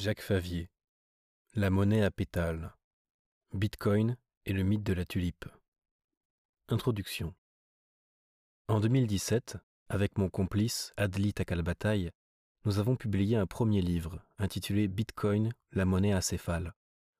Jacques 0.00 0.22
Favier. 0.22 0.70
La 1.52 1.68
monnaie 1.68 2.02
à 2.02 2.10
pétales. 2.10 2.74
Bitcoin 3.52 4.16
et 4.46 4.54
le 4.54 4.62
mythe 4.62 4.82
de 4.82 4.94
la 4.94 5.04
tulipe. 5.04 5.44
Introduction. 6.68 7.34
En 8.68 8.80
2017, 8.80 9.58
avec 9.90 10.16
mon 10.16 10.30
complice 10.30 10.94
Adli 10.96 11.34
Takalbataille, 11.34 12.12
nous 12.64 12.78
avons 12.78 12.96
publié 12.96 13.36
un 13.36 13.44
premier 13.44 13.82
livre 13.82 14.24
intitulé 14.38 14.88
Bitcoin, 14.88 15.52
la 15.72 15.84
monnaie 15.84 16.14
acéphale, 16.14 16.72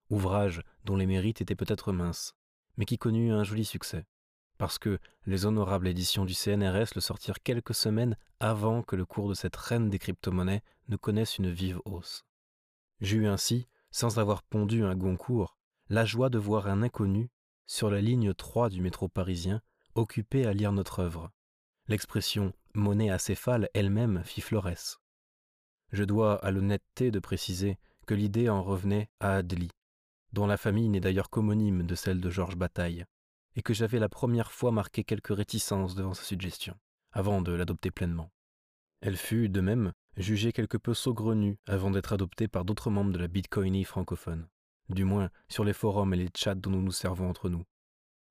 ouvrage 0.09 0.63
dont 0.83 0.95
les 0.95 1.05
mérites 1.05 1.39
étaient 1.39 1.53
peut-être 1.53 1.93
minces, 1.93 2.33
mais 2.77 2.85
qui 2.85 2.97
connut 2.97 3.31
un 3.31 3.43
joli 3.43 3.63
succès, 3.63 4.07
parce 4.57 4.79
que 4.79 4.97
les 5.27 5.45
honorables 5.45 5.87
éditions 5.87 6.25
du 6.25 6.33
CNRS 6.33 6.95
le 6.95 7.01
sortirent 7.01 7.43
quelques 7.43 7.75
semaines 7.75 8.17
avant 8.39 8.81
que 8.81 8.95
le 8.95 9.05
cours 9.05 9.29
de 9.29 9.35
cette 9.35 9.55
reine 9.55 9.91
des 9.91 9.99
crypto-monnaies 9.99 10.63
ne 10.87 10.95
connaisse 10.95 11.37
une 11.37 11.51
vive 11.51 11.79
hausse. 11.85 12.25
J'eus 13.01 13.27
ainsi, 13.27 13.67
sans 13.89 14.19
avoir 14.19 14.43
pondu 14.43 14.83
un 14.83 14.95
Goncourt, 14.95 15.57
la 15.89 16.05
joie 16.05 16.29
de 16.29 16.37
voir 16.37 16.67
un 16.67 16.83
inconnu, 16.83 17.29
sur 17.65 17.89
la 17.89 17.99
ligne 17.99 18.33
3 18.33 18.69
du 18.69 18.81
métro 18.81 19.07
parisien, 19.09 19.61
occupé 19.95 20.45
à 20.45 20.53
lire 20.53 20.71
notre 20.71 20.99
œuvre. 20.99 21.31
L'expression 21.87 22.53
monnaie 22.75 23.09
acéphale 23.09 23.69
elle-même 23.73 24.23
fit 24.23 24.41
florès. 24.41 24.99
Je 25.91 26.03
dois 26.03 26.35
à 26.45 26.51
l'honnêteté 26.51 27.11
de 27.11 27.19
préciser 27.19 27.77
que 28.05 28.13
l'idée 28.13 28.49
en 28.49 28.63
revenait 28.63 29.09
à 29.19 29.35
Adli, 29.37 29.71
dont 30.31 30.45
la 30.45 30.57
famille 30.57 30.87
n'est 30.87 31.01
d'ailleurs 31.01 31.29
qu'homonyme 31.29 31.83
de 31.83 31.95
celle 31.95 32.21
de 32.21 32.29
Georges 32.29 32.55
Bataille, 32.55 33.05
et 33.55 33.61
que 33.61 33.73
j'avais 33.73 33.99
la 33.99 34.09
première 34.09 34.51
fois 34.51 34.71
marqué 34.71 35.03
quelques 35.03 35.35
réticences 35.35 35.95
devant 35.95 36.13
sa 36.13 36.23
suggestion, 36.23 36.77
avant 37.11 37.41
de 37.41 37.51
l'adopter 37.51 37.91
pleinement. 37.91 38.31
Elle 39.01 39.17
fut, 39.17 39.49
de 39.49 39.59
même, 39.59 39.91
jugée 40.17 40.51
quelque 40.51 40.77
peu 40.77 40.93
saugrenue 40.93 41.57
avant 41.67 41.91
d'être 41.91 42.13
adoptée 42.13 42.47
par 42.47 42.65
d'autres 42.65 42.89
membres 42.89 43.11
de 43.11 43.19
la 43.19 43.27
Bitcoinie 43.27 43.83
francophone, 43.83 44.47
du 44.89 45.03
moins 45.03 45.29
sur 45.49 45.63
les 45.63 45.73
forums 45.73 46.13
et 46.13 46.17
les 46.17 46.29
chats 46.35 46.55
dont 46.55 46.71
nous 46.71 46.81
nous 46.81 46.91
servons 46.91 47.29
entre 47.29 47.49
nous. 47.49 47.63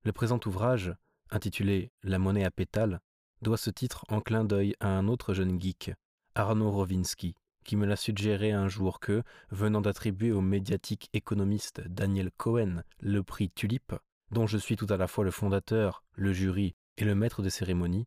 Le 0.05 0.13
présent 0.13 0.41
ouvrage, 0.47 0.95
intitulé 1.31 1.93
La 2.03 2.19
monnaie 2.19 2.45
à 2.45 2.51
pétales, 2.51 3.01
doit 3.43 3.57
ce 3.57 3.71
titre 3.71 4.05
en 4.09 4.21
clin 4.21 4.45
d'œil 4.45 4.75
à 4.81 4.89
un 4.89 5.09
autre 5.09 5.35
jeune 5.35 5.61
geek, 5.61 5.93
Arnaud 6.35 6.71
Rovinski, 6.71 7.35
qui 7.65 7.77
me 7.77 7.87
l'a 7.87 7.97
suggéré 7.97 8.53
un 8.53 8.69
jour 8.69 9.01
que, 9.01 9.23
venant 9.51 9.81
d'attribuer 9.81 10.33
au 10.33 10.41
médiatique 10.41 11.09
économiste 11.13 11.83
Daniel 11.87 12.31
Cohen 12.37 12.83
le 13.01 13.23
prix 13.23 13.51
Tulipe, 13.51 13.95
dont 14.31 14.47
je 14.47 14.59
suis 14.59 14.77
tout 14.77 14.87
à 14.91 14.97
la 14.97 15.07
fois 15.07 15.25
le 15.25 15.31
fondateur, 15.31 16.05
le 16.15 16.33
jury 16.33 16.75
et 16.97 17.05
le 17.05 17.15
maître 17.15 17.43
des 17.43 17.51
cérémonies, 17.51 18.07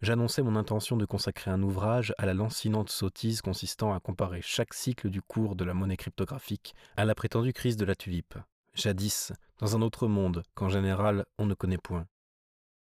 j'annonçais 0.00 0.42
mon 0.42 0.56
intention 0.56 0.96
de 0.96 1.04
consacrer 1.04 1.50
un 1.50 1.62
ouvrage 1.62 2.14
à 2.18 2.26
la 2.26 2.34
lancinante 2.34 2.90
sottise 2.90 3.42
consistant 3.42 3.92
à 3.92 4.00
comparer 4.00 4.40
chaque 4.42 4.74
cycle 4.74 5.10
du 5.10 5.22
cours 5.22 5.56
de 5.56 5.64
la 5.64 5.74
monnaie 5.74 5.96
cryptographique 5.96 6.74
à 6.96 7.04
la 7.04 7.14
prétendue 7.14 7.52
crise 7.52 7.76
de 7.76 7.84
la 7.84 7.94
tulipe, 7.94 8.34
jadis, 8.74 9.32
dans 9.58 9.76
un 9.76 9.82
autre 9.82 10.06
monde 10.06 10.42
qu'en 10.54 10.68
général 10.68 11.26
on 11.38 11.46
ne 11.46 11.54
connaît 11.54 11.78
point. 11.78 12.06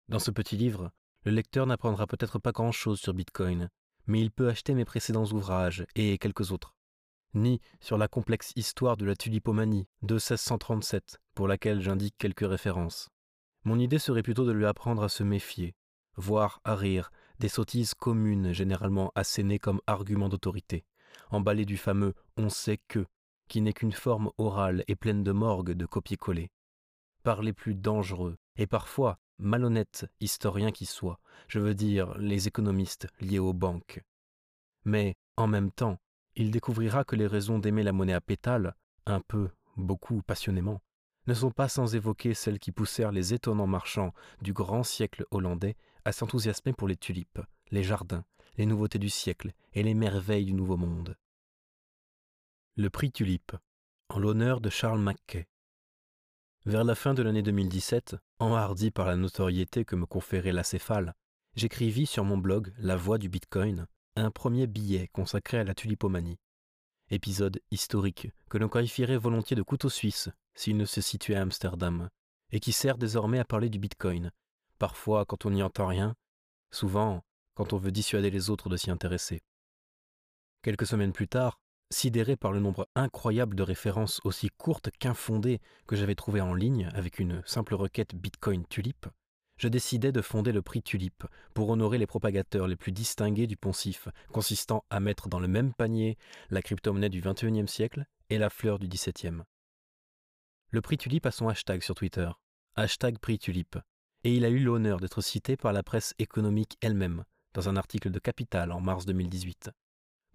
Dans 0.10 0.20
ce 0.20 0.32
petit 0.32 0.58
livre, 0.58 0.92
le 1.24 1.32
lecteur 1.32 1.66
n'apprendra 1.66 2.08
peut-être 2.08 2.40
pas 2.40 2.52
grand-chose 2.52 3.00
sur 3.00 3.14
Bitcoin, 3.14 3.70
mais 4.06 4.22
il 4.22 4.32
peut 4.32 4.50
acheter 4.50 4.74
mes 4.74 4.86
précédents 4.86 5.26
ouvrages 5.26 5.86
et 5.96 6.18
quelques 6.18 6.52
autres. 6.52 6.76
Ni 7.34 7.60
sur 7.82 7.98
la 7.98 8.08
complexe 8.08 8.54
histoire 8.56 8.96
de 8.96 9.06
la 9.06 9.16
tulipomanie 9.16 9.88
de 10.02 10.16
1637, 10.16 11.20
pour 11.36 11.48
laquelle 11.48 11.82
j'indique 11.82 12.16
quelques 12.18 12.48
références. 12.48 13.10
Mon 13.66 13.78
idée 13.80 14.00
serait 14.00 14.24
plutôt 14.24 14.46
de 14.46 14.54
lui 14.54 14.66
apprendre 14.66 15.04
à 15.04 15.10
se 15.10 15.24
méfier, 15.24 15.76
voire 16.18 16.60
à 16.64 16.76
rire, 16.76 17.12
des 17.40 17.48
sottises 17.48 17.94
communes 17.94 18.52
généralement 18.52 19.12
assénées 19.16 19.60
comme 19.60 19.82
argument 19.88 20.30
d'autorité, 20.30 20.86
emballées 21.30 21.66
du 21.66 21.78
fameux 21.78 22.14
on 22.36 22.50
sait 22.50 22.80
que, 22.88 23.06
qui 23.48 23.62
n'est 23.62 23.74
qu'une 23.74 23.94
forme 23.94 24.32
orale 24.38 24.84
et 24.88 24.96
pleine 24.96 25.24
de 25.24 25.32
morgue 25.32 25.72
de 25.72 25.86
copier-coller. 25.86 26.50
Par 27.24 27.42
les 27.42 27.54
plus 27.54 27.76
dangereux, 27.76 28.38
et 28.56 28.68
parfois 28.68 29.20
malhonnêtes 29.40 30.08
historiens 30.20 30.72
qui 30.72 30.86
soient, 30.86 31.20
je 31.48 31.60
veux 31.60 31.76
dire 31.76 32.18
les 32.18 32.48
économistes 32.48 33.08
liés 33.20 33.40
aux 33.40 33.54
banques. 33.54 34.02
Mais, 34.84 35.16
en 35.36 35.48
même 35.48 35.72
temps, 35.72 36.00
il 36.36 36.52
découvrira 36.52 37.04
que 37.04 37.16
les 37.16 37.28
raisons 37.28 37.60
d'aimer 37.60 37.84
la 37.84 37.92
monnaie 37.92 38.14
à 38.14 38.22
pétales, 38.22 38.76
un 39.06 39.22
peu, 39.22 39.50
beaucoup, 39.76 40.22
passionnément, 40.22 40.82
ne 41.28 41.34
sont 41.34 41.52
pas 41.52 41.68
sans 41.68 41.96
évoquer 41.96 42.34
celles 42.34 42.60
qui 42.60 42.72
poussèrent 42.72 43.12
les 43.12 43.34
étonnants 43.34 43.68
marchands 43.68 44.14
du 44.42 44.54
grand 44.54 44.84
siècle 44.84 45.26
hollandais 45.32 45.76
à 46.08 46.14
s'enthousiasmer 46.14 46.72
pour 46.72 46.88
les 46.88 46.96
tulipes, 46.96 47.42
les 47.70 47.84
jardins, 47.84 48.24
les 48.56 48.66
nouveautés 48.66 48.98
du 48.98 49.10
siècle 49.10 49.52
et 49.74 49.84
les 49.84 49.94
merveilles 49.94 50.46
du 50.46 50.54
Nouveau 50.54 50.78
Monde. 50.78 51.18
Le 52.78 52.90
prix 52.90 53.12
Tulipe, 53.12 53.52
en 54.08 54.18
l'honneur 54.18 54.62
de 54.62 54.70
Charles 54.70 55.02
Mackay. 55.02 55.50
Vers 56.66 56.86
la 56.86 56.96
fin 56.96 57.14
de 57.14 57.22
l'année 57.24 57.42
2017, 57.42 58.16
enhardi 58.40 58.90
par 58.90 59.06
la 59.06 59.18
notoriété 59.18 59.84
que 59.84 59.98
me 59.98 60.06
conférait 60.06 60.54
l'acéphale, 60.54 61.14
j'écrivis 61.58 62.06
sur 62.06 62.24
mon 62.24 62.38
blog 62.38 62.74
La 62.78 62.96
Voix 62.96 63.18
du 63.18 63.28
Bitcoin 63.28 63.86
un 64.16 64.32
premier 64.32 64.66
billet 64.66 65.10
consacré 65.12 65.60
à 65.60 65.66
la 65.66 65.76
tulipomanie. 65.76 66.40
Épisode 67.10 67.62
historique 67.70 68.30
que 68.50 68.58
l'on 68.58 68.70
qualifierait 68.70 69.18
volontiers 69.18 69.58
de 69.58 69.62
couteau 69.62 69.90
suisse 69.90 70.30
s'il 70.56 70.78
ne 70.78 70.86
se 70.86 71.02
situait 71.02 71.36
à 71.36 71.42
Amsterdam, 71.42 72.10
et 72.54 72.62
qui 72.62 72.72
sert 72.72 72.98
désormais 72.98 73.40
à 73.40 73.46
parler 73.46 73.70
du 73.70 73.78
Bitcoin, 73.78 74.32
parfois 74.78 75.26
quand 75.26 75.46
on 75.46 75.52
n'y 75.52 75.64
entend 75.64 75.88
rien, 75.88 76.16
souvent 76.72 77.24
quand 77.56 77.74
on 77.74 77.78
veut 77.78 77.92
dissuader 77.92 78.30
les 78.30 78.50
autres 78.50 78.70
de 78.70 78.78
s'y 78.78 78.92
intéresser. 78.92 79.42
Quelques 80.62 80.86
semaines 80.86 81.14
plus 81.14 81.28
tard, 81.28 81.60
sidéré 81.90 82.36
par 82.36 82.52
le 82.52 82.60
nombre 82.60 82.88
incroyable 82.96 83.56
de 83.56 83.64
références 83.64 84.20
aussi 84.24 84.50
courtes 84.50 84.90
qu'infondées 85.00 85.62
que 85.88 85.96
j'avais 85.96 86.16
trouvées 86.16 86.42
en 86.42 86.54
ligne 86.54 86.90
avec 86.94 87.20
une 87.20 87.42
simple 87.46 87.76
requête 87.76 88.16
Bitcoin 88.16 88.66
Tulip, 88.68 89.08
je 89.58 89.68
décidai 89.68 90.12
de 90.12 90.22
fonder 90.22 90.52
le 90.52 90.62
prix 90.62 90.84
Tulip 90.84 91.26
pour 91.54 91.70
honorer 91.70 91.98
les 91.98 92.06
propagateurs 92.06 92.68
les 92.68 92.76
plus 92.76 92.92
distingués 92.92 93.48
du 93.48 93.58
poncif, 93.58 94.08
consistant 94.32 94.86
à 94.90 95.00
mettre 95.00 95.30
dans 95.30 95.40
le 95.40 95.48
même 95.48 95.74
panier 95.74 96.18
la 96.50 96.62
crypto-monnaie 96.62 97.10
du 97.10 97.22
XXIe 97.22 97.68
siècle 97.68 98.06
et 98.30 98.38
la 98.38 98.52
fleur 98.52 98.78
du 98.78 98.88
XVIIe. 98.88 99.42
Le 100.70 100.82
prix 100.82 100.98
Tulip 100.98 101.26
a 101.26 101.32
son 101.32 101.48
hashtag 101.48 101.82
sur 101.82 101.96
Twitter, 101.96 102.30
hashtag 102.76 103.18
prix 103.18 103.40
Tulip, 103.40 103.78
et 104.28 104.36
il 104.36 104.44
a 104.44 104.50
eu 104.50 104.60
l'honneur 104.60 105.00
d'être 105.00 105.22
cité 105.22 105.56
par 105.56 105.72
la 105.72 105.84
presse 105.84 106.14
économique 106.20 106.78
elle-même, 106.82 107.24
dans 107.54 107.70
un 107.70 107.78
article 107.78 108.12
de 108.12 108.20
Capital 108.20 108.74
en 108.74 108.82
mars 108.82 109.06
2018. 109.06 109.72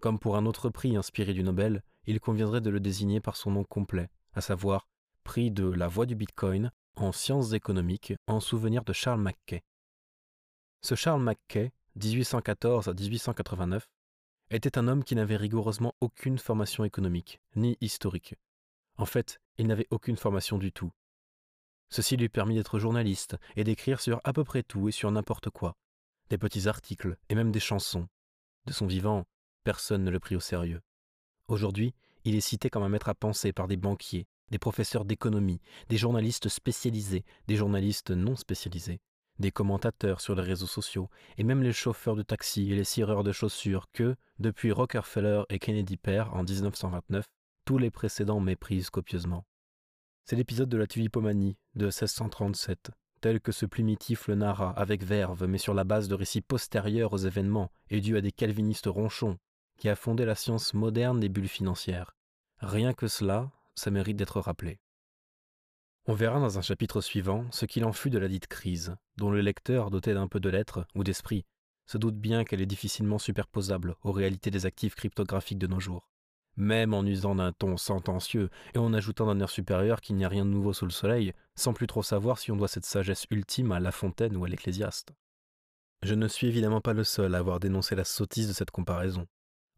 Comme 0.01 0.17
pour 0.17 0.35
un 0.35 0.47
autre 0.47 0.71
prix 0.71 0.97
inspiré 0.97 1.31
du 1.31 1.43
Nobel, 1.43 1.83
il 2.07 2.19
conviendrait 2.19 2.59
de 2.59 2.71
le 2.71 2.79
désigner 2.79 3.19
par 3.19 3.35
son 3.35 3.51
nom 3.51 3.63
complet, 3.63 4.09
à 4.33 4.41
savoir 4.41 4.87
prix 5.23 5.51
de 5.51 5.69
la 5.69 5.87
voie 5.87 6.07
du 6.07 6.15
Bitcoin 6.15 6.71
en 6.95 7.11
sciences 7.11 7.53
économiques 7.53 8.15
en 8.25 8.39
souvenir 8.39 8.83
de 8.83 8.93
Charles 8.93 9.21
Mackay. 9.21 9.63
Ce 10.81 10.95
Charles 10.95 11.21
Mackay, 11.21 11.71
1814 11.95 12.87
à 12.87 12.93
1889, 12.95 13.87
était 14.49 14.79
un 14.79 14.87
homme 14.87 15.03
qui 15.03 15.13
n'avait 15.15 15.37
rigoureusement 15.37 15.93
aucune 16.01 16.39
formation 16.39 16.83
économique, 16.83 17.41
ni 17.55 17.77
historique. 17.79 18.33
En 18.97 19.05
fait, 19.05 19.39
il 19.59 19.67
n'avait 19.67 19.87
aucune 19.91 20.17
formation 20.17 20.57
du 20.57 20.71
tout. 20.71 20.91
Ceci 21.93 22.17
lui 22.17 22.27
permit 22.27 22.55
d'être 22.55 22.79
journaliste 22.79 23.37
et 23.55 23.63
d'écrire 23.63 24.01
sur 24.01 24.19
à 24.23 24.33
peu 24.33 24.43
près 24.43 24.63
tout 24.63 24.89
et 24.89 24.91
sur 24.91 25.11
n'importe 25.11 25.51
quoi, 25.51 25.75
des 26.31 26.39
petits 26.39 26.67
articles 26.67 27.17
et 27.29 27.35
même 27.35 27.51
des 27.51 27.59
chansons. 27.59 28.07
De 28.65 28.73
son 28.73 28.87
vivant, 28.87 29.25
personne 29.63 30.03
ne 30.03 30.09
le 30.09 30.19
prit 30.19 30.35
au 30.35 30.39
sérieux. 30.39 30.81
Aujourd'hui, 31.47 31.93
il 32.23 32.33
est 32.33 32.41
cité 32.41 32.71
comme 32.71 32.81
un 32.81 32.89
maître 32.89 33.09
à 33.09 33.13
penser 33.13 33.53
par 33.53 33.67
des 33.67 33.77
banquiers, 33.77 34.25
des 34.49 34.57
professeurs 34.57 35.05
d'économie, 35.05 35.61
des 35.89 35.97
journalistes 35.97 36.49
spécialisés, 36.49 37.25
des 37.45 37.57
journalistes 37.57 38.09
non 38.09 38.35
spécialisés, 38.35 38.99
des 39.37 39.51
commentateurs 39.51 40.19
sur 40.19 40.33
les 40.33 40.41
réseaux 40.41 40.65
sociaux, 40.65 41.11
et 41.37 41.43
même 41.43 41.61
les 41.61 41.73
chauffeurs 41.73 42.15
de 42.15 42.23
taxi 42.23 42.71
et 42.71 42.75
les 42.75 42.85
cireurs 42.85 43.23
de 43.23 43.31
chaussures 43.31 43.85
que, 43.93 44.15
depuis 44.39 44.71
Rockefeller 44.71 45.43
et 45.49 45.59
Kennedy 45.59 45.97
père 45.97 46.33
en 46.33 46.43
1929, 46.43 47.23
tous 47.65 47.77
les 47.77 47.91
précédents 47.91 48.39
méprisent 48.39 48.89
copieusement. 48.89 49.45
C'est 50.25 50.37
l'épisode 50.37 50.69
de 50.69 50.77
la 50.77 50.87
tulipomanie 50.87 51.55
de 51.75 51.85
1637, 51.85 52.91
tel 53.21 53.39
que 53.39 53.51
ce 53.51 53.65
primitif 53.65 54.27
le 54.27 54.35
narra 54.35 54.71
avec 54.71 55.03
verve, 55.03 55.45
mais 55.47 55.57
sur 55.57 55.73
la 55.73 55.83
base 55.83 56.07
de 56.07 56.15
récits 56.15 56.41
postérieurs 56.41 57.13
aux 57.13 57.17
événements 57.17 57.71
et 57.89 58.01
dû 58.01 58.17
à 58.17 58.21
des 58.21 58.31
calvinistes 58.31 58.87
ronchons, 58.87 59.37
qui 59.77 59.89
a 59.89 59.95
fondé 59.95 60.25
la 60.25 60.35
science 60.35 60.73
moderne 60.73 61.19
des 61.19 61.29
bulles 61.29 61.47
financières. 61.47 62.15
Rien 62.59 62.93
que 62.93 63.07
cela, 63.07 63.51
ça 63.75 63.91
mérite 63.91 64.17
d'être 64.17 64.39
rappelé. 64.39 64.79
On 66.05 66.13
verra 66.13 66.39
dans 66.39 66.57
un 66.57 66.61
chapitre 66.61 67.01
suivant 67.01 67.45
ce 67.51 67.65
qu'il 67.65 67.85
en 67.85 67.93
fut 67.93 68.09
de 68.09 68.19
la 68.19 68.27
dite 68.27 68.47
crise, 68.47 68.95
dont 69.17 69.31
le 69.31 69.41
lecteur, 69.41 69.89
doté 69.89 70.13
d'un 70.13 70.27
peu 70.27 70.39
de 70.39 70.49
lettres 70.49 70.85
ou 70.95 71.03
d'esprit, 71.03 71.45
se 71.85 71.97
doute 71.97 72.17
bien 72.17 72.43
qu'elle 72.43 72.61
est 72.61 72.65
difficilement 72.65 73.19
superposable 73.19 73.95
aux 74.03 74.11
réalités 74.11 74.51
des 74.51 74.65
actifs 74.65 74.95
cryptographiques 74.95 75.59
de 75.59 75.67
nos 75.67 75.79
jours 75.79 76.12
même 76.57 76.93
en 76.93 77.03
usant 77.03 77.35
d'un 77.35 77.51
ton 77.51 77.77
sentencieux 77.77 78.49
et 78.73 78.77
en 78.77 78.93
ajoutant 78.93 79.25
d'un 79.25 79.39
air 79.39 79.49
supérieur 79.49 80.01
qu'il 80.01 80.15
n'y 80.15 80.25
a 80.25 80.29
rien 80.29 80.45
de 80.45 80.49
nouveau 80.49 80.73
sous 80.73 80.85
le 80.85 80.91
soleil, 80.91 81.33
sans 81.55 81.73
plus 81.73 81.87
trop 81.87 82.03
savoir 82.03 82.37
si 82.37 82.51
on 82.51 82.55
doit 82.55 82.67
cette 82.67 82.85
sagesse 82.85 83.25
ultime 83.31 83.71
à 83.71 83.79
La 83.79 83.91
Fontaine 83.91 84.35
ou 84.37 84.45
à 84.45 84.49
l'Ecclésiaste. 84.49 85.13
Je 86.03 86.15
ne 86.15 86.27
suis 86.27 86.47
évidemment 86.47 86.81
pas 86.81 86.93
le 86.93 87.03
seul 87.03 87.33
à 87.33 87.39
avoir 87.39 87.59
dénoncé 87.59 87.95
la 87.95 88.03
sottise 88.03 88.47
de 88.47 88.53
cette 88.53 88.71
comparaison. 88.71 89.25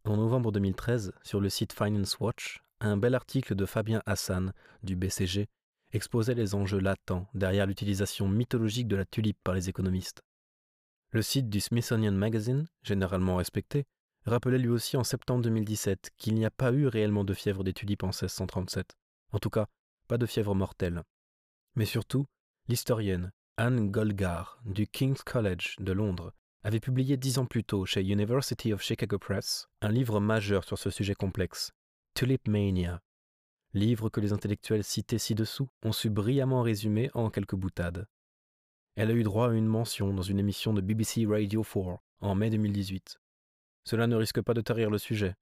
En 0.06 0.18
novembre 0.18 0.52
2013, 0.52 1.14
sur 1.24 1.40
le 1.40 1.50
site 1.50 1.74
Finance 1.74 2.20
Watch, 2.20 2.62
un 2.80 2.98
bel 2.98 3.16
article 3.16 3.56
de 3.56 3.66
Fabien 3.66 4.02
Hassan 4.06 4.54
du 4.84 4.96
BCG 4.96 5.48
exposait 5.94 6.36
les 6.36 6.56
enjeux 6.56 6.80
latents 6.80 7.28
derrière 7.34 7.66
l'utilisation 7.66 8.28
mythologique 8.28 8.88
de 8.88 8.96
la 8.96 9.06
tulipe 9.06 9.38
par 9.44 9.54
les 9.54 9.70
économistes. 9.70 10.22
Le 11.12 11.22
site 11.22 11.50
du 11.50 11.62
Smithsonian 11.62 12.12
Magazine, 12.12 12.68
généralement 12.84 13.38
respecté, 13.38 13.86
rappelait 14.26 14.58
lui 14.58 14.70
aussi 14.70 14.98
en 14.98 15.04
septembre 15.04 15.44
2017 15.44 16.12
qu'il 16.18 16.36
n'y 16.36 16.46
a 16.46 16.52
pas 16.52 16.72
eu 16.72 16.88
réellement 16.88 17.24
de 17.24 17.34
fièvre 17.34 17.64
des 17.64 17.74
tulipes 17.74 18.04
en 18.04 18.08
1637. 18.08 18.96
En 19.32 19.40
tout 19.40 19.50
cas, 19.50 19.68
pas 20.08 20.18
de 20.18 20.26
fièvre 20.26 20.56
mortelle. 20.56 21.04
Mais 21.76 21.86
surtout, 21.86 22.26
l'historienne 22.68 23.32
Anne 23.58 23.90
Golgar 23.90 24.60
du 24.66 24.88
King's 24.88 25.24
College 25.24 25.76
de 25.80 25.92
Londres 25.92 26.34
avait 26.64 26.80
publié 26.80 27.18
dix 27.18 27.38
ans 27.38 27.46
plus 27.46 27.64
tôt 27.64 27.86
chez 27.86 28.02
University 28.02 28.74
of 28.74 28.82
Chicago 28.82 29.20
Press 29.20 29.68
un 29.82 29.92
livre 29.92 30.20
majeur 30.20 30.64
sur 30.64 30.78
ce 30.78 30.90
sujet 30.90 31.14
complexe, 31.14 31.72
Tulip 32.16 32.48
Mania, 32.48 33.02
livre 33.76 34.10
que 34.10 34.22
les 34.22 34.34
intellectuels 34.34 34.84
cités 34.84 35.20
ci-dessous 35.20 35.70
ont 35.84 35.92
su 35.92 36.10
brillamment 36.10 36.62
résumer 36.62 37.12
en 37.14 37.30
quelques 37.30 37.56
boutades. 37.56 38.08
Elle 38.96 39.12
a 39.12 39.14
eu 39.14 39.24
droit 39.24 39.50
à 39.50 39.54
une 39.54 39.68
mention 39.68 40.14
dans 40.14 40.22
une 40.22 40.40
émission 40.40 40.74
de 40.74 40.82
BBC 40.82 41.26
Radio 41.26 41.62
4 41.62 42.00
en 42.22 42.36
mai 42.36 42.50
2018. 42.50 43.20
Cela 43.86 44.08
ne 44.08 44.16
risque 44.16 44.42
pas 44.42 44.54
de 44.54 44.62
tarir 44.62 44.90
le 44.90 44.98
sujet, 44.98 45.36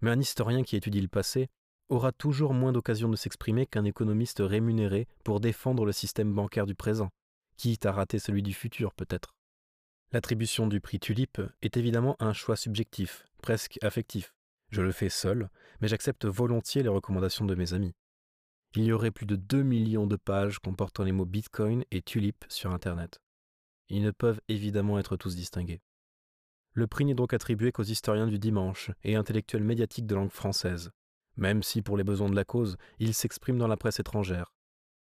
mais 0.00 0.10
un 0.10 0.20
historien 0.20 0.62
qui 0.62 0.76
étudie 0.76 1.00
le 1.00 1.08
passé 1.08 1.48
aura 1.88 2.12
toujours 2.12 2.52
moins 2.52 2.72
d'occasion 2.72 3.08
de 3.08 3.16
s'exprimer 3.16 3.66
qu'un 3.66 3.84
économiste 3.84 4.42
rémunéré 4.44 5.06
pour 5.24 5.40
défendre 5.40 5.84
le 5.84 5.92
système 5.92 6.32
bancaire 6.34 6.66
du 6.66 6.74
présent, 6.74 7.10
quitte 7.56 7.86
à 7.86 7.92
rater 7.92 8.18
celui 8.18 8.42
du 8.42 8.52
futur 8.52 8.92
peut-être. 8.92 9.34
L'attribution 10.12 10.66
du 10.66 10.80
prix 10.80 10.98
Tulipe 10.98 11.40
est 11.62 11.76
évidemment 11.76 12.16
un 12.18 12.32
choix 12.32 12.56
subjectif, 12.56 13.24
presque 13.42 13.78
affectif. 13.82 14.34
Je 14.70 14.82
le 14.82 14.92
fais 14.92 15.08
seul, 15.08 15.48
mais 15.80 15.88
j'accepte 15.88 16.26
volontiers 16.26 16.82
les 16.82 16.88
recommandations 16.88 17.44
de 17.44 17.54
mes 17.54 17.72
amis. 17.72 17.94
Il 18.74 18.84
y 18.84 18.92
aurait 18.92 19.10
plus 19.10 19.26
de 19.26 19.36
2 19.36 19.62
millions 19.62 20.06
de 20.06 20.16
pages 20.16 20.58
comportant 20.58 21.04
les 21.04 21.12
mots 21.12 21.24
Bitcoin 21.24 21.84
et 21.90 22.02
Tulipe 22.02 22.44
sur 22.48 22.72
Internet. 22.72 23.20
Ils 23.88 24.02
ne 24.02 24.10
peuvent 24.10 24.40
évidemment 24.48 24.98
être 24.98 25.16
tous 25.16 25.36
distingués. 25.36 25.80
Le 26.76 26.86
prix 26.86 27.06
n'est 27.06 27.14
donc 27.14 27.32
attribué 27.32 27.72
qu'aux 27.72 27.84
historiens 27.84 28.26
du 28.26 28.38
dimanche 28.38 28.90
et 29.02 29.16
intellectuels 29.16 29.64
médiatiques 29.64 30.06
de 30.06 30.14
langue 30.14 30.30
française, 30.30 30.90
même 31.38 31.62
si 31.62 31.80
pour 31.80 31.96
les 31.96 32.04
besoins 32.04 32.28
de 32.28 32.36
la 32.36 32.44
cause, 32.44 32.76
il 32.98 33.14
s'exprime 33.14 33.56
dans 33.56 33.66
la 33.66 33.78
presse 33.78 33.98
étrangère. 33.98 34.52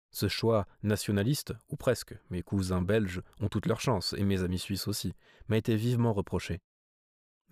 Ce 0.09 0.27
choix 0.27 0.65
nationaliste, 0.81 1.53
ou 1.69 1.75
presque, 1.75 2.15
mes 2.31 2.41
cousins 2.41 2.81
belges 2.81 3.21
ont 3.41 3.47
toutes 3.47 3.67
leurs 3.67 3.79
chances, 3.79 4.13
et 4.17 4.23
mes 4.23 4.41
amis 4.41 4.57
suisses 4.57 4.87
aussi, 4.87 5.13
m'a 5.49 5.57
été 5.57 5.75
vivement 5.75 6.13
reproché. 6.13 6.61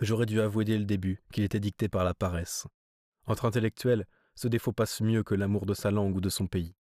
J'aurais 0.02 0.26
dû 0.26 0.42
avouer 0.42 0.66
dès 0.66 0.80
le 0.80 0.86
début 0.86 1.22
qu'il 1.32 1.44
était 1.44 1.60
dicté 1.60 1.88
par 1.88 2.04
la 2.04 2.16
paresse. 2.16 2.66
Entre 3.28 3.46
intellectuels, 3.46 4.08
ce 4.34 4.48
défaut 4.48 4.74
passe 4.74 5.02
mieux 5.02 5.22
que 5.22 5.36
l'amour 5.36 5.68
de 5.68 5.76
sa 5.76 5.92
langue 5.92 6.16
ou 6.16 6.22
de 6.22 6.30
son 6.30 6.48
pays. 6.48 6.74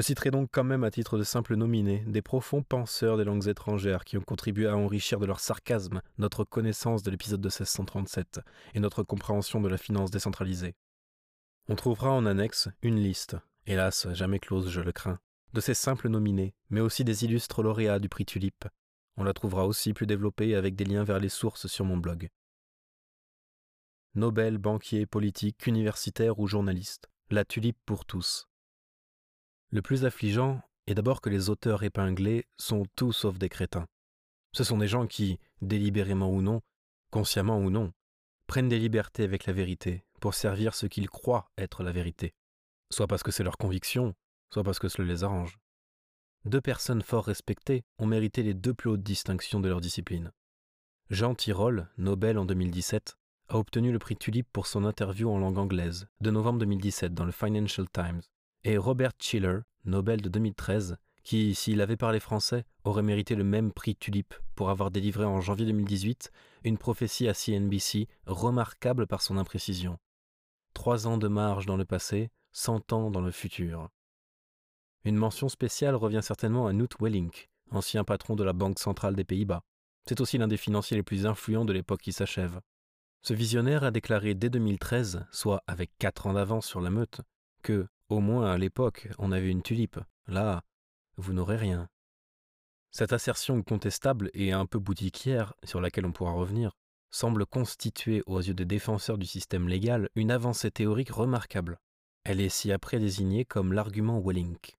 Je 0.00 0.06
citerai 0.06 0.30
donc 0.30 0.48
quand 0.50 0.64
même 0.64 0.82
à 0.82 0.90
titre 0.90 1.18
de 1.18 1.22
simple 1.24 1.56
nominé 1.56 2.02
des 2.06 2.22
profonds 2.22 2.62
penseurs 2.62 3.18
des 3.18 3.24
langues 3.24 3.48
étrangères 3.48 4.06
qui 4.06 4.16
ont 4.16 4.22
contribué 4.22 4.66
à 4.66 4.74
enrichir 4.74 5.20
de 5.20 5.26
leur 5.26 5.40
sarcasme 5.40 6.00
notre 6.16 6.42
connaissance 6.44 7.02
de 7.02 7.10
l'épisode 7.10 7.42
de 7.42 7.48
1637 7.48 8.40
et 8.72 8.80
notre 8.80 9.02
compréhension 9.02 9.60
de 9.60 9.68
la 9.68 9.76
finance 9.76 10.10
décentralisée. 10.10 10.74
On 11.68 11.76
trouvera 11.76 12.12
en 12.12 12.24
annexe 12.24 12.70
une 12.80 12.96
liste, 12.96 13.36
hélas 13.66 14.08
jamais 14.14 14.38
close 14.38 14.70
je 14.70 14.80
le 14.80 14.90
crains, 14.90 15.20
de 15.52 15.60
ces 15.60 15.74
simples 15.74 16.08
nominés, 16.08 16.54
mais 16.70 16.80
aussi 16.80 17.04
des 17.04 17.26
illustres 17.26 17.62
lauréats 17.62 17.98
du 17.98 18.08
prix 18.08 18.24
Tulipe. 18.24 18.64
On 19.18 19.22
la 19.22 19.34
trouvera 19.34 19.66
aussi 19.66 19.92
plus 19.92 20.06
développée 20.06 20.54
avec 20.54 20.76
des 20.76 20.86
liens 20.86 21.04
vers 21.04 21.18
les 21.18 21.28
sources 21.28 21.66
sur 21.66 21.84
mon 21.84 21.98
blog. 21.98 22.30
Nobel, 24.14 24.56
banquier, 24.56 25.04
politique, 25.04 25.66
universitaire 25.66 26.38
ou 26.38 26.46
journaliste, 26.46 27.10
la 27.28 27.44
tulipe 27.44 27.78
pour 27.84 28.06
tous. 28.06 28.49
Le 29.72 29.82
plus 29.82 30.04
affligeant 30.04 30.60
est 30.88 30.94
d'abord 30.94 31.20
que 31.20 31.30
les 31.30 31.48
auteurs 31.48 31.84
épinglés 31.84 32.46
sont 32.56 32.86
tous 32.96 33.12
sauf 33.12 33.38
des 33.38 33.48
crétins. 33.48 33.86
Ce 34.52 34.64
sont 34.64 34.78
des 34.78 34.88
gens 34.88 35.06
qui, 35.06 35.38
délibérément 35.62 36.28
ou 36.28 36.42
non, 36.42 36.60
consciemment 37.12 37.58
ou 37.58 37.70
non, 37.70 37.92
prennent 38.48 38.68
des 38.68 38.80
libertés 38.80 39.22
avec 39.22 39.46
la 39.46 39.52
vérité 39.52 40.04
pour 40.20 40.34
servir 40.34 40.74
ce 40.74 40.86
qu'ils 40.86 41.08
croient 41.08 41.52
être 41.56 41.84
la 41.84 41.92
vérité, 41.92 42.34
soit 42.90 43.06
parce 43.06 43.22
que 43.22 43.30
c'est 43.30 43.44
leur 43.44 43.58
conviction, 43.58 44.14
soit 44.52 44.64
parce 44.64 44.80
que 44.80 44.88
cela 44.88 45.06
les 45.06 45.22
arrange. 45.22 45.60
Deux 46.44 46.60
personnes 46.60 47.02
fort 47.02 47.26
respectées 47.26 47.84
ont 47.98 48.06
mérité 48.06 48.42
les 48.42 48.54
deux 48.54 48.74
plus 48.74 48.90
hautes 48.90 49.04
distinctions 49.04 49.60
de 49.60 49.68
leur 49.68 49.80
discipline. 49.80 50.32
Jean 51.10 51.36
Tirole, 51.36 51.88
Nobel 51.96 52.38
en 52.38 52.44
2017, 52.44 53.16
a 53.50 53.56
obtenu 53.56 53.92
le 53.92 54.00
prix 54.00 54.16
Tulip 54.16 54.48
pour 54.52 54.66
son 54.66 54.84
interview 54.84 55.30
en 55.30 55.38
langue 55.38 55.58
anglaise 55.58 56.08
de 56.20 56.30
novembre 56.32 56.58
2017 56.58 57.14
dans 57.14 57.24
le 57.24 57.32
Financial 57.32 57.88
Times 57.88 58.22
et 58.64 58.76
Robert 58.76 59.12
Schiller, 59.18 59.60
Nobel 59.84 60.20
de 60.20 60.28
2013, 60.28 60.96
qui, 61.22 61.54
s'il 61.54 61.80
avait 61.80 61.96
parlé 61.96 62.20
français, 62.20 62.64
aurait 62.84 63.02
mérité 63.02 63.34
le 63.34 63.44
même 63.44 63.72
prix 63.72 63.96
Tulip 63.96 64.34
pour 64.54 64.70
avoir 64.70 64.90
délivré 64.90 65.24
en 65.24 65.40
janvier 65.40 65.66
2018 65.66 66.30
une 66.64 66.78
prophétie 66.78 67.28
à 67.28 67.34
CNBC 67.34 68.08
remarquable 68.26 69.06
par 69.06 69.22
son 69.22 69.36
imprécision. 69.36 69.98
Trois 70.74 71.06
ans 71.06 71.18
de 71.18 71.28
marge 71.28 71.66
dans 71.66 71.76
le 71.76 71.84
passé, 71.84 72.30
cent 72.52 72.92
ans 72.92 73.10
dans 73.10 73.20
le 73.20 73.30
futur. 73.30 73.88
Une 75.04 75.16
mention 75.16 75.48
spéciale 75.48 75.94
revient 75.94 76.20
certainement 76.22 76.66
à 76.66 76.72
Knut 76.72 77.00
Wellink, 77.00 77.48
ancien 77.70 78.04
patron 78.04 78.36
de 78.36 78.44
la 78.44 78.52
Banque 78.52 78.78
centrale 78.78 79.16
des 79.16 79.24
Pays-Bas. 79.24 79.62
C'est 80.06 80.20
aussi 80.20 80.38
l'un 80.38 80.48
des 80.48 80.56
financiers 80.56 80.96
les 80.96 81.02
plus 81.02 81.26
influents 81.26 81.64
de 81.64 81.72
l'époque 81.72 82.02
qui 82.02 82.12
s'achève. 82.12 82.60
Ce 83.22 83.34
visionnaire 83.34 83.84
a 83.84 83.90
déclaré 83.90 84.34
dès 84.34 84.50
2013, 84.50 85.26
soit 85.30 85.62
avec 85.66 85.90
quatre 85.98 86.26
ans 86.26 86.32
d'avance 86.32 86.66
sur 86.66 86.80
la 86.80 86.90
meute, 86.90 87.20
que, 87.62 87.86
au 88.10 88.20
moins 88.20 88.50
à 88.50 88.58
l'époque, 88.58 89.08
on 89.18 89.32
avait 89.32 89.50
une 89.50 89.62
tulipe. 89.62 89.98
Là, 90.26 90.62
vous 91.16 91.32
n'aurez 91.32 91.56
rien. 91.56 91.88
Cette 92.90 93.12
assertion 93.12 93.62
contestable 93.62 94.30
et 94.34 94.52
un 94.52 94.66
peu 94.66 94.78
boutiquière, 94.78 95.54
sur 95.64 95.80
laquelle 95.80 96.06
on 96.06 96.12
pourra 96.12 96.32
revenir, 96.32 96.72
semble 97.10 97.46
constituer 97.46 98.22
aux 98.26 98.40
yeux 98.40 98.54
des 98.54 98.64
défenseurs 98.64 99.18
du 99.18 99.26
système 99.26 99.68
légal 99.68 100.08
une 100.14 100.30
avancée 100.30 100.70
théorique 100.70 101.10
remarquable. 101.10 101.78
Elle 102.24 102.40
est 102.40 102.48
si 102.48 102.72
après 102.72 102.98
désignée 102.98 103.44
comme 103.44 103.72
l'argument 103.72 104.20
Wellink. 104.20 104.76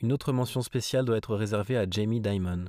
Une 0.00 0.12
autre 0.12 0.32
mention 0.32 0.62
spéciale 0.62 1.04
doit 1.04 1.16
être 1.16 1.36
réservée 1.36 1.76
à 1.76 1.88
Jamie 1.88 2.20
Dimon. 2.20 2.66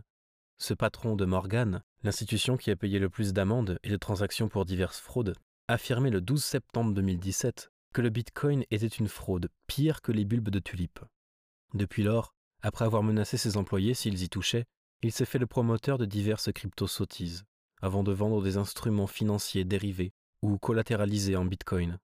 Ce 0.58 0.74
patron 0.74 1.16
de 1.16 1.26
Morgan, 1.26 1.82
l'institution 2.04 2.58
qui 2.58 2.72
a 2.72 2.76
payé 2.76 3.00
le 3.00 3.10
plus 3.10 3.34
d'amendes 3.34 3.80
et 3.84 3.90
de 3.90 3.98
transactions 3.98 4.48
pour 4.48 4.66
diverses 4.66 5.00
fraudes, 5.00 5.36
affirmait 5.68 6.10
le 6.10 6.22
12 6.22 6.44
septembre 6.44 6.94
2017 6.94 7.71
que 7.94 8.02
le 8.02 8.10
Bitcoin 8.10 8.66
était 8.72 8.88
une 8.88 9.08
fraude 9.08 9.50
pire 9.68 10.02
que 10.02 10.12
les 10.12 10.26
bulbes 10.26 10.50
de 10.50 10.60
tulipes. 10.60 11.04
Depuis 11.74 12.04
lors, 12.04 12.34
après 12.62 12.86
avoir 12.86 13.04
menacé 13.04 13.38
ses 13.38 13.58
employés 13.58 13.94
s'ils 13.94 14.24
y 14.24 14.30
touchaient, 14.30 14.66
il 15.02 15.12
s'est 15.12 15.26
fait 15.26 15.40
le 15.40 15.48
promoteur 15.48 15.98
de 15.98 16.06
diverses 16.06 16.52
crypto-sottises, 16.52 17.44
avant 17.82 18.04
de 18.04 18.12
vendre 18.12 18.42
des 18.42 18.58
instruments 18.58 19.08
financiers 19.08 19.66
dérivés 19.66 20.14
ou 20.42 20.58
collatéralisés 20.58 21.36
en 21.36 21.46
Bitcoin. 21.46 21.98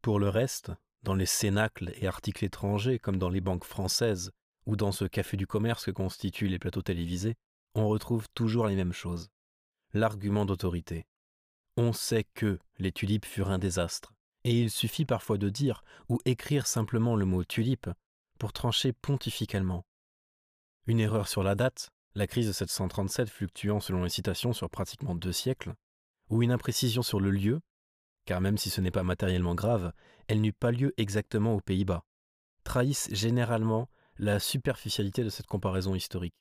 Pour 0.00 0.18
le 0.18 0.28
reste, 0.28 0.72
dans 1.02 1.14
les 1.14 1.26
cénacles 1.26 1.92
et 1.96 2.06
articles 2.06 2.44
étrangers 2.44 2.98
comme 2.98 3.18
dans 3.18 3.28
les 3.28 3.40
banques 3.40 3.64
françaises 3.64 4.30
ou 4.66 4.76
dans 4.76 4.92
ce 4.92 5.04
café 5.04 5.36
du 5.36 5.46
commerce 5.46 5.84
que 5.84 5.90
constituent 5.90 6.48
les 6.48 6.58
plateaux 6.58 6.82
télévisés, 6.82 7.36
on 7.74 7.88
retrouve 7.88 8.26
toujours 8.34 8.66
les 8.66 8.76
mêmes 8.76 8.92
choses. 8.92 9.28
L'argument 9.92 10.46
d'autorité. 10.46 11.06
On 11.76 11.92
sait 11.92 12.24
que 12.34 12.58
les 12.78 12.92
tulipes 12.92 13.26
furent 13.26 13.50
un 13.50 13.58
désastre, 13.58 14.14
et 14.44 14.60
il 14.60 14.70
suffit 14.70 15.04
parfois 15.04 15.38
de 15.38 15.48
dire 15.48 15.82
ou 16.08 16.18
écrire 16.24 16.66
simplement 16.66 17.16
le 17.16 17.24
mot 17.24 17.44
tulipe 17.44 17.88
pour 18.38 18.52
trancher 18.52 18.92
pontificalement. 18.92 19.84
Une 20.86 21.00
erreur 21.00 21.28
sur 21.28 21.42
la 21.42 21.54
date, 21.54 21.90
la 22.14 22.26
crise 22.26 22.46
de 22.46 22.52
737 22.52 23.28
fluctuant 23.28 23.80
selon 23.80 24.04
les 24.04 24.10
citations 24.10 24.52
sur 24.52 24.70
pratiquement 24.70 25.14
deux 25.14 25.32
siècles, 25.32 25.74
ou 26.30 26.42
une 26.42 26.52
imprécision 26.52 27.02
sur 27.02 27.20
le 27.20 27.30
lieu, 27.30 27.60
car 28.24 28.40
même 28.40 28.58
si 28.58 28.70
ce 28.70 28.80
n'est 28.80 28.90
pas 28.90 29.02
matériellement 29.02 29.54
grave, 29.54 29.92
elle 30.28 30.40
n'eut 30.40 30.52
pas 30.52 30.70
lieu 30.70 30.92
exactement 30.96 31.54
aux 31.54 31.60
Pays-Bas, 31.60 32.04
trahissent 32.64 33.12
généralement 33.12 33.88
la 34.18 34.38
superficialité 34.38 35.24
de 35.24 35.28
cette 35.28 35.46
comparaison 35.46 35.94
historique. 35.94 36.34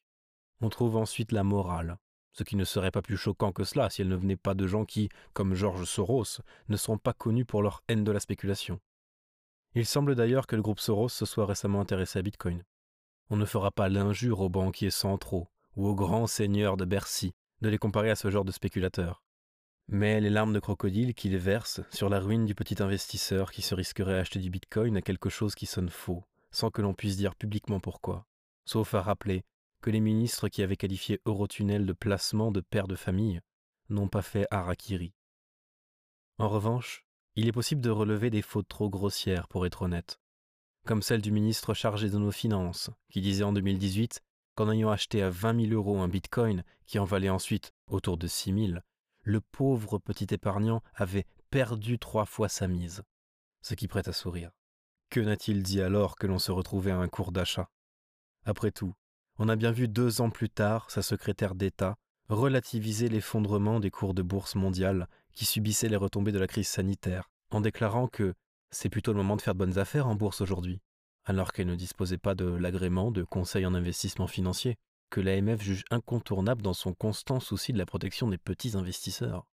On 0.61 0.69
trouve 0.69 0.95
ensuite 0.95 1.31
la 1.31 1.43
morale, 1.43 1.97
ce 2.33 2.43
qui 2.43 2.55
ne 2.55 2.63
serait 2.63 2.91
pas 2.91 3.01
plus 3.01 3.17
choquant 3.17 3.51
que 3.51 3.63
cela 3.63 3.89
si 3.89 4.01
elle 4.01 4.09
ne 4.09 4.15
venait 4.15 4.35
pas 4.35 4.53
de 4.53 4.67
gens 4.67 4.85
qui, 4.85 5.09
comme 5.33 5.53
George 5.53 5.85
Soros, 5.85 6.41
ne 6.67 6.77
sont 6.77 6.97
pas 6.97 7.13
connus 7.13 7.45
pour 7.45 7.61
leur 7.61 7.83
haine 7.87 8.03
de 8.03 8.11
la 8.11 8.19
spéculation. 8.19 8.79
Il 9.75 9.85
semble 9.85 10.15
d'ailleurs 10.15 10.47
que 10.47 10.55
le 10.55 10.61
groupe 10.61 10.79
Soros 10.79 11.09
se 11.09 11.25
soit 11.25 11.45
récemment 11.45 11.81
intéressé 11.81 12.19
à 12.19 12.21
Bitcoin. 12.21 12.63
On 13.29 13.37
ne 13.37 13.45
fera 13.45 13.71
pas 13.71 13.89
l'injure 13.89 14.41
aux 14.41 14.49
banquiers 14.49 14.91
centraux 14.91 15.47
ou 15.75 15.87
aux 15.87 15.95
grands 15.95 16.27
seigneurs 16.27 16.77
de 16.77 16.85
Bercy 16.85 17.33
de 17.61 17.69
les 17.69 17.77
comparer 17.77 18.09
à 18.09 18.15
ce 18.15 18.29
genre 18.29 18.45
de 18.45 18.51
spéculateurs. 18.51 19.23
Mais 19.87 20.21
les 20.21 20.29
larmes 20.29 20.53
de 20.53 20.59
crocodile 20.59 21.13
qu'ils 21.13 21.37
versent 21.37 21.81
sur 21.89 22.09
la 22.09 22.19
ruine 22.19 22.45
du 22.45 22.55
petit 22.55 22.81
investisseur 22.81 23.51
qui 23.51 23.61
se 23.61 23.75
risquerait 23.75 24.17
à 24.17 24.19
acheter 24.19 24.39
du 24.39 24.49
Bitcoin 24.49 24.97
a 24.97 25.01
quelque 25.01 25.29
chose 25.29 25.55
qui 25.55 25.65
sonne 25.65 25.89
faux, 25.89 26.23
sans 26.51 26.69
que 26.69 26.81
l'on 26.81 26.93
puisse 26.93 27.17
dire 27.17 27.35
publiquement 27.35 27.79
pourquoi, 27.79 28.25
sauf 28.65 28.93
à 28.93 29.01
rappeler 29.01 29.43
que 29.83 29.91
les 29.91 29.99
ministres 29.99 30.47
qui 30.47 30.63
avaient 30.63 30.77
qualifié 30.77 31.19
Eurotunnel 31.25 31.85
de 31.85 31.91
placement 31.91 32.51
de 32.51 32.61
père 32.61 32.87
de 32.87 32.95
famille 32.95 33.41
n'ont 33.89 34.07
pas 34.07 34.21
fait 34.21 34.47
harakiri. 34.49 35.13
En 36.37 36.47
revanche, 36.47 37.05
il 37.35 37.49
est 37.49 37.51
possible 37.51 37.81
de 37.81 37.89
relever 37.89 38.29
des 38.29 38.41
fautes 38.41 38.69
trop 38.69 38.89
grossières 38.89 39.49
pour 39.49 39.65
être 39.65 39.81
honnête, 39.81 40.21
comme 40.85 41.01
celle 41.01 41.21
du 41.21 41.31
ministre 41.31 41.73
chargé 41.73 42.09
de 42.09 42.17
nos 42.17 42.31
finances, 42.31 42.91
qui 43.11 43.19
disait 43.19 43.43
en 43.43 43.51
2018 43.51 44.21
qu'en 44.55 44.71
ayant 44.71 44.89
acheté 44.89 45.21
à 45.21 45.29
20 45.29 45.67
000 45.67 45.73
euros 45.73 45.99
un 45.99 46.07
bitcoin 46.07 46.63
qui 46.85 46.97
en 46.97 47.05
valait 47.05 47.29
ensuite 47.29 47.73
autour 47.87 48.17
de 48.17 48.27
6 48.27 48.67
000, 48.67 48.79
le 49.23 49.41
pauvre 49.41 49.99
petit 49.99 50.33
épargnant 50.33 50.81
avait 50.95 51.27
perdu 51.49 51.99
trois 51.99 52.25
fois 52.25 52.47
sa 52.47 52.69
mise, 52.69 53.03
ce 53.61 53.73
qui 53.73 53.89
prête 53.89 54.07
à 54.07 54.13
sourire. 54.13 54.51
Que 55.09 55.19
n'a-t-il 55.19 55.61
dit 55.61 55.81
alors 55.81 56.15
que 56.15 56.25
l'on 56.25 56.39
se 56.39 56.53
retrouvait 56.53 56.91
à 56.91 56.99
un 56.99 57.09
cours 57.09 57.33
d'achat? 57.33 57.69
Après 58.45 58.71
tout, 58.71 58.93
on 59.39 59.49
a 59.49 59.55
bien 59.55 59.71
vu 59.71 59.87
deux 59.87 60.21
ans 60.21 60.29
plus 60.29 60.49
tard 60.49 60.91
sa 60.91 61.01
secrétaire 61.01 61.55
d'État 61.55 61.95
relativiser 62.29 63.09
l'effondrement 63.09 63.79
des 63.79 63.91
cours 63.91 64.13
de 64.13 64.21
bourse 64.21 64.55
mondiale 64.55 65.07
qui 65.33 65.45
subissaient 65.45 65.89
les 65.89 65.95
retombées 65.95 66.31
de 66.31 66.39
la 66.39 66.47
crise 66.47 66.67
sanitaire, 66.67 67.29
en 67.51 67.61
déclarant 67.61 68.07
que 68.07 68.33
c'est 68.71 68.89
plutôt 68.89 69.11
le 69.11 69.17
moment 69.17 69.35
de 69.35 69.41
faire 69.41 69.55
de 69.55 69.59
bonnes 69.59 69.77
affaires 69.77 70.07
en 70.07 70.15
bourse 70.15 70.41
aujourd'hui, 70.41 70.81
alors 71.25 71.51
qu'elle 71.51 71.67
ne 71.67 71.75
disposait 71.75 72.17
pas 72.17 72.35
de 72.35 72.45
l'agrément 72.45 73.11
de 73.11 73.23
conseil 73.23 73.65
en 73.65 73.73
investissement 73.73 74.27
financier, 74.27 74.77
que 75.09 75.21
l'AMF 75.21 75.61
juge 75.61 75.85
incontournable 75.91 76.61
dans 76.61 76.73
son 76.73 76.93
constant 76.93 77.39
souci 77.39 77.73
de 77.73 77.77
la 77.77 77.85
protection 77.85 78.27
des 78.27 78.37
petits 78.37 78.75
investisseurs. 78.75 79.45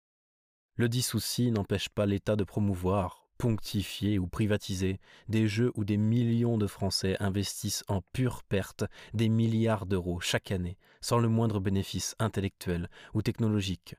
Le 0.76 0.88
dit 0.88 1.02
souci 1.02 1.50
n'empêche 1.50 1.88
pas 1.88 2.06
l'État 2.06 2.36
de 2.36 2.44
promouvoir, 2.44 3.27
ponctifier 3.38 4.18
ou 4.18 4.26
privatiser 4.26 5.00
des 5.28 5.46
jeux 5.46 5.72
où 5.76 5.84
des 5.84 5.96
millions 5.96 6.58
de 6.58 6.66
Français 6.66 7.16
investissent 7.20 7.84
en 7.88 8.02
pure 8.12 8.42
perte 8.42 8.84
des 9.14 9.28
milliards 9.28 9.86
d'euros 9.86 10.20
chaque 10.20 10.50
année, 10.50 10.76
sans 11.00 11.18
le 11.18 11.28
moindre 11.28 11.60
bénéfice 11.60 12.14
intellectuel 12.18 12.90
ou 13.14 13.22
technologique, 13.22 13.94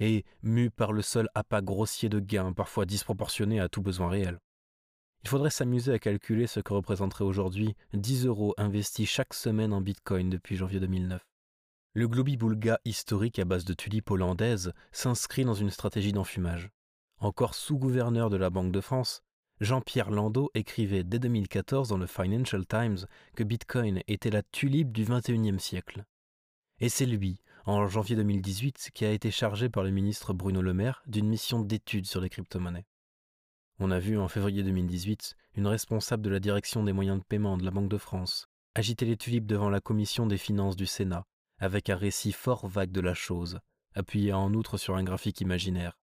et 0.00 0.24
mus 0.42 0.70
par 0.70 0.92
le 0.92 1.02
seul 1.02 1.28
appât 1.34 1.60
grossier 1.60 2.08
de 2.08 2.20
gains 2.20 2.52
parfois 2.52 2.86
disproportionnés 2.86 3.60
à 3.60 3.68
tout 3.68 3.82
besoin 3.82 4.08
réel. 4.08 4.38
Il 5.24 5.28
faudrait 5.28 5.50
s'amuser 5.50 5.92
à 5.92 5.98
calculer 5.98 6.46
ce 6.46 6.60
que 6.60 6.72
représenterait 6.72 7.24
aujourd'hui 7.24 7.74
10 7.92 8.26
euros 8.26 8.54
investis 8.56 9.10
chaque 9.10 9.34
semaine 9.34 9.72
en 9.72 9.80
bitcoin 9.80 10.30
depuis 10.30 10.56
janvier 10.56 10.78
2009. 10.78 11.20
Le 11.94 12.06
globi-boulga 12.06 12.78
historique 12.84 13.40
à 13.40 13.44
base 13.44 13.64
de 13.64 13.74
tulipes 13.74 14.10
hollandaises 14.10 14.72
s'inscrit 14.92 15.44
dans 15.44 15.54
une 15.54 15.70
stratégie 15.70 16.12
d'enfumage. 16.12 16.70
Encore 17.20 17.54
sous-gouverneur 17.54 18.30
de 18.30 18.36
la 18.36 18.50
Banque 18.50 18.72
de 18.72 18.80
France, 18.80 19.22
Jean-Pierre 19.60 20.10
Landau 20.10 20.50
écrivait 20.54 21.02
dès 21.02 21.18
2014 21.18 21.88
dans 21.88 21.98
le 21.98 22.06
Financial 22.06 22.64
Times 22.66 22.98
que 23.34 23.42
Bitcoin 23.42 24.02
était 24.06 24.30
la 24.30 24.42
tulipe 24.42 24.92
du 24.92 25.04
XXIe 25.04 25.58
siècle. 25.58 26.04
Et 26.78 26.88
c'est 26.88 27.06
lui, 27.06 27.40
en 27.66 27.86
janvier 27.88 28.14
2018, 28.16 28.90
qui 28.94 29.04
a 29.04 29.10
été 29.10 29.30
chargé 29.30 29.68
par 29.68 29.82
le 29.82 29.90
ministre 29.90 30.32
Bruno 30.32 30.62
Le 30.62 30.74
Maire 30.74 31.02
d'une 31.06 31.28
mission 31.28 31.60
d'étude 31.60 32.06
sur 32.06 32.20
les 32.20 32.30
crypto-monnaies. 32.30 32.86
On 33.80 33.90
a 33.90 33.98
vu 33.98 34.18
en 34.18 34.28
février 34.28 34.62
2018 34.62 35.34
une 35.56 35.66
responsable 35.66 36.22
de 36.22 36.30
la 36.30 36.40
direction 36.40 36.84
des 36.84 36.92
moyens 36.92 37.18
de 37.18 37.24
paiement 37.24 37.56
de 37.56 37.64
la 37.64 37.70
Banque 37.72 37.88
de 37.88 37.98
France 37.98 38.48
agiter 38.78 39.06
les 39.06 39.16
tulipes 39.16 39.46
devant 39.46 39.70
la 39.70 39.80
commission 39.80 40.28
des 40.28 40.38
finances 40.38 40.76
du 40.76 40.86
Sénat, 40.86 41.26
avec 41.58 41.90
un 41.90 41.96
récit 41.96 42.30
fort 42.30 42.68
vague 42.68 42.92
de 42.92 43.00
la 43.00 43.12
chose, 43.12 43.58
appuyé 43.94 44.32
en 44.32 44.54
outre 44.54 44.78
sur 44.78 44.94
un 44.94 45.02
graphique 45.02 45.40
imaginaire. 45.40 45.98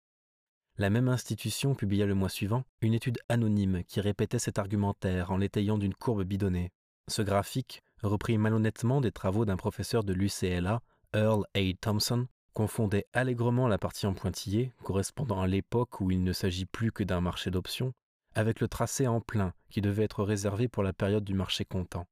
La 0.78 0.90
même 0.90 1.08
institution 1.08 1.74
publia 1.74 2.06
le 2.06 2.16
mois 2.16 2.28
suivant 2.28 2.66
une 2.82 2.94
étude 2.94 3.20
anonyme 3.30 3.84
qui 3.86 4.02
répétait 4.02 4.40
cet 4.40 4.60
argumentaire 4.60 5.32
en 5.32 5.38
l'étayant 5.38 5.78
d'une 5.78 5.94
courbe 5.94 6.24
bidonnée. 6.24 6.74
Ce 7.08 7.22
graphique 7.22 7.82
reprit 8.04 8.38
malhonnêtement 8.38 9.00
des 9.00 9.14
travaux 9.14 9.46
d'un 9.46 9.56
professeur 9.56 10.04
de 10.04 10.12
l'UCLA, 10.12 10.82
Earl 11.14 11.46
A. 11.54 11.62
Thompson, 11.80 12.28
confondait 12.54 13.06
allègrement 13.14 13.70
la 13.70 13.78
partie 13.78 14.06
en 14.06 14.14
pointillé, 14.14 14.74
correspondant 14.84 15.42
à 15.42 15.48
l'époque 15.48 16.02
où 16.02 16.12
il 16.12 16.24
ne 16.24 16.34
s'agit 16.34 16.66
plus 16.66 16.92
que 16.92 17.04
d'un 17.04 17.22
marché 17.22 17.52
d'options, 17.52 17.94
avec 18.34 18.60
le 18.60 18.68
tracé 18.68 19.08
en 19.08 19.22
plein 19.22 19.54
qui 19.70 19.80
devait 19.80 20.04
être 20.04 20.24
réservé 20.24 20.68
pour 20.68 20.84
la 20.84 20.92
période 20.92 21.24
du 21.24 21.36
marché 21.36 21.64
comptant. 21.64 22.06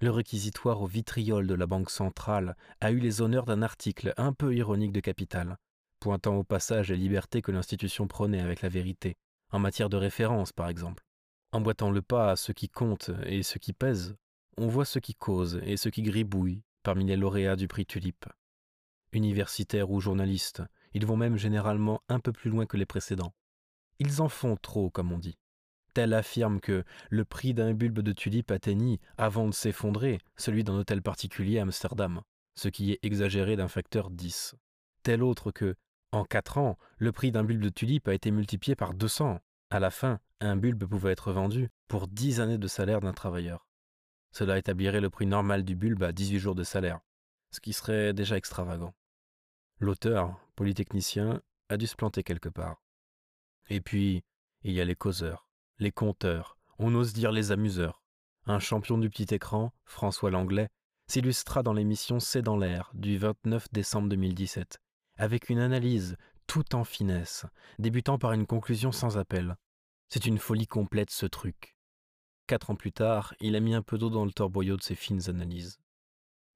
Le 0.00 0.10
réquisitoire 0.10 0.80
au 0.80 0.86
vitriol 0.86 1.46
de 1.46 1.54
la 1.54 1.66
Banque 1.66 1.90
centrale 1.90 2.56
a 2.80 2.90
eu 2.90 2.98
les 2.98 3.20
honneurs 3.20 3.44
d'un 3.44 3.60
article 3.60 4.14
un 4.16 4.32
peu 4.32 4.54
ironique 4.54 4.92
de 4.92 5.00
Capital, 5.00 5.58
pointant 6.06 6.36
au 6.36 6.44
passage 6.44 6.90
la 6.90 6.96
liberté 6.96 7.42
que 7.42 7.50
l'institution 7.50 8.06
prenait 8.06 8.40
avec 8.40 8.62
la 8.62 8.68
vérité, 8.68 9.16
en 9.50 9.58
matière 9.58 9.88
de 9.88 9.96
référence 9.96 10.52
par 10.52 10.68
exemple. 10.68 11.04
Emboîtant 11.50 11.90
le 11.90 12.00
pas 12.00 12.30
à 12.30 12.36
ce 12.36 12.52
qui 12.52 12.68
compte 12.68 13.10
et 13.24 13.42
ce 13.42 13.58
qui 13.58 13.72
pèse, 13.72 14.14
on 14.56 14.68
voit 14.68 14.84
ce 14.84 15.00
qui 15.00 15.16
cause 15.16 15.60
et 15.64 15.76
ce 15.76 15.88
qui 15.88 16.02
gribouille 16.02 16.62
parmi 16.84 17.04
les 17.06 17.16
lauréats 17.16 17.56
du 17.56 17.66
prix 17.66 17.86
Tulipe. 17.86 18.26
Universitaires 19.10 19.90
ou 19.90 20.00
journalistes, 20.00 20.62
ils 20.94 21.04
vont 21.04 21.16
même 21.16 21.36
généralement 21.38 22.00
un 22.08 22.20
peu 22.20 22.30
plus 22.30 22.50
loin 22.50 22.66
que 22.66 22.76
les 22.76 22.86
précédents. 22.86 23.34
Ils 23.98 24.22
en 24.22 24.28
font 24.28 24.56
trop, 24.56 24.90
comme 24.90 25.10
on 25.10 25.18
dit. 25.18 25.38
Tel 25.92 26.14
affirme 26.14 26.60
que 26.60 26.84
le 27.10 27.24
prix 27.24 27.52
d'un 27.52 27.74
bulbe 27.74 27.98
de 27.98 28.12
tulipe 28.12 28.52
atteignit, 28.52 29.00
avant 29.18 29.48
de 29.48 29.54
s'effondrer, 29.54 30.20
celui 30.36 30.62
d'un 30.62 30.74
hôtel 30.74 31.02
particulier 31.02 31.58
à 31.58 31.62
Amsterdam, 31.62 32.20
ce 32.54 32.68
qui 32.68 32.92
est 32.92 33.00
exagéré 33.02 33.56
d'un 33.56 33.66
facteur 33.66 34.10
10. 34.10 34.54
Tel 35.02 35.24
autre 35.24 35.50
que, 35.50 35.74
en 36.12 36.24
quatre 36.24 36.58
ans, 36.58 36.78
le 36.98 37.12
prix 37.12 37.32
d'un 37.32 37.44
bulbe 37.44 37.62
de 37.62 37.68
tulipe 37.68 38.08
a 38.08 38.14
été 38.14 38.30
multiplié 38.30 38.74
par 38.74 38.94
200. 38.94 39.40
À 39.70 39.80
la 39.80 39.90
fin, 39.90 40.20
un 40.40 40.56
bulbe 40.56 40.84
pouvait 40.84 41.12
être 41.12 41.32
vendu 41.32 41.68
pour 41.88 42.08
10 42.08 42.40
années 42.40 42.58
de 42.58 42.68
salaire 42.68 43.00
d'un 43.00 43.12
travailleur. 43.12 43.66
Cela 44.32 44.58
établirait 44.58 45.00
le 45.00 45.10
prix 45.10 45.26
normal 45.26 45.64
du 45.64 45.74
bulbe 45.74 46.02
à 46.02 46.12
18 46.12 46.38
jours 46.38 46.54
de 46.54 46.62
salaire, 46.62 47.00
ce 47.50 47.60
qui 47.60 47.72
serait 47.72 48.12
déjà 48.12 48.36
extravagant. 48.36 48.94
L'auteur, 49.78 50.38
polytechnicien, 50.54 51.42
a 51.68 51.76
dû 51.76 51.86
se 51.86 51.96
planter 51.96 52.22
quelque 52.22 52.48
part. 52.48 52.82
Et 53.68 53.80
puis, 53.80 54.22
il 54.62 54.72
y 54.72 54.80
a 54.80 54.84
les 54.84 54.94
causeurs, 54.94 55.48
les 55.78 55.92
conteurs, 55.92 56.56
on 56.78 56.94
ose 56.94 57.12
dire 57.12 57.32
les 57.32 57.50
amuseurs. 57.50 58.02
Un 58.46 58.60
champion 58.60 58.96
du 58.96 59.10
petit 59.10 59.34
écran, 59.34 59.72
François 59.84 60.30
Langlais, 60.30 60.68
s'illustra 61.08 61.62
dans 61.62 61.72
l'émission 61.72 62.20
C'est 62.20 62.42
dans 62.42 62.56
l'air 62.56 62.90
du 62.94 63.18
29 63.18 63.72
décembre 63.72 64.08
2017 64.08 64.80
avec 65.16 65.48
une 65.48 65.58
analyse 65.58 66.16
tout 66.46 66.74
en 66.74 66.84
finesse, 66.84 67.46
débutant 67.78 68.18
par 68.18 68.32
une 68.32 68.46
conclusion 68.46 68.92
sans 68.92 69.18
appel. 69.18 69.56
C'est 70.08 70.26
une 70.26 70.38
folie 70.38 70.66
complète 70.66 71.10
ce 71.10 71.26
truc. 71.26 71.76
Quatre 72.46 72.70
ans 72.70 72.76
plus 72.76 72.92
tard, 72.92 73.34
il 73.40 73.56
a 73.56 73.60
mis 73.60 73.74
un 73.74 73.82
peu 73.82 73.98
d'eau 73.98 74.10
dans 74.10 74.24
le 74.24 74.32
torboyau 74.32 74.76
de 74.76 74.82
ses 74.82 74.94
fines 74.94 75.28
analyses. 75.28 75.78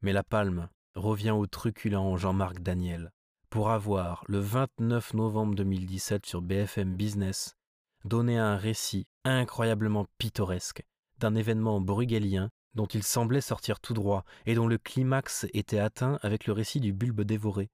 Mais 0.03 0.13
la 0.13 0.23
palme 0.23 0.69
revient 0.95 1.33
au 1.33 1.47
truculent 1.47 2.17
Jean-Marc 2.17 2.61
Daniel 2.61 3.13
pour 3.51 3.71
avoir, 3.71 4.23
le 4.29 4.39
29 4.39 5.15
novembre 5.15 5.57
2017 5.57 6.25
sur 6.25 6.41
BFM 6.41 6.95
Business, 6.95 7.57
donné 8.05 8.39
un 8.39 8.57
récit 8.57 9.09
incroyablement 9.25 10.07
pittoresque 10.19 10.85
d'un 11.19 11.35
événement 11.35 11.81
brugalien 11.81 12.51
dont 12.75 12.87
il 12.87 13.03
semblait 13.03 13.41
sortir 13.41 13.81
tout 13.81 13.93
droit 13.93 14.25
et 14.47 14.55
dont 14.55 14.69
le 14.69 14.79
climax 14.79 15.47
était 15.53 15.81
atteint 15.81 16.21
avec 16.23 16.47
le 16.47 16.53
récit 16.53 16.79
du 16.79 16.93
bulbe 16.93 17.23
dévoré, 17.23 17.71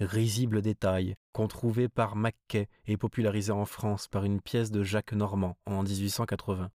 risible 0.00 0.62
détail 0.62 1.14
qu'on 1.32 1.48
trouvait 1.48 1.88
par 1.88 2.16
Mackay 2.16 2.68
et 2.86 2.96
popularisé 2.96 3.52
en 3.52 3.64
France 3.64 4.08
par 4.08 4.24
une 4.24 4.40
pièce 4.40 4.70
de 4.70 4.82
Jacques 4.82 5.12
Normand 5.12 5.56
en 5.66 5.82
1880. 5.82 6.70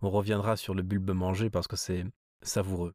On 0.00 0.10
reviendra 0.10 0.56
sur 0.56 0.74
le 0.74 0.82
bulbe 0.82 1.10
mangé 1.10 1.50
parce 1.50 1.66
que 1.66 1.76
c'est 1.76 2.04
savoureux. 2.42 2.94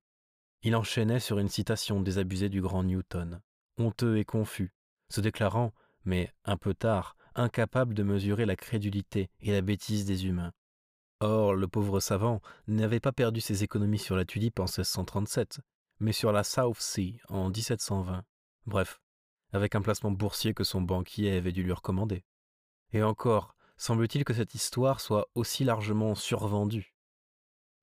Il 0.62 0.76
enchaînait 0.76 1.20
sur 1.20 1.40
une 1.40 1.50
citation 1.50 2.02
désabusée 2.02 2.50
du 2.50 2.62
grand 2.62 2.84
Newton, 2.84 3.42
honteux 3.78 4.18
et 4.18 4.26
confus, 4.26 4.74
se 5.10 5.20
déclarant, 5.20 5.74
mais 6.06 6.34
un 6.46 6.56
peu 6.56 6.74
tard, 6.74 7.18
incapable 7.36 7.94
de 7.94 8.04
mesurer 8.04 8.46
la 8.46 8.56
crédulité 8.56 9.30
et 9.42 9.52
la 9.52 9.62
bêtise 9.62 10.06
des 10.06 10.26
humains. 10.26 10.54
Or, 11.20 11.54
le 11.54 11.68
pauvre 11.68 12.00
savant 12.00 12.42
n'avait 12.68 13.00
pas 13.00 13.12
perdu 13.12 13.42
ses 13.42 13.64
économies 13.64 14.00
sur 14.00 14.16
la 14.16 14.26
tulipe 14.26 14.60
en 14.60 14.64
1637, 14.64 15.60
mais 16.00 16.14
sur 16.14 16.32
la 16.32 16.44
South 16.44 16.80
Sea 16.80 17.20
en 17.30 17.50
1720. 17.50 18.24
Bref, 18.66 19.02
avec 19.54 19.76
un 19.76 19.82
placement 19.82 20.12
boursier 20.12 20.54
que 20.54 20.64
son 20.64 20.82
banquier 20.82 21.38
avait 21.38 21.52
dû 21.52 21.64
lui 21.64 21.72
recommander. 21.72 22.26
Et 22.92 23.04
encore, 23.04 23.56
semble-t-il 23.78 24.26
que 24.26 24.34
cette 24.34 24.56
histoire 24.56 25.00
soit 25.00 25.30
aussi 25.36 25.64
largement 25.64 26.16
survendue. 26.16 26.94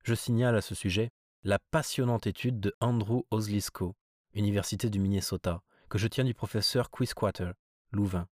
Je 0.04 0.14
signale 0.14 0.56
à 0.56 0.60
ce 0.60 0.74
sujet 0.74 1.10
la 1.42 1.58
passionnante 1.70 2.26
étude 2.26 2.60
de 2.60 2.74
Andrew 2.80 3.22
Oslisko, 3.30 3.94
Université 4.34 4.90
du 4.90 4.98
Minnesota, 4.98 5.62
que 5.88 5.98
je 5.98 6.08
tiens 6.08 6.24
du 6.24 6.34
professeur 6.34 6.90
Quisquater, 6.90 7.52
Louvain. 7.92 8.28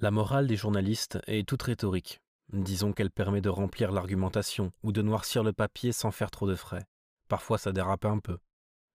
La 0.00 0.10
morale 0.10 0.46
des 0.46 0.56
journalistes 0.56 1.18
est 1.26 1.46
toute 1.46 1.62
rhétorique. 1.62 2.20
Disons 2.52 2.92
qu'elle 2.92 3.10
permet 3.10 3.40
de 3.40 3.48
remplir 3.48 3.92
l'argumentation 3.92 4.72
ou 4.82 4.92
de 4.92 5.02
noircir 5.02 5.42
le 5.42 5.52
papier 5.52 5.92
sans 5.92 6.10
faire 6.10 6.30
trop 6.30 6.48
de 6.48 6.54
frais. 6.54 6.86
Parfois 7.28 7.58
ça 7.58 7.72
dérape 7.72 8.06
un 8.06 8.18
peu. 8.18 8.38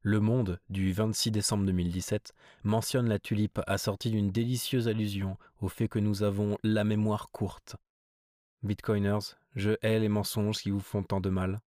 Le 0.05 0.19
Monde, 0.19 0.60
du 0.67 0.91
26 0.91 1.31
décembre 1.31 1.65
2017, 1.65 2.33
mentionne 2.63 3.07
la 3.07 3.19
tulipe 3.19 3.62
assortie 3.67 4.12
d'une 4.12 4.31
délicieuse 4.31 4.89
allusion 4.89 5.38
au 5.62 5.69
fait 5.69 5.88
que 5.88 5.98
nous 5.98 6.24
avons 6.24 6.57
la 6.62 6.83
mémoire 6.83 7.31
courte. 7.31 7.77
Bitcoiners, 8.63 9.38
je 9.55 9.72
hais 9.81 10.00
les 10.00 10.10
mensonges 10.10 10.57
qui 10.57 10.72
vous 10.72 10.81
font 10.81 11.03
tant 11.03 11.22
de 11.22 11.29
mal. 11.29 11.62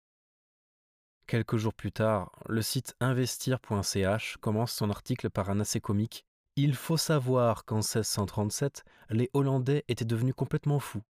Quelques 1.27 1.55
jours 1.55 1.73
plus 1.73 1.93
tard, 1.93 2.29
le 2.49 2.61
site 2.61 2.97
investir.ch 2.99 4.35
commence 4.41 4.73
son 4.73 4.89
article 4.89 5.29
par 5.29 5.49
un 5.49 5.61
assez 5.61 5.79
comique 5.79 6.25
Il 6.57 6.75
faut 6.75 6.97
savoir 6.97 7.63
qu'en 7.63 7.77
1637, 7.77 8.83
les 9.11 9.29
Hollandais 9.31 9.85
étaient 9.87 10.03
devenus 10.03 10.35
complètement 10.35 10.81
fous. 10.81 11.03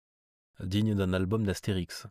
digne 0.59 0.93
d'un 0.93 1.13
album 1.13 1.45
d'Astérix. 1.45 2.05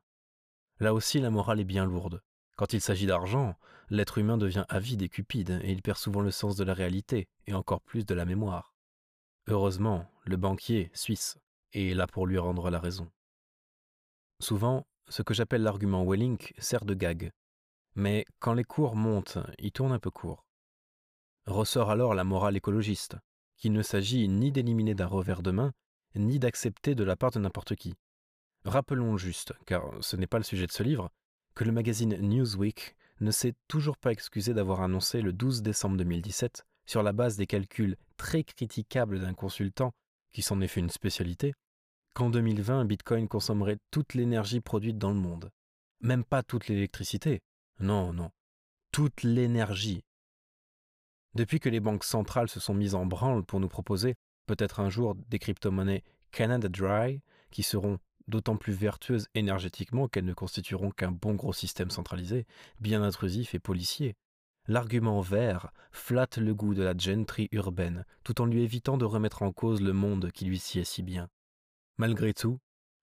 Là 0.80 0.94
aussi, 0.94 1.20
la 1.20 1.28
morale 1.28 1.60
est 1.60 1.64
bien 1.64 1.84
lourde. 1.84 2.22
Quand 2.62 2.74
il 2.74 2.80
s'agit 2.80 3.06
d'argent, 3.06 3.56
l'être 3.90 4.18
humain 4.18 4.38
devient 4.38 4.64
avide 4.68 5.02
et 5.02 5.08
cupide, 5.08 5.58
et 5.64 5.72
il 5.72 5.82
perd 5.82 5.98
souvent 5.98 6.20
le 6.20 6.30
sens 6.30 6.54
de 6.54 6.62
la 6.62 6.74
réalité, 6.74 7.26
et 7.48 7.54
encore 7.54 7.80
plus 7.80 8.06
de 8.06 8.14
la 8.14 8.24
mémoire. 8.24 8.72
Heureusement, 9.48 10.08
le 10.26 10.36
banquier, 10.36 10.88
suisse, 10.94 11.38
est 11.72 11.92
là 11.92 12.06
pour 12.06 12.24
lui 12.24 12.38
rendre 12.38 12.70
la 12.70 12.78
raison. 12.78 13.10
Souvent, 14.38 14.86
ce 15.08 15.22
que 15.22 15.34
j'appelle 15.34 15.64
l'argument 15.64 16.04
Wellink 16.04 16.54
sert 16.56 16.84
de 16.84 16.94
gag. 16.94 17.32
Mais 17.96 18.24
quand 18.38 18.54
les 18.54 18.62
cours 18.62 18.94
montent, 18.94 19.38
il 19.58 19.72
tourne 19.72 19.90
un 19.90 19.98
peu 19.98 20.12
court. 20.12 20.46
Ressort 21.46 21.90
alors 21.90 22.14
la 22.14 22.22
morale 22.22 22.56
écologiste, 22.56 23.16
qu'il 23.56 23.72
ne 23.72 23.82
s'agit 23.82 24.28
ni 24.28 24.52
d'éliminer 24.52 24.94
d'un 24.94 25.08
revers 25.08 25.42
de 25.42 25.50
main, 25.50 25.72
ni 26.14 26.38
d'accepter 26.38 26.94
de 26.94 27.02
la 27.02 27.16
part 27.16 27.32
de 27.32 27.40
n'importe 27.40 27.74
qui. 27.74 27.94
Rappelons 28.64 29.16
juste, 29.16 29.52
car 29.66 29.82
ce 30.00 30.14
n'est 30.14 30.28
pas 30.28 30.38
le 30.38 30.44
sujet 30.44 30.68
de 30.68 30.72
ce 30.72 30.84
livre, 30.84 31.10
que 31.54 31.64
le 31.64 31.72
magazine 31.72 32.16
Newsweek 32.16 32.96
ne 33.20 33.30
s'est 33.30 33.54
toujours 33.68 33.96
pas 33.96 34.12
excusé 34.12 34.54
d'avoir 34.54 34.82
annoncé 34.82 35.22
le 35.22 35.32
12 35.32 35.62
décembre 35.62 35.96
2017, 35.96 36.64
sur 36.86 37.02
la 37.02 37.12
base 37.12 37.36
des 37.36 37.46
calculs 37.46 37.96
très 38.16 38.44
critiquables 38.44 39.20
d'un 39.20 39.34
consultant 39.34 39.92
qui 40.32 40.42
s'en 40.42 40.60
est 40.60 40.68
fait 40.68 40.80
une 40.80 40.90
spécialité, 40.90 41.54
qu'en 42.14 42.30
2020 42.30 42.84
Bitcoin 42.84 43.28
consommerait 43.28 43.78
toute 43.90 44.14
l'énergie 44.14 44.60
produite 44.60 44.98
dans 44.98 45.10
le 45.10 45.20
monde. 45.20 45.50
Même 46.00 46.24
pas 46.24 46.42
toute 46.42 46.68
l'électricité. 46.68 47.40
Non, 47.78 48.12
non. 48.12 48.30
Toute 48.90 49.22
l'énergie. 49.22 50.02
Depuis 51.34 51.60
que 51.60 51.68
les 51.68 51.80
banques 51.80 52.04
centrales 52.04 52.48
se 52.48 52.60
sont 52.60 52.74
mises 52.74 52.94
en 52.94 53.06
branle 53.06 53.44
pour 53.44 53.60
nous 53.60 53.68
proposer, 53.68 54.14
peut-être 54.46 54.80
un 54.80 54.90
jour, 54.90 55.14
des 55.28 55.38
crypto-monnaies 55.38 56.02
Canada 56.30 56.68
Dry, 56.68 57.20
qui 57.50 57.62
seront 57.62 57.98
d'autant 58.28 58.56
plus 58.56 58.72
vertueuses 58.72 59.28
énergétiquement 59.34 60.08
qu'elles 60.08 60.24
ne 60.24 60.34
constitueront 60.34 60.90
qu'un 60.90 61.10
bon 61.10 61.34
gros 61.34 61.52
système 61.52 61.90
centralisé, 61.90 62.46
bien 62.80 63.02
intrusif 63.02 63.54
et 63.54 63.58
policier. 63.58 64.16
L'argument 64.68 65.20
vert 65.20 65.72
flatte 65.90 66.38
le 66.38 66.54
goût 66.54 66.74
de 66.74 66.82
la 66.82 66.96
gentry 66.96 67.48
urbaine, 67.52 68.04
tout 68.22 68.40
en 68.40 68.46
lui 68.46 68.62
évitant 68.62 68.96
de 68.96 69.04
remettre 69.04 69.42
en 69.42 69.52
cause 69.52 69.80
le 69.80 69.92
monde 69.92 70.30
qui 70.30 70.44
lui 70.44 70.58
sied 70.58 70.84
si 70.84 71.02
bien. 71.02 71.28
Malgré 71.98 72.32
tout, 72.32 72.58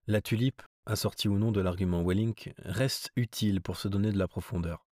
la 0.07 0.21
tulipe, 0.21 0.61
assortie 0.85 1.27
ou 1.27 1.37
non 1.37 1.51
de 1.51 1.61
l'argument 1.61 2.03
Wellink, 2.03 2.53
reste 2.59 3.11
utile 3.15 3.61
pour 3.61 3.77
se 3.77 3.87
donner 3.87 4.11
de 4.11 4.17
la 4.17 4.27
profondeur. 4.27 4.85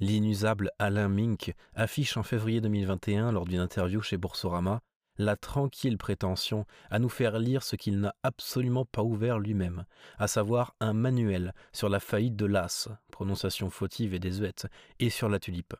L'inusable 0.00 0.70
Alain 0.78 1.08
Mink 1.08 1.54
affiche 1.74 2.16
en 2.16 2.22
février 2.22 2.60
2021, 2.60 3.32
lors 3.32 3.46
d'une 3.46 3.60
interview 3.60 4.02
chez 4.02 4.16
Boursorama, 4.16 4.82
la 5.16 5.36
tranquille 5.36 5.98
prétention 5.98 6.66
à 6.90 6.98
nous 6.98 7.08
faire 7.08 7.38
lire 7.38 7.62
ce 7.62 7.76
qu'il 7.76 8.00
n'a 8.00 8.14
absolument 8.22 8.84
pas 8.84 9.02
ouvert 9.02 9.38
lui-même, 9.38 9.84
à 10.18 10.26
savoir 10.26 10.74
un 10.80 10.92
manuel 10.92 11.54
sur 11.72 11.88
la 11.88 12.00
faillite 12.00 12.36
de 12.36 12.46
l'as, 12.46 12.88
prononciation 13.10 13.70
fautive 13.70 14.14
et 14.14 14.18
désuète, 14.18 14.66
et 14.98 15.10
sur 15.10 15.28
la 15.28 15.38
tulipe. 15.38 15.74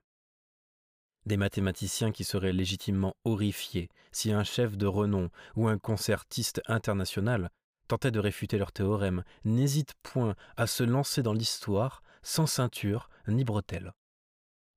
Des 1.27 1.37
mathématiciens 1.37 2.13
qui 2.13 2.23
seraient 2.23 2.53
légitimement 2.53 3.17
horrifiés 3.25 3.89
si 4.13 4.31
un 4.31 4.45
chef 4.45 4.77
de 4.77 4.87
renom 4.87 5.31
ou 5.57 5.69
un 5.69 5.79
concertiste 5.79 6.61
international 6.67 7.51
tentait 7.89 8.11
de 8.11 8.21
réfuter 8.21 8.59
leur 8.59 8.73
théorème 8.73 9.25
n'hésitent 9.45 9.95
point 10.03 10.35
à 10.57 10.67
se 10.67 10.85
lancer 10.85 11.23
dans 11.23 11.33
l'histoire 11.33 12.03
sans 12.23 12.47
ceinture 12.47 13.09
ni 13.27 13.45
bretelles. 13.45 13.93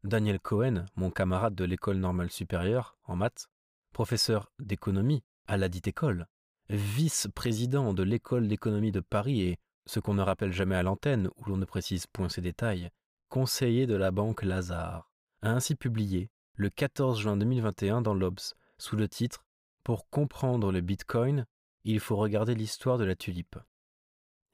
Daniel 0.03 0.39
Cohen, 0.39 0.85
mon 0.95 1.11
camarade 1.11 1.55
de 1.55 1.65
l'école 1.65 1.97
normale 1.97 2.31
supérieure 2.31 2.97
en 3.05 3.15
maths, 3.15 3.49
professeur 3.97 4.51
d'économie 4.59 5.23
à 5.47 5.57
la 5.57 5.69
dite 5.69 5.87
école, 5.87 6.27
vice-président 6.69 7.95
de 7.95 8.03
l'école 8.03 8.47
d'économie 8.47 8.91
de 8.91 8.99
Paris 8.99 9.41
et, 9.41 9.57
ce 9.87 9.99
qu'on 9.99 10.13
ne 10.13 10.21
rappelle 10.21 10.53
jamais 10.53 10.75
à 10.75 10.83
l'antenne 10.83 11.31
où 11.35 11.49
l'on 11.49 11.57
ne 11.57 11.65
précise 11.65 12.05
point 12.05 12.29
ces 12.29 12.41
détails, 12.41 12.91
conseiller 13.29 13.87
de 13.87 13.95
la 13.95 14.11
banque 14.11 14.43
Lazare, 14.43 15.09
a 15.41 15.49
ainsi 15.49 15.73
publié, 15.73 16.29
le 16.53 16.69
14 16.69 17.19
juin 17.19 17.37
2021 17.37 18.03
dans 18.03 18.13
l'Obs, 18.13 18.53
sous 18.77 18.97
le 18.97 19.09
titre 19.09 19.43
Pour 19.83 20.07
comprendre 20.11 20.71
le 20.71 20.81
Bitcoin, 20.81 21.47
il 21.83 21.99
faut 21.99 22.17
regarder 22.17 22.53
l'histoire 22.53 22.99
de 22.99 23.03
la 23.03 23.15
tulipe. 23.15 23.57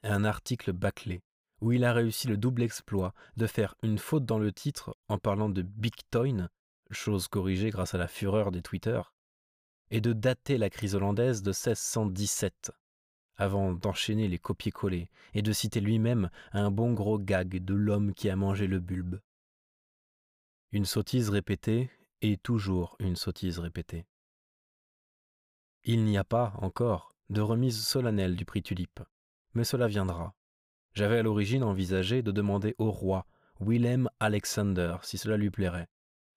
Un 0.04 0.24
article 0.24 0.72
bâclé, 0.72 1.20
où 1.60 1.70
il 1.70 1.84
a 1.84 1.92
réussi 1.92 2.28
le 2.28 2.38
double 2.38 2.62
exploit 2.62 3.12
de 3.36 3.46
faire 3.46 3.74
une 3.82 3.98
faute 3.98 4.24
dans 4.24 4.38
le 4.38 4.52
titre 4.52 4.96
en 5.08 5.18
parlant 5.18 5.50
de 5.50 5.60
Bitcoin, 5.60 6.48
chose 6.90 7.28
corrigée 7.28 7.68
grâce 7.68 7.92
à 7.94 7.98
la 7.98 8.08
fureur 8.08 8.50
des 8.50 8.62
Twitter, 8.62 9.02
et 9.94 10.00
de 10.00 10.12
dater 10.12 10.58
la 10.58 10.70
crise 10.70 10.96
hollandaise 10.96 11.42
de 11.42 11.50
1617, 11.50 12.72
avant 13.36 13.72
d'enchaîner 13.72 14.26
les 14.26 14.40
copier-coller 14.40 15.08
et 15.34 15.40
de 15.40 15.52
citer 15.52 15.78
lui-même 15.78 16.30
un 16.52 16.72
bon 16.72 16.94
gros 16.94 17.16
gag 17.16 17.64
de 17.64 17.74
l'homme 17.74 18.12
qui 18.12 18.28
a 18.28 18.34
mangé 18.34 18.66
le 18.66 18.80
bulbe. 18.80 19.20
Une 20.72 20.84
sottise 20.84 21.30
répétée 21.30 21.92
et 22.22 22.36
toujours 22.36 22.96
une 22.98 23.14
sottise 23.14 23.60
répétée. 23.60 24.04
Il 25.84 26.04
n'y 26.04 26.18
a 26.18 26.24
pas, 26.24 26.54
encore, 26.56 27.14
de 27.30 27.40
remise 27.40 27.80
solennelle 27.80 28.34
du 28.34 28.44
prix 28.44 28.64
tulipe, 28.64 28.98
mais 29.52 29.62
cela 29.62 29.86
viendra. 29.86 30.34
J'avais 30.94 31.18
à 31.18 31.22
l'origine 31.22 31.62
envisagé 31.62 32.20
de 32.20 32.32
demander 32.32 32.74
au 32.78 32.90
roi 32.90 33.28
Willem 33.60 34.10
Alexander 34.18 34.96
si 35.02 35.18
cela 35.18 35.36
lui 35.36 35.52
plairait. 35.52 35.86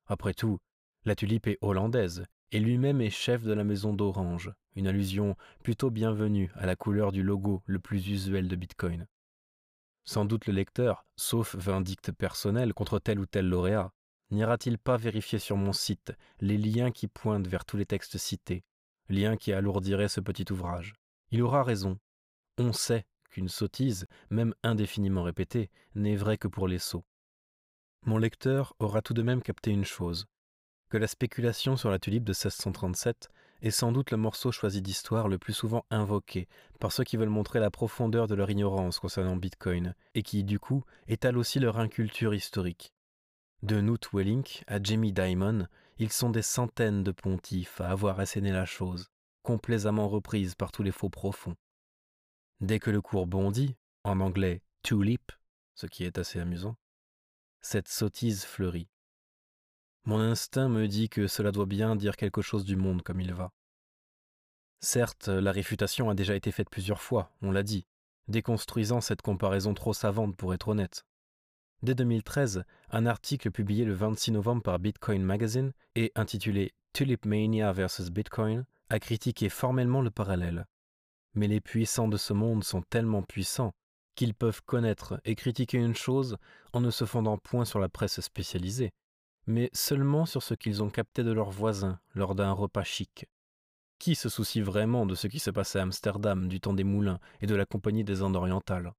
Après 0.06 0.36
tout, 0.36 0.60
la 1.06 1.15
tulipe 1.15 1.48
est 1.48 1.58
hollandaise 1.62 2.28
et 2.52 2.60
lui-même 2.60 3.02
est 3.02 3.10
chef 3.10 3.44
de 3.44 3.54
la 3.54 3.64
maison 3.64 3.94
d'Orange, 3.94 4.52
une 4.76 4.88
allusion 4.88 5.36
plutôt 5.64 5.90
bienvenue 5.90 6.52
à 6.56 6.66
la 6.66 6.76
couleur 6.76 7.12
du 7.12 7.24
logo 7.24 7.62
le 7.66 7.80
plus 7.80 8.08
usuel 8.08 8.48
de 8.48 8.56
Bitcoin. 8.56 9.08
Sans 10.06 10.24
doute 10.24 10.46
le 10.46 10.54
lecteur, 10.54 11.06
sauf 11.18 11.56
vindicte 11.56 12.12
personnel 12.12 12.74
contre 12.74 13.00
tel 13.00 13.20
ou 13.20 13.26
tel 13.26 13.50
lauréat, 13.50 13.92
n'ira-t-il 14.30 14.78
pas 14.78 14.96
vérifier 14.96 15.40
sur 15.40 15.58
mon 15.58 15.74
site 15.74 16.14
les 16.40 16.58
liens 16.58 16.92
qui 16.92 17.08
pointent 17.08 17.48
vers 17.48 17.66
tous 17.66 17.76
les 17.76 17.86
textes 17.86 18.18
cités, 18.18 18.64
liens 19.10 19.36
qui 19.36 19.52
alourdiraient 19.52 20.08
ce 20.08 20.22
petit 20.22 20.50
ouvrage? 20.52 20.94
Il 21.32 21.42
aura 21.42 21.64
raison. 21.64 22.00
On 22.58 22.72
sait 22.72 23.06
qu'une 23.30 23.50
sottise, 23.50 24.08
même 24.30 24.54
indéfiniment 24.64 25.24
répétée, 25.24 25.70
n'est 25.96 26.16
vraie 26.16 26.38
que 26.38 26.48
pour 26.48 26.70
les 26.70 26.80
sots. 26.80 27.04
Mon 28.06 28.18
lecteur 28.18 28.74
aura 28.80 29.02
tout 29.02 29.14
de 29.14 29.22
même 29.22 29.42
capté 29.42 29.72
une 29.72 29.84
chose, 29.84 30.28
que 30.89 30.97
la 30.97 31.08
spéculation 31.08 31.76
sur 31.76 31.89
la 31.89 32.00
tulipe 32.00 32.23
de 32.23 32.32
1637 32.32 33.30
est 33.62 33.71
sans 33.71 33.91
doute 33.91 34.12
le 34.12 34.17
morceau 34.17 34.52
choisi 34.52 34.82
d'histoire 34.82 35.28
le 35.28 35.38
plus 35.38 35.54
souvent 35.54 35.86
invoqué 35.89 36.47
par 36.80 36.91
ceux 36.91 37.04
qui 37.04 37.17
veulent 37.17 37.30
montrer 37.30 37.60
la 37.60 37.71
profondeur 37.71 38.28
de 38.28 38.36
leur 38.36 38.50
ignorance 38.50 39.00
concernant 39.00 39.36
Bitcoin 39.36 39.95
et 40.15 40.23
qui, 40.23 40.43
du 40.43 40.60
coup, 40.60 40.84
étalent 41.08 41.39
aussi 41.39 41.60
leur 41.60 41.80
inculture 41.80 42.34
historique. 42.34 42.93
De 43.63 43.82
Knut 43.82 44.10
Wellink 44.13 44.63
à 44.67 44.82
Jamie 44.82 45.13
Dimon, 45.13 45.67
ils 45.97 46.12
sont 46.12 46.30
des 46.30 46.43
centaines 46.43 47.04
de 47.04 47.12
pontifs 47.12 47.82
à 47.82 47.89
avoir 47.89 48.19
asséné 48.19 48.52
la 48.52 48.65
chose, 48.65 49.10
complaisamment 49.41 50.08
reprise 50.08 50.54
par 50.54 50.71
tous 50.71 50.84
les 50.84 50.91
faux 50.91 51.10
profonds. 51.10 51.56
Dès 52.62 52.80
que 52.80 52.91
le 52.91 53.02
cours 53.02 53.28
bondit, 53.28 53.76
en 54.04 54.19
anglais 54.19 54.62
tulip, 54.84 55.32
ce 55.73 55.88
qui 55.88 56.04
est 56.04 56.17
assez 56.17 56.39
amusant, 56.39 56.78
cette 57.62 57.88
sottise 57.88 58.45
fleurit. 58.45 58.88
Mon 60.08 60.22
instinct 60.22 60.70
me 60.70 60.88
dit 60.88 61.10
que 61.10 61.28
cela 61.28 61.52
doit 61.52 61.65
bien 61.65 61.98
dire 61.98 62.15
quelque 62.15 62.41
chose 62.41 62.63
du 62.63 62.78
monde 62.78 63.02
comme 63.02 63.20
il 63.20 63.34
va. 63.34 63.52
Certes, 64.80 65.28
la 65.28 65.52
réfutation 65.52 66.10
a 66.10 66.15
déjà 66.15 66.34
été 66.34 66.54
faite 66.54 66.70
plusieurs 66.70 67.02
fois, 67.02 67.30
on 67.41 67.52
l'a 67.52 67.62
dit, 67.62 67.86
déconstruisant 68.30 69.02
cette 69.02 69.22
comparaison 69.22 69.74
trop 69.74 69.91
savante 69.91 70.38
pour 70.38 70.54
être 70.54 70.70
honnête. 70.70 71.04
Dès 71.82 71.93
2013, 71.93 72.63
un 72.91 73.06
article 73.06 73.52
publié 73.52 73.84
le 73.84 73.96
26 73.96 74.32
novembre 74.32 74.63
par 74.63 74.80
Bitcoin 74.80 75.24
Magazine 75.24 75.74
et 75.96 76.13
intitulé 76.15 76.74
Tulip 76.93 77.26
Mania 77.26 77.74
vs 77.74 78.10
Bitcoin 78.10 78.65
a 78.89 79.00
critiqué 79.00 79.50
formellement 79.50 80.02
le 80.02 80.10
parallèle. 80.10 80.67
Mais 81.34 81.48
les 81.48 81.60
puissants 81.60 82.08
de 82.08 82.15
ce 82.15 82.32
monde 82.32 82.63
sont 82.63 82.82
tellement 82.82 83.24
puissants 83.24 83.74
qu'ils 84.15 84.34
peuvent 84.34 84.62
connaître 84.63 85.20
et 85.26 85.36
critiquer 85.36 85.80
une 85.80 85.98
chose 85.98 86.38
en 86.72 86.80
ne 86.80 86.91
se 86.91 87.04
fondant 87.04 87.38
point 87.38 87.65
sur 87.65 87.80
la 87.80 87.89
presse 87.89 88.22
spécialisée, 88.22 88.93
mais 89.48 89.70
seulement 89.74 90.26
sur 90.26 90.44
ce 90.44 90.54
qu'ils 90.54 90.84
ont 90.84 90.90
capté 90.90 91.24
de 91.24 91.32
leurs 91.32 91.52
voisins 91.52 92.00
lors 92.14 92.36
d'un 92.36 92.52
repas 92.52 92.84
chic. 92.84 93.28
Qui 93.98 94.14
se 94.14 94.30
soucie 94.30 94.62
vraiment 94.62 95.06
de 95.06 95.16
ce 95.16 95.28
qui 95.28 95.40
se 95.40 95.50
passait 95.50 95.80
à 95.80 95.84
Amsterdam 95.84 96.48
du 96.48 96.60
temps 96.60 96.74
des 96.74 96.84
moulins 96.84 97.20
et 97.42 97.48
de 97.48 97.56
la 97.56 97.66
Compagnie 97.66 98.04
des 98.04 98.22
Indes 98.22 98.36
orientales? 98.36 98.94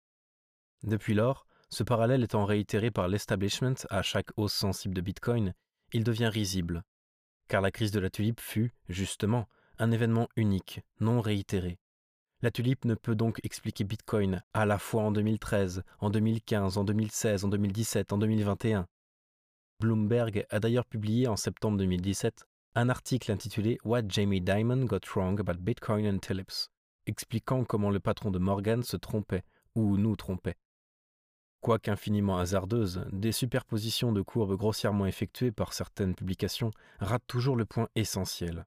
Depuis 0.83 1.15
lors, 1.15 1.47
ce 1.71 1.83
parallèle 1.85 2.25
étant 2.25 2.47
réitéré 2.47 2.91
par 2.91 3.09
l'establishment 3.09 3.75
à 3.91 4.03
chaque 4.03 4.31
hausse 4.37 4.55
sensible 4.55 4.95
de 4.95 5.01
Bitcoin, 5.01 5.55
il 5.93 6.03
devient 6.03 6.29
risible. 6.29 6.83
Car 7.49 7.61
la 7.61 7.71
crise 7.71 7.93
de 7.93 8.01
la 8.01 8.11
tulipe 8.11 8.41
fut, 8.41 8.73
justement, 8.89 9.49
un 9.79 9.91
événement 9.91 10.29
unique, 10.37 10.81
non 11.01 11.21
réitéré. 11.21 11.79
La 12.41 12.51
tulipe 12.51 12.85
ne 12.85 12.95
peut 12.95 13.15
donc 13.15 13.41
expliquer 13.43 13.85
Bitcoin 13.85 14.43
à 14.55 14.65
la 14.65 14.79
fois 14.79 15.03
en 15.03 15.13
2013, 15.13 15.83
en 16.01 16.11
2015, 16.11 16.79
en 16.79 16.85
2016, 16.85 17.45
en 17.45 17.49
2017, 17.49 18.13
en 18.13 18.19
2021. 18.19 18.87
Bloomberg 19.81 20.45
a 20.51 20.59
d'ailleurs 20.59 20.87
publié 20.87 21.29
en 21.29 21.37
septembre 21.37 21.79
2017 21.79 22.45
un 22.75 22.89
article 22.89 23.31
intitulé 23.31 23.79
What 23.85 24.09
Jamie 24.09 24.41
Dimon 24.41 24.87
Got 24.87 25.07
Wrong 25.15 25.39
About 25.39 25.61
Bitcoin 25.61 26.07
and 26.09 26.19
Tulips 26.19 26.69
expliquant 27.07 27.65
comment 27.65 27.91
le 27.91 28.01
patron 28.01 28.33
de 28.33 28.41
Morgan 28.41 28.83
se 28.83 28.97
trompait 28.97 29.45
ou 29.77 29.97
nous 29.97 30.17
trompait. 30.17 30.57
Quoique 31.61 31.91
infiniment 31.91 32.39
hasardeuses, 32.39 33.05
des 33.13 33.33
superpositions 33.33 34.13
de 34.13 34.21
courbes 34.23 34.57
grossièrement 34.57 35.07
effectuées 35.07 35.53
par 35.53 35.73
certaines 35.73 36.15
publications 36.15 36.71
ratent 36.99 37.27
toujours 37.27 37.57
le 37.57 37.65
point 37.65 37.89
essentiel. 37.95 38.67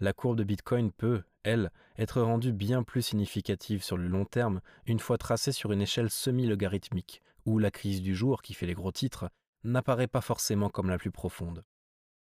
La 0.00 0.12
courbe 0.12 0.38
de 0.38 0.44
Bitcoin 0.44 0.92
peut, 0.92 1.22
elle, 1.44 1.70
être 1.96 2.20
rendue 2.20 2.52
bien 2.52 2.82
plus 2.82 3.02
significative 3.02 3.82
sur 3.82 3.96
le 3.96 4.06
long 4.06 4.24
terme 4.24 4.60
une 4.86 5.00
fois 5.00 5.18
tracée 5.18 5.52
sur 5.52 5.72
une 5.72 5.82
échelle 5.82 6.10
semi-logarithmique, 6.10 7.22
où 7.46 7.58
la 7.58 7.70
crise 7.70 8.02
du 8.02 8.14
jour, 8.14 8.42
qui 8.42 8.54
fait 8.54 8.66
les 8.66 8.74
gros 8.74 8.92
titres, 8.92 9.30
n'apparaît 9.64 10.06
pas 10.06 10.20
forcément 10.20 10.70
comme 10.70 10.90
la 10.90 10.98
plus 10.98 11.10
profonde. 11.10 11.64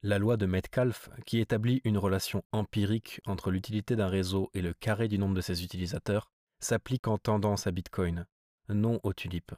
La 0.04 0.20
loi 0.20 0.38
de 0.38 0.46
Metcalfe, 0.46 1.10
qui 1.26 1.40
établit 1.40 1.82
une 1.84 1.98
relation 1.98 2.44
empirique 2.52 3.22
entre 3.26 3.50
l'utilité 3.50 3.96
d'un 3.96 4.08
réseau 4.08 4.52
et 4.54 4.62
le 4.62 4.74
carré 4.74 5.08
du 5.08 5.18
nombre 5.18 5.34
de 5.34 5.42
ses 5.42 5.64
utilisateurs, 5.64 6.32
s'applique 6.60 7.08
en 7.08 7.18
tendance 7.18 7.68
à 7.68 7.72
Bitcoin, 7.72 8.28
non 8.70 9.00
aux 9.04 9.14
tulipes. 9.14 9.56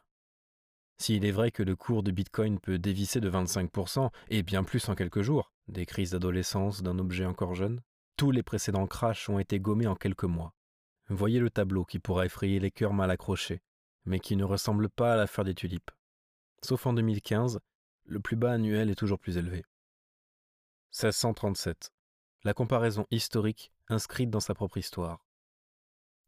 S'il 0.99 1.25
est 1.25 1.32
vrai 1.32 1.51
que 1.51 1.63
le 1.63 1.75
cours 1.75 2.01
de 2.01 2.12
Bitcoin 2.12 2.60
peut 2.60 2.80
dévisser 2.80 3.19
de 3.19 3.30
25% 3.30 4.10
et 4.30 4.41
bien 4.41 4.63
plus 4.63 4.88
en 4.89 4.95
quelques 4.95 5.21
jours, 5.21 5.51
des 5.67 5.86
crises 5.86 6.12
d'adolescence 6.12 6.82
d'un 6.82 6.97
objet 6.97 7.25
encore 7.25 7.53
jeune, 7.53 7.82
tous 8.15 8.32
les 8.32 8.41
précédents 8.41 8.88
crashs 8.88 9.30
ont 9.30 9.38
été 9.38 9.60
gommés 9.60 9.86
en 9.88 9.95
quelques 9.95 10.23
mois. 10.23 10.56
Voyez 11.10 11.39
le 11.39 11.49
tableau 11.49 11.86
qui 11.86 11.99
pourra 11.99 12.25
effrayer 12.25 12.60
les 12.60 12.71
cœurs 12.71 12.93
mal 12.93 13.12
accrochés, 13.12 13.62
mais 14.06 14.19
qui 14.19 14.36
ne 14.36 14.43
ressemble 14.43 14.89
pas 14.89 15.13
à 15.13 15.17
l'affaire 15.17 15.45
des 15.45 15.53
tulipes. 15.53 15.91
Sauf 16.63 16.86
en 16.86 16.93
2015, 16.93 17.60
le 18.06 18.20
plus 18.20 18.36
bas 18.36 18.54
annuel 18.54 18.89
est 18.89 18.96
toujours 18.96 19.20
plus 19.20 19.38
élevé. 19.38 19.63
1637. 20.91 21.91
La 22.43 22.54
comparaison 22.54 23.06
historique 23.12 23.72
inscrite 23.89 24.30
dans 24.30 24.39
sa 24.39 24.54
propre 24.54 24.78
histoire. 24.78 25.26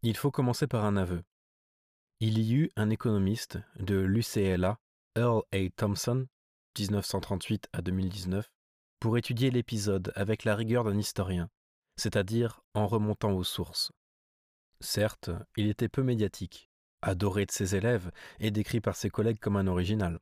Il 0.01 0.15
faut 0.15 0.31
commencer 0.31 0.67
par 0.67 0.85
un 0.85 0.97
aveu. 0.97 1.23
Il 2.19 2.39
y 2.39 2.53
eut 2.53 2.69
un 2.75 2.89
économiste 2.89 3.59
de 3.77 3.97
l'UCLA, 3.97 4.79
Earl 5.15 5.43
A. 5.51 5.69
Thompson, 5.75 6.27
1938 6.77 7.67
à 7.73 7.81
2019, 7.81 8.51
pour 8.99 9.17
étudier 9.17 9.51
l'épisode 9.51 10.11
avec 10.15 10.43
la 10.43 10.55
rigueur 10.55 10.83
d'un 10.83 10.97
historien, 10.97 11.49
c'est-à-dire 11.95 12.61
en 12.73 12.87
remontant 12.87 13.31
aux 13.31 13.43
sources. 13.43 13.91
Certes, 14.81 15.31
il 15.55 15.67
était 15.67 15.89
peu 15.89 16.03
médiatique, 16.03 16.68
adoré 17.01 17.45
de 17.45 17.51
ses 17.51 17.75
élèves 17.75 18.11
et 18.39 18.51
décrit 18.51 18.81
par 18.81 18.95
ses 18.95 19.09
collègues 19.09 19.39
comme 19.39 19.57
un 19.57 19.67
original, 19.67 20.19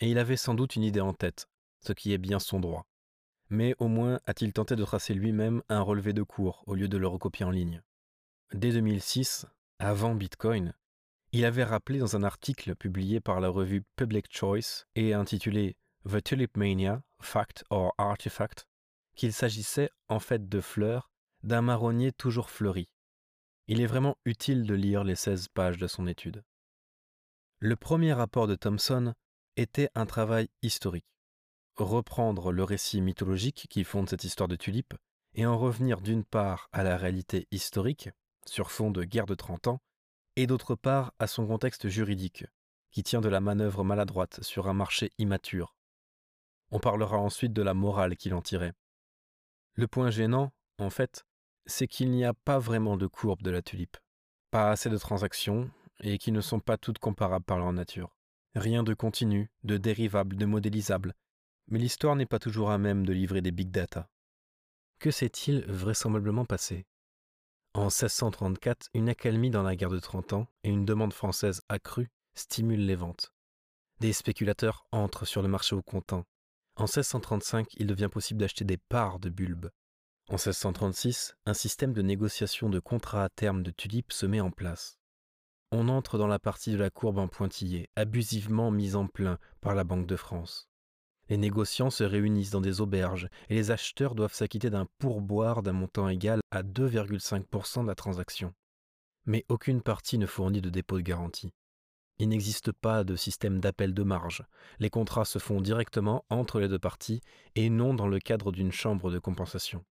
et 0.00 0.10
il 0.10 0.18
avait 0.18 0.36
sans 0.36 0.54
doute 0.54 0.76
une 0.76 0.82
idée 0.82 1.00
en 1.00 1.12
tête, 1.12 1.48
ce 1.80 1.92
qui 1.92 2.12
est 2.12 2.18
bien 2.18 2.38
son 2.38 2.60
droit. 2.60 2.86
Mais 3.48 3.74
au 3.78 3.88
moins 3.88 4.18
a-t-il 4.26 4.52
tenté 4.52 4.76
de 4.76 4.84
tracer 4.84 5.14
lui-même 5.14 5.62
un 5.68 5.80
relevé 5.80 6.12
de 6.12 6.22
cours 6.22 6.64
au 6.66 6.74
lieu 6.74 6.88
de 6.88 6.98
le 6.98 7.06
recopier 7.06 7.46
en 7.46 7.50
ligne. 7.50 7.82
Dès 8.52 8.72
2006, 8.72 9.46
avant 9.78 10.14
Bitcoin, 10.14 10.74
il 11.32 11.44
avait 11.44 11.64
rappelé 11.64 11.98
dans 11.98 12.16
un 12.16 12.22
article 12.22 12.74
publié 12.74 13.20
par 13.20 13.40
la 13.40 13.48
revue 13.48 13.84
Public 13.96 14.26
Choice 14.30 14.86
et 14.94 15.14
intitulé 15.14 15.76
The 16.08 16.22
Tulip 16.22 16.56
Mania, 16.56 17.02
Fact 17.20 17.64
or 17.70 17.94
Artifact, 17.98 18.66
qu'il 19.16 19.32
s'agissait 19.32 19.90
en 20.08 20.20
fait 20.20 20.48
de 20.48 20.60
fleurs 20.60 21.10
d'un 21.42 21.62
marronnier 21.62 22.12
toujours 22.12 22.50
fleuri. 22.50 22.88
Il 23.68 23.80
est 23.80 23.86
vraiment 23.86 24.16
utile 24.24 24.64
de 24.64 24.74
lire 24.74 25.02
les 25.02 25.16
16 25.16 25.48
pages 25.48 25.78
de 25.78 25.86
son 25.86 26.06
étude. 26.06 26.44
Le 27.58 27.74
premier 27.74 28.12
rapport 28.12 28.46
de 28.46 28.54
Thomson 28.54 29.14
était 29.56 29.90
un 29.94 30.06
travail 30.06 30.48
historique. 30.62 31.06
Reprendre 31.76 32.52
le 32.52 32.62
récit 32.62 33.00
mythologique 33.00 33.66
qui 33.68 33.82
fonde 33.82 34.08
cette 34.08 34.24
histoire 34.24 34.48
de 34.48 34.56
tulipes 34.56 34.94
et 35.34 35.46
en 35.46 35.58
revenir 35.58 36.00
d'une 36.00 36.24
part 36.24 36.68
à 36.72 36.82
la 36.82 36.96
réalité 36.96 37.48
historique, 37.50 38.10
sur 38.46 38.70
fond 38.70 38.90
de 38.90 39.04
guerre 39.04 39.26
de 39.26 39.34
30 39.34 39.66
ans, 39.66 39.80
et 40.36 40.46
d'autre 40.46 40.74
part 40.74 41.12
à 41.18 41.26
son 41.26 41.46
contexte 41.46 41.88
juridique, 41.88 42.44
qui 42.90 43.02
tient 43.02 43.20
de 43.20 43.28
la 43.28 43.40
manœuvre 43.40 43.84
maladroite 43.84 44.42
sur 44.42 44.68
un 44.68 44.74
marché 44.74 45.12
immature. 45.18 45.74
On 46.70 46.78
parlera 46.78 47.18
ensuite 47.18 47.52
de 47.52 47.62
la 47.62 47.74
morale 47.74 48.16
qu'il 48.16 48.34
en 48.34 48.42
tirait. 48.42 48.72
Le 49.74 49.86
point 49.86 50.10
gênant, 50.10 50.52
en 50.78 50.90
fait, 50.90 51.26
c'est 51.66 51.86
qu'il 51.86 52.10
n'y 52.10 52.24
a 52.24 52.34
pas 52.34 52.58
vraiment 52.58 52.96
de 52.96 53.06
courbe 53.06 53.42
de 53.42 53.50
la 53.50 53.62
tulipe, 53.62 53.96
pas 54.50 54.70
assez 54.70 54.88
de 54.88 54.98
transactions, 54.98 55.70
et 56.00 56.18
qui 56.18 56.32
ne 56.32 56.40
sont 56.40 56.60
pas 56.60 56.76
toutes 56.76 56.98
comparables 56.98 57.44
par 57.44 57.58
leur 57.58 57.72
nature. 57.72 58.16
Rien 58.54 58.82
de 58.82 58.94
continu, 58.94 59.50
de 59.64 59.76
dérivable, 59.76 60.36
de 60.36 60.46
modélisable, 60.46 61.14
mais 61.68 61.78
l'histoire 61.78 62.16
n'est 62.16 62.26
pas 62.26 62.38
toujours 62.38 62.70
à 62.70 62.78
même 62.78 63.04
de 63.04 63.12
livrer 63.12 63.42
des 63.42 63.50
big 63.50 63.70
data. 63.70 64.08
Que 64.98 65.10
s'est-il 65.10 65.64
vraisemblablement 65.66 66.44
passé? 66.44 66.86
En 67.74 67.84
1634, 67.84 68.88
une 68.94 69.10
accalmie 69.10 69.50
dans 69.50 69.62
la 69.62 69.76
guerre 69.76 69.90
de 69.90 69.98
Trente 69.98 70.32
Ans 70.32 70.48
et 70.62 70.70
une 70.70 70.86
demande 70.86 71.12
française 71.12 71.60
accrue 71.68 72.08
stimulent 72.34 72.86
les 72.86 72.94
ventes. 72.94 73.34
Des 74.00 74.12
spéculateurs 74.12 74.86
entrent 74.92 75.26
sur 75.26 75.42
le 75.42 75.48
marché 75.48 75.74
au 75.74 75.82
comptant. 75.82 76.24
En 76.76 76.84
1635, 76.84 77.68
il 77.76 77.86
devient 77.86 78.08
possible 78.10 78.40
d'acheter 78.40 78.64
des 78.64 78.76
parts 78.76 79.18
de 79.18 79.28
bulbes, 79.28 79.70
en 80.28 80.34
1636, 80.34 81.36
un 81.46 81.54
système 81.54 81.92
de 81.92 82.02
négociation 82.02 82.68
de 82.68 82.80
contrats 82.80 83.22
à 83.22 83.28
terme 83.28 83.62
de 83.62 83.70
tulipes 83.70 84.12
se 84.12 84.26
met 84.26 84.40
en 84.40 84.50
place. 84.50 84.98
On 85.70 85.88
entre 85.88 86.18
dans 86.18 86.26
la 86.26 86.40
partie 86.40 86.72
de 86.72 86.76
la 86.76 86.90
courbe 86.90 87.18
en 87.18 87.28
pointillé, 87.28 87.90
abusivement 87.94 88.72
mise 88.72 88.96
en 88.96 89.06
plein 89.06 89.38
par 89.60 89.76
la 89.76 89.84
Banque 89.84 90.06
de 90.06 90.16
France. 90.16 90.68
Les 91.28 91.36
négociants 91.36 91.90
se 91.90 92.02
réunissent 92.02 92.50
dans 92.50 92.60
des 92.60 92.80
auberges 92.80 93.28
et 93.48 93.54
les 93.54 93.70
acheteurs 93.70 94.16
doivent 94.16 94.34
s'acquitter 94.34 94.68
d'un 94.68 94.88
pourboire 94.98 95.62
d'un 95.62 95.72
montant 95.72 96.08
égal 96.08 96.40
à 96.50 96.64
2,5% 96.64 97.82
de 97.82 97.86
la 97.86 97.94
transaction. 97.94 98.52
Mais 99.26 99.44
aucune 99.48 99.80
partie 99.80 100.18
ne 100.18 100.26
fournit 100.26 100.60
de 100.60 100.70
dépôt 100.70 100.96
de 100.96 101.02
garantie. 101.02 101.52
Il 102.18 102.30
n'existe 102.30 102.72
pas 102.72 103.04
de 103.04 103.14
système 103.14 103.60
d'appel 103.60 103.94
de 103.94 104.02
marge. 104.02 104.44
Les 104.80 104.90
contrats 104.90 105.24
se 105.24 105.38
font 105.38 105.60
directement 105.60 106.24
entre 106.30 106.58
les 106.58 106.68
deux 106.68 106.78
parties 106.80 107.20
et 107.54 107.70
non 107.70 107.94
dans 107.94 108.08
le 108.08 108.18
cadre 108.18 108.50
d'une 108.50 108.72
chambre 108.72 109.12
de 109.12 109.18
compensation. 109.20 109.84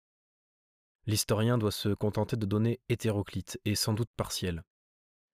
L'historien 1.06 1.58
doit 1.58 1.72
se 1.72 1.90
contenter 1.90 2.36
de 2.36 2.46
données 2.46 2.80
hétéroclites 2.88 3.60
et 3.64 3.74
sans 3.74 3.92
doute 3.92 4.10
partielles. 4.16 4.62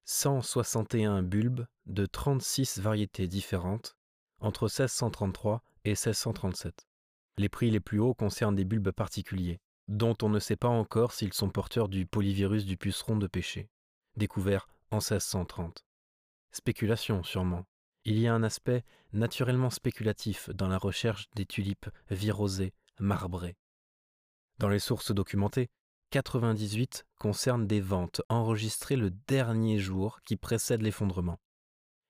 161 0.05 1.23
bulbes 1.23 1.67
de 1.87 2.07
36 2.07 2.81
variétés 2.81 3.29
différentes 3.29 3.97
entre 4.41 4.65
1633 4.65 5.63
et 5.85 5.91
1637. 5.91 6.87
Les 7.39 7.49
prix 7.49 7.71
les 7.71 7.81
plus 7.81 8.01
hauts 8.01 8.15
concernent 8.15 8.57
des 8.57 8.65
bulbes 8.65 8.91
particuliers, 8.91 9.61
dont 9.87 10.17
on 10.23 10.29
ne 10.29 10.41
sait 10.41 10.57
pas 10.57 10.69
encore 10.69 11.13
s'ils 11.13 11.33
sont 11.33 11.51
porteurs 11.51 11.89
du 11.89 12.07
polyvirus 12.07 12.65
du 12.65 12.77
puceron 12.77 13.17
de 13.17 13.27
pêcher, 13.27 13.71
découvert 14.17 14.69
en 14.91 14.97
1630. 14.97 15.85
Spéculation, 16.51 17.23
sûrement. 17.23 17.65
Il 18.05 18.19
y 18.19 18.27
a 18.27 18.35
un 18.35 18.43
aspect 18.43 18.85
naturellement 19.13 19.71
spéculatif 19.71 20.51
dans 20.51 20.69
la 20.69 20.79
recherche 20.79 21.29
des 21.37 21.47
tulipes 21.47 21.89
virosées, 22.11 22.73
marbrées. 22.99 23.57
Dans 24.61 24.69
les 24.69 24.79
sources 24.79 25.11
documentées, 25.11 25.71
98 26.11 27.07
concernent 27.19 27.67
des 27.67 27.81
ventes 27.81 28.21
enregistrées 28.29 28.97
le 28.97 29.11
dernier 29.11 29.79
jour 29.79 30.21
qui 30.27 30.37
précède 30.37 30.83
l'effondrement, 30.83 31.41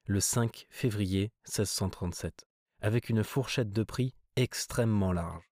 le 0.07 0.19
5 0.19 0.67
février 0.69 1.31
1637, 1.47 2.45
avec 2.81 3.09
une 3.09 3.23
fourchette 3.23 3.71
de 3.71 3.85
prix 3.85 4.17
extrêmement 4.35 5.13
large. 5.13 5.49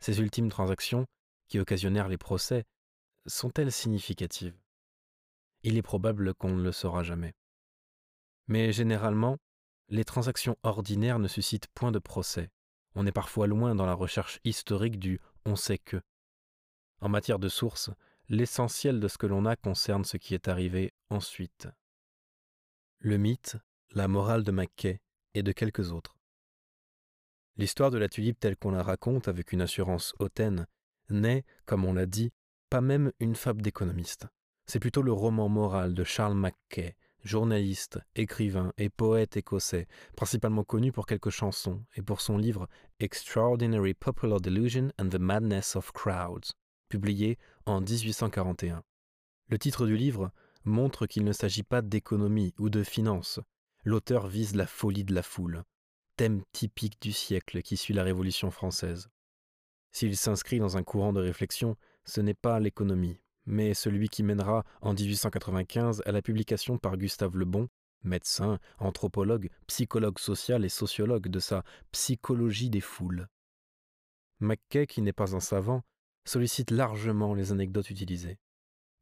Ces 0.00 0.18
ultimes 0.18 0.48
transactions, 0.48 1.06
qui 1.46 1.60
occasionnèrent 1.60 2.08
les 2.08 2.18
procès, 2.18 2.64
sont-elles 3.26 3.70
significatives? 3.70 4.58
Il 5.62 5.76
est 5.76 5.82
probable 5.82 6.34
qu'on 6.34 6.56
ne 6.56 6.62
le 6.64 6.72
saura 6.72 7.04
jamais. 7.04 7.34
Mais 8.48 8.72
généralement, 8.72 9.36
les 9.90 10.04
transactions 10.04 10.58
ordinaires 10.64 11.20
ne 11.20 11.28
suscitent 11.28 11.68
point 11.68 11.92
de 11.92 12.00
procès. 12.00 12.50
On 12.96 13.06
est 13.06 13.12
parfois 13.12 13.46
loin 13.46 13.76
dans 13.76 13.86
la 13.86 13.94
recherche 13.94 14.40
historique 14.42 14.98
du 14.98 15.20
on 15.44 15.54
sait 15.54 15.78
que. 15.78 16.02
En 17.06 17.08
matière 17.08 17.38
de 17.38 17.48
sources, 17.48 17.90
l'essentiel 18.28 18.98
de 18.98 19.06
ce 19.06 19.16
que 19.16 19.28
l'on 19.28 19.46
a 19.46 19.54
concerne 19.54 20.04
ce 20.04 20.16
qui 20.16 20.34
est 20.34 20.48
arrivé 20.48 20.92
ensuite. 21.08 21.68
Le 22.98 23.16
mythe, 23.16 23.56
la 23.92 24.08
morale 24.08 24.42
de 24.42 24.50
Mackay 24.50 25.00
et 25.34 25.44
de 25.44 25.52
quelques 25.52 25.92
autres. 25.92 26.16
L'histoire 27.56 27.92
de 27.92 27.98
la 27.98 28.08
tulipe 28.08 28.40
telle 28.40 28.56
qu'on 28.56 28.72
la 28.72 28.82
raconte 28.82 29.28
avec 29.28 29.52
une 29.52 29.60
assurance 29.60 30.14
hautaine 30.18 30.66
n'est, 31.08 31.44
comme 31.64 31.84
on 31.84 31.92
l'a 31.92 32.06
dit, 32.06 32.32
pas 32.70 32.80
même 32.80 33.12
une 33.20 33.36
fable 33.36 33.62
d'économiste. 33.62 34.26
C'est 34.66 34.80
plutôt 34.80 35.02
le 35.02 35.12
roman 35.12 35.48
moral 35.48 35.94
de 35.94 36.02
Charles 36.02 36.34
Mackay, 36.34 36.96
journaliste, 37.22 38.00
écrivain 38.16 38.72
et 38.78 38.90
poète 38.90 39.36
écossais, 39.36 39.86
principalement 40.16 40.64
connu 40.64 40.90
pour 40.90 41.06
quelques 41.06 41.30
chansons 41.30 41.84
et 41.94 42.02
pour 42.02 42.20
son 42.20 42.36
livre 42.36 42.68
Extraordinary 42.98 43.94
Popular 43.94 44.40
Delusion 44.40 44.90
and 44.98 45.10
the 45.10 45.20
Madness 45.20 45.76
of 45.76 45.92
Crowds, 45.92 46.50
publié 46.88 47.38
en 47.66 47.80
1841. 47.80 48.82
Le 49.48 49.58
titre 49.58 49.86
du 49.86 49.96
livre 49.96 50.30
montre 50.64 51.06
qu'il 51.06 51.24
ne 51.24 51.32
s'agit 51.32 51.62
pas 51.62 51.82
d'économie 51.82 52.54
ou 52.58 52.70
de 52.70 52.82
finance. 52.82 53.40
L'auteur 53.84 54.26
vise 54.26 54.56
la 54.56 54.66
folie 54.66 55.04
de 55.04 55.14
la 55.14 55.22
foule, 55.22 55.62
thème 56.16 56.42
typique 56.52 57.00
du 57.00 57.12
siècle 57.12 57.62
qui 57.62 57.76
suit 57.76 57.94
la 57.94 58.02
Révolution 58.02 58.50
française. 58.50 59.08
S'il 59.92 60.16
s'inscrit 60.16 60.58
dans 60.58 60.76
un 60.76 60.82
courant 60.82 61.12
de 61.12 61.20
réflexion, 61.20 61.76
ce 62.04 62.20
n'est 62.20 62.34
pas 62.34 62.60
l'économie, 62.60 63.20
mais 63.46 63.74
celui 63.74 64.08
qui 64.08 64.22
mènera 64.22 64.64
en 64.80 64.92
1895 64.92 66.02
à 66.04 66.12
la 66.12 66.22
publication 66.22 66.78
par 66.78 66.96
Gustave 66.96 67.36
Le 67.36 67.44
Bon, 67.44 67.68
médecin, 68.02 68.58
anthropologue, 68.78 69.48
psychologue 69.66 70.18
social 70.18 70.64
et 70.64 70.68
sociologue 70.68 71.28
de 71.28 71.38
sa 71.38 71.62
Psychologie 71.92 72.70
des 72.70 72.80
foules. 72.80 73.28
Mackay, 74.40 74.86
qui 74.86 75.00
n'est 75.00 75.12
pas 75.12 75.34
un 75.34 75.40
savant, 75.40 75.82
sollicite 76.26 76.70
largement 76.70 77.34
les 77.34 77.52
anecdotes 77.52 77.90
utilisées, 77.90 78.38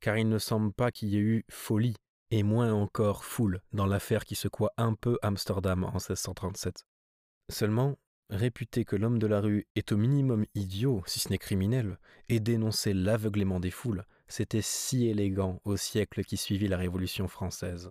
car 0.00 0.16
il 0.16 0.28
ne 0.28 0.38
semble 0.38 0.72
pas 0.72 0.92
qu'il 0.92 1.08
y 1.08 1.16
ait 1.16 1.20
eu 1.20 1.44
folie, 1.50 1.96
et 2.30 2.42
moins 2.42 2.72
encore 2.72 3.24
foule, 3.24 3.60
dans 3.72 3.86
l'affaire 3.86 4.24
qui 4.24 4.34
secoua 4.34 4.72
un 4.76 4.94
peu 4.94 5.18
Amsterdam 5.22 5.84
en 5.84 5.92
1637. 5.92 6.84
Seulement, 7.50 7.98
réputer 8.30 8.84
que 8.84 8.96
l'homme 8.96 9.18
de 9.18 9.26
la 9.26 9.40
rue 9.40 9.66
est 9.74 9.92
au 9.92 9.96
minimum 9.96 10.44
idiot, 10.54 11.02
si 11.06 11.20
ce 11.20 11.28
n'est 11.28 11.38
criminel, 11.38 11.98
et 12.28 12.40
dénoncer 12.40 12.94
l'aveuglement 12.94 13.60
des 13.60 13.70
foules, 13.70 14.04
c'était 14.28 14.62
si 14.62 15.06
élégant 15.06 15.60
au 15.64 15.76
siècle 15.76 16.24
qui 16.24 16.36
suivit 16.36 16.68
la 16.68 16.78
Révolution 16.78 17.28
française. 17.28 17.90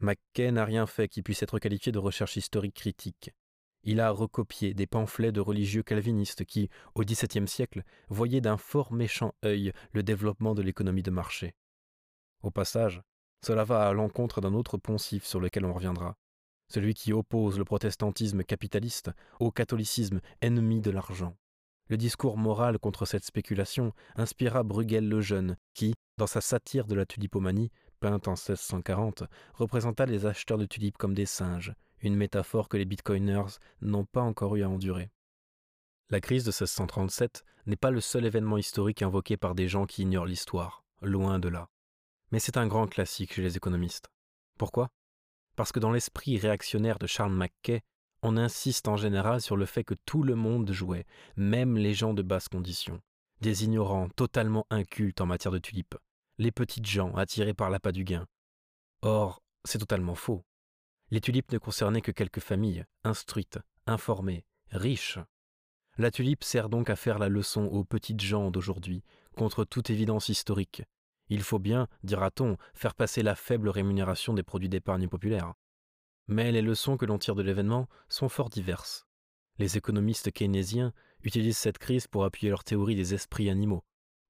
Mackay 0.00 0.52
n'a 0.52 0.64
rien 0.64 0.86
fait 0.86 1.08
qui 1.08 1.22
puisse 1.22 1.42
être 1.42 1.58
qualifié 1.58 1.92
de 1.92 1.98
recherche 1.98 2.36
historique 2.36 2.74
critique. 2.74 3.30
Il 3.84 4.00
a 4.00 4.10
recopié 4.10 4.74
des 4.74 4.86
pamphlets 4.86 5.32
de 5.32 5.40
religieux 5.40 5.82
calvinistes 5.82 6.44
qui, 6.44 6.68
au 6.94 7.02
XVIIe 7.02 7.48
siècle, 7.48 7.84
voyaient 8.08 8.40
d'un 8.40 8.56
fort 8.56 8.92
méchant 8.92 9.34
œil 9.44 9.72
le 9.92 10.02
développement 10.02 10.54
de 10.54 10.62
l'économie 10.62 11.02
de 11.02 11.10
marché. 11.10 11.54
Au 12.42 12.50
passage, 12.50 13.02
cela 13.44 13.64
va 13.64 13.88
à 13.88 13.92
l'encontre 13.92 14.40
d'un 14.40 14.54
autre 14.54 14.78
poncif 14.78 15.24
sur 15.24 15.40
lequel 15.40 15.64
on 15.64 15.72
reviendra, 15.72 16.16
celui 16.68 16.94
qui 16.94 17.12
oppose 17.12 17.58
le 17.58 17.64
protestantisme 17.64 18.42
capitaliste 18.42 19.10
au 19.40 19.50
catholicisme 19.50 20.20
ennemi 20.40 20.80
de 20.80 20.90
l'argent. 20.90 21.36
Le 21.88 21.96
discours 21.96 22.36
moral 22.36 22.78
contre 22.78 23.06
cette 23.06 23.24
spéculation 23.24 23.94
inspira 24.16 24.62
Bruegel 24.62 25.08
le 25.08 25.20
Jeune, 25.20 25.56
qui, 25.72 25.94
dans 26.18 26.26
sa 26.26 26.40
satire 26.40 26.86
de 26.86 26.94
la 26.94 27.06
tulipomanie, 27.06 27.70
peinte 28.00 28.28
en 28.28 28.32
1640, 28.32 29.24
représenta 29.54 30.04
les 30.04 30.26
acheteurs 30.26 30.58
de 30.58 30.66
tulipes 30.66 30.98
comme 30.98 31.14
des 31.14 31.26
singes, 31.26 31.72
une 32.02 32.16
métaphore 32.16 32.68
que 32.68 32.76
les 32.76 32.84
bitcoiners 32.84 33.58
n'ont 33.80 34.04
pas 34.04 34.22
encore 34.22 34.56
eu 34.56 34.62
à 34.62 34.68
endurer. 34.68 35.10
La 36.10 36.20
crise 36.20 36.44
de 36.44 36.50
1637 36.50 37.44
n'est 37.66 37.76
pas 37.76 37.90
le 37.90 38.00
seul 38.00 38.24
événement 38.24 38.56
historique 38.56 39.02
invoqué 39.02 39.36
par 39.36 39.54
des 39.54 39.68
gens 39.68 39.86
qui 39.86 40.02
ignorent 40.02 40.26
l'histoire, 40.26 40.84
loin 41.02 41.38
de 41.38 41.48
là. 41.48 41.68
Mais 42.30 42.38
c'est 42.38 42.56
un 42.56 42.66
grand 42.66 42.86
classique 42.86 43.34
chez 43.34 43.42
les 43.42 43.56
économistes. 43.56 44.08
Pourquoi? 44.58 44.88
Parce 45.56 45.72
que 45.72 45.80
dans 45.80 45.92
l'esprit 45.92 46.38
réactionnaire 46.38 46.98
de 46.98 47.06
Charles 47.06 47.32
Mackay, 47.32 47.82
on 48.22 48.36
insiste 48.36 48.88
en 48.88 48.96
général 48.96 49.40
sur 49.40 49.56
le 49.56 49.66
fait 49.66 49.84
que 49.84 49.94
tout 50.06 50.22
le 50.22 50.34
monde 50.34 50.70
jouait, 50.72 51.06
même 51.36 51.76
les 51.76 51.94
gens 51.94 52.14
de 52.14 52.22
basse 52.22 52.48
condition, 52.48 53.00
des 53.40 53.64
ignorants 53.64 54.08
totalement 54.10 54.66
incultes 54.70 55.20
en 55.20 55.26
matière 55.26 55.52
de 55.52 55.58
tulipes, 55.58 55.96
les 56.38 56.52
petites 56.52 56.86
gens 56.86 57.14
attirés 57.14 57.54
par 57.54 57.70
l'appât 57.70 57.92
du 57.92 58.04
gain. 58.04 58.26
Or, 59.02 59.42
c'est 59.64 59.78
totalement 59.78 60.14
faux. 60.14 60.44
Les 61.10 61.20
tulipes 61.20 61.52
ne 61.52 61.58
concernaient 61.58 62.02
que 62.02 62.12
quelques 62.12 62.40
familles, 62.40 62.84
instruites, 63.02 63.58
informées, 63.86 64.44
riches. 64.70 65.18
La 65.96 66.10
tulipe 66.10 66.44
sert 66.44 66.68
donc 66.68 66.90
à 66.90 66.96
faire 66.96 67.18
la 67.18 67.28
leçon 67.28 67.64
aux 67.64 67.84
petites 67.84 68.20
gens 68.20 68.50
d'aujourd'hui, 68.50 69.02
contre 69.36 69.64
toute 69.64 69.90
évidence 69.90 70.28
historique. 70.28 70.82
Il 71.30 71.42
faut 71.42 71.58
bien, 71.58 71.88
dira-t-on, 72.02 72.56
faire 72.74 72.94
passer 72.94 73.22
la 73.22 73.34
faible 73.34 73.68
rémunération 73.68 74.34
des 74.34 74.42
produits 74.42 74.68
d'épargne 74.68 75.08
populaire. 75.08 75.54
Mais 76.26 76.52
les 76.52 76.62
leçons 76.62 76.96
que 76.96 77.06
l'on 77.06 77.18
tire 77.18 77.34
de 77.34 77.42
l'événement 77.42 77.88
sont 78.08 78.28
fort 78.28 78.50
diverses. 78.50 79.06
Les 79.58 79.76
économistes 79.76 80.30
keynésiens 80.30 80.92
utilisent 81.22 81.58
cette 81.58 81.78
crise 81.78 82.06
pour 82.06 82.24
appuyer 82.24 82.50
leur 82.50 82.64
théorie 82.64 82.96
des 82.96 83.14
esprits 83.14 83.50
animaux. 83.50 83.82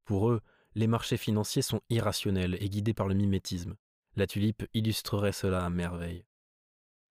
Pour 0.05 0.31
eux, 0.31 0.41
les 0.75 0.87
marchés 0.87 1.17
financiers 1.17 1.63
sont 1.63 1.81
irrationnels 1.91 2.57
et 2.61 2.69
guidés 2.69 2.95
par 2.95 3.09
le 3.09 3.15
mimétisme. 3.15 3.77
La 4.17 4.27
tulipe 4.27 4.65
illustrerait 4.75 5.33
cela 5.33 5.65
à 5.65 5.71
merveille. 5.71 6.25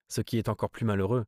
Ce 0.07 0.21
qui 0.21 0.37
est 0.37 0.49
encore 0.49 0.69
plus 0.69 0.85
malheureux, 0.85 1.25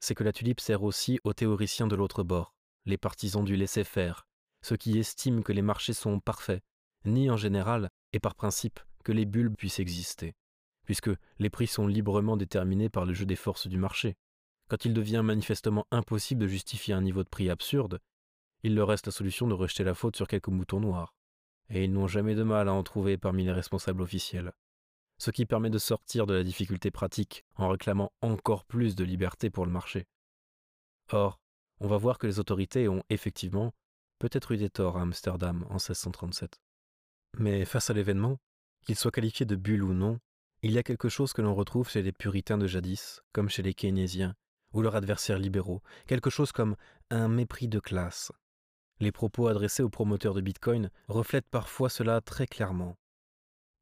c'est 0.00 0.14
que 0.14 0.24
la 0.24 0.32
tulipe 0.32 0.60
sert 0.60 0.82
aussi 0.82 1.20
aux 1.24 1.32
théoriciens 1.32 1.86
de 1.86 1.96
l'autre 1.96 2.22
bord, 2.22 2.54
les 2.86 2.98
partisans 2.98 3.44
du 3.44 3.56
laisser-faire, 3.56 4.26
ceux 4.62 4.76
qui 4.76 4.98
estiment 4.98 5.42
que 5.42 5.52
les 5.52 5.62
marchés 5.62 5.92
sont 5.92 6.20
parfaits, 6.20 6.62
ni 7.04 7.30
en 7.30 7.36
général 7.36 7.90
et 8.12 8.20
par 8.20 8.34
principe 8.34 8.80
que 9.04 9.12
les 9.12 9.24
bulles 9.24 9.54
puissent 9.54 9.80
exister, 9.80 10.34
puisque 10.84 11.10
les 11.38 11.50
prix 11.50 11.66
sont 11.66 11.86
librement 11.86 12.36
déterminés 12.36 12.88
par 12.88 13.04
le 13.04 13.14
jeu 13.14 13.26
des 13.26 13.36
forces 13.36 13.66
du 13.66 13.78
marché. 13.78 14.16
Quand 14.68 14.84
il 14.84 14.94
devient 14.94 15.22
manifestement 15.24 15.86
impossible 15.90 16.42
de 16.42 16.48
justifier 16.48 16.94
un 16.94 17.02
niveau 17.02 17.24
de 17.24 17.28
prix 17.28 17.50
absurde, 17.50 18.00
il 18.62 18.74
leur 18.74 18.88
reste 18.88 19.06
la 19.06 19.12
solution 19.12 19.48
de 19.48 19.54
rejeter 19.54 19.84
la 19.84 19.94
faute 19.94 20.16
sur 20.16 20.28
quelques 20.28 20.48
moutons 20.48 20.80
noirs 20.80 21.14
et 21.72 21.84
ils 21.84 21.92
n'ont 21.92 22.06
jamais 22.06 22.34
de 22.34 22.42
mal 22.42 22.68
à 22.68 22.72
en 22.72 22.82
trouver 22.82 23.16
parmi 23.16 23.44
les 23.44 23.52
responsables 23.52 24.02
officiels. 24.02 24.52
Ce 25.22 25.30
qui 25.30 25.46
permet 25.46 25.70
de 25.70 25.78
sortir 25.78 26.26
de 26.26 26.34
la 26.34 26.42
difficulté 26.42 26.90
pratique 26.90 27.44
en 27.54 27.68
réclamant 27.68 28.10
encore 28.22 28.64
plus 28.64 28.96
de 28.96 29.04
liberté 29.04 29.50
pour 29.50 29.64
le 29.64 29.70
marché. 29.70 30.08
Or, 31.12 31.38
on 31.78 31.86
va 31.86 31.96
voir 31.96 32.18
que 32.18 32.26
les 32.26 32.40
autorités 32.40 32.88
ont 32.88 33.04
effectivement 33.08 33.72
peut-être 34.18 34.50
eu 34.50 34.56
des 34.56 34.68
torts 34.68 34.98
à 34.98 35.02
Amsterdam 35.02 35.64
en 35.68 35.74
1637. 35.74 36.60
Mais 37.38 37.64
face 37.64 37.88
à 37.88 37.92
l'événement, 37.92 38.40
qu'il 38.84 38.96
soit 38.96 39.12
qualifié 39.12 39.46
de 39.46 39.54
bulle 39.54 39.84
ou 39.84 39.94
non, 39.94 40.18
il 40.62 40.72
y 40.72 40.78
a 40.78 40.82
quelque 40.82 41.08
chose 41.08 41.32
que 41.32 41.40
l'on 41.40 41.54
retrouve 41.54 41.88
chez 41.88 42.02
les 42.02 42.10
puritains 42.10 42.58
de 42.58 42.66
jadis, 42.66 43.22
comme 43.32 43.48
chez 43.48 43.62
les 43.62 43.74
keynésiens, 43.74 44.34
ou 44.72 44.82
leurs 44.82 44.96
adversaires 44.96 45.38
libéraux, 45.38 45.82
quelque 46.08 46.30
chose 46.30 46.50
comme 46.50 46.74
un 47.10 47.28
mépris 47.28 47.68
de 47.68 47.78
classe, 47.78 48.32
les 48.98 49.12
propos 49.12 49.46
adressés 49.46 49.84
aux 49.84 49.88
promoteurs 49.88 50.34
de 50.34 50.40
Bitcoin 50.40 50.90
reflètent 51.06 51.48
parfois 51.48 51.90
cela 51.90 52.20
très 52.20 52.48
clairement. 52.48 52.96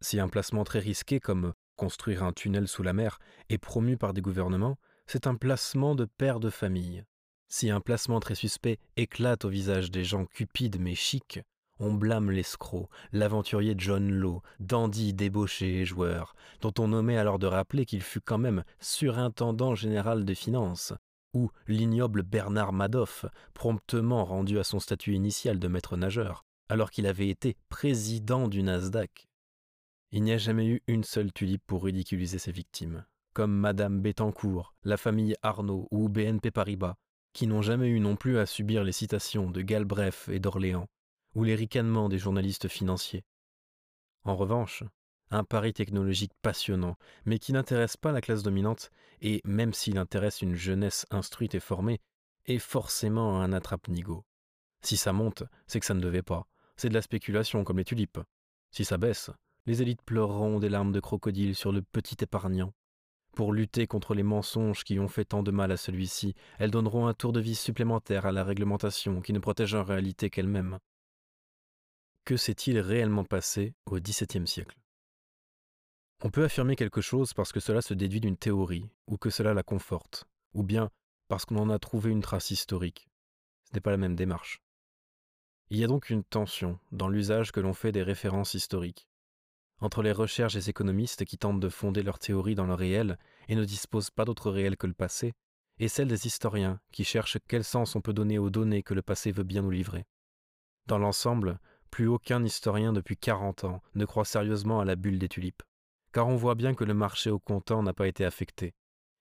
Si 0.02 0.18
un 0.18 0.28
placement 0.28 0.64
très 0.64 0.78
risqué 0.78 1.20
comme 1.20 1.52
construire 1.76 2.22
un 2.22 2.32
tunnel 2.32 2.68
sous 2.68 2.82
la 2.82 2.92
mer 2.92 3.18
est 3.48 3.58
promu 3.58 3.96
par 3.96 4.14
des 4.14 4.22
gouvernements, 4.22 4.78
c'est 5.06 5.26
un 5.26 5.34
placement 5.34 5.94
de 5.94 6.04
père 6.04 6.40
de 6.40 6.50
famille. 6.50 7.04
Si 7.48 7.68
un 7.68 7.80
placement 7.80 8.20
très 8.20 8.34
suspect 8.34 8.78
éclate 8.96 9.44
au 9.44 9.48
visage 9.48 9.90
des 9.90 10.04
gens 10.04 10.24
cupides 10.24 10.80
mais 10.80 10.94
chics, 10.94 11.40
on 11.80 11.92
blâme 11.92 12.30
l'escroc, 12.30 12.88
l'aventurier 13.12 13.74
John 13.76 14.10
Law, 14.10 14.42
dandy 14.60 15.14
débauché 15.14 15.80
et 15.80 15.84
joueur, 15.84 16.34
dont 16.60 16.74
on 16.78 16.88
nommait 16.88 17.16
alors 17.16 17.38
de 17.38 17.46
rappeler 17.46 17.86
qu'il 17.86 18.02
fut 18.02 18.20
quand 18.20 18.38
même 18.38 18.64
surintendant 18.78 19.74
général 19.74 20.24
des 20.24 20.34
finances, 20.34 20.92
ou 21.34 21.50
l'ignoble 21.66 22.22
Bernard 22.22 22.72
Madoff, 22.72 23.24
promptement 23.54 24.24
rendu 24.24 24.58
à 24.58 24.64
son 24.64 24.78
statut 24.78 25.14
initial 25.14 25.58
de 25.58 25.68
maître 25.68 25.96
nageur, 25.96 26.44
alors 26.68 26.90
qu'il 26.90 27.06
avait 27.06 27.28
été 27.28 27.56
président 27.68 28.46
du 28.46 28.62
Nasdaq. 28.62 29.29
Il 30.12 30.24
n'y 30.24 30.32
a 30.32 30.38
jamais 30.38 30.66
eu 30.66 30.82
une 30.88 31.04
seule 31.04 31.32
tulipe 31.32 31.62
pour 31.66 31.84
ridiculiser 31.84 32.38
ses 32.38 32.50
victimes, 32.50 33.04
comme 33.32 33.52
Madame 33.52 34.00
Bettencourt, 34.00 34.74
la 34.82 34.96
famille 34.96 35.36
Arnaud 35.42 35.86
ou 35.92 36.08
BNP 36.08 36.50
Paribas, 36.50 36.96
qui 37.32 37.46
n'ont 37.46 37.62
jamais 37.62 37.88
eu 37.88 38.00
non 38.00 38.16
plus 38.16 38.38
à 38.38 38.46
subir 38.46 38.82
les 38.82 38.90
citations 38.90 39.50
de 39.50 39.62
Galbref 39.62 40.28
et 40.28 40.40
d'Orléans, 40.40 40.88
ou 41.36 41.44
les 41.44 41.54
ricanements 41.54 42.08
des 42.08 42.18
journalistes 42.18 42.66
financiers. 42.66 43.24
En 44.24 44.34
revanche, 44.34 44.82
un 45.30 45.44
pari 45.44 45.72
technologique 45.72 46.32
passionnant, 46.42 46.96
mais 47.24 47.38
qui 47.38 47.52
n'intéresse 47.52 47.96
pas 47.96 48.10
la 48.10 48.20
classe 48.20 48.42
dominante, 48.42 48.90
et 49.22 49.40
même 49.44 49.72
s'il 49.72 49.96
intéresse 49.96 50.42
une 50.42 50.56
jeunesse 50.56 51.06
instruite 51.10 51.54
et 51.54 51.60
formée, 51.60 52.00
est 52.46 52.58
forcément 52.58 53.40
un 53.40 53.52
attrape-nigo. 53.52 54.24
Si 54.82 54.96
ça 54.96 55.12
monte, 55.12 55.44
c'est 55.68 55.78
que 55.78 55.86
ça 55.86 55.94
ne 55.94 56.00
devait 56.00 56.22
pas. 56.22 56.48
C'est 56.76 56.88
de 56.88 56.94
la 56.94 57.02
spéculation 57.02 57.62
comme 57.62 57.78
les 57.78 57.84
tulipes. 57.84 58.18
Si 58.72 58.84
ça 58.84 58.98
baisse, 58.98 59.30
les 59.66 59.82
élites 59.82 60.02
pleureront 60.02 60.58
des 60.58 60.68
larmes 60.68 60.92
de 60.92 61.00
crocodile 61.00 61.54
sur 61.54 61.72
le 61.72 61.82
petit 61.82 62.16
épargnant. 62.20 62.72
Pour 63.34 63.52
lutter 63.52 63.86
contre 63.86 64.14
les 64.14 64.22
mensonges 64.22 64.84
qui 64.84 64.98
ont 64.98 65.08
fait 65.08 65.24
tant 65.24 65.42
de 65.42 65.50
mal 65.50 65.70
à 65.70 65.76
celui-ci, 65.76 66.34
elles 66.58 66.70
donneront 66.70 67.06
un 67.06 67.14
tour 67.14 67.32
de 67.32 67.40
vie 67.40 67.54
supplémentaire 67.54 68.26
à 68.26 68.32
la 68.32 68.44
réglementation 68.44 69.20
qui 69.20 69.32
ne 69.32 69.38
protège 69.38 69.74
en 69.74 69.84
réalité 69.84 70.30
qu'elle-même. 70.30 70.78
Que 72.24 72.36
s'est-il 72.36 72.78
réellement 72.78 73.24
passé 73.24 73.74
au 73.86 73.98
XVIIe 73.98 74.46
siècle? 74.46 74.76
On 76.22 76.30
peut 76.30 76.44
affirmer 76.44 76.76
quelque 76.76 77.00
chose 77.00 77.32
parce 77.32 77.50
que 77.50 77.60
cela 77.60 77.80
se 77.80 77.94
déduit 77.94 78.20
d'une 78.20 78.36
théorie, 78.36 78.90
ou 79.06 79.16
que 79.16 79.30
cela 79.30 79.54
la 79.54 79.62
conforte, 79.62 80.26
ou 80.52 80.62
bien 80.62 80.90
parce 81.28 81.44
qu'on 81.44 81.56
en 81.56 81.70
a 81.70 81.78
trouvé 81.78 82.10
une 82.10 82.20
trace 82.20 82.50
historique. 82.50 83.08
Ce 83.64 83.74
n'est 83.74 83.80
pas 83.80 83.92
la 83.92 83.96
même 83.96 84.16
démarche. 84.16 84.60
Il 85.70 85.78
y 85.78 85.84
a 85.84 85.86
donc 85.86 86.10
une 86.10 86.24
tension 86.24 86.78
dans 86.90 87.08
l'usage 87.08 87.52
que 87.52 87.60
l'on 87.60 87.72
fait 87.72 87.92
des 87.92 88.02
références 88.02 88.54
historiques, 88.54 89.08
entre 89.80 90.02
les 90.02 90.12
recherches 90.12 90.54
des 90.54 90.70
économistes 90.70 91.24
qui 91.24 91.38
tentent 91.38 91.60
de 91.60 91.68
fonder 91.68 92.02
leur 92.02 92.18
théorie 92.18 92.54
dans 92.54 92.66
le 92.66 92.74
réel 92.74 93.18
et 93.48 93.54
ne 93.54 93.64
disposent 93.64 94.10
pas 94.10 94.24
d'autre 94.24 94.50
réel 94.50 94.76
que 94.76 94.86
le 94.86 94.94
passé, 94.94 95.32
et 95.78 95.88
celle 95.88 96.08
des 96.08 96.26
historiens 96.26 96.80
qui 96.92 97.04
cherchent 97.04 97.38
quel 97.48 97.64
sens 97.64 97.96
on 97.96 98.00
peut 98.00 98.12
donner 98.12 98.38
aux 98.38 98.50
données 98.50 98.82
que 98.82 98.94
le 98.94 99.02
passé 99.02 99.32
veut 99.32 99.44
bien 99.44 99.62
nous 99.62 99.70
livrer. 99.70 100.04
Dans 100.86 100.98
l'ensemble, 100.98 101.58
plus 101.90 102.06
aucun 102.06 102.44
historien 102.44 102.92
depuis 102.92 103.16
40 103.16 103.64
ans 103.64 103.82
ne 103.94 104.04
croit 104.04 104.24
sérieusement 104.24 104.80
à 104.80 104.84
la 104.84 104.96
bulle 104.96 105.18
des 105.18 105.28
tulipes 105.28 105.62
car 106.12 106.28
on 106.28 106.36
voit 106.36 106.54
bien 106.54 106.74
que 106.74 106.84
le 106.84 106.94
marché 106.94 107.30
au 107.30 107.38
comptant 107.38 107.82
n'a 107.82 107.92
pas 107.92 108.08
été 108.08 108.24
affecté. 108.24 108.74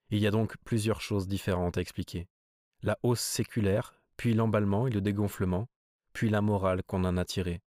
Il 0.10 0.20
y 0.20 0.28
a 0.28 0.32
donc 0.32 0.58
plusieurs 0.66 1.02
choses 1.02 1.28
différentes 1.28 1.78
à 1.78 1.82
expliquer. 1.82 2.28
La 2.82 2.98
hausse 3.04 3.22
séculaire, 3.22 4.02
puis 4.18 4.34
l'emballement 4.34 4.88
et 4.88 4.92
le 4.92 5.02
dégonflement, 5.02 5.68
puis 6.14 6.30
la 6.30 6.42
morale 6.42 6.84
qu'on 6.84 7.04
en 7.04 7.18
a 7.18 7.26
tirée. 7.26 7.62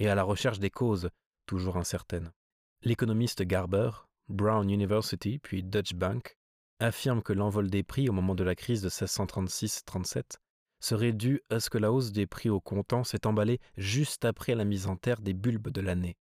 et 0.00 0.08
à 0.08 0.14
la 0.14 0.22
recherche 0.22 0.60
des 0.60 0.70
causes, 0.70 1.10
toujours 1.44 1.76
incertaines. 1.76 2.30
L'économiste 2.82 3.42
Garber, 3.42 3.90
Brown 4.28 4.70
University 4.70 5.38
puis 5.38 5.62
Deutsche 5.62 5.94
Bank 5.94 6.36
affirme 6.80 7.22
que 7.22 7.32
l'envol 7.32 7.70
des 7.70 7.82
prix 7.82 8.08
au 8.08 8.12
moment 8.12 8.34
de 8.34 8.44
la 8.44 8.54
crise 8.54 8.82
de 8.82 8.88
1636-37 8.88 10.36
serait 10.80 11.12
dû 11.12 11.40
à 11.50 11.58
ce 11.58 11.70
que 11.70 11.78
la 11.78 11.92
hausse 11.92 12.12
des 12.12 12.26
prix 12.26 12.50
au 12.50 12.60
comptant 12.60 13.02
s'est 13.02 13.26
emballée 13.26 13.60
juste 13.76 14.24
après 14.24 14.54
la 14.54 14.64
mise 14.64 14.86
en 14.86 14.96
terre 14.96 15.20
des 15.20 15.34
bulbes 15.34 15.70
de 15.70 15.80
l'année, 15.80 16.16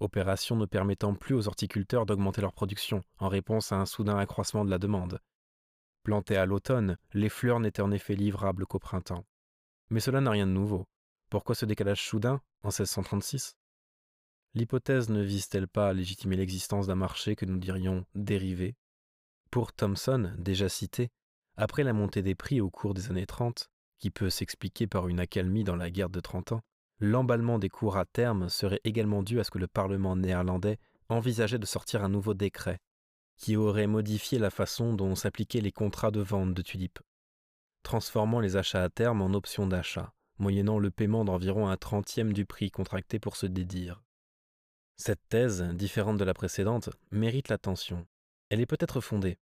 opération 0.00 0.56
ne 0.56 0.64
permettant 0.64 1.14
plus 1.14 1.34
aux 1.34 1.46
horticulteurs 1.46 2.06
d'augmenter 2.06 2.40
leur 2.40 2.54
production 2.54 3.04
en 3.18 3.28
réponse 3.28 3.72
à 3.72 3.76
un 3.76 3.86
soudain 3.86 4.16
accroissement 4.16 4.64
de 4.64 4.70
la 4.70 4.78
demande. 4.78 5.20
Plantées 6.02 6.38
à 6.38 6.46
l'automne, 6.46 6.96
les 7.12 7.28
fleurs 7.28 7.60
n'étaient 7.60 7.82
en 7.82 7.92
effet 7.92 8.16
livrables 8.16 8.66
qu'au 8.66 8.78
printemps. 8.78 9.26
Mais 9.90 10.00
cela 10.00 10.22
n'a 10.22 10.30
rien 10.30 10.46
de 10.46 10.52
nouveau. 10.52 10.86
Pourquoi 11.28 11.54
ce 11.54 11.66
décalage 11.66 12.02
soudain, 12.02 12.40
en 12.62 12.68
1636 12.68 13.56
L'hypothèse 14.54 15.10
ne 15.10 15.22
vise-t-elle 15.22 15.68
pas 15.68 15.88
à 15.88 15.92
légitimer 15.92 16.36
l'existence 16.36 16.88
d'un 16.88 16.96
marché 16.96 17.36
que 17.36 17.46
nous 17.46 17.58
dirions 17.58 18.04
dérivé? 18.16 18.74
Pour 19.52 19.72
Thomson, 19.72 20.32
déjà 20.38 20.68
cité, 20.68 21.10
après 21.56 21.84
la 21.84 21.92
montée 21.92 22.22
des 22.22 22.34
prix 22.34 22.60
au 22.60 22.68
cours 22.68 22.94
des 22.94 23.10
années 23.10 23.26
30, 23.26 23.70
qui 23.98 24.10
peut 24.10 24.30
s'expliquer 24.30 24.88
par 24.88 25.06
une 25.06 25.20
accalmie 25.20 25.62
dans 25.62 25.76
la 25.76 25.90
guerre 25.90 26.10
de 26.10 26.18
30 26.18 26.52
ans, 26.52 26.62
l'emballement 26.98 27.58
des 27.60 27.68
cours 27.68 27.96
à 27.96 28.04
terme 28.04 28.48
serait 28.48 28.80
également 28.82 29.22
dû 29.22 29.38
à 29.38 29.44
ce 29.44 29.50
que 29.50 29.58
le 29.58 29.68
Parlement 29.68 30.16
néerlandais 30.16 30.78
envisageait 31.08 31.58
de 31.58 31.66
sortir 31.66 32.02
un 32.02 32.08
nouveau 32.08 32.34
décret 32.34 32.78
qui 33.36 33.56
aurait 33.56 33.86
modifié 33.86 34.38
la 34.38 34.50
façon 34.50 34.92
dont 34.92 35.14
s'appliquaient 35.14 35.62
les 35.62 35.72
contrats 35.72 36.10
de 36.10 36.20
vente 36.20 36.52
de 36.52 36.60
tulipes, 36.60 36.98
transformant 37.82 38.40
les 38.40 38.56
achats 38.56 38.82
à 38.82 38.90
terme 38.90 39.22
en 39.22 39.32
options 39.32 39.66
d'achat, 39.66 40.12
moyennant 40.38 40.78
le 40.78 40.90
paiement 40.90 41.24
d'environ 41.24 41.68
un 41.68 41.76
trentième 41.76 42.32
du 42.32 42.44
prix 42.44 42.70
contracté 42.70 43.18
pour 43.18 43.36
se 43.36 43.46
dédire. 43.46 44.02
Cette 45.02 45.26
thèse, 45.30 45.62
différente 45.62 46.18
de 46.18 46.24
la 46.24 46.34
précédente, 46.34 46.90
mérite 47.10 47.48
l'attention. 47.48 48.06
Elle 48.50 48.60
est 48.60 48.66
peut-être 48.66 49.00
fondée. 49.00 49.38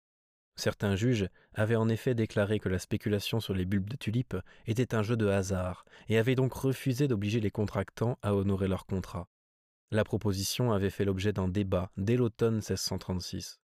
Certains 0.56 0.96
juges 0.96 1.28
avaient 1.52 1.76
en 1.76 1.90
effet 1.90 2.14
déclaré 2.14 2.58
que 2.58 2.70
la 2.70 2.78
spéculation 2.78 3.38
sur 3.38 3.52
les 3.52 3.66
bulbes 3.66 3.90
de 3.90 3.96
tulipes 3.96 4.38
était 4.66 4.94
un 4.94 5.02
jeu 5.02 5.14
de 5.14 5.26
hasard 5.26 5.84
et 6.08 6.16
avaient 6.16 6.36
donc 6.36 6.54
refusé 6.54 7.06
d'obliger 7.06 7.38
les 7.38 7.50
contractants 7.50 8.18
à 8.22 8.34
honorer 8.34 8.66
leur 8.66 8.86
contrat. 8.86 9.28
La 9.90 10.04
proposition 10.04 10.72
avait 10.72 10.88
fait 10.88 11.04
l'objet 11.04 11.34
d'un 11.34 11.48
débat 11.48 11.90
dès 11.98 12.16
l'automne 12.16 12.54
1636. 12.54 13.60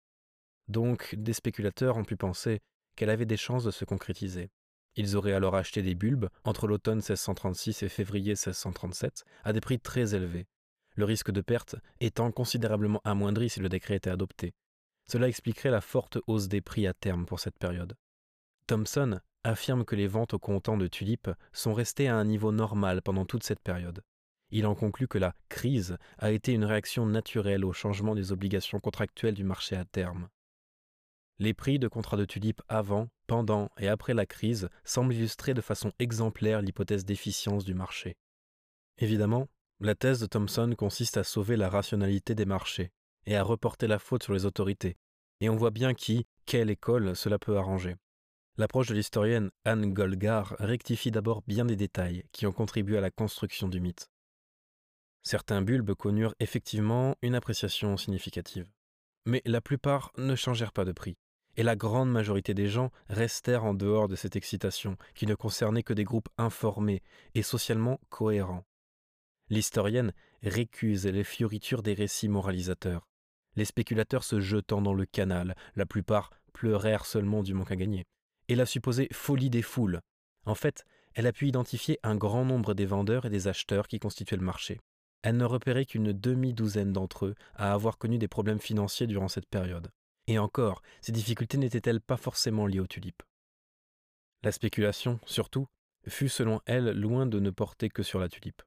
Donc 0.68 1.16
des 1.18 1.32
spéculateurs 1.32 1.96
ont 1.96 2.04
pu 2.04 2.14
penser 2.14 2.60
qu'elle 2.94 3.10
avait 3.10 3.26
des 3.26 3.36
chances 3.36 3.64
de 3.64 3.72
se 3.72 3.84
concrétiser. 3.84 4.52
Ils 4.94 5.16
auraient 5.16 5.32
alors 5.32 5.56
acheté 5.56 5.82
des 5.82 5.96
bulbes 5.96 6.28
entre 6.44 6.68
l'automne 6.68 6.98
1636 6.98 7.82
et 7.82 7.88
février 7.88 8.34
1637 8.34 9.24
à 9.42 9.52
des 9.52 9.60
prix 9.60 9.80
très 9.80 10.14
élevés, 10.14 10.46
le 10.94 11.04
risque 11.04 11.30
de 11.30 11.40
perte 11.40 11.76
étant 12.00 12.30
considérablement 12.30 13.00
amoindri 13.04 13.48
si 13.48 13.60
le 13.60 13.68
décret 13.68 13.96
était 13.96 14.10
adopté. 14.10 14.54
Cela 15.06 15.28
expliquerait 15.28 15.70
la 15.70 15.80
forte 15.80 16.18
hausse 16.26 16.48
des 16.48 16.60
prix 16.60 16.86
à 16.86 16.94
terme 16.94 17.26
pour 17.26 17.40
cette 17.40 17.58
période. 17.58 17.96
Thomson 18.66 19.20
affirme 19.44 19.84
que 19.84 19.96
les 19.96 20.06
ventes 20.06 20.34
au 20.34 20.38
comptant 20.38 20.76
de 20.76 20.86
tulipes 20.86 21.30
sont 21.52 21.74
restées 21.74 22.08
à 22.08 22.16
un 22.16 22.24
niveau 22.24 22.52
normal 22.52 23.02
pendant 23.02 23.24
toute 23.24 23.42
cette 23.42 23.60
période. 23.60 24.02
Il 24.50 24.66
en 24.66 24.74
conclut 24.74 25.08
que 25.08 25.18
la 25.18 25.34
crise 25.48 25.96
a 26.18 26.30
été 26.30 26.52
une 26.52 26.64
réaction 26.64 27.06
naturelle 27.06 27.64
au 27.64 27.72
changement 27.72 28.14
des 28.14 28.32
obligations 28.32 28.80
contractuelles 28.80 29.34
du 29.34 29.44
marché 29.44 29.76
à 29.76 29.84
terme. 29.84 30.28
Les 31.38 31.54
prix 31.54 31.78
de 31.78 31.88
contrats 31.88 32.18
de 32.18 32.26
tulipes 32.26 32.62
avant, 32.68 33.08
pendant 33.26 33.70
et 33.78 33.88
après 33.88 34.14
la 34.14 34.26
crise 34.26 34.68
semblent 34.84 35.14
illustrer 35.14 35.54
de 35.54 35.62
façon 35.62 35.90
exemplaire 35.98 36.60
l'hypothèse 36.60 37.04
d'efficience 37.04 37.64
du 37.64 37.74
marché. 37.74 38.16
Évidemment, 38.98 39.48
la 39.86 39.94
thèse 39.96 40.20
de 40.20 40.26
Thomson 40.26 40.74
consiste 40.78 41.16
à 41.16 41.24
sauver 41.24 41.56
la 41.56 41.68
rationalité 41.68 42.34
des 42.34 42.44
marchés 42.44 42.92
et 43.26 43.36
à 43.36 43.42
reporter 43.42 43.88
la 43.88 43.98
faute 43.98 44.22
sur 44.22 44.32
les 44.32 44.46
autorités, 44.46 44.96
et 45.40 45.48
on 45.48 45.56
voit 45.56 45.70
bien 45.70 45.92
qui, 45.92 46.26
quelle 46.46 46.70
école 46.70 47.16
cela 47.16 47.38
peut 47.38 47.56
arranger. 47.56 47.96
L'approche 48.58 48.88
de 48.88 48.94
l'historienne 48.94 49.50
Anne 49.64 49.92
Golgar 49.92 50.54
rectifie 50.58 51.10
d'abord 51.10 51.42
bien 51.46 51.64
des 51.64 51.74
détails 51.74 52.24
qui 52.32 52.46
ont 52.46 52.52
contribué 52.52 52.96
à 52.98 53.00
la 53.00 53.10
construction 53.10 53.68
du 53.68 53.80
mythe. 53.80 54.08
Certains 55.24 55.62
bulbes 55.62 55.94
connurent 55.94 56.34
effectivement 56.38 57.16
une 57.22 57.34
appréciation 57.34 57.96
significative, 57.96 58.70
mais 59.24 59.42
la 59.44 59.60
plupart 59.60 60.12
ne 60.16 60.36
changèrent 60.36 60.72
pas 60.72 60.84
de 60.84 60.92
prix, 60.92 61.16
et 61.56 61.62
la 61.62 61.76
grande 61.76 62.10
majorité 62.10 62.54
des 62.54 62.68
gens 62.68 62.90
restèrent 63.08 63.64
en 63.64 63.74
dehors 63.74 64.08
de 64.08 64.16
cette 64.16 64.36
excitation 64.36 64.96
qui 65.14 65.26
ne 65.26 65.34
concernait 65.34 65.82
que 65.82 65.92
des 65.92 66.04
groupes 66.04 66.28
informés 66.38 67.02
et 67.34 67.42
socialement 67.42 67.98
cohérents. 68.10 68.64
L'historienne 69.52 70.14
récuse 70.42 71.06
les 71.06 71.24
fioritures 71.24 71.82
des 71.82 71.92
récits 71.92 72.30
moralisateurs, 72.30 73.06
les 73.54 73.66
spéculateurs 73.66 74.24
se 74.24 74.40
jetant 74.40 74.80
dans 74.80 74.94
le 74.94 75.04
canal, 75.04 75.54
la 75.76 75.84
plupart 75.84 76.30
pleurèrent 76.54 77.04
seulement 77.04 77.42
du 77.42 77.52
manque 77.52 77.70
à 77.70 77.76
gagner, 77.76 78.06
et 78.48 78.54
la 78.54 78.64
supposée 78.64 79.08
folie 79.12 79.50
des 79.50 79.60
foules. 79.60 80.00
En 80.46 80.54
fait, 80.54 80.86
elle 81.12 81.26
a 81.26 81.34
pu 81.34 81.48
identifier 81.48 81.98
un 82.02 82.16
grand 82.16 82.46
nombre 82.46 82.72
des 82.72 82.86
vendeurs 82.86 83.26
et 83.26 83.28
des 83.28 83.46
acheteurs 83.46 83.88
qui 83.88 83.98
constituaient 83.98 84.38
le 84.38 84.42
marché. 84.42 84.80
Elle 85.20 85.36
ne 85.36 85.44
repérait 85.44 85.84
qu'une 85.84 86.14
demi-douzaine 86.14 86.94
d'entre 86.94 87.26
eux 87.26 87.34
à 87.54 87.74
avoir 87.74 87.98
connu 87.98 88.16
des 88.16 88.28
problèmes 88.28 88.58
financiers 88.58 89.06
durant 89.06 89.28
cette 89.28 89.50
période. 89.50 89.90
Et 90.28 90.38
encore, 90.38 90.80
ces 91.02 91.12
difficultés 91.12 91.58
n'étaient-elles 91.58 92.00
pas 92.00 92.16
forcément 92.16 92.66
liées 92.66 92.80
aux 92.80 92.86
tulipes? 92.86 93.22
La 94.44 94.50
spéculation, 94.50 95.20
surtout, 95.26 95.66
fut 96.08 96.30
selon 96.30 96.62
elle 96.64 96.98
loin 96.98 97.26
de 97.26 97.38
ne 97.38 97.50
porter 97.50 97.90
que 97.90 98.02
sur 98.02 98.18
la 98.18 98.30
tulipe. 98.30 98.62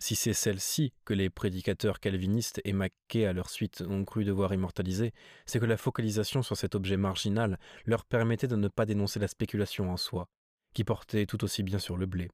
Si 0.00 0.14
c'est 0.14 0.32
celle-ci 0.32 0.92
que 1.04 1.12
les 1.12 1.28
prédicateurs 1.28 1.98
calvinistes 1.98 2.60
et 2.64 2.72
Mackay 2.72 3.26
à 3.26 3.32
leur 3.32 3.50
suite 3.50 3.82
ont 3.88 4.04
cru 4.04 4.24
devoir 4.24 4.54
immortaliser, 4.54 5.12
c'est 5.44 5.58
que 5.58 5.64
la 5.64 5.76
focalisation 5.76 6.42
sur 6.42 6.56
cet 6.56 6.76
objet 6.76 6.96
marginal 6.96 7.58
leur 7.84 8.04
permettait 8.04 8.46
de 8.46 8.54
ne 8.54 8.68
pas 8.68 8.86
dénoncer 8.86 9.18
la 9.18 9.26
spéculation 9.26 9.90
en 9.90 9.96
soi, 9.96 10.28
qui 10.72 10.84
portait 10.84 11.26
tout 11.26 11.42
aussi 11.42 11.64
bien 11.64 11.80
sur 11.80 11.96
le 11.96 12.06
blé. 12.06 12.28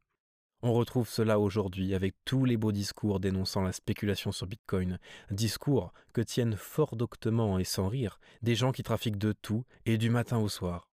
On 0.66 0.74
retrouve 0.74 1.08
cela 1.08 1.38
aujourd'hui 1.40 1.94
avec 1.94 2.14
tous 2.24 2.44
les 2.44 2.56
beaux 2.56 2.72
discours 2.72 3.20
dénonçant 3.20 3.62
la 3.62 3.72
spéculation 3.72 4.30
sur 4.30 4.46
Bitcoin, 4.46 4.98
discours 5.30 5.92
que 6.12 6.20
tiennent 6.20 6.56
fort 6.56 6.96
doctement 6.96 7.58
et 7.58 7.64
sans 7.64 7.88
rire 7.88 8.18
des 8.42 8.54
gens 8.54 8.72
qui 8.72 8.82
trafiquent 8.82 9.18
de 9.18 9.32
tout 9.32 9.64
et 9.86 9.98
du 9.98 10.10
matin 10.10 10.38
au 10.38 10.48
soir. 10.48 10.88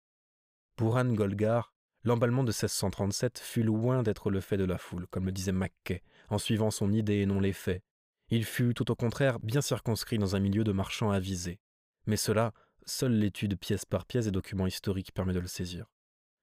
Pour 0.77 0.97
Anne 0.97 1.15
Golgar, 1.15 1.73
l'emballement 2.05 2.43
de 2.43 2.49
1637 2.49 3.39
fut 3.39 3.63
loin 3.63 4.03
d'être 4.03 4.31
le 4.31 4.41
fait 4.41 4.57
de 4.57 4.65
la 4.65 4.79
foule, 4.79 5.07
comme 5.09 5.27
le 5.27 5.33
disait 5.33 5.53
Mackay, 5.53 6.03
en 6.31 6.39
suivant 6.39 6.71
son 6.71 6.93
idée 6.93 7.19
et 7.19 7.27
non 7.27 7.41
les 7.41 7.53
faits. 7.53 7.83
Il 8.29 8.45
fut 8.45 8.75
tout 8.75 8.91
au 8.91 8.95
contraire 8.95 9.41
bien 9.41 9.61
circonscrit 9.61 10.19
dans 10.19 10.37
un 10.37 10.41
milieu 10.41 10.65
de 10.65 10.73
marchands 10.73 11.11
avisés. 11.11 11.59
Mais 12.07 12.17
cela, 12.17 12.53
seule 12.87 13.13
l'étude 13.13 13.59
pièce 13.59 13.85
par 13.85 14.07
pièce 14.07 14.25
des 14.25 14.31
documents 14.31 14.67
historiques 14.67 15.13
permet 15.13 15.33
de 15.33 15.41
le 15.41 15.49
saisir. 15.49 15.87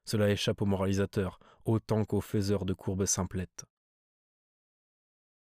Cela 0.06 0.30
échappe 0.30 0.62
aux 0.62 0.66
moralisateurs 0.66 1.40
autant 1.66 2.06
qu'aux 2.06 2.22
faiseurs 2.22 2.66
de 2.66 2.74
courbes 2.74 3.06
simplettes. 3.06 3.66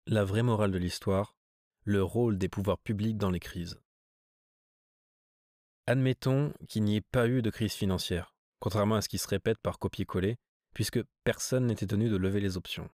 La 0.08 0.24
vraie 0.24 0.44
morale 0.44 0.72
de 0.72 0.78
l'histoire, 0.78 1.36
le 1.84 2.04
rôle 2.04 2.38
des 2.38 2.50
pouvoirs 2.50 2.80
publics 2.80 3.18
dans 3.18 3.32
les 3.32 3.40
crises. 3.40 3.80
Admettons 5.88 6.54
qu'il 6.68 6.84
n'y 6.84 6.98
ait 6.98 7.02
pas 7.02 7.28
eu 7.28 7.42
de 7.42 7.50
crise 7.50 7.74
financière, 7.74 8.36
contrairement 8.60 8.96
à 8.96 9.02
ce 9.02 9.10
qui 9.10 9.18
se 9.18 9.28
répète 9.28 9.58
par 9.60 9.80
copier-coller, 9.80 10.38
puisque 10.74 11.00
personne 11.24 11.66
n'était 11.66 11.88
tenu 11.88 12.10
de 12.10 12.18
lever 12.18 12.40
les 12.40 12.58
options. 12.58 12.90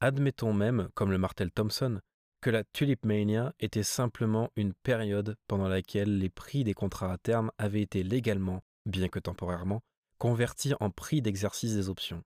Admettons 0.00 0.54
même, 0.54 0.88
comme 0.94 1.10
le 1.10 1.18
martel 1.18 1.50
Thomson, 1.50 2.00
que 2.40 2.48
la 2.48 2.64
Tulip 2.64 3.04
Mania 3.04 3.52
était 3.60 3.82
simplement 3.82 4.50
une 4.56 4.72
période 4.72 5.36
pendant 5.46 5.68
laquelle 5.68 6.18
les 6.18 6.30
prix 6.30 6.64
des 6.64 6.72
contrats 6.72 7.12
à 7.12 7.18
terme 7.18 7.50
avaient 7.58 7.82
été 7.82 8.02
légalement, 8.02 8.62
bien 8.86 9.08
que 9.08 9.18
temporairement, 9.18 9.82
convertir 10.16 10.78
en 10.80 10.88
prix 10.90 11.20
d'exercice 11.20 11.74
des 11.74 11.90
options, 11.90 12.22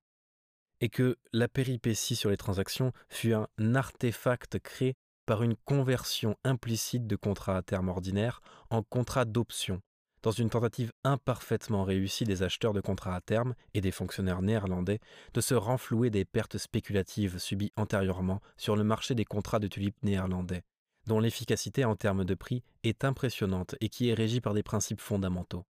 et 0.80 0.88
que 0.88 1.16
la 1.32 1.48
péripétie 1.48 2.14
sur 2.14 2.30
les 2.30 2.36
transactions 2.36 2.92
fut 3.08 3.32
un 3.32 3.48
artefact 3.74 4.60
créé 4.60 4.94
par 5.26 5.42
une 5.42 5.56
conversion 5.56 6.36
implicite 6.44 7.08
de 7.08 7.16
contrats 7.16 7.56
à 7.56 7.62
terme 7.62 7.88
ordinaires 7.88 8.40
en 8.70 8.84
contrats 8.84 9.24
d'options, 9.24 9.80
dans 10.24 10.30
une 10.30 10.48
tentative 10.48 10.90
imparfaitement 11.04 11.84
réussie 11.84 12.24
des 12.24 12.42
acheteurs 12.42 12.72
de 12.72 12.80
contrats 12.80 13.14
à 13.14 13.20
terme 13.20 13.54
et 13.74 13.82
des 13.82 13.90
fonctionnaires 13.90 14.40
néerlandais 14.40 14.98
de 15.34 15.40
se 15.42 15.52
renflouer 15.52 16.08
des 16.08 16.24
pertes 16.24 16.56
spéculatives 16.56 17.38
subies 17.38 17.72
antérieurement 17.76 18.40
sur 18.56 18.74
le 18.74 18.84
marché 18.84 19.14
des 19.14 19.26
contrats 19.26 19.58
de 19.58 19.68
tulipes 19.68 20.02
néerlandais, 20.02 20.62
dont 21.06 21.20
l'efficacité 21.20 21.84
en 21.84 21.94
termes 21.94 22.24
de 22.24 22.32
prix 22.32 22.64
est 22.84 23.04
impressionnante 23.04 23.74
et 23.82 23.90
qui 23.90 24.08
est 24.08 24.14
régie 24.14 24.40
par 24.40 24.54
des 24.54 24.62
principes 24.62 25.02
fondamentaux. 25.02 25.66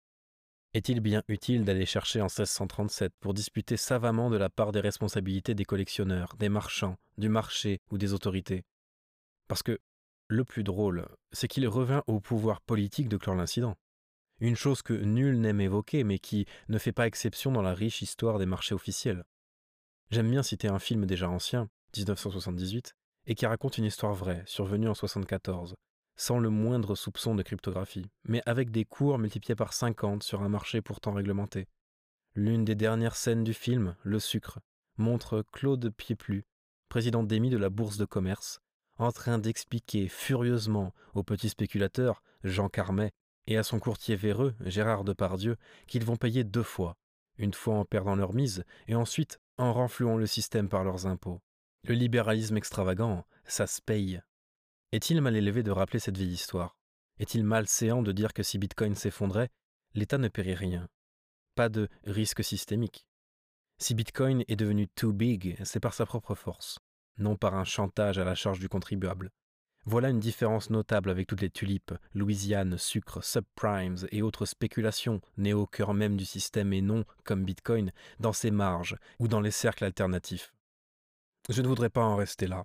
Est-il 0.75 0.99
bien 0.99 1.23
utile 1.29 1.65
d'aller 1.65 1.87
chercher 1.87 2.21
en 2.21 2.25
1637 2.25 3.13
pour 3.21 3.35
disputer 3.35 3.77
savamment 3.77 4.31
de 4.31 4.37
la 4.37 4.51
part 4.51 4.73
des 4.73 4.81
responsabilités 4.81 5.55
des 5.55 5.65
collectionneurs, 5.65 6.35
des 6.41 6.49
marchands, 6.49 6.97
du 7.19 7.29
marché 7.29 7.79
ou 7.93 7.99
des 7.99 8.15
autorités? 8.15 8.65
Parce 9.47 9.63
que 9.63 9.79
le 10.27 10.45
plus 10.45 10.65
drôle, 10.65 11.07
c'est 11.31 11.47
qu'il 11.47 11.69
revint 11.69 12.03
au 12.09 12.19
pouvoir 12.19 12.61
politique 12.61 13.09
de 13.09 13.17
clore 13.17 13.37
l'incident. 13.37 13.77
Une 14.41 14.57
chose 14.57 14.81
que 14.81 14.95
nul 14.95 15.39
n'aime 15.39 15.61
évoquer, 15.61 16.03
mais 16.03 16.19
qui 16.19 16.47
ne 16.69 16.79
fait 16.79 16.93
pas 16.93 17.07
exception 17.07 17.53
dans 17.53 17.63
la 17.63 17.75
riche 17.75 18.01
histoire 18.01 18.39
des 18.39 18.47
marchés 18.47 18.75
officiels. 18.75 19.25
J'aime 20.11 20.31
bien 20.31 20.43
citer 20.43 20.69
un 20.69 20.79
film 20.79 21.05
déjà 21.05 21.29
ancien, 21.29 21.69
1978, 21.97 22.95
et 23.27 23.35
qui 23.35 23.47
raconte 23.47 23.77
une 23.77 23.85
histoire 23.85 24.15
vraie, 24.15 24.43
survenue 24.47 24.89
en 24.89 24.95
74, 24.95 25.75
sans 26.17 26.39
le 26.39 26.49
moindre 26.49 26.95
soupçon 26.95 27.35
de 27.35 27.43
cryptographie, 27.43 28.11
mais 28.25 28.43
avec 28.47 28.71
des 28.71 28.85
cours 28.87 29.19
multipliés 29.19 29.55
par 29.55 29.75
50 29.75 30.23
sur 30.23 30.43
un 30.43 30.49
marché 30.49 30.81
pourtant 30.81 31.13
réglementé. 31.13 31.69
L'une 32.35 32.65
des 32.65 32.75
dernières 32.75 33.17
scènes 33.17 33.45
du 33.45 33.55
film, 33.55 33.95
Le 34.03 34.19
sucre, 34.19 34.59
montre 34.97 35.45
Claude 35.53 35.91
Pieplu, 35.91 36.45
président 36.89 37.23
d'émis 37.23 37.51
de 37.51 37.59
la 37.59 37.71
Bourse 37.71 37.99
de 37.99 38.05
commerce, 38.07 38.61
en 38.99 39.13
train 39.13 39.39
d'expliquer 39.39 40.09
furieusement 40.09 40.93
au 41.15 41.23
petit 41.23 41.49
spéculateur, 41.49 42.23
Jean 42.43 42.69
Carmet, 42.69 43.13
et 43.47 43.57
à 43.57 43.63
son 43.63 43.79
courtier 43.79 44.17
véreux, 44.17 44.55
Gérard 44.61 45.05
Depardieu, 45.05 45.57
qu'ils 45.87 46.05
vont 46.05 46.17
payer 46.17 46.45
deux 46.45 46.63
fois, 46.63 46.97
une 47.39 47.55
fois 47.55 47.75
en 47.75 47.85
perdant 47.85 48.17
leur 48.17 48.35
mise, 48.35 48.65
et 48.87 48.95
ensuite 48.95 49.41
en 49.59 49.73
renflouant 49.73 50.17
le 50.17 50.27
système 50.27 50.69
par 50.69 50.85
leurs 50.85 51.07
impôts. 51.07 51.41
Le 51.85 51.95
libéralisme 51.95 52.57
extravagant, 52.57 53.25
ça 53.45 53.67
se 53.67 53.81
paye. 53.81 54.21
Est-il 54.93 55.21
mal 55.21 55.37
élevé 55.37 55.63
de 55.63 55.71
rappeler 55.71 55.99
cette 55.99 56.17
vieille 56.17 56.33
histoire? 56.33 56.77
Est-il 57.19 57.45
malséant 57.45 58.03
de 58.03 58.13
dire 58.13 58.33
que 58.33 58.43
si 58.43 58.59
Bitcoin 58.59 58.95
s'effondrait, 58.95 59.51
l'État 59.95 60.19
ne 60.19 60.29
paierait 60.29 60.55
rien? 60.55 60.89
Pas 61.55 61.69
de 61.69 61.89
risque 62.05 62.45
systémique. 62.45 63.07
Si 63.79 63.95
Bitcoin 63.95 64.45
est 64.49 64.57
devenu 64.57 64.89
too 64.89 65.13
big, 65.13 65.57
c'est 65.65 65.81
par 65.81 65.95
sa 65.95 66.07
propre 66.07 66.35
force, 66.35 66.79
non 67.19 67.37
par 67.37 67.55
un 67.55 67.65
chantage 67.65 68.19
à 68.19 68.25
la 68.25 68.35
charge 68.35 68.61
du 68.61 68.69
contribuable. 68.69 69.31
Voilà 69.87 70.11
une 70.11 70.21
différence 70.21 70.69
notable 70.69 71.09
avec 71.09 71.27
toutes 71.27 71.41
les 71.41 71.49
tulipes, 71.49 71.95
Louisiane, 72.15 72.77
sucre, 72.77 73.25
subprimes 73.25 73.97
et 74.13 74.21
autres 74.21 74.45
spéculations 74.45 75.23
nées 75.39 75.55
au 75.55 75.67
cœur 75.67 75.95
même 75.95 76.17
du 76.17 76.27
système 76.27 76.73
et 76.75 76.83
non, 76.83 77.05
comme 77.25 77.45
Bitcoin, 77.45 77.91
dans 78.19 78.35
ses 78.35 78.51
marges 78.51 78.97
ou 79.19 79.27
dans 79.27 79.41
les 79.41 79.51
cercles 79.51 79.85
alternatifs. 79.85 80.53
Je 81.49 81.63
ne 81.63 81.69
voudrais 81.69 81.89
pas 81.89 82.05
en 82.05 82.17
rester 82.17 82.47
là. 82.47 82.65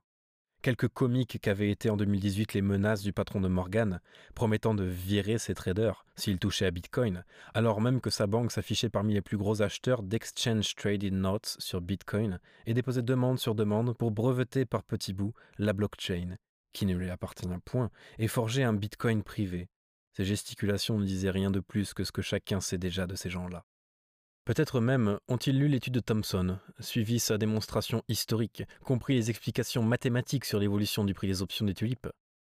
Quelques 0.61 0.87
comiques 0.87 1.39
qu'avaient 1.41 1.69
été 1.69 1.89
en 1.89 1.95
2018 1.95 2.53
les 2.53 2.61
menaces 2.63 3.03
du 3.03 3.13
patron 3.13 3.39
de 3.39 3.47
Morgan, 3.47 4.01
promettant 4.33 4.73
de 4.73 4.83
virer 4.83 5.37
ses 5.37 5.53
traders 5.53 6.05
s'ils 6.15 6.39
touchaient 6.39 6.65
à 6.65 6.71
Bitcoin, 6.71 7.23
alors 7.53 7.81
même 7.81 8.01
que 8.01 8.09
sa 8.09 8.25
banque 8.25 8.51
s'affichait 8.51 8.89
parmi 8.89 9.13
les 9.13 9.21
plus 9.21 9.37
gros 9.37 9.61
acheteurs 9.61 10.01
d'exchange 10.01 10.73
traded 10.75 11.13
notes 11.13 11.55
sur 11.59 11.81
Bitcoin 11.81 12.39
et 12.65 12.73
déposait 12.73 13.03
demande 13.03 13.37
sur 13.37 13.53
demande 13.53 13.95
pour 13.95 14.09
breveter 14.09 14.65
par 14.65 14.83
petits 14.83 15.13
bouts 15.13 15.35
la 15.59 15.73
blockchain, 15.73 16.35
qui 16.75 16.85
ne 16.85 16.95
lui 16.95 17.09
appartient 17.09 17.47
point, 17.63 17.89
et 18.19 18.27
forger 18.27 18.63
un 18.63 18.73
Bitcoin 18.73 19.23
privé. 19.23 19.69
Ces 20.11 20.25
gesticulations 20.25 20.99
ne 20.99 21.05
disaient 21.05 21.31
rien 21.31 21.49
de 21.49 21.61
plus 21.61 21.93
que 21.93 22.03
ce 22.03 22.11
que 22.11 22.21
chacun 22.21 22.59
sait 22.59 22.77
déjà 22.77 23.07
de 23.07 23.15
ces 23.15 23.29
gens-là. 23.29 23.65
Peut-être 24.43 24.79
même 24.79 25.17
ont-ils 25.27 25.57
lu 25.57 25.67
l'étude 25.67 25.93
de 25.93 25.99
Thomson, 26.01 26.59
suivi 26.79 27.19
sa 27.19 27.37
démonstration 27.37 28.03
historique, 28.07 28.63
compris 28.83 29.15
les 29.15 29.29
explications 29.29 29.81
mathématiques 29.81 30.45
sur 30.45 30.59
l'évolution 30.59 31.03
du 31.03 31.13
prix 31.15 31.27
des 31.27 31.41
options 31.41 31.65
des 31.65 31.73
tulipes. 31.73 32.09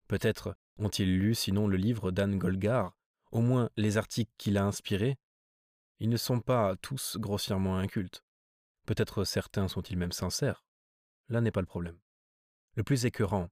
Peut-être 0.08 0.56
ont-ils 0.78 1.20
lu 1.20 1.36
sinon 1.36 1.68
le 1.68 1.78
livre 1.78 2.12
d'Anne 2.12 2.40
Golgar, 2.40 2.98
au 3.32 3.42
moins 3.42 3.70
les 3.78 3.98
articles 3.98 4.32
qu'il 4.38 4.58
a 4.58 4.66
inspirés. 4.66 5.18
Ils 6.00 6.10
ne 6.10 6.18
sont 6.18 6.40
pas 6.40 6.76
tous 6.78 7.18
grossièrement 7.20 7.78
incultes. 7.78 8.24
Peut-être 8.86 9.24
certains 9.24 9.68
sont-ils 9.68 9.98
même 9.98 10.12
sincères. 10.12 10.66
Là 11.30 11.42
n'est 11.42 11.52
pas 11.52 11.62
le 11.62 11.68
problème. 11.68 12.00
Le 12.76 12.84
plus 12.84 13.06
écœurant, 13.06 13.50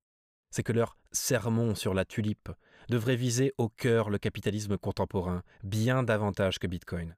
c'est 0.51 0.63
que 0.63 0.73
leur 0.73 0.97
sermon 1.11 1.75
sur 1.75 1.93
la 1.93 2.05
tulipe 2.05 2.49
devrait 2.89 3.15
viser 3.15 3.53
au 3.57 3.69
cœur 3.69 4.09
le 4.09 4.17
capitalisme 4.17 4.77
contemporain, 4.77 5.43
bien 5.63 6.03
davantage 6.03 6.59
que 6.59 6.67
Bitcoin. 6.67 7.15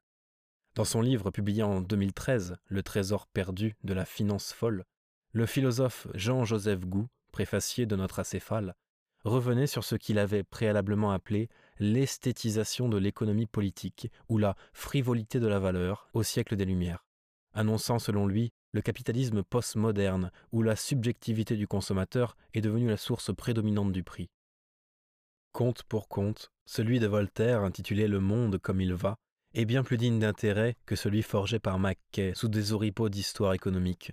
Dans 0.74 0.84
son 0.84 1.00
livre 1.00 1.30
publié 1.30 1.62
en 1.62 1.80
2013, 1.80 2.56
Le 2.66 2.82
trésor 2.82 3.26
perdu 3.26 3.76
de 3.84 3.94
la 3.94 4.04
finance 4.04 4.52
folle, 4.52 4.84
le 5.32 5.46
philosophe 5.46 6.06
Jean-Joseph 6.14 6.86
Gou, 6.86 7.08
préfacier 7.32 7.86
de 7.86 7.96
notre 7.96 8.20
acéphale, 8.20 8.74
revenait 9.24 9.66
sur 9.66 9.84
ce 9.84 9.96
qu'il 9.96 10.18
avait 10.18 10.42
préalablement 10.44 11.12
appelé 11.12 11.48
l'esthétisation 11.78 12.88
de 12.88 12.98
l'économie 12.98 13.46
politique 13.46 14.10
ou 14.28 14.38
la 14.38 14.54
frivolité 14.72 15.40
de 15.40 15.46
la 15.46 15.58
valeur 15.58 16.08
au 16.12 16.22
siècle 16.22 16.56
des 16.56 16.64
Lumières, 16.64 17.04
annonçant 17.52 17.98
selon 17.98 18.26
lui 18.26 18.52
le 18.74 18.82
capitalisme 18.82 19.44
postmoderne 19.44 20.32
où 20.50 20.60
la 20.60 20.74
subjectivité 20.74 21.56
du 21.56 21.68
consommateur 21.68 22.36
est 22.54 22.60
devenue 22.60 22.88
la 22.88 22.96
source 22.96 23.32
prédominante 23.32 23.92
du 23.92 24.02
prix. 24.02 24.28
Conte 25.52 25.84
pour 25.84 26.08
conte, 26.08 26.50
celui 26.66 26.98
de 26.98 27.06
Voltaire 27.06 27.62
intitulé 27.62 28.08
Le 28.08 28.18
monde 28.18 28.58
comme 28.58 28.80
il 28.80 28.92
va 28.92 29.16
est 29.54 29.64
bien 29.64 29.84
plus 29.84 29.96
digne 29.96 30.18
d'intérêt 30.18 30.76
que 30.86 30.96
celui 30.96 31.22
forgé 31.22 31.60
par 31.60 31.78
Mackay 31.78 32.32
sous 32.34 32.48
des 32.48 32.72
oripeaux 32.72 33.08
d'histoire 33.08 33.54
économique. 33.54 34.10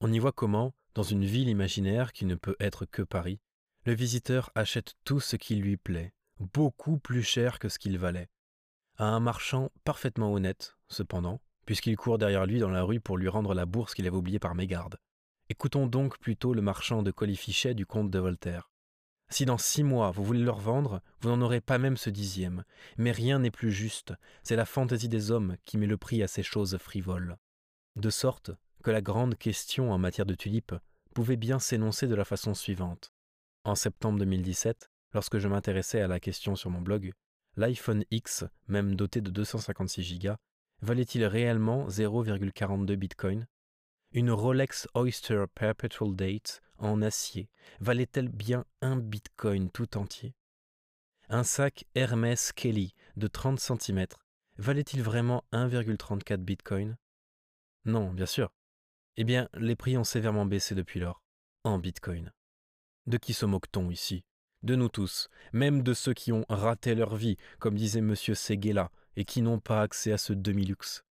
On 0.00 0.12
y 0.12 0.20
voit 0.20 0.30
comment, 0.30 0.72
dans 0.94 1.02
une 1.02 1.24
ville 1.24 1.48
imaginaire 1.48 2.12
qui 2.12 2.24
ne 2.24 2.36
peut 2.36 2.56
être 2.60 2.86
que 2.86 3.02
Paris, 3.02 3.40
le 3.84 3.94
visiteur 3.94 4.50
achète 4.54 4.94
tout 5.04 5.18
ce 5.18 5.34
qui 5.34 5.56
lui 5.56 5.76
plaît, 5.76 6.12
beaucoup 6.38 6.98
plus 6.98 7.24
cher 7.24 7.58
que 7.58 7.68
ce 7.68 7.80
qu'il 7.80 7.98
valait, 7.98 8.28
à 8.96 9.06
un 9.06 9.18
marchand 9.18 9.72
parfaitement 9.82 10.32
honnête, 10.32 10.76
cependant, 10.88 11.40
puisqu'il 11.66 11.96
court 11.96 12.16
derrière 12.16 12.46
lui 12.46 12.60
dans 12.60 12.70
la 12.70 12.82
rue 12.82 13.00
pour 13.00 13.18
lui 13.18 13.28
rendre 13.28 13.52
la 13.52 13.66
bourse 13.66 13.94
qu'il 13.94 14.06
avait 14.06 14.16
oubliée 14.16 14.38
par 14.38 14.54
mégarde. 14.54 14.96
Écoutons 15.48 15.86
donc 15.86 16.18
plutôt 16.18 16.54
le 16.54 16.62
marchand 16.62 17.02
de 17.02 17.10
colifichet 17.10 17.74
du 17.74 17.84
comte 17.84 18.10
de 18.10 18.18
Voltaire. 18.18 18.70
Si 19.28 19.44
dans 19.44 19.58
six 19.58 19.82
mois 19.82 20.12
vous 20.12 20.24
voulez 20.24 20.42
leur 20.42 20.58
vendre, 20.58 21.02
vous 21.20 21.28
n'en 21.28 21.42
aurez 21.42 21.60
pas 21.60 21.78
même 21.78 21.96
ce 21.96 22.10
dixième. 22.10 22.64
Mais 22.96 23.10
rien 23.10 23.40
n'est 23.40 23.50
plus 23.50 23.72
juste, 23.72 24.14
c'est 24.42 24.56
la 24.56 24.64
fantaisie 24.64 25.08
des 25.08 25.30
hommes 25.30 25.56
qui 25.64 25.78
met 25.78 25.86
le 25.86 25.96
prix 25.96 26.22
à 26.22 26.28
ces 26.28 26.42
choses 26.42 26.78
frivoles. 26.78 27.36
De 27.96 28.10
sorte 28.10 28.52
que 28.82 28.90
la 28.90 29.02
grande 29.02 29.36
question 29.36 29.90
en 29.90 29.98
matière 29.98 30.26
de 30.26 30.34
tulipes 30.34 30.74
pouvait 31.14 31.36
bien 31.36 31.58
s'énoncer 31.58 32.06
de 32.06 32.14
la 32.14 32.24
façon 32.24 32.54
suivante. 32.54 33.12
En 33.64 33.74
septembre 33.74 34.18
2017, 34.20 34.90
lorsque 35.12 35.38
je 35.38 35.48
m'intéressais 35.48 36.00
à 36.00 36.08
la 36.08 36.20
question 36.20 36.54
sur 36.54 36.70
mon 36.70 36.80
blog, 36.80 37.12
l'iPhone 37.56 38.04
X, 38.12 38.44
même 38.68 38.94
doté 38.94 39.20
de 39.20 39.30
256 39.30 40.18
Go, 40.20 40.34
valait-il 40.82 41.24
réellement 41.24 41.88
0,42 41.88 42.96
Bitcoin? 42.96 43.46
Une 44.12 44.30
Rolex 44.30 44.88
Oyster 44.94 45.44
Perpetual 45.54 46.14
Date 46.14 46.62
en 46.78 47.02
acier 47.02 47.48
valait-elle 47.80 48.28
bien 48.28 48.64
un 48.80 48.96
bitcoin 48.96 49.70
tout 49.70 49.96
entier? 49.96 50.34
Un 51.28 51.42
sac 51.42 51.84
Hermès 51.94 52.52
Kelly 52.52 52.94
de 53.16 53.26
30 53.26 53.58
cm 53.58 54.06
valait-il 54.58 55.02
vraiment 55.02 55.44
1,34 55.52 56.36
bitcoin? 56.36 56.96
Non, 57.84 58.12
bien 58.12 58.26
sûr. 58.26 58.52
Eh 59.16 59.24
bien, 59.24 59.48
les 59.54 59.76
prix 59.76 59.96
ont 59.96 60.04
sévèrement 60.04 60.46
baissé 60.46 60.74
depuis 60.74 61.00
lors, 61.00 61.22
en 61.64 61.78
bitcoin. 61.78 62.32
De 63.06 63.16
qui 63.16 63.32
se 63.32 63.46
moque-t-on 63.46 63.90
ici? 63.90 64.24
De 64.62 64.74
nous 64.74 64.88
tous, 64.88 65.28
même 65.52 65.82
de 65.82 65.94
ceux 65.94 66.14
qui 66.14 66.32
ont 66.32 66.44
raté 66.48 66.94
leur 66.94 67.16
vie, 67.16 67.36
comme 67.58 67.76
disait 67.76 68.00
M. 68.00 68.14
Seguela, 68.16 68.90
et 69.16 69.24
qui 69.24 69.42
n'ont 69.42 69.60
pas 69.60 69.82
accès 69.82 70.12
à 70.12 70.18
ce 70.18 70.32
demi-luxe. 70.32 71.04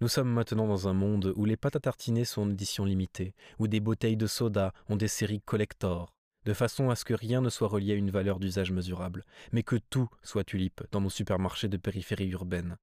Nous 0.00 0.08
sommes 0.08 0.30
maintenant 0.30 0.66
dans 0.66 0.88
un 0.88 0.94
monde 0.94 1.32
où 1.36 1.44
les 1.44 1.56
pâtes 1.56 1.76
à 1.76 1.80
tartiner 1.80 2.24
sont 2.24 2.42
en 2.42 2.50
édition 2.50 2.84
limitée, 2.84 3.34
où 3.58 3.68
des 3.68 3.80
bouteilles 3.80 4.16
de 4.16 4.26
soda 4.26 4.72
ont 4.88 4.96
des 4.96 5.08
séries 5.08 5.42
collector, 5.42 6.14
de 6.46 6.54
façon 6.54 6.88
à 6.88 6.96
ce 6.96 7.04
que 7.04 7.12
rien 7.12 7.42
ne 7.42 7.50
soit 7.50 7.68
relié 7.68 7.92
à 7.92 7.96
une 7.96 8.10
valeur 8.10 8.40
d'usage 8.40 8.72
mesurable, 8.72 9.24
mais 9.52 9.62
que 9.62 9.76
tout 9.76 10.08
soit 10.22 10.44
tulipe 10.44 10.82
dans 10.90 11.02
nos 11.02 11.10
supermarchés 11.10 11.68
de 11.68 11.76
périphérie 11.76 12.30
urbaine. 12.30 12.78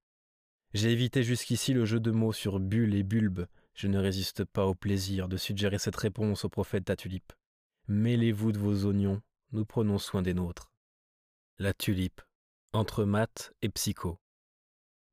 J'ai 0.74 0.92
évité 0.92 1.24
jusqu'ici 1.24 1.74
le 1.74 1.86
jeu 1.86 2.00
de 2.00 2.12
mots 2.12 2.34
sur 2.34 2.60
bulle 2.60 2.94
et 2.94 3.04
bulbe, 3.04 3.48
je 3.74 3.88
ne 3.88 4.00
résiste 4.00 4.44
pas 4.44 4.66
au 4.66 4.76
plaisir 4.76 5.28
de 5.28 5.38
suggérer 5.38 5.78
cette 5.78 5.96
réponse 5.96 6.46
au 6.46 6.50
prophète 6.50 6.90
la 6.90 6.96
tulipe. 6.96 7.34
Mêlez-vous 7.88 8.52
de 8.52 8.60
vos 8.60 8.86
oignons, 8.86 9.22
nous 9.52 9.66
prenons 9.66 9.98
soin 9.98 10.22
des 10.22 10.34
nôtres. 10.34 10.72
La 11.58 11.74
tulipe, 11.74 12.22
entre 12.74 13.06
maths 13.06 13.54
et 13.62 13.70
psycho. 13.70 14.20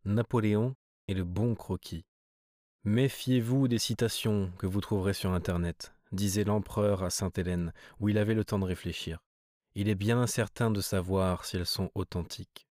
Napoléon 0.07 0.77
et 1.09 1.15
le 1.15 1.25
bon 1.25 1.55
croquis. 1.55 2.05
Méfiez-vous 2.85 3.69
des 3.69 3.79
citations 3.79 4.53
que 4.59 4.67
vous 4.67 4.83
trouverez 4.83 5.15
sur 5.15 5.33
Internet, 5.33 5.95
disait 6.13 6.45
l'empereur 6.45 7.03
à 7.03 7.09
Sainte-Hélène, 7.09 7.73
où 8.01 8.11
il 8.11 8.19
avait 8.19 8.35
le 8.35 8.45
temps 8.45 8.59
de 8.59 8.67
réfléchir. 8.67 9.23
Il 9.75 9.89
est 9.89 9.95
bien 9.95 10.19
incertain 10.19 10.71
de 10.71 10.83
savoir 10.83 11.47
si 11.47 11.57
elles 11.57 11.65
sont 11.65 11.91
authentiques. 11.95 12.69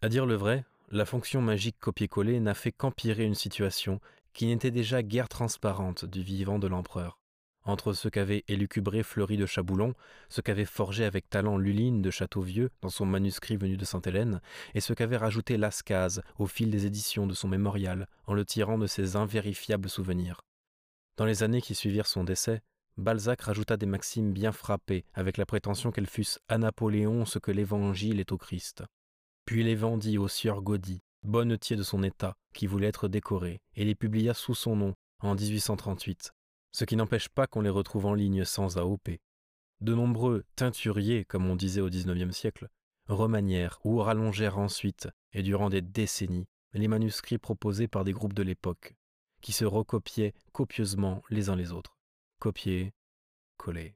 À 0.00 0.08
dire 0.08 0.26
le 0.26 0.34
vrai, 0.34 0.64
la 0.90 1.06
fonction 1.06 1.40
magique 1.40 1.78
copier-coller 1.78 2.40
n'a 2.40 2.54
fait 2.54 2.72
qu'empirer 2.72 3.24
une 3.24 3.36
situation 3.36 4.00
qui 4.32 4.46
n'était 4.46 4.72
déjà 4.72 5.04
guère 5.04 5.28
transparente 5.28 6.04
du 6.04 6.22
vivant 6.22 6.58
de 6.58 6.66
l'empereur 6.66 7.21
entre 7.64 7.92
ce 7.92 8.08
qu'avait 8.08 8.44
élucubré 8.48 9.02
Fleury 9.02 9.36
de 9.36 9.46
Chaboulon, 9.46 9.94
ce 10.28 10.40
qu'avait 10.40 10.64
forgé 10.64 11.04
avec 11.04 11.28
talent 11.28 11.56
Luline 11.56 12.02
de 12.02 12.10
Châteauvieux 12.10 12.70
dans 12.80 12.88
son 12.88 13.06
manuscrit 13.06 13.56
venu 13.56 13.76
de 13.76 13.84
Sainte-Hélène, 13.84 14.40
et 14.74 14.80
ce 14.80 14.92
qu'avait 14.92 15.16
rajouté 15.16 15.56
Lascaz 15.56 16.22
au 16.38 16.46
fil 16.46 16.70
des 16.70 16.86
éditions 16.86 17.26
de 17.26 17.34
son 17.34 17.48
mémorial 17.48 18.08
en 18.26 18.34
le 18.34 18.44
tirant 18.44 18.78
de 18.78 18.86
ses 18.86 19.16
invérifiables 19.16 19.88
souvenirs. 19.88 20.42
Dans 21.16 21.24
les 21.24 21.42
années 21.42 21.60
qui 21.60 21.74
suivirent 21.74 22.06
son 22.06 22.24
décès, 22.24 22.62
Balzac 22.96 23.42
rajouta 23.42 23.76
des 23.76 23.86
maximes 23.86 24.32
bien 24.32 24.52
frappées 24.52 25.04
avec 25.14 25.36
la 25.38 25.46
prétention 25.46 25.90
qu'elles 25.92 26.06
fussent 26.06 26.40
à 26.48 26.58
Napoléon 26.58 27.24
ce 27.24 27.38
que 27.38 27.50
l'Évangile 27.50 28.20
est 28.20 28.32
au 28.32 28.38
Christ. 28.38 28.84
Puis 29.46 29.62
les 29.62 29.74
vendit 29.74 30.18
au 30.18 30.28
sieur 30.28 30.62
Gaudy, 30.62 31.00
bonnetier 31.22 31.76
de 31.76 31.82
son 31.82 32.02
état, 32.02 32.34
qui 32.54 32.66
voulait 32.66 32.88
être 32.88 33.08
décoré, 33.08 33.60
et 33.74 33.84
les 33.84 33.94
publia 33.94 34.34
sous 34.34 34.54
son 34.54 34.76
nom 34.76 34.94
en 35.20 35.34
1838, 35.34 36.32
ce 36.72 36.84
qui 36.84 36.96
n'empêche 36.96 37.28
pas 37.28 37.46
qu'on 37.46 37.60
les 37.60 37.70
retrouve 37.70 38.06
en 38.06 38.14
ligne 38.14 38.44
sans 38.44 38.78
AOP. 38.78 39.10
De 39.80 39.94
nombreux 39.94 40.44
teinturiers, 40.56 41.24
comme 41.24 41.48
on 41.48 41.56
disait 41.56 41.80
au 41.80 41.88
XIXe 41.88 42.34
siècle, 42.34 42.68
remanièrent 43.08 43.78
ou 43.84 43.98
rallongèrent 43.98 44.58
ensuite, 44.58 45.08
et 45.32 45.42
durant 45.42 45.70
des 45.70 45.82
décennies, 45.82 46.46
les 46.72 46.88
manuscrits 46.88 47.38
proposés 47.38 47.88
par 47.88 48.04
des 48.04 48.12
groupes 48.12 48.32
de 48.32 48.42
l'époque, 48.42 48.94
qui 49.40 49.52
se 49.52 49.64
recopiaient 49.64 50.34
copieusement 50.52 51.22
les 51.30 51.50
uns 51.50 51.56
les 51.56 51.72
autres. 51.72 51.98
Copier, 52.38 52.92
coller. 53.56 53.94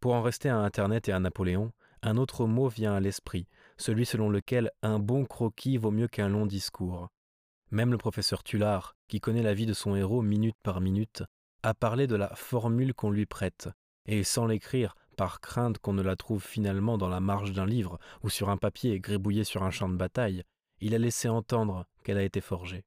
Pour 0.00 0.14
en 0.14 0.22
rester 0.22 0.48
à 0.48 0.58
Internet 0.58 1.08
et 1.08 1.12
à 1.12 1.20
Napoléon, 1.20 1.72
un 2.02 2.16
autre 2.16 2.46
mot 2.46 2.68
vient 2.68 2.94
à 2.94 3.00
l'esprit, 3.00 3.48
celui 3.78 4.06
selon 4.06 4.28
lequel 4.28 4.70
un 4.82 4.98
bon 4.98 5.24
croquis 5.24 5.78
vaut 5.78 5.90
mieux 5.90 6.08
qu'un 6.08 6.28
long 6.28 6.46
discours. 6.46 7.08
Même 7.70 7.90
le 7.90 7.98
professeur 7.98 8.42
Tullard, 8.42 8.94
qui 9.08 9.20
connaît 9.20 9.42
la 9.42 9.54
vie 9.54 9.66
de 9.66 9.72
son 9.72 9.96
héros 9.96 10.22
minute 10.22 10.56
par 10.62 10.80
minute, 10.80 11.24
a 11.64 11.72
parlé 11.72 12.06
de 12.06 12.14
la 12.14 12.28
formule 12.36 12.92
qu'on 12.92 13.10
lui 13.10 13.24
prête, 13.24 13.70
et 14.04 14.22
sans 14.22 14.46
l'écrire, 14.46 14.94
par 15.16 15.40
crainte 15.40 15.78
qu'on 15.78 15.94
ne 15.94 16.02
la 16.02 16.14
trouve 16.14 16.44
finalement 16.44 16.98
dans 16.98 17.08
la 17.08 17.20
marge 17.20 17.52
d'un 17.52 17.64
livre 17.64 17.98
ou 18.22 18.28
sur 18.28 18.50
un 18.50 18.58
papier 18.58 19.00
grébouillé 19.00 19.44
sur 19.44 19.62
un 19.62 19.70
champ 19.70 19.88
de 19.88 19.96
bataille, 19.96 20.42
il 20.80 20.94
a 20.94 20.98
laissé 20.98 21.28
entendre 21.28 21.86
qu'elle 22.02 22.18
a 22.18 22.22
été 22.22 22.42
forgée. 22.42 22.84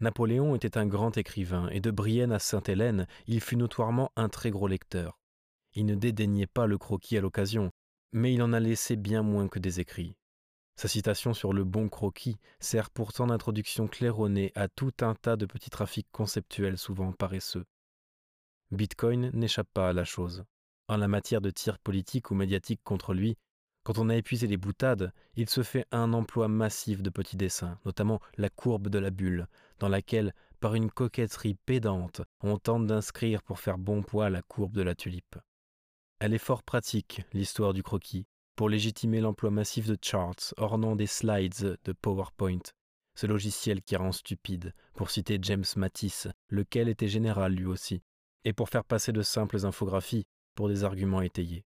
Napoléon 0.00 0.54
était 0.54 0.78
un 0.78 0.86
grand 0.86 1.18
écrivain, 1.18 1.68
et 1.68 1.80
de 1.80 1.90
Brienne 1.90 2.32
à 2.32 2.38
Sainte-Hélène, 2.38 3.06
il 3.26 3.42
fut 3.42 3.56
notoirement 3.56 4.10
un 4.16 4.30
très 4.30 4.50
gros 4.50 4.68
lecteur. 4.68 5.18
Il 5.74 5.84
ne 5.84 5.94
dédaignait 5.94 6.46
pas 6.46 6.66
le 6.66 6.78
croquis 6.78 7.18
à 7.18 7.20
l'occasion, 7.20 7.70
mais 8.12 8.32
il 8.32 8.42
en 8.42 8.54
a 8.54 8.60
laissé 8.60 8.96
bien 8.96 9.22
moins 9.22 9.48
que 9.48 9.58
des 9.58 9.80
écrits. 9.80 10.16
Sa 10.80 10.88
citation 10.88 11.34
sur 11.34 11.52
le 11.52 11.64
bon 11.64 11.90
croquis 11.90 12.38
sert 12.58 12.88
pourtant 12.88 13.26
d'introduction 13.26 13.86
claironnée 13.86 14.50
à 14.54 14.66
tout 14.66 14.94
un 15.02 15.14
tas 15.14 15.36
de 15.36 15.44
petits 15.44 15.68
trafics 15.68 16.08
conceptuels 16.10 16.78
souvent 16.78 17.12
paresseux. 17.12 17.66
Bitcoin 18.70 19.30
n'échappe 19.34 19.68
pas 19.74 19.90
à 19.90 19.92
la 19.92 20.06
chose. 20.06 20.42
En 20.88 20.96
la 20.96 21.06
matière 21.06 21.42
de 21.42 21.50
tir 21.50 21.78
politique 21.78 22.30
ou 22.30 22.34
médiatique 22.34 22.80
contre 22.82 23.12
lui, 23.12 23.36
quand 23.82 23.98
on 23.98 24.08
a 24.08 24.16
épuisé 24.16 24.46
les 24.46 24.56
boutades, 24.56 25.12
il 25.34 25.50
se 25.50 25.62
fait 25.62 25.84
un 25.92 26.14
emploi 26.14 26.48
massif 26.48 27.02
de 27.02 27.10
petits 27.10 27.36
dessins, 27.36 27.78
notamment 27.84 28.18
la 28.38 28.48
courbe 28.48 28.88
de 28.88 28.98
la 28.98 29.10
bulle, 29.10 29.48
dans 29.80 29.88
laquelle, 29.90 30.32
par 30.60 30.74
une 30.74 30.90
coquetterie 30.90 31.58
pédante, 31.66 32.22
on 32.40 32.56
tente 32.56 32.86
d'inscrire 32.86 33.42
pour 33.42 33.60
faire 33.60 33.76
bon 33.76 34.02
poids 34.02 34.30
la 34.30 34.40
courbe 34.40 34.76
de 34.76 34.82
la 34.82 34.94
tulipe. 34.94 35.36
Elle 36.20 36.32
est 36.32 36.38
fort 36.38 36.62
pratique, 36.62 37.20
l'histoire 37.34 37.74
du 37.74 37.82
croquis, 37.82 38.24
pour 38.60 38.68
légitimer 38.68 39.22
l'emploi 39.22 39.50
massif 39.50 39.86
de 39.86 39.96
charts 40.02 40.52
ornant 40.58 40.94
des 40.94 41.06
slides 41.06 41.78
de 41.82 41.92
PowerPoint, 41.92 42.60
ce 43.14 43.26
logiciel 43.26 43.80
qui 43.80 43.96
rend 43.96 44.12
stupide, 44.12 44.74
pour 44.92 45.08
citer 45.08 45.38
James 45.40 45.64
Matisse, 45.76 46.28
lequel 46.50 46.90
était 46.90 47.08
général 47.08 47.54
lui 47.54 47.64
aussi, 47.64 48.02
et 48.44 48.52
pour 48.52 48.68
faire 48.68 48.84
passer 48.84 49.12
de 49.12 49.22
simples 49.22 49.64
infographies 49.64 50.26
pour 50.54 50.68
des 50.68 50.84
arguments 50.84 51.22
étayés. 51.22 51.64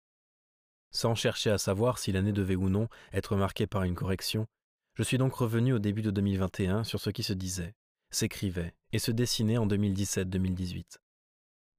Sans 0.91 1.15
chercher 1.15 1.51
à 1.51 1.59
savoir 1.59 1.97
si 1.97 2.11
l'année 2.11 2.33
devait 2.33 2.57
ou 2.57 2.69
non 2.69 2.89
être 3.13 3.37
marquée 3.37 3.69
par 3.69 3.85
une 3.85 3.95
correction, 3.95 4.49
je 4.95 5.05
suis 5.05 5.17
donc 5.17 5.35
revenu 5.35 5.73
au 5.73 5.79
début 5.79 6.03
de 6.03 6.11
2021 6.11 6.83
sur 6.83 6.99
ce 6.99 7.11
qui 7.11 7.23
se 7.23 7.35
disait, 7.35 7.77
s'écrivait 8.11 8.75
et 8.91 8.99
se 8.99 9.13
dessinait 9.13 9.59
en 9.59 9.69
2017-2018. 9.69 10.97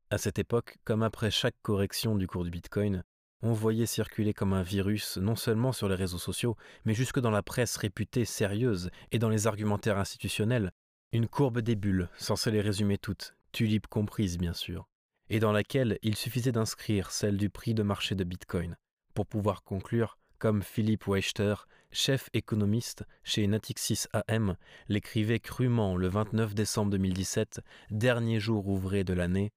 À 0.10 0.18
cette 0.18 0.40
époque, 0.40 0.78
comme 0.86 1.04
après 1.04 1.32
chaque 1.32 1.62
correction 1.64 2.16
du 2.16 2.28
cours 2.28 2.46
du 2.46 2.50
Bitcoin, 2.50 3.04
on 3.44 3.54
voyait 3.54 3.86
circuler 3.86 4.34
comme 4.34 4.54
un 4.54 4.64
virus 4.64 5.18
non 5.18 5.36
seulement 5.36 5.72
sur 5.72 5.90
les 5.90 5.96
réseaux 5.96 6.18
sociaux, 6.18 6.56
mais 6.86 6.94
jusque 6.94 7.20
dans 7.20 7.32
la 7.32 7.42
presse 7.42 7.76
réputée 7.78 8.26
sérieuse 8.26 8.92
et 9.12 9.20
dans 9.20 9.30
les 9.30 9.48
argumentaires 9.48 9.98
institutionnels, 9.98 10.72
une 11.12 11.28
courbe 11.28 11.60
des 11.60 11.76
bulles, 11.76 12.10
censée 12.18 12.52
les 12.52 12.62
résumer 12.62 12.98
toutes, 12.98 13.36
tulipes 13.52 13.88
comprises 13.88 14.38
bien 14.38 14.54
sûr, 14.54 14.88
et 15.30 15.40
dans 15.40 15.52
laquelle 15.52 15.98
il 16.04 16.16
suffisait 16.16 16.52
d'inscrire 16.52 17.12
celle 17.12 17.38
du 17.38 17.50
prix 17.50 17.74
de 17.74 17.84
marché 17.84 18.16
de 18.16 18.24
Bitcoin, 18.24 18.78
pour 19.14 19.26
pouvoir 19.26 19.64
conclure, 19.64 20.18
comme 20.40 20.64
Philippe 20.64 21.08
Weichter, 21.08 21.56
chef 21.92 22.30
économiste 22.34 23.04
chez 23.24 23.46
Natixis 23.48 24.06
AM, 24.14 24.56
l'écrivait 24.88 25.40
crûment 25.40 25.98
le 25.98 26.08
29 26.08 26.56
décembre 26.56 26.92
2017, 26.92 27.62
dernier 27.92 28.40
jour 28.40 28.68
ouvré 28.68 29.04
de 29.04 29.14
l'année, 29.14 29.52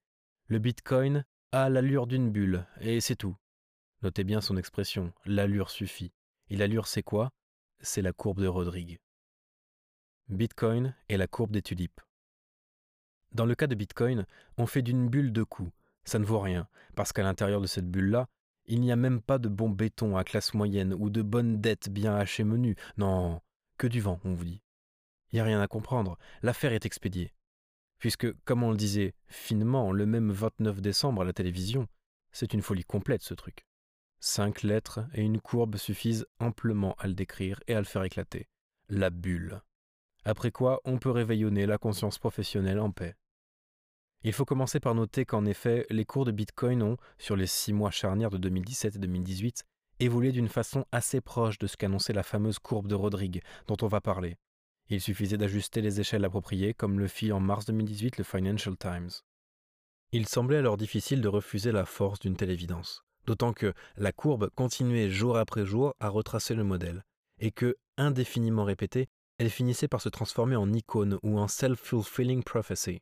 le 0.49 0.59
Bitcoin 0.59 1.25
a 1.53 1.71
l'allure 1.71 2.07
d'une 2.07 2.31
bulle, 2.31 2.67
et 2.81 3.01
c'est 3.01 3.17
tout. 3.17 3.37
Notez 4.05 4.23
bien 4.23 4.43
son 4.43 4.59
expression, 4.59 5.15
l'allure 5.25 5.71
suffit. 5.71 6.13
Et 6.51 6.59
l'allure 6.59 6.89
c'est 6.89 7.03
quoi? 7.03 7.31
C'est 7.81 8.03
la 8.03 8.13
courbe 8.13 8.43
de 8.43 8.47
Rodrigue. 8.47 8.99
Bitcoin 10.29 10.95
est 11.09 11.17
la 11.17 11.27
courbe 11.27 11.53
des 11.53 11.63
tulipes. 11.63 12.03
Dans 13.33 13.47
le 13.47 13.55
cas 13.55 13.67
de 13.67 13.75
Bitcoin, 13.75 14.27
on 14.59 14.67
fait 14.67 14.83
d'une 14.83 15.09
bulle 15.09 15.33
deux 15.33 15.47
coups. 15.47 15.73
Ça 16.05 16.19
ne 16.19 16.27
vaut 16.27 16.39
rien, 16.39 16.69
parce 16.95 17.15
qu'à 17.15 17.23
l'intérieur 17.23 17.63
de 17.63 17.67
cette 17.67 17.91
bulle-là, 17.91 18.29
il 18.67 18.83
n'y 18.83 18.93
a 18.93 18.97
même 18.97 19.23
pas 19.23 19.39
de 19.39 19.49
bon 19.49 19.71
béton 19.71 20.19
à 20.19 20.25
classe 20.25 20.53
moyenne 20.53 20.93
ou 20.93 21.09
de 21.09 21.23
bonnes 21.23 21.63
dettes 21.63 21.89
bien 21.89 22.15
hachées 22.15 22.45
menues. 22.45 22.77
Non, 22.99 23.41
que 23.79 23.87
du 23.87 24.03
vent, 24.03 24.21
on 24.25 24.35
vous 24.35 24.45
dit. 24.45 24.61
Il 25.33 25.37
n'y 25.37 25.41
a 25.41 25.45
rien 25.45 25.63
à 25.63 25.67
comprendre, 25.67 26.19
l'affaire 26.43 26.75
est 26.75 26.85
expédiée. 26.85 27.33
Puisque, 27.99 28.31
comme 28.45 28.65
on 28.65 28.71
le 28.71 28.77
disait 28.77 29.15
finement 29.29 29.93
le 29.93 30.05
même 30.05 30.31
29 30.31 30.83
décembre 30.83 31.23
à 31.23 31.25
la 31.25 31.33
télévision, 31.33 31.89
c'est 32.33 32.53
une 32.53 32.61
folie 32.61 32.85
complète 32.85 33.23
ce 33.23 33.33
truc. 33.33 33.65
Cinq 34.27 34.63
lettres 34.63 35.01
et 35.13 35.21
une 35.21 35.39
courbe 35.39 35.77
suffisent 35.77 36.27
amplement 36.39 36.95
à 36.99 37.09
le 37.09 37.13
décrire 37.13 37.61
et 37.67 37.75
à 37.75 37.79
le 37.79 37.85
faire 37.85 38.05
éclater. 38.05 38.49
La 38.89 39.11
bulle. 39.11 39.61
Après 40.25 40.51
quoi, 40.51 40.81
on 40.87 40.97
peut 40.97 41.11
réveillonner 41.11 41.67
la 41.67 41.77
conscience 41.77 42.19
professionnelle 42.19 42.81
en 42.81 42.91
paix. 42.91 43.17
Il 44.23 44.33
faut 44.33 44.47
commencer 44.47 44.81
par 44.81 44.95
noter 44.95 45.27
qu'en 45.27 45.45
effet, 45.45 45.85
les 45.91 46.07
cours 46.07 46.25
de 46.25 46.33
Bitcoin 46.33 46.83
ont, 46.83 46.97
sur 47.19 47.37
les 47.37 47.47
six 47.47 47.75
mois 47.75 47.91
charnières 47.91 48.31
de 48.31 48.39
2017 48.39 48.97
et 48.97 48.99
2018, 48.99 49.63
évolué 50.01 50.33
d'une 50.33 50.49
façon 50.49 50.87
assez 50.91 51.21
proche 51.21 51.59
de 51.59 51.67
ce 51.67 51.77
qu'annonçait 51.77 52.15
la 52.15 52.23
fameuse 52.23 52.59
courbe 52.59 52.87
de 52.87 52.95
Rodrigue, 52.95 53.43
dont 53.67 53.77
on 53.83 53.89
va 53.89 54.01
parler. 54.01 54.39
Il 54.89 55.03
suffisait 55.03 55.37
d'ajuster 55.37 55.83
les 55.83 56.01
échelles 56.01 56.25
appropriées, 56.25 56.73
comme 56.73 56.99
le 56.99 57.09
fit 57.09 57.31
en 57.31 57.41
mars 57.41 57.67
2018 57.67 58.17
le 58.17 58.25
Financial 58.25 58.75
Times. 58.75 59.11
Il 60.13 60.27
semblait 60.27 60.57
alors 60.57 60.79
difficile 60.79 61.21
de 61.21 61.29
refuser 61.29 61.73
la 61.73 61.85
force 61.85 62.21
d'une 62.21 62.37
telle 62.37 62.51
évidence, 62.51 63.05
d'autant 63.27 63.53
que 63.53 63.73
la 63.97 64.13
courbe 64.13 64.51
continuait 64.55 65.11
jour 65.11 65.37
après 65.37 65.65
jour 65.65 65.95
à 66.01 66.09
retracer 66.09 66.55
le 66.55 66.65
modèle, 66.65 67.05
et 67.39 67.51
que, 67.51 67.77
indéfiniment 67.97 68.65
répétée, 68.65 69.09
elle 69.39 69.51
finissait 69.51 69.89
par 69.89 70.01
se 70.01 70.09
transformer 70.09 70.57
en 70.57 70.73
icône 70.73 71.19
ou 71.23 71.39
en 71.39 71.49
self-fulfilling 71.49 72.43
prophecy, 72.43 73.01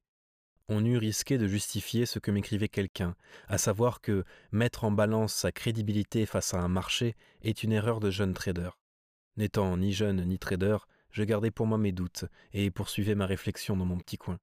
on 0.68 0.84
eût 0.84 0.96
risqué 0.96 1.38
de 1.38 1.46
justifier 1.46 2.06
ce 2.06 2.18
que 2.18 2.30
m'écrivait 2.30 2.68
quelqu'un, 2.68 3.14
à 3.48 3.58
savoir 3.58 4.00
que 4.00 4.24
mettre 4.52 4.84
en 4.84 4.90
balance 4.90 5.34
sa 5.34 5.52
crédibilité 5.52 6.24
face 6.24 6.54
à 6.54 6.60
un 6.60 6.68
marché 6.68 7.16
est 7.42 7.62
une 7.62 7.72
erreur 7.72 8.00
de 8.00 8.10
jeune 8.10 8.32
trader. 8.32 8.70
N'étant 9.36 9.76
ni 9.76 9.92
jeune 9.92 10.24
ni 10.24 10.38
trader, 10.38 10.78
je 11.10 11.24
gardais 11.24 11.50
pour 11.50 11.66
moi 11.66 11.78
mes 11.78 11.92
doutes 11.92 12.24
et 12.52 12.70
poursuivais 12.70 13.14
ma 13.14 13.26
réflexion 13.26 13.76
dans 13.76 13.84
mon 13.84 13.98
petit 13.98 14.18
coin. 14.18 14.38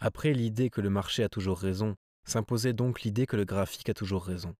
Après 0.00 0.32
l'idée 0.32 0.70
que 0.70 0.80
le 0.80 0.90
marché 0.90 1.22
a 1.22 1.28
toujours 1.28 1.58
raison, 1.58 1.96
s'imposait 2.24 2.72
donc 2.72 3.02
l'idée 3.02 3.26
que 3.26 3.36
le 3.36 3.44
graphique 3.44 3.88
a 3.88 3.94
toujours 3.94 4.24
raison. 4.24 4.54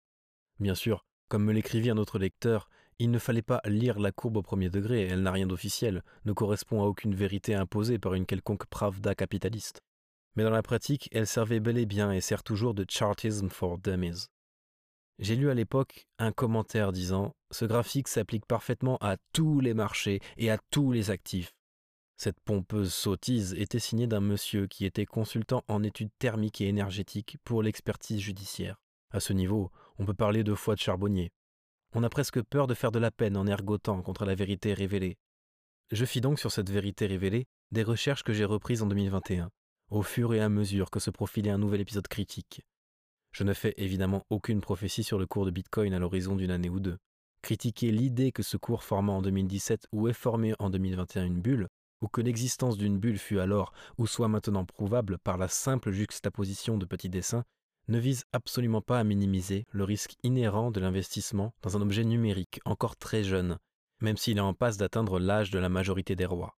Bien 0.61 0.75
sûr, 0.75 1.05
comme 1.29 1.45
me 1.45 1.53
l'écrivit 1.53 1.91
un 1.91 1.97
autre 1.97 2.19
lecteur, 2.19 2.69
il 2.99 3.11
ne 3.11 3.19
fallait 3.19 3.43
pas 3.43 3.61
lire 3.65 3.99
la 3.99 4.13
courbe 4.13 4.37
au 4.37 4.43
premier 4.43 4.71
degré, 4.71 5.03
elle 5.03 5.23
n'a 5.23 5.33
rien 5.33 5.47
d'officiel, 5.47 6.03
ne 6.25 6.33
correspond 6.33 6.83
à 6.83 6.87
aucune 6.87 7.15
vérité 7.15 7.55
imposée 7.55 7.99
par 7.99 8.15
une 8.15 8.27
quelconque 8.27 8.67
pravda 8.67 9.15
capitaliste 9.15 9.81
mais 10.37 10.43
dans 10.43 10.51
la 10.51 10.63
pratique, 10.63 11.09
elle 11.13 11.27
servait 11.27 11.61
bel 11.61 11.79
et 11.79 11.87
bien 11.87 12.13
et 12.13 12.21
sert 12.21 12.43
toujours 12.43 12.75
de 12.75 12.85
Chartism 12.89 13.49
for 13.49 13.79
Dummies. 13.79 14.27
J'ai 15.21 15.37
lu 15.37 15.49
à 15.49 15.55
l'époque 15.55 16.07
un 16.19 16.33
commentaire 16.33 16.91
disant 16.91 17.35
Ce 17.51 17.65
graphique 17.65 18.09
s'applique 18.09 18.47
parfaitement 18.47 18.99
à 19.01 19.17
tous 19.33 19.61
les 19.61 19.75
marchés 19.75 20.21
et 20.37 20.51
à 20.51 20.59
tous 20.71 20.91
les 20.91 21.11
actifs. 21.11 21.53
Cette 22.25 22.41
pompeuse 22.41 22.95
sottise 22.95 23.53
était 23.53 23.79
signée 23.79 24.07
d'un 24.07 24.23
monsieur 24.23 24.67
qui 24.67 24.87
était 24.87 25.05
consultant 25.05 25.63
en 25.69 25.83
études 25.83 26.09
thermiques 26.19 26.63
et 26.63 26.69
énergétiques 26.69 27.37
pour 27.45 27.63
l'expertise 27.63 28.19
judiciaire. 28.19 28.81
À 29.11 29.21
ce 29.21 29.35
niveau, 29.35 29.71
on 29.99 30.07
peut 30.07 30.15
parler 30.15 30.43
de 30.43 30.55
foi 30.55 30.75
de 30.75 30.81
charbonnier. 30.81 31.33
On 31.93 32.03
a 32.03 32.09
presque 32.09 32.41
peur 32.41 32.67
de 32.67 32.73
faire 32.73 32.93
de 32.93 32.99
la 32.99 33.11
peine 33.11 33.37
en 33.37 33.47
ergotant 33.47 34.01
contre 34.01 34.25
la 34.25 34.35
vérité 34.35 34.73
révélée. 34.73 35.19
Je 35.93 36.07
fis 36.07 36.23
donc 36.23 36.39
sur 36.39 36.51
cette 36.51 36.71
vérité 36.71 37.05
révélée 37.05 37.45
des 37.73 37.83
recherches 37.83 38.23
que 38.23 38.33
j'ai 38.33 38.47
reprises 38.47 38.81
en 38.81 38.87
2021 38.87 39.51
au 39.91 40.01
fur 40.01 40.33
et 40.33 40.41
à 40.41 40.49
mesure 40.49 40.91
que 40.91 41.01
se 41.01 41.11
profilait 41.11 41.51
un 41.51 41.59
nouvel 41.59 41.83
épisode 41.83 42.09
critique. 42.09 42.63
Je 43.33 43.45
ne 43.45 43.53
fais 43.53 43.75
évidemment 43.77 44.25
aucune 44.31 44.63
prophétie 44.63 45.05
sur 45.05 45.19
le 45.19 45.27
cours 45.27 45.45
de 45.45 45.51
Bitcoin 45.51 45.93
à 45.93 45.99
l'horizon 45.99 46.37
d'une 46.37 46.53
année 46.53 46.71
ou 46.71 46.81
deux. 46.81 46.97
Critiquer 47.43 47.93
l'idée 47.93 48.33
que 48.33 48.43
ce 48.43 48.57
cours 48.57 48.83
forma 48.83 49.13
en 49.13 49.21
2017 49.21 49.89
ou 49.93 50.09
est 50.09 50.15
formé 50.15 50.55
en 50.59 50.71
2021 50.71 51.27
une 51.27 51.43
bulle, 51.43 51.69
ou 52.05 52.09
que 52.09 52.21
l'existence 52.21 52.77
d'une 52.77 52.99
bulle 52.99 53.19
fut 53.19 53.39
alors 53.39 53.73
ou 53.97 54.07
soit 54.07 54.29
maintenant 54.29 54.67
prouvable 54.67 55.17
par 55.17 55.39
la 55.39 55.49
simple 55.49 55.91
juxtaposition 55.91 56.77
de 56.77 56.85
petits 56.85 57.09
dessins, 57.09 57.45
ne 57.89 57.99
vise 57.99 58.25
absolument 58.35 58.83
pas 58.83 58.99
à 58.99 59.05
minimiser 59.05 59.65
le 59.71 59.85
risque 59.85 60.17
inhérent 60.23 60.71
de 60.71 60.81
l'investissement 60.81 61.55
dans 61.63 61.79
un 61.79 61.81
objet 61.81 62.05
numérique 62.05 62.61
encore 62.67 62.97
très 62.97 63.25
jeune, 63.25 63.59
même 64.03 64.19
s'il 64.19 64.37
est 64.37 64.43
en 64.43 64.53
passe 64.53 64.77
d'atteindre 64.77 65.19
l'âge 65.19 65.51
de 65.51 65.59
la 65.59 65.71
majorité 65.71 66.15
des 66.15 66.27
rois. 66.27 66.59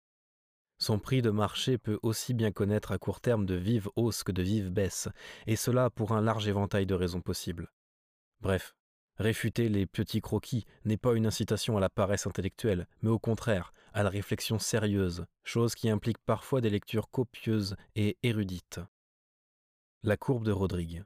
Son 0.80 0.98
prix 0.98 1.22
de 1.22 1.30
marché 1.30 1.78
peut 1.78 2.00
aussi 2.02 2.34
bien 2.34 2.52
connaître 2.52 2.92
à 2.92 2.98
court 2.98 3.22
terme 3.22 3.46
de 3.46 3.56
vives 3.56 3.90
hausses 3.96 4.24
que 4.24 4.32
de 4.32 4.42
vives 4.42 4.72
baisses, 4.72 5.10
et 5.46 5.56
cela 5.56 5.92
pour 5.92 6.14
un 6.14 6.22
large 6.22 6.48
éventail 6.48 6.88
de 6.88 6.96
raisons 6.96 7.22
possibles. 7.22 7.72
Bref, 8.42 8.76
réfuter 9.18 9.70
les 9.70 9.86
petits 9.86 10.22
croquis 10.22 10.66
n'est 10.86 10.98
pas 10.98 11.14
une 11.14 11.28
incitation 11.28 11.78
à 11.78 11.80
la 11.80 11.90
paresse 11.90 12.26
intellectuelle, 12.26 12.88
mais 13.04 13.12
au 13.12 13.20
contraire 13.20 13.74
à 13.96 14.04
la 14.04 14.10
réflexion 14.10 14.60
sérieuse, 14.60 15.26
chose 15.46 15.74
qui 15.74 15.90
implique 15.90 16.18
parfois 16.20 16.60
des 16.60 16.70
lectures 16.70 17.10
copieuses 17.10 17.78
et 17.96 18.18
érudites. 18.24 18.82
La 20.04 20.18
courbe 20.18 20.44
de 20.44 20.52
Rodrigue. 20.52 21.06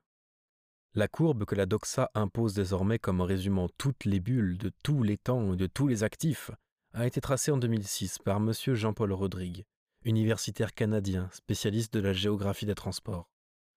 La 0.95 1.07
courbe 1.07 1.45
que 1.45 1.53
la 1.53 1.67
doxa 1.67 2.09
impose 2.15 2.55
désormais 2.55 2.97
comme 2.97 3.21
résumant 3.21 3.69
toutes 3.77 4.05
les 4.05 4.19
bulles 4.19 4.57
de 4.57 4.71
tous 4.83 5.03
les 5.03 5.17
temps 5.17 5.53
et 5.53 5.55
de 5.55 5.67
tous 5.67 5.87
les 5.87 6.03
actifs 6.03 6.49
a 6.93 7.05
été 7.05 7.21
tracée 7.21 7.51
en 7.51 7.57
2006 7.57 8.17
par 8.17 8.37
M. 8.37 8.53
Jean-Paul 8.53 9.13
Rodrigue, 9.13 9.65
universitaire 10.03 10.73
canadien 10.73 11.29
spécialiste 11.31 11.93
de 11.93 11.99
la 11.99 12.13
géographie 12.13 12.65
des 12.65 12.73
transports. 12.73 13.29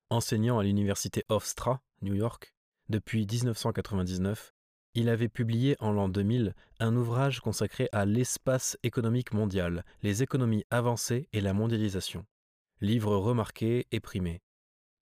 Enseignant 0.09 0.59
à 0.59 0.65
l'université 0.65 1.23
Hofstra, 1.29 1.83
New 2.01 2.15
York, 2.15 2.55
depuis 2.89 3.27
1999, 3.27 4.55
il 4.95 5.09
avait 5.09 5.29
publié 5.29 5.77
en 5.81 5.93
l'an 5.93 6.09
2000 6.09 6.55
un 6.81 6.97
ouvrage 6.97 7.41
consacré 7.41 7.89
à 7.93 8.05
l'espace 8.05 8.77
économique 8.83 9.33
mondial, 9.33 9.85
les 10.03 10.23
économies 10.23 10.65
avancées 10.71 11.29
et 11.33 11.41
la 11.41 11.55
mondialisation. 11.55 12.27
Livre 12.81 13.17
remarqué 13.17 13.87
et 13.91 14.01
primé. 14.01 14.43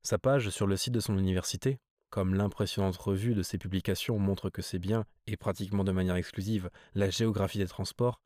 Sa 0.03 0.19
page 0.19 0.51
sur 0.51 0.67
le 0.67 0.77
site 0.77 0.95
de 0.95 1.01
son 1.01 1.19
université, 1.19 1.81
comme 2.09 2.35
l'impressionnante 2.35 2.97
revue 2.97 3.35
de 3.35 3.43
ses 3.43 3.59
publications 3.59 4.19
montre 4.19 4.51
que 4.51 4.63
c'est 4.63 4.79
bien, 4.79 5.05
et 5.27 5.37
pratiquement 5.37 5.85
de 5.85 5.93
manière 5.93 6.17
exclusive, 6.17 6.71
la 6.95 7.11
géographie 7.11 7.59
des 7.59 7.67
transports, 7.67 8.21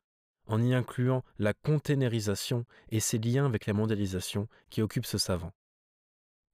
en 0.47 0.61
y 0.61 0.73
incluant 0.73 1.23
la 1.39 1.53
containerisation 1.53 2.65
et 2.89 2.99
ses 2.99 3.17
liens 3.17 3.45
avec 3.45 3.65
la 3.65 3.73
mondialisation 3.73 4.47
qui 4.69 4.81
occupent 4.81 5.05
ce 5.05 5.17
savant. 5.17 5.51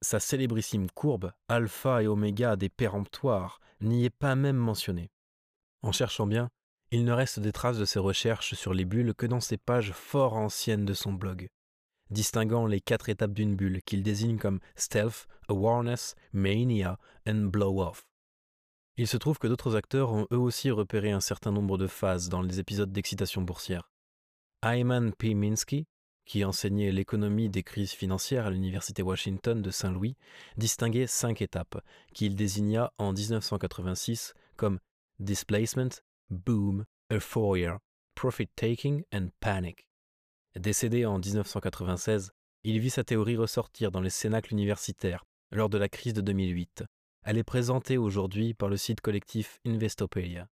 Sa 0.02 0.20
célébrissime 0.20 0.90
courbe, 0.90 1.32
alpha 1.48 2.02
et 2.02 2.06
oméga 2.06 2.56
des 2.56 2.68
péremptoires, 2.68 3.60
n'y 3.80 4.04
est 4.04 4.10
pas 4.10 4.34
même 4.34 4.56
mentionnée. 4.56 5.10
En 5.82 5.92
cherchant 5.92 6.26
bien, 6.26 6.50
il 6.90 7.06
ne 7.06 7.12
reste 7.12 7.40
des 7.40 7.52
traces 7.52 7.78
de 7.78 7.86
ses 7.86 7.98
recherches 7.98 8.52
sur 8.54 8.74
les 8.74 8.84
bulles 8.84 9.14
que 9.14 9.26
dans 9.26 9.40
ces 9.40 9.56
pages 9.56 9.92
fort 9.92 10.34
anciennes 10.34 10.84
de 10.84 10.92
son 10.92 11.14
blog 11.14 11.48
distinguant 12.12 12.66
les 12.66 12.80
quatre 12.80 13.08
étapes 13.08 13.32
d'une 13.32 13.56
bulle 13.56 13.82
qu'il 13.82 14.02
désigne 14.02 14.38
comme 14.38 14.60
stealth, 14.76 15.26
awareness, 15.48 16.14
mania 16.32 16.98
and 17.26 17.50
blow-off. 17.50 18.06
Il 18.96 19.08
se 19.08 19.16
trouve 19.16 19.38
que 19.38 19.46
d'autres 19.46 19.74
acteurs 19.74 20.12
ont 20.12 20.26
eux 20.32 20.38
aussi 20.38 20.70
repéré 20.70 21.10
un 21.10 21.20
certain 21.20 21.50
nombre 21.50 21.78
de 21.78 21.86
phases 21.86 22.28
dans 22.28 22.42
les 22.42 22.60
épisodes 22.60 22.92
d'excitation 22.92 23.40
boursière. 23.40 23.90
Ayman 24.62 25.12
P. 25.12 25.34
Minsky, 25.34 25.86
qui 26.24 26.44
enseignait 26.44 26.92
l'économie 26.92 27.48
des 27.48 27.62
crises 27.62 27.92
financières 27.92 28.46
à 28.46 28.50
l'Université 28.50 29.02
Washington 29.02 29.60
de 29.60 29.70
Saint-Louis, 29.70 30.16
distinguait 30.56 31.06
cinq 31.06 31.42
étapes, 31.42 31.82
qu'il 32.14 32.36
désigna 32.36 32.92
en 32.98 33.12
1986 33.12 34.34
comme 34.56 34.78
displacement, 35.18 35.88
boom, 36.30 36.84
euphoria, 37.10 37.78
profit-taking 38.14 39.04
and 39.12 39.28
panic. 39.40 39.86
Décédé 40.56 41.06
en 41.06 41.18
1996, 41.18 42.30
il 42.64 42.78
vit 42.78 42.90
sa 42.90 43.04
théorie 43.04 43.36
ressortir 43.36 43.90
dans 43.90 44.00
les 44.00 44.10
cénacles 44.10 44.52
universitaires 44.52 45.24
lors 45.50 45.68
de 45.68 45.78
la 45.78 45.88
crise 45.88 46.14
de 46.14 46.20
2008. 46.20 46.84
Elle 47.24 47.38
est 47.38 47.44
présentée 47.44 47.98
aujourd'hui 47.98 48.54
par 48.54 48.68
le 48.68 48.76
site 48.76 49.00
collectif 49.00 49.60
Investopedia. 49.64 50.48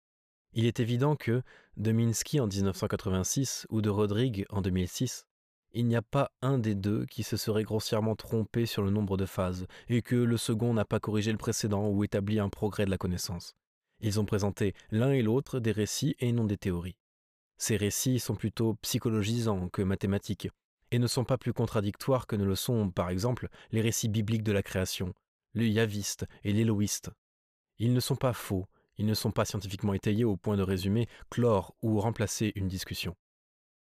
Il 0.52 0.66
est 0.66 0.80
évident 0.80 1.16
que, 1.16 1.42
de 1.76 1.92
Minsky 1.92 2.40
en 2.40 2.46
1986 2.46 3.66
ou 3.70 3.82
de 3.82 3.90
Rodrigue 3.90 4.46
en 4.50 4.62
2006, 4.62 5.26
il 5.72 5.86
n'y 5.86 5.96
a 5.96 6.02
pas 6.02 6.32
un 6.42 6.58
des 6.58 6.74
deux 6.74 7.06
qui 7.06 7.22
se 7.22 7.36
serait 7.36 7.62
grossièrement 7.62 8.16
trompé 8.16 8.66
sur 8.66 8.82
le 8.82 8.90
nombre 8.90 9.16
de 9.16 9.26
phases, 9.26 9.66
et 9.88 10.02
que 10.02 10.16
le 10.16 10.36
second 10.36 10.74
n'a 10.74 10.84
pas 10.84 11.00
corrigé 11.00 11.30
le 11.32 11.38
précédent 11.38 11.88
ou 11.88 12.04
établi 12.04 12.38
un 12.38 12.48
progrès 12.48 12.84
de 12.84 12.90
la 12.90 12.98
connaissance. 12.98 13.54
Ils 14.00 14.20
ont 14.20 14.24
présenté 14.24 14.74
l'un 14.90 15.12
et 15.12 15.22
l'autre 15.22 15.60
des 15.60 15.72
récits 15.72 16.16
et 16.20 16.32
non 16.32 16.44
des 16.44 16.56
théories. 16.56 16.96
Ces 17.56 17.76
récits 17.76 18.20
sont 18.20 18.36
plutôt 18.36 18.74
psychologisants 18.82 19.68
que 19.68 19.82
mathématiques, 19.82 20.48
et 20.90 20.98
ne 20.98 21.06
sont 21.06 21.24
pas 21.24 21.36
plus 21.36 21.52
contradictoires 21.52 22.26
que 22.26 22.36
ne 22.36 22.44
le 22.44 22.54
sont, 22.54 22.90
par 22.90 23.10
exemple, 23.10 23.48
les 23.72 23.80
récits 23.80 24.08
bibliques 24.08 24.44
de 24.44 24.52
la 24.52 24.62
création, 24.62 25.12
le 25.52 25.66
yaviste 25.66 26.26
et 26.44 26.52
l'éloïste. 26.52 27.10
Ils 27.78 27.92
ne 27.92 28.00
sont 28.00 28.16
pas 28.16 28.32
faux, 28.32 28.66
ils 28.96 29.06
ne 29.06 29.14
sont 29.14 29.30
pas 29.30 29.44
scientifiquement 29.44 29.94
étayés 29.94 30.24
au 30.24 30.36
point 30.36 30.56
de 30.56 30.62
résumer, 30.62 31.08
clore 31.30 31.74
ou 31.82 32.00
remplacer 32.00 32.52
une 32.56 32.68
discussion. 32.68 33.16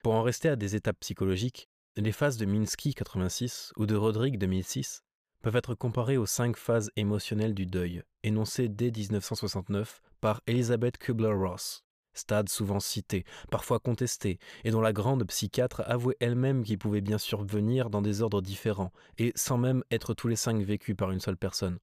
Pour 0.02 0.14
en 0.14 0.22
rester 0.22 0.48
à 0.48 0.56
des 0.56 0.76
étapes 0.76 1.00
psychologiques, 1.00 1.68
les 1.96 2.12
phases 2.12 2.36
de 2.36 2.46
Minsky 2.46 2.94
86 2.94 3.72
ou 3.76 3.86
de 3.86 3.96
Rodrigue 3.96 4.38
2006 4.38 5.02
peuvent 5.42 5.56
être 5.56 5.74
comparées 5.74 6.16
aux 6.16 6.26
cinq 6.26 6.56
phases 6.56 6.90
émotionnelles 6.96 7.54
du 7.54 7.66
deuil, 7.66 8.02
énoncées 8.22 8.68
dès 8.68 8.90
1969 8.90 10.00
par 10.20 10.40
Elizabeth 10.46 10.98
Kubler-Ross 10.98 11.82
stade 12.12 12.48
souvent 12.48 12.80
cité, 12.80 13.24
parfois 13.50 13.78
contesté, 13.78 14.38
et 14.64 14.70
dont 14.70 14.80
la 14.80 14.92
grande 14.92 15.24
psychiatre 15.28 15.82
avouait 15.86 16.16
elle-même 16.20 16.64
qu'il 16.64 16.78
pouvait 16.78 17.00
bien 17.00 17.18
survenir 17.18 17.88
dans 17.88 18.02
des 18.02 18.20
ordres 18.20 18.42
différents, 18.42 18.92
et 19.18 19.32
sans 19.36 19.58
même 19.58 19.84
être 19.90 20.12
tous 20.12 20.28
les 20.28 20.36
cinq 20.36 20.60
vécus 20.62 20.96
par 20.96 21.12
une 21.12 21.20
seule 21.20 21.36
personne. 21.36 21.78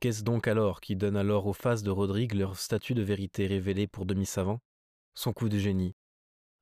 Qu'est-ce 0.00 0.24
donc 0.24 0.48
alors 0.48 0.80
qui 0.80 0.96
donne 0.96 1.16
alors 1.16 1.46
aux 1.46 1.52
phases 1.52 1.82
de 1.82 1.90
Rodrigue 1.90 2.34
leur 2.34 2.58
statut 2.58 2.94
de 2.94 3.02
vérité 3.02 3.46
révélée 3.46 3.86
pour 3.86 4.06
demi-savant? 4.06 4.60
Son 5.14 5.32
coup 5.32 5.48
de 5.48 5.58
génie, 5.58 5.94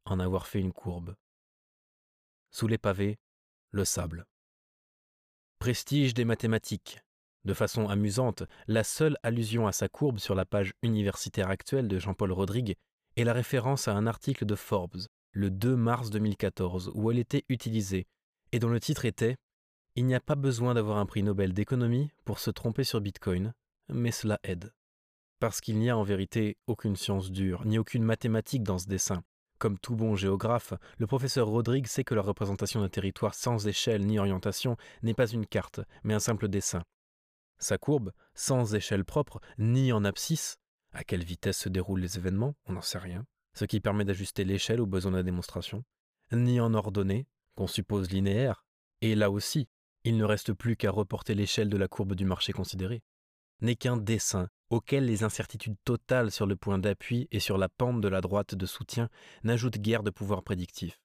en 0.04 0.20
avoir 0.20 0.46
fait 0.46 0.60
une 0.60 0.72
courbe. 0.72 1.14
Sous 2.54 2.66
les 2.66 2.76
pavés, 2.76 3.18
le 3.70 3.86
sable. 3.86 4.26
Prestige 5.58 6.12
des 6.12 6.26
mathématiques. 6.26 7.00
De 7.46 7.54
façon 7.54 7.88
amusante, 7.88 8.42
la 8.66 8.84
seule 8.84 9.16
allusion 9.22 9.66
à 9.66 9.72
sa 9.72 9.88
courbe 9.88 10.18
sur 10.18 10.34
la 10.34 10.44
page 10.44 10.74
universitaire 10.82 11.48
actuelle 11.48 11.88
de 11.88 11.98
Jean-Paul 11.98 12.30
Rodrigue 12.30 12.76
est 13.16 13.24
la 13.24 13.32
référence 13.32 13.88
à 13.88 13.94
un 13.94 14.06
article 14.06 14.44
de 14.44 14.54
Forbes, 14.54 15.00
le 15.32 15.50
2 15.50 15.76
mars 15.76 16.10
2014, 16.10 16.92
où 16.94 17.10
elle 17.10 17.18
était 17.18 17.46
utilisée, 17.48 18.06
et 18.52 18.58
dont 18.58 18.68
le 18.68 18.80
titre 18.80 19.06
était 19.06 19.36
Il 19.96 20.04
n'y 20.04 20.14
a 20.14 20.20
pas 20.20 20.34
besoin 20.34 20.74
d'avoir 20.74 20.98
un 20.98 21.06
prix 21.06 21.22
Nobel 21.22 21.54
d'économie 21.54 22.10
pour 22.26 22.38
se 22.38 22.50
tromper 22.50 22.84
sur 22.84 23.00
Bitcoin, 23.00 23.54
mais 23.88 24.12
cela 24.12 24.38
aide. 24.44 24.74
Parce 25.40 25.62
qu'il 25.62 25.78
n'y 25.78 25.88
a 25.88 25.96
en 25.96 26.02
vérité 26.02 26.58
aucune 26.66 26.96
science 26.96 27.30
dure, 27.30 27.64
ni 27.64 27.78
aucune 27.78 28.04
mathématique 28.04 28.62
dans 28.62 28.78
ce 28.78 28.88
dessin. 28.88 29.24
Comme 29.62 29.78
tout 29.78 29.94
bon 29.94 30.16
géographe, 30.16 30.74
le 30.98 31.06
professeur 31.06 31.46
Rodrigue 31.46 31.86
sait 31.86 32.02
que 32.02 32.16
la 32.16 32.22
représentation 32.22 32.80
d'un 32.80 32.88
territoire 32.88 33.32
sans 33.32 33.68
échelle 33.68 34.04
ni 34.04 34.18
orientation 34.18 34.76
n'est 35.04 35.14
pas 35.14 35.28
une 35.28 35.46
carte, 35.46 35.78
mais 36.02 36.14
un 36.14 36.18
simple 36.18 36.48
dessin, 36.48 36.82
sa 37.60 37.78
courbe, 37.78 38.10
sans 38.34 38.74
échelle 38.74 39.04
propre, 39.04 39.40
ni 39.58 39.92
en 39.92 40.04
abscisse, 40.04 40.56
à 40.92 41.04
quelle 41.04 41.22
vitesse 41.22 41.58
se 41.58 41.68
déroulent 41.68 42.00
les 42.00 42.18
événements, 42.18 42.56
on 42.66 42.72
n'en 42.72 42.80
sait 42.80 42.98
rien, 42.98 43.24
ce 43.54 43.64
qui 43.64 43.78
permet 43.78 44.04
d'ajuster 44.04 44.42
l'échelle 44.42 44.80
aux 44.80 44.86
besoins 44.86 45.12
de 45.12 45.18
la 45.18 45.22
démonstration, 45.22 45.84
ni 46.32 46.58
en 46.58 46.74
ordonnée, 46.74 47.28
qu'on 47.54 47.68
suppose 47.68 48.10
linéaire, 48.10 48.64
et 49.00 49.14
là 49.14 49.30
aussi, 49.30 49.68
il 50.02 50.16
ne 50.16 50.24
reste 50.24 50.54
plus 50.54 50.74
qu'à 50.74 50.90
reporter 50.90 51.36
l'échelle 51.36 51.68
de 51.68 51.76
la 51.76 51.86
courbe 51.86 52.16
du 52.16 52.24
marché 52.24 52.52
considéré, 52.52 53.00
n'est 53.62 53.76
qu'un 53.76 53.96
dessin 53.96 54.48
auquel 54.70 55.04
les 55.06 55.22
incertitudes 55.22 55.76
totales 55.84 56.30
sur 56.30 56.46
le 56.46 56.56
point 56.56 56.78
d'appui 56.78 57.28
et 57.30 57.40
sur 57.40 57.58
la 57.58 57.68
pente 57.68 58.00
de 58.00 58.08
la 58.08 58.20
droite 58.20 58.54
de 58.54 58.66
soutien 58.66 59.08
n'ajoutent 59.44 59.78
guère 59.78 60.02
de 60.02 60.10
pouvoir 60.10 60.42
prédictif. 60.42 60.98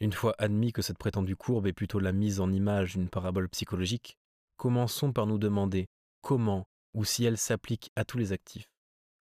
Une 0.00 0.12
fois 0.12 0.34
admis 0.38 0.72
que 0.72 0.82
cette 0.82 0.98
prétendue 0.98 1.36
courbe 1.36 1.66
est 1.66 1.72
plutôt 1.72 1.98
la 1.98 2.12
mise 2.12 2.40
en 2.40 2.50
image 2.52 2.94
d'une 2.94 3.10
parabole 3.10 3.48
psychologique, 3.48 4.16
commençons 4.56 5.12
par 5.12 5.26
nous 5.26 5.38
demander 5.38 5.88
comment 6.22 6.66
ou 6.94 7.04
si 7.04 7.24
elle 7.24 7.38
s'applique 7.38 7.90
à 7.96 8.04
tous 8.04 8.18
les 8.18 8.32
actifs. 8.32 8.70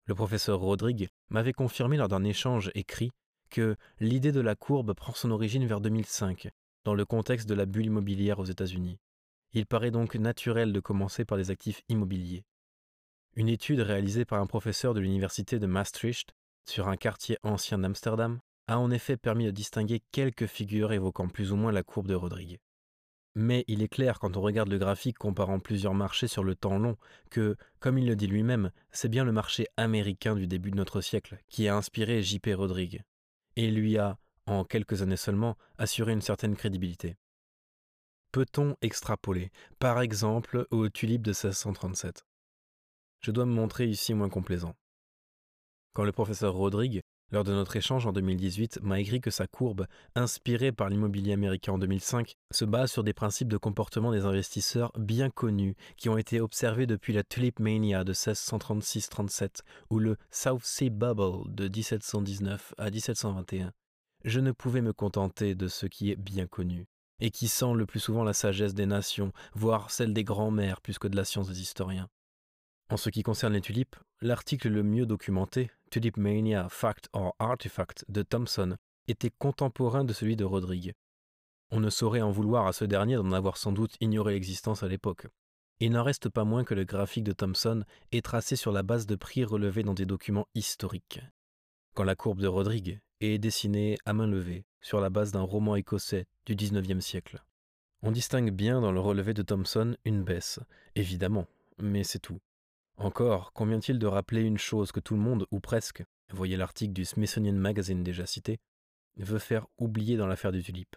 Le 0.07 0.15
professeur 0.15 0.59
Rodrigue 0.59 1.09
m'avait 1.31 1.53
confirmé 1.53 1.97
lors 1.97 2.09
d'un 2.09 2.25
échange 2.25 2.71
écrit 2.75 3.11
que 3.51 3.77
l'idée 4.01 4.33
de 4.33 4.41
la 4.41 4.57
courbe 4.57 4.95
prend 4.95 5.13
son 5.13 5.31
origine 5.31 5.67
vers 5.67 5.81
2005, 5.81 6.49
dans 6.85 6.95
le 6.95 7.05
contexte 7.05 7.49
de 7.49 7.55
la 7.55 7.67
bulle 7.67 7.87
immobilière 7.87 8.39
aux 8.39 8.45
États-Unis. 8.45 8.99
Il 9.55 9.67
paraît 9.67 9.93
donc 9.93 10.17
naturel 10.17 10.73
de 10.73 10.81
commencer 10.81 11.25
par 11.25 11.39
les 11.39 11.53
actifs 11.53 11.83
immobiliers. 11.89 12.45
Une 13.37 13.49
étude 13.49 13.81
réalisée 13.81 14.25
par 14.25 14.41
un 14.41 14.47
professeur 14.47 14.95
de 14.95 15.01
l'université 15.01 15.61
de 15.61 15.67
Maastricht 15.67 16.35
sur 16.69 16.89
un 16.89 16.97
quartier 16.97 17.39
ancien 17.45 17.79
d'Amsterdam 17.79 18.41
a 18.67 18.81
en 18.81 18.91
effet 18.91 19.17
permis 19.17 19.47
de 19.47 19.53
distinguer 19.53 20.03
quelques 20.11 20.47
figures 20.47 20.93
évoquant 20.93 21.29
plus 21.29 21.53
ou 21.53 21.57
moins 21.57 21.71
la 21.71 21.85
courbe 21.85 22.09
de 22.09 22.17
Rodrigue. 22.17 22.59
Mais 23.37 23.65
il 23.69 23.83
est 23.83 23.89
clair 23.89 24.19
quand 24.19 24.37
on 24.37 24.41
regarde 24.41 24.71
le 24.71 24.79
graphique 24.79 25.19
comparant 25.19 25.61
plusieurs 25.61 25.95
marchés 25.95 26.29
sur 26.29 26.43
le 26.43 26.57
temps 26.57 26.79
long 26.79 26.97
que, 27.31 27.57
comme 27.79 27.99
il 27.99 28.07
le 28.07 28.17
dit 28.17 28.27
lui-même, 28.27 28.73
c'est 28.91 29.09
bien 29.09 29.25
le 29.25 29.33
marché 29.33 29.67
américain 29.77 30.35
du 30.35 30.49
début 30.49 30.71
de 30.73 30.77
notre 30.77 31.01
siècle 31.01 31.39
qui 31.49 31.69
a 31.69 31.77
inspiré 31.77 32.23
JP 32.23 32.51
Rodrigue 32.57 33.03
et 33.55 33.71
lui 33.71 33.99
a, 33.99 34.19
en 34.47 34.65
quelques 34.65 35.03
années 35.03 35.17
seulement, 35.17 35.57
assuré 35.79 36.13
une 36.13 36.23
certaine 36.23 36.57
crédibilité. 36.57 37.17
Peut-on 38.35 38.75
extrapoler, 38.83 39.53
par 39.79 40.01
exemple, 40.01 40.67
aux 40.73 40.89
tulipes 40.89 41.23
de 41.23 41.31
1637 41.31 42.27
Je 43.21 43.31
dois 43.31 43.47
me 43.47 43.53
montrer 43.53 43.87
ici 43.87 44.13
moins 44.13 44.29
complaisant. 44.29 44.75
Quand 45.93 46.03
le 46.03 46.11
professeur 46.11 46.53
Rodrigue 46.53 47.01
lors 47.31 47.45
de 47.45 47.53
notre 47.53 47.77
échange 47.77 48.09
en 48.09 48.13
2018, 48.13 48.81
m'a 48.83 48.99
écrit 48.99 49.21
que 49.21 49.31
sa 49.31 49.47
courbe, 49.47 49.87
inspirée 50.17 50.73
par 50.73 50.89
l'immobilier 50.89 51.33
américain 51.33 51.75
en 51.75 51.79
2005, 51.79 52.35
se 52.51 52.65
base 52.65 52.91
sur 52.91 53.05
des 53.05 53.15
principes 53.15 53.47
de 53.47 53.57
comportement 53.57 54.11
des 54.11 54.25
investisseurs 54.25 54.91
bien 54.99 55.31
connus 55.31 55.77
qui 55.97 56.09
ont 56.09 56.19
été 56.19 56.41
observés 56.41 56.89
depuis 56.89 57.13
la 57.13 57.23
Tulip 57.23 57.61
Mania 57.61 58.03
de 58.03 58.15
1636-37 58.15 59.61
ou 59.91 60.01
le 60.01 60.17
South 60.33 60.65
Sea 60.65 60.91
Bubble 60.91 61.55
de 61.55 61.69
1719 61.69 62.75
à 62.79 62.91
1721. 62.91 63.73
Je 64.25 64.41
ne 64.41 64.51
pouvais 64.51 64.83
me 64.83 64.93
contenter 64.93 65.55
de 65.55 65.69
ce 65.69 65.87
qui 65.87 66.11
est 66.11 66.17
bien 66.17 66.49
connu 66.49 66.89
et 67.21 67.31
qui 67.31 67.49
sent 67.49 67.75
le 67.75 67.87
plus 67.87 68.01
souvent 68.01 68.25
la 68.25 68.33
sagesse 68.33 68.75
des 68.75 68.87
nations, 68.87 69.33
voire 69.55 69.91
celle 69.91 70.13
des 70.13 70.25
grands-mères 70.25 70.81
plus 70.81 70.99
que 70.99 71.09
de 71.09 71.17
la 71.17 71.25
science 71.25 71.49
des 71.49 71.61
historiens. 71.61 72.09
En 72.91 72.97
ce 72.97 73.11
qui 73.11 73.23
concerne 73.23 73.55
les 73.55 73.61
tulipes, 73.61 73.97
l'article 74.21 74.69
le 74.69 74.83
mieux 74.83 75.07
documenté, 75.07 75.71
Tulip 75.91 76.17
Mania 76.17 76.69
Fact 76.69 77.09
or 77.13 77.35
Artifact 77.39 78.05
de 78.09 78.23
Thomson, 78.23 78.77
était 79.09 79.33
contemporain 79.39 80.05
de 80.05 80.13
celui 80.13 80.37
de 80.37 80.45
Rodrigue. 80.45 80.93
On 81.71 81.81
ne 81.81 81.91
saurait 81.91 82.21
en 82.21 82.31
vouloir 82.31 82.67
à 82.67 82.73
ce 82.73 82.85
dernier 82.85 83.17
d'en 83.17 83.33
avoir 83.33 83.57
sans 83.57 83.73
doute 83.73 83.97
ignoré 84.01 84.35
l'existence 84.35 84.83
à 84.83 84.89
l'époque. 84.89 85.27
Il 85.81 85.93
n'en 85.93 86.05
reste 86.05 86.29
pas 86.29 86.45
moins 86.45 86.65
que 86.65 86.75
le 86.75 86.85
graphique 86.85 87.25
de 87.25 87.33
Thomson 87.33 87.85
est 88.13 88.25
tracé 88.25 88.55
sur 88.55 88.71
la 88.71 88.83
base 88.83 89.07
de 89.07 89.17
prix 89.17 89.45
relevés 89.45 89.83
dans 89.83 89.95
des 89.95 90.07
documents 90.07 90.47
historiques. 90.55 91.21
Quand 91.95 92.05
la 92.05 92.15
courbe 92.15 92.41
de 92.41 92.47
Rodrigue 92.47 93.01
est 93.25 93.39
dessinée 93.39 93.99
à 94.05 94.13
main 94.13 94.27
levée 94.27 94.65
sur 94.81 95.01
la 95.01 95.11
base 95.11 95.33
d'un 95.33 95.43
roman 95.43 95.77
écossais 95.77 96.27
du 96.47 96.55
XIXe 96.55 97.05
siècle. 97.05 97.43
On 98.03 98.13
distingue 98.13 98.51
bien 98.51 98.81
dans 98.81 98.93
le 98.93 99.01
relevé 99.01 99.33
de 99.33 99.43
Thomson 99.43 99.97
une 100.05 100.23
baisse, 100.25 100.61
évidemment, 100.95 101.47
mais 101.79 102.05
c'est 102.05 102.19
tout. 102.19 102.41
Encore, 102.97 103.53
convient-il 103.53 103.99
de 103.99 104.07
rappeler 104.07 104.43
une 104.43 104.59
chose 104.59 104.93
que 104.93 105.01
tout 105.01 105.15
le 105.15 105.21
monde, 105.21 105.47
ou 105.51 105.59
presque, 105.59 106.05
voyez 106.31 106.57
l'article 106.57 106.93
du 106.93 107.05
Smithsonian 107.05 107.55
Magazine 107.55 108.03
déjà 108.03 108.27
cité, 108.27 108.61
veut 109.17 109.39
faire 109.39 109.67
oublier 109.79 110.17
dans 110.17 110.27
l'affaire 110.27 110.53
du 110.53 110.63
tulipe. 110.63 110.97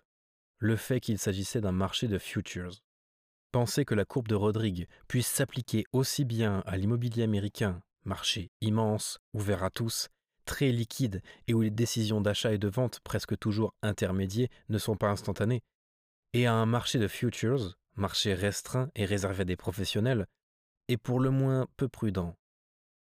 Le 0.57 0.75
fait 0.75 0.99
qu'il 0.99 1.17
s'agissait 1.19 1.61
d'un 1.61 1.71
marché 1.71 2.07
de 2.07 2.17
futures. 2.17 2.75
Penser 3.51 3.85
que 3.85 3.95
la 3.95 4.05
courbe 4.05 4.27
de 4.27 4.35
Rodrigue 4.35 4.87
puisse 5.07 5.27
s'appliquer 5.27 5.85
aussi 5.93 6.25
bien 6.25 6.63
à 6.65 6.77
l'immobilier 6.77 7.23
américain, 7.23 7.81
marché 8.03 8.51
immense, 8.61 9.19
ouvert 9.33 9.63
à 9.63 9.69
tous, 9.69 10.09
très 10.47 10.71
liquide 10.71 11.21
et 11.47 11.53
où 11.53 11.61
les 11.61 11.69
décisions 11.69 12.21
d'achat 12.21 12.53
et 12.53 12.57
de 12.57 12.67
vente, 12.67 13.01
presque 13.01 13.37
toujours 13.37 13.75
intermédiaires, 13.83 14.47
ne 14.69 14.79
sont 14.79 14.95
pas 14.95 15.09
instantanées, 15.09 15.61
et 16.33 16.47
à 16.47 16.53
un 16.53 16.65
marché 16.65 16.97
de 16.97 17.07
futures, 17.07 17.77
marché 17.95 18.33
restreint 18.33 18.89
et 18.95 19.05
réservé 19.05 19.41
à 19.41 19.45
des 19.45 19.57
professionnels, 19.57 20.25
et 20.87 20.97
pour 20.97 21.19
le 21.19 21.29
moins 21.29 21.67
peu 21.75 21.87
prudent. 21.87 22.35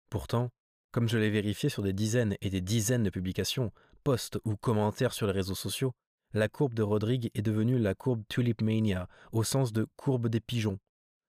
Pourtant, 0.10 0.50
comme 0.92 1.10
je 1.10 1.18
l'ai 1.18 1.30
vérifié 1.30 1.70
sur 1.70 1.84
des 1.84 1.94
dizaines 1.94 2.38
et 2.42 2.50
des 2.50 2.62
dizaines 2.62 3.04
de 3.04 3.10
publications, 3.10 3.72
posts 4.04 4.40
ou 4.46 4.56
commentaires 4.56 5.14
sur 5.14 5.28
les 5.28 5.34
réseaux 5.34 5.56
sociaux, 5.56 5.92
la 6.34 6.48
courbe 6.48 6.74
de 6.74 6.84
Rodrigue 6.84 7.32
est 7.34 7.42
devenue 7.42 7.78
la 7.78 7.96
courbe 7.96 8.24
Tulip 8.30 8.62
Mania, 8.62 9.10
au 9.34 9.44
sens 9.44 9.74
de 9.74 9.88
courbe 9.98 10.30
des 10.30 10.40
pigeons. 10.40 10.80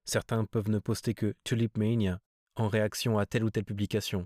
Certains 0.05 0.45
peuvent 0.45 0.69
ne 0.69 0.79
poster 0.79 1.13
que 1.13 1.33
Tulip 1.43 1.77
Mania 1.77 2.19
en 2.55 2.69
réaction 2.69 3.17
à 3.17 3.25
telle 3.25 3.43
ou 3.43 3.49
telle 3.49 3.65
publication. 3.65 4.25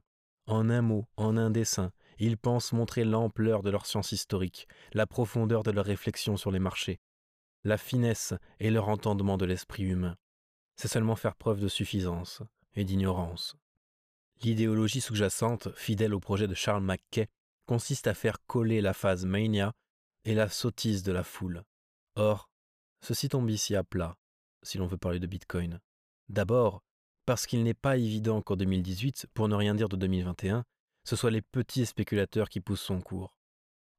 En 0.51 0.69
un 0.69 0.83
mot, 0.83 1.07
en 1.17 1.37
un 1.37 1.49
dessin, 1.49 1.91
ils 2.19 2.37
pensent 2.37 2.73
montrer 2.73 3.03
l'ampleur 3.03 3.63
de 3.63 3.71
leur 3.71 3.87
science 3.87 4.11
historique, 4.11 4.67
la 4.93 5.07
profondeur 5.07 5.63
de 5.63 5.71
leur 5.71 5.85
réflexion 5.85 6.37
sur 6.37 6.51
les 6.51 6.59
marchés, 6.59 6.99
la 7.63 7.79
finesse 7.79 8.35
et 8.59 8.69
leur 8.69 8.89
entendement 8.89 9.37
de 9.37 9.45
l'esprit 9.45 9.83
humain 9.83 10.15
c'est 10.81 10.87
seulement 10.87 11.15
faire 11.15 11.35
preuve 11.35 11.59
de 11.59 11.67
suffisance 11.67 12.41
et 12.73 12.83
d'ignorance. 12.83 13.55
L'idéologie 14.41 14.99
sous-jacente, 14.99 15.71
fidèle 15.75 16.15
au 16.15 16.19
projet 16.19 16.47
de 16.47 16.55
Charles 16.55 16.81
Mackay, 16.81 17.27
consiste 17.67 18.07
à 18.07 18.15
faire 18.15 18.43
coller 18.47 18.81
la 18.81 18.95
phase 18.95 19.23
mania 19.23 19.73
et 20.25 20.33
la 20.33 20.49
sottise 20.49 21.03
de 21.03 21.11
la 21.11 21.23
foule. 21.23 21.61
Or, 22.15 22.49
ceci 23.01 23.29
tombe 23.29 23.51
ici 23.51 23.75
à 23.75 23.83
plat, 23.83 24.17
si 24.63 24.79
l'on 24.79 24.87
veut 24.87 24.97
parler 24.97 25.19
de 25.19 25.27
Bitcoin. 25.27 25.79
D'abord, 26.29 26.81
parce 27.25 27.45
qu'il 27.45 27.63
n'est 27.63 27.73
pas 27.73 27.97
évident 27.97 28.41
qu'en 28.41 28.55
2018, 28.55 29.27
pour 29.33 29.47
ne 29.47 29.55
rien 29.55 29.75
dire 29.75 29.89
de 29.89 29.95
2021, 29.95 30.63
ce 31.03 31.15
soit 31.15 31.31
les 31.31 31.41
petits 31.41 31.85
spéculateurs 31.85 32.49
qui 32.49 32.59
poussent 32.59 32.81
son 32.81 33.01
cours. 33.01 33.37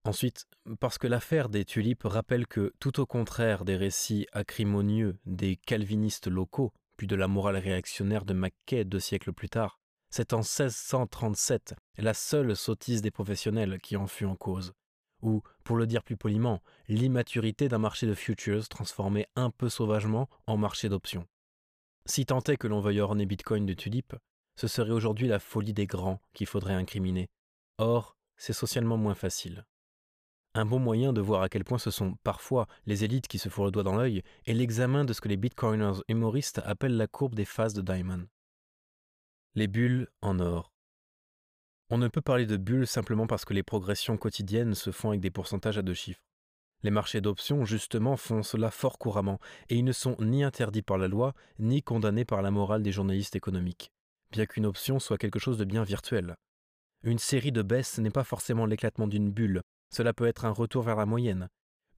Ensuite, 0.05 0.47
parce 0.81 0.99
que 0.99 1.07
l'affaire 1.07 1.49
des 1.49 1.65
tulipes 1.65 2.03
rappelle 2.05 2.47
que, 2.47 2.73
tout 2.81 2.99
au 2.99 3.07
contraire 3.07 3.65
des 3.65 3.77
récits 3.77 4.27
acrimonieux 4.33 5.19
des 5.27 5.57
calvinistes 5.57 6.27
locaux, 6.27 6.73
puis 6.97 7.07
de 7.07 7.15
la 7.15 7.29
morale 7.29 7.57
réactionnaire 7.57 8.25
de 8.25 8.35
Mackay 8.35 8.85
deux 8.85 9.01
siècles 9.01 9.33
plus 9.33 9.49
tard, 9.49 9.79
c'est 10.11 10.33
en 10.33 10.39
1637 10.39 11.75
la 11.99 12.15
seule 12.15 12.57
sottise 12.57 13.01
des 13.01 13.11
professionnels 13.11 13.79
qui 13.81 13.97
en 13.97 14.07
fut 14.07 14.25
en 14.27 14.35
cause, 14.35 14.73
ou, 15.23 15.43
pour 15.63 15.77
le 15.77 15.87
dire 15.87 16.03
plus 16.03 16.17
poliment, 16.17 16.63
l'immaturité 16.89 17.69
d'un 17.69 17.79
marché 17.79 18.07
de 18.07 18.15
futures 18.15 18.69
transformé 18.69 19.27
un 19.37 19.51
peu 19.51 19.69
sauvagement 19.69 20.29
en 20.47 20.57
marché 20.57 20.89
d'options. 20.89 21.27
Si 22.07 22.27
tant 22.27 22.41
est 22.41 22.57
que 22.57 22.67
l'on 22.67 22.81
veuille 22.81 23.01
orner 23.01 23.27
Bitcoin 23.27 23.65
de 23.65 23.75
tulipes, 23.75 24.17
ce 24.57 24.67
serait 24.67 24.91
aujourd'hui 24.91 25.29
la 25.29 25.39
folie 25.39 25.73
des 25.73 25.87
grands 25.87 26.21
qu'il 26.35 26.47
faudrait 26.47 26.75
incriminer. 26.75 27.29
Or, 27.79 28.17
c'est 28.37 28.53
socialement 28.53 28.97
moins 28.97 29.15
facile. 29.15 29.65
Un 30.55 30.67
bon 30.67 30.79
moyen 30.79 31.13
de 31.13 31.21
voir 31.21 31.43
à 31.43 31.49
quel 31.49 31.65
point 31.65 31.79
ce 31.79 31.91
sont 31.91 32.17
parfois 32.25 32.67
les 32.85 33.05
élites 33.05 33.29
qui 33.29 33.39
se 33.39 33.49
font 33.49 33.65
le 33.65 33.71
doigt 33.71 33.85
dans 33.85 33.97
l'œil 33.97 34.23
est 34.47 34.53
l'examen 34.53 35.05
de 35.05 35.13
ce 35.13 35.21
que 35.21 35.29
les 35.29 35.39
bitcoiners 35.39 36.03
humoristes 36.09 36.61
appellent 36.65 36.97
la 36.97 37.07
courbe 37.07 37.35
des 37.35 37.47
phases 37.47 37.73
de 37.73 37.81
Diamond. 37.81 38.27
Les 39.55 39.67
bulles 39.67 40.09
en 40.21 40.41
or. 40.41 40.73
On 41.89 41.99
ne 41.99 42.09
peut 42.09 42.21
parler 42.21 42.47
de 42.47 42.57
bulles 42.57 42.87
simplement 42.87 43.27
parce 43.27 43.45
que 43.45 43.55
les 43.55 43.63
progressions 43.63 44.17
quotidiennes 44.19 44.75
se 44.75 44.91
font 44.91 45.11
avec 45.11 45.21
des 45.21 45.31
pourcentages 45.31 45.79
à 45.79 45.83
deux 45.83 45.95
chiffres. 45.95 46.23
Les 46.83 46.91
marchés 46.91 47.21
d'options, 47.21 47.65
justement, 47.65 48.17
font 48.17 48.43
cela 48.43 48.71
fort 48.71 48.99
couramment, 48.99 49.39
et 49.69 49.77
ils 49.77 49.85
ne 49.85 49.93
sont 49.93 50.17
ni 50.19 50.43
interdits 50.43 50.83
par 50.83 50.99
la 50.99 51.09
loi, 51.09 51.35
ni 51.59 51.83
condamnés 51.83 52.25
par 52.25 52.43
la 52.43 52.51
morale 52.51 52.83
des 52.83 52.91
journalistes 52.91 53.37
économiques, 53.37 53.93
bien 54.33 54.47
qu'une 54.47 54.67
option 54.67 54.99
soit 54.99 55.19
quelque 55.19 55.39
chose 55.39 55.59
de 55.59 55.65
bien 55.65 55.85
virtuel. 55.85 56.35
Une 57.05 57.19
série 57.19 57.53
de 57.53 57.63
baisses 57.63 57.99
n'est 57.99 58.11
pas 58.11 58.25
forcément 58.25 58.67
l'éclatement 58.67 59.07
d'une 59.07 59.31
bulle, 59.31 59.63
cela 59.91 60.13
peut 60.13 60.27
être 60.27 60.45
un 60.45 60.51
retour 60.51 60.83
vers 60.83 60.97
la 60.97 61.07
moyenne. 61.07 61.49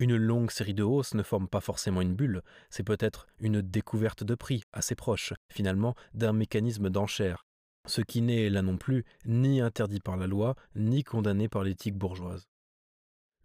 Une 0.01 0.16
longue 0.16 0.51
série 0.51 0.74
de 0.74 0.82
hausses 0.82 1.14
ne 1.14 1.22
forme 1.22 1.49
pas 1.49 1.61
forcément 1.61 2.01
une 2.01 2.16
bulle, 2.16 2.43
c'est 2.68 2.82
peut-être 2.82 3.26
une 3.39 3.62
découverte 3.62 4.24
de 4.24 4.35
prix 4.35 4.62
assez 4.72 4.95
proche, 4.95 5.32
finalement, 5.51 5.95
d'un 6.12 6.32
mécanisme 6.32 6.91
d'enchère, 6.91 7.45
ce 7.87 8.01
qui 8.01 8.20
n'est, 8.20 8.51
là 8.51 8.62
non 8.62 8.76
plus, 8.76 9.05
ni 9.24 9.61
interdit 9.61 10.01
par 10.01 10.16
la 10.16 10.26
loi, 10.26 10.57
ni 10.74 11.05
condamné 11.05 11.49
par 11.49 11.62
l'éthique 11.62 11.97
bourgeoise. 11.97 12.49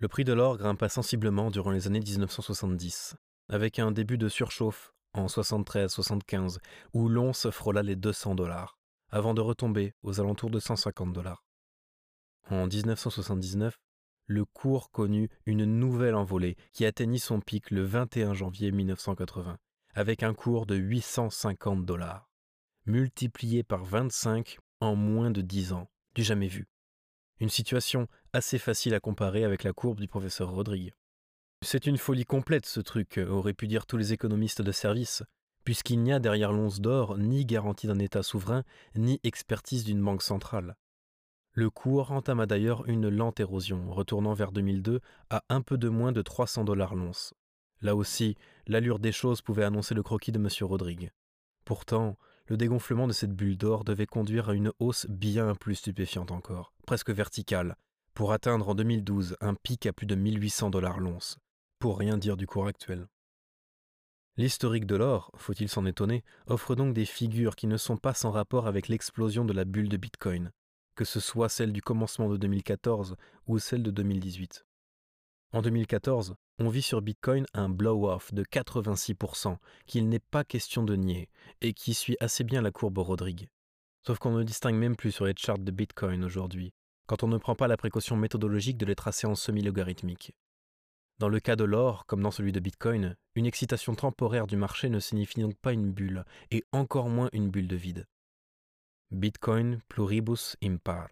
Le 0.02 0.08
prix 0.08 0.24
de 0.24 0.32
l'or 0.32 0.58
grimpa 0.58 0.88
sensiblement 0.88 1.52
durant 1.52 1.72
les 1.72 1.86
années 1.86 2.00
1970, 2.00 3.18
avec 3.50 3.80
un 3.80 3.92
début 3.92 4.18
de 4.18 4.30
surchauffe 4.30 4.94
en 5.14 5.26
73-75, 5.26 6.60
où 6.94 7.10
l'once 7.10 7.50
frôla 7.50 7.84
les 7.84 7.98
200 7.98 8.36
dollars, 8.36 8.80
avant 9.10 9.34
de 9.34 9.42
retomber 9.42 9.94
aux 10.02 10.22
alentours 10.22 10.52
de 10.52 10.60
150 10.60 11.12
dollars. 11.12 11.44
En 12.50 12.68
1979, 12.68 13.78
le 14.26 14.46
cours 14.46 14.90
connut 14.92 15.30
une 15.46 15.66
nouvelle 15.66 16.16
envolée 16.16 16.56
qui 16.72 16.86
atteignit 16.86 17.22
son 17.22 17.42
pic 17.42 17.70
le 17.70 17.84
21 17.84 18.34
janvier 18.34 18.72
1980, 18.72 19.58
avec 19.96 20.24
un 20.24 20.34
cours 20.34 20.66
de 20.66 20.76
850 20.76 21.84
dollars, 21.86 22.30
multiplié 22.86 23.64
par 23.64 23.84
25 23.84 24.60
en 24.80 24.96
moins 24.96 25.30
de 25.30 25.42
10 25.42 25.74
ans, 25.74 25.90
du 26.16 26.24
jamais 26.24 26.48
vu. 26.48 26.70
Une 27.40 27.50
situation 27.50 28.08
assez 28.34 28.58
facile 28.58 28.94
à 28.94 29.00
comparer 29.00 29.46
avec 29.46 29.64
la 29.64 29.72
courbe 29.72 30.02
du 30.02 30.08
professeur 30.10 30.52
Rodrigue. 30.52 30.94
C'est 31.62 31.88
une 31.88 31.98
folie 31.98 32.26
complète 32.26 32.66
ce 32.66 32.82
truc, 32.82 33.18
auraient 33.30 33.54
pu 33.54 33.68
dire 33.68 33.86
tous 33.86 33.96
les 33.96 34.12
économistes 34.12 34.62
de 34.62 34.72
service, 34.72 35.24
puisqu'il 35.64 36.02
n'y 36.02 36.12
a 36.12 36.20
derrière 36.20 36.52
l'once 36.52 36.82
d'or 36.82 37.18
ni 37.18 37.46
garantie 37.46 37.88
d'un 37.88 38.00
État 38.00 38.24
souverain, 38.24 38.64
ni 38.96 39.20
expertise 39.24 39.86
d'une 39.86 40.04
banque 40.04 40.22
centrale. 40.22 40.76
Le 41.54 41.70
cours 41.70 42.12
entama 42.12 42.46
d'ailleurs 42.46 42.88
une 42.88 43.08
lente 43.08 43.40
érosion, 43.40 43.90
retournant 43.90 44.34
vers 44.34 44.52
2002 44.52 45.00
à 45.30 45.44
un 45.50 45.62
peu 45.62 45.78
de 45.78 45.90
moins 45.90 46.12
de 46.12 46.22
300 46.22 46.66
dollars 46.66 46.96
l'once. 46.96 47.34
Là 47.82 47.96
aussi, 47.96 48.36
l'allure 48.68 49.00
des 49.00 49.14
choses 49.14 49.42
pouvait 49.42 49.64
annoncer 49.64 49.96
le 49.96 50.04
croquis 50.04 50.34
de 50.34 50.40
M. 50.40 50.50
Rodrigue. 50.62 51.12
Pourtant, 51.64 52.18
le 52.48 52.58
dégonflement 52.58 53.08
de 53.08 53.14
cette 53.14 53.34
bulle 53.34 53.58
d'or 53.58 53.84
devait 53.84 54.08
conduire 54.08 54.50
à 54.50 54.54
une 54.54 54.72
hausse 54.80 55.06
bien 55.08 55.54
plus 55.56 55.76
stupéfiante 55.76 56.32
encore, 56.32 56.74
presque 56.90 57.12
verticale, 57.12 57.76
pour 58.16 58.34
atteindre 58.34 58.68
en 58.68 58.74
2012 58.74 59.38
un 59.42 59.54
pic 59.54 59.86
à 59.86 59.94
plus 59.94 60.08
de 60.08 60.16
1800 60.16 60.72
dollars 60.72 61.00
l'once, 61.00 61.38
pour 61.78 62.00
rien 62.00 62.18
dire 62.18 62.36
du 62.36 62.48
cours 62.48 62.66
actuel. 62.66 63.08
L'historique 64.38 64.88
de 64.88 64.96
l'or, 64.96 65.30
faut-il 65.36 65.70
s'en 65.70 65.86
étonner, 65.86 66.24
offre 66.48 66.74
donc 66.74 66.96
des 66.96 67.06
figures 67.06 67.56
qui 67.56 67.68
ne 67.68 67.78
sont 67.78 67.98
pas 67.98 68.16
sans 68.16 68.32
rapport 68.32 68.66
avec 68.66 68.88
l'explosion 68.88 69.46
de 69.46 69.54
la 69.54 69.66
bulle 69.66 69.88
de 69.88 69.98
Bitcoin, 69.98 70.52
que 70.96 71.06
ce 71.06 71.20
soit 71.20 71.48
celle 71.48 71.74
du 71.74 71.84
commencement 71.84 72.28
de 72.28 72.38
2014 72.38 73.18
ou 73.46 73.60
celle 73.60 73.84
de 73.84 73.92
2018. 73.92 74.66
En 75.54 75.62
2014, 75.62 76.34
on 76.58 76.70
vit 76.70 76.82
sur 76.82 77.04
Bitcoin 77.04 77.46
un 77.54 77.70
blow-off 77.70 78.34
de 78.34 78.44
86% 78.44 79.58
qu'il 79.86 80.10
n'est 80.10 80.18
pas 80.18 80.44
question 80.44 80.82
de 80.82 80.96
nier 80.96 81.30
et 81.62 81.74
qui 81.74 81.94
suit 81.94 82.18
assez 82.20 82.44
bien 82.44 82.64
la 82.64 82.72
courbe 82.72 82.98
Rodrigue. 82.98 83.48
Sauf 84.08 84.18
qu'on 84.18 84.32
ne 84.32 84.44
distingue 84.44 84.74
même 84.74 84.96
plus 84.96 85.12
sur 85.12 85.26
les 85.26 85.36
charts 85.38 85.60
de 85.60 85.72
Bitcoin 85.72 86.24
aujourd'hui. 86.24 86.74
Quand 87.10 87.24
on 87.24 87.28
ne 87.28 87.40
prend 87.40 87.56
pas 87.56 87.68
la 87.68 87.76
précaution 87.76 88.16
méthodologique 88.16 88.78
de 88.78 88.86
les 88.86 88.94
tracer 88.94 89.26
en 89.26 89.34
semi-logarithmique. 89.34 90.32
Dans 91.18 91.28
le 91.28 91.40
cas 91.40 91.56
de 91.56 91.64
l'or, 91.64 92.06
comme 92.06 92.22
dans 92.22 92.30
celui 92.30 92.52
de 92.52 92.60
Bitcoin, 92.60 93.16
une 93.34 93.48
excitation 93.48 93.96
temporaire 93.96 94.46
du 94.46 94.58
marché 94.58 94.90
ne 94.90 95.00
signifie 95.00 95.42
donc 95.42 95.56
pas 95.56 95.74
une 95.74 95.92
bulle, 95.92 96.24
et 96.52 96.64
encore 96.72 97.10
moins 97.10 97.30
une 97.34 97.50
bulle 97.50 97.68
de 97.68 97.76
vide. 97.76 98.06
Bitcoin 99.10 99.80
pluribus 99.88 100.56
impar. 100.64 101.10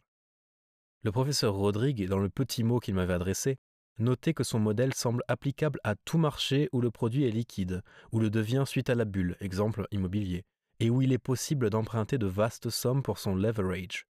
Le 1.01 1.11
professeur 1.11 1.55
Rodrigue, 1.55 2.07
dans 2.07 2.19
le 2.19 2.29
petit 2.29 2.63
mot 2.63 2.79
qu'il 2.79 2.93
m'avait 2.93 3.15
adressé, 3.15 3.57
notait 3.97 4.35
que 4.35 4.43
son 4.43 4.59
modèle 4.59 4.93
semble 4.93 5.23
applicable 5.27 5.79
à 5.83 5.95
tout 5.95 6.19
marché 6.19 6.69
où 6.73 6.79
le 6.79 6.91
produit 6.91 7.23
est 7.23 7.31
liquide, 7.31 7.81
où 8.11 8.19
le 8.19 8.29
devient 8.29 8.65
suite 8.67 8.91
à 8.91 8.95
la 8.95 9.05
bulle, 9.05 9.35
exemple 9.39 9.87
immobilier, 9.89 10.45
et 10.79 10.91
où 10.91 11.01
il 11.01 11.11
est 11.11 11.17
possible 11.17 11.71
d'emprunter 11.71 12.19
de 12.19 12.27
vastes 12.27 12.69
sommes 12.69 13.01
pour 13.01 13.17
son 13.17 13.33
leverage. 13.33 14.05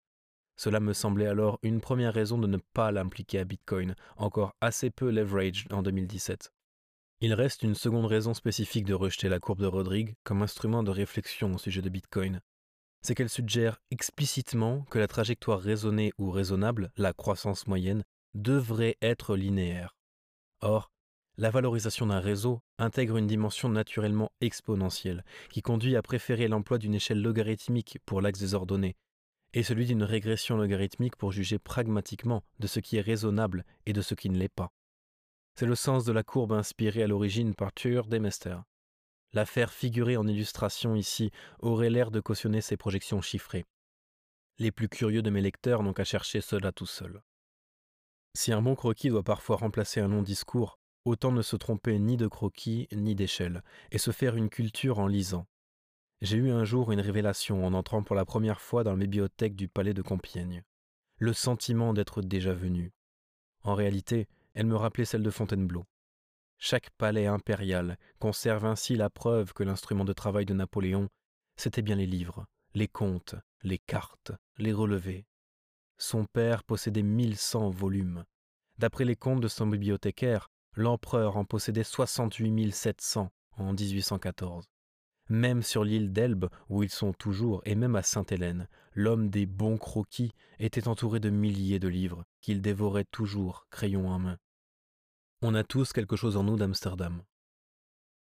Cela 0.57 0.79
me 0.79 0.93
semblait 0.93 1.27
alors 1.27 1.59
une 1.61 1.81
première 1.81 2.13
raison 2.13 2.39
de 2.39 2.47
ne 2.47 2.57
pas 2.73 2.91
l'impliquer 2.91 3.39
à 3.39 3.43
Bitcoin, 3.43 3.95
encore 4.17 4.55
assez 4.59 4.89
peu 4.89 5.11
leverage 5.11 5.67
en 5.71 5.83
2017. 5.83 6.51
Il 7.21 7.33
reste 7.33 7.63
une 7.63 7.75
seconde 7.75 8.05
raison 8.05 8.33
spécifique 8.33 8.85
de 8.85 8.95
rejeter 8.95 9.29
la 9.29 9.39
courbe 9.39 9.61
de 9.61 9.67
Rodrigue 9.67 10.15
comme 10.23 10.41
instrument 10.41 10.83
de 10.83 10.91
réflexion 10.91 11.53
au 11.53 11.57
sujet 11.57 11.81
de 11.81 11.89
Bitcoin. 11.89 12.41
C'est 13.01 13.13
qu'elle 13.13 13.29
suggère 13.29 13.79
explicitement 13.91 14.81
que 14.89 14.97
la 14.99 15.07
trajectoire 15.07 15.59
raisonnée 15.59 16.11
ou 16.17 16.31
raisonnable, 16.31 16.91
la 16.97 17.13
croissance 17.13 17.67
moyenne, 17.67 18.03
devrait 18.33 18.97
être 19.01 19.35
linéaire. 19.35 19.95
Or, 20.61 20.91
la 21.37 21.51
valorisation 21.51 22.07
d'un 22.07 22.19
réseau 22.19 22.61
intègre 22.79 23.17
une 23.17 23.27
dimension 23.27 23.69
naturellement 23.69 24.31
exponentielle, 24.41 25.23
qui 25.51 25.61
conduit 25.61 25.95
à 25.95 26.01
préférer 26.01 26.47
l'emploi 26.47 26.79
d'une 26.79 26.95
échelle 26.95 27.21
logarithmique 27.21 27.99
pour 28.07 28.21
l'axe 28.21 28.39
des 28.39 28.55
ordonnées, 28.55 28.95
et 29.53 29.63
celui 29.63 29.85
d'une 29.85 30.03
régression 30.03 30.57
logarithmique 30.57 31.15
pour 31.15 31.31
juger 31.31 31.59
pragmatiquement 31.59 32.43
de 32.59 32.67
ce 32.67 32.79
qui 32.79 32.97
est 32.97 33.01
raisonnable 33.01 33.65
et 33.85 33.93
de 33.93 34.01
ce 34.01 34.13
qui 34.13 34.29
ne 34.29 34.37
l'est 34.37 34.49
pas. 34.53 34.71
C'est 35.55 35.65
le 35.65 35.75
sens 35.75 36.05
de 36.05 36.11
la 36.11 36.23
courbe 36.23 36.53
inspirée 36.53 37.03
à 37.03 37.07
l'origine 37.07 37.55
par 37.55 37.73
Tuur 37.73 38.07
Demester. 38.07 38.57
L'affaire 39.33 39.73
figurée 39.73 40.17
en 40.17 40.27
illustration 40.27 40.95
ici 40.95 41.31
aurait 41.59 41.89
l'air 41.89 42.11
de 42.11 42.19
cautionner 42.19 42.61
ces 42.61 42.77
projections 42.77 43.21
chiffrées. 43.21 43.65
Les 44.59 44.71
plus 44.71 44.89
curieux 44.89 45.21
de 45.21 45.29
mes 45.29 45.41
lecteurs 45.41 45.83
n'ont 45.83 45.93
qu'à 45.93 46.03
chercher 46.03 46.41
cela 46.41 46.71
tout 46.71 46.85
seul. 46.85 47.21
Si 48.35 48.53
un 48.53 48.61
bon 48.61 48.75
croquis 48.75 49.09
doit 49.09 49.23
parfois 49.23 49.57
remplacer 49.57 49.99
un 49.99 50.07
long 50.07 50.21
discours, 50.21 50.79
autant 51.05 51.31
ne 51.31 51.41
se 51.41 51.55
tromper 51.55 51.97
ni 51.99 52.17
de 52.17 52.27
croquis 52.27 52.87
ni 52.91 53.15
d'échelle, 53.15 53.63
et 53.91 53.97
se 53.97 54.11
faire 54.11 54.35
une 54.35 54.49
culture 54.49 54.99
en 54.99 55.07
lisant. 55.07 55.47
J'ai 56.21 56.37
eu 56.37 56.49
un 56.49 56.63
jour 56.63 56.91
une 56.91 56.99
révélation 56.99 57.63
en 57.63 57.75
entrant 57.75 58.01
pour 58.01 58.15
la 58.15 58.25
première 58.25 58.59
fois 58.59 58.83
dans 58.83 58.91
la 58.91 58.97
bibliothèque 58.97 59.55
du 59.55 59.67
palais 59.67 59.93
de 59.93 60.01
Compiègne. 60.01 60.63
Le 61.19 61.31
sentiment 61.31 61.93
d'être 61.93 62.23
déjà 62.23 62.53
venu. 62.53 62.91
En 63.61 63.75
réalité, 63.75 64.27
elle 64.55 64.65
me 64.65 64.75
rappelait 64.75 65.05
celle 65.05 65.21
de 65.21 65.29
Fontainebleau. 65.29 65.85
Chaque 66.57 66.89
palais 66.97 67.27
impérial 67.27 67.99
conserve 68.17 68.65
ainsi 68.65 68.95
la 68.95 69.11
preuve 69.11 69.53
que 69.53 69.61
l'instrument 69.61 70.05
de 70.05 70.13
travail 70.13 70.45
de 70.47 70.55
Napoléon, 70.55 71.07
c'était 71.55 71.83
bien 71.83 71.95
les 71.95 72.07
livres, 72.07 72.47
les 72.73 72.87
comptes, 72.87 73.35
les 73.61 73.77
cartes, 73.77 74.31
les 74.57 74.73
relevés. 74.73 75.27
Son 75.99 76.25
père 76.25 76.63
possédait 76.63 77.03
mille 77.03 77.37
cent 77.37 77.69
volumes. 77.69 78.25
D'après 78.79 79.05
les 79.05 79.15
comptes 79.15 79.41
de 79.41 79.47
son 79.47 79.67
bibliothécaire, 79.67 80.49
l'empereur 80.73 81.37
en 81.37 81.45
possédait 81.45 81.83
soixante-huit 81.83 82.71
sept 82.71 83.01
cents 83.01 83.29
en 83.57 83.73
1814. 83.73 84.67
Même 85.29 85.61
sur 85.61 85.83
l'île 85.83 86.13
d'Elbe, 86.13 86.49
où 86.69 86.83
ils 86.83 86.89
sont 86.89 87.13
toujours, 87.13 87.61
et 87.65 87.75
même 87.75 87.95
à 87.95 88.03
Sainte-Hélène, 88.03 88.67
l'homme 88.93 89.29
des 89.29 89.45
bons 89.45 89.77
croquis 89.77 90.31
était 90.59 90.87
entouré 90.87 91.19
de 91.19 91.29
milliers 91.29 91.79
de 91.79 91.87
livres, 91.87 92.23
qu'il 92.41 92.61
dévorait 92.61 93.05
toujours, 93.05 93.67
crayon 93.69 94.09
en 94.09 94.19
main. 94.19 94.37
On 95.41 95.53
a 95.53 95.63
tous 95.63 95.93
quelque 95.93 96.15
chose 96.15 96.37
en 96.37 96.43
nous 96.43 96.55
d'Amsterdam. 96.55 97.21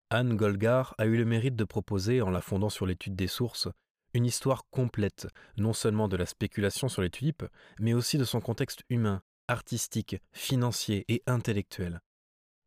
Anne 0.10 0.36
Golgar 0.36 0.94
a 0.98 1.06
eu 1.06 1.16
le 1.16 1.26
mérite 1.26 1.56
de 1.56 1.64
proposer, 1.64 2.22
en 2.22 2.30
la 2.30 2.42
fondant 2.42 2.70
sur 2.70 2.86
l'étude 2.86 3.16
des 3.16 3.28
sources, 3.28 3.70
une 4.14 4.26
histoire 4.26 4.66
complète, 4.70 5.28
non 5.58 5.72
seulement 5.72 6.10
de 6.10 6.18
la 6.18 6.26
spéculation 6.26 6.90
sur 6.90 7.02
les 7.02 7.10
tulipes, 7.10 7.46
mais 7.80 7.94
aussi 7.94 8.18
de 8.18 8.26
son 8.26 8.42
contexte 8.42 8.84
humain, 8.90 9.22
artistique, 9.48 10.18
financier 10.34 11.06
et 11.08 11.24
intellectuel. 11.28 12.02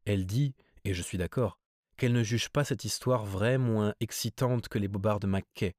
Elle 0.06 0.24
dit, 0.24 0.54
et 0.84 0.94
je 0.94 1.02
suis 1.02 1.18
d'accord, 1.18 1.58
qu'elle 1.96 2.12
ne 2.12 2.22
juge 2.22 2.48
pas 2.48 2.64
cette 2.64 2.84
histoire 2.84 3.24
vraie 3.24 3.58
moins 3.58 3.94
excitante 4.00 4.68
que 4.68 4.78
les 4.78 4.88
bobards 4.88 5.20
de 5.20 5.26
Mackay. 5.26 5.74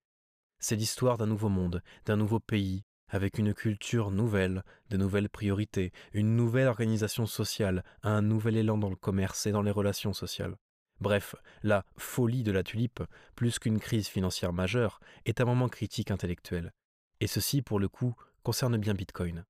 C'est 0.60 0.76
l'histoire 0.76 1.18
d'un 1.18 1.28
nouveau 1.28 1.50
monde, 1.50 1.82
d'un 2.06 2.16
nouveau 2.16 2.40
pays, 2.40 2.84
avec 3.10 3.38
une 3.38 3.54
culture 3.54 4.12
nouvelle, 4.12 4.64
de 4.90 4.98
nouvelles 4.98 5.30
priorités, 5.30 5.92
une 6.14 6.36
nouvelle 6.36 6.68
organisation 6.68 7.26
sociale, 7.26 7.84
un 8.04 8.22
nouvel 8.22 8.58
élan 8.58 8.78
dans 8.78 8.90
le 8.90 8.96
commerce 8.96 9.46
et 9.46 9.52
dans 9.52 9.62
les 9.62 9.72
relations 9.72 10.14
sociales. 10.14 10.56
Bref, 11.02 11.36
la 11.62 11.86
folie 11.98 12.44
de 12.44 12.52
la 12.52 12.64
tulipe, 12.64 13.04
plus 13.36 13.60
qu'une 13.60 13.80
crise 13.80 14.08
financière 14.08 14.54
majeure, 14.54 15.00
est 15.26 15.42
un 15.42 15.46
moment 15.46 15.70
critique 15.70 16.10
intellectuel. 16.10 16.72
Et 17.20 17.28
ceci, 17.28 17.62
pour 17.62 17.80
le 17.80 17.90
coup, 17.90 18.16
concerne 18.44 18.78
bien 18.78 18.94
Bitcoin. 18.94 19.46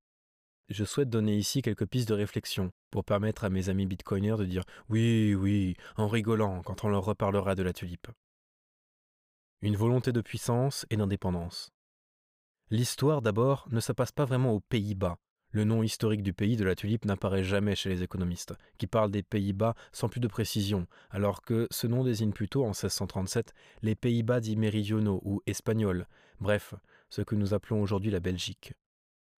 Je 0.70 0.84
souhaite 0.84 1.10
donner 1.10 1.36
ici 1.38 1.62
quelques 1.62 1.86
pistes 1.86 2.10
de 2.10 2.16
réflexion 2.16 2.72
pour 2.90 3.06
permettre 3.06 3.44
à 3.44 3.50
mes 3.50 3.70
amis 3.70 3.86
bitcoiners 3.86 4.38
de 4.38 4.46
dire 4.46 4.64
oui, 4.90 5.36
oui, 5.36 5.76
en 5.96 6.08
rigolant 6.08 6.64
quand 6.64 6.84
on 6.84 6.90
leur 6.90 7.06
reparlera 7.06 7.54
de 7.54 7.62
la 7.62 7.72
tulipe. 7.72 8.08
Une 9.62 9.76
volonté 9.76 10.12
de 10.12 10.22
puissance 10.22 10.88
et 10.90 10.98
d'indépendance. 10.98 11.72
L'histoire, 12.72 13.22
d'abord, 13.22 13.68
ne 13.70 13.80
se 13.80 13.92
passe 13.92 14.12
pas 14.12 14.26
vraiment 14.26 14.54
aux 14.54 14.60
Pays-Bas. 14.60 15.18
Le 15.52 15.66
nom 15.66 15.84
historique 15.84 16.24
du 16.24 16.34
pays 16.34 16.58
de 16.58 16.66
la 16.66 16.76
tulipe 16.76 17.06
n'apparaît 17.06 17.44
jamais 17.44 17.76
chez 17.76 17.90
les 17.90 18.02
économistes, 18.02 18.56
qui 18.80 18.88
parlent 18.88 19.12
des 19.12 19.24
Pays-Bas 19.24 19.76
sans 19.92 20.10
plus 20.10 20.20
de 20.20 20.28
précision, 20.28 20.88
alors 21.12 21.44
que 21.44 21.68
ce 21.70 21.86
nom 21.86 22.04
désigne 22.04 22.34
plutôt, 22.34 22.64
en 22.64 22.70
1637, 22.70 23.54
les 23.84 23.96
Pays-Bas 23.96 24.40
dits 24.40 24.58
méridionaux 24.58 25.22
ou 25.24 25.44
espagnols, 25.46 26.08
bref, 26.40 26.74
ce 27.10 27.22
que 27.22 27.36
nous 27.36 27.54
appelons 27.54 27.82
aujourd'hui 27.82 28.10
la 28.12 28.20
Belgique. 28.20 28.74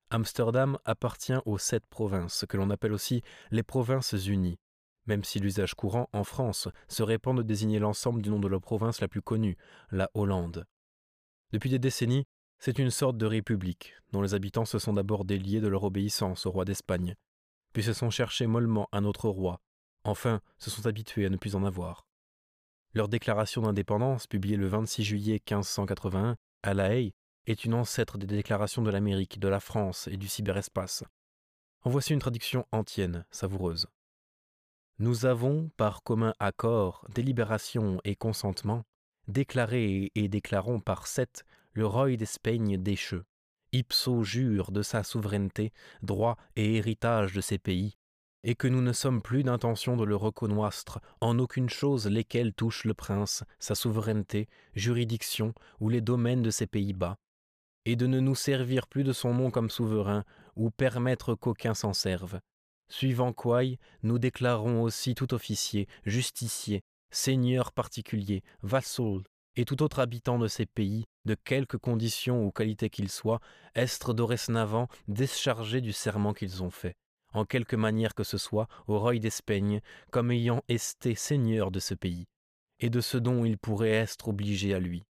Amsterdam 0.10 0.78
appartient 0.86 1.38
aux 1.45 1.58
sept 1.58 1.86
provinces, 1.88 2.45
que 2.47 2.58
l'on 2.58 2.70
appelle 2.70 2.93
aussi 2.93 3.24
les 3.51 3.64
provinces 3.64 4.14
unies, 4.14 4.58
même 5.05 5.24
si 5.24 5.39
l'usage 5.39 5.74
courant 5.74 6.10
en 6.14 6.24
France 6.24 6.70
se 6.88 7.03
répand 7.03 7.36
de 7.36 7.43
désigner 7.43 7.80
l'ensemble 7.80 8.22
du 8.22 8.30
nom 8.30 8.39
de 8.39 8.47
la 8.47 8.60
province 8.60 9.01
la 9.01 9.08
plus 9.08 9.22
connue, 9.22 9.58
la 9.91 10.10
Hollande. 10.14 10.66
Depuis 11.51 11.70
des 11.70 11.80
décennies, 11.80 12.26
c'est 12.60 12.80
une 12.80 12.89
sorte 12.89 13.18
de 13.18 13.26
république, 13.26 13.93
dont 14.12 14.22
les 14.22 14.34
habitants 14.34 14.66
se 14.66 14.80
sont 14.80 14.93
d'abord 14.93 15.26
déliés 15.26 15.62
de 15.62 15.68
leur 15.68 15.84
obéissance 15.84 16.45
au 16.45 16.51
roi 16.51 16.66
d'Espagne, 16.66 17.16
puis 17.74 17.84
se 17.84 17.93
sont 17.93 18.10
cherchés 18.10 18.47
mollement 18.47 18.88
un 18.91 19.03
autre 19.03 19.30
roi, 19.30 19.60
enfin 20.03 20.41
se 20.58 20.70
sont 20.70 20.88
habitués 20.88 21.26
à 21.26 21.30
ne 21.30 21.38
plus 21.38 21.55
en 21.55 21.64
avoir. 21.64 22.08
Leur 22.93 23.10
déclaration 23.10 23.62
d'indépendance, 23.62 24.26
publiée 24.26 24.58
le 24.58 24.68
26 24.68 25.03
juillet 25.03 25.34
1581 25.34 26.38
à 26.64 26.74
La 26.74 26.95
Haye, 26.95 27.14
est 27.48 27.66
une 27.66 27.74
ancêtre 27.74 28.18
des 28.18 28.28
déclarations 28.28 28.84
de 28.84 28.91
l'Amérique, 28.91 29.39
de 29.39 29.48
la 29.48 29.60
France 29.60 30.08
et 30.12 30.18
du 30.18 30.28
cyberespace. 30.28 31.04
En 31.82 31.89
voici 31.89 32.14
une 32.14 32.20
traduction 32.20 32.66
antienne, 32.72 33.26
savoureuse. 33.32 33.88
Nous 35.00 35.26
avons, 35.26 35.70
par 35.78 36.04
commun 36.04 36.34
accord, 36.39 37.08
délibération 37.14 38.02
et 38.04 38.16
consentement, 38.16 38.84
déclaré 39.28 40.12
et 40.16 40.28
déclarons 40.28 40.80
par 40.80 41.08
sept 41.08 41.45
le 41.72 41.86
roi 41.86 42.16
d'Espagne 42.16 42.78
décheux, 42.78 43.24
ipso 43.72 44.24
jure 44.24 44.72
de 44.72 44.82
sa 44.82 45.04
souveraineté, 45.04 45.72
droit 46.02 46.38
et 46.56 46.76
héritage 46.76 47.34
de 47.34 47.41
ses 47.41 47.60
pays, 47.60 47.95
et 48.43 48.56
que 48.56 48.68
nous 48.68 48.82
ne 48.82 48.93
sommes 48.93 49.22
plus 49.22 49.43
d'intention 49.43 49.95
de 49.95 50.04
le 50.04 50.16
reconnoître 50.16 51.00
en 51.22 51.38
aucune 51.39 51.70
chose 51.70 52.08
lesquelles 52.08 52.54
touchent 52.54 52.86
le 52.86 52.93
prince, 52.93 53.43
sa 53.60 53.76
souveraineté, 53.76 54.50
juridiction 54.74 55.54
ou 55.80 55.89
les 55.89 56.02
domaines 56.02 56.41
de 56.41 56.50
ses 56.50 56.68
Pays-Bas, 56.68 57.18
et 57.88 57.96
de 57.96 58.06
ne 58.06 58.20
nous 58.20 58.36
servir 58.36 58.86
plus 58.86 59.06
de 59.06 59.14
son 59.14 59.34
nom 59.34 59.50
comme 59.50 59.70
souverain, 59.70 60.26
ou 60.58 60.70
permettre 60.70 61.36
qu'aucun 61.36 61.74
s'en 61.74 61.94
serve. 61.94 62.42
Suivant 62.90 63.32
quoi, 63.32 63.62
nous 64.04 64.20
déclarons 64.20 64.82
aussi 64.82 65.16
tout 65.16 65.34
officier, 65.34 65.88
justicier, 66.06 66.82
seigneur 67.12 67.72
particulier, 67.72 68.44
vassal, 68.62 69.22
et 69.56 69.64
tout 69.64 69.82
autre 69.84 70.00
habitant 70.00 70.38
de 70.38 70.50
ces 70.50 70.66
pays, 70.66 71.06
de 71.24 71.34
quelque 71.34 71.78
condition 71.78 72.46
ou 72.46 72.52
qualité 72.52 72.90
qu'il 72.90 73.10
soit, 73.10 73.40
estre 73.74 74.14
dorénavant 74.14 74.90
déchargés 75.08 75.80
du 75.80 75.94
serment 75.94 76.34
qu'ils 76.34 76.64
ont 76.64 76.72
fait, 76.72 76.98
en 77.34 77.46
quelque 77.46 77.78
manière 77.78 78.16
que 78.16 78.26
ce 78.26 78.38
soit, 78.38 78.68
au 78.88 79.00
roi 79.00 79.18
d'Espagne, 79.18 79.80
comme 80.12 80.32
ayant 80.32 80.62
esté 80.68 81.16
seigneur 81.16 81.72
de 81.72 81.80
ce 81.80 81.94
pays, 81.94 82.26
et 82.82 82.90
de 82.90 83.00
ce 83.00 83.18
dont 83.18 83.46
il 83.46 83.58
pourrait 83.58 83.92
être 83.92 84.28
obligé 84.28 84.74
à 84.74 84.80
lui. 84.80 85.06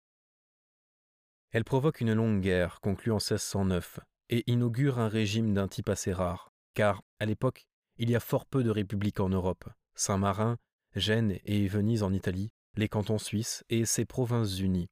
Elle 1.51 1.63
provoque 1.63 2.01
une 2.01 2.13
longue 2.13 2.41
guerre 2.41 2.81
conclue 2.81 3.11
en 3.11 3.15
1609 3.15 3.99
et 4.29 4.43
inaugure 4.51 4.99
un 4.99 5.07
régime 5.07 5.53
d'un 5.53 5.67
type 5.67 5.89
assez 5.89 6.11
rare, 6.11 6.51
car, 6.73 7.01
à 7.19 7.25
l'époque, 7.25 7.65
il 7.97 8.09
y 8.09 8.15
a 8.15 8.19
fort 8.19 8.45
peu 8.45 8.63
de 8.63 8.69
républiques 8.69 9.19
en 9.19 9.29
Europe. 9.29 9.69
Saint-Marin, 9.95 10.57
Gênes 10.95 11.39
et 11.45 11.67
Venise 11.67 12.03
en 12.03 12.13
Italie, 12.13 12.51
les 12.75 12.89
cantons 12.89 13.17
suisses 13.17 13.63
et 13.69 13.85
ses 13.85 14.05
provinces 14.05 14.59
unies. 14.59 14.89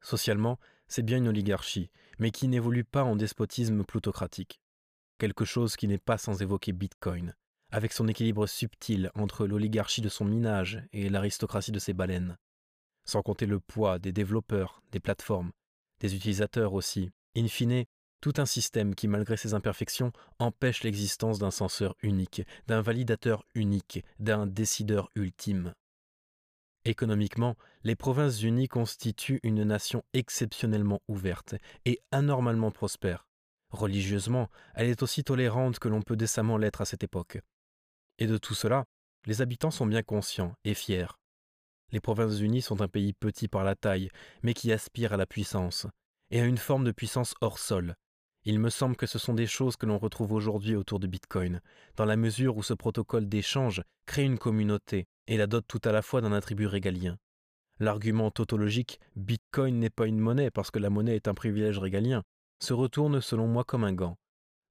Socialement, 0.00 0.58
c'est 0.88 1.02
bien 1.02 1.18
une 1.18 1.28
oligarchie, 1.28 1.90
mais 2.18 2.30
qui 2.30 2.48
n'évolue 2.48 2.84
pas 2.84 3.04
en 3.04 3.16
despotisme 3.16 3.84
plutocratique. 3.84 4.60
quelque 5.18 5.44
chose 5.44 5.76
qui 5.76 5.86
n'est 5.86 5.98
pas 5.98 6.18
sans 6.18 6.42
évoquer 6.42 6.72
Bitcoin, 6.72 7.34
avec 7.70 7.92
son 7.92 8.08
équilibre 8.08 8.48
subtil 8.48 9.10
entre 9.14 9.46
l'oligarchie 9.46 10.00
de 10.00 10.08
son 10.08 10.24
minage 10.24 10.82
et 10.92 11.08
l'aristocratie 11.08 11.70
de 11.70 11.78
ses 11.78 11.92
baleines. 11.92 12.38
Sans 13.04 13.22
compter 13.22 13.46
le 13.46 13.60
poids 13.60 14.00
des 14.00 14.12
développeurs, 14.12 14.82
des 14.90 14.98
plateformes, 14.98 15.52
des 16.02 16.14
utilisateurs 16.14 16.74
aussi. 16.74 17.10
In 17.36 17.48
fine, 17.48 17.84
tout 18.20 18.34
un 18.36 18.46
système 18.46 18.94
qui, 18.94 19.08
malgré 19.08 19.36
ses 19.36 19.54
imperfections, 19.54 20.12
empêche 20.38 20.82
l'existence 20.82 21.38
d'un 21.38 21.50
censeur 21.50 21.96
unique, 22.02 22.42
d'un 22.66 22.82
validateur 22.82 23.44
unique, 23.54 24.04
d'un 24.18 24.46
décideur 24.46 25.08
ultime. 25.16 25.72
Économiquement, 26.84 27.56
les 27.84 27.94
Provinces-Unies 27.94 28.68
constituent 28.68 29.40
une 29.44 29.62
nation 29.62 30.02
exceptionnellement 30.12 31.00
ouverte 31.06 31.54
et 31.84 32.00
anormalement 32.10 32.72
prospère. 32.72 33.26
Religieusement, 33.70 34.50
elle 34.74 34.88
est 34.88 35.02
aussi 35.02 35.24
tolérante 35.24 35.78
que 35.78 35.88
l'on 35.88 36.02
peut 36.02 36.16
décemment 36.16 36.58
l'être 36.58 36.80
à 36.80 36.84
cette 36.84 37.04
époque. 37.04 37.38
Et 38.18 38.26
de 38.26 38.36
tout 38.36 38.54
cela, 38.54 38.84
les 39.26 39.40
habitants 39.40 39.70
sont 39.70 39.86
bien 39.86 40.02
conscients 40.02 40.54
et 40.64 40.74
fiers. 40.74 41.06
Les 41.92 42.00
Provinces-Unies 42.00 42.62
sont 42.62 42.80
un 42.80 42.88
pays 42.88 43.12
petit 43.12 43.48
par 43.48 43.64
la 43.64 43.76
taille, 43.76 44.08
mais 44.42 44.54
qui 44.54 44.72
aspire 44.72 45.12
à 45.12 45.16
la 45.16 45.26
puissance, 45.26 45.86
et 46.30 46.40
à 46.40 46.44
une 46.44 46.58
forme 46.58 46.84
de 46.84 46.92
puissance 46.92 47.34
hors 47.40 47.58
sol. 47.58 47.94
Il 48.44 48.58
me 48.58 48.70
semble 48.70 48.96
que 48.96 49.06
ce 49.06 49.18
sont 49.18 49.34
des 49.34 49.46
choses 49.46 49.76
que 49.76 49.86
l'on 49.86 49.98
retrouve 49.98 50.32
aujourd'hui 50.32 50.74
autour 50.74 50.98
de 50.98 51.06
Bitcoin, 51.06 51.60
dans 51.96 52.04
la 52.04 52.16
mesure 52.16 52.56
où 52.56 52.62
ce 52.62 52.74
protocole 52.74 53.28
d'échange 53.28 53.82
crée 54.06 54.24
une 54.24 54.38
communauté 54.38 55.06
et 55.28 55.36
la 55.36 55.46
dote 55.46 55.66
tout 55.68 55.80
à 55.84 55.92
la 55.92 56.02
fois 56.02 56.20
d'un 56.20 56.32
attribut 56.32 56.66
régalien. 56.66 57.18
L'argument 57.78 58.30
tautologique 58.30 58.98
Bitcoin 59.14 59.78
n'est 59.78 59.90
pas 59.90 60.06
une 60.06 60.18
monnaie 60.18 60.50
parce 60.50 60.70
que 60.70 60.80
la 60.80 60.90
monnaie 60.90 61.16
est 61.16 61.28
un 61.28 61.34
privilège 61.34 61.78
régalien 61.78 62.22
se 62.62 62.72
retourne 62.72 63.20
selon 63.20 63.48
moi 63.48 63.64
comme 63.64 63.82
un 63.82 63.92
gant. 63.92 64.16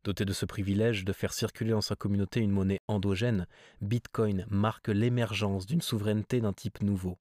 Doté 0.04 0.26
de 0.26 0.34
ce 0.34 0.46
privilège 0.46 1.06
de 1.06 1.14
faire 1.14 1.32
circuler 1.32 1.72
dans 1.72 1.82
sa 1.82 1.96
communauté 1.96 2.40
une 2.40 2.50
monnaie 2.50 2.82
endogène, 2.88 3.46
Bitcoin 3.82 4.48
marque 4.50 4.88
l'émergence 4.88 5.68
d'une 5.68 5.82
souveraineté 5.82 6.42
d'un 6.42 6.54
type 6.54 6.82
nouveau. 6.82 7.20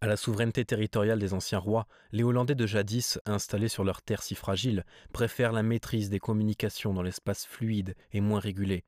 À 0.00 0.08
la 0.08 0.16
souveraineté 0.16 0.64
territoriale 0.64 1.20
des 1.20 1.32
anciens 1.32 1.60
rois, 1.60 1.86
les 2.10 2.24
Hollandais 2.24 2.56
de 2.56 2.66
jadis, 2.66 3.20
installés 3.24 3.68
sur 3.68 3.84
leurs 3.84 4.02
terres 4.02 4.24
si 4.24 4.34
fragiles, 4.34 4.84
préfèrent 5.12 5.52
la 5.52 5.62
maîtrise 5.62 6.10
des 6.10 6.18
communications 6.18 6.92
dans 6.92 7.02
l'espace 7.02 7.46
fluide 7.46 7.94
et 8.12 8.20
moins 8.20 8.40
régulé. 8.40 8.84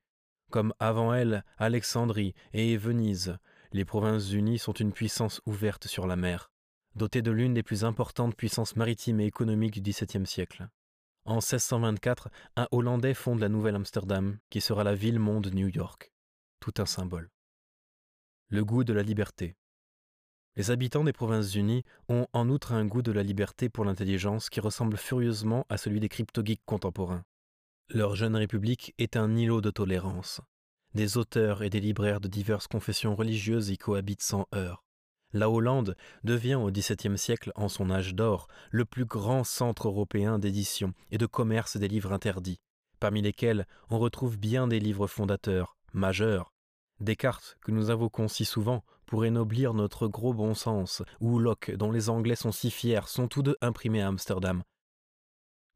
Comme 0.50 0.74
avant 0.80 1.14
elles, 1.14 1.44
Alexandrie 1.56 2.34
et 2.52 2.76
Venise, 2.76 3.38
les 3.72 3.84
provinces 3.84 4.32
unies 4.32 4.58
sont 4.58 4.72
une 4.72 4.92
puissance 4.92 5.40
ouverte 5.46 5.86
sur 5.86 6.06
la 6.06 6.16
mer, 6.16 6.50
dotée 6.96 7.22
de 7.22 7.30
l'une 7.30 7.54
des 7.54 7.62
plus 7.62 7.84
importantes 7.84 8.34
puissances 8.34 8.74
maritimes 8.74 9.20
et 9.20 9.26
économiques 9.26 9.80
du 9.80 9.92
XVIIe 9.92 10.26
siècle. 10.26 10.68
En 11.28 11.42
1624, 11.42 12.30
un 12.56 12.68
Hollandais 12.70 13.12
fonde 13.12 13.40
la 13.40 13.50
Nouvelle 13.50 13.74
Amsterdam, 13.74 14.38
qui 14.48 14.62
sera 14.62 14.82
la 14.82 14.94
ville-monde 14.94 15.52
New 15.52 15.68
York. 15.68 16.10
Tout 16.58 16.72
un 16.78 16.86
symbole. 16.86 17.28
Le 18.48 18.64
goût 18.64 18.82
de 18.82 18.94
la 18.94 19.02
liberté. 19.02 19.54
Les 20.56 20.70
habitants 20.70 21.04
des 21.04 21.12
Provinces-Unies 21.12 21.84
ont 22.08 22.26
en 22.32 22.48
outre 22.48 22.72
un 22.72 22.86
goût 22.86 23.02
de 23.02 23.12
la 23.12 23.22
liberté 23.22 23.68
pour 23.68 23.84
l'intelligence 23.84 24.48
qui 24.48 24.60
ressemble 24.60 24.96
furieusement 24.96 25.66
à 25.68 25.76
celui 25.76 26.00
des 26.00 26.08
crypto-geeks 26.08 26.64
contemporains. 26.64 27.24
Leur 27.90 28.16
jeune 28.16 28.34
république 28.34 28.94
est 28.96 29.18
un 29.18 29.36
îlot 29.36 29.60
de 29.60 29.70
tolérance. 29.70 30.40
Des 30.94 31.18
auteurs 31.18 31.62
et 31.62 31.68
des 31.68 31.80
libraires 31.80 32.22
de 32.22 32.28
diverses 32.28 32.68
confessions 32.68 33.14
religieuses 33.14 33.68
y 33.68 33.76
cohabitent 33.76 34.22
sans 34.22 34.46
heurts. 34.54 34.87
La 35.34 35.50
Hollande 35.50 35.94
devient 36.24 36.54
au 36.54 36.70
XVIIe 36.70 37.18
siècle, 37.18 37.52
en 37.54 37.68
son 37.68 37.90
âge 37.90 38.14
d'or, 38.14 38.48
le 38.70 38.86
plus 38.86 39.04
grand 39.04 39.44
centre 39.44 39.88
européen 39.88 40.38
d'édition 40.38 40.94
et 41.10 41.18
de 41.18 41.26
commerce 41.26 41.76
des 41.76 41.88
livres 41.88 42.12
interdits, 42.12 42.60
parmi 42.98 43.20
lesquels 43.20 43.66
on 43.90 43.98
retrouve 43.98 44.38
bien 44.38 44.66
des 44.66 44.80
livres 44.80 45.06
fondateurs, 45.06 45.76
majeurs. 45.92 46.54
Descartes, 47.00 47.58
que 47.60 47.72
nous 47.72 47.90
invoquons 47.90 48.26
si 48.26 48.44
souvent 48.44 48.82
pour 49.04 49.24
énoblir 49.24 49.74
notre 49.74 50.08
gros 50.08 50.32
bon 50.32 50.54
sens, 50.54 51.02
ou 51.20 51.38
Locke, 51.38 51.72
dont 51.76 51.92
les 51.92 52.08
Anglais 52.08 52.34
sont 52.34 52.52
si 52.52 52.70
fiers, 52.70 53.06
sont 53.06 53.28
tous 53.28 53.42
deux 53.42 53.56
imprimés 53.60 54.02
à 54.02 54.08
Amsterdam. 54.08 54.62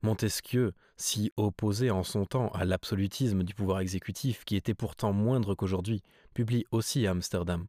Montesquieu, 0.03 0.73
si 0.97 1.31
opposé 1.37 1.91
en 1.91 2.03
son 2.03 2.25
temps 2.25 2.49
à 2.49 2.65
l'absolutisme 2.65 3.45
du 3.45 3.55
pouvoir 3.55 3.81
exécutif 3.81 4.45
qui 4.45 4.57
était 4.57 4.75
pourtant 4.75 5.13
moindre 5.13 5.55
qu'aujourd'hui, 5.55 6.03
publie 6.35 6.65
aussi 6.73 7.07
à 7.07 7.13
Amsterdam. 7.13 7.67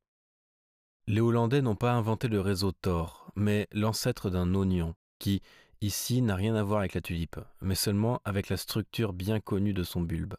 Les 1.06 1.20
Hollandais 1.20 1.62
n'ont 1.62 1.76
pas 1.76 1.92
inventé 1.92 2.30
le 2.30 2.40
réseau 2.40 2.72
Tor, 2.72 3.30
mais 3.36 3.68
l'ancêtre 3.74 4.30
d'un 4.30 4.56
oignon, 4.56 4.96
qui, 5.20 5.42
ici, 5.82 6.22
n'a 6.22 6.34
rien 6.34 6.56
à 6.56 6.64
voir 6.64 6.80
avec 6.80 6.94
la 6.94 7.02
tulipe, 7.02 7.38
mais 7.62 7.76
seulement 7.76 8.22
avec 8.24 8.48
la 8.48 8.56
structure 8.56 9.12
bien 9.12 9.42
connue 9.42 9.74
de 9.74 9.84
son 9.84 10.00
bulbe. 10.00 10.36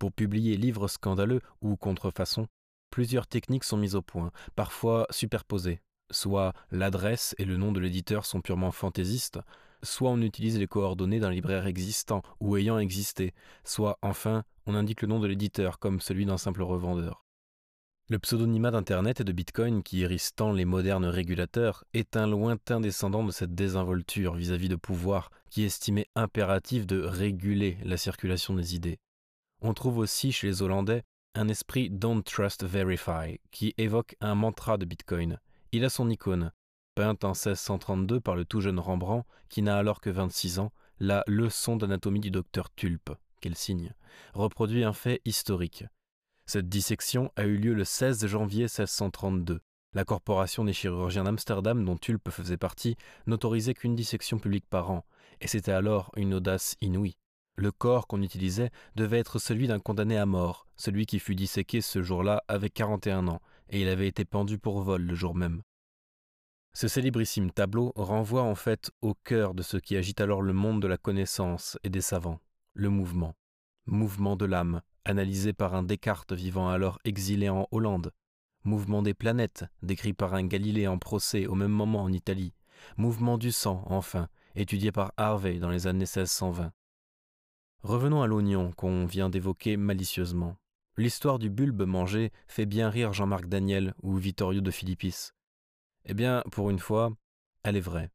Pour 0.00 0.10
publier 0.10 0.56
livres 0.56 0.88
scandaleux 0.88 1.40
ou 1.62 1.76
contrefaçons, 1.76 2.48
plusieurs 2.90 3.28
techniques 3.28 3.62
sont 3.62 3.76
mises 3.76 3.94
au 3.94 4.02
point, 4.02 4.32
parfois 4.56 5.06
superposées. 5.10 5.80
Soit 6.10 6.54
l'adresse 6.72 7.36
et 7.38 7.44
le 7.44 7.56
nom 7.56 7.70
de 7.70 7.78
l'éditeur 7.78 8.26
sont 8.26 8.40
purement 8.40 8.72
fantaisistes, 8.72 9.38
soit 9.84 10.10
on 10.10 10.22
utilise 10.22 10.58
les 10.58 10.66
coordonnées 10.66 11.20
d'un 11.20 11.30
libraire 11.30 11.68
existant 11.68 12.22
ou 12.40 12.56
ayant 12.56 12.80
existé, 12.80 13.32
soit 13.62 13.96
enfin 14.02 14.42
on 14.66 14.74
indique 14.74 15.02
le 15.02 15.08
nom 15.08 15.20
de 15.20 15.28
l'éditeur 15.28 15.78
comme 15.78 16.00
celui 16.00 16.26
d'un 16.26 16.36
simple 16.36 16.62
revendeur. 16.62 17.27
Le 18.10 18.18
pseudonymat 18.18 18.70
d'Internet 18.70 19.20
et 19.20 19.24
de 19.24 19.32
Bitcoin 19.32 19.82
qui 19.82 20.00
hérisse 20.00 20.34
tant 20.34 20.50
les 20.50 20.64
modernes 20.64 21.04
régulateurs 21.04 21.84
est 21.92 22.16
un 22.16 22.26
lointain 22.26 22.80
descendant 22.80 23.22
de 23.22 23.30
cette 23.30 23.54
désinvolture 23.54 24.34
vis-à-vis 24.34 24.70
de 24.70 24.76
pouvoir 24.76 25.30
qui 25.50 25.64
estimait 25.64 26.06
impératif 26.14 26.86
de 26.86 27.02
réguler 27.02 27.76
la 27.84 27.98
circulation 27.98 28.54
des 28.54 28.74
idées. 28.74 28.98
On 29.60 29.74
trouve 29.74 29.98
aussi 29.98 30.32
chez 30.32 30.46
les 30.46 30.62
Hollandais 30.62 31.02
un 31.34 31.48
esprit 31.48 31.90
Don't 31.90 32.22
Trust 32.22 32.64
Verify 32.64 33.40
qui 33.50 33.74
évoque 33.76 34.16
un 34.22 34.34
mantra 34.34 34.78
de 34.78 34.86
Bitcoin. 34.86 35.38
Il 35.72 35.84
a 35.84 35.90
son 35.90 36.08
icône, 36.08 36.50
peinte 36.94 37.24
en 37.24 37.32
1632 37.32 38.20
par 38.20 38.36
le 38.36 38.46
tout 38.46 38.62
jeune 38.62 38.80
Rembrandt 38.80 39.28
qui 39.50 39.60
n'a 39.60 39.76
alors 39.76 40.00
que 40.00 40.08
26 40.08 40.60
ans, 40.60 40.72
la 40.98 41.24
leçon 41.26 41.76
d'anatomie 41.76 42.20
du 42.20 42.30
docteur 42.30 42.70
Tulpe, 42.74 43.10
quel 43.42 43.54
signe, 43.54 43.92
reproduit 44.32 44.84
un 44.84 44.94
fait 44.94 45.20
historique. 45.26 45.84
Cette 46.50 46.70
dissection 46.70 47.30
a 47.36 47.44
eu 47.44 47.58
lieu 47.58 47.74
le 47.74 47.84
16 47.84 48.26
janvier 48.26 48.62
1632. 48.62 49.60
La 49.92 50.06
corporation 50.06 50.64
des 50.64 50.72
chirurgiens 50.72 51.24
d'Amsterdam, 51.24 51.84
dont 51.84 51.98
Tulpe 51.98 52.30
faisait 52.30 52.56
partie, 52.56 52.96
n'autorisait 53.26 53.74
qu'une 53.74 53.94
dissection 53.94 54.38
publique 54.38 54.64
par 54.66 54.90
an, 54.90 55.04
et 55.42 55.46
c'était 55.46 55.72
alors 55.72 56.10
une 56.16 56.32
audace 56.32 56.76
inouïe. 56.80 57.18
Le 57.56 57.70
corps 57.70 58.06
qu'on 58.06 58.22
utilisait 58.22 58.70
devait 58.96 59.18
être 59.18 59.38
celui 59.38 59.68
d'un 59.68 59.78
condamné 59.78 60.16
à 60.16 60.24
mort, 60.24 60.66
celui 60.78 61.04
qui 61.04 61.18
fut 61.18 61.34
disséqué 61.34 61.82
ce 61.82 62.00
jour-là 62.00 62.42
avait 62.48 62.70
41 62.70 63.28
ans, 63.28 63.42
et 63.68 63.82
il 63.82 63.88
avait 63.90 64.08
été 64.08 64.24
pendu 64.24 64.56
pour 64.56 64.80
vol 64.80 65.02
le 65.02 65.14
jour 65.14 65.34
même. 65.34 65.60
Ce 66.72 66.88
célébrissime 66.88 67.50
tableau 67.50 67.92
renvoie 67.94 68.42
en 68.42 68.54
fait 68.54 68.90
au 69.02 69.12
cœur 69.12 69.52
de 69.52 69.62
ce 69.62 69.76
qui 69.76 69.98
agite 69.98 70.22
alors 70.22 70.40
le 70.40 70.54
monde 70.54 70.80
de 70.80 70.88
la 70.88 70.96
connaissance 70.96 71.76
et 71.84 71.90
des 71.90 72.00
savants, 72.00 72.40
le 72.72 72.88
mouvement. 72.88 73.34
Mouvement 73.84 74.36
de 74.36 74.46
l'âme, 74.46 74.80
analysé 75.08 75.52
par 75.52 75.74
un 75.74 75.82
Descartes 75.82 76.32
vivant 76.32 76.68
alors 76.68 76.98
exilé 77.04 77.48
en 77.48 77.66
Hollande, 77.70 78.12
mouvement 78.64 79.02
des 79.02 79.14
planètes, 79.14 79.64
décrit 79.82 80.12
par 80.12 80.34
un 80.34 80.46
Galilée 80.46 80.86
en 80.86 80.98
procès 80.98 81.46
au 81.46 81.54
même 81.54 81.72
moment 81.72 82.02
en 82.02 82.12
Italie, 82.12 82.52
mouvement 82.96 83.38
du 83.38 83.50
sang, 83.50 83.82
enfin, 83.86 84.28
étudié 84.54 84.92
par 84.92 85.12
Harvey 85.16 85.58
dans 85.58 85.70
les 85.70 85.86
années 85.86 86.00
1620. 86.00 86.72
Revenons 87.82 88.22
à 88.22 88.26
l'oignon 88.26 88.72
qu'on 88.72 89.06
vient 89.06 89.30
d'évoquer 89.30 89.76
malicieusement. 89.76 90.56
L'histoire 90.96 91.38
du 91.38 91.48
bulbe 91.48 91.86
mangé 91.86 92.32
fait 92.46 92.66
bien 92.66 92.90
rire 92.90 93.12
Jean-Marc 93.12 93.46
Daniel 93.46 93.94
ou 94.02 94.16
Vittorio 94.16 94.60
de 94.60 94.70
Philippis. 94.70 95.30
Eh 96.04 96.14
bien, 96.14 96.42
pour 96.50 96.70
une 96.70 96.80
fois, 96.80 97.12
elle 97.62 97.76
est 97.76 97.80
vraie. 97.80 98.10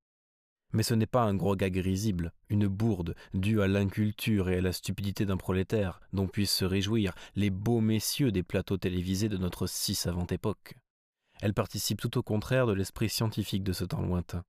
Mais 0.74 0.84
ce 0.84 0.94
n'est 0.96 1.06
pas 1.06 1.24
un 1.24 1.36
gros 1.36 1.56
gag 1.56 1.78
risible, 1.78 2.34
une 2.50 2.68
bourde 2.68 3.16
due 3.34 3.62
à 3.62 3.68
l'inculture 3.68 4.50
et 4.50 4.58
à 4.58 4.62
la 4.62 4.74
stupidité 4.74 5.26
d'un 5.26 5.38
prolétaire 5.38 6.02
dont 6.12 6.28
puissent 6.28 6.52
se 6.52 6.66
réjouir 6.66 7.14
les 7.36 7.52
beaux 7.52 7.80
messieurs 7.80 8.32
des 8.32 8.44
plateaux 8.44 8.78
télévisés 8.78 9.30
de 9.30 9.38
notre 9.38 9.68
si 9.68 9.94
savante 9.94 10.32
époque. 10.32 10.76
Elle 11.42 11.54
participe 11.54 12.02
tout 12.02 12.18
au 12.18 12.24
contraire 12.24 12.66
de 12.66 12.74
l'esprit 12.74 13.10
scientifique 13.10 13.64
de 13.64 13.74
ce 13.74 13.86
temps 13.86 14.02
lointain. 14.02 14.44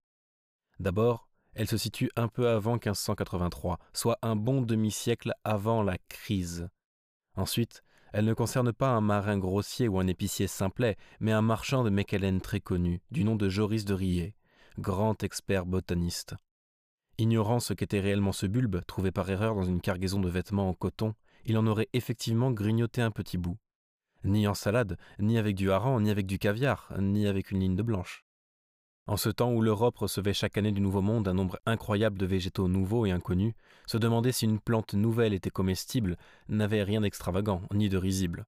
D'abord, 0.80 1.28
elle 1.54 1.68
se 1.68 1.76
situe 1.76 2.10
un 2.16 2.28
peu 2.28 2.48
avant 2.48 2.74
1583, 2.74 3.78
soit 3.92 4.18
un 4.22 4.34
bon 4.34 4.62
demi-siècle 4.62 5.32
avant 5.44 5.82
la 5.82 5.98
crise. 6.08 6.68
Ensuite, 7.36 7.82
elle 8.12 8.24
ne 8.24 8.34
concerne 8.34 8.72
pas 8.72 8.90
un 8.90 9.00
marin 9.00 9.38
grossier 9.38 9.88
ou 9.88 9.98
un 9.98 10.06
épicier 10.06 10.46
simplet, 10.46 10.96
mais 11.20 11.32
un 11.32 11.42
marchand 11.42 11.84
de 11.84 11.90
Mechelen 11.90 12.40
très 12.40 12.60
connu, 12.60 13.00
du 13.10 13.24
nom 13.24 13.36
de 13.36 13.48
Joris 13.48 13.84
de 13.84 13.94
Riet, 13.94 14.34
grand 14.78 15.22
expert 15.22 15.66
botaniste. 15.66 16.34
Ignorant 17.18 17.60
ce 17.60 17.74
qu'était 17.74 18.00
réellement 18.00 18.32
ce 18.32 18.46
bulbe, 18.46 18.84
trouvé 18.86 19.12
par 19.12 19.30
erreur 19.30 19.54
dans 19.54 19.64
une 19.64 19.80
cargaison 19.80 20.20
de 20.20 20.28
vêtements 20.28 20.68
en 20.68 20.74
coton, 20.74 21.14
il 21.44 21.56
en 21.56 21.66
aurait 21.66 21.88
effectivement 21.92 22.50
grignoté 22.50 23.00
un 23.00 23.10
petit 23.10 23.38
bout. 23.38 23.56
Ni 24.24 24.48
en 24.48 24.54
salade, 24.54 24.96
ni 25.18 25.38
avec 25.38 25.54
du 25.54 25.70
hareng, 25.70 26.00
ni 26.00 26.10
avec 26.10 26.26
du 26.26 26.38
caviar, 26.38 26.92
ni 26.98 27.26
avec 27.26 27.50
une 27.50 27.60
ligne 27.60 27.76
de 27.76 27.82
blanche. 27.82 28.24
En 29.06 29.18
ce 29.18 29.28
temps 29.28 29.52
où 29.52 29.60
l'Europe 29.60 29.98
recevait 29.98 30.32
chaque 30.32 30.56
année 30.56 30.72
du 30.72 30.80
Nouveau 30.80 31.02
Monde 31.02 31.28
un 31.28 31.34
nombre 31.34 31.60
incroyable 31.66 32.18
de 32.18 32.24
végétaux 32.24 32.68
nouveaux 32.68 33.04
et 33.04 33.10
inconnus, 33.10 33.54
se 33.86 33.98
demander 33.98 34.32
si 34.32 34.46
une 34.46 34.58
plante 34.58 34.94
nouvelle 34.94 35.34
était 35.34 35.50
comestible 35.50 36.16
n'avait 36.48 36.82
rien 36.82 37.02
d'extravagant 37.02 37.60
ni 37.72 37.90
de 37.90 37.98
risible. 37.98 38.46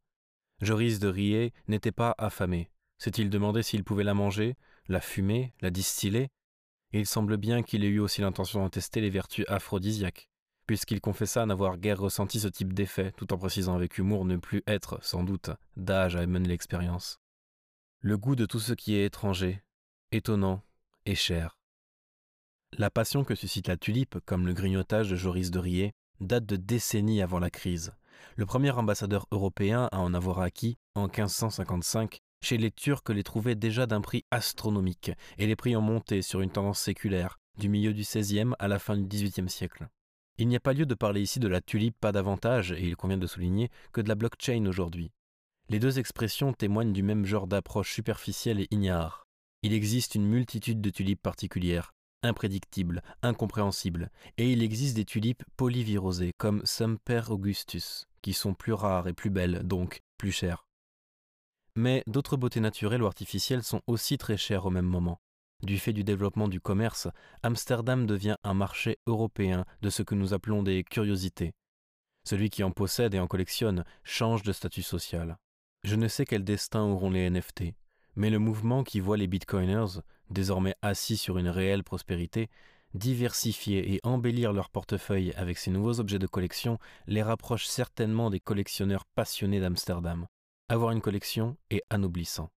Joris 0.63 0.99
de 0.99 1.09
Riez 1.09 1.53
n'était 1.69 1.93
pas 1.93 2.15
affamé. 2.17 2.71
S'est-il 2.97 3.29
demandé 3.29 3.63
s'il 3.63 3.85
pouvait 3.85 4.05
la 4.05 4.15
manger, 4.15 4.57
la 4.89 5.01
fumer, 5.01 5.53
la 5.61 5.71
distiller 5.71 6.29
Et 6.93 7.01
il 7.01 7.07
semble 7.07 7.37
bien 7.37 7.63
qu'il 7.63 7.85
ait 7.85 7.89
eu 7.89 8.01
aussi 8.01 8.21
l'intention 8.21 8.61
d'en 8.61 8.71
tester 8.71 9.01
les 9.01 9.11
vertus 9.11 9.45
aphrodisiaques, 9.49 10.29
puisqu'il 10.67 11.01
confessa 11.01 11.47
n'avoir 11.47 11.79
guère 11.79 11.99
ressenti 11.99 12.41
ce 12.41 12.49
type 12.49 12.73
d'effet, 12.73 13.13
tout 13.17 13.33
en 13.33 13.39
précisant 13.39 13.75
avec 13.75 13.99
humour 13.99 14.25
ne 14.25 14.37
plus 14.37 14.63
être, 14.67 14.99
sans 15.03 15.25
doute, 15.25 15.51
d'âge 15.77 16.17
à 16.17 16.27
mener 16.27 16.49
l'expérience. 16.49 17.21
Le 18.01 18.19
goût 18.19 18.37
de 18.37 18.47
tout 18.47 18.61
ce 18.61 18.73
qui 18.73 18.95
est 18.95 19.07
étranger, 19.07 19.63
étonnant 20.13 20.63
et 21.07 21.15
cher. 21.15 21.59
La 22.73 22.91
passion 22.91 23.25
que 23.25 23.35
suscite 23.35 23.69
la 23.69 23.77
tulipe, 23.77 24.19
comme 24.27 24.47
le 24.47 24.53
grignotage 24.53 25.11
de 25.11 25.17
Joris 25.17 25.51
de 25.51 25.59
Riez, 25.59 25.93
date 26.21 26.47
de 26.47 26.57
décennies 26.57 27.23
avant 27.23 27.39
la 27.39 27.51
crise. 27.51 27.93
Le 28.37 28.47
premier 28.47 28.71
ambassadeur 28.71 29.27
européen 29.31 29.89
à 29.93 30.01
en 30.01 30.15
avoir 30.15 30.41
acquis, 30.41 30.77
en 30.95 31.07
1555, 31.07 32.21
chez 32.43 32.59
les 32.59 32.71
Turcs 32.71 33.03
les 33.09 33.23
trouvait 33.23 33.55
déjà 33.55 33.87
d'un 33.87 34.01
prix 34.01 34.25
astronomique, 34.31 35.11
et 35.39 35.47
les 35.47 35.57
prix 35.57 35.77
ont 35.77 35.81
monté 35.81 36.23
sur 36.23 36.41
une 36.41 36.51
tendance 36.51 36.81
séculaire, 36.81 37.39
du 37.59 37.69
milieu 37.69 37.93
du 37.93 38.03
XVIe 38.03 38.53
à 38.59 38.69
la 38.69 38.79
fin 38.79 38.97
du 38.97 39.05
XVIIIe 39.07 39.49
siècle. 39.49 39.89
Il 40.39 40.49
n'y 40.49 40.57
a 40.57 40.61
pas 40.61 40.75
lieu 40.75 40.85
de 40.85 40.95
parler 40.95 41.23
ici 41.23 41.41
de 41.41 41.49
la 41.49 41.61
tulipe 41.61 41.97
pas 41.99 42.13
davantage, 42.13 42.73
et 42.73 42.87
il 42.87 42.97
convient 42.97 43.17
de 43.17 43.27
souligner, 43.27 43.71
que 43.93 44.01
de 44.01 44.09
la 44.09 44.15
blockchain 44.15 44.67
aujourd'hui. 44.67 45.11
Les 45.69 45.79
deux 45.79 45.99
expressions 45.99 46.53
témoignent 46.53 46.93
du 46.93 47.03
même 47.03 47.25
genre 47.25 47.47
d'approche 47.47 47.93
superficielle 47.93 48.61
et 48.61 48.69
ignare. 48.71 49.25
Il 49.63 49.73
existe 49.73 50.15
une 50.15 50.27
multitude 50.27 50.81
de 50.81 50.91
tulipes 50.91 51.23
particulières, 51.23 51.93
imprédictibles, 52.23 53.03
incompréhensibles, 53.23 54.11
et 54.37 54.53
il 54.53 54.63
existe 54.63 54.95
des 54.95 55.05
tulipes 55.05 55.43
polyvirosées 55.57 56.33
comme 56.37 56.61
Semper 56.65 57.23
Augustus, 57.31 58.07
qui 58.23 58.33
sont 58.33 58.55
plus 58.55 58.75
rares 58.75 59.09
et 59.09 59.15
plus 59.15 59.31
belles, 59.31 59.63
donc 59.65 60.03
plus 60.19 60.33
chères. 60.33 60.66
Mais 61.77 62.03
d'autres 62.07 62.37
beautés 62.39 62.61
naturelles 62.61 63.03
ou 63.03 63.07
artificielles 63.07 63.63
sont 63.63 63.83
aussi 63.87 64.17
très 64.17 64.39
chères 64.39 64.65
au 64.65 64.71
même 64.71 64.87
moment. 64.87 65.21
Du 65.63 65.79
fait 65.79 65.93
du 65.93 66.05
développement 66.05 66.49
du 66.49 66.61
commerce, 66.61 67.09
Amsterdam 67.43 68.07
devient 68.07 68.37
un 68.45 68.55
marché 68.55 68.99
européen 69.07 69.65
de 69.83 69.91
ce 69.91 70.03
que 70.03 70.15
nous 70.15 70.35
appelons 70.35 70.63
des 70.63 70.85
curiosités. 70.85 71.53
Celui 72.25 72.51
qui 72.51 72.63
en 72.63 72.71
possède 72.71 73.15
et 73.15 73.21
en 73.21 73.27
collectionne 73.27 73.85
change 74.05 74.43
de 74.43 74.53
statut 74.53 74.83
social. 74.83 75.37
Je 75.85 75.97
ne 75.97 76.09
sais 76.09 76.25
quel 76.25 76.45
destin 76.45 76.83
auront 76.83 77.11
les 77.11 77.29
NFT, 77.31 77.75
mais 78.17 78.31
le 78.31 78.39
mouvement 78.39 78.83
qui 78.83 79.01
voit 79.01 79.17
les 79.17 79.27
bitcoiners, 79.27 80.01
désormais 80.31 80.75
assis 80.83 81.17
sur 81.17 81.39
une 81.39 81.49
réelle 81.49 81.85
prospérité, 81.85 82.49
diversifier 82.95 83.95
et 83.95 84.01
embellir 84.03 84.53
leur 84.53 84.71
portefeuille 84.71 85.33
avec 85.37 85.59
ces 85.59 85.71
nouveaux 85.71 86.01
objets 86.01 86.19
de 86.19 86.27
collection 86.27 86.79
les 87.07 87.23
rapproche 87.23 87.67
certainement 87.67 88.31
des 88.31 88.41
collectionneurs 88.41 89.05
passionnés 89.15 89.61
d'Amsterdam. 89.61 90.27
Avoir 90.69 90.91
une 90.91 91.01
collection 91.01 91.57
est 91.71 91.85
anoblissant. 91.91 92.51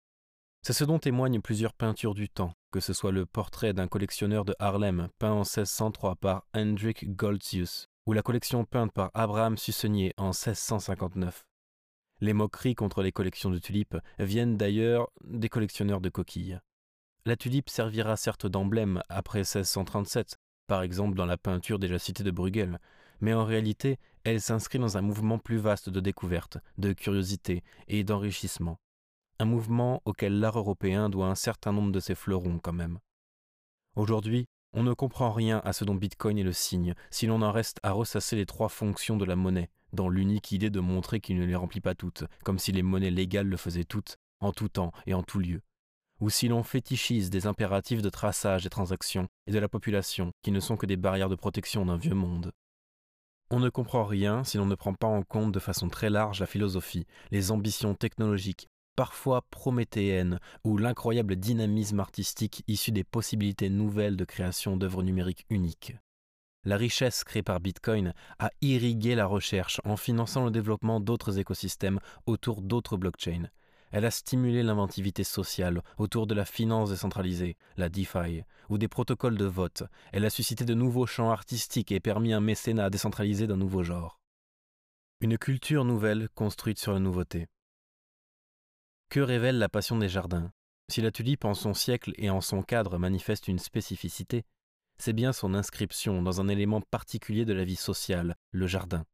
C'est 0.62 0.72
ce 0.72 0.86
dont 0.86 0.97
témoignent 0.97 1.41
plusieurs 1.41 1.74
peintures 1.74 2.14
du 2.14 2.30
temps, 2.30 2.53
que 2.72 2.80
ce 2.80 2.93
soit 2.93 3.12
le 3.12 3.26
portrait 3.26 3.74
d'un 3.74 3.89
collectionneur 3.89 4.45
de 4.45 4.55
Harlem 4.60 5.10
peint 5.20 5.34
en 5.34 5.43
1603 5.43 6.16
par 6.16 6.45
Hendrik 6.55 7.18
Goltzius, 7.18 7.89
ou 8.05 8.14
la 8.14 8.22
collection 8.22 8.64
peinte 8.64 8.93
par 8.93 9.12
Abraham 9.14 9.58
Sussenier 9.58 10.14
en 10.16 10.28
1659. 10.28 11.45
Les 12.22 12.32
moqueries 12.32 12.76
contre 12.76 13.03
les 13.03 13.12
collections 13.12 13.49
de 13.49 13.60
tulipes 13.60 13.97
viennent 14.20 14.55
d'ailleurs 14.55 15.10
des 15.26 15.49
collectionneurs 15.49 15.99
de 15.99 16.08
coquilles. 16.08 16.62
La 17.26 17.36
tulipe 17.36 17.70
servira 17.70 18.16
certes 18.16 18.47
d'emblème 18.47 19.03
après 19.10 19.39
1637, 19.39 20.38
par 20.66 20.82
exemple 20.82 21.18
dans 21.18 21.26
la 21.26 21.38
peinture 21.38 21.78
déjà 21.78 21.99
citée 21.99 22.24
de 22.24 22.32
Bruegel, 22.32 22.80
mais 23.22 23.34
en 23.34 23.45
réalité, 23.45 23.99
elle 24.24 24.41
s'inscrit 24.41 24.80
dans 24.80 24.97
un 24.97 25.01
mouvement 25.01 25.39
plus 25.39 25.57
vaste 25.57 25.89
de 25.89 25.99
découverte, 25.99 26.57
de 26.78 26.93
curiosité 26.93 27.63
et 27.88 28.03
d'enrichissement. 28.03 28.80
Un 29.39 29.45
mouvement 29.45 30.01
auquel 30.05 30.39
l'art 30.39 30.57
européen 30.57 31.09
doit 31.09 31.28
un 31.28 31.36
certain 31.36 31.72
nombre 31.72 31.91
de 31.91 31.99
ses 31.99 32.15
fleurons 32.15 32.59
quand 32.59 32.74
même. 32.74 32.99
Aujourd'hui, 33.95 34.47
on 34.74 34.84
ne 34.84 34.93
comprend 34.93 35.32
rien 35.32 35.61
à 35.63 35.74
ce 35.74 35.86
dont 35.86 35.95
Bitcoin 35.95 36.38
est 36.38 36.43
le 36.43 36.53
signe, 36.53 36.93
si 37.09 37.26
l'on 37.26 37.41
en 37.41 37.51
reste 37.51 37.80
à 37.84 37.91
ressasser 37.91 38.36
les 38.36 38.45
trois 38.45 38.70
fonctions 38.70 39.18
de 39.18 39.26
la 39.26 39.36
monnaie, 39.36 39.70
dans 39.93 40.09
l'unique 40.09 40.51
idée 40.51 40.70
de 40.70 40.80
montrer 40.80 41.20
qu'il 41.20 41.39
ne 41.39 41.45
les 41.45 41.55
remplit 41.55 41.82
pas 41.82 41.95
toutes, 41.95 42.26
comme 42.43 42.59
si 42.59 42.72
les 42.72 42.84
monnaies 42.84 43.11
légales 43.11 43.47
le 43.47 43.57
faisaient 43.57 43.86
toutes, 43.86 44.18
en 44.39 44.51
tout 44.51 44.70
temps 44.70 44.91
et 45.05 45.13
en 45.13 45.24
tout 45.24 45.39
lieu. 45.39 45.61
Ou 46.20 46.30
si 46.30 46.47
l'on 46.47 46.63
fétichise 46.63 47.30
des 47.30 47.47
impératifs 47.47 48.01
de 48.01 48.09
traçage 48.09 48.63
des 48.63 48.70
transactions 48.70 49.28
et 49.45 49.51
de 49.51 49.59
la 49.59 49.70
population, 49.70 50.32
qui 50.41 50.51
ne 50.51 50.59
sont 50.59 50.76
que 50.76 50.86
des 50.86 50.97
barrières 50.97 51.30
de 51.30 51.36
protection 51.36 51.86
d'un 51.86 51.97
vieux 51.97 52.15
monde. 52.15 52.51
On 53.50 53.62
ne 53.62 53.70
comprend 53.70 54.04
rien 54.04 54.43
si 54.43 54.58
l'on 54.58 54.66
ne 54.66 54.76
prend 54.76 54.93
pas 54.93 55.08
en 55.08 55.24
compte 55.24 55.54
de 55.54 55.60
façon 55.60 55.88
très 55.88 56.10
large 56.10 56.41
la 56.41 56.45
philosophie, 56.45 57.08
les 57.32 57.52
ambitions 57.52 57.93
technologiques, 57.93 58.68
parfois 58.98 59.41
prométhéennes, 59.50 60.39
ou 60.66 60.78
l'incroyable 60.78 61.38
dynamisme 61.38 62.02
artistique 62.02 62.64
issu 62.68 62.91
des 62.91 63.06
possibilités 63.06 63.70
nouvelles 63.70 64.18
de 64.18 64.26
création 64.26 64.76
d'œuvres 64.76 65.02
numériques 65.02 65.45
uniques. 65.50 65.95
La 66.66 66.76
richesse 66.76 67.24
créée 67.24 67.43
par 67.43 67.62
Bitcoin 67.62 68.14
a 68.39 68.52
irrigué 68.60 69.16
la 69.16 69.26
recherche 69.26 69.80
en 69.86 69.95
finançant 69.95 70.43
le 70.43 70.52
développement 70.52 71.00
d'autres 71.00 71.39
écosystèmes 71.39 72.02
autour 72.26 72.62
d'autres 72.62 72.98
blockchains. 72.98 73.48
Elle 73.91 74.05
a 74.05 74.11
stimulé 74.11 74.63
l'inventivité 74.63 75.23
sociale 75.23 75.81
autour 75.97 76.27
de 76.27 76.33
la 76.33 76.45
finance 76.45 76.89
décentralisée, 76.89 77.55
la 77.77 77.89
DeFi, 77.89 78.43
ou 78.69 78.77
des 78.77 78.88
protocoles 78.88 79.38
de 79.38 79.45
vote. 79.45 79.83
Elle 80.11 80.25
a 80.25 80.29
suscité 80.29 80.65
de 80.65 80.73
nouveaux 80.73 81.05
champs 81.05 81.31
artistiques 81.31 81.91
et 81.91 81.99
permis 81.99 82.33
un 82.33 82.41
mécénat 82.41 82.89
décentralisé 82.89 83.47
d'un 83.47 83.57
nouveau 83.57 83.83
genre. 83.83 84.19
Une 85.21 85.38
culture 85.38 85.85
nouvelle 85.85 86.29
construite 86.35 86.79
sur 86.79 86.91
la 86.91 86.99
nouveauté. 86.99 87.47
Que 89.09 89.19
révèle 89.21 89.57
la 89.57 89.69
passion 89.69 89.97
des 89.97 90.09
jardins? 90.09 90.51
Si 90.89 91.01
la 91.01 91.11
tulipe 91.11 91.45
en 91.45 91.53
son 91.53 91.73
siècle 91.73 92.13
et 92.17 92.29
en 92.29 92.41
son 92.41 92.61
cadre 92.61 92.97
manifeste 92.97 93.47
une 93.47 93.59
spécificité, 93.59 94.43
c'est 94.97 95.13
bien 95.13 95.31
son 95.33 95.53
inscription 95.53 96.21
dans 96.21 96.41
un 96.41 96.47
élément 96.47 96.81
particulier 96.81 97.45
de 97.45 97.53
la 97.53 97.63
vie 97.63 97.75
sociale, 97.75 98.35
le 98.51 98.67
jardin. 98.67 99.05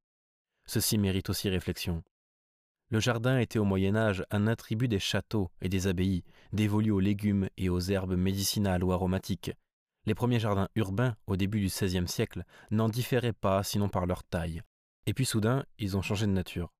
Ceci 0.65 0.97
mérite 0.97 1.29
aussi 1.29 1.49
réflexion. 1.49 2.03
Le 2.89 2.99
jardin 2.99 3.39
était 3.39 3.59
au 3.59 3.63
Moyen 3.63 3.95
Âge 3.95 4.23
un 4.29 4.47
attribut 4.47 4.87
des 4.87 4.99
châteaux 4.99 5.49
et 5.61 5.69
des 5.69 5.87
abbayes, 5.87 6.23
dévolu 6.51 6.91
aux 6.91 6.99
légumes 6.99 7.49
et 7.57 7.69
aux 7.69 7.79
herbes 7.79 8.15
médicinales 8.15 8.83
ou 8.83 8.91
aromatiques. 8.91 9.51
Les 10.05 10.15
premiers 10.15 10.39
jardins 10.39 10.69
urbains, 10.75 11.15
au 11.27 11.37
début 11.37 11.59
du 11.59 11.67
XVIe 11.67 12.07
siècle, 12.07 12.43
n'en 12.71 12.89
différaient 12.89 13.33
pas 13.33 13.63
sinon 13.63 13.89
par 13.89 14.05
leur 14.05 14.23
taille. 14.23 14.61
Et 15.05 15.13
puis 15.13 15.25
soudain, 15.25 15.65
ils 15.79 15.97
ont 15.97 16.01
changé 16.01 16.25
de 16.25 16.31
nature. 16.31 16.73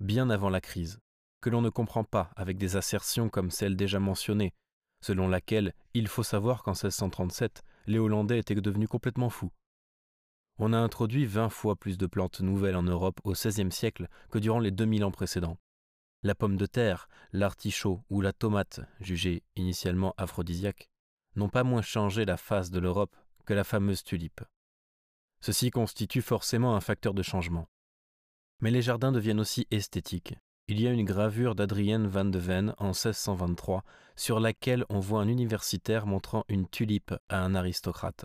Bien 0.00 0.30
avant 0.30 0.50
la 0.50 0.60
crise, 0.60 0.98
que 1.40 1.50
l'on 1.50 1.62
ne 1.62 1.70
comprend 1.70 2.04
pas 2.04 2.30
avec 2.34 2.58
des 2.58 2.76
assertions 2.76 3.28
comme 3.28 3.50
celle 3.50 3.76
déjà 3.76 4.00
mentionnées, 4.00 4.52
selon 5.00 5.28
laquelle 5.28 5.74
il 5.94 6.08
faut 6.08 6.22
savoir 6.22 6.62
qu'en 6.62 6.72
1637, 6.72 7.62
les 7.86 7.98
Hollandais 7.98 8.38
étaient 8.38 8.54
devenus 8.54 8.88
complètement 8.88 9.30
fous. 9.30 9.52
On 10.58 10.72
a 10.72 10.78
introduit 10.78 11.26
vingt 11.26 11.50
fois 11.50 11.76
plus 11.76 11.98
de 11.98 12.06
plantes 12.06 12.40
nouvelles 12.40 12.76
en 12.76 12.82
Europe 12.82 13.20
au 13.24 13.32
XVIe 13.32 13.70
siècle 13.70 14.08
que 14.30 14.38
durant 14.38 14.58
les 14.58 14.70
2000 14.70 15.04
ans 15.04 15.10
précédents. 15.10 15.58
La 16.22 16.34
pomme 16.34 16.56
de 16.56 16.64
terre, 16.64 17.08
l'artichaut 17.32 18.02
ou 18.08 18.22
la 18.22 18.32
tomate, 18.32 18.80
jugées 19.00 19.42
initialement 19.56 20.14
aphrodisiaques, 20.16 20.88
n'ont 21.34 21.50
pas 21.50 21.62
moins 21.62 21.82
changé 21.82 22.24
la 22.24 22.38
face 22.38 22.70
de 22.70 22.78
l'Europe 22.78 23.14
que 23.44 23.52
la 23.52 23.64
fameuse 23.64 24.02
tulipe. 24.02 24.40
Ceci 25.40 25.70
constitue 25.70 26.22
forcément 26.22 26.74
un 26.74 26.80
facteur 26.80 27.12
de 27.12 27.22
changement. 27.22 27.68
Mais 28.60 28.70
les 28.70 28.80
jardins 28.80 29.12
deviennent 29.12 29.40
aussi 29.40 29.66
esthétiques. 29.70 30.34
Il 30.68 30.80
y 30.80 30.88
a 30.88 30.90
une 30.90 31.04
gravure 31.04 31.54
d'Adrienne 31.54 32.06
van 32.06 32.24
de 32.24 32.38
Ven 32.38 32.74
en 32.78 32.86
1623 32.86 33.84
sur 34.16 34.40
laquelle 34.40 34.84
on 34.88 34.98
voit 35.00 35.20
un 35.20 35.28
universitaire 35.28 36.06
montrant 36.06 36.44
une 36.48 36.66
tulipe 36.66 37.14
à 37.28 37.44
un 37.44 37.54
aristocrate. 37.54 38.24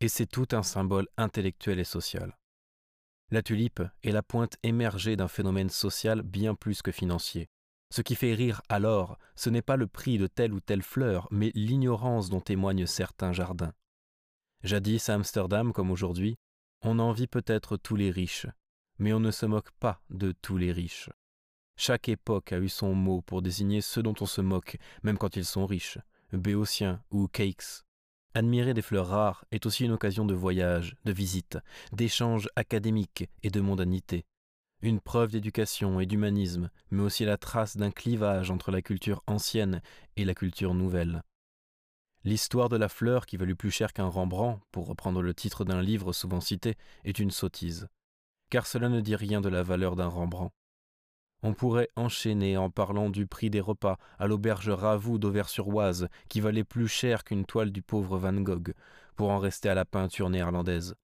Et 0.00 0.08
c'est 0.08 0.26
tout 0.26 0.48
un 0.52 0.62
symbole 0.62 1.08
intellectuel 1.16 1.78
et 1.78 1.84
social. 1.84 2.36
La 3.30 3.42
tulipe 3.42 3.82
est 4.02 4.12
la 4.12 4.22
pointe 4.22 4.56
émergée 4.62 5.16
d'un 5.16 5.28
phénomène 5.28 5.68
social 5.68 6.22
bien 6.22 6.54
plus 6.54 6.82
que 6.82 6.92
financier. 6.92 7.48
Ce 7.90 8.02
qui 8.02 8.14
fait 8.14 8.34
rire 8.34 8.62
alors, 8.68 9.18
ce 9.34 9.50
n'est 9.50 9.62
pas 9.62 9.76
le 9.76 9.86
prix 9.86 10.18
de 10.18 10.26
telle 10.26 10.52
ou 10.52 10.60
telle 10.60 10.82
fleur, 10.82 11.26
mais 11.30 11.50
l'ignorance 11.54 12.28
dont 12.28 12.40
témoignent 12.40 12.86
certains 12.86 13.32
jardins. 13.32 13.72
Jadis 14.62 15.08
à 15.08 15.14
Amsterdam 15.14 15.72
comme 15.72 15.90
aujourd'hui, 15.90 16.36
on 16.82 16.98
envie 16.98 17.26
peut-être 17.26 17.76
tous 17.76 17.96
les 17.96 18.10
riches, 18.10 18.46
mais 18.98 19.12
on 19.12 19.20
ne 19.20 19.30
se 19.30 19.46
moque 19.46 19.70
pas 19.72 20.02
de 20.10 20.32
tous 20.32 20.58
les 20.58 20.72
riches. 20.72 21.10
Chaque 21.76 22.08
époque 22.08 22.52
a 22.52 22.58
eu 22.58 22.68
son 22.68 22.94
mot 22.94 23.22
pour 23.22 23.42
désigner 23.42 23.80
ceux 23.80 24.02
dont 24.02 24.14
on 24.20 24.26
se 24.26 24.40
moque, 24.40 24.78
même 25.02 25.18
quand 25.18 25.36
ils 25.36 25.44
sont 25.44 25.66
riches, 25.66 25.98
béotiens 26.32 27.02
ou 27.10 27.28
cakes. 27.28 27.84
Admirer 28.34 28.74
des 28.74 28.82
fleurs 28.82 29.08
rares 29.08 29.44
est 29.50 29.66
aussi 29.66 29.84
une 29.84 29.92
occasion 29.92 30.24
de 30.24 30.34
voyage, 30.34 30.96
de 31.04 31.12
visite, 31.12 31.58
d'échange 31.92 32.48
académique 32.56 33.28
et 33.42 33.50
de 33.50 33.60
mondanité. 33.60 34.24
Une 34.80 35.00
preuve 35.00 35.32
d'éducation 35.32 35.98
et 35.98 36.06
d'humanisme, 36.06 36.70
mais 36.90 37.02
aussi 37.02 37.24
la 37.24 37.36
trace 37.36 37.76
d'un 37.76 37.90
clivage 37.90 38.50
entre 38.50 38.70
la 38.70 38.82
culture 38.82 39.22
ancienne 39.26 39.82
et 40.16 40.24
la 40.24 40.34
culture 40.34 40.74
nouvelle. 40.74 41.22
L'histoire 42.22 42.68
de 42.68 42.76
la 42.76 42.88
fleur 42.88 43.26
qui 43.26 43.36
valut 43.36 43.56
plus 43.56 43.70
cher 43.70 43.92
qu'un 43.92 44.06
Rembrandt, 44.06 44.62
pour 44.70 44.86
reprendre 44.86 45.22
le 45.22 45.34
titre 45.34 45.64
d'un 45.64 45.82
livre 45.82 46.12
souvent 46.12 46.40
cité, 46.40 46.76
est 47.04 47.18
une 47.18 47.30
sottise, 47.30 47.88
car 48.50 48.66
cela 48.66 48.88
ne 48.88 49.00
dit 49.00 49.16
rien 49.16 49.40
de 49.40 49.48
la 49.48 49.62
valeur 49.62 49.96
d'un 49.96 50.08
Rembrandt. 50.08 50.52
On 51.42 51.54
pourrait 51.54 51.88
enchaîner 51.94 52.56
en 52.56 52.68
parlant 52.68 53.10
du 53.10 53.26
prix 53.26 53.48
des 53.48 53.60
repas 53.60 53.96
à 54.18 54.26
l'auberge 54.26 54.70
Ravoux 54.70 55.18
d'Auvers-sur-Oise, 55.18 56.08
qui 56.28 56.40
valait 56.40 56.64
plus 56.64 56.88
cher 56.88 57.22
qu'une 57.22 57.44
toile 57.44 57.70
du 57.70 57.80
pauvre 57.80 58.18
Van 58.18 58.32
Gogh, 58.32 58.74
pour 59.14 59.30
en 59.30 59.38
rester 59.38 59.68
à 59.68 59.74
la 59.74 59.84
peinture 59.84 60.30
néerlandaise. 60.30 60.96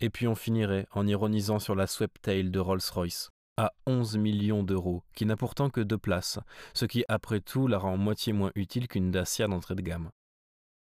Et 0.00 0.10
puis 0.10 0.26
on 0.26 0.34
finirait 0.34 0.86
en 0.90 1.06
ironisant 1.06 1.60
sur 1.60 1.76
la 1.76 1.86
Sweptail 1.86 2.50
de 2.50 2.58
Rolls-Royce, 2.58 3.30
à 3.56 3.72
11 3.86 4.16
millions 4.16 4.64
d'euros, 4.64 5.04
qui 5.14 5.24
n'a 5.24 5.36
pourtant 5.36 5.70
que 5.70 5.80
deux 5.80 5.98
places, 5.98 6.40
ce 6.74 6.84
qui 6.84 7.04
après 7.06 7.40
tout 7.40 7.68
la 7.68 7.78
rend 7.78 7.96
moitié 7.96 8.32
moins 8.32 8.50
utile 8.56 8.88
qu'une 8.88 9.12
Dacia 9.12 9.46
d'entrée 9.46 9.76
de 9.76 9.82
gamme. 9.82 10.10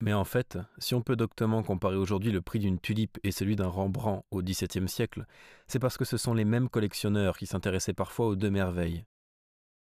Mais 0.01 0.13
en 0.13 0.23
fait, 0.23 0.57
si 0.79 0.95
on 0.95 1.03
peut 1.03 1.15
doctement 1.15 1.61
comparer 1.61 1.95
aujourd'hui 1.95 2.31
le 2.31 2.41
prix 2.41 2.57
d'une 2.57 2.79
tulipe 2.79 3.19
et 3.23 3.31
celui 3.31 3.55
d'un 3.55 3.67
Rembrandt 3.67 4.25
au 4.31 4.41
XVIIe 4.41 4.89
siècle, 4.89 5.27
c'est 5.67 5.77
parce 5.77 5.95
que 5.95 6.05
ce 6.05 6.17
sont 6.17 6.33
les 6.33 6.43
mêmes 6.43 6.69
collectionneurs 6.69 7.37
qui 7.37 7.45
s'intéressaient 7.45 7.93
parfois 7.93 8.25
aux 8.25 8.35
deux 8.35 8.49
merveilles. 8.49 9.05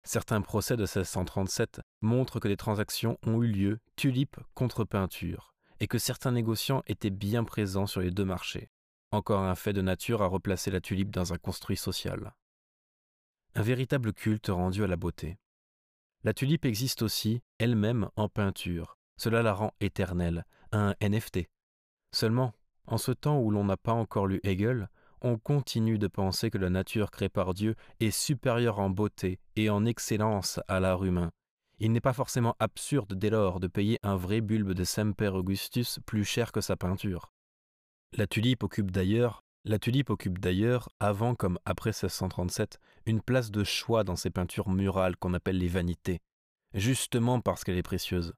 Certains 0.04 0.40
procès 0.40 0.76
de 0.76 0.82
1637 0.82 1.82
montrent 2.00 2.40
que 2.40 2.48
des 2.48 2.56
transactions 2.56 3.18
ont 3.26 3.42
eu 3.42 3.48
lieu 3.48 3.78
tulipe 3.96 4.38
contre 4.54 4.84
peinture, 4.84 5.54
et 5.78 5.86
que 5.86 5.98
certains 5.98 6.32
négociants 6.32 6.82
étaient 6.86 7.10
bien 7.10 7.44
présents 7.44 7.86
sur 7.86 8.00
les 8.00 8.10
deux 8.10 8.24
marchés. 8.24 8.70
Encore 9.10 9.42
un 9.42 9.54
fait 9.54 9.74
de 9.74 9.82
nature 9.82 10.22
à 10.22 10.26
replacer 10.26 10.70
la 10.70 10.80
tulipe 10.80 11.10
dans 11.10 11.34
un 11.34 11.38
construit 11.38 11.76
social. 11.76 12.34
Un 13.54 13.62
véritable 13.62 14.14
culte 14.14 14.48
rendu 14.48 14.84
à 14.84 14.86
la 14.86 14.96
beauté. 14.96 15.36
La 16.24 16.32
tulipe 16.32 16.64
existe 16.64 17.02
aussi, 17.02 17.42
elle-même, 17.58 18.08
en 18.16 18.28
peinture, 18.28 18.97
cela 19.18 19.42
la 19.42 19.52
rend 19.52 19.74
éternelle, 19.80 20.46
un 20.72 20.94
NFT. 21.02 21.40
Seulement, 22.14 22.54
en 22.86 22.96
ce 22.96 23.12
temps 23.12 23.38
où 23.38 23.50
l'on 23.50 23.64
n'a 23.64 23.76
pas 23.76 23.92
encore 23.92 24.26
lu 24.26 24.40
Hegel, 24.44 24.88
on 25.20 25.36
continue 25.36 25.98
de 25.98 26.06
penser 26.06 26.50
que 26.50 26.58
la 26.58 26.70
nature 26.70 27.10
créée 27.10 27.28
par 27.28 27.52
Dieu 27.52 27.74
est 28.00 28.10
supérieure 28.10 28.78
en 28.78 28.88
beauté 28.88 29.40
et 29.56 29.68
en 29.68 29.84
excellence 29.84 30.60
à 30.68 30.80
l'art 30.80 31.04
humain. 31.04 31.30
Il 31.80 31.92
n'est 31.92 32.00
pas 32.00 32.12
forcément 32.12 32.56
absurde 32.58 33.14
dès 33.14 33.30
lors 33.30 33.60
de 33.60 33.66
payer 33.66 33.98
un 34.02 34.16
vrai 34.16 34.40
bulbe 34.40 34.72
de 34.72 34.84
Semper 34.84 35.28
Augustus 35.28 36.00
plus 36.06 36.24
cher 36.24 36.50
que 36.50 36.60
sa 36.60 36.76
peinture. 36.76 37.32
La 38.16 38.26
tulipe 38.26 38.62
occupe 38.62 38.90
d'ailleurs, 38.90 39.44
la 39.64 39.78
tulipe 39.78 40.10
occupe 40.10 40.38
d'ailleurs, 40.38 40.88
avant 40.98 41.34
comme 41.34 41.58
après 41.64 41.90
1637, 41.90 42.80
une 43.06 43.20
place 43.20 43.50
de 43.50 43.64
choix 43.64 44.02
dans 44.02 44.16
ces 44.16 44.30
peintures 44.30 44.70
murales 44.70 45.16
qu'on 45.16 45.34
appelle 45.34 45.58
les 45.58 45.68
vanités, 45.68 46.20
justement 46.74 47.40
parce 47.40 47.64
qu'elle 47.64 47.76
est 47.76 47.82
précieuse. 47.82 48.34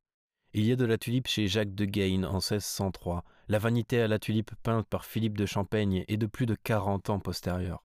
Il 0.53 0.67
y 0.67 0.73
a 0.73 0.77
de 0.77 0.85
la 0.85 0.99
tulipe 0.99 1.29
chez 1.29 1.47
Jacques 1.47 1.77
de 1.77 1.85
Gaine 1.85 2.27
en 2.27 2.41
1603. 2.41 3.23
La 3.47 3.61
vanité 3.61 4.01
à 4.01 4.09
la 4.09 4.19
tulipe 4.19 4.51
peinte 4.65 4.89
par 4.89 5.05
Philippe 5.05 5.39
de 5.39 5.47
Champaigne 5.47 6.05
est 6.09 6.17
de 6.17 6.27
plus 6.27 6.47
de 6.47 6.57
40 6.57 7.11
ans 7.11 7.21
postérieure. 7.21 7.85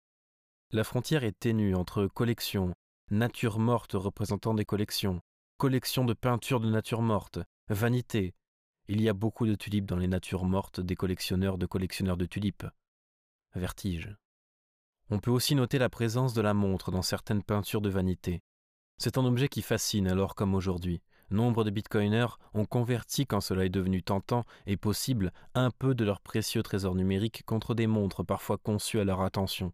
La 0.72 0.86
frontière 0.86 1.26
est 1.26 1.38
ténue 1.38 1.76
entre 1.76 2.08
collection, 2.08 2.74
nature 3.12 3.60
morte 3.60 3.94
représentant 3.96 4.54
des 4.54 4.64
collections, 4.64 5.20
collection 5.58 6.06
de 6.06 6.14
peintures 6.14 6.62
de 6.62 6.70
nature 6.70 7.02
morte, 7.02 7.40
vanité. 7.68 8.34
Il 8.88 9.02
y 9.02 9.10
a 9.10 9.14
beaucoup 9.14 9.46
de 9.46 9.56
tulipes 9.56 9.86
dans 9.86 9.98
les 9.98 10.08
natures 10.08 10.46
mortes 10.46 10.80
des 10.80 10.96
collectionneurs 10.96 11.58
de 11.58 11.66
collectionneurs 11.66 12.18
de 12.18 12.26
tulipes. 12.26 12.66
Vertige. 13.56 14.16
On 15.10 15.20
peut 15.20 15.32
aussi 15.32 15.54
noter 15.54 15.80
la 15.80 15.90
présence 15.90 16.34
de 16.34 16.42
la 16.42 16.54
montre 16.54 16.92
dans 16.92 17.02
certaines 17.02 17.44
peintures 17.44 17.82
de 17.82 17.90
vanité. 17.90 18.42
C'est 18.98 19.18
un 19.18 19.26
objet 19.26 19.50
qui 19.50 19.62
fascine 19.62 20.08
alors 20.08 20.34
comme 20.34 20.56
aujourd'hui. 20.56 21.02
Nombre 21.34 21.64
de 21.64 21.72
bitcoiners 21.72 22.38
ont 22.54 22.66
converti, 22.66 23.26
quand 23.26 23.42
cela 23.42 23.66
est 23.66 23.70
devenu 23.70 24.04
tentant 24.04 24.44
et 24.68 24.78
possible, 24.78 25.34
un 25.56 25.72
peu 25.72 25.96
de 25.96 26.06
leur 26.06 26.22
précieux 26.22 26.62
trésor 26.62 26.94
numérique 26.94 27.42
contre 27.48 27.74
des 27.74 27.88
montres 27.88 28.24
parfois 28.24 28.60
conçues 28.60 29.00
à 29.00 29.04
leur 29.04 29.20
attention. 29.22 29.74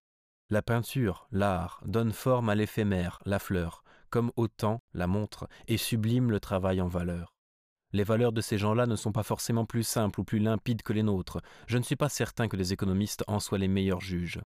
La 0.50 0.62
peinture, 0.62 1.28
l'art, 1.34 1.82
donne 1.86 2.14
forme 2.14 2.48
à 2.48 2.56
l'éphémère, 2.56 3.20
la 3.26 3.40
fleur, 3.40 3.84
comme 4.10 4.32
autant 4.38 4.82
la 4.94 5.06
montre, 5.06 5.50
et 5.68 5.76
sublime 5.76 6.32
le 6.32 6.40
travail 6.40 6.80
en 6.80 6.88
valeur. 6.88 7.36
Les 7.92 8.06
valeurs 8.06 8.32
de 8.32 8.40
ces 8.40 8.58
gens-là 8.58 8.86
ne 8.86 8.96
sont 8.96 9.12
pas 9.12 9.24
forcément 9.24 9.66
plus 9.66 9.84
simples 9.84 10.22
ou 10.22 10.24
plus 10.24 10.40
limpides 10.40 10.82
que 10.82 10.94
les 10.94 11.04
nôtres. 11.04 11.42
Je 11.68 11.78
ne 11.78 11.84
suis 11.84 11.98
pas 11.98 12.08
certain 12.08 12.48
que 12.48 12.56
les 12.56 12.72
économistes 12.72 13.26
en 13.28 13.42
soient 13.42 13.58
les 13.58 13.68
meilleurs 13.68 14.00
juges. 14.00 14.40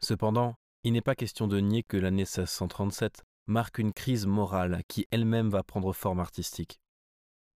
Cependant, 0.00 0.56
il 0.82 0.92
n'est 0.92 1.02
pas 1.02 1.14
question 1.14 1.46
de 1.46 1.60
nier 1.60 1.84
que 1.84 1.96
l'année 1.96 2.22
1637 2.22 3.22
marque 3.48 3.78
une 3.78 3.92
crise 3.92 4.26
morale 4.26 4.82
qui 4.86 5.08
elle-même 5.10 5.48
va 5.48 5.62
prendre 5.62 5.92
forme 5.92 6.20
artistique. 6.20 6.80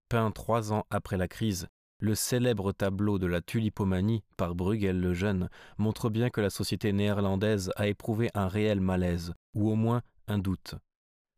Peint 0.08 0.30
trois 0.30 0.72
ans 0.72 0.84
après 0.90 1.16
la 1.16 1.28
crise, 1.28 1.68
le 1.98 2.16
célèbre 2.16 2.72
tableau 2.72 3.20
de 3.20 3.28
la 3.28 3.40
tulipomanie 3.40 4.24
par 4.36 4.56
Bruegel 4.56 5.00
le 5.00 5.14
Jeune 5.14 5.48
montre 5.78 6.10
bien 6.10 6.30
que 6.30 6.40
la 6.40 6.50
société 6.50 6.92
néerlandaise 6.92 7.70
a 7.76 7.86
éprouvé 7.86 8.28
un 8.34 8.48
réel 8.48 8.80
malaise, 8.80 9.34
ou 9.54 9.70
au 9.70 9.76
moins 9.76 10.02
un 10.26 10.38
doute. 10.38 10.74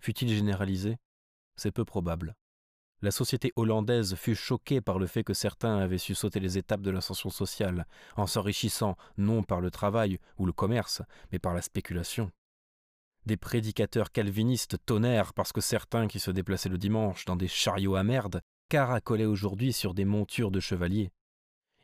Fut-il 0.00 0.30
généralisé? 0.30 0.96
C'est 1.56 1.70
peu 1.70 1.84
probable. 1.84 2.34
La 3.02 3.10
société 3.10 3.52
hollandaise 3.56 4.14
fut 4.14 4.34
choquée 4.34 4.80
par 4.80 4.98
le 4.98 5.06
fait 5.06 5.24
que 5.24 5.34
certains 5.34 5.76
avaient 5.76 5.98
su 5.98 6.14
sauter 6.14 6.40
les 6.40 6.56
étapes 6.56 6.80
de 6.80 6.90
l'ascension 6.90 7.28
sociale, 7.28 7.86
en 8.16 8.26
s'enrichissant 8.26 8.96
non 9.18 9.42
par 9.42 9.60
le 9.60 9.70
travail 9.70 10.18
ou 10.38 10.46
le 10.46 10.52
commerce, 10.52 11.02
mais 11.30 11.38
par 11.38 11.52
la 11.52 11.60
spéculation. 11.60 12.30
Des 13.26 13.36
prédicateurs 13.38 14.12
calvinistes 14.12 14.76
tonnèrent 14.84 15.32
parce 15.32 15.52
que 15.52 15.62
certains 15.62 16.08
qui 16.08 16.20
se 16.20 16.30
déplaçaient 16.30 16.68
le 16.68 16.78
dimanche 16.78 17.24
dans 17.24 17.36
des 17.36 17.48
chariots 17.48 17.96
à 17.96 18.04
merde 18.04 18.42
caracolaient 18.68 19.24
aujourd'hui 19.24 19.72
sur 19.72 19.94
des 19.94 20.04
montures 20.04 20.50
de 20.50 20.60
chevaliers. 20.60 21.10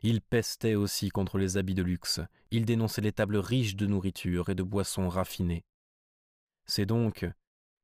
Ils 0.03 0.21
pestaient 0.21 0.75
aussi 0.75 1.09
contre 1.09 1.37
les 1.37 1.57
habits 1.57 1.73
de 1.73 1.83
luxe, 1.83 2.19
ils 2.51 2.65
dénonçaient 2.65 3.01
les 3.01 3.11
tables 3.11 3.37
riches 3.37 3.75
de 3.75 3.87
nourriture 3.87 4.49
et 4.49 4.55
de 4.55 4.63
boissons 4.63 5.09
raffinées. 5.09 5.63
C'est 6.65 6.85
donc 6.85 7.25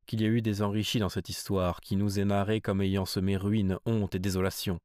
qu'il 0.06 0.22
y 0.22 0.26
a 0.26 0.30
eu 0.30 0.42
des 0.42 0.62
enrichis 0.62 1.00
dans 1.00 1.10
cette 1.10 1.30
histoire 1.30 1.82
qui 1.82 1.96
nous 1.96 2.20
est 2.20 2.26
narrée 2.26 2.62
comme 2.62 2.82
ayant 2.82 3.06
semé 3.06 3.38
ruine, 3.38 3.78
honte 3.86 4.16
et 4.16 4.20
désolation, 4.20 4.80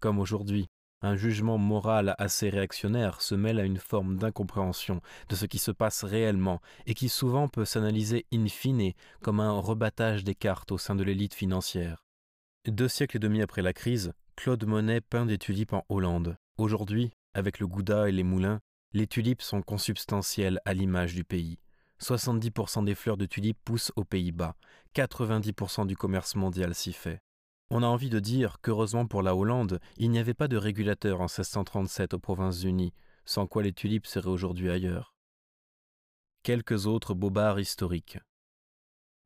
comme 0.00 0.18
aujourd'hui 0.18 0.68
un 1.02 1.16
jugement 1.16 1.58
moral 1.58 2.14
assez 2.18 2.48
réactionnaire 2.48 3.20
se 3.20 3.34
mêle 3.34 3.60
à 3.60 3.64
une 3.64 3.78
forme 3.78 4.16
d'incompréhension 4.16 5.00
de 5.28 5.36
ce 5.36 5.46
qui 5.46 5.58
se 5.58 5.70
passe 5.70 6.04
réellement 6.04 6.60
et 6.86 6.94
qui 6.94 7.08
souvent 7.08 7.48
peut 7.48 7.64
s'analyser 7.64 8.26
in 8.32 8.46
fine 8.48 8.92
comme 9.22 9.40
un 9.40 9.58
rebattage 9.58 10.24
des 10.24 10.34
cartes 10.34 10.72
au 10.72 10.78
sein 10.78 10.94
de 10.94 11.04
l'élite 11.04 11.34
financière. 11.34 12.04
Deux 12.66 12.88
siècles 12.88 13.16
et 13.16 13.20
demi 13.20 13.42
après 13.42 13.62
la 13.62 13.72
crise, 13.72 14.12
Claude 14.36 14.64
Monet 14.66 15.00
peint 15.00 15.26
des 15.26 15.38
tulipes 15.38 15.72
en 15.72 15.84
Hollande. 15.88 16.36
Aujourd'hui, 16.58 17.10
avec 17.34 17.60
le 17.60 17.66
gouda 17.66 18.08
et 18.08 18.12
les 18.12 18.24
moulins, 18.24 18.60
les 18.92 19.06
tulipes 19.06 19.42
sont 19.42 19.62
consubstantielles 19.62 20.60
à 20.64 20.74
l'image 20.74 21.14
du 21.14 21.24
pays. 21.24 21.58
70% 22.00 22.84
des 22.84 22.94
fleurs 22.94 23.16
de 23.16 23.26
tulipes 23.26 23.58
poussent 23.64 23.92
aux 23.96 24.04
Pays-Bas, 24.04 24.56
90% 24.94 25.86
du 25.86 25.96
commerce 25.96 26.36
mondial 26.36 26.74
s'y 26.74 26.92
fait. 26.92 27.20
On 27.70 27.82
a 27.82 27.86
envie 27.86 28.08
de 28.08 28.18
dire 28.18 28.60
qu'heureusement 28.62 29.06
pour 29.06 29.22
la 29.22 29.36
Hollande, 29.36 29.78
il 29.98 30.10
n'y 30.10 30.18
avait 30.18 30.32
pas 30.32 30.48
de 30.48 30.56
régulateur 30.56 31.20
en 31.20 31.24
1637 31.24 32.14
aux 32.14 32.18
Provinces-Unies, 32.18 32.94
sans 33.26 33.46
quoi 33.46 33.62
les 33.62 33.74
tulipes 33.74 34.06
seraient 34.06 34.30
aujourd'hui 34.30 34.70
ailleurs. 34.70 35.14
Quelques 36.42 36.86
autres 36.86 37.12
bobards 37.12 37.60
historiques. 37.60 38.18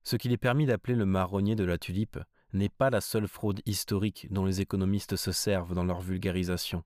Ce 0.03 0.17
qu'il 0.17 0.33
est 0.33 0.39
permis 0.39 0.67
d'appeler 0.67 0.97
le 0.97 1.07
marronnier 1.07 1.55
de 1.55 1.63
la 1.63 1.79
tulipe 1.79 2.19
n'est 2.53 2.69
pas 2.69 2.91
la 2.91 3.01
seule 3.01 3.29
fraude 3.29 3.63
historique 3.65 4.27
dont 4.33 4.45
les 4.45 4.61
économistes 4.61 5.15
se 5.15 5.31
servent 5.31 5.75
dans 5.75 5.85
leur 5.85 6.01
vulgarisation. 6.01 6.83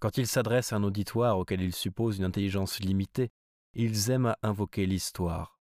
Quand 0.00 0.18
ils 0.18 0.26
s'adressent 0.26 0.72
à 0.72 0.76
un 0.76 0.82
auditoire 0.82 1.38
auquel 1.38 1.62
ils 1.62 1.74
supposent 1.74 2.18
une 2.18 2.24
intelligence 2.24 2.80
limitée, 2.80 3.30
ils 3.74 4.10
aiment 4.10 4.26
à 4.26 4.38
invoquer 4.42 4.86
l'histoire. 4.86 5.60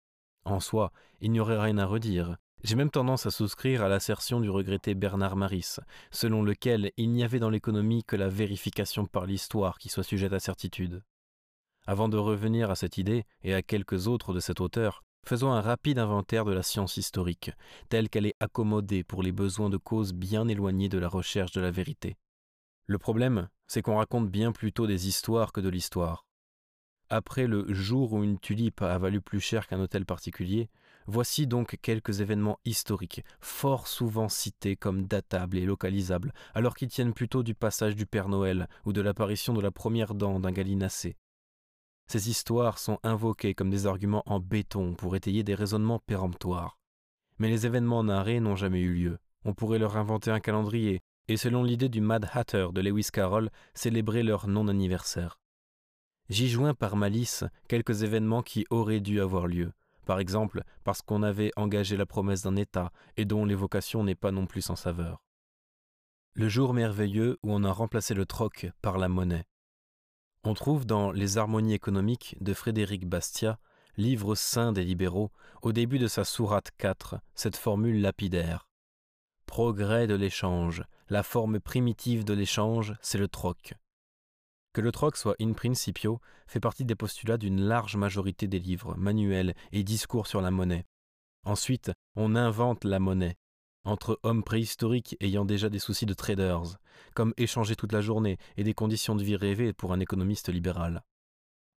En 0.45 0.59
soi, 0.59 0.91
il 1.21 1.31
n'y 1.31 1.39
aurait 1.39 1.61
rien 1.61 1.77
à 1.77 1.85
redire, 1.85 2.37
j'ai 2.65 2.75
même 2.75 2.89
tendance 2.89 3.27
à 3.27 3.31
souscrire 3.31 3.83
à 3.83 3.89
l'assertion 3.89 4.39
du 4.39 4.49
regretté 4.49 4.95
Bernard 4.95 5.35
Maris, 5.35 5.75
selon 6.09 6.41
lequel 6.41 6.91
il 6.97 7.11
n'y 7.11 7.23
avait 7.23 7.37
dans 7.37 7.51
l'économie 7.51 8.03
que 8.03 8.15
la 8.15 8.27
vérification 8.27 9.05
par 9.05 9.27
l'histoire 9.27 9.77
qui 9.77 9.87
soit 9.87 10.03
sujette 10.03 10.33
à 10.33 10.39
certitude. 10.39 11.03
Avant 11.85 12.09
de 12.09 12.17
revenir 12.17 12.71
à 12.71 12.75
cette 12.75 12.97
idée 12.97 13.25
et 13.43 13.53
à 13.53 13.61
quelques 13.61 14.07
autres 14.07 14.33
de 14.33 14.39
cet 14.39 14.61
auteur, 14.61 15.03
faisons 15.27 15.51
un 15.51 15.61
rapide 15.61 15.99
inventaire 15.99 16.43
de 16.43 16.53
la 16.53 16.63
science 16.63 16.97
historique, 16.97 17.51
telle 17.89 18.09
qu'elle 18.09 18.25
est 18.25 18.35
accommodée 18.39 19.03
pour 19.03 19.21
les 19.21 19.31
besoins 19.31 19.69
de 19.69 19.77
causes 19.77 20.13
bien 20.13 20.47
éloignés 20.47 20.89
de 20.89 20.97
la 20.97 21.07
recherche 21.07 21.51
de 21.51 21.61
la 21.61 21.69
vérité. 21.69 22.17
Le 22.87 22.97
problème, 22.97 23.47
c'est 23.67 23.83
qu'on 23.83 23.97
raconte 23.97 24.31
bien 24.31 24.51
plutôt 24.51 24.87
des 24.87 25.07
histoires 25.07 25.51
que 25.51 25.61
de 25.61 25.69
l'histoire. 25.69 26.25
Après 27.11 27.45
le 27.45 27.71
jour 27.71 28.13
où 28.13 28.23
une 28.23 28.39
tulipe 28.39 28.81
a 28.81 28.97
valu 28.97 29.21
plus 29.21 29.39
cher 29.39 29.67
qu'un 29.67 29.79
hôtel 29.79 30.07
particulier, 30.07 30.71
Voici 31.07 31.45
donc 31.45 31.77
quelques 31.81 32.21
événements 32.21 32.59
historiques, 32.65 33.23
fort 33.39 33.87
souvent 33.87 34.27
cités 34.27 34.75
comme 34.75 35.05
datables 35.05 35.57
et 35.57 35.65
localisables, 35.65 36.33
alors 36.55 36.75
qu'ils 36.75 36.89
tiennent 36.89 37.13
plutôt 37.13 37.43
du 37.43 37.53
passage 37.53 37.95
du 37.95 38.07
Père 38.07 38.27
Noël 38.27 38.67
ou 38.85 38.93
de 38.93 39.01
l'apparition 39.01 39.53
de 39.53 39.61
la 39.61 39.71
première 39.71 40.15
dent 40.15 40.39
d'un 40.39 40.51
gallinacé. 40.51 41.15
Ces 42.07 42.29
histoires 42.29 42.79
sont 42.79 42.99
invoquées 43.03 43.53
comme 43.53 43.69
des 43.69 43.85
arguments 43.85 44.23
en 44.25 44.39
béton 44.39 44.95
pour 44.95 45.15
étayer 45.15 45.43
des 45.43 45.55
raisonnements 45.55 45.99
péremptoires. 45.99 46.77
Mais 47.37 47.49
les 47.49 47.65
événements 47.65 48.03
narrés 48.03 48.39
n'ont 48.39 48.55
jamais 48.55 48.81
eu 48.81 48.93
lieu. 48.93 49.19
On 49.43 49.53
pourrait 49.53 49.79
leur 49.79 49.97
inventer 49.97 50.31
un 50.31 50.39
calendrier, 50.39 51.01
et 51.27 51.37
selon 51.37 51.63
l'idée 51.63 51.89
du 51.89 52.01
Mad 52.01 52.29
Hatter 52.33 52.69
de 52.73 52.81
Lewis 52.81 53.09
Carroll, 53.11 53.51
célébrer 53.73 54.23
leur 54.23 54.47
non-anniversaire. 54.47 55.39
J'y 56.29 56.49
joins 56.49 56.73
par 56.73 56.95
malice 56.95 57.43
quelques 57.67 58.01
événements 58.01 58.41
qui 58.41 58.65
auraient 58.71 58.99
dû 58.99 59.21
avoir 59.21 59.45
lieu, 59.45 59.71
par 60.05 60.19
exemple 60.19 60.63
parce 60.83 61.01
qu'on 61.01 61.23
avait 61.23 61.51
engagé 61.57 61.97
la 61.97 62.05
promesse 62.05 62.43
d'un 62.43 62.55
État 62.55 62.91
et 63.17 63.25
dont 63.25 63.45
l'évocation 63.45 64.03
n'est 64.03 64.15
pas 64.15 64.31
non 64.31 64.45
plus 64.45 64.61
sans 64.61 64.75
saveur. 64.75 65.21
Le 66.33 66.49
jour 66.49 66.73
merveilleux 66.73 67.39
où 67.43 67.53
on 67.53 67.63
a 67.63 67.71
remplacé 67.71 68.13
le 68.13 68.25
troc 68.25 68.67
par 68.81 68.97
la 68.97 69.09
monnaie. 69.09 69.45
On 70.43 70.53
trouve 70.53 70.85
dans 70.85 71.11
Les 71.11 71.37
harmonies 71.37 71.73
économiques 71.73 72.37
de 72.39 72.53
Frédéric 72.53 73.07
Bastiat, 73.07 73.57
livre 73.97 74.35
saint 74.35 74.71
des 74.71 74.83
libéraux, 74.83 75.31
au 75.61 75.71
début 75.71 75.97
de 75.97 76.07
sa 76.07 76.23
sourate 76.23 76.71
4, 76.77 77.17
cette 77.33 77.55
formule 77.55 78.01
lapidaire. 78.01 78.67
Progrès 79.45 80.07
de 80.07 80.13
l'échange, 80.13 80.83
la 81.09 81.23
forme 81.23 81.59
primitive 81.59 82.25
de 82.25 82.33
l'échange, 82.33 82.93
c'est 83.01 83.17
le 83.17 83.27
troc. 83.27 83.73
Que 84.75 84.81
le 84.81 84.91
troc 84.91 85.15
soit 85.15 85.37
in 85.39 85.53
principio 85.53 86.19
fait 86.47 86.59
partie 86.59 86.83
des 86.83 86.95
postulats 86.95 87.37
d'une 87.37 87.61
large 87.61 87.95
majorité 87.95 88.45
des 88.45 88.59
livres, 88.59 88.93
manuels 88.97 89.55
et 89.71 89.85
discours 89.85 90.27
sur 90.27 90.41
la 90.41 90.51
monnaie. 90.51 90.83
Ensuite, 91.45 91.93
on 92.17 92.35
invente 92.35 92.83
la 92.83 92.99
monnaie, 92.99 93.37
entre 93.85 94.19
hommes 94.23 94.43
préhistoriques 94.43 95.15
ayant 95.21 95.45
déjà 95.45 95.69
des 95.69 95.79
soucis 95.79 96.05
de 96.05 96.13
traders, 96.13 96.77
comme 97.13 97.33
échanger 97.37 97.77
toute 97.77 97.93
la 97.93 98.01
journée 98.01 98.37
et 98.57 98.65
des 98.65 98.73
conditions 98.73 99.15
de 99.15 99.23
vie 99.23 99.37
rêvées 99.37 99.71
pour 99.71 99.93
un 99.93 100.01
économiste 100.01 100.49
libéral. 100.49 101.05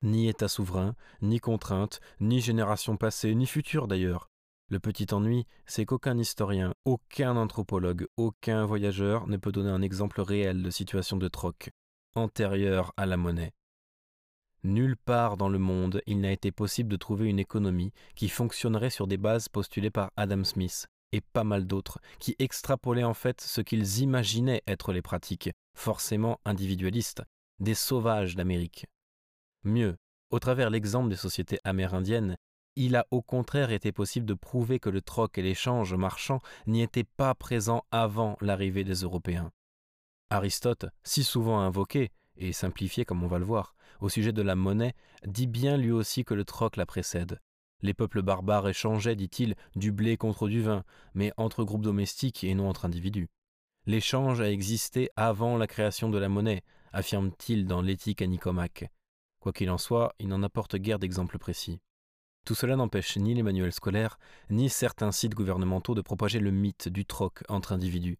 Ni 0.02 0.28
État 0.28 0.48
souverain, 0.48 0.96
ni 1.22 1.38
contrainte, 1.38 2.00
ni 2.18 2.40
génération 2.40 2.96
passée, 2.96 3.32
ni 3.36 3.46
future 3.46 3.86
d'ailleurs. 3.86 4.28
Le 4.70 4.80
petit 4.80 5.14
ennui, 5.14 5.46
c'est 5.66 5.86
qu'aucun 5.86 6.18
historien, 6.18 6.74
aucun 6.84 7.36
anthropologue, 7.36 8.08
aucun 8.16 8.66
voyageur 8.66 9.28
ne 9.28 9.36
peut 9.36 9.52
donner 9.52 9.70
un 9.70 9.82
exemple 9.82 10.20
réel 10.20 10.64
de 10.64 10.70
situation 10.70 11.16
de 11.16 11.28
troc, 11.28 11.70
antérieure 12.18 12.92
à 12.96 13.06
la 13.06 13.16
monnaie. 13.16 13.52
Nulle 14.64 14.96
part 14.96 15.36
dans 15.36 15.48
le 15.48 15.58
monde 15.58 16.02
il 16.06 16.20
n'a 16.20 16.32
été 16.32 16.50
possible 16.50 16.90
de 16.90 16.96
trouver 16.96 17.28
une 17.28 17.38
économie 17.38 17.92
qui 18.16 18.28
fonctionnerait 18.28 18.90
sur 18.90 19.06
des 19.06 19.16
bases 19.16 19.48
postulées 19.48 19.90
par 19.90 20.10
Adam 20.16 20.44
Smith, 20.44 20.88
et 21.12 21.20
pas 21.20 21.44
mal 21.44 21.66
d'autres, 21.66 22.00
qui 22.18 22.34
extrapolaient 22.38 23.04
en 23.04 23.14
fait 23.14 23.40
ce 23.40 23.60
qu'ils 23.60 24.00
imaginaient 24.00 24.62
être 24.66 24.92
les 24.92 25.02
pratiques, 25.02 25.50
forcément 25.74 26.40
individualistes, 26.44 27.22
des 27.60 27.74
sauvages 27.74 28.36
d'Amérique. 28.36 28.86
Mieux, 29.64 29.96
au 30.30 30.38
travers 30.38 30.70
l'exemple 30.70 31.08
des 31.08 31.16
sociétés 31.16 31.58
amérindiennes, 31.64 32.36
il 32.76 32.94
a 32.94 33.06
au 33.10 33.22
contraire 33.22 33.72
été 33.72 33.90
possible 33.90 34.26
de 34.26 34.34
prouver 34.34 34.78
que 34.78 34.90
le 34.90 35.02
troc 35.02 35.36
et 35.38 35.42
l'échange 35.42 35.94
marchand 35.94 36.40
n'y 36.66 36.82
étaient 36.82 37.04
pas 37.04 37.34
présents 37.34 37.84
avant 37.90 38.36
l'arrivée 38.40 38.84
des 38.84 39.02
Européens. 39.02 39.50
Aristote, 40.30 40.86
si 41.04 41.24
souvent 41.24 41.60
invoqué, 41.60 42.10
et 42.36 42.52
simplifié 42.52 43.04
comme 43.04 43.22
on 43.22 43.28
va 43.28 43.38
le 43.38 43.44
voir, 43.44 43.74
au 44.00 44.08
sujet 44.08 44.32
de 44.32 44.42
la 44.42 44.54
monnaie, 44.54 44.94
dit 45.26 45.46
bien 45.46 45.76
lui 45.76 45.90
aussi 45.90 46.24
que 46.24 46.34
le 46.34 46.44
troc 46.44 46.76
la 46.76 46.86
précède, 46.86 47.40
les 47.80 47.94
peuples 47.94 48.22
barbares 48.22 48.68
échangeaient, 48.68 49.14
dit-il, 49.14 49.54
du 49.76 49.92
blé 49.92 50.16
contre 50.16 50.48
du 50.48 50.60
vin, 50.60 50.84
mais 51.14 51.32
entre 51.36 51.62
groupes 51.62 51.82
domestiques 51.82 52.42
et 52.42 52.54
non 52.54 52.68
entre 52.68 52.86
individus. 52.86 53.28
L'échange 53.86 54.40
a 54.40 54.50
existé 54.50 55.10
avant 55.16 55.56
la 55.56 55.68
création 55.68 56.10
de 56.10 56.18
la 56.18 56.28
monnaie, 56.28 56.64
affirme-t-il 56.92 57.66
dans 57.66 57.80
l'éthique 57.80 58.20
à 58.20 58.26
Nicomaque. 58.26 58.90
Quoi 59.40 59.52
qu'il 59.52 59.70
en 59.70 59.78
soit, 59.78 60.14
il 60.18 60.26
n'en 60.28 60.42
apporte 60.42 60.76
guère 60.76 60.98
d'exemples 60.98 61.38
précis. 61.38 61.78
Tout 62.44 62.56
cela 62.56 62.74
n'empêche 62.76 63.16
ni 63.16 63.34
les 63.34 63.44
manuels 63.44 63.72
scolaires, 63.72 64.18
ni 64.50 64.68
certains 64.68 65.12
sites 65.12 65.34
gouvernementaux 65.34 65.94
de 65.94 66.00
propager 66.00 66.40
le 66.40 66.50
mythe 66.50 66.88
du 66.88 67.06
troc 67.06 67.44
entre 67.48 67.72
individus, 67.72 68.18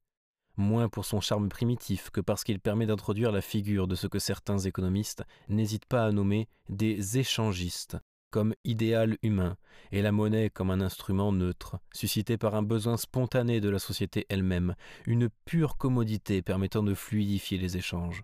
moins 0.58 0.88
pour 0.88 1.04
son 1.04 1.20
charme 1.20 1.48
primitif 1.48 2.10
que 2.10 2.20
parce 2.20 2.44
qu'il 2.44 2.60
permet 2.60 2.86
d'introduire 2.86 3.32
la 3.32 3.40
figure 3.40 3.88
de 3.88 3.94
ce 3.94 4.06
que 4.06 4.18
certains 4.18 4.58
économistes 4.58 5.24
n'hésitent 5.48 5.86
pas 5.86 6.04
à 6.04 6.12
nommer 6.12 6.48
des 6.68 7.18
échangistes, 7.18 7.96
comme 8.30 8.54
idéal 8.64 9.16
humain 9.22 9.56
et 9.92 10.02
la 10.02 10.12
monnaie 10.12 10.50
comme 10.50 10.70
un 10.70 10.80
instrument 10.80 11.32
neutre, 11.32 11.78
suscité 11.94 12.36
par 12.36 12.54
un 12.54 12.62
besoin 12.62 12.96
spontané 12.96 13.60
de 13.60 13.70
la 13.70 13.78
société 13.78 14.26
elle-même, 14.28 14.74
une 15.06 15.28
pure 15.44 15.76
commodité 15.76 16.42
permettant 16.42 16.82
de 16.82 16.94
fluidifier 16.94 17.58
les 17.58 17.76
échanges. 17.76 18.22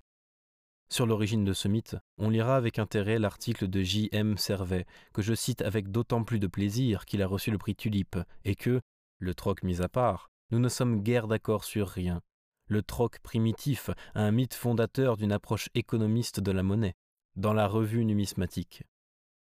Sur 0.90 1.06
l'origine 1.06 1.44
de 1.44 1.54
ce 1.54 1.66
mythe, 1.66 1.96
on 2.18 2.28
lira 2.28 2.56
avec 2.56 2.78
intérêt 2.78 3.18
l'article 3.18 3.68
de 3.68 3.80
J. 3.80 4.10
M. 4.12 4.36
Servet, 4.36 4.86
que 5.12 5.22
je 5.22 5.34
cite 5.34 5.62
avec 5.62 5.90
d'autant 5.90 6.22
plus 6.24 6.38
de 6.38 6.46
plaisir 6.46 7.06
qu'il 7.06 7.22
a 7.22 7.26
reçu 7.26 7.50
le 7.50 7.58
prix 7.58 7.74
Tulipe, 7.74 8.18
et 8.44 8.54
que, 8.54 8.80
le 9.18 9.34
troc 9.34 9.62
mis 9.62 9.80
à 9.80 9.88
part, 9.88 10.30
nous 10.54 10.60
ne 10.60 10.68
sommes 10.68 11.02
guère 11.02 11.26
d'accord 11.26 11.64
sur 11.64 11.88
rien. 11.88 12.22
Le 12.68 12.80
troc 12.80 13.18
primitif 13.18 13.90
un 14.14 14.30
mythe 14.30 14.54
fondateur 14.54 15.16
d'une 15.16 15.32
approche 15.32 15.68
économiste 15.74 16.38
de 16.38 16.52
la 16.52 16.62
monnaie, 16.62 16.94
dans 17.34 17.52
la 17.52 17.66
revue 17.66 18.04
numismatique. 18.04 18.84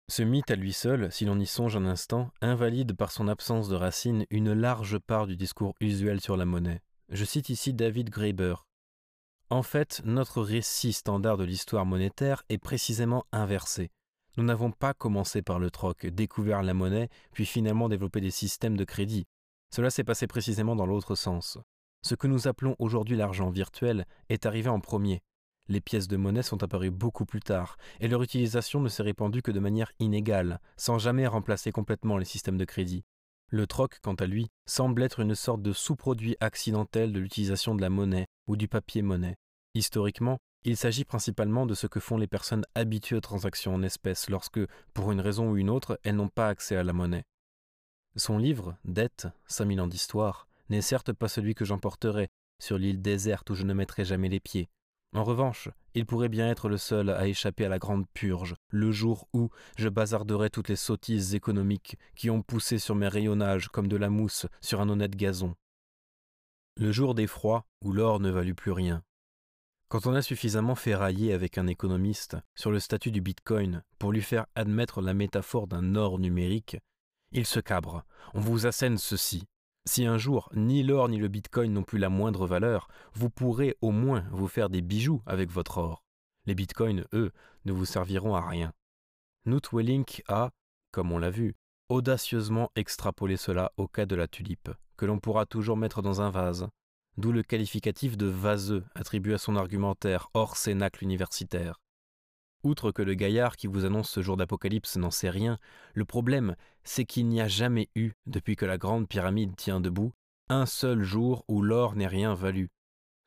Ce 0.10 0.24
mythe 0.24 0.52
à 0.52 0.58
lui 0.58 0.74
seul, 0.74 1.10
si 1.10 1.24
l'on 1.24 1.40
y 1.40 1.46
songe 1.46 1.78
un 1.78 1.86
instant, 1.86 2.32
invalide 2.42 2.98
par 2.98 3.14
son 3.14 3.30
absence 3.30 3.70
de 3.70 3.78
racines 3.78 4.26
une 4.30 4.52
large 4.52 5.00
part 5.00 5.26
du 5.26 5.38
discours 5.38 5.74
usuel 5.80 6.20
sur 6.20 6.36
la 6.36 6.44
monnaie. 6.44 6.82
Je 7.08 7.24
cite 7.24 7.48
ici 7.48 7.74
David 7.74 8.10
Graeber. 8.10 8.56
En 9.50 9.64
fait, 9.64 10.02
notre 10.04 10.42
récit 10.42 10.92
standard 10.92 11.38
de 11.38 11.46
l'histoire 11.46 11.86
monétaire 11.86 12.44
est 12.50 12.58
précisément 12.58 13.26
inversé. 13.32 13.90
Nous 14.36 14.44
n'avons 14.44 14.74
pas 14.74 14.94
commencé 14.94 15.42
par 15.42 15.60
le 15.60 15.72
troc, 15.72 16.06
découvert 16.08 16.62
la 16.62 16.74
monnaie, 16.74 17.08
puis 17.32 17.46
finalement 17.46 17.88
développé 17.88 18.20
des 18.20 18.32
systèmes 18.32 18.76
de 18.76 18.84
crédit. 18.84 19.28
Cela 19.74 19.90
s'est 19.90 20.04
passé 20.04 20.28
précisément 20.28 20.76
dans 20.76 20.86
l'autre 20.86 21.16
sens. 21.16 21.58
Ce 22.02 22.16
que 22.16 22.28
nous 22.28 22.48
appelons 22.48 22.76
aujourd'hui 22.80 23.18
l'argent 23.18 23.50
virtuel 23.50 24.06
est 24.30 24.46
arrivé 24.46 24.70
en 24.70 24.80
premier, 24.80 25.22
les 25.70 25.82
pièces 25.82 26.08
de 26.08 26.18
monnaie 26.18 26.42
sont 26.42 26.64
apparues 26.64 26.90
beaucoup 26.90 27.26
plus 27.26 27.42
tard, 27.42 27.78
et 28.00 28.08
leur 28.08 28.24
utilisation 28.24 28.82
ne 28.82 28.90
s'est 28.90 29.04
répandue 29.04 29.44
que 29.44 29.52
de 29.52 29.60
manière 29.60 29.92
inégale, 30.00 30.60
sans 30.78 30.98
jamais 30.98 31.28
remplacer 31.28 31.72
complètement 31.72 32.18
les 32.18 32.26
systèmes 32.26 32.58
de 32.58 32.66
crédit. 32.66 33.04
Le 33.50 33.68
troc, 33.68 34.00
quant 34.02 34.16
à 34.16 34.26
lui, 34.26 34.48
semble 34.66 35.04
être 35.04 35.20
une 35.20 35.36
sorte 35.36 35.62
de 35.62 35.72
sous-produit 35.72 36.36
accidentel 36.40 37.14
de 37.14 37.20
l'utilisation 37.20 37.76
de 37.76 37.82
la 37.82 37.92
monnaie 37.92 38.26
ou 38.48 38.58
du 38.58 38.68
papier-monnaie. 38.68 39.36
Historiquement, 39.76 40.40
il 40.64 40.76
s'agit 40.76 41.06
principalement 41.06 41.68
de 41.68 41.76
ce 41.76 41.86
que 41.86 42.00
font 42.00 42.18
les 42.18 42.28
personnes 42.28 42.66
habituées 42.74 43.18
aux 43.18 43.22
transactions 43.22 43.76
en 43.76 43.84
espèces 43.84 44.30
lorsque, 44.30 44.60
pour 44.96 45.12
une 45.12 45.22
raison 45.22 45.52
ou 45.52 45.58
une 45.58 45.70
autre, 45.70 46.00
elles 46.04 46.16
n'ont 46.16 46.30
pas 46.30 46.48
accès 46.48 46.78
à 46.78 46.84
la 46.84 46.94
monnaie. 46.94 47.26
Son 48.16 48.38
livre, 48.38 48.76
Dette, 48.86 49.28
5000 49.48 49.82
ans 49.82 49.88
d'histoire, 49.88 50.48
n'est 50.70 50.82
certes 50.82 51.14
pas 51.14 51.28
celui 51.28 51.56
que 51.56 51.66
j'emporterai 51.66 52.30
sur 52.60 52.78
l'île 52.78 53.02
déserte 53.02 53.50
où 53.50 53.56
je 53.56 53.64
ne 53.64 53.74
mettrai 53.74 54.06
jamais 54.06 54.30
les 54.30 54.40
pieds, 54.40 54.70
en 55.14 55.24
revanche, 55.24 55.70
il 55.96 56.06
pourrait 56.06 56.30
bien 56.30 56.50
être 56.50 56.70
le 56.70 56.78
seul 56.78 57.10
à 57.10 57.28
échapper 57.28 57.66
à 57.66 57.70
la 57.70 57.80
grande 57.80 58.08
purge, 58.14 58.56
le 58.70 58.92
jour 58.92 59.28
où 59.34 59.50
je 59.76 59.90
bazarderai 59.90 60.52
toutes 60.52 60.70
les 60.70 60.76
sottises 60.76 61.34
économiques 61.34 61.98
qui 62.16 62.30
ont 62.30 62.44
poussé 62.44 62.78
sur 62.78 62.94
mes 62.94 63.08
rayonnages 63.08 63.70
comme 63.70 63.88
de 63.88 63.98
la 63.98 64.12
mousse 64.12 64.46
sur 64.62 64.82
un 64.82 64.90
honnête 64.90 65.16
gazon. 65.16 65.56
Le 66.78 66.92
jour 66.92 67.16
des 67.16 67.26
froids 67.26 67.66
où 67.82 67.92
l'or 67.92 68.20
ne 68.20 68.30
valut 68.30 68.54
plus 68.54 68.72
rien. 68.72 69.04
Quand 69.88 70.06
on 70.06 70.14
a 70.14 70.22
suffisamment 70.22 70.76
fait 70.76 70.94
railler 70.94 71.34
avec 71.34 71.58
un 71.58 71.66
économiste 71.66 72.38
sur 72.54 72.70
le 72.70 72.80
statut 72.80 73.10
du 73.10 73.22
bitcoin 73.22 73.84
pour 73.98 74.12
lui 74.12 74.22
faire 74.22 74.46
admettre 74.54 75.02
la 75.02 75.16
métaphore 75.16 75.66
d'un 75.66 75.96
or 75.96 76.20
numérique, 76.20 76.78
il 77.32 77.46
se 77.46 77.60
cabre. 77.60 78.04
On 78.34 78.40
vous 78.40 78.66
assène 78.66 78.98
ceci. 78.98 79.46
Si 79.86 80.06
un 80.06 80.18
jour 80.18 80.50
ni 80.54 80.84
l'or 80.84 81.10
ni 81.10 81.18
le 81.18 81.28
bitcoin 81.28 81.74
n'ont 81.74 81.84
plus 81.84 81.98
la 81.98 82.10
moindre 82.10 82.46
valeur, 82.46 82.88
vous 83.14 83.30
pourrez 83.30 83.76
au 83.82 83.92
moins 83.92 84.26
vous 84.32 84.48
faire 84.48 84.70
des 84.70 84.82
bijoux 84.82 85.22
avec 85.26 85.50
votre 85.50 85.78
or. 85.78 86.04
Les 86.46 86.56
bitcoins, 86.56 87.06
eux, 87.14 87.32
ne 87.66 87.72
vous 87.72 87.86
serviront 87.86 88.36
à 88.36 88.48
rien. 88.48 88.74
Knut 89.46 89.72
Wellink 89.72 90.24
a, 90.28 90.52
comme 90.92 91.12
on 91.12 91.18
l'a 91.18 91.30
vu, 91.30 91.56
audacieusement 91.90 92.72
extrapolé 92.76 93.38
cela 93.38 93.72
au 93.78 93.88
cas 93.88 94.06
de 94.06 94.16
la 94.16 94.28
tulipe, 94.28 94.70
que 94.98 95.06
l'on 95.06 95.20
pourra 95.20 95.46
toujours 95.46 95.78
mettre 95.78 96.02
dans 96.02 96.22
un 96.22 96.30
vase, 96.30 96.68
d'où 97.18 97.32
le 97.32 97.44
qualificatif 97.44 98.18
de 98.18 98.28
vaseux 98.28 98.86
attribué 98.96 99.34
à 99.34 99.38
son 99.38 99.56
argumentaire 99.56 100.30
hors 100.34 100.56
cénacle 100.56 101.04
universitaire. 101.04 101.80
Outre 102.64 102.92
que 102.92 103.02
le 103.02 103.14
gaillard 103.14 103.56
qui 103.56 103.68
vous 103.68 103.86
annonce 103.86 104.10
ce 104.10 104.22
jour 104.22 104.36
d'apocalypse 104.36 104.98
n'en 104.98 105.12
sait 105.12 105.30
rien, 105.30 105.60
le 105.94 106.04
problème, 106.04 106.56
c'est 106.84 107.06
qu'il 107.06 107.28
n'y 107.28 107.40
a 107.40 107.48
jamais 107.48 107.90
eu, 107.96 108.12
depuis 108.26 108.56
que 108.56 108.66
la 108.66 108.78
grande 108.78 109.08
pyramide 109.08 109.56
tient 109.56 109.80
debout, 109.80 110.12
un 110.50 110.66
seul 110.66 111.02
jour 111.04 111.46
où 111.48 111.62
l'or 111.62 111.96
n'ait 111.96 112.08
rien 112.08 112.34
valu. 112.34 112.70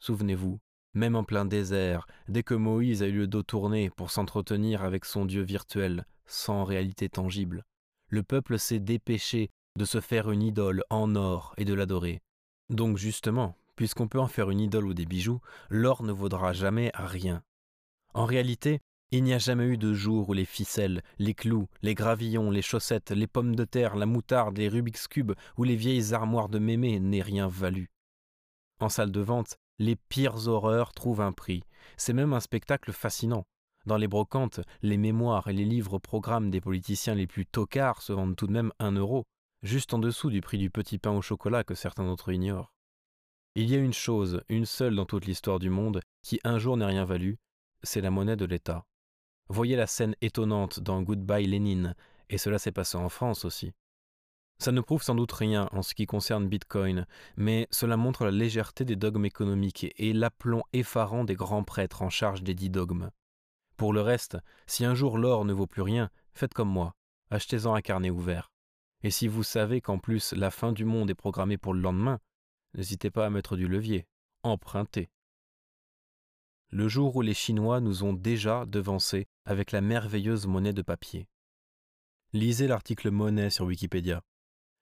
Souvenez-vous, 0.01 0.59
même 0.95 1.17
en 1.17 1.25
plein 1.25 1.47
désert, 1.47 2.07
dès 2.29 2.43
que 2.43 2.55
Moïse 2.55 3.03
a 3.03 3.07
eu 3.07 3.19
le 3.19 3.27
dos 3.27 3.43
tourné 3.43 3.89
pour 3.91 4.11
s'entretenir 4.11 4.83
avec 4.85 5.07
son 5.07 5.25
Dieu 5.25 5.43
virtuel, 5.43 6.05
sans 6.27 6.65
réalité 6.65 7.09
tangible, 7.09 7.65
le 8.09 8.23
peuple 8.23 8.59
s'est 8.59 8.81
dépêché 8.81 9.49
de 9.79 9.87
se 9.87 10.01
faire 10.01 10.31
une 10.31 10.43
idole 10.43 10.85
en 10.91 11.15
or 11.15 11.55
et 11.57 11.65
de 11.65 11.73
l'adorer. 11.73 12.21
Donc 12.69 12.99
justement, 12.99 13.57
puisqu'on 13.77 14.09
peut 14.09 14.21
en 14.21 14.29
faire 14.29 14.51
une 14.51 14.61
idole 14.61 14.87
ou 14.87 14.95
des 14.95 15.07
bijoux, 15.07 15.41
l'or 15.71 16.03
ne 16.03 16.13
vaudra 16.13 16.53
jamais 16.53 16.91
rien. 16.95 17.43
En 18.13 18.27
réalité, 18.27 18.81
il 19.15 19.25
n'y 19.25 19.35
a 19.35 19.39
jamais 19.39 19.67
eu 19.67 19.77
de 19.77 19.93
jour 19.93 20.31
où 20.31 20.33
les 20.33 20.47
ficelles, 20.47 21.03
les 21.19 21.35
clous, 21.35 21.69
les 21.83 21.93
gravillons, 21.93 22.51
les 22.51 22.63
chaussettes, 22.63 23.11
les 23.11 23.27
pommes 23.27 23.55
de 23.55 23.65
terre, 23.65 23.95
la 23.95 24.07
moutarde, 24.07 24.57
les 24.57 24.71
Rubik's 24.71 25.07
Cube 25.07 25.33
ou 25.59 25.65
les 25.65 25.77
vieilles 25.77 26.15
armoires 26.15 26.49
de 26.49 26.59
mémé 26.59 26.99
n'aient 26.99 27.21
rien 27.21 27.47
valu. 27.47 27.91
En 28.81 28.89
salle 28.89 29.13
de 29.13 29.21
vente, 29.21 29.57
Les 29.79 29.97
pires 29.97 30.49
horreurs 30.49 30.93
trouvent 30.93 31.21
un 31.21 31.33
prix. 31.33 31.63
C'est 31.97 32.13
même 32.13 32.33
un 32.33 32.41
spectacle 32.41 32.93
fascinant. 32.93 33.45
Dans 33.85 33.97
les 33.97 34.07
brocantes, 34.07 34.61
les 34.81 34.97
mémoires 34.97 35.49
et 35.49 35.53
les 35.53 35.65
livres 35.65 35.99
programmes 35.99 36.51
des 36.51 36.61
politiciens 36.61 37.15
les 37.15 37.27
plus 37.27 37.47
tocards 37.47 38.01
se 38.01 38.13
vendent 38.13 38.37
tout 38.37 38.47
de 38.47 38.53
même 38.53 38.73
un 38.79 38.93
euro, 38.93 39.25
juste 39.63 39.93
en 39.93 39.99
dessous 39.99 40.31
du 40.31 40.41
prix 40.41 40.59
du 40.59 40.71
petit 40.71 40.99
pain 40.99 41.11
au 41.11 41.21
chocolat 41.23 41.65
que 41.65 41.75
certains 41.75 42.05
d'entre 42.05 42.31
eux 42.31 42.35
ignorent. 42.35 42.73
Il 43.57 43.69
y 43.69 43.75
a 43.75 43.79
une 43.79 43.93
chose, 43.93 44.43
une 44.49 44.67
seule 44.67 44.95
dans 44.95 45.05
toute 45.05 45.27
l'histoire 45.27 45.59
du 45.59 45.69
monde, 45.69 46.01
qui 46.23 46.41
un 46.45 46.59
jour 46.59 46.77
n'est 46.77 46.87
rien 46.87 47.05
valu, 47.05 47.39
c'est 47.83 48.01
la 48.01 48.11
monnaie 48.11 48.37
de 48.37 48.45
l'État. 48.45 48.87
Voyez 49.53 49.77
la 49.77 49.87
scène 49.87 50.17
étonnante 50.23 50.81
dans 50.81 51.03
Goodbye 51.03 51.47
Lénine, 51.47 51.95
et 52.31 52.39
cela 52.39 52.59
s'est 52.59 52.73
passé 52.73 52.97
en 52.97 53.11
France 53.11 53.45
aussi. 53.45 53.75
Ça 54.59 54.73
ne 54.73 54.81
prouve 54.81 55.03
sans 55.03 55.15
doute 55.15 55.33
rien 55.33 55.69
en 55.73 55.83
ce 55.83 55.95
qui 55.95 56.07
concerne 56.07 56.49
Bitcoin, 56.49 57.07
mais 57.37 57.69
cela 57.71 57.99
montre 57.99 58.25
la 58.25 58.31
légèreté 58.31 58.87
des 58.87 58.97
dogmes 58.97 59.27
économiques 59.27 59.93
et 59.99 60.15
l'aplomb 60.15 60.63
effarant 60.73 61.25
des 61.25 61.35
grands 61.35 61.65
prêtres 61.65 62.01
en 62.01 62.09
charge 62.09 62.43
des 62.43 62.55
dix 62.55 62.71
dogmes. 62.71 63.11
Pour 63.77 63.93
le 63.93 64.01
reste, 64.01 64.39
si 64.67 64.87
un 64.87 64.95
jour 64.95 65.19
l'or 65.19 65.45
ne 65.45 65.53
vaut 65.53 65.67
plus 65.67 65.83
rien, 65.83 66.09
faites 66.33 66.55
comme 66.55 66.71
moi, 66.71 66.95
achetez-en 67.31 67.75
un 67.75 67.83
carnet 67.83 68.09
ouvert. 68.09 68.51
Et 69.03 69.11
si 69.11 69.29
vous 69.29 69.43
savez 69.43 69.83
qu'en 69.83 69.99
plus 69.99 70.33
la 70.33 70.51
fin 70.51 70.73
du 70.73 70.87
monde 70.87 71.11
est 71.11 71.15
programmée 71.15 71.59
pour 71.59 71.75
le 71.75 71.83
lendemain, 71.83 72.21
n'hésitez 72.73 73.11
pas 73.11 73.27
à 73.27 73.31
mettre 73.31 73.57
du 73.57 73.69
levier, 73.69 74.07
empruntez. 74.45 75.11
Le 76.73 76.89
jour 76.89 77.15
où 77.17 77.23
les 77.23 77.35
Chinois 77.35 77.81
nous 77.81 78.03
ont 78.03 78.13
déjà 78.13 78.67
devancés 78.67 79.27
avec 79.45 79.73
la 79.73 79.81
merveilleuse 79.81 80.47
monnaie 80.47 80.73
de 80.73 80.83
papier. 80.83 81.29
Lisez 82.33 82.67
l'article 82.67 83.11
monnaie 83.11 83.51
sur 83.51 83.67
Wikipédia. 83.67 84.23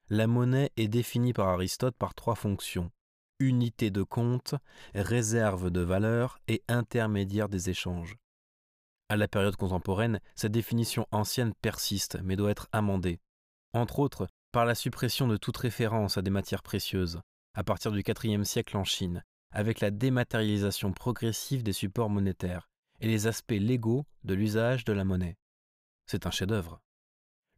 La 0.09 0.27
monnaie 0.27 0.71
est 0.77 0.89
définie 0.89 1.33
par 1.33 1.49
Aristote 1.49 1.97
par 1.97 2.15
trois 2.15 2.37
fonctions 2.37 2.91
unité 3.41 3.91
de 3.91 4.03
compte, 4.03 4.55
réserve 4.95 5.71
de 5.71 5.81
valeur 5.81 6.39
et 6.47 6.63
intermédiaire 6.69 7.49
des 7.49 7.71
échanges. 7.71 8.17
À 9.09 9.17
la 9.17 9.27
période 9.27 9.57
contemporaine, 9.57 10.21
cette 10.37 10.53
définition 10.53 11.07
ancienne 11.11 11.55
persiste 11.55 12.19
mais 12.23 12.37
doit 12.37 12.51
être 12.51 12.69
amendée, 12.71 13.19
entre 13.73 13.99
autres 13.99 14.29
par 14.53 14.65
la 14.65 14.75
suppression 14.75 15.27
de 15.27 15.37
toute 15.37 15.57
référence 15.57 16.19
à 16.19 16.23
des 16.23 16.31
matières 16.31 16.63
précieuses, 16.63 17.21
à 17.55 17.65
partir 17.65 17.91
du 17.91 18.03
IVe 18.03 18.45
siècle 18.45 18.77
en 18.77 18.85
Chine, 18.85 19.25
avec 19.53 19.81
la 19.81 19.91
dématérialisation 19.91 20.93
progressive 20.93 21.63
des 21.63 21.73
supports 21.73 22.11
monétaires 22.11 22.69
et 23.01 23.09
les 23.09 23.27
aspects 23.27 23.53
légaux 23.53 24.05
de 24.25 24.35
l'usage 24.35 24.85
de 24.85 24.93
la 24.93 25.05
monnaie. 25.05 25.37
C'est 26.07 26.27
un 26.27 26.31
chef-d'œuvre. 26.31 26.81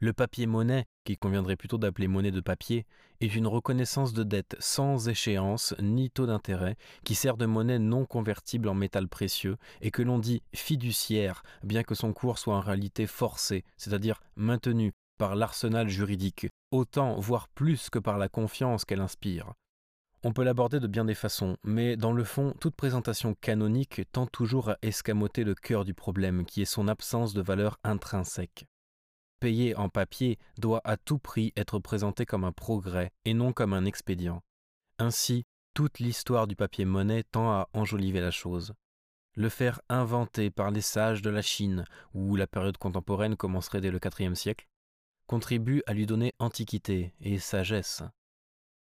Le 0.02 0.12
papier-monnaie, 0.12 0.86
qu'il 1.05 1.16
conviendrait 1.16 1.55
plutôt 1.55 1.78
d'appeler 1.78 2.09
monnaie 2.09 2.32
de 2.32 2.40
papier, 2.40 2.86
est 3.20 3.32
une 3.36 3.47
reconnaissance 3.47 4.12
de 4.12 4.24
dette 4.24 4.56
sans 4.59 5.09
échéance 5.09 5.77
ni 5.81 6.10
taux 6.10 6.27
d'intérêt 6.27 6.77
qui 7.05 7.14
sert 7.14 7.36
de 7.36 7.47
monnaie 7.47 7.78
non 7.78 8.05
convertible 8.05 8.69
en 8.69 8.74
métal 8.74 9.06
précieux 9.06 9.59
et 9.81 9.93
que 9.93 10.02
l'on 10.02 10.19
dit 10.19 10.43
fiduciaire, 10.52 11.44
bien 11.62 11.85
que 11.85 11.94
son 11.94 12.12
cours 12.12 12.39
soit 12.39 12.56
en 12.56 12.60
réalité 12.60 13.06
forcé, 13.06 13.64
c'est-à-dire 13.77 14.20
maintenu 14.35 14.93
par 15.19 15.36
l'arsenal 15.36 15.89
juridique, 15.89 16.48
autant 16.73 17.14
voire 17.20 17.47
plus 17.47 17.89
que 17.89 18.01
par 18.01 18.19
la 18.19 18.28
confiance 18.28 18.85
qu'elle 18.85 19.01
inspire. 19.01 19.52
On 20.24 20.32
peut 20.32 20.44
l'aborder 20.44 20.81
de 20.81 20.86
bien 20.86 21.05
des 21.05 21.15
façons, 21.15 21.57
mais 21.65 21.97
dans 21.97 22.12
le 22.12 22.24
fond, 22.24 22.55
toute 22.61 22.77
présentation 22.77 23.35
canonique 23.35 24.03
tend 24.12 24.27
toujours 24.27 24.70
à 24.70 24.78
escamoter 24.82 25.44
le 25.44 25.55
cœur 25.55 25.85
du 25.85 25.94
problème, 25.94 26.44
qui 26.44 26.62
est 26.62 26.66
son 26.66 26.86
absence 26.89 27.35
de 27.35 27.43
valeur 27.43 27.78
intrinsèque 27.82 28.66
payé 29.43 29.74
en 29.74 29.89
papier 29.89 30.39
doit 30.57 30.81
à 30.85 30.97
tout 30.97 31.19
prix 31.19 31.53
être 31.57 31.81
présenté 31.81 32.24
comme 32.24 32.44
un 32.44 32.53
progrès 32.53 33.11
et 33.24 33.35
non 33.35 33.53
comme 33.53 33.73
un 33.73 33.85
expédient. 33.85 34.40
Ainsi, 35.01 35.47
toute 35.74 35.99
l'histoire 35.99 36.47
du 36.47 36.55
papier-monnaie 36.55 37.24
tend 37.24 37.51
à 37.51 37.69
enjoliver 37.73 38.20
la 38.20 38.31
chose. 38.31 38.73
Le 39.35 39.49
faire 39.49 39.81
inventer 39.89 40.53
par 40.53 40.70
les 40.70 40.81
sages 40.81 41.23
de 41.23 41.31
la 41.31 41.43
Chine, 41.43 41.86
où 42.15 42.36
la 42.36 42.47
période 42.47 42.78
contemporaine 42.78 43.35
commencerait 43.35 43.81
dès 43.81 43.90
le 43.90 43.99
IVe 44.20 44.35
siècle, 44.36 44.69
contribue 45.27 45.82
à 45.86 45.93
lui 45.93 46.07
donner 46.07 46.35
antiquité 46.39 47.12
et 47.20 47.40
sagesse. 47.40 48.05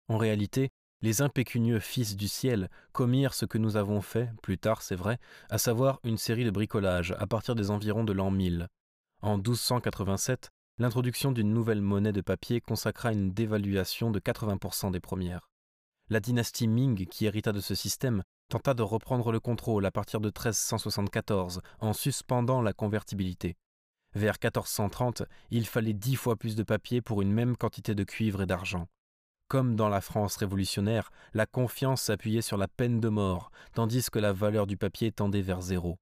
En 0.09 0.17
réalité, 0.17 0.69
les 1.01 1.21
impécunieux 1.21 1.79
fils 1.79 2.15
du 2.15 2.27
ciel 2.27 2.69
commirent 2.91 3.33
ce 3.33 3.45
que 3.45 3.57
nous 3.57 3.77
avons 3.77 4.01
fait, 4.01 4.29
plus 4.41 4.57
tard 4.57 4.81
c'est 4.81 4.95
vrai, 4.95 5.19
à 5.49 5.57
savoir 5.57 5.99
une 6.03 6.17
série 6.17 6.45
de 6.45 6.51
bricolages 6.51 7.15
à 7.17 7.27
partir 7.27 7.55
des 7.55 7.71
environs 7.71 8.03
de 8.03 8.13
l'an 8.13 8.31
1000, 8.31 8.67
en 9.23 9.37
1287, 9.37 10.49
l'introduction 10.79 11.31
d'une 11.31 11.53
nouvelle 11.53 11.81
monnaie 11.81 12.11
de 12.11 12.21
papier 12.21 12.59
consacra 12.59 13.11
une 13.11 13.31
dévaluation 13.31 14.09
de 14.09 14.19
80% 14.19 14.91
des 14.91 14.99
premières. 14.99 15.51
La 16.09 16.19
dynastie 16.19 16.67
Ming, 16.67 17.05
qui 17.05 17.27
hérita 17.27 17.51
de 17.51 17.59
ce 17.59 17.75
système, 17.75 18.23
tenta 18.49 18.73
de 18.73 18.81
reprendre 18.81 19.31
le 19.31 19.39
contrôle 19.39 19.85
à 19.85 19.91
partir 19.91 20.21
de 20.21 20.29
1374 20.29 21.61
en 21.79 21.93
suspendant 21.93 22.63
la 22.63 22.73
convertibilité. 22.73 23.57
Vers 24.15 24.37
1430, 24.43 25.23
il 25.51 25.67
fallait 25.67 25.93
dix 25.93 26.15
fois 26.15 26.35
plus 26.35 26.55
de 26.55 26.63
papier 26.63 27.01
pour 27.01 27.21
une 27.21 27.31
même 27.31 27.55
quantité 27.55 27.93
de 27.93 28.03
cuivre 28.03 28.41
et 28.41 28.47
d'argent. 28.47 28.87
Comme 29.51 29.75
dans 29.75 29.89
la 29.89 29.99
France 29.99 30.37
révolutionnaire, 30.37 31.11
la 31.33 31.45
confiance 31.45 32.03
s'appuyait 32.03 32.41
sur 32.41 32.55
la 32.55 32.69
peine 32.69 33.01
de 33.01 33.09
mort, 33.09 33.51
tandis 33.73 34.09
que 34.09 34.17
la 34.17 34.31
valeur 34.31 34.65
du 34.65 34.77
papier 34.77 35.11
tendait 35.11 35.41
vers 35.41 35.59
zéro. 35.59 35.97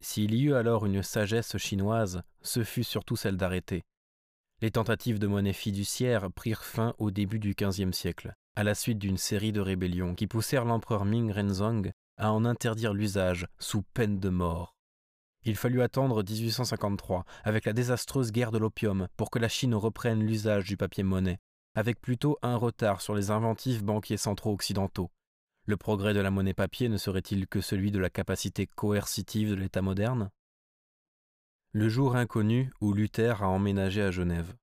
S'il 0.00 0.34
y 0.34 0.46
eut 0.46 0.54
alors 0.54 0.86
une 0.86 1.04
sagesse 1.04 1.56
chinoise, 1.56 2.22
ce 2.42 2.64
fut 2.64 2.82
surtout 2.82 3.14
celle 3.14 3.36
d'arrêter. 3.36 3.84
Les 4.60 4.72
tentatives 4.72 5.20
de 5.20 5.28
monnaie 5.28 5.52
fiduciaire 5.52 6.32
prirent 6.32 6.64
fin 6.64 6.96
au 6.98 7.12
début 7.12 7.38
du 7.38 7.54
XVe 7.54 7.92
siècle, 7.92 8.34
à 8.56 8.64
la 8.64 8.74
suite 8.74 8.98
d'une 8.98 9.18
série 9.18 9.52
de 9.52 9.60
rébellions 9.60 10.16
qui 10.16 10.26
poussèrent 10.26 10.64
l'empereur 10.64 11.04
Ming 11.04 11.30
Renzong 11.30 11.92
à 12.16 12.32
en 12.32 12.44
interdire 12.44 12.92
l'usage 12.92 13.46
sous 13.60 13.82
peine 13.94 14.18
de 14.18 14.30
mort. 14.30 14.74
Il 15.44 15.54
fallut 15.54 15.82
attendre 15.82 16.24
1853, 16.24 17.24
avec 17.44 17.66
la 17.66 17.72
désastreuse 17.72 18.32
guerre 18.32 18.50
de 18.50 18.58
l'opium, 18.58 19.06
pour 19.16 19.30
que 19.30 19.38
la 19.38 19.48
Chine 19.48 19.76
reprenne 19.76 20.26
l'usage 20.26 20.64
du 20.64 20.76
papier-monnaie, 20.76 21.38
avec 21.74 22.00
plutôt 22.00 22.38
un 22.42 22.56
retard 22.56 23.00
sur 23.00 23.14
les 23.14 23.30
inventifs 23.30 23.82
banquiers 23.82 24.16
centraux 24.16 24.52
occidentaux. 24.52 25.10
Le 25.66 25.76
progrès 25.76 26.14
de 26.14 26.20
la 26.20 26.30
monnaie 26.30 26.54
papier 26.54 26.88
ne 26.88 26.96
serait-il 26.96 27.46
que 27.46 27.60
celui 27.60 27.90
de 27.90 27.98
la 27.98 28.10
capacité 28.10 28.66
coercitive 28.66 29.50
de 29.50 29.54
l'État 29.54 29.82
moderne? 29.82 30.30
Le 31.72 31.88
jour 31.88 32.16
inconnu 32.16 32.72
où 32.80 32.92
Luther 32.92 33.42
a 33.42 33.48
emménagé 33.48 34.02
à 34.02 34.10
Genève. 34.10 34.54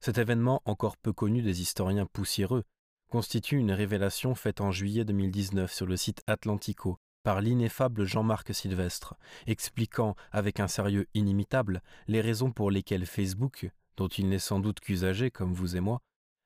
Cet 0.00 0.18
événement 0.18 0.62
encore 0.64 0.96
peu 0.96 1.12
connu 1.12 1.42
des 1.42 1.60
historiens 1.60 2.06
poussiéreux 2.06 2.64
constitue 3.10 3.58
une 3.58 3.72
révélation 3.72 4.34
faite 4.34 4.60
en 4.60 4.72
juillet 4.72 5.04
2019 5.04 5.72
sur 5.72 5.86
le 5.86 5.96
site 5.96 6.22
Atlantico 6.26 6.98
par 7.22 7.40
l'ineffable 7.40 8.04
Jean-Marc 8.04 8.54
Sylvestre, 8.54 9.16
expliquant 9.46 10.14
avec 10.30 10.60
un 10.60 10.68
sérieux 10.68 11.08
inimitable 11.12 11.82
les 12.06 12.20
raisons 12.20 12.52
pour 12.52 12.70
lesquelles 12.70 13.04
Facebook, 13.04 13.68
dont 13.96 14.08
il 14.08 14.28
n'est 14.28 14.38
sans 14.38 14.60
doute 14.60 14.80
qu'usager 14.80 15.30
comme 15.30 15.52
vous 15.52 15.76
et 15.76 15.80
moi, 15.80 16.00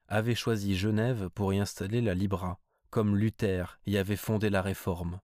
avait 0.09 0.35
choisi 0.35 0.77
Genève 0.77 1.31
pour 1.35 1.53
y 1.53 1.59
installer 1.59 2.01
la 2.01 2.15
Libra, 2.15 2.59
comme 2.91 3.17
Luther 3.17 3.79
y 3.87 3.97
avait 3.97 4.17
fondé 4.17 4.51
la 4.51 4.63
réforme. 4.63 5.21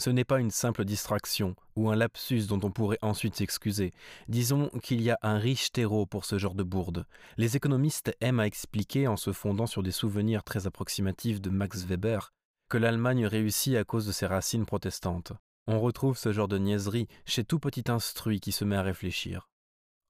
Ce 0.00 0.10
n'est 0.10 0.24
pas 0.24 0.38
une 0.38 0.52
simple 0.52 0.84
distraction 0.84 1.56
ou 1.74 1.90
un 1.90 1.96
lapsus 1.96 2.46
dont 2.46 2.60
on 2.62 2.70
pourrait 2.70 2.98
ensuite 3.02 3.34
s'excuser. 3.34 3.92
Disons 4.28 4.68
qu'il 4.80 5.02
y 5.02 5.10
a 5.10 5.18
un 5.22 5.38
riche 5.38 5.72
terreau 5.72 6.06
pour 6.06 6.24
ce 6.24 6.38
genre 6.38 6.54
de 6.54 6.62
bourde. 6.62 7.04
Les 7.36 7.56
économistes 7.56 8.14
aiment 8.20 8.38
à 8.38 8.46
expliquer, 8.46 9.08
en 9.08 9.16
se 9.16 9.32
fondant 9.32 9.66
sur 9.66 9.82
des 9.82 9.90
souvenirs 9.90 10.44
très 10.44 10.68
approximatifs 10.68 11.40
de 11.40 11.50
Max 11.50 11.84
Weber, 11.84 12.32
que 12.68 12.78
l'Allemagne 12.78 13.26
réussit 13.26 13.74
à 13.74 13.82
cause 13.82 14.06
de 14.06 14.12
ses 14.12 14.26
racines 14.26 14.66
protestantes. 14.66 15.32
On 15.66 15.80
retrouve 15.80 16.16
ce 16.16 16.32
genre 16.32 16.48
de 16.48 16.58
niaiserie 16.58 17.08
chez 17.24 17.42
tout 17.42 17.58
petit 17.58 17.90
instruit 17.90 18.38
qui 18.38 18.52
se 18.52 18.64
met 18.64 18.76
à 18.76 18.82
réfléchir. 18.82 19.48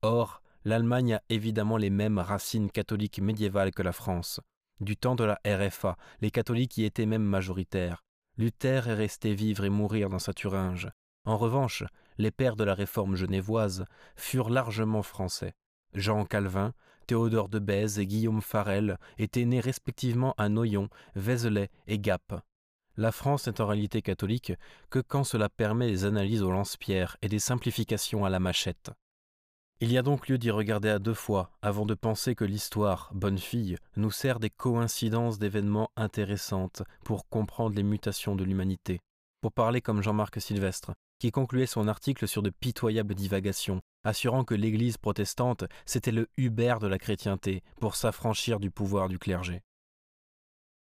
Or, 0.02 0.42
l'Allemagne 0.64 1.14
a 1.14 1.22
évidemment 1.28 1.76
les 1.76 1.90
mêmes 1.90 2.18
racines 2.18 2.70
catholiques 2.70 3.20
médiévales 3.20 3.70
que 3.70 3.82
la 3.82 3.92
France. 3.92 4.40
Du 4.80 4.96
temps 4.96 5.16
de 5.16 5.24
la 5.24 5.40
RFA, 5.44 5.96
les 6.20 6.30
catholiques 6.30 6.76
y 6.78 6.84
étaient 6.84 7.06
même 7.06 7.22
majoritaires. 7.22 8.04
Luther 8.36 8.88
est 8.88 8.94
resté 8.94 9.34
vivre 9.34 9.64
et 9.64 9.70
mourir 9.70 10.08
dans 10.08 10.20
sa 10.20 10.32
Thuringe. 10.32 10.88
En 11.24 11.36
revanche, 11.36 11.84
les 12.18 12.30
pères 12.30 12.56
de 12.56 12.64
la 12.64 12.74
réforme 12.74 13.16
genevoise 13.16 13.84
furent 14.16 14.50
largement 14.50 15.02
français. 15.02 15.54
Jean 15.94 16.24
Calvin, 16.24 16.72
Théodore 17.06 17.48
de 17.48 17.58
Bèze 17.58 17.98
et 17.98 18.06
Guillaume 18.06 18.42
Farel 18.42 18.98
étaient 19.18 19.44
nés 19.44 19.60
respectivement 19.60 20.34
à 20.36 20.48
Noyon, 20.48 20.88
Vézelay 21.16 21.70
et 21.86 21.98
Gap. 21.98 22.42
La 22.96 23.12
France 23.12 23.46
n'est 23.46 23.60
en 23.60 23.66
réalité 23.66 24.02
catholique 24.02 24.52
que 24.90 24.98
quand 24.98 25.24
cela 25.24 25.48
permet 25.48 25.88
des 25.88 26.04
analyses 26.04 26.42
au 26.42 26.50
lance-pierre 26.50 27.16
et 27.22 27.28
des 27.28 27.38
simplifications 27.38 28.24
à 28.24 28.30
la 28.30 28.40
machette. 28.40 28.90
Il 29.80 29.92
y 29.92 29.98
a 29.98 30.02
donc 30.02 30.26
lieu 30.26 30.38
d'y 30.38 30.50
regarder 30.50 30.88
à 30.88 30.98
deux 30.98 31.14
fois 31.14 31.52
avant 31.62 31.86
de 31.86 31.94
penser 31.94 32.34
que 32.34 32.44
l'histoire, 32.44 33.12
bonne 33.14 33.38
fille, 33.38 33.76
nous 33.94 34.10
sert 34.10 34.40
des 34.40 34.50
coïncidences 34.50 35.38
d'événements 35.38 35.92
intéressantes 35.94 36.82
pour 37.04 37.28
comprendre 37.28 37.76
les 37.76 37.84
mutations 37.84 38.34
de 38.34 38.42
l'humanité. 38.42 38.98
Pour 39.40 39.52
parler 39.52 39.80
comme 39.80 40.02
Jean-Marc 40.02 40.40
Sylvestre, 40.40 40.94
qui 41.20 41.30
concluait 41.30 41.66
son 41.66 41.86
article 41.86 42.26
sur 42.26 42.42
de 42.42 42.50
pitoyables 42.50 43.14
divagations, 43.14 43.80
assurant 44.02 44.42
que 44.42 44.56
l'Église 44.56 44.98
protestante 44.98 45.62
c'était 45.86 46.10
le 46.10 46.26
Hubert 46.36 46.80
de 46.80 46.88
la 46.88 46.98
chrétienté 46.98 47.62
pour 47.78 47.94
s'affranchir 47.94 48.58
du 48.58 48.72
pouvoir 48.72 49.08
du 49.08 49.20
clergé. 49.20 49.62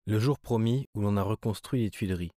Le 0.06 0.18
jour 0.18 0.40
promis 0.40 0.88
où 0.94 1.02
l'on 1.02 1.16
a 1.16 1.22
reconstruit 1.22 1.82
les 1.82 1.90
Tuileries. 1.90 2.32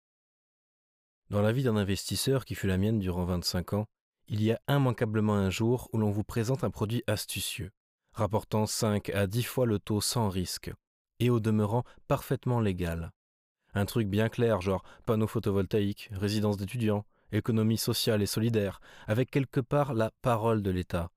Dans 1.30 1.42
la 1.42 1.54
vie 1.54 1.64
d'un 1.64 1.78
investisseur 1.78 2.44
qui 2.44 2.54
fut 2.54 2.68
la 2.68 2.78
mienne 2.78 3.00
durant 3.00 3.24
25 3.24 3.74
ans, 3.74 3.86
il 4.28 4.42
y 4.42 4.52
a 4.52 4.60
immanquablement 4.68 5.36
un 5.36 5.50
jour 5.50 5.90
où 5.94 5.98
l'on 5.98 6.12
vous 6.12 6.24
présente 6.24 6.64
un 6.64 6.70
produit 6.70 7.04
astucieux, 7.08 7.72
rapportant 8.14 8.66
5 8.66 9.10
à 9.10 9.28
10 9.28 9.44
fois 9.44 9.66
le 9.66 9.80
taux 9.80 10.02
sans 10.02 10.30
risque, 10.30 10.72
et 11.20 11.30
au 11.30 11.40
demeurant 11.40 11.84
parfaitement 12.08 12.60
légal. 12.60 13.12
Un 13.74 13.86
truc 13.86 14.08
bien 14.08 14.30
clair, 14.30 14.62
genre 14.62 14.84
panneau 15.06 15.28
photovoltaïque, 15.28 16.10
résidence 16.12 16.58
d'étudiants, 16.58 17.06
économie 17.32 17.78
sociale 17.78 18.22
et 18.22 18.28
solidaire, 18.28 18.80
avec 19.08 19.32
quelque 19.32 19.60
part 19.60 19.94
la 19.94 20.12
parole 20.22 20.62
de 20.62 20.72
l'État. 20.72 21.10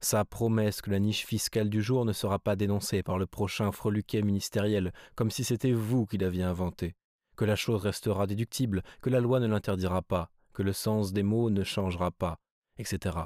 Sa 0.00 0.24
promesse 0.24 0.80
que 0.80 0.90
la 0.90 0.98
niche 0.98 1.26
fiscale 1.26 1.68
du 1.68 1.82
jour 1.82 2.04
ne 2.04 2.12
sera 2.12 2.38
pas 2.38 2.56
dénoncée 2.56 3.02
par 3.02 3.18
le 3.18 3.26
prochain 3.26 3.70
freluquet 3.70 4.22
ministériel, 4.22 4.92
comme 5.14 5.30
si 5.30 5.44
c'était 5.44 5.72
vous 5.72 6.06
qui 6.06 6.18
l'aviez 6.18 6.42
inventé, 6.42 6.94
que 7.36 7.44
la 7.44 7.56
chose 7.56 7.82
restera 7.82 8.26
déductible, 8.26 8.82
que 9.02 9.10
la 9.10 9.20
loi 9.20 9.40
ne 9.40 9.46
l'interdira 9.46 10.02
pas, 10.02 10.30
que 10.52 10.62
le 10.62 10.72
sens 10.72 11.12
des 11.12 11.22
mots 11.22 11.50
ne 11.50 11.64
changera 11.64 12.10
pas, 12.10 12.38
etc. 12.80 13.16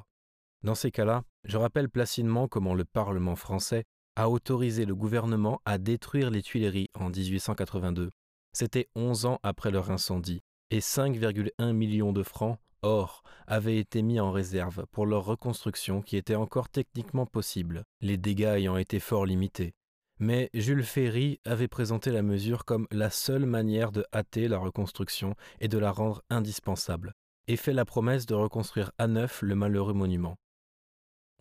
Dans 0.63 0.75
ces 0.75 0.91
cas-là, 0.91 1.23
je 1.45 1.57
rappelle 1.57 1.89
placidement 1.89 2.49
comment 2.49 2.75
le 2.75 2.85
Parlement 2.85 3.37
français 3.37 3.85
a 4.17 4.31
autorisé 4.31 4.85
le 4.85 4.95
gouvernement 4.95 5.61
à 5.65 5.79
détruire 5.79 6.31
les 6.31 6.43
Tuileries 6.43 6.91
en 6.95 7.11
1882. 7.11 8.11
C'était 8.53 8.89
11 8.95 9.27
ans 9.27 9.41
après 9.43 9.71
leur 9.71 9.91
incendie, 9.91 10.43
et 10.71 10.79
5,1 10.79 11.73
millions 11.73 12.13
de 12.13 12.23
francs, 12.23 12.59
or, 12.83 13.23
avaient 13.47 13.79
été 13.79 14.03
mis 14.03 14.21
en 14.21 14.31
réserve 14.31 14.87
pour 14.93 15.07
leur 15.07 15.25
reconstruction 15.25 16.03
qui 16.03 16.17
était 16.17 16.35
encore 16.35 16.69
techniquement 16.69 17.27
possible, 17.27 17.85
les 18.01 18.17
dégâts 18.17 18.55
ayant 18.57 18.77
été 18.77 19.01
fort 19.01 19.27
limités. 19.27 19.75
Mais 20.21 20.49
Jules 20.55 20.85
Ferry 20.85 21.41
avait 21.45 21.69
présenté 21.69 22.13
la 22.13 22.23
mesure 22.23 22.65
comme 22.65 22.87
la 22.93 23.11
seule 23.11 23.47
manière 23.47 23.91
de 23.91 24.07
hâter 24.15 24.47
la 24.47 24.59
reconstruction 24.59 25.35
et 25.61 25.67
de 25.67 25.79
la 25.79 25.91
rendre 25.91 26.23
indispensable, 26.31 27.15
et 27.49 27.57
fait 27.57 27.73
la 27.73 27.85
promesse 27.85 28.27
de 28.27 28.35
reconstruire 28.35 28.93
à 28.99 29.07
neuf 29.07 29.43
le 29.43 29.55
malheureux 29.55 29.93
monument. 29.93 30.37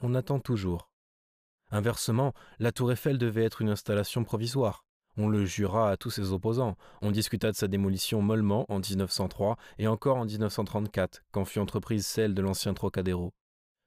On 0.02 0.16
attend 0.16 0.40
toujours. 0.40 0.90
Inversement, 1.72 2.34
la 2.60 2.72
tour 2.72 2.92
Eiffel 2.92 3.18
devait 3.18 3.46
être 3.46 3.62
une 3.62 3.70
installation 3.70 4.24
provisoire. 4.24 4.86
On 5.16 5.28
le 5.28 5.46
jura 5.46 5.92
à 5.92 5.98
tous 5.98 6.10
ses 6.10 6.32
opposants. 6.32 6.76
On 7.02 7.12
discuta 7.12 7.52
de 7.52 7.56
sa 7.56 7.68
démolition 7.68 8.22
mollement 8.22 8.66
en 8.70 8.80
1903 8.80 9.58
et 9.78 9.88
encore 9.88 10.18
en 10.18 10.26
1934, 10.26 11.24
quand 11.32 11.46
fut 11.46 11.60
entreprise 11.60 12.06
celle 12.06 12.34
de 12.34 12.42
l'ancien 12.42 12.74
Trocadéro. 12.74 13.32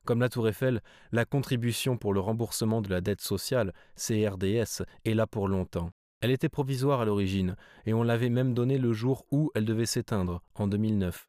Comme 0.05 0.21
la 0.21 0.29
Tour 0.29 0.49
Eiffel, 0.49 0.83
la 1.11 1.25
contribution 1.25 1.97
pour 1.97 2.15
le 2.15 2.21
remboursement 2.21 2.81
de 2.81 2.89
la 2.91 3.01
dette 3.01 3.21
sociale, 3.21 3.73
CRDS, 3.97 4.85
est 5.05 5.15
là 5.15 5.27
pour 5.27 5.49
longtemps. 5.49 5.91
Elle 6.21 6.31
était 6.31 6.49
provisoire 6.49 7.01
à 7.01 7.05
l'origine, 7.05 7.57
et 7.87 7.93
on 7.93 8.05
l'avait 8.05 8.31
même 8.31 8.55
donnée 8.55 8.79
le 8.79 8.93
jour 8.93 9.27
où 9.33 9.51
elle 9.57 9.65
devait 9.65 9.85
s'éteindre, 9.85 10.43
en 10.55 10.69
2009. 10.69 11.29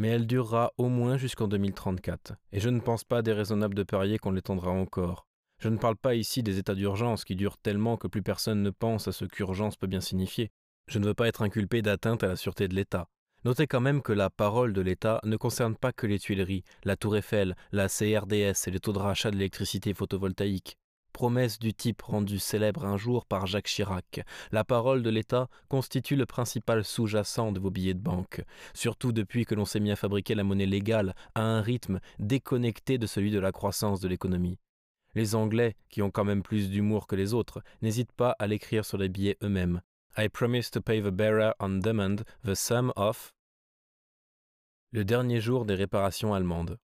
Mais 0.00 0.08
elle 0.08 0.26
durera 0.26 0.72
au 0.78 0.88
moins 0.88 1.18
jusqu'en 1.18 1.46
2034, 1.46 2.32
et 2.52 2.58
je 2.58 2.70
ne 2.70 2.80
pense 2.80 3.04
pas 3.04 3.20
déraisonnable 3.20 3.74
de 3.74 3.82
parier 3.82 4.16
qu'on 4.16 4.30
l'étendra 4.30 4.70
encore. 4.70 5.26
Je 5.58 5.68
ne 5.68 5.76
parle 5.76 5.96
pas 5.96 6.14
ici 6.14 6.42
des 6.42 6.56
états 6.56 6.74
d'urgence 6.74 7.22
qui 7.22 7.36
durent 7.36 7.58
tellement 7.58 7.98
que 7.98 8.08
plus 8.08 8.22
personne 8.22 8.62
ne 8.62 8.70
pense 8.70 9.08
à 9.08 9.12
ce 9.12 9.26
qu'urgence 9.26 9.76
peut 9.76 9.88
bien 9.88 10.00
signifier. 10.00 10.52
Je 10.86 10.98
ne 10.98 11.04
veux 11.04 11.12
pas 11.12 11.28
être 11.28 11.42
inculpé 11.42 11.82
d'atteinte 11.82 12.24
à 12.24 12.28
la 12.28 12.36
sûreté 12.36 12.66
de 12.66 12.74
l'État. 12.74 13.08
Notez 13.44 13.66
quand 13.66 13.82
même 13.82 14.00
que 14.00 14.14
la 14.14 14.30
parole 14.30 14.72
de 14.72 14.80
l'État 14.80 15.20
ne 15.24 15.36
concerne 15.36 15.76
pas 15.76 15.92
que 15.92 16.06
les 16.06 16.18
Tuileries, 16.18 16.64
la 16.84 16.96
Tour 16.96 17.18
Eiffel, 17.18 17.54
la 17.70 17.88
CRDS 17.88 18.68
et 18.68 18.70
les 18.70 18.80
taux 18.80 18.94
de 18.94 18.98
rachat 18.98 19.30
de 19.30 19.36
l'électricité 19.36 19.92
photovoltaïque. 19.92 20.78
Promesse 21.20 21.58
du 21.58 21.74
type 21.74 22.00
rendue 22.00 22.38
célèbre 22.38 22.86
un 22.86 22.96
jour 22.96 23.26
par 23.26 23.46
Jacques 23.46 23.66
Chirac, 23.66 24.22
la 24.52 24.64
parole 24.64 25.02
de 25.02 25.10
l'État 25.10 25.50
constitue 25.68 26.16
le 26.16 26.24
principal 26.24 26.82
sous-jacent 26.82 27.52
de 27.52 27.60
vos 27.60 27.70
billets 27.70 27.92
de 27.92 28.00
banque, 28.00 28.42
surtout 28.72 29.12
depuis 29.12 29.44
que 29.44 29.54
l'on 29.54 29.66
s'est 29.66 29.80
mis 29.80 29.90
à 29.90 29.96
fabriquer 29.96 30.34
la 30.34 30.44
monnaie 30.44 30.64
légale 30.64 31.14
à 31.34 31.42
un 31.42 31.60
rythme 31.60 32.00
déconnecté 32.20 32.96
de 32.96 33.06
celui 33.06 33.30
de 33.30 33.38
la 33.38 33.52
croissance 33.52 34.00
de 34.00 34.08
l'économie. 34.08 34.56
Les 35.14 35.34
Anglais, 35.34 35.76
qui 35.90 36.00
ont 36.00 36.10
quand 36.10 36.24
même 36.24 36.42
plus 36.42 36.70
d'humour 36.70 37.06
que 37.06 37.16
les 37.16 37.34
autres, 37.34 37.62
n'hésitent 37.82 38.12
pas 38.12 38.34
à 38.38 38.46
l'écrire 38.46 38.86
sur 38.86 38.96
les 38.96 39.10
billets 39.10 39.36
eux-mêmes. 39.42 39.82
I 40.16 40.30
promise 40.30 40.70
to 40.70 40.80
pay 40.80 41.02
the 41.02 41.10
bearer 41.10 41.52
on 41.60 41.80
demand 41.80 42.24
the 42.46 42.54
sum 42.54 42.94
of 42.96 43.34
le 44.90 45.04
dernier 45.04 45.42
jour 45.42 45.66
des 45.66 45.74
réparations 45.74 46.32
allemandes. 46.32 46.78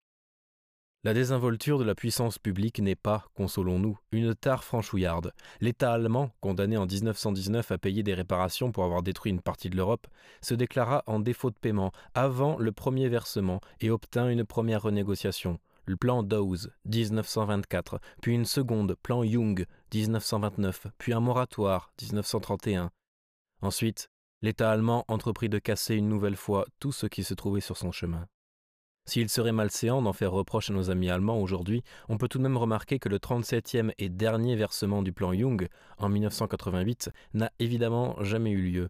La 1.07 1.15
désinvolture 1.15 1.79
de 1.79 1.85
la 1.85 1.95
puissance 1.95 2.37
publique 2.37 2.81
n'est 2.81 2.97
pas, 2.97 3.27
consolons-nous, 3.37 3.97
une 4.11 4.35
tare 4.35 4.65
franchouillarde. 4.65 5.33
L'État 5.61 5.93
allemand, 5.93 6.33
condamné 6.41 6.77
en 6.77 6.85
1919 6.85 7.71
à 7.71 7.79
payer 7.79 8.03
des 8.03 8.13
réparations 8.13 8.73
pour 8.73 8.83
avoir 8.83 9.05
détruit 9.05 9.31
une 9.31 9.41
partie 9.41 9.71
de 9.71 9.77
l'Europe, 9.77 10.09
se 10.43 10.55
déclara 10.55 11.05
en 11.07 11.21
défaut 11.21 11.53
de 11.53 11.57
paiement 11.61 11.93
avant 12.15 12.59
le 12.59 12.73
premier 12.73 13.09
versement 13.09 13.61
et 13.79 13.89
obtint 13.89 14.29
une 14.29 14.45
première 14.45 14.83
renégociation, 14.83 15.61
le 15.85 15.97
plan 15.97 16.25
Dawes, 16.25 16.73
1924, 16.87 18.01
puis 18.21 18.35
une 18.35 18.45
seconde, 18.45 18.97
plan 19.01 19.23
Young, 19.23 19.65
1929, 19.95 20.89
puis 20.99 21.13
un 21.13 21.21
moratoire, 21.21 21.93
1931. 22.03 22.91
Ensuite, 23.63 24.11
l'État 24.43 24.73
allemand 24.73 25.05
entreprit 25.07 25.49
de 25.49 25.61
casser 25.61 25.95
une 25.95 26.09
nouvelle 26.09 26.35
fois 26.35 26.67
tout 26.81 26.91
ce 26.91 27.07
qui 27.07 27.23
se 27.23 27.35
trouvait 27.35 27.61
sur 27.61 27.77
son 27.77 27.93
chemin. 27.93 28.27
S'il 29.09 29.29
serait 29.29 29.53
malséant 29.53 30.03
d'en 30.03 30.13
faire 30.13 30.33
reproche 30.33 30.71
à 30.71 30.73
nos 30.73 30.91
amis 30.91 31.11
allemands 31.11 31.41
aujourd'hui, 31.41 31.85
on 32.09 32.19
peut 32.19 32.27
tout 32.27 32.39
de 32.39 32.43
même 32.43 32.57
remarquer 32.57 32.99
que 32.99 33.09
le 33.09 33.19
37e 33.19 33.93
et 33.99 34.09
dernier 34.09 34.57
versement 34.57 35.03
du 35.03 35.13
plan 35.13 35.33
Young, 35.33 35.69
en 35.99 36.09
1988, 36.09 37.11
n'a 37.35 37.53
évidemment 37.61 38.21
jamais 38.25 38.51
eu 38.51 38.63
lieu, 38.63 38.89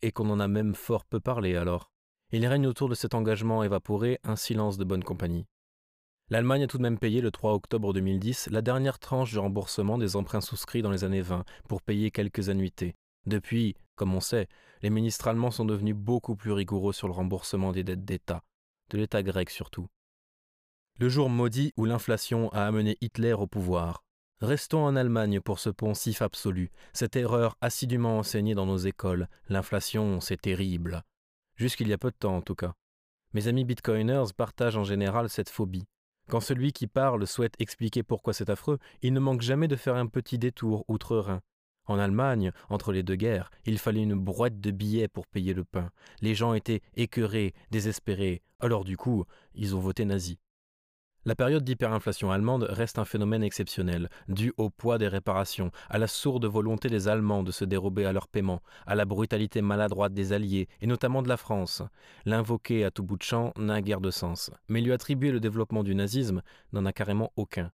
et 0.00 0.12
qu'on 0.12 0.30
en 0.30 0.38
a 0.38 0.46
même 0.46 0.76
fort 0.76 1.04
peu 1.04 1.18
parlé 1.18 1.56
alors. 1.56 1.90
Il 2.30 2.46
règne 2.46 2.68
autour 2.68 2.88
de 2.88 2.94
cet 2.94 3.14
engagement 3.14 3.64
évaporé 3.64 4.20
un 4.22 4.36
silence 4.36 4.78
de 4.78 4.84
bonne 4.84 5.02
compagnie. 5.02 5.46
L'Allemagne 6.30 6.64
a 6.64 6.66
tout 6.66 6.76
de 6.76 6.82
même 6.82 6.98
payé 6.98 7.20
le 7.20 7.30
3 7.30 7.54
octobre 7.54 7.92
2010 7.92 8.50
la 8.52 8.60
dernière 8.60 8.98
tranche 8.98 9.32
de 9.32 9.38
remboursement 9.38 9.98
des 9.98 10.14
emprunts 10.14 10.42
souscrits 10.42 10.82
dans 10.82 10.90
les 10.90 11.02
années 11.02 11.22
20 11.22 11.44
pour 11.68 11.82
payer 11.82 12.10
quelques 12.10 12.48
annuités. 12.48 12.94
Depuis, 13.26 13.74
comme 13.96 14.14
on 14.14 14.20
sait, 14.20 14.46
les 14.82 14.90
ministres 14.90 15.26
allemands 15.26 15.50
sont 15.50 15.64
devenus 15.64 15.96
beaucoup 15.96 16.36
plus 16.36 16.52
rigoureux 16.52 16.92
sur 16.92 17.08
le 17.08 17.14
remboursement 17.14 17.72
des 17.72 17.82
dettes 17.82 18.04
d'État, 18.04 18.42
de 18.90 18.98
l'État 18.98 19.22
grec 19.22 19.50
surtout. 19.50 19.88
Le 20.98 21.08
jour 21.08 21.30
maudit 21.30 21.72
où 21.76 21.84
l'inflation 21.84 22.48
a 22.50 22.66
amené 22.66 22.98
Hitler 23.00 23.32
au 23.32 23.46
pouvoir. 23.46 24.02
Restons 24.40 24.84
en 24.84 24.96
Allemagne 24.96 25.40
pour 25.40 25.58
ce 25.58 25.70
poncif 25.70 26.22
absolu, 26.22 26.70
cette 26.92 27.16
erreur 27.16 27.56
assidûment 27.60 28.18
enseignée 28.18 28.54
dans 28.54 28.66
nos 28.66 28.78
écoles. 28.78 29.28
L'inflation, 29.48 30.20
c'est 30.20 30.40
terrible. 30.40 31.02
Jusqu'il 31.56 31.88
y 31.88 31.92
a 31.92 31.98
peu 31.98 32.10
de 32.10 32.16
temps 32.16 32.36
en 32.36 32.42
tout 32.42 32.54
cas. 32.54 32.74
Mes 33.32 33.48
amis 33.48 33.64
bitcoiners 33.64 34.32
partagent 34.36 34.76
en 34.76 34.84
général 34.84 35.28
cette 35.28 35.50
phobie. 35.50 35.86
Quand 36.28 36.40
celui 36.40 36.72
qui 36.72 36.86
parle 36.86 37.26
souhaite 37.26 37.54
expliquer 37.58 38.02
pourquoi 38.02 38.32
c'est 38.32 38.50
affreux, 38.50 38.78
il 39.02 39.12
ne 39.12 39.20
manque 39.20 39.40
jamais 39.40 39.66
de 39.66 39.76
faire 39.76 39.96
un 39.96 40.06
petit 40.06 40.38
détour 40.38 40.84
outre-Rhin. 40.88 41.40
En 41.88 41.98
Allemagne, 41.98 42.52
entre 42.68 42.92
les 42.92 43.02
deux 43.02 43.16
guerres, 43.16 43.50
il 43.64 43.78
fallait 43.78 44.02
une 44.02 44.14
brouette 44.14 44.60
de 44.60 44.70
billets 44.70 45.08
pour 45.08 45.26
payer 45.26 45.54
le 45.54 45.64
pain. 45.64 45.90
Les 46.20 46.34
gens 46.34 46.52
étaient 46.52 46.82
écœurés, 46.96 47.54
désespérés. 47.70 48.42
Alors 48.60 48.84
du 48.84 48.98
coup, 48.98 49.24
ils 49.54 49.74
ont 49.74 49.80
voté 49.80 50.04
nazi. 50.04 50.38
La 51.24 51.34
période 51.34 51.64
d'hyperinflation 51.64 52.30
allemande 52.30 52.66
reste 52.70 52.98
un 52.98 53.04
phénomène 53.04 53.42
exceptionnel, 53.42 54.08
dû 54.28 54.52
au 54.56 54.70
poids 54.70 54.98
des 54.98 55.08
réparations, 55.08 55.72
à 55.90 55.98
la 55.98 56.06
sourde 56.06 56.46
volonté 56.46 56.88
des 56.88 57.08
Allemands 57.08 57.42
de 57.42 57.52
se 57.52 57.64
dérober 57.64 58.04
à 58.04 58.12
leurs 58.12 58.28
paiements, 58.28 58.62
à 58.86 58.94
la 58.94 59.04
brutalité 59.04 59.60
maladroite 59.60 60.14
des 60.14 60.32
Alliés, 60.32 60.68
et 60.80 60.86
notamment 60.86 61.22
de 61.22 61.28
la 61.28 61.36
France. 61.36 61.82
L'invoquer 62.24 62.84
à 62.84 62.90
tout 62.90 63.02
bout 63.02 63.16
de 63.16 63.22
champ 63.22 63.52
n'a 63.58 63.82
guère 63.82 64.00
de 64.00 64.10
sens, 64.10 64.50
mais 64.68 64.80
lui 64.80 64.92
attribuer 64.92 65.32
le 65.32 65.40
développement 65.40 65.82
du 65.82 65.94
nazisme 65.94 66.42
n'en 66.72 66.86
a 66.86 66.92
carrément 66.92 67.32
aucun. 67.36 67.72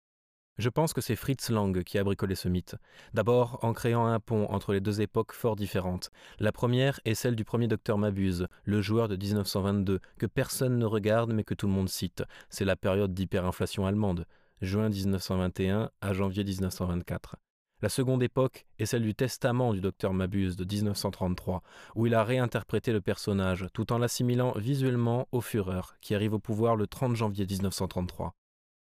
Je 0.59 0.69
pense 0.69 0.93
que 0.93 1.01
c'est 1.01 1.17
Fritz 1.17 1.49
Lang 1.49 1.83
qui 1.83 1.99
a 1.99 2.05
bricolé 2.05 2.35
ce 2.35 2.49
mythe. 2.49 2.77
D'abord 3.15 3.59
en 3.63 3.73
créant 3.73 4.07
un 4.07 4.21
pont 4.21 4.47
entre 4.51 4.75
les 4.75 4.81
deux 4.81 5.01
époques 5.01 5.33
fort 5.33 5.57
différentes. 5.57 6.11
La 6.39 6.53
première 6.53 7.01
est 7.07 7.15
celle 7.15 7.37
du 7.37 7.45
premier 7.45 7.69
docteur 7.69 7.97
Mabuse, 7.97 8.47
le 8.65 8.83
joueur 8.83 9.09
de 9.09 9.17
1922, 9.17 10.01
que 10.19 10.27
personne 10.27 10.79
ne 10.79 10.85
regarde 10.85 11.33
mais 11.33 11.45
que 11.45 11.55
tout 11.55 11.67
le 11.67 11.73
monde 11.73 11.89
cite. 11.89 12.23
C'est 12.51 12.67
la 12.67 12.77
période 12.77 13.15
d'hyperinflation 13.15 13.87
allemande, 13.87 14.27
juin 14.61 14.91
1921 14.91 15.91
à 16.03 16.13
janvier 16.13 16.45
1924. 16.45 17.37
La 17.81 17.89
seconde 17.89 18.23
époque 18.23 18.67
est 18.79 18.87
celle 18.87 19.03
du 19.03 19.15
testament 19.15 19.73
du 19.73 19.81
docteur 19.81 20.13
Mabuse 20.13 20.57
de 20.57 20.65
1933, 20.65 21.63
où 21.97 22.07
il 22.07 22.15
a 22.15 22.23
réinterprété 22.23 22.93
le 22.93 23.01
personnage 23.01 23.67
tout 23.73 23.91
en 23.93 23.99
l'assimilant 23.99 24.53
visuellement 24.57 25.27
au 25.33 25.41
Führer, 25.41 25.97
qui 26.03 26.15
arrive 26.15 26.35
au 26.35 26.39
pouvoir 26.39 26.77
le 26.77 26.87
30 26.87 27.17
janvier 27.17 27.47
1933. 27.47 28.35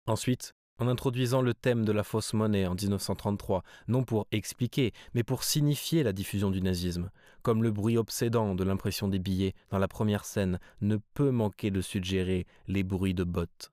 Ensuite, 0.06 0.54
en 0.78 0.88
introduisant 0.88 1.42
le 1.42 1.54
thème 1.54 1.84
de 1.84 1.92
la 1.92 2.02
fausse 2.02 2.32
monnaie 2.32 2.66
en 2.66 2.74
1933, 2.74 3.62
non 3.88 4.04
pour 4.04 4.26
expliquer, 4.32 4.92
mais 5.14 5.22
pour 5.22 5.44
signifier 5.44 6.02
la 6.02 6.12
diffusion 6.12 6.50
du 6.50 6.60
nazisme, 6.60 7.10
comme 7.42 7.62
le 7.62 7.70
bruit 7.70 7.98
obsédant 7.98 8.54
de 8.54 8.64
l'impression 8.64 9.08
des 9.08 9.18
billets 9.18 9.54
dans 9.70 9.78
la 9.78 9.88
première 9.88 10.24
scène 10.24 10.58
ne 10.80 10.96
peut 11.14 11.30
manquer 11.30 11.70
de 11.70 11.80
suggérer 11.80 12.46
les 12.66 12.82
bruits 12.82 13.14
de 13.14 13.24
bottes. 13.24 13.70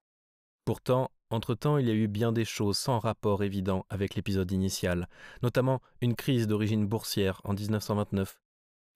Pourtant, 0.65 1.09
entre-temps, 1.31 1.77
il 1.77 1.87
y 1.87 1.91
a 1.91 1.95
eu 1.95 2.07
bien 2.07 2.33
des 2.33 2.45
choses 2.45 2.77
sans 2.77 2.99
rapport 2.99 3.43
évident 3.43 3.85
avec 3.89 4.15
l'épisode 4.15 4.51
initial, 4.51 5.07
notamment 5.41 5.81
une 6.01 6.15
crise 6.15 6.45
d'origine 6.45 6.85
boursière 6.85 7.39
en 7.45 7.53
1929. 7.53 8.40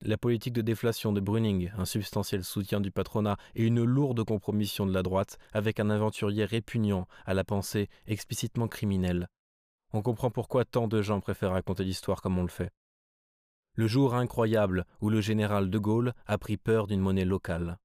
La 0.02 0.18
politique 0.18 0.52
de 0.52 0.62
déflation 0.62 1.12
de 1.12 1.20
Bruning, 1.20 1.70
un 1.76 1.84
substantiel 1.84 2.44
soutien 2.44 2.80
du 2.80 2.90
patronat 2.90 3.36
et 3.54 3.64
une 3.64 3.82
lourde 3.82 4.24
compromission 4.24 4.86
de 4.86 4.92
la 4.92 5.02
droite 5.02 5.38
avec 5.52 5.80
un 5.80 5.90
aventurier 5.90 6.44
répugnant 6.44 7.06
à 7.24 7.34
la 7.34 7.44
pensée 7.44 7.88
explicitement 8.06 8.68
criminelle. 8.68 9.28
On 9.92 10.02
comprend 10.02 10.30
pourquoi 10.30 10.64
tant 10.64 10.88
de 10.88 11.00
gens 11.02 11.20
préfèrent 11.20 11.52
raconter 11.52 11.84
l'histoire 11.84 12.20
comme 12.20 12.38
on 12.38 12.42
le 12.42 12.48
fait. 12.48 12.70
Le 13.74 13.86
jour 13.86 14.14
incroyable 14.14 14.84
où 15.00 15.10
le 15.10 15.20
général 15.20 15.70
de 15.70 15.78
Gaulle 15.78 16.12
a 16.26 16.38
pris 16.38 16.56
peur 16.56 16.86
d'une 16.86 17.00
monnaie 17.00 17.24
locale. 17.24 17.78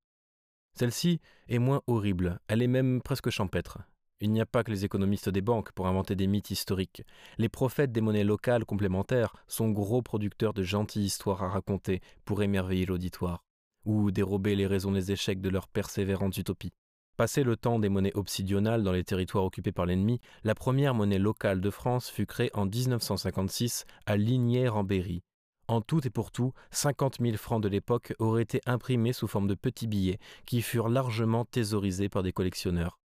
Celle-ci 0.74 1.20
est 1.48 1.60
moins 1.60 1.82
horrible, 1.88 2.40
elle 2.48 2.62
est 2.62 2.68
même 2.68 3.02
presque 3.02 3.30
champêtre. 3.30 3.80
Il 4.24 4.32
n'y 4.32 4.40
a 4.40 4.46
pas 4.46 4.64
que 4.64 4.70
les 4.70 4.86
économistes 4.86 5.30
des 5.30 5.42
banques 5.42 5.72
pour 5.72 5.88
inventer 5.88 6.16
des 6.16 6.28
mythes 6.28 6.52
historiques. 6.52 7.02
Les 7.40 7.50
prophètes 7.50 7.92
des 7.92 8.02
monnaies 8.02 8.24
locales 8.24 8.66
complémentaires 8.66 9.36
sont 9.48 9.72
gros 9.72 10.04
producteurs 10.04 10.54
de 10.54 10.62
gentilles 10.62 11.06
histoires 11.06 11.42
à 11.42 11.50
raconter 11.50 12.02
pour 12.24 12.44
émerveiller 12.44 12.86
l'auditoire, 12.86 13.44
ou 13.84 14.12
dérober 14.12 14.56
les 14.56 14.68
raisons 14.68 14.92
des 14.92 15.12
échecs 15.12 15.42
de 15.42 15.50
leurs 15.50 15.68
persévérantes 15.68 16.38
utopies. 16.38 16.72
Passé 17.18 17.44
le 17.44 17.58
temps 17.58 17.80
des 17.80 17.90
monnaies 17.90 18.16
obsidionales 18.16 18.84
dans 18.84 18.92
les 18.92 19.04
territoires 19.04 19.44
occupés 19.44 19.72
par 19.72 19.88
l'ennemi, 19.88 20.22
la 20.44 20.54
première 20.54 20.94
monnaie 20.94 21.20
locale 21.20 21.60
de 21.60 21.70
France 21.72 22.08
fut 22.10 22.28
créée 22.28 22.52
en 22.54 22.68
1956 22.68 23.86
à 24.06 24.18
Lignières 24.18 24.78
en 24.78 24.84
Berry. 24.84 25.24
En 25.68 25.82
tout 25.82 26.06
et 26.06 26.12
pour 26.12 26.32
tout, 26.32 26.54
50 26.70 27.18
000 27.22 27.38
francs 27.38 27.64
de 27.64 27.70
l'époque 27.70 28.14
auraient 28.20 28.44
été 28.44 28.62
imprimés 28.68 29.14
sous 29.14 29.28
forme 29.28 29.48
de 29.48 29.56
petits 29.56 29.88
billets 29.88 30.20
qui 30.46 30.62
furent 30.62 30.90
largement 30.90 31.46
thésaurisés 31.46 32.10
par 32.10 32.22
des 32.22 32.34
collectionneurs. 32.34 33.01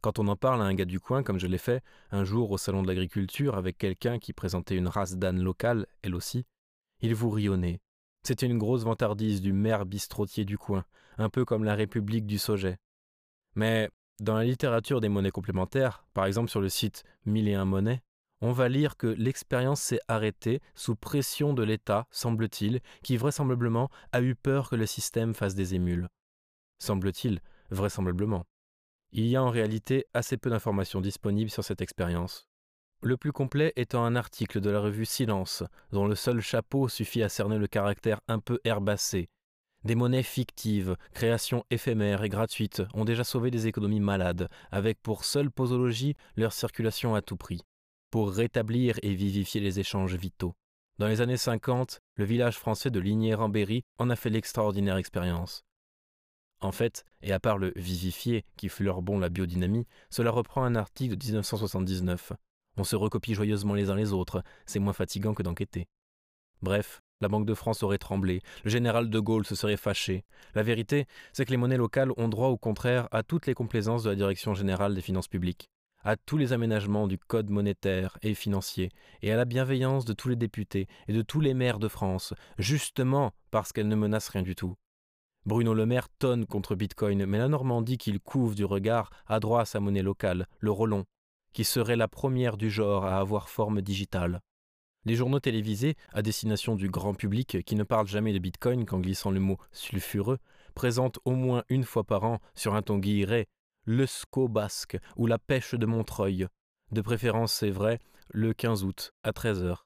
Quand 0.00 0.20
on 0.20 0.28
en 0.28 0.36
parle 0.36 0.62
à 0.62 0.64
un 0.64 0.74
gars 0.74 0.84
du 0.84 1.00
coin, 1.00 1.24
comme 1.24 1.40
je 1.40 1.48
l'ai 1.48 1.58
fait, 1.58 1.82
un 2.12 2.22
jour 2.22 2.52
au 2.52 2.58
salon 2.58 2.82
de 2.82 2.86
l'agriculture 2.86 3.56
avec 3.56 3.78
quelqu'un 3.78 4.20
qui 4.20 4.32
présentait 4.32 4.76
une 4.76 4.86
race 4.86 5.16
d'âne 5.16 5.42
locale, 5.42 5.86
elle 6.02 6.14
aussi, 6.14 6.46
il 7.00 7.14
vous 7.14 7.36
nez. 7.56 7.80
C'était 8.22 8.46
une 8.46 8.58
grosse 8.58 8.84
vantardise 8.84 9.40
du 9.40 9.52
maire 9.52 9.86
bistrotier 9.86 10.44
du 10.44 10.56
coin, 10.56 10.84
un 11.16 11.28
peu 11.28 11.44
comme 11.44 11.64
la 11.64 11.74
République 11.74 12.26
du 12.26 12.38
Sauget. 12.38 12.78
Mais 13.56 13.90
dans 14.20 14.36
la 14.36 14.44
littérature 14.44 15.00
des 15.00 15.08
monnaies 15.08 15.30
complémentaires, 15.30 16.04
par 16.14 16.26
exemple 16.26 16.50
sur 16.50 16.60
le 16.60 16.68
site 16.68 17.02
Mille 17.24 17.48
et 17.48 17.54
un 17.54 17.64
monnaies, 17.64 18.02
on 18.40 18.52
va 18.52 18.68
lire 18.68 18.96
que 18.96 19.08
l'expérience 19.08 19.80
s'est 19.80 20.00
arrêtée 20.06 20.60
sous 20.76 20.94
pression 20.94 21.54
de 21.54 21.64
l'État, 21.64 22.06
semble-t-il, 22.12 22.80
qui 23.02 23.16
vraisemblablement 23.16 23.90
a 24.12 24.22
eu 24.22 24.36
peur 24.36 24.70
que 24.70 24.76
le 24.76 24.86
système 24.86 25.34
fasse 25.34 25.56
des 25.56 25.74
émules. 25.74 26.08
Semble-t-il, 26.78 27.40
vraisemblablement. 27.70 28.46
Il 29.12 29.26
y 29.26 29.36
a 29.36 29.42
en 29.42 29.50
réalité 29.50 30.04
assez 30.12 30.36
peu 30.36 30.50
d'informations 30.50 31.00
disponibles 31.00 31.50
sur 31.50 31.64
cette 31.64 31.80
expérience. 31.80 32.46
Le 33.00 33.16
plus 33.16 33.32
complet 33.32 33.72
étant 33.76 34.04
un 34.04 34.16
article 34.16 34.60
de 34.60 34.70
la 34.70 34.80
revue 34.80 35.06
Silence, 35.06 35.62
dont 35.92 36.06
le 36.06 36.14
seul 36.14 36.40
chapeau 36.40 36.88
suffit 36.88 37.22
à 37.22 37.28
cerner 37.28 37.56
le 37.56 37.68
caractère 37.68 38.20
un 38.28 38.38
peu 38.38 38.60
herbacé. 38.64 39.30
Des 39.84 39.94
monnaies 39.94 40.24
fictives, 40.24 40.96
créations 41.14 41.64
éphémères 41.70 42.24
et 42.24 42.28
gratuites, 42.28 42.82
ont 42.94 43.04
déjà 43.04 43.22
sauvé 43.22 43.50
des 43.50 43.68
économies 43.68 44.00
malades, 44.00 44.48
avec 44.72 45.00
pour 45.00 45.24
seule 45.24 45.50
posologie 45.50 46.16
leur 46.36 46.52
circulation 46.52 47.14
à 47.14 47.22
tout 47.22 47.36
prix, 47.36 47.62
pour 48.10 48.32
rétablir 48.32 48.98
et 49.02 49.14
vivifier 49.14 49.60
les 49.60 49.78
échanges 49.78 50.16
vitaux. 50.16 50.54
Dans 50.98 51.06
les 51.06 51.20
années 51.20 51.36
50, 51.36 52.00
le 52.16 52.24
village 52.24 52.58
français 52.58 52.90
de 52.90 52.98
Lignières-en-Berry 52.98 53.84
en 53.98 54.10
a 54.10 54.16
fait 54.16 54.30
l'extraordinaire 54.30 54.96
expérience. 54.96 55.64
En 56.60 56.72
fait, 56.72 57.04
et 57.22 57.32
à 57.32 57.38
part 57.38 57.58
le 57.58 57.72
vivifier 57.76 58.44
qui 58.56 58.68
fleure 58.68 59.00
bon 59.00 59.18
la 59.18 59.28
biodynamie, 59.28 59.86
cela 60.10 60.30
reprend 60.30 60.64
un 60.64 60.74
article 60.74 61.16
de 61.16 61.24
1979. 61.24 62.32
On 62.76 62.84
se 62.84 62.96
recopie 62.96 63.34
joyeusement 63.34 63.74
les 63.74 63.90
uns 63.90 63.96
les 63.96 64.12
autres, 64.12 64.42
c'est 64.66 64.80
moins 64.80 64.92
fatigant 64.92 65.34
que 65.34 65.42
d'enquêter. 65.42 65.86
Bref, 66.60 67.00
la 67.20 67.28
Banque 67.28 67.46
de 67.46 67.54
France 67.54 67.82
aurait 67.82 67.98
tremblé, 67.98 68.40
le 68.64 68.70
général 68.70 69.10
de 69.10 69.20
Gaulle 69.20 69.46
se 69.46 69.54
serait 69.54 69.76
fâché. 69.76 70.24
La 70.54 70.64
vérité, 70.64 71.06
c'est 71.32 71.44
que 71.44 71.50
les 71.50 71.56
monnaies 71.56 71.76
locales 71.76 72.12
ont 72.16 72.28
droit 72.28 72.48
au 72.48 72.56
contraire 72.56 73.08
à 73.12 73.22
toutes 73.22 73.46
les 73.46 73.54
complaisances 73.54 74.02
de 74.02 74.10
la 74.10 74.16
Direction 74.16 74.54
générale 74.54 74.94
des 74.94 75.00
finances 75.00 75.28
publiques, 75.28 75.70
à 76.02 76.16
tous 76.16 76.36
les 76.36 76.52
aménagements 76.52 77.06
du 77.06 77.18
code 77.18 77.50
monétaire 77.50 78.18
et 78.22 78.34
financier, 78.34 78.90
et 79.22 79.32
à 79.32 79.36
la 79.36 79.44
bienveillance 79.44 80.04
de 80.04 80.12
tous 80.12 80.28
les 80.28 80.36
députés 80.36 80.88
et 81.06 81.12
de 81.12 81.22
tous 81.22 81.40
les 81.40 81.54
maires 81.54 81.78
de 81.78 81.88
France, 81.88 82.34
justement 82.58 83.32
parce 83.52 83.72
qu'elles 83.72 83.88
ne 83.88 83.96
menacent 83.96 84.30
rien 84.30 84.42
du 84.42 84.56
tout. 84.56 84.76
Bruno 85.48 85.72
Le 85.72 85.86
Maire 85.86 86.10
tonne 86.18 86.44
contre 86.44 86.74
Bitcoin, 86.74 87.24
mais 87.24 87.38
la 87.38 87.48
Normandie 87.48 87.96
qu'il 87.96 88.20
couvre 88.20 88.54
du 88.54 88.66
regard 88.66 89.08
a 89.26 89.40
droit 89.40 89.62
à 89.62 89.64
sa 89.64 89.80
monnaie 89.80 90.02
locale, 90.02 90.46
le 90.58 90.70
rollon, 90.70 91.06
qui 91.54 91.64
serait 91.64 91.96
la 91.96 92.06
première 92.06 92.58
du 92.58 92.68
genre 92.68 93.06
à 93.06 93.18
avoir 93.18 93.48
forme 93.48 93.80
digitale. 93.80 94.42
Les 95.06 95.14
journaux 95.14 95.40
télévisés, 95.40 95.96
à 96.12 96.20
destination 96.20 96.74
du 96.74 96.90
grand 96.90 97.14
public 97.14 97.64
qui 97.64 97.76
ne 97.76 97.82
parle 97.82 98.06
jamais 98.06 98.34
de 98.34 98.38
Bitcoin 98.38 98.84
qu'en 98.84 99.00
glissant 99.00 99.30
le 99.30 99.40
mot 99.40 99.56
sulfureux, 99.72 100.36
présentent 100.74 101.18
au 101.24 101.30
moins 101.30 101.64
une 101.70 101.84
fois 101.84 102.04
par 102.04 102.24
an, 102.24 102.40
sur 102.54 102.74
un 102.74 102.82
ton 102.82 102.98
guilleret, 102.98 103.46
le 103.86 104.04
SCO 104.04 104.48
basque 104.48 104.98
ou 105.16 105.26
la 105.26 105.38
pêche 105.38 105.74
de 105.74 105.86
Montreuil, 105.86 106.46
de 106.92 107.00
préférence 107.00 107.54
c'est 107.54 107.70
vrai, 107.70 108.00
le 108.28 108.52
15 108.52 108.84
août, 108.84 109.14
à 109.22 109.30
13h. 109.30 109.78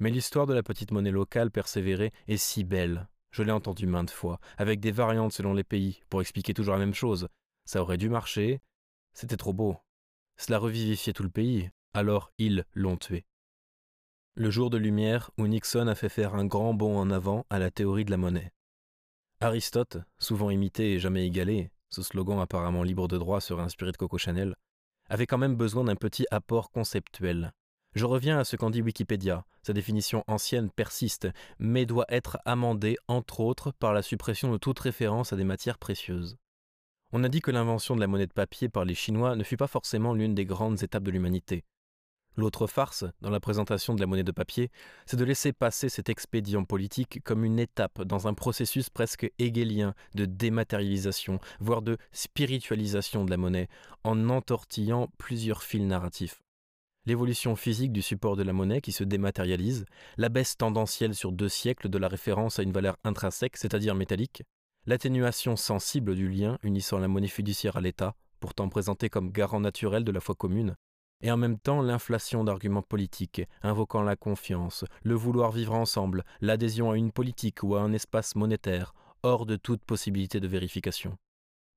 Mais 0.00 0.10
l'histoire 0.10 0.44
de 0.44 0.52
la 0.52 0.62
petite 0.62 0.90
monnaie 0.90 1.10
locale 1.10 1.50
persévérée 1.50 2.12
est 2.28 2.36
si 2.36 2.62
belle, 2.62 3.08
je 3.36 3.42
l'ai 3.42 3.52
entendu 3.52 3.86
maintes 3.86 4.10
fois, 4.10 4.40
avec 4.56 4.80
des 4.80 4.90
variantes 4.90 5.34
selon 5.34 5.52
les 5.52 5.62
pays, 5.62 6.00
pour 6.08 6.22
expliquer 6.22 6.54
toujours 6.54 6.72
la 6.72 6.80
même 6.80 6.94
chose. 6.94 7.28
Ça 7.66 7.82
aurait 7.82 7.98
dû 7.98 8.08
marcher, 8.08 8.62
c'était 9.12 9.36
trop 9.36 9.52
beau. 9.52 9.76
Cela 10.38 10.58
revivifiait 10.58 11.12
tout 11.12 11.22
le 11.22 11.28
pays, 11.28 11.70
alors 11.92 12.32
ils 12.38 12.64
l'ont 12.72 12.96
tué. 12.96 13.26
Le 14.36 14.50
jour 14.50 14.70
de 14.70 14.78
lumière 14.78 15.30
où 15.36 15.46
Nixon 15.46 15.86
a 15.86 15.94
fait 15.94 16.08
faire 16.08 16.34
un 16.34 16.46
grand 16.46 16.72
bond 16.72 16.96
en 16.98 17.10
avant 17.10 17.44
à 17.50 17.58
la 17.58 17.70
théorie 17.70 18.06
de 18.06 18.10
la 18.10 18.16
monnaie. 18.16 18.54
Aristote, 19.40 19.98
souvent 20.18 20.48
imité 20.48 20.94
et 20.94 20.98
jamais 20.98 21.26
égalé, 21.26 21.70
ce 21.90 22.02
slogan 22.02 22.40
apparemment 22.40 22.84
libre 22.84 23.06
de 23.06 23.18
droit 23.18 23.42
serait 23.42 23.62
inspiré 23.62 23.92
de 23.92 23.98
Coco 23.98 24.16
Chanel, 24.16 24.56
avait 25.10 25.26
quand 25.26 25.36
même 25.36 25.56
besoin 25.56 25.84
d'un 25.84 25.94
petit 25.94 26.24
apport 26.30 26.70
conceptuel, 26.70 27.52
je 27.96 28.04
reviens 28.04 28.38
à 28.38 28.44
ce 28.44 28.56
qu'en 28.56 28.68
dit 28.68 28.82
Wikipédia. 28.82 29.46
Sa 29.62 29.72
définition 29.72 30.22
ancienne 30.26 30.70
persiste, 30.70 31.28
mais 31.58 31.86
doit 31.86 32.04
être 32.10 32.36
amendée, 32.44 32.98
entre 33.08 33.40
autres, 33.40 33.72
par 33.72 33.94
la 33.94 34.02
suppression 34.02 34.52
de 34.52 34.58
toute 34.58 34.78
référence 34.78 35.32
à 35.32 35.36
des 35.36 35.44
matières 35.44 35.78
précieuses. 35.78 36.36
On 37.12 37.24
a 37.24 37.30
dit 37.30 37.40
que 37.40 37.50
l'invention 37.50 37.96
de 37.96 38.00
la 38.00 38.06
monnaie 38.06 38.26
de 38.26 38.34
papier 38.34 38.68
par 38.68 38.84
les 38.84 38.94
Chinois 38.94 39.34
ne 39.34 39.42
fut 39.42 39.56
pas 39.56 39.66
forcément 39.66 40.12
l'une 40.12 40.34
des 40.34 40.44
grandes 40.44 40.82
étapes 40.82 41.04
de 41.04 41.10
l'humanité. 41.10 41.64
L'autre 42.36 42.66
farce, 42.66 43.06
dans 43.22 43.30
la 43.30 43.40
présentation 43.40 43.94
de 43.94 44.00
la 44.00 44.06
monnaie 44.06 44.24
de 44.24 44.30
papier, 44.30 44.70
c'est 45.06 45.16
de 45.16 45.24
laisser 45.24 45.54
passer 45.54 45.88
cet 45.88 46.10
expédient 46.10 46.64
politique 46.64 47.24
comme 47.24 47.46
une 47.46 47.58
étape 47.58 48.02
dans 48.02 48.28
un 48.28 48.34
processus 48.34 48.90
presque 48.90 49.32
hegélien 49.38 49.94
de 50.14 50.26
dématérialisation, 50.26 51.40
voire 51.60 51.80
de 51.80 51.96
spiritualisation 52.12 53.24
de 53.24 53.30
la 53.30 53.38
monnaie, 53.38 53.68
en 54.04 54.28
entortillant 54.28 55.08
plusieurs 55.16 55.62
fils 55.62 55.86
narratifs 55.86 56.42
l'évolution 57.06 57.54
physique 57.54 57.92
du 57.92 58.02
support 58.02 58.36
de 58.36 58.42
la 58.42 58.52
monnaie 58.52 58.80
qui 58.80 58.92
se 58.92 59.04
dématérialise, 59.04 59.86
la 60.16 60.28
baisse 60.28 60.56
tendancielle 60.56 61.14
sur 61.14 61.32
deux 61.32 61.48
siècles 61.48 61.88
de 61.88 61.98
la 61.98 62.08
référence 62.08 62.58
à 62.58 62.62
une 62.62 62.72
valeur 62.72 62.96
intrinsèque, 63.04 63.56
c'est-à-dire 63.56 63.94
métallique, 63.94 64.42
l'atténuation 64.86 65.56
sensible 65.56 66.14
du 66.14 66.28
lien 66.28 66.58
unissant 66.62 66.98
la 66.98 67.08
monnaie 67.08 67.28
fiduciaire 67.28 67.76
à 67.76 67.80
l'État, 67.80 68.14
pourtant 68.40 68.68
présentée 68.68 69.08
comme 69.08 69.30
garant 69.30 69.60
naturel 69.60 70.04
de 70.04 70.12
la 70.12 70.20
foi 70.20 70.34
commune, 70.34 70.74
et 71.22 71.30
en 71.30 71.36
même 71.36 71.58
temps 71.58 71.80
l'inflation 71.80 72.44
d'arguments 72.44 72.82
politiques, 72.82 73.42
invoquant 73.62 74.02
la 74.02 74.16
confiance, 74.16 74.84
le 75.02 75.14
vouloir 75.14 75.52
vivre 75.52 75.74
ensemble, 75.74 76.24
l'adhésion 76.40 76.90
à 76.90 76.96
une 76.96 77.12
politique 77.12 77.62
ou 77.62 77.76
à 77.76 77.80
un 77.80 77.92
espace 77.92 78.34
monétaire, 78.34 78.94
hors 79.22 79.46
de 79.46 79.56
toute 79.56 79.82
possibilité 79.84 80.40
de 80.40 80.48
vérification. 80.48 81.16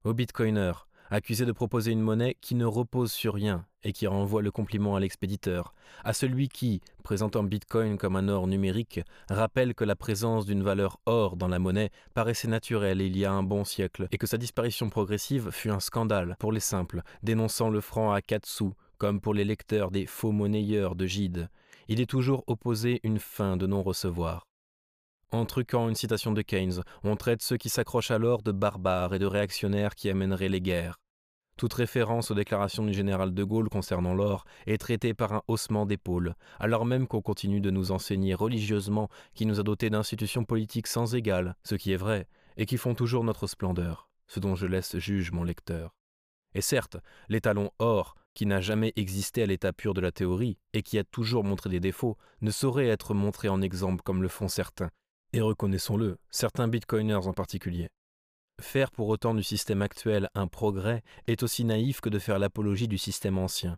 Au 0.04 0.14
bitcoiner, 0.14 0.74
accusé 1.10 1.46
de 1.46 1.52
proposer 1.52 1.92
une 1.92 2.02
monnaie 2.02 2.36
qui 2.42 2.56
ne 2.56 2.66
repose 2.66 3.12
sur 3.12 3.34
rien 3.36 3.66
et 3.84 3.94
qui 3.94 4.08
renvoie 4.08 4.42
le 4.42 4.52
compliment 4.52 4.96
à 4.96 5.00
l'expéditeur, 5.00 5.74
à 6.04 6.14
celui 6.14 6.50
qui, 6.50 6.82
présentant 7.04 7.44
Bitcoin 7.44 7.98
comme 7.98 8.16
un 8.16 8.28
or 8.28 8.48
numérique, 8.48 9.02
rappelle 9.30 9.74
que 9.74 9.84
la 9.84 9.96
présence 9.96 10.46
d'une 10.46 10.64
valeur 10.64 11.00
or 11.06 11.38
dans 11.38 11.48
la 11.48 11.60
monnaie 11.60 11.92
paraissait 12.14 12.48
naturelle 12.48 13.02
il 13.02 13.18
y 13.18 13.26
a 13.26 13.32
un 13.32 13.44
bon 13.44 13.64
siècle 13.64 14.08
et 14.12 14.18
que 14.18 14.28
sa 14.28 14.38
disparition 14.38 14.90
progressive 14.90 15.52
fut 15.52 15.70
un 15.70 15.80
scandale 15.80 16.36
pour 16.40 16.52
les 16.52 16.60
simples, 16.60 17.02
dénonçant 17.24 17.70
le 17.70 17.82
franc 17.82 18.12
à 18.12 18.22
quatre 18.22 18.48
sous, 18.48 18.74
comme 18.98 19.22
pour 19.22 19.34
les 19.34 19.46
lecteurs 19.46 19.92
des 19.92 20.06
faux 20.06 20.32
monnayeurs 20.32 20.96
de 20.96 21.06
Gide. 21.06 21.50
Il 21.88 22.02
est 22.02 22.10
toujours 22.10 22.44
opposé 22.48 23.00
une 23.04 23.20
fin 23.20 23.58
de 23.58 23.66
non-recevoir. 23.66 24.46
En 25.32 25.46
truquant 25.46 25.90
une 25.90 25.96
citation 25.96 26.32
de 26.32 26.42
Keynes, 26.42 26.82
on 27.04 27.16
traite 27.16 27.42
ceux 27.42 27.58
qui 27.58 27.70
s'accrochent 27.70 28.12
alors 28.12 28.42
de 28.42 28.52
barbares 28.52 29.14
et 29.14 29.20
de 29.20 29.28
réactionnaires 29.28 29.96
qui 29.96 30.10
amèneraient 30.10 30.50
les 30.50 30.62
guerres. 30.62 31.00
Toute 31.60 31.74
référence 31.74 32.32
aux 32.32 32.36
déclarations 32.36 32.86
du 32.86 32.94
général 32.94 33.34
de 33.34 33.44
Gaulle 33.44 33.68
concernant 33.68 34.14
l'or 34.14 34.46
est 34.66 34.78
traitée 34.78 35.14
par 35.14 35.34
un 35.34 35.42
haussement 35.50 35.86
d'épaule, 35.86 36.36
alors 36.58 36.86
même 36.86 37.06
qu'on 37.06 37.22
continue 37.22 37.60
de 37.60 37.70
nous 37.70 37.92
enseigner 37.92 38.34
religieusement 38.34 39.10
qu'il 39.34 39.50
nous 39.50 39.60
a 39.60 39.64
dotés 39.64 39.90
d'institutions 39.90 40.46
politiques 40.46 40.88
sans 40.88 41.16
égales, 41.16 41.58
ce 41.66 41.76
qui 41.76 41.92
est 41.92 41.98
vrai, 41.98 42.30
et 42.56 42.66
qui 42.66 42.78
font 42.78 42.96
toujours 42.96 43.26
notre 43.26 43.46
splendeur, 43.46 44.08
ce 44.26 44.40
dont 44.40 44.56
je 44.56 44.68
laisse 44.68 44.98
juge 45.00 45.34
mon 45.34 45.44
lecteur. 45.44 45.94
Et 46.56 46.62
certes, 46.62 46.96
l'étalon 47.28 47.72
or, 47.78 48.16
qui 48.34 48.46
n'a 48.46 48.62
jamais 48.62 48.94
existé 48.96 49.44
à 49.44 49.46
l'état 49.46 49.74
pur 49.74 49.94
de 49.94 50.00
la 50.00 50.14
théorie, 50.14 50.58
et 50.72 50.82
qui 50.82 50.98
a 50.98 51.04
toujours 51.04 51.44
montré 51.44 51.70
des 51.70 51.82
défauts, 51.82 52.16
ne 52.40 52.52
saurait 52.52 52.88
être 52.88 53.14
montré 53.14 53.50
en 53.50 53.62
exemple 53.62 54.02
comme 54.02 54.24
le 54.24 54.30
font 54.30 54.48
certains, 54.48 54.92
et 55.34 55.42
reconnaissons-le, 55.42 56.20
certains 56.30 56.70
bitcoiners 56.70 57.28
en 57.28 57.34
particulier. 57.34 57.90
Faire 58.60 58.92
pour 58.92 59.08
autant 59.08 59.34
du 59.34 59.44
système 59.44 59.82
actuel 59.82 60.30
un 60.36 60.48
progrès 60.48 61.02
est 61.28 61.44
aussi 61.44 61.64
naïf 61.64 62.02
que 62.02 62.10
de 62.10 62.20
faire 62.20 62.40
l'apologie 62.40 62.88
du 62.88 62.98
système 62.98 63.38
ancien. 63.38 63.78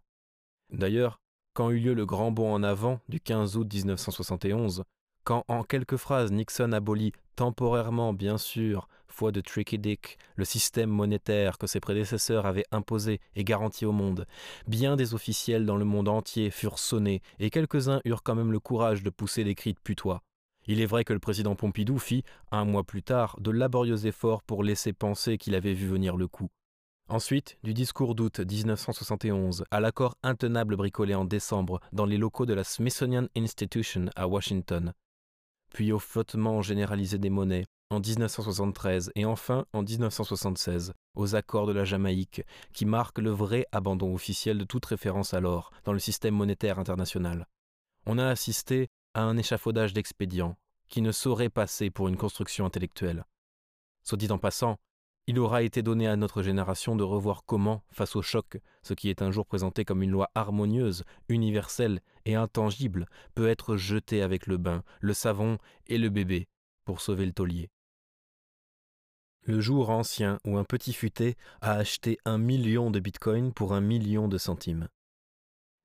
D'ailleurs, 0.72 1.20
quand 1.54 1.70
eut 1.70 1.80
lieu 1.80 1.94
le 1.94 2.06
grand 2.06 2.32
bond 2.32 2.54
en 2.54 2.64
avant 2.64 3.00
du 3.08 3.20
15 3.20 3.58
août 3.58 3.72
1971, 3.72 4.84
quand 5.24 5.44
en 5.48 5.64
quelques 5.64 5.98
phrases 5.98 6.32
Nixon 6.32 6.72
abolit 6.72 7.12
temporairement, 7.36 8.14
bien 8.14 8.38
sûr, 8.38 8.88
foi 9.08 9.32
de 9.32 9.42
Tricky 9.42 9.78
Dick, 9.78 10.18
le 10.36 10.46
système 10.46 10.90
monétaire 10.90 11.58
que 11.58 11.68
ses 11.68 11.80
prédécesseurs 11.80 12.48
avaient 12.48 12.66
imposé 12.72 13.20
et 13.36 13.44
garanti 13.44 13.86
au 13.86 13.92
monde, 13.92 14.26
bien 14.68 14.96
des 14.96 15.14
officiels 15.14 15.66
dans 15.66 15.78
le 15.78 15.86
monde 15.86 16.08
entier 16.08 16.50
furent 16.50 16.80
sonnés 16.80 17.22
et 17.40 17.52
quelques-uns 17.52 18.02
eurent 18.06 18.24
quand 18.24 18.36
même 18.36 18.52
le 18.52 18.60
courage 18.60 19.04
de 19.04 19.10
pousser 19.12 19.44
des 19.44 19.54
cris 19.54 19.74
de 19.74 19.80
putois. 19.80 20.24
Il 20.68 20.82
est 20.82 20.86
vrai 20.86 21.04
que 21.04 21.14
le 21.14 21.20
président 21.20 21.56
Pompidou 21.56 21.98
fit, 21.98 22.24
un 22.52 22.66
mois 22.66 22.84
plus 22.84 23.04
tard, 23.04 23.38
de 23.40 23.52
laborieux 23.52 24.06
efforts 24.06 24.44
pour 24.44 24.64
laisser 24.64 24.94
penser 24.94 25.38
qu'il 25.38 25.56
avait 25.56 25.74
vu 25.74 25.88
venir 25.88 26.18
le 26.18 26.28
coup. 26.28 26.50
Ensuite, 27.10 27.58
du 27.64 27.74
discours 27.74 28.16
d'août 28.16 28.40
1971 28.40 29.66
à 29.70 29.80
l'accord 29.80 30.16
intenable 30.24 30.78
bricolé 30.78 31.14
en 31.14 31.26
décembre 31.26 31.82
dans 31.92 32.06
les 32.06 32.18
locaux 32.18 32.46
de 32.46 32.54
la 32.54 32.64
Smithsonian 32.64 33.28
Institution 33.36 34.06
à 34.16 34.28
Washington, 34.28 34.94
puis 35.74 35.92
au 35.92 36.00
flottement 36.00 36.62
généralisé 36.62 37.18
des 37.18 37.30
monnaies 37.30 37.66
en 37.90 38.00
1973 38.00 39.12
et 39.16 39.26
enfin 39.26 39.66
en 39.74 39.84
1976 39.84 40.94
aux 41.16 41.36
accords 41.36 41.68
de 41.68 41.74
la 41.74 41.84
Jamaïque 41.84 42.44
qui 42.74 42.86
marquent 42.86 43.20
le 43.20 43.32
vrai 43.32 43.66
abandon 43.72 44.14
officiel 44.14 44.58
de 44.58 44.64
toute 44.64 44.86
référence 44.86 45.34
à 45.34 45.42
l'or 45.42 45.72
dans 45.84 45.94
le 45.94 46.00
système 46.00 46.36
monétaire 46.36 46.80
international. 46.80 47.46
On 48.06 48.18
a 48.18 48.28
assisté 48.28 48.88
à 49.14 49.24
un 49.24 49.38
échafaudage 49.38 49.94
d'expédients 49.94 50.58
qui 50.90 51.02
ne 51.02 51.12
saurait 51.12 51.50
passer 51.50 51.90
pour 51.90 52.08
une 52.08 52.18
construction 52.18 52.66
intellectuelle. 52.66 53.26
Soit 54.04 54.18
dit 54.18 54.32
en 54.32 54.38
passant, 54.38 54.78
il 55.28 55.40
aura 55.40 55.62
été 55.62 55.82
donné 55.82 56.08
à 56.08 56.16
notre 56.16 56.42
génération 56.42 56.96
de 56.96 57.04
revoir 57.04 57.46
comment, 57.46 57.84
face 57.92 58.16
au 58.16 58.22
choc, 58.22 58.58
ce 58.82 58.94
qui 58.94 59.10
est 59.10 59.22
un 59.22 59.32
jour 59.32 59.46
présenté 59.46 59.86
comme 59.86 60.02
une 60.02 60.12
loi 60.12 60.30
harmonieuse, 60.36 61.04
universelle 61.30 62.02
et 62.26 62.36
intangible, 62.36 63.08
peut 63.36 63.48
être 63.48 63.78
jeté 63.78 64.22
avec 64.22 64.48
le 64.48 64.58
bain, 64.58 64.84
le 65.00 65.14
savon 65.14 65.58
et 65.88 65.98
le 65.98 66.10
bébé 66.10 66.48
pour 66.86 67.02
sauver 67.02 67.26
le 67.26 67.34
taulier. 67.34 67.70
Le 69.44 69.60
jour 69.60 69.90
ancien 69.90 70.40
où 70.46 70.58
un 70.58 70.64
petit 70.64 70.94
futé 70.94 71.36
a 71.62 71.74
acheté 71.74 72.18
un 72.26 72.38
million 72.38 72.92
de 72.92 73.00
bitcoins 73.00 73.54
pour 73.54 73.74
un 73.74 73.82
million 73.82 74.28
de 74.28 74.38
centimes. 74.38 74.88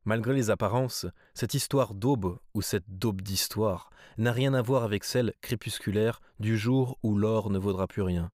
Malgré 0.06 0.34
les 0.34 0.50
apparences, 0.50 1.04
cette 1.34 1.54
histoire 1.54 1.92
d'aube, 1.92 2.38
ou 2.54 2.62
cette 2.62 2.84
daube 2.88 3.22
d'histoire, 3.22 3.90
n'a 4.18 4.30
rien 4.30 4.54
à 4.54 4.62
voir 4.62 4.84
avec 4.84 5.02
celle 5.02 5.34
crépusculaire 5.40 6.20
du 6.38 6.56
jour 6.56 6.96
où 7.02 7.18
l'or 7.18 7.50
ne 7.50 7.58
vaudra 7.58 7.88
plus 7.88 8.02
rien. 8.02 8.30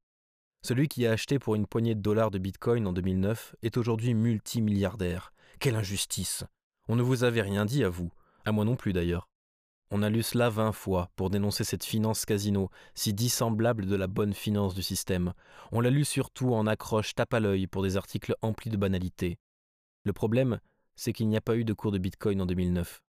Celui 0.62 0.86
qui 0.86 1.06
a 1.06 1.12
acheté 1.12 1.38
pour 1.38 1.54
une 1.54 1.66
poignée 1.66 1.94
de 1.94 2.02
dollars 2.02 2.30
de 2.30 2.38
bitcoin 2.38 2.86
en 2.86 2.92
2009 2.92 3.56
est 3.62 3.78
aujourd'hui 3.78 4.12
multimilliardaire. 4.12 5.32
Quelle 5.60 5.76
injustice 5.76 6.44
On 6.88 6.94
ne 6.94 7.02
vous 7.02 7.24
avait 7.24 7.40
rien 7.40 7.64
dit 7.64 7.84
à 7.84 7.88
vous, 7.88 8.12
à 8.44 8.52
moi 8.52 8.66
non 8.66 8.76
plus 8.76 8.92
d'ailleurs. 8.92 9.30
On 9.90 10.02
a 10.02 10.10
lu 10.10 10.22
cela 10.22 10.50
vingt 10.50 10.72
fois 10.72 11.10
pour 11.16 11.30
dénoncer 11.30 11.64
cette 11.64 11.84
finance 11.84 12.26
casino, 12.26 12.68
si 12.94 13.14
dissemblable 13.14 13.86
de 13.86 13.96
la 13.96 14.08
bonne 14.08 14.34
finance 14.34 14.74
du 14.74 14.82
système. 14.82 15.32
On 15.70 15.80
l'a 15.80 15.90
lu 15.90 16.04
surtout 16.04 16.52
en 16.52 16.66
accroche 16.66 17.14
tape 17.14 17.32
à 17.32 17.40
l'œil 17.40 17.66
pour 17.66 17.82
des 17.82 17.96
articles 17.96 18.34
emplis 18.42 18.70
de 18.70 18.76
banalités. 18.76 19.38
Le 20.04 20.12
problème, 20.12 20.60
c'est 21.02 21.12
qu'il 21.12 21.28
n'y 21.28 21.36
a 21.36 21.40
pas 21.40 21.56
eu 21.56 21.64
de 21.64 21.72
cours 21.72 21.90
de 21.90 21.98
bitcoin 21.98 22.40
en 22.40 22.46
2009. 22.46 23.02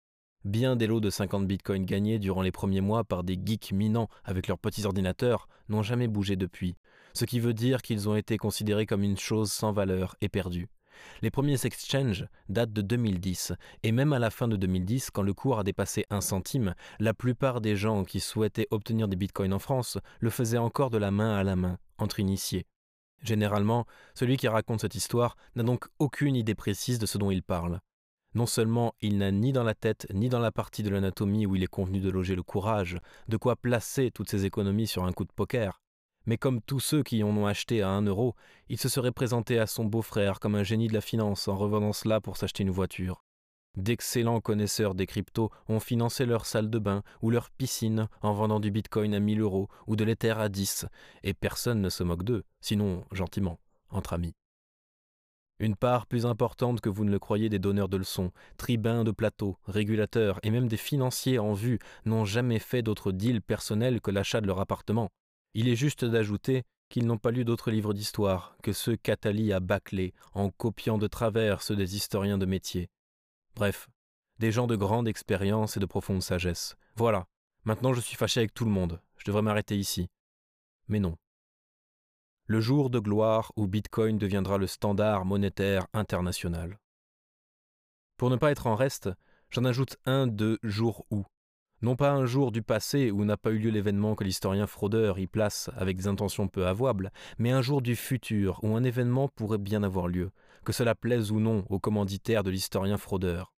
Bien 0.45 0.75
des 0.75 0.87
lots 0.87 0.99
de 0.99 1.11
50 1.11 1.45
bitcoins 1.45 1.85
gagnés 1.85 2.17
durant 2.17 2.41
les 2.41 2.51
premiers 2.51 2.81
mois 2.81 3.03
par 3.03 3.23
des 3.23 3.39
geeks 3.39 3.71
minants 3.71 4.09
avec 4.23 4.47
leurs 4.47 4.57
petits 4.57 4.85
ordinateurs 4.85 5.47
n'ont 5.69 5.83
jamais 5.83 6.07
bougé 6.07 6.35
depuis 6.35 6.75
ce 7.13 7.25
qui 7.25 7.39
veut 7.39 7.53
dire 7.53 7.83
qu'ils 7.83 8.09
ont 8.09 8.15
été 8.15 8.37
considérés 8.37 8.87
comme 8.87 9.03
une 9.03 9.19
chose 9.19 9.51
sans 9.51 9.71
valeur 9.73 10.15
et 10.21 10.29
perdue. 10.29 10.69
Les 11.21 11.29
premiers 11.29 11.63
exchanges 11.67 12.25
datent 12.49 12.73
de 12.73 12.81
2010, 12.81 13.53
et 13.83 13.91
même 13.91 14.11
à 14.11 14.17
la 14.17 14.31
fin 14.31 14.47
de 14.47 14.55
2010, 14.55 15.11
quand 15.11 15.21
le 15.21 15.35
cours 15.35 15.59
a 15.59 15.63
dépassé 15.63 16.05
un 16.09 16.21
centime, 16.21 16.73
la 16.99 17.13
plupart 17.13 17.61
des 17.61 17.75
gens 17.75 18.05
qui 18.05 18.19
souhaitaient 18.19 18.67
obtenir 18.71 19.07
des 19.07 19.15
bitcoins 19.15 19.53
en 19.53 19.59
France 19.59 19.99
le 20.19 20.31
faisaient 20.31 20.57
encore 20.57 20.89
de 20.89 20.97
la 20.97 21.11
main 21.11 21.35
à 21.35 21.43
la 21.43 21.55
main, 21.55 21.77
entre 21.99 22.19
initiés. 22.19 22.65
Généralement, 23.23 23.85
celui 24.13 24.37
qui 24.37 24.47
raconte 24.47 24.81
cette 24.81 24.95
histoire 24.95 25.35
n'a 25.55 25.63
donc 25.63 25.85
aucune 25.99 26.35
idée 26.35 26.55
précise 26.55 26.99
de 26.99 27.05
ce 27.05 27.17
dont 27.17 27.31
il 27.31 27.41
parle. 27.41 27.79
Non 28.35 28.45
seulement 28.45 28.93
il 29.01 29.17
n'a 29.17 29.31
ni 29.31 29.53
dans 29.53 29.63
la 29.63 29.75
tête 29.75 30.07
ni 30.13 30.29
dans 30.29 30.39
la 30.39 30.51
partie 30.51 30.83
de 30.83 30.89
l'anatomie 30.89 31.45
où 31.45 31.55
il 31.55 31.63
est 31.63 31.67
convenu 31.67 31.99
de 31.99 32.09
loger 32.09 32.35
le 32.35 32.43
courage, 32.43 32.97
de 33.27 33.37
quoi 33.37 33.55
placer 33.55 34.11
toutes 34.11 34.29
ses 34.29 34.45
économies 34.45 34.87
sur 34.87 35.05
un 35.05 35.11
coup 35.13 35.23
de 35.23 35.31
poker, 35.31 35.79
mais 36.25 36.37
comme 36.37 36.61
tous 36.61 36.79
ceux 36.79 37.03
qui 37.03 37.23
en 37.23 37.35
ont 37.35 37.45
acheté 37.45 37.81
à 37.81 37.89
un 37.89 38.01
euro, 38.03 38.35
il 38.69 38.77
se 38.77 38.89
serait 38.89 39.11
présenté 39.11 39.59
à 39.59 39.67
son 39.67 39.85
beau-frère 39.85 40.39
comme 40.39 40.55
un 40.55 40.63
génie 40.63 40.87
de 40.87 40.93
la 40.93 41.01
finance 41.01 41.47
en 41.47 41.57
revendant 41.57 41.93
cela 41.93 42.21
pour 42.21 42.37
s'acheter 42.37 42.63
une 42.63 42.71
voiture. 42.71 43.23
D'excellents 43.75 44.39
connaisseurs 44.39 44.93
des 44.93 45.07
cryptos 45.07 45.49
ont 45.67 45.79
financé 45.79 46.27
leur 46.27 46.45
salle 46.45 46.69
de 46.69 46.77
bain 46.77 47.01
ou 47.23 47.31
leur 47.31 47.49
piscine 47.49 48.07
en 48.21 48.33
vendant 48.33 48.59
du 48.59 48.69
bitcoin 48.69 49.15
à 49.15 49.19
1000 49.19 49.41
euros 49.41 49.67
ou 49.87 49.95
de 49.95 50.03
l'Ether 50.03 50.35
à 50.37 50.47
10, 50.47 50.85
et 51.23 51.33
personne 51.33 51.81
ne 51.81 51.89
se 51.89 52.03
moque 52.03 52.23
d'eux, 52.23 52.43
sinon 52.61 53.03
gentiment, 53.11 53.59
entre 53.89 54.13
amis. 54.13 54.35
Une 55.59 55.75
part 55.75 56.05
plus 56.05 56.27
importante 56.27 56.81
que 56.81 56.89
vous 56.89 57.03
ne 57.03 57.11
le 57.11 57.19
croyez 57.19 57.49
des 57.49 57.57
donneurs 57.57 57.89
de 57.89 57.97
leçons, 57.97 58.31
tribuns 58.57 59.03
de 59.03 59.11
plateaux, 59.11 59.57
régulateurs 59.65 60.39
et 60.43 60.51
même 60.51 60.67
des 60.67 60.77
financiers 60.77 61.39
en 61.39 61.53
vue 61.53 61.79
n'ont 62.05 62.25
jamais 62.25 62.59
fait 62.59 62.83
d'autre 62.83 63.11
deal 63.11 63.41
personnel 63.41 64.01
que 64.01 64.11
l'achat 64.11 64.41
de 64.41 64.47
leur 64.47 64.59
appartement. 64.59 65.09
Il 65.55 65.67
est 65.67 65.75
juste 65.75 66.05
d'ajouter 66.05 66.63
qu'ils 66.89 67.07
n'ont 67.07 67.17
pas 67.17 67.31
lu 67.31 67.43
d'autres 67.43 67.71
livres 67.71 67.93
d'histoire 67.93 68.55
que 68.61 68.73
ceux 68.73 68.97
qu'Atali 68.97 69.51
a 69.51 69.59
bâclés 69.59 70.13
en 70.33 70.49
copiant 70.51 70.99
de 70.99 71.07
travers 71.07 71.63
ceux 71.63 71.75
des 71.75 71.95
historiens 71.95 72.37
de 72.37 72.45
métier. 72.45 72.89
Bref, 73.55 73.87
des 74.39 74.51
gens 74.51 74.65
de 74.65 74.75
grande 74.75 75.07
expérience 75.07 75.77
et 75.77 75.79
de 75.79 75.85
profonde 75.85 76.23
sagesse. 76.23 76.75
Voilà, 76.95 77.27
maintenant 77.65 77.93
je 77.93 78.01
suis 78.01 78.15
fâché 78.15 78.39
avec 78.39 78.53
tout 78.53 78.65
le 78.65 78.71
monde, 78.71 78.99
je 79.17 79.25
devrais 79.25 79.43
m'arrêter 79.43 79.77
ici. 79.77 80.09
Mais 80.87 80.99
non. 80.99 81.17
Le 82.47 82.59
jour 82.59 82.89
de 82.89 82.99
gloire 82.99 83.51
où 83.55 83.67
Bitcoin 83.67 84.17
deviendra 84.17 84.57
le 84.57 84.67
standard 84.67 85.23
monétaire 85.25 85.87
international. 85.93 86.79
Pour 88.17 88.29
ne 88.29 88.35
pas 88.35 88.51
être 88.51 88.67
en 88.67 88.75
reste, 88.75 89.09
j'en 89.49 89.65
ajoute 89.65 89.97
un 90.05 90.27
de 90.27 90.59
jour 90.63 91.05
où, 91.11 91.23
non 91.83 91.95
pas 91.95 92.11
un 92.11 92.25
jour 92.25 92.51
du 92.51 92.63
passé 92.63 93.11
où 93.11 93.23
n'a 93.23 93.37
pas 93.37 93.51
eu 93.51 93.59
lieu 93.59 93.69
l'événement 93.69 94.15
que 94.15 94.23
l'historien 94.23 94.67
fraudeur 94.67 95.19
y 95.19 95.27
place 95.27 95.69
avec 95.75 95.97
des 95.97 96.07
intentions 96.07 96.47
peu 96.47 96.65
avouables, 96.65 97.11
mais 97.37 97.51
un 97.51 97.61
jour 97.61 97.81
du 97.81 97.95
futur 97.95 98.59
où 98.63 98.75
un 98.75 98.83
événement 98.83 99.27
pourrait 99.27 99.57
bien 99.57 99.83
avoir 99.83 100.07
lieu, 100.07 100.31
que 100.63 100.73
cela 100.73 100.95
plaise 100.95 101.31
ou 101.31 101.39
non 101.39 101.65
aux 101.69 101.79
commanditaires 101.79 102.43
de 102.43 102.51
l'historien 102.51 102.97
fraudeur. 102.97 103.53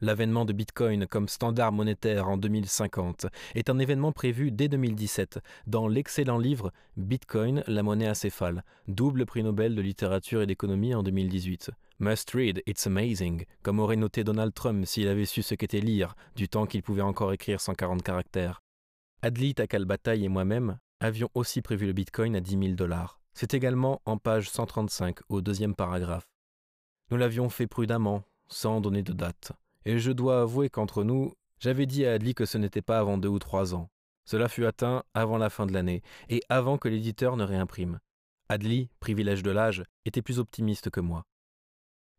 L'avènement 0.00 0.44
de 0.44 0.52
Bitcoin 0.52 1.08
comme 1.08 1.28
standard 1.28 1.72
monétaire 1.72 2.28
en 2.28 2.36
2050 2.36 3.26
est 3.56 3.68
un 3.68 3.80
événement 3.80 4.12
prévu 4.12 4.52
dès 4.52 4.68
2017 4.68 5.40
dans 5.66 5.88
l'excellent 5.88 6.38
livre 6.38 6.72
Bitcoin, 6.96 7.64
la 7.66 7.82
monnaie 7.82 8.06
acéphale, 8.06 8.62
double 8.86 9.26
prix 9.26 9.42
Nobel 9.42 9.74
de 9.74 9.82
littérature 9.82 10.42
et 10.42 10.46
d'économie 10.46 10.94
en 10.94 11.02
2018. 11.02 11.72
Must 11.98 12.30
read, 12.30 12.62
it's 12.66 12.86
amazing, 12.86 13.44
comme 13.64 13.80
aurait 13.80 13.96
noté 13.96 14.22
Donald 14.22 14.54
Trump 14.54 14.86
s'il 14.86 15.08
avait 15.08 15.24
su 15.24 15.42
ce 15.42 15.56
qu'était 15.56 15.80
lire, 15.80 16.14
du 16.36 16.48
temps 16.48 16.66
qu'il 16.66 16.84
pouvait 16.84 17.02
encore 17.02 17.32
écrire 17.32 17.60
140 17.60 18.04
caractères. 18.04 18.60
Adli 19.22 19.52
Takalbataï 19.52 20.24
et 20.24 20.28
moi-même 20.28 20.78
avions 21.00 21.30
aussi 21.34 21.60
prévu 21.60 21.86
le 21.86 21.92
bitcoin 21.92 22.36
à 22.36 22.40
10 22.40 22.50
000 22.50 22.74
dollars. 22.74 23.20
C'est 23.34 23.54
également 23.54 24.00
en 24.04 24.16
page 24.16 24.48
135, 24.48 25.18
au 25.28 25.40
deuxième 25.40 25.74
paragraphe. 25.74 26.26
Nous 27.10 27.16
l'avions 27.16 27.48
fait 27.48 27.66
prudemment, 27.66 28.22
sans 28.48 28.80
donner 28.80 29.02
de 29.02 29.12
date. 29.12 29.52
Et 29.84 29.98
je 29.98 30.12
dois 30.12 30.42
avouer 30.42 30.68
qu'entre 30.68 31.04
nous, 31.04 31.32
j'avais 31.58 31.86
dit 31.86 32.04
à 32.04 32.12
Adli 32.12 32.34
que 32.34 32.44
ce 32.44 32.58
n'était 32.58 32.82
pas 32.82 32.98
avant 32.98 33.16
deux 33.16 33.28
ou 33.28 33.38
trois 33.38 33.74
ans. 33.74 33.88
Cela 34.26 34.48
fut 34.48 34.66
atteint 34.66 35.04
avant 35.14 35.38
la 35.38 35.48
fin 35.48 35.64
de 35.64 35.72
l'année, 35.72 36.02
et 36.28 36.42
avant 36.50 36.76
que 36.76 36.88
l'éditeur 36.88 37.36
ne 37.36 37.44
réimprime. 37.44 37.98
Adli, 38.50 38.90
privilège 39.00 39.42
de 39.42 39.50
l'âge, 39.50 39.84
était 40.04 40.22
plus 40.22 40.38
optimiste 40.38 40.90
que 40.90 41.00
moi. 41.00 41.24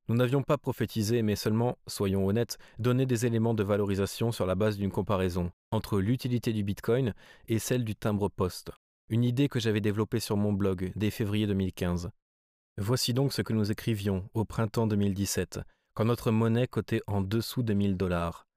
Nous 0.08 0.16
n'avions 0.16 0.42
pas 0.42 0.58
prophétisé, 0.58 1.22
mais 1.22 1.36
seulement, 1.36 1.78
soyons 1.86 2.26
honnêtes, 2.26 2.58
donné 2.80 3.06
des 3.06 3.28
éléments 3.28 3.54
de 3.54 3.62
valorisation 3.62 4.32
sur 4.32 4.48
la 4.48 4.56
base 4.56 4.78
d'une 4.78 4.92
comparaison 4.92 5.52
entre 5.70 6.00
l'utilité 6.00 6.52
du 6.52 6.64
Bitcoin 6.64 7.14
et 7.48 7.60
celle 7.60 7.84
du 7.84 7.96
timbre-poste, 7.96 8.72
une 9.10 9.24
idée 9.24 9.50
que 9.50 9.60
j'avais 9.60 9.82
développée 9.82 10.20
sur 10.20 10.36
mon 10.36 10.52
blog 10.52 10.92
dès 10.96 11.12
février 11.12 11.46
2015. 11.46 12.10
Voici 12.82 13.14
donc 13.14 13.34
ce 13.34 13.42
que 13.42 13.52
nous 13.52 13.72
écrivions 13.72 14.30
au 14.34 14.46
printemps 14.46 14.88
2017, 14.88 15.60
quand 15.94 16.06
notre 16.06 16.32
monnaie 16.32 16.66
cotait 16.66 17.02
en 17.08 17.20
dessous 17.20 17.62
de 17.62 17.74
1000 17.74 17.98
dollars. 17.98 18.48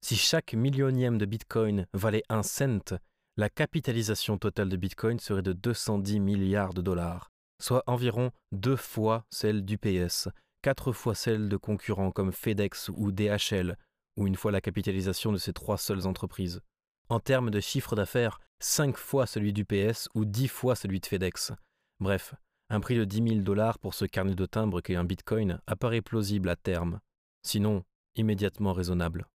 Si 0.00 0.16
chaque 0.16 0.54
millionième 0.54 1.18
de 1.18 1.26
Bitcoin 1.26 1.86
valait 1.92 2.22
un 2.30 2.42
cent, 2.42 2.98
la 3.36 3.50
capitalisation 3.50 4.38
totale 4.38 4.70
de 4.70 4.78
Bitcoin 4.78 5.18
serait 5.18 5.42
de 5.42 5.52
210 5.52 6.20
milliards 6.20 6.72
de 6.72 6.80
dollars, 6.80 7.28
soit 7.60 7.84
environ 7.86 8.30
deux 8.50 8.76
fois 8.76 9.26
celle 9.28 9.62
du 9.62 9.76
PS, 9.76 10.30
quatre 10.62 10.92
fois 10.92 11.14
celle 11.14 11.50
de 11.50 11.58
concurrents 11.58 12.12
comme 12.12 12.32
FedEx 12.32 12.88
ou 12.96 13.12
DHL, 13.12 13.76
ou 14.16 14.26
une 14.26 14.36
fois 14.36 14.52
la 14.52 14.62
capitalisation 14.62 15.32
de 15.32 15.38
ces 15.38 15.52
trois 15.52 15.76
seules 15.76 16.06
entreprises. 16.06 16.62
en 17.10 17.20
termes 17.20 17.50
de 17.50 17.60
chiffre 17.60 17.94
d'affaires 17.94 18.40
5 18.60 18.96
fois 18.96 19.26
celui 19.26 19.52
du 19.52 19.66
PS 19.66 20.08
ou 20.14 20.24
10 20.24 20.48
fois 20.48 20.76
celui 20.76 21.00
de 21.00 21.06
FedEx. 21.06 21.52
Bref, 21.98 22.34
un 22.70 22.80
prix 22.80 22.96
de 22.96 23.04
10 23.04 23.28
000 23.28 23.40
dollars 23.40 23.78
pour 23.78 23.94
ce 23.94 24.04
carnet 24.04 24.34
de 24.34 24.46
timbre 24.46 24.80
qu'est 24.80 24.94
un 24.94 25.04
bitcoin 25.04 25.60
apparaît 25.66 26.02
plausible 26.02 26.48
à 26.48 26.56
terme, 26.56 27.00
sinon 27.42 27.84
immédiatement 28.14 28.72
raisonnable. 28.72 29.26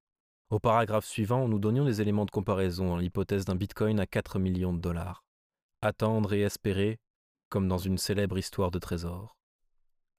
Au 0.49 0.59
paragraphe 0.59 1.05
suivant, 1.05 1.47
nous 1.47 1.59
donnions 1.59 1.85
des 1.85 2.01
éléments 2.01 2.25
de 2.25 2.31
comparaison 2.31 2.93
en 2.93 2.97
l'hypothèse 2.97 3.45
d'un 3.45 3.55
bitcoin 3.55 3.99
à 3.99 4.07
4 4.07 4.39
millions 4.39 4.73
de 4.73 4.79
dollars. 4.79 5.23
Attendre 5.81 6.33
et 6.33 6.41
espérer, 6.41 6.99
comme 7.49 7.67
dans 7.67 7.77
une 7.77 7.97
célèbre 7.97 8.37
histoire 8.37 8.71
de 8.71 8.79
trésor. 8.79 9.37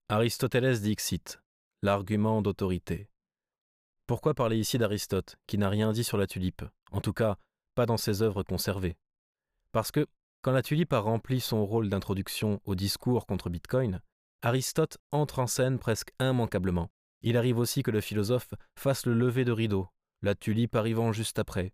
Aristoteles 0.09 0.81
dixit, 0.81 1.41
l'argument 1.83 2.43
d'autorité. 2.43 3.09
Pourquoi 4.07 4.35
parler 4.35 4.59
ici 4.59 4.79
d'Aristote, 4.79 5.37
qui 5.47 5.59
n'a 5.59 5.69
rien 5.69 5.93
dit 5.93 6.05
sur 6.05 6.19
la 6.19 6.27
tulipe, 6.27 6.63
en 6.93 7.01
tout 7.01 7.13
cas 7.13 7.39
pas 7.75 7.87
dans 7.87 7.97
ses 7.97 8.23
œuvres 8.23 8.43
conservées 8.43 8.97
Parce 9.73 9.91
que, 9.91 10.07
quand 10.47 10.53
la 10.53 10.63
tulipe 10.63 10.93
a 10.93 11.01
rempli 11.01 11.41
son 11.41 11.67
rôle 11.67 11.89
d'introduction 11.89 12.61
au 12.67 12.77
discours 12.77 13.27
contre 13.27 13.51
Bitcoin, 13.51 14.01
Aristote 14.43 14.97
entre 15.11 15.41
en 15.41 15.49
scène 15.49 15.81
presque 15.81 16.13
immanquablement. 16.21 16.89
Il 17.23 17.37
arrive 17.37 17.59
aussi 17.59 17.83
que 17.83 17.91
le 17.91 18.01
philosophe 18.01 18.55
fasse 18.79 19.07
le 19.07 19.15
lever 19.15 19.45
de 19.45 19.51
rideau, 19.51 19.89
la 20.23 20.37
tulipe 20.37 20.77
arrivant 20.77 21.11
juste 21.11 21.41
après. 21.41 21.73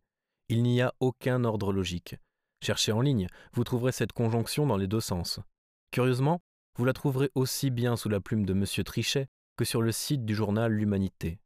Il 0.49 0.63
n'y 0.63 0.81
a 0.81 0.95
aucun 1.01 1.45
ordre 1.45 1.71
logique. 1.71 2.17
Cherchez 2.63 2.93
en 2.93 3.03
ligne, 3.03 3.27
vous 3.53 3.63
trouverez 3.63 3.93
cette 3.93 4.15
conjonction 4.15 4.67
dans 4.67 4.79
les 4.79 4.87
deux 4.87 5.01
sens. 5.01 5.39
Curieusement, 5.91 6.41
vous 6.79 6.87
la 6.87 6.95
trouverez 6.95 7.31
aussi 7.35 7.69
bien 7.69 7.99
sous 7.99 8.09
la 8.09 8.21
plume 8.21 8.47
de 8.47 8.55
M. 8.55 8.65
Trichet 8.87 9.29
que 9.59 9.67
sur 9.67 9.83
le 9.83 9.93
site 9.93 10.25
du 10.25 10.35
journal 10.35 10.73
L'Humanité. 10.73 11.41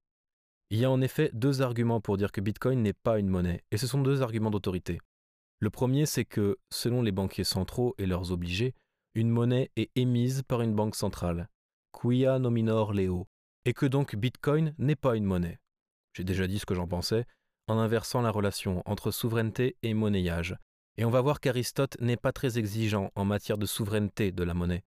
Il 0.70 0.78
y 0.78 0.84
a 0.84 0.92
en 0.92 1.00
effet 1.00 1.30
deux 1.32 1.60
arguments 1.60 2.00
pour 2.00 2.18
dire 2.18 2.30
que 2.30 2.40
Bitcoin 2.40 2.82
n'est 2.82 2.92
pas 2.92 3.18
une 3.18 3.30
monnaie, 3.30 3.64
et 3.72 3.78
ce 3.78 3.88
sont 3.88 4.00
deux 4.00 4.22
arguments 4.22 4.52
d'autorité. 4.52 5.00
Le 5.58 5.70
premier, 5.70 6.06
c'est 6.06 6.24
que, 6.24 6.58
selon 6.70 7.02
les 7.02 7.12
banquiers 7.12 7.44
centraux 7.44 7.94
et 7.98 8.06
leurs 8.06 8.32
obligés, 8.32 8.74
une 9.14 9.30
monnaie 9.30 9.70
est 9.76 9.90
émise 9.94 10.42
par 10.42 10.60
une 10.60 10.74
banque 10.74 10.96
centrale, 10.96 11.48
quia 11.92 12.38
nominor 12.38 12.92
leo, 12.92 13.26
et 13.64 13.72
que 13.72 13.86
donc 13.86 14.14
Bitcoin 14.14 14.74
n'est 14.78 14.96
pas 14.96 15.16
une 15.16 15.24
monnaie. 15.24 15.58
J'ai 16.12 16.24
déjà 16.24 16.46
dit 16.46 16.58
ce 16.58 16.66
que 16.66 16.74
j'en 16.74 16.86
pensais, 16.86 17.26
en 17.68 17.78
inversant 17.78 18.20
la 18.20 18.30
relation 18.30 18.82
entre 18.84 19.10
souveraineté 19.10 19.76
et 19.82 19.94
monnayage, 19.94 20.56
et 20.98 21.04
on 21.04 21.10
va 21.10 21.20
voir 21.20 21.40
qu'Aristote 21.40 22.00
n'est 22.00 22.16
pas 22.16 22.32
très 22.32 22.58
exigeant 22.58 23.10
en 23.14 23.24
matière 23.24 23.58
de 23.58 23.66
souveraineté 23.66 24.32
de 24.32 24.44
la 24.44 24.54
monnaie. 24.54 24.84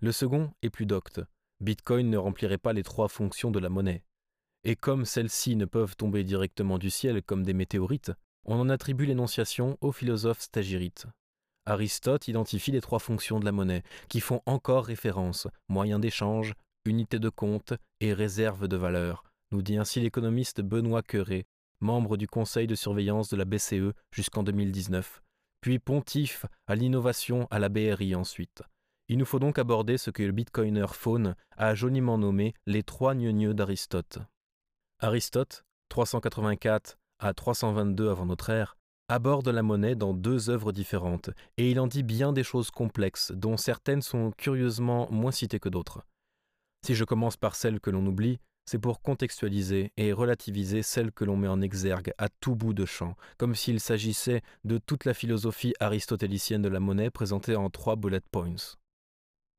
Le 0.00 0.12
second 0.12 0.52
est 0.62 0.70
plus 0.70 0.86
docte. 0.86 1.20
Bitcoin 1.60 2.10
ne 2.10 2.16
remplirait 2.16 2.58
pas 2.58 2.72
les 2.72 2.82
trois 2.82 3.08
fonctions 3.08 3.50
de 3.50 3.58
la 3.58 3.68
monnaie. 3.68 4.02
Et 4.64 4.76
comme 4.76 5.04
celles-ci 5.04 5.56
ne 5.56 5.64
peuvent 5.64 5.96
tomber 5.96 6.24
directement 6.24 6.78
du 6.78 6.90
ciel 6.90 7.22
comme 7.22 7.44
des 7.44 7.54
météorites, 7.54 8.12
on 8.44 8.58
en 8.58 8.68
attribue 8.68 9.06
l'énonciation 9.06 9.78
au 9.80 9.92
philosophe 9.92 10.40
stagirite. 10.40 11.06
Aristote 11.64 12.28
identifie 12.28 12.72
les 12.72 12.80
trois 12.80 12.98
fonctions 12.98 13.38
de 13.38 13.44
la 13.44 13.52
monnaie, 13.52 13.84
qui 14.08 14.20
font 14.20 14.42
encore 14.46 14.86
référence 14.86 15.46
moyen 15.68 15.98
d'échange, 15.98 16.54
unité 16.84 17.18
de 17.18 17.28
compte 17.28 17.74
et 18.00 18.12
réserve 18.12 18.66
de 18.66 18.76
valeur, 18.76 19.24
nous 19.52 19.62
dit 19.62 19.76
ainsi 19.76 20.00
l'économiste 20.00 20.60
Benoît 20.60 21.02
Queret, 21.02 21.44
membre 21.80 22.16
du 22.16 22.26
conseil 22.26 22.66
de 22.66 22.74
surveillance 22.74 23.28
de 23.28 23.36
la 23.36 23.44
BCE 23.44 23.92
jusqu'en 24.10 24.42
2019, 24.42 25.22
puis 25.60 25.78
pontife 25.78 26.46
à 26.66 26.74
l'innovation 26.74 27.46
à 27.50 27.58
la 27.58 27.68
BRI 27.68 28.14
ensuite. 28.14 28.62
Il 29.08 29.18
nous 29.18 29.24
faut 29.24 29.38
donc 29.38 29.58
aborder 29.58 29.98
ce 29.98 30.10
que 30.10 30.22
le 30.22 30.32
bitcoiner 30.32 30.86
Faune 30.92 31.34
a 31.56 31.74
joliment 31.74 32.18
nommé 32.18 32.54
les 32.66 32.82
trois 32.82 33.14
gneugneux 33.14 33.54
d'Aristote. 33.54 34.18
Aristote, 35.00 35.64
384 35.90 36.98
à 37.24 37.34
322 37.34 38.10
avant 38.10 38.26
notre 38.26 38.50
ère, 38.50 38.76
aborde 39.08 39.48
la 39.48 39.62
monnaie 39.62 39.94
dans 39.94 40.14
deux 40.14 40.50
œuvres 40.50 40.72
différentes, 40.72 41.30
et 41.56 41.70
il 41.70 41.80
en 41.80 41.86
dit 41.86 42.02
bien 42.02 42.32
des 42.32 42.42
choses 42.42 42.70
complexes, 42.70 43.32
dont 43.32 43.56
certaines 43.56 44.02
sont 44.02 44.32
curieusement 44.36 45.08
moins 45.10 45.32
citées 45.32 45.60
que 45.60 45.68
d'autres. 45.68 46.06
Si 46.84 46.94
je 46.94 47.04
commence 47.04 47.36
par 47.36 47.54
celles 47.54 47.80
que 47.80 47.90
l'on 47.90 48.06
oublie, 48.06 48.40
c'est 48.64 48.78
pour 48.78 49.02
contextualiser 49.02 49.92
et 49.96 50.12
relativiser 50.12 50.82
celles 50.82 51.12
que 51.12 51.24
l'on 51.24 51.36
met 51.36 51.48
en 51.48 51.60
exergue 51.60 52.12
à 52.18 52.28
tout 52.28 52.54
bout 52.54 52.74
de 52.74 52.84
champ, 52.84 53.16
comme 53.36 53.54
s'il 53.54 53.80
s'agissait 53.80 54.42
de 54.64 54.78
toute 54.78 55.04
la 55.04 55.14
philosophie 55.14 55.74
aristotélicienne 55.80 56.62
de 56.62 56.68
la 56.68 56.80
monnaie 56.80 57.10
présentée 57.10 57.56
en 57.56 57.70
trois 57.70 57.96
bullet 57.96 58.20
points. 58.30 58.76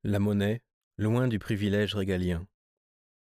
La 0.04 0.20
monnaie, 0.20 0.62
loin 0.98 1.28
du 1.28 1.40
privilège 1.40 1.96
régalien. 1.96 2.46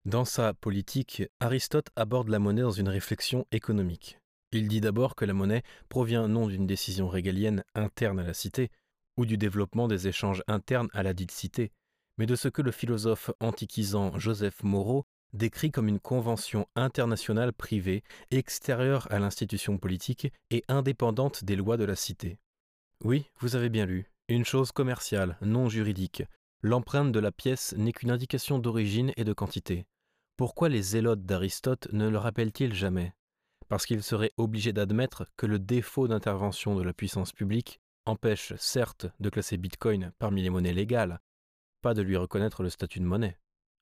Dans 0.05 0.26
sa 0.26 0.53
politique, 0.53 1.23
Aristote 1.39 1.89
aborde 1.95 2.30
la 2.30 2.39
monnaie 2.39 2.61
dans 2.61 2.72
une 2.72 2.89
réflexion 2.89 3.45
économique. 3.51 4.19
Il 4.52 4.68
dit 4.68 4.82
d'abord 4.82 5.15
que 5.15 5.26
la 5.26 5.34
monnaie 5.34 5.64
provient 5.90 6.28
non 6.28 6.48
d'une 6.48 6.68
décision 6.68 7.10
régalienne 7.10 7.64
interne 7.76 8.19
à 8.19 8.24
la 8.24 8.34
cité, 8.34 8.72
ou 9.18 9.26
du 9.26 9.38
développement 9.38 9.88
des 9.88 10.07
échanges 10.07 10.44
internes 10.48 10.90
à 10.94 11.03
la 11.03 11.14
dite 11.14 11.32
cité, 11.32 11.72
mais 12.18 12.26
de 12.26 12.36
ce 12.36 12.48
que 12.48 12.61
le 12.61 12.72
philosophe 12.72 13.32
antiquisant 13.40 14.18
Joseph 14.18 14.64
Moreau 14.64 15.06
décrit 15.34 15.72
comme 15.72 15.88
une 15.88 15.99
convention 15.99 16.68
internationale 16.76 17.52
privée, 17.52 18.03
extérieure 18.32 19.07
à 19.11 19.19
l'institution 19.19 19.78
politique 19.78 20.32
et 20.49 20.64
indépendante 20.68 21.44
des 21.44 21.56
lois 21.56 21.78
de 21.78 21.84
la 21.84 21.95
cité. 21.95 22.40
Oui, 23.03 23.26
vous 23.40 23.56
avez 23.56 23.69
bien 23.69 23.86
lu, 23.86 24.10
une 24.30 24.45
chose 24.45 24.72
commerciale, 24.72 25.38
non 25.41 25.69
juridique. 25.69 26.24
L'empreinte 26.61 27.11
de 27.11 27.19
la 27.19 27.32
pièce 27.32 27.76
n'est 27.78 27.91
qu'une 27.91 28.11
indication 28.11 28.57
d'origine 28.57 29.11
et 29.18 29.24
de 29.24 29.34
quantité. 29.34 29.86
Pourquoi 30.38 30.69
les 30.69 30.82
zélotes 30.82 31.26
d'Aristote 31.26 31.88
ne 31.91 32.07
le 32.10 32.18
rappellent-ils 32.18 32.74
jamais? 32.74 33.14
Parce 33.69 33.85
qu'ils 33.85 34.03
seraient 34.03 34.31
obligés 34.38 34.73
d'admettre 34.73 35.26
que 35.35 35.45
le 35.45 35.60
défaut 35.60 36.07
d'intervention 36.07 36.76
de 36.76 36.84
la 36.84 36.94
puissance 36.94 37.34
publique 37.34 37.80
empêche 38.06 38.53
certes 38.57 39.07
de 39.19 39.30
classer 39.30 39.57
Bitcoin 39.57 40.14
parmi 40.19 40.41
les 40.41 40.49
monnaies 40.49 40.73
légales, 40.73 41.19
pas 41.81 41.94
de 41.94 42.02
lui 42.02 42.18
reconnaître 42.18 42.64
le 42.64 42.69
statut 42.69 42.99
de 42.99 43.06
monnaie. 43.06 43.38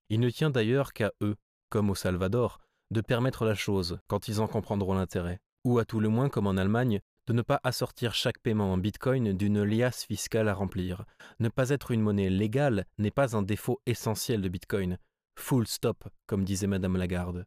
Il 0.08 0.20
ne 0.20 0.30
tient 0.30 0.50
d'ailleurs 0.50 0.92
qu'à 0.92 1.12
eux, 1.22 1.36
comme 1.70 1.90
au 1.90 1.94
Salvador, 1.94 2.60
de 2.90 3.00
permettre 3.00 3.44
la 3.44 3.54
chose 3.54 3.98
quand 4.06 4.28
ils 4.28 4.40
en 4.40 4.46
comprendront 4.46 4.94
l'intérêt, 4.94 5.40
ou 5.64 5.78
à 5.78 5.84
tout 5.84 6.00
le 6.00 6.08
moins 6.08 6.28
comme 6.28 6.46
en 6.46 6.56
Allemagne, 6.56 7.00
de 7.26 7.32
ne 7.32 7.42
pas 7.42 7.60
assortir 7.64 8.14
chaque 8.14 8.38
paiement 8.38 8.72
en 8.72 8.78
bitcoin 8.78 9.32
d'une 9.32 9.64
liasse 9.64 10.04
fiscale 10.04 10.48
à 10.48 10.54
remplir. 10.54 11.04
Ne 11.40 11.48
pas 11.48 11.70
être 11.70 11.90
une 11.90 12.02
monnaie 12.02 12.30
légale 12.30 12.86
n'est 12.98 13.10
pas 13.10 13.36
un 13.36 13.42
défaut 13.42 13.80
essentiel 13.86 14.42
de 14.42 14.48
bitcoin. 14.48 14.98
Full 15.36 15.66
stop, 15.66 16.08
comme 16.26 16.44
disait 16.44 16.68
Madame 16.68 16.96
Lagarde. 16.96 17.44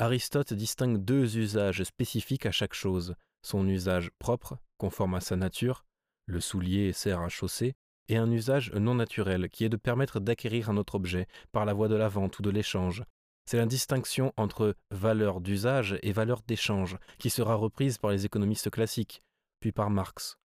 Aristote 0.00 0.54
distingue 0.54 0.98
deux 0.98 1.38
usages 1.38 1.82
spécifiques 1.82 2.46
à 2.46 2.52
chaque 2.52 2.74
chose. 2.74 3.16
Son 3.42 3.66
usage 3.66 4.10
propre, 4.20 4.56
conforme 4.76 5.16
à 5.16 5.20
sa 5.20 5.34
nature, 5.34 5.84
le 6.26 6.38
soulier 6.38 6.92
sert 6.92 7.20
à 7.20 7.28
chausser, 7.28 7.74
et 8.06 8.16
un 8.16 8.30
usage 8.30 8.72
non 8.74 8.94
naturel, 8.94 9.48
qui 9.48 9.64
est 9.64 9.68
de 9.68 9.76
permettre 9.76 10.20
d'acquérir 10.20 10.70
un 10.70 10.76
autre 10.76 10.94
objet 10.94 11.26
par 11.50 11.64
la 11.64 11.72
voie 11.72 11.88
de 11.88 11.96
la 11.96 12.08
vente 12.08 12.38
ou 12.38 12.42
de 12.42 12.50
l'échange. 12.50 13.02
C'est 13.44 13.56
la 13.56 13.66
distinction 13.66 14.32
entre 14.36 14.76
valeur 14.92 15.40
d'usage 15.40 15.98
et 16.02 16.12
valeur 16.12 16.42
d'échange, 16.46 16.96
qui 17.18 17.28
sera 17.28 17.56
reprise 17.56 17.98
par 17.98 18.12
les 18.12 18.24
économistes 18.24 18.70
classiques, 18.70 19.24
puis 19.58 19.72
par 19.72 19.90
Marx. 19.90 20.38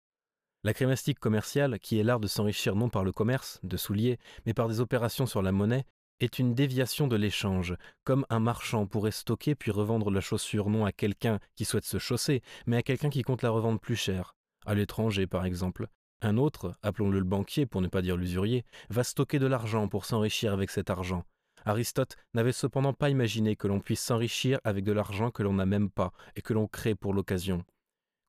La 0.63 0.73
crémastique 0.73 1.19
commerciale, 1.19 1.77
qui 1.79 1.99
est 1.99 2.03
l'art 2.03 2.21
de 2.21 2.27
s'enrichir 2.27 2.77
non 2.77 2.87
par 2.87 3.03
le 3.03 3.11
commerce, 3.11 3.59
de 3.63 3.75
souliers, 3.75 4.17
mais 4.45 4.53
par 4.53 4.69
des 4.69 4.79
opérations 4.79 5.25
sur 5.25 5.41
la 5.41 5.51
monnaie, 5.51 5.85
est 6.21 6.39
une 6.39 6.53
déviation 6.53 7.07
de 7.07 7.15
l'échange, 7.15 7.75
comme 8.03 8.25
un 8.29 8.39
marchand 8.39 8.85
pourrait 8.85 9.11
stocker 9.11 9.55
puis 9.55 9.71
revendre 9.71 10.11
la 10.11 10.21
chaussure 10.21 10.69
non 10.69 10.85
à 10.85 10.91
quelqu'un 10.91 11.39
qui 11.55 11.65
souhaite 11.65 11.85
se 11.85 11.97
chausser, 11.97 12.41
mais 12.67 12.77
à 12.77 12.83
quelqu'un 12.83 13.09
qui 13.09 13.23
compte 13.23 13.41
la 13.41 13.49
revendre 13.49 13.79
plus 13.79 13.95
cher, 13.95 14.35
à 14.65 14.75
l'étranger 14.75 15.27
par 15.27 15.45
exemple, 15.45 15.87
un 16.21 16.37
autre, 16.37 16.75
appelons-le 16.83 17.19
le 17.19 17.25
banquier 17.25 17.65
pour 17.65 17.81
ne 17.81 17.87
pas 17.87 18.03
dire 18.03 18.15
l'usurier, 18.15 18.63
va 18.89 19.03
stocker 19.03 19.39
de 19.39 19.47
l'argent 19.47 19.87
pour 19.87 20.05
s'enrichir 20.05 20.53
avec 20.53 20.69
cet 20.69 20.91
argent. 20.91 21.25
Aristote 21.65 22.15
n'avait 22.33 22.51
cependant 22.51 22.93
pas 22.93 23.09
imaginé 23.09 23.55
que 23.55 23.67
l'on 23.67 23.79
puisse 23.79 24.01
s'enrichir 24.01 24.59
avec 24.63 24.83
de 24.83 24.91
l'argent 24.91 25.31
que 25.31 25.43
l'on 25.43 25.53
n'a 25.53 25.65
même 25.65 25.89
pas 25.89 26.13
et 26.35 26.41
que 26.41 26.53
l'on 26.53 26.67
crée 26.67 26.95
pour 26.95 27.13
l'occasion. 27.13 27.63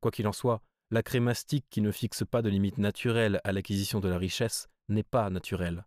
Quoi 0.00 0.10
qu'il 0.10 0.26
en 0.26 0.32
soit, 0.32 0.62
la 0.90 1.02
crémastique 1.02 1.66
qui 1.70 1.80
ne 1.80 1.90
fixe 1.90 2.24
pas 2.24 2.42
de 2.42 2.48
limite 2.48 2.78
naturelle 2.78 3.40
à 3.44 3.52
l'acquisition 3.52 4.00
de 4.00 4.08
la 4.08 4.18
richesse 4.18 4.68
n'est 4.88 5.02
pas 5.02 5.30
naturelle. 5.30 5.84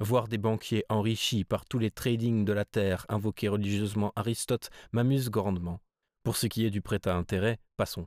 Voir 0.00 0.26
des 0.26 0.38
banquiers 0.38 0.84
enrichis 0.88 1.44
par 1.44 1.66
tous 1.66 1.78
les 1.78 1.92
tradings 1.92 2.44
de 2.44 2.52
la 2.52 2.64
terre 2.64 3.06
invoquer 3.08 3.48
religieusement 3.48 4.12
Aristote 4.16 4.70
m'amuse 4.92 5.30
grandement. 5.30 5.80
Pour 6.24 6.36
ce 6.36 6.46
qui 6.48 6.64
est 6.66 6.70
du 6.70 6.82
prêt 6.82 7.06
à 7.06 7.14
intérêt, 7.14 7.60
passons. 7.76 8.06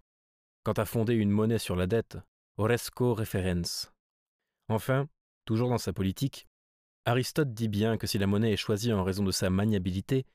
Quant 0.63 0.73
à 0.73 0.85
fonder 0.85 1.13
une 1.13 1.29
monnaie 1.29 1.59
sur 1.59 1.77
la 1.77 1.87
dette, 1.87 2.17
Oresco 2.57 3.13
referens. 3.13 3.91
Enfin, 4.67 5.07
toujours 5.45 5.69
dans 5.69 5.77
sa 5.77 5.93
politique, 5.93 6.45
Aristote 7.05 7.53
dit 7.53 7.69
bien 7.69 7.97
que 7.97 8.05
si 8.05 8.17
la 8.17 8.27
monnaie 8.27 8.51
est 8.51 8.57
choisie 8.57 8.91
en 8.91 9.05
raison 9.05 9.23
de 9.23 9.31
sa 9.31 9.49
maniabilité, 9.49 10.25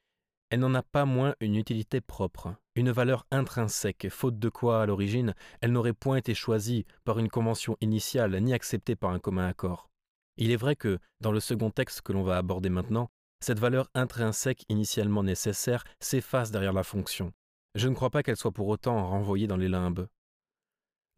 elle 0.48 0.60
n'en 0.60 0.74
a 0.74 0.82
pas 0.82 1.04
moins 1.04 1.34
une 1.40 1.56
utilité 1.56 2.00
propre, 2.00 2.54
une 2.76 2.90
valeur 2.90 3.26
intrinsèque, 3.30 4.08
faute 4.08 4.38
de 4.38 4.48
quoi, 4.48 4.82
à 4.82 4.86
l'origine, 4.86 5.34
elle 5.60 5.72
n'aurait 5.72 5.92
point 5.92 6.16
été 6.16 6.34
choisie 6.34 6.86
par 7.04 7.18
une 7.18 7.28
convention 7.28 7.76
initiale 7.82 8.40
ni 8.40 8.54
acceptée 8.54 8.96
par 8.96 9.10
un 9.10 9.18
commun 9.18 9.46
accord. 9.46 9.91
Il 10.36 10.50
est 10.50 10.56
vrai 10.56 10.76
que, 10.76 10.98
dans 11.20 11.32
le 11.32 11.40
second 11.40 11.70
texte 11.70 12.02
que 12.02 12.12
l'on 12.12 12.22
va 12.22 12.36
aborder 12.36 12.70
maintenant, 12.70 13.10
cette 13.40 13.58
valeur 13.58 13.90
intrinsèque 13.94 14.64
initialement 14.68 15.22
nécessaire 15.22 15.84
s'efface 16.00 16.50
derrière 16.50 16.72
la 16.72 16.84
fonction. 16.84 17.32
Je 17.74 17.88
ne 17.88 17.94
crois 17.94 18.10
pas 18.10 18.22
qu'elle 18.22 18.36
soit 18.36 18.52
pour 18.52 18.68
autant 18.68 19.08
renvoyée 19.08 19.46
dans 19.46 19.56
les 19.56 19.68
limbes. 19.68 20.06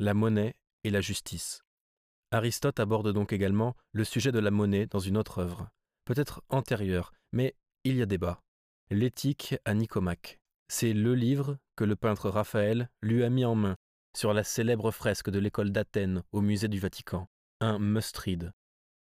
la 0.01 0.15
monnaie 0.15 0.55
et 0.83 0.91
la 0.91 1.01
justice. 1.01 1.63
Aristote 2.33 2.81
aborde 2.81 3.13
donc 3.13 3.33
également 3.33 3.77
le 3.93 4.03
sujet 4.03 4.33
de 4.33 4.41
la 4.41 4.51
monnaie 4.51 4.87
dans 4.87 4.99
une 4.99 5.17
autre 5.17 5.39
œuvre, 5.39 5.69
peut-être 6.05 6.43
antérieure, 6.49 7.13
mais 7.33 7.55
il 7.85 7.97
y 7.97 8.03
a 8.03 8.07
débat. 8.07 8.41
L'éthique 8.91 9.55
à 9.65 9.75
Nicomaque. 9.75 10.41
C'est 10.69 10.93
le 10.93 11.15
livre 11.15 11.59
que 11.77 11.85
le 11.85 11.95
peintre 11.95 12.31
Raphaël 12.31 12.91
lui 13.03 13.23
a 13.23 13.31
mis 13.31 13.45
en 13.45 13.55
main 13.55 13.77
sur 14.17 14.33
la 14.33 14.45
célèbre 14.45 14.91
fresque 14.91 15.31
de 15.31 15.39
l'école 15.39 15.71
d'Athènes 15.71 16.23
au 16.33 16.41
musée 16.41 16.69
du 16.69 16.81
Vatican, 16.81 17.29
un 17.61 17.79
must-read. 17.79 18.53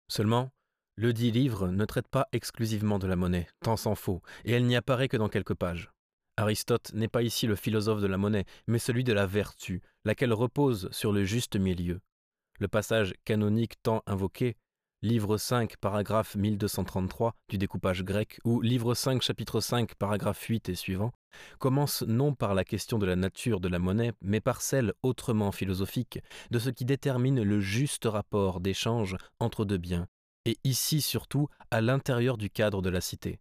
Seulement, 0.09 0.51
le 0.95 1.13
dit 1.13 1.31
livre 1.31 1.67
ne 1.67 1.85
traite 1.85 2.07
pas 2.07 2.27
exclusivement 2.31 2.97
de 2.97 3.07
la 3.07 3.15
monnaie, 3.15 3.47
tant 3.61 3.77
s'en 3.77 3.95
faut, 3.95 4.21
et 4.45 4.53
elle 4.53 4.65
n'y 4.65 4.75
apparaît 4.75 5.07
que 5.07 5.17
dans 5.17 5.29
quelques 5.29 5.53
pages. 5.53 5.91
Aristote 6.37 6.91
n'est 6.93 7.07
pas 7.07 7.23
ici 7.23 7.47
le 7.47 7.55
philosophe 7.55 8.01
de 8.01 8.07
la 8.07 8.17
monnaie, 8.17 8.45
mais 8.67 8.79
celui 8.79 9.03
de 9.03 9.13
la 9.13 9.25
vertu, 9.25 9.81
laquelle 10.05 10.33
repose 10.33 10.89
sur 10.91 11.11
le 11.11 11.23
juste 11.23 11.55
milieu. 11.55 11.99
Le 12.59 12.67
passage 12.67 13.13
canonique 13.25 13.81
tant 13.83 14.01
invoqué, 14.05 14.55
livre 15.01 15.37
5, 15.37 15.77
paragraphe 15.77 16.35
1233 16.35 17.35
du 17.49 17.57
découpage 17.57 18.03
grec, 18.03 18.39
ou 18.43 18.61
livre 18.61 18.95
5, 18.95 19.21
chapitre 19.21 19.61
5, 19.61 19.95
paragraphe 19.95 20.41
8 20.41 20.69
et 20.69 20.75
suivant, 20.75 21.11
commence 21.59 22.01
non 22.01 22.33
par 22.33 22.55
la 22.55 22.63
question 22.63 22.97
de 22.97 23.05
la 23.05 23.15
nature 23.15 23.59
de 23.59 23.67
la 23.67 23.79
monnaie, 23.79 24.13
mais 24.21 24.41
par 24.41 24.61
celle 24.61 24.93
autrement 25.03 25.51
philosophique 25.51 26.19
de 26.49 26.59
ce 26.59 26.69
qui 26.69 26.85
détermine 26.85 27.43
le 27.43 27.59
juste 27.59 28.05
rapport 28.05 28.59
d'échange 28.59 29.15
entre 29.39 29.65
deux 29.65 29.77
biens, 29.77 30.07
et 30.45 30.57
ici 30.63 31.01
surtout 31.01 31.47
à 31.69 31.81
l'intérieur 31.81 32.37
du 32.37 32.49
cadre 32.49 32.81
de 32.81 32.89
la 32.89 33.01
cité. 33.01 33.39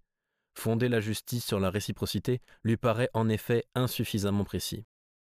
Fonder 0.58 0.88
la 0.88 1.00
justice 1.00 1.44
sur 1.44 1.60
la 1.60 1.70
réciprocité 1.70 2.40
lui 2.64 2.76
paraît 2.76 3.10
en 3.14 3.28
effet 3.28 3.64
insuffisamment 3.74 4.44
précis. 4.44 4.84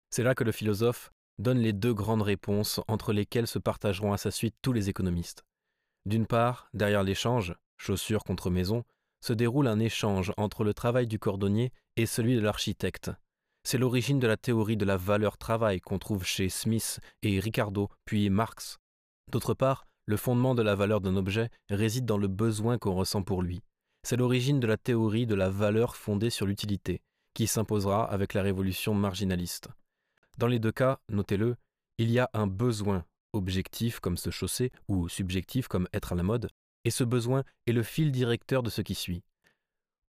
C'est 0.10 0.24
là 0.24 0.36
que 0.36 0.44
le 0.44 0.52
philosophe 0.52 1.12
donne 1.38 1.60
les 1.60 1.74
deux 1.74 1.94
grandes 1.94 2.24
réponses 2.24 2.82
entre 2.88 3.14
lesquelles 3.14 3.48
se 3.48 3.60
partageront 3.60 4.12
à 4.12 4.18
sa 4.18 4.32
suite 4.32 4.56
tous 4.62 4.74
les 4.74 4.90
économistes. 4.90 5.44
D'une 6.06 6.28
part, 6.28 6.70
derrière 6.74 7.04
l'échange, 7.04 7.56
chaussure 7.78 8.24
contre 8.24 8.50
maison, 8.50 8.84
se 9.22 9.34
déroule 9.34 9.68
un 9.68 9.80
échange 9.80 10.32
entre 10.38 10.64
le 10.64 10.74
travail 10.74 11.08
du 11.08 11.20
cordonnier 11.20 11.72
et 11.98 12.06
celui 12.06 12.36
de 12.36 12.42
l'architecte. 12.42 13.12
C'est 13.64 13.78
l'origine 13.78 14.20
de 14.20 14.28
la 14.28 14.38
théorie 14.38 14.78
de 14.78 14.86
la 14.86 14.98
valeur 14.98 15.38
travail 15.38 15.82
qu'on 15.82 16.00
trouve 16.00 16.24
chez 16.24 16.50
Smith 16.50 17.00
et 17.22 17.40
Ricardo, 17.40 17.90
puis 18.06 18.30
Marx. 18.30 18.78
D'autre 19.32 19.54
part, 19.54 19.86
le 20.06 20.18
fondement 20.18 20.56
de 20.56 20.64
la 20.64 20.76
valeur 20.76 21.02
d'un 21.02 21.18
objet 21.18 21.50
réside 21.70 22.06
dans 22.06 22.18
le 22.18 22.28
besoin 22.28 22.78
qu'on 22.78 22.96
ressent 22.96 23.22
pour 23.22 23.42
lui. 23.42 23.62
C'est 24.04 24.18
l'origine 24.18 24.60
de 24.60 24.68
la 24.68 24.78
théorie 24.78 25.28
de 25.28 25.36
la 25.36 25.50
valeur 25.50 25.96
fondée 25.96 26.30
sur 26.30 26.46
l'utilité, 26.46 27.02
qui 27.34 27.48
s'imposera 27.48 28.10
avec 28.10 28.34
la 28.34 28.42
révolution 28.42 28.94
marginaliste. 28.94 29.70
Dans 30.38 30.48
les 30.48 30.60
deux 30.60 30.72
cas, 30.72 31.00
notez-le, 31.10 31.58
il 31.98 32.10
y 32.10 32.18
a 32.18 32.30
un 32.34 32.48
besoin, 32.48 33.04
objectif 33.34 34.00
comme 34.00 34.18
se 34.18 34.30
chausser, 34.30 34.72
ou 34.88 35.10
subjectif 35.10 35.68
comme 35.68 35.88
être 35.94 36.14
à 36.14 36.16
la 36.16 36.24
mode, 36.24 36.50
et 36.86 36.92
ce 36.92 37.04
besoin 37.04 37.44
est 37.68 37.72
le 37.72 37.84
fil 37.84 38.12
directeur 38.12 38.64
de 38.64 38.70
ce 38.70 38.82
qui 38.82 38.96
suit. 38.96 39.24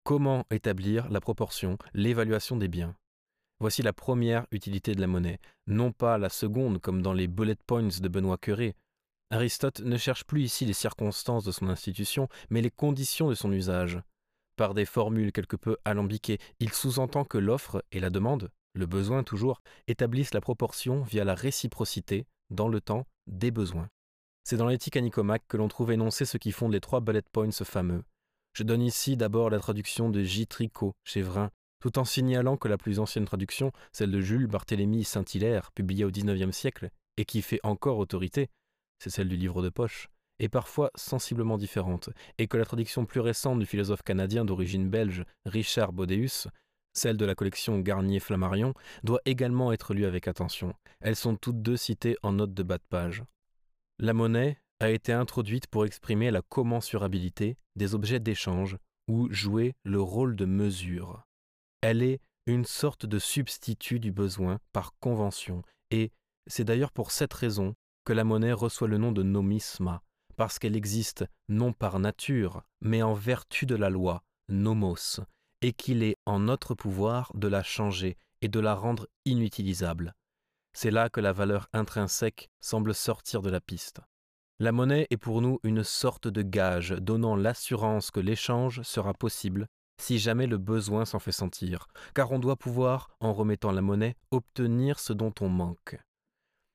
Comment 0.04 0.46
établir 0.50 1.08
la 1.10 1.20
proportion, 1.20 1.76
l'évaluation 1.94 2.56
des 2.56 2.68
biens? 2.68 2.96
Voici 3.60 3.82
la 3.82 3.92
première 3.92 4.46
utilité 4.50 4.94
de 4.94 5.00
la 5.00 5.06
monnaie, 5.06 5.38
non 5.66 5.92
pas 5.92 6.16
la 6.16 6.30
seconde 6.30 6.80
comme 6.80 7.02
dans 7.02 7.12
les 7.12 7.28
bullet 7.28 7.56
points 7.66 7.82
de 7.82 8.08
Benoît 8.08 8.38
Curé. 8.38 8.74
Aristote 9.30 9.80
ne 9.80 9.98
cherche 9.98 10.24
plus 10.24 10.42
ici 10.42 10.64
les 10.64 10.72
circonstances 10.72 11.44
de 11.44 11.52
son 11.52 11.68
institution, 11.68 12.28
mais 12.48 12.62
les 12.62 12.70
conditions 12.70 13.28
de 13.28 13.34
son 13.34 13.52
usage. 13.52 14.00
Par 14.56 14.72
des 14.72 14.86
formules 14.86 15.32
quelque 15.32 15.56
peu 15.56 15.76
alambiquées, 15.84 16.38
il 16.58 16.72
sous-entend 16.72 17.24
que 17.24 17.38
l'offre 17.38 17.84
et 17.92 18.00
la 18.00 18.10
demande, 18.10 18.50
le 18.74 18.86
besoin 18.86 19.22
toujours, 19.22 19.60
établissent 19.86 20.34
la 20.34 20.40
proportion 20.40 21.02
via 21.02 21.24
la 21.24 21.34
réciprocité, 21.34 22.26
dans 22.50 22.68
le 22.68 22.80
temps, 22.80 23.06
des 23.26 23.50
besoins. 23.50 23.88
C'est 24.44 24.56
dans 24.56 24.68
l'éthique 24.68 24.96
à 24.96 25.00
Nicomaque 25.00 25.44
que 25.48 25.56
l'on 25.56 25.68
trouve 25.68 25.92
énoncé 25.92 26.24
ce 26.24 26.38
qui 26.38 26.52
fonde 26.52 26.72
les 26.72 26.80
trois 26.80 27.00
bullet 27.00 27.22
points 27.32 27.50
fameux. 27.52 28.02
Je 28.52 28.64
donne 28.64 28.82
ici 28.82 29.16
d'abord 29.16 29.50
la 29.50 29.60
traduction 29.60 30.10
de 30.10 30.22
J. 30.22 30.46
Tricot, 30.46 30.94
chez 31.04 31.22
Vrin, 31.22 31.50
tout 31.80 31.98
en 31.98 32.04
signalant 32.04 32.56
que 32.56 32.68
la 32.68 32.76
plus 32.76 32.98
ancienne 32.98 33.24
traduction, 33.24 33.72
celle 33.92 34.10
de 34.10 34.20
Jules 34.20 34.46
Barthélemy 34.46 35.04
Saint-Hilaire, 35.04 35.72
publiée 35.72 36.04
au 36.04 36.10
XIXe 36.10 36.54
siècle, 36.54 36.90
et 37.16 37.24
qui 37.24 37.42
fait 37.42 37.60
encore 37.62 37.98
autorité, 37.98 38.48
c'est 38.98 39.10
celle 39.10 39.28
du 39.28 39.36
livre 39.36 39.62
de 39.62 39.68
poche, 39.68 40.08
est 40.40 40.48
parfois 40.48 40.90
sensiblement 40.94 41.58
différente, 41.58 42.10
et 42.38 42.48
que 42.48 42.56
la 42.56 42.64
traduction 42.64 43.06
plus 43.06 43.20
récente 43.20 43.58
du 43.58 43.66
philosophe 43.66 44.02
canadien 44.02 44.44
d'origine 44.44 44.88
belge 44.88 45.24
Richard 45.44 45.92
Bodeus, 45.92 46.48
celle 46.92 47.16
de 47.16 47.24
la 47.24 47.34
collection 47.34 47.78
Garnier-Flammarion, 47.78 48.74
doit 49.04 49.20
également 49.24 49.72
être 49.72 49.94
lue 49.94 50.06
avec 50.06 50.28
attention. 50.28 50.74
Elles 51.00 51.16
sont 51.16 51.36
toutes 51.36 51.62
deux 51.62 51.76
citées 51.76 52.16
en 52.22 52.32
note 52.32 52.54
de 52.54 52.62
bas 52.62 52.78
de 52.78 52.84
page. 52.88 53.22
La 53.98 54.12
monnaie 54.12 54.58
a 54.80 54.90
été 54.90 55.12
introduite 55.12 55.66
pour 55.66 55.84
exprimer 55.84 56.30
la 56.30 56.42
commensurabilité 56.42 57.56
des 57.76 57.94
objets 57.94 58.20
d'échange 58.20 58.76
ou 59.08 59.28
jouer 59.30 59.74
le 59.84 60.00
rôle 60.00 60.36
de 60.36 60.46
mesure. 60.46 61.22
Elle 61.82 62.02
est 62.02 62.20
une 62.46 62.64
sorte 62.64 63.06
de 63.06 63.18
substitut 63.18 64.00
du 64.00 64.12
besoin 64.12 64.58
par 64.72 64.94
convention 65.00 65.62
et 65.90 66.12
c'est 66.46 66.64
d'ailleurs 66.64 66.92
pour 66.92 67.10
cette 67.10 67.34
raison 67.34 67.74
que 68.04 68.12
la 68.12 68.24
monnaie 68.24 68.52
reçoit 68.52 68.88
le 68.88 68.98
nom 68.98 69.12
de 69.12 69.22
nomisma, 69.22 70.02
parce 70.36 70.58
qu'elle 70.58 70.76
existe 70.76 71.24
non 71.48 71.72
par 71.72 71.98
nature, 71.98 72.62
mais 72.80 73.02
en 73.02 73.12
vertu 73.12 73.66
de 73.66 73.74
la 73.74 73.90
loi, 73.90 74.22
nomos, 74.48 75.20
et 75.62 75.72
qu'il 75.72 76.02
est 76.02 76.16
en 76.26 76.40
notre 76.40 76.74
pouvoir 76.74 77.32
de 77.34 77.48
la 77.48 77.62
changer 77.62 78.16
et 78.42 78.48
de 78.48 78.60
la 78.60 78.74
rendre 78.74 79.06
inutilisable. 79.24 80.14
C'est 80.72 80.90
là 80.90 81.08
que 81.08 81.20
la 81.20 81.32
valeur 81.32 81.68
intrinsèque 81.72 82.48
semble 82.60 82.94
sortir 82.94 83.42
de 83.42 83.50
la 83.50 83.60
piste. 83.60 84.00
La 84.58 84.72
monnaie 84.72 85.06
est 85.10 85.16
pour 85.16 85.40
nous 85.40 85.58
une 85.62 85.82
sorte 85.82 86.28
de 86.28 86.42
gage 86.42 86.90
donnant 86.90 87.34
l'assurance 87.34 88.10
que 88.10 88.20
l'échange 88.20 88.82
sera 88.82 89.14
possible 89.14 89.66
si 90.00 90.18
jamais 90.18 90.46
le 90.46 90.58
besoin 90.58 91.04
s'en 91.04 91.18
fait 91.18 91.32
sentir, 91.32 91.86
car 92.14 92.32
on 92.32 92.38
doit 92.38 92.56
pouvoir, 92.56 93.10
en 93.20 93.32
remettant 93.32 93.70
la 93.70 93.82
monnaie, 93.82 94.16
obtenir 94.30 94.98
ce 94.98 95.12
dont 95.12 95.34
on 95.40 95.48
manque. 95.48 95.98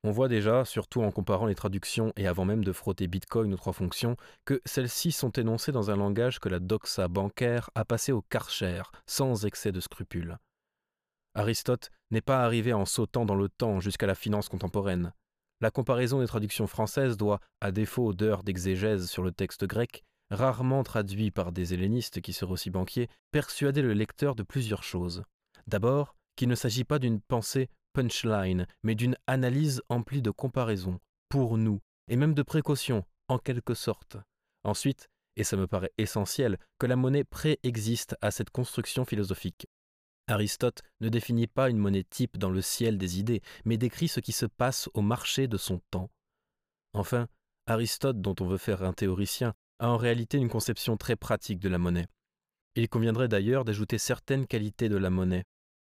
On 0.06 0.12
voit 0.12 0.28
déjà, 0.28 0.64
surtout 0.64 1.02
en 1.02 1.10
comparant 1.10 1.46
les 1.46 1.56
traductions 1.56 2.12
et 2.14 2.28
avant 2.28 2.44
même 2.44 2.62
de 2.62 2.70
frotter 2.70 3.08
Bitcoin 3.08 3.52
aux 3.52 3.56
trois 3.56 3.72
fonctions, 3.72 4.16
que 4.44 4.62
celles-ci 4.64 5.10
sont 5.10 5.32
énoncées 5.32 5.72
dans 5.72 5.90
un 5.90 5.96
langage 5.96 6.38
que 6.38 6.48
la 6.48 6.60
doxa 6.60 7.08
bancaire 7.08 7.70
a 7.74 7.84
passé 7.84 8.12
au 8.12 8.22
karcher, 8.22 8.82
sans 9.08 9.46
excès 9.46 9.72
de 9.72 9.80
scrupules. 9.80 10.38
Aristote 11.34 11.90
n'est 12.12 12.20
pas 12.20 12.44
arrivé 12.44 12.72
en 12.72 12.84
sautant 12.84 13.24
dans 13.24 13.34
le 13.34 13.48
temps 13.48 13.80
jusqu'à 13.80 14.06
la 14.06 14.14
finance 14.14 14.48
contemporaine. 14.48 15.12
La 15.60 15.72
comparaison 15.72 16.20
des 16.20 16.28
traductions 16.28 16.68
françaises 16.68 17.16
doit, 17.16 17.40
à 17.60 17.72
défaut 17.72 18.12
d'heures 18.12 18.44
d'exégèse 18.44 19.10
sur 19.10 19.24
le 19.24 19.32
texte 19.32 19.64
grec, 19.64 20.04
rarement 20.30 20.84
traduit 20.84 21.32
par 21.32 21.50
des 21.50 21.74
hellénistes 21.74 22.20
qui 22.20 22.32
seraient 22.32 22.52
aussi 22.52 22.70
banquiers, 22.70 23.08
persuader 23.32 23.82
le 23.82 23.92
lecteur 23.92 24.36
de 24.36 24.44
plusieurs 24.44 24.84
choses. 24.84 25.24
D'abord, 25.66 26.14
qu'il 26.36 26.48
ne 26.48 26.54
s'agit 26.54 26.84
pas 26.84 27.00
d'une 27.00 27.20
pensée 27.20 27.70
punchline, 27.96 28.66
mais 28.82 28.94
d'une 28.94 29.16
analyse 29.26 29.80
emplie 29.88 30.20
de 30.20 30.30
comparaisons, 30.30 31.00
pour 31.30 31.56
nous, 31.56 31.80
et 32.08 32.16
même 32.16 32.34
de 32.34 32.42
précautions, 32.42 33.06
en 33.28 33.38
quelque 33.38 33.72
sorte. 33.72 34.18
Ensuite, 34.64 35.08
et 35.36 35.44
ça 35.44 35.56
me 35.56 35.66
paraît 35.66 35.92
essentiel, 35.96 36.58
que 36.78 36.84
la 36.84 36.96
monnaie 36.96 37.24
préexiste 37.24 38.14
à 38.20 38.30
cette 38.30 38.50
construction 38.50 39.06
philosophique. 39.06 39.66
Aristote 40.26 40.82
ne 41.00 41.08
définit 41.08 41.46
pas 41.46 41.70
une 41.70 41.78
monnaie 41.78 42.04
type 42.04 42.36
dans 42.36 42.50
le 42.50 42.60
ciel 42.60 42.98
des 42.98 43.18
idées, 43.18 43.40
mais 43.64 43.78
décrit 43.78 44.08
ce 44.08 44.20
qui 44.20 44.32
se 44.32 44.44
passe 44.44 44.90
au 44.92 45.00
marché 45.00 45.48
de 45.48 45.56
son 45.56 45.80
temps. 45.90 46.10
Enfin, 46.92 47.28
Aristote, 47.66 48.20
dont 48.20 48.34
on 48.40 48.46
veut 48.46 48.58
faire 48.58 48.82
un 48.82 48.92
théoricien, 48.92 49.54
a 49.78 49.88
en 49.88 49.96
réalité 49.96 50.36
une 50.36 50.50
conception 50.50 50.98
très 50.98 51.16
pratique 51.16 51.60
de 51.60 51.70
la 51.70 51.78
monnaie. 51.78 52.08
Il 52.74 52.90
conviendrait 52.90 53.28
d'ailleurs 53.28 53.64
d'ajouter 53.64 53.96
certaines 53.96 54.46
qualités 54.46 54.90
de 54.90 54.98
la 54.98 55.08
monnaie, 55.08 55.44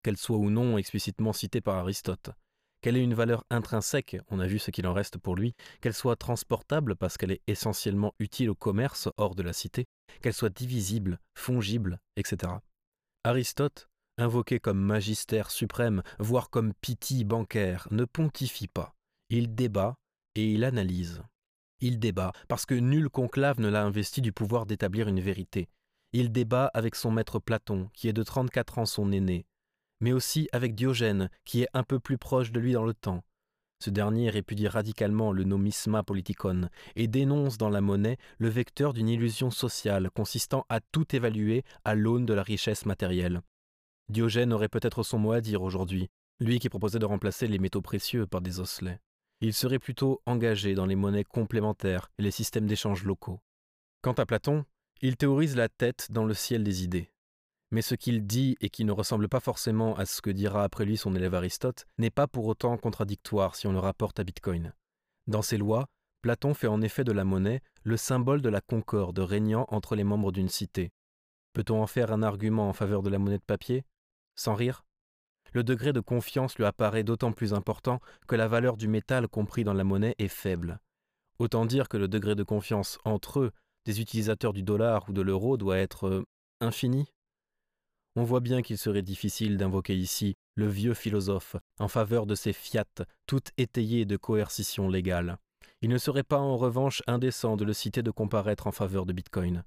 qu'elles 0.08 0.16
soient 0.16 0.38
ou 0.38 0.48
non 0.48 0.78
explicitement 0.78 1.34
citées 1.34 1.60
par 1.60 1.76
Aristote. 1.76 2.30
Qu'elle 2.80 2.96
ait 2.96 3.04
une 3.04 3.12
valeur 3.12 3.44
intrinsèque, 3.50 4.16
on 4.30 4.40
a 4.40 4.46
vu 4.46 4.58
ce 4.58 4.70
qu'il 4.70 4.86
en 4.86 4.94
reste 4.94 5.18
pour 5.18 5.36
lui, 5.36 5.54
qu'elle 5.82 5.92
soit 5.92 6.16
transportable 6.16 6.96
parce 6.96 7.18
qu'elle 7.18 7.32
est 7.32 7.42
essentiellement 7.46 8.14
utile 8.18 8.48
au 8.48 8.54
commerce 8.54 9.10
hors 9.18 9.34
de 9.34 9.42
la 9.42 9.52
cité, 9.52 9.84
qu'elle 10.22 10.32
soit 10.32 10.48
divisible, 10.48 11.18
fongible, 11.34 11.98
etc. 12.16 12.54
Aristote 13.22 13.90
invoqué 14.16 14.60
comme 14.60 14.80
magistère 14.80 15.50
suprême, 15.50 16.02
voire 16.18 16.48
comme 16.48 16.72
piti 16.80 17.22
bancaire, 17.24 17.86
ne 17.90 18.06
pontifie 18.06 18.66
pas. 18.66 18.94
Il 19.28 19.54
débat 19.54 19.94
et 20.36 20.50
il 20.52 20.64
analyse. 20.64 21.22
Il 21.80 21.98
débat 21.98 22.32
parce 22.48 22.64
que 22.64 22.74
nul 22.74 23.10
conclave 23.10 23.60
ne 23.60 23.68
l'a 23.68 23.84
investi 23.84 24.22
du 24.22 24.32
pouvoir 24.32 24.64
d'établir 24.64 25.06
une 25.06 25.20
vérité. 25.20 25.68
Il 26.14 26.32
débat 26.32 26.70
avec 26.72 26.94
son 26.94 27.10
maître 27.10 27.38
Platon, 27.38 27.90
qui 27.92 28.08
est 28.08 28.14
de 28.14 28.22
34 28.22 28.78
ans 28.78 28.86
son 28.86 29.12
aîné, 29.12 29.44
mais 30.00 30.12
aussi 30.12 30.48
avec 30.52 30.74
Diogène, 30.74 31.30
qui 31.44 31.62
est 31.62 31.68
un 31.74 31.82
peu 31.82 31.98
plus 31.98 32.18
proche 32.18 32.52
de 32.52 32.60
lui 32.60 32.72
dans 32.72 32.84
le 32.84 32.94
temps. 32.94 33.22
Ce 33.80 33.90
dernier 33.90 34.28
répudie 34.28 34.66
radicalement 34.66 35.32
le 35.32 35.44
nomisma 35.44 36.02
politikon 36.02 36.68
et 36.96 37.06
dénonce 37.06 37.58
dans 37.58 37.68
la 37.68 37.80
monnaie 37.80 38.16
le 38.38 38.48
vecteur 38.48 38.92
d'une 38.92 39.08
illusion 39.08 39.50
sociale 39.50 40.10
consistant 40.10 40.66
à 40.68 40.80
tout 40.80 41.14
évaluer 41.14 41.62
à 41.84 41.94
l'aune 41.94 42.26
de 42.26 42.34
la 42.34 42.42
richesse 42.42 42.86
matérielle. 42.86 43.40
Diogène 44.08 44.52
aurait 44.52 44.68
peut-être 44.68 45.04
son 45.04 45.18
mot 45.18 45.32
à 45.32 45.40
dire 45.40 45.62
aujourd'hui, 45.62 46.08
lui 46.40 46.58
qui 46.58 46.68
proposait 46.68 46.98
de 46.98 47.04
remplacer 47.04 47.46
les 47.46 47.58
métaux 47.58 47.82
précieux 47.82 48.26
par 48.26 48.40
des 48.40 48.58
osselets. 48.58 48.98
Il 49.40 49.54
serait 49.54 49.78
plutôt 49.78 50.20
engagé 50.26 50.74
dans 50.74 50.86
les 50.86 50.96
monnaies 50.96 51.24
complémentaires 51.24 52.10
et 52.18 52.22
les 52.22 52.32
systèmes 52.32 52.66
d'échange 52.66 53.04
locaux. 53.04 53.40
Quant 54.02 54.14
à 54.14 54.26
Platon, 54.26 54.64
il 55.02 55.16
théorise 55.16 55.54
la 55.54 55.68
tête 55.68 56.08
dans 56.10 56.24
le 56.24 56.34
ciel 56.34 56.64
des 56.64 56.82
idées. 56.82 57.12
Mais 57.70 57.82
ce 57.82 57.94
qu'il 57.94 58.26
dit 58.26 58.56
et 58.60 58.70
qui 58.70 58.84
ne 58.84 58.92
ressemble 58.92 59.28
pas 59.28 59.40
forcément 59.40 59.94
à 59.96 60.06
ce 60.06 60.22
que 60.22 60.30
dira 60.30 60.64
après 60.64 60.84
lui 60.84 60.96
son 60.96 61.14
élève 61.14 61.34
Aristote 61.34 61.86
n'est 61.98 62.10
pas 62.10 62.26
pour 62.26 62.46
autant 62.46 62.76
contradictoire 62.78 63.54
si 63.54 63.66
on 63.66 63.72
le 63.72 63.78
rapporte 63.78 64.18
à 64.18 64.24
Bitcoin. 64.24 64.72
Dans 65.26 65.42
ses 65.42 65.58
lois, 65.58 65.86
Platon 66.22 66.54
fait 66.54 66.66
en 66.66 66.80
effet 66.80 67.04
de 67.04 67.12
la 67.12 67.24
monnaie 67.24 67.60
le 67.82 67.96
symbole 67.96 68.42
de 68.42 68.48
la 68.48 68.60
concorde 68.60 69.18
régnant 69.18 69.66
entre 69.68 69.94
les 69.94 70.04
membres 70.04 70.32
d'une 70.32 70.48
cité. 70.48 70.90
Peut-on 71.52 71.82
en 71.82 71.86
faire 71.86 72.12
un 72.12 72.22
argument 72.22 72.68
en 72.68 72.72
faveur 72.72 73.02
de 73.02 73.10
la 73.10 73.18
monnaie 73.18 73.38
de 73.38 73.44
papier? 73.44 73.84
Sans 74.34 74.54
rire? 74.54 74.84
Le 75.52 75.62
degré 75.62 75.92
de 75.92 76.00
confiance 76.00 76.56
lui 76.56 76.64
apparaît 76.64 77.04
d'autant 77.04 77.32
plus 77.32 77.52
important 77.52 78.00
que 78.26 78.36
la 78.36 78.48
valeur 78.48 78.76
du 78.76 78.88
métal 78.88 79.28
compris 79.28 79.64
dans 79.64 79.74
la 79.74 79.84
monnaie 79.84 80.14
est 80.18 80.28
faible. 80.28 80.80
Autant 81.38 81.66
dire 81.66 81.88
que 81.88 81.96
le 81.96 82.08
degré 82.08 82.34
de 82.34 82.42
confiance 82.42 82.98
entre 83.04 83.40
eux, 83.40 83.52
des 83.84 84.00
utilisateurs 84.00 84.52
du 84.52 84.62
dollar 84.62 85.08
ou 85.08 85.12
de 85.12 85.22
l'euro, 85.22 85.56
doit 85.56 85.78
être 85.78 86.08
euh, 86.08 86.24
infini 86.60 87.06
on 88.16 88.24
voit 88.24 88.40
bien 88.40 88.62
qu'il 88.62 88.78
serait 88.78 89.02
difficile 89.02 89.56
d'invoquer 89.56 89.96
ici 89.96 90.34
le 90.54 90.66
vieux 90.66 90.94
philosophe 90.94 91.56
en 91.78 91.88
faveur 91.88 92.26
de 92.26 92.34
ces 92.34 92.52
fiat 92.52 92.84
toutes 93.26 93.50
étayées 93.56 94.04
de 94.04 94.16
coercition 94.16 94.88
légale. 94.88 95.38
Il 95.82 95.90
ne 95.90 95.98
serait 95.98 96.24
pas 96.24 96.38
en 96.38 96.56
revanche 96.56 97.02
indécent 97.06 97.56
de 97.56 97.64
le 97.64 97.72
citer 97.72 98.02
de 98.02 98.10
comparaître 98.10 98.66
en 98.66 98.72
faveur 98.72 99.06
de 99.06 99.12
Bitcoin. 99.12 99.62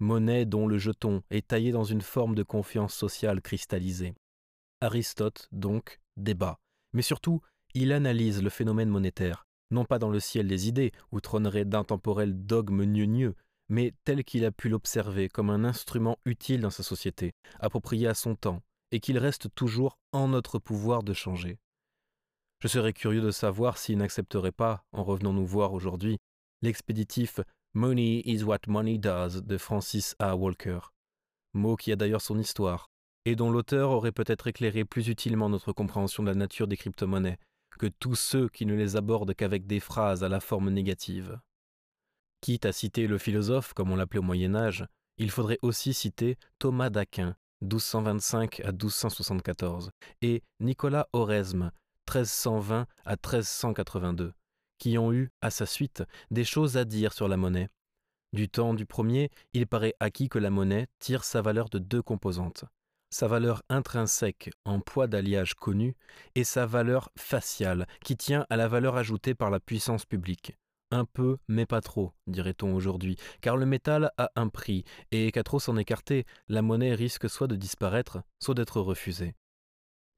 Monnaie 0.00 0.44
dont 0.44 0.66
le 0.66 0.78
jeton 0.78 1.22
est 1.30 1.46
taillé 1.46 1.70
dans 1.70 1.84
une 1.84 2.00
forme 2.00 2.34
de 2.34 2.42
confiance 2.42 2.94
sociale 2.94 3.40
cristallisée. 3.40 4.14
Aristote, 4.80 5.48
donc, 5.52 6.00
débat, 6.16 6.58
mais 6.92 7.02
surtout, 7.02 7.40
il 7.74 7.92
analyse 7.92 8.42
le 8.42 8.50
phénomène 8.50 8.88
monétaire, 8.88 9.46
non 9.70 9.84
pas 9.84 10.00
dans 10.00 10.10
le 10.10 10.18
ciel 10.18 10.48
des 10.48 10.66
idées, 10.66 10.90
où 11.12 11.20
trônerait 11.20 11.64
d'intemporels 11.64 12.44
dogmes 12.44 12.84
gneugneux, 12.84 13.36
mais 13.72 13.94
tel 14.04 14.22
qu'il 14.22 14.44
a 14.44 14.52
pu 14.52 14.68
l'observer 14.68 15.30
comme 15.30 15.48
un 15.48 15.64
instrument 15.64 16.18
utile 16.26 16.60
dans 16.60 16.68
sa 16.68 16.82
société, 16.82 17.32
approprié 17.58 18.06
à 18.06 18.12
son 18.12 18.34
temps, 18.34 18.60
et 18.90 19.00
qu'il 19.00 19.16
reste 19.16 19.48
toujours 19.54 19.98
en 20.12 20.28
notre 20.28 20.58
pouvoir 20.58 21.02
de 21.02 21.14
changer. 21.14 21.58
Je 22.60 22.68
serais 22.68 22.92
curieux 22.92 23.22
de 23.22 23.30
savoir 23.30 23.78
s'il 23.78 23.96
n'accepterait 23.96 24.52
pas, 24.52 24.84
en 24.92 25.02
revenant 25.02 25.32
nous 25.32 25.46
voir 25.46 25.72
aujourd'hui, 25.72 26.18
l'expéditif 26.60 27.40
Money 27.72 28.20
is 28.26 28.42
what 28.42 28.58
money 28.66 28.98
does 28.98 29.40
de 29.40 29.56
Francis 29.56 30.16
A. 30.18 30.36
Walker, 30.36 30.80
mot 31.54 31.76
qui 31.76 31.92
a 31.92 31.96
d'ailleurs 31.96 32.20
son 32.20 32.38
histoire, 32.38 32.90
et 33.24 33.36
dont 33.36 33.50
l'auteur 33.50 33.88
aurait 33.88 34.12
peut-être 34.12 34.48
éclairé 34.48 34.84
plus 34.84 35.08
utilement 35.08 35.48
notre 35.48 35.72
compréhension 35.72 36.22
de 36.22 36.28
la 36.28 36.34
nature 36.34 36.68
des 36.68 36.76
crypto-monnaies 36.76 37.38
que 37.78 37.86
tous 37.86 38.16
ceux 38.16 38.50
qui 38.50 38.66
ne 38.66 38.74
les 38.74 38.96
abordent 38.96 39.34
qu'avec 39.34 39.66
des 39.66 39.80
phrases 39.80 40.22
à 40.22 40.28
la 40.28 40.40
forme 40.40 40.68
négative. 40.68 41.40
Quitte 42.42 42.66
à 42.66 42.72
citer 42.72 43.06
le 43.06 43.18
philosophe, 43.18 43.72
comme 43.72 43.92
on 43.92 43.96
l'appelait 43.96 44.18
au 44.18 44.22
Moyen 44.22 44.56
Âge, 44.56 44.84
il 45.16 45.30
faudrait 45.30 45.60
aussi 45.62 45.94
citer 45.94 46.36
Thomas 46.58 46.90
d'Aquin, 46.90 47.36
1225 47.62 48.60
à 48.64 48.72
1274, 48.72 49.92
et 50.22 50.42
Nicolas 50.58 51.08
Oresme, 51.12 51.70
1320 52.08 52.86
à 53.04 53.10
1382, 53.12 54.32
qui 54.78 54.98
ont 54.98 55.12
eu, 55.12 55.30
à 55.40 55.50
sa 55.50 55.66
suite, 55.66 56.02
des 56.32 56.42
choses 56.42 56.76
à 56.76 56.84
dire 56.84 57.12
sur 57.12 57.28
la 57.28 57.36
monnaie. 57.36 57.68
Du 58.32 58.48
temps 58.48 58.74
du 58.74 58.86
premier, 58.86 59.30
il 59.52 59.68
paraît 59.68 59.94
acquis 60.00 60.28
que 60.28 60.40
la 60.40 60.50
monnaie 60.50 60.88
tire 60.98 61.22
sa 61.22 61.42
valeur 61.42 61.68
de 61.68 61.78
deux 61.78 62.02
composantes 62.02 62.64
sa 63.12 63.28
valeur 63.28 63.62
intrinsèque 63.68 64.50
en 64.64 64.80
poids 64.80 65.06
d'alliage 65.06 65.54
connu 65.54 65.94
et 66.34 66.44
sa 66.44 66.64
valeur 66.64 67.10
faciale 67.16 67.86
qui 68.02 68.16
tient 68.16 68.46
à 68.48 68.56
la 68.56 68.68
valeur 68.68 68.96
ajoutée 68.96 69.34
par 69.34 69.50
la 69.50 69.60
puissance 69.60 70.06
publique. 70.06 70.56
Un 70.94 71.06
peu, 71.06 71.38
mais 71.48 71.64
pas 71.64 71.80
trop, 71.80 72.12
dirait-on 72.26 72.74
aujourd'hui, 72.74 73.16
car 73.40 73.56
le 73.56 73.64
métal 73.64 74.12
a 74.18 74.30
un 74.36 74.48
prix, 74.48 74.84
et 75.10 75.32
qu'à 75.32 75.42
trop 75.42 75.58
s'en 75.58 75.78
écarter, 75.78 76.26
la 76.48 76.60
monnaie 76.60 76.94
risque 76.94 77.30
soit 77.30 77.46
de 77.46 77.56
disparaître, 77.56 78.18
soit 78.38 78.54
d'être 78.54 78.78
refusée. 78.78 79.34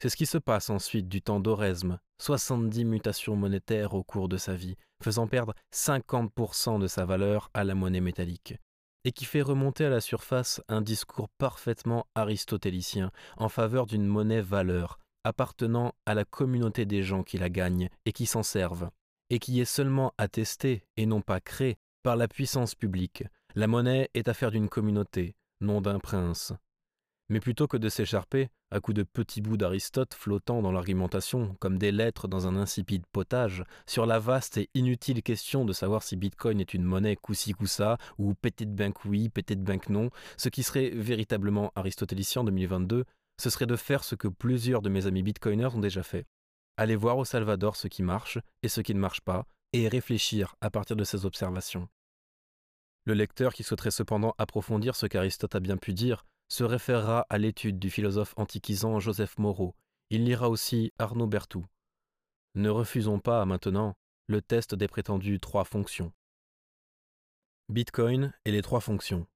C'est 0.02 0.09
ce 0.09 0.16
qui 0.16 0.26
se 0.26 0.36
passe 0.36 0.70
ensuite 0.70 1.09
du 1.09 1.22
temps 1.22 1.38
d'Oresme, 1.38 2.01
70 2.20 2.86
mutations 2.86 3.36
monétaires 3.36 3.94
au 3.94 4.02
cours 4.02 4.28
de 4.28 4.36
sa 4.36 4.56
vie, 4.56 4.74
faisant 5.01 5.28
perdre 5.28 5.55
50% 5.72 6.80
de 6.80 6.88
sa 6.88 7.05
valeur 7.05 7.51
à 7.55 7.62
la 7.62 7.76
monnaie 7.76 8.01
métallique, 8.01 8.56
et 9.05 9.12
qui 9.12 9.26
fait 9.26 9.42
remonter 9.42 9.84
à 9.84 9.90
la 9.90 10.01
surface 10.01 10.60
un 10.66 10.82
discours 10.82 11.28
parfaitement 11.38 12.05
aristotélicien 12.16 13.12
en 13.36 13.48
faveur 13.48 13.86
d'une 13.86 14.06
monnaie 14.09 14.42
valeur, 14.42 14.98
appartenant 15.22 15.94
à 16.05 16.14
la 16.14 16.24
communauté 16.24 16.84
des 16.84 17.05
gens 17.05 17.22
qui 17.22 17.38
la 17.38 17.48
gagnent 17.48 17.90
et 18.06 18.12
qui 18.12 18.26
s'en 18.26 18.42
servent, 18.42 18.90
et 19.35 19.40
qui 19.40 19.61
est 19.61 19.65
seulement 19.65 20.15
attestée, 20.16 20.86
et 20.97 21.06
non 21.06 21.20
pas 21.20 21.40
créée, 21.40 21.77
par 22.05 22.15
la 22.15 22.28
puissance 22.28 22.77
publique. 22.77 23.24
La 23.56 23.66
monnaie 23.66 24.09
est 24.15 24.28
affaire 24.28 24.52
d'une 24.52 24.69
communauté, 24.69 25.35
non 25.61 25.81
d'un 25.81 25.98
prince. 25.98 26.52
Mais 27.28 27.40
plutôt 27.40 27.66
que 27.66 27.77
de 27.77 27.89
s'écharper, 27.89 28.48
à 28.70 28.78
coups 28.78 28.94
de 28.94 29.02
petits 29.02 29.40
bouts 29.40 29.56
d'Aristote 29.56 30.15
flottant 30.15 30.62
dans 30.62 30.70
l'argumentation 30.70 31.56
comme 31.59 31.78
des 31.78 31.90
lettres 31.90 32.28
dans 32.28 32.47
un 32.47 32.55
insipide 32.55 33.06
potage, 33.11 33.65
sur 33.86 34.06
la 34.06 34.20
vaste 34.20 34.56
et 34.56 34.70
inutile 34.74 35.20
question 35.20 35.65
de 35.65 35.73
savoir 35.73 36.05
si 36.05 36.15
Bitcoin 36.15 36.61
est 36.61 36.73
une 36.73 36.85
monnaie 36.85 37.16
coussi 37.16 37.55
coussa 37.55 37.98
ou 38.19 38.35
peut-être 38.35 38.73
bank 38.73 39.05
oui, 39.05 39.31
peut-être 39.31 39.65
bank 39.65 39.89
non, 39.89 40.11
ce 40.36 40.48
qui 40.48 40.62
serait 40.62 40.90
véritablement 40.90 41.73
aristotélicien 41.74 42.43
en 42.43 42.44
2022, 42.44 43.05
ce 43.40 43.51
serait 43.51 43.66
de 43.66 43.74
faire 43.74 44.05
ce 44.05 44.15
que 44.15 44.28
plusieurs 44.28 44.81
de 44.81 44.90
mes 44.90 45.09
amis 45.09 45.24
bitcoiners 45.24 45.74
ont 45.74 45.81
déjà 45.81 46.05
fait. 46.05 46.24
Aller 46.76 46.96
voir 46.96 47.18
au 47.18 47.24
Salvador 47.24 47.76
ce 47.76 47.88
qui 47.88 48.02
marche 48.02 48.38
et 48.62 48.68
ce 48.68 48.80
qui 48.80 48.94
ne 48.94 49.01
marche 49.01 49.20
pas, 49.20 49.46
et 49.72 49.88
réfléchir 49.88 50.56
à 50.60 50.70
partir 50.70 50.96
de 50.96 51.05
ces 51.05 51.26
observations. 51.26 51.88
Le 53.05 53.14
lecteur 53.14 53.52
qui 53.52 53.62
souhaiterait 53.62 53.90
cependant 53.90 54.34
approfondir 54.38 54.96
ce 54.96 55.06
qu'Aristote 55.06 55.55
a 55.55 55.60
bien 55.60 55.76
pu 55.76 55.92
dire 55.92 56.24
se 56.48 56.64
référera 56.64 57.26
à 57.28 57.38
l'étude 57.38 57.78
du 57.78 57.90
philosophe 57.90 58.34
antiquisant 58.36 59.01
Joseph 59.01 59.38
Moreau. 59.38 59.74
Il 60.10 60.24
lira 60.24 60.48
aussi 60.48 60.92
Arnaud 60.98 61.26
Berthoud. 61.26 61.64
Ne 62.55 62.70
refusons 62.70 63.18
pas 63.18 63.44
maintenant 63.44 63.96
le 64.26 64.40
test 64.40 64.74
des 64.74 64.88
prétendues 64.88 65.40
trois 65.40 65.64
fonctions. 65.64 66.12
Bitcoin 67.68 68.32
et 68.44 68.52
les 68.52 68.62
trois 68.62 68.80
fonctions. 68.80 69.26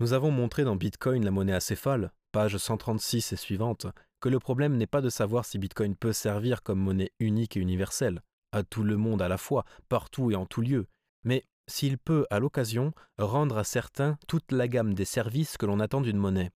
Nous 0.00 0.12
avons 0.12 0.30
montré 0.30 0.64
dans 0.64 0.76
Bitcoin 0.76 1.24
la 1.24 1.30
monnaie 1.30 1.54
acéphale, 1.54 2.12
page 2.32 2.56
136 2.56 3.32
et 3.32 3.36
suivante, 3.36 3.86
le 4.28 4.38
problème 4.38 4.76
n'est 4.76 4.86
pas 4.86 5.00
de 5.00 5.10
savoir 5.10 5.44
si 5.44 5.58
Bitcoin 5.58 5.96
peut 5.96 6.12
servir 6.12 6.62
comme 6.62 6.80
monnaie 6.80 7.12
unique 7.18 7.56
et 7.56 7.60
universelle, 7.60 8.22
à 8.52 8.62
tout 8.62 8.82
le 8.82 8.96
monde 8.96 9.22
à 9.22 9.28
la 9.28 9.38
fois, 9.38 9.64
partout 9.88 10.30
et 10.30 10.36
en 10.36 10.46
tout 10.46 10.60
lieu, 10.60 10.86
mais 11.24 11.44
s'il 11.66 11.98
peut, 11.98 12.26
à 12.30 12.38
l'occasion, 12.38 12.92
rendre 13.18 13.56
à 13.56 13.64
certains 13.64 14.18
toute 14.28 14.52
la 14.52 14.68
gamme 14.68 14.94
des 14.94 15.04
services 15.04 15.56
que 15.56 15.66
l'on 15.66 15.80
attend 15.80 16.00
d'une 16.00 16.18
monnaie. 16.18 16.50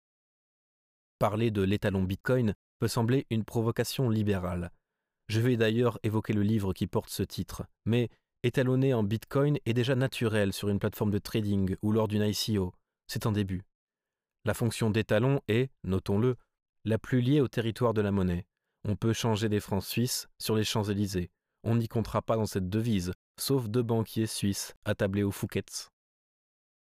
Parler 1.18 1.50
de 1.50 1.62
l'étalon 1.62 2.02
Bitcoin 2.02 2.54
peut 2.78 2.88
sembler 2.88 3.26
une 3.30 3.44
provocation 3.44 4.08
libérale. 4.08 4.70
Je 5.28 5.40
vais 5.40 5.56
d'ailleurs 5.56 5.98
évoquer 6.02 6.32
le 6.32 6.42
livre 6.42 6.72
qui 6.72 6.86
porte 6.86 7.10
ce 7.10 7.22
titre, 7.22 7.64
mais 7.84 8.10
étalonner 8.42 8.92
en 8.94 9.02
Bitcoin 9.02 9.58
est 9.64 9.74
déjà 9.74 9.94
naturel 9.94 10.52
sur 10.52 10.68
une 10.68 10.78
plateforme 10.78 11.10
de 11.10 11.18
trading 11.18 11.76
ou 11.82 11.92
lors 11.92 12.08
d'une 12.08 12.22
ICO. 12.22 12.74
C'est 13.06 13.26
un 13.26 13.32
début. 13.32 13.62
La 14.44 14.54
fonction 14.54 14.90
d'étalon 14.90 15.40
est, 15.48 15.70
notons-le, 15.84 16.36
la 16.84 16.98
plus 16.98 17.20
liée 17.20 17.40
au 17.40 17.48
territoire 17.48 17.94
de 17.94 18.00
la 18.00 18.12
monnaie. 18.12 18.46
On 18.86 18.96
peut 18.96 19.12
changer 19.12 19.48
des 19.48 19.60
francs 19.60 19.84
suisses 19.84 20.28
sur 20.38 20.56
les 20.56 20.64
Champs-Élysées. 20.64 21.30
On 21.62 21.76
n'y 21.76 21.88
comptera 21.88 22.20
pas 22.20 22.36
dans 22.36 22.46
cette 22.46 22.68
devise, 22.68 23.12
sauf 23.40 23.68
deux 23.68 23.82
banquiers 23.82 24.26
suisses 24.26 24.74
attablés 24.84 25.22
aux 25.22 25.30
Fouquet's. 25.30 25.90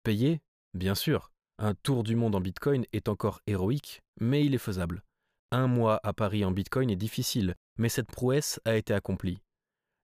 Payer 0.04 0.42
Bien 0.74 0.96
sûr. 0.96 1.32
Un 1.60 1.74
tour 1.74 2.04
du 2.04 2.16
monde 2.16 2.36
en 2.36 2.42
Bitcoin 2.42 2.86
est 2.94 3.10
encore 3.10 3.42
héroïque, 3.48 4.04
mais 4.20 4.46
il 4.46 4.54
est 4.54 4.60
faisable. 4.60 5.04
Un 5.52 5.66
mois 5.66 6.00
à 6.04 6.14
Paris 6.14 6.46
en 6.46 6.52
Bitcoin 6.52 6.92
est 6.92 6.96
difficile, 6.96 7.56
mais 7.78 7.90
cette 7.90 8.12
prouesse 8.12 8.60
a 8.66 8.76
été 8.76 8.94
accomplie. 8.94 9.42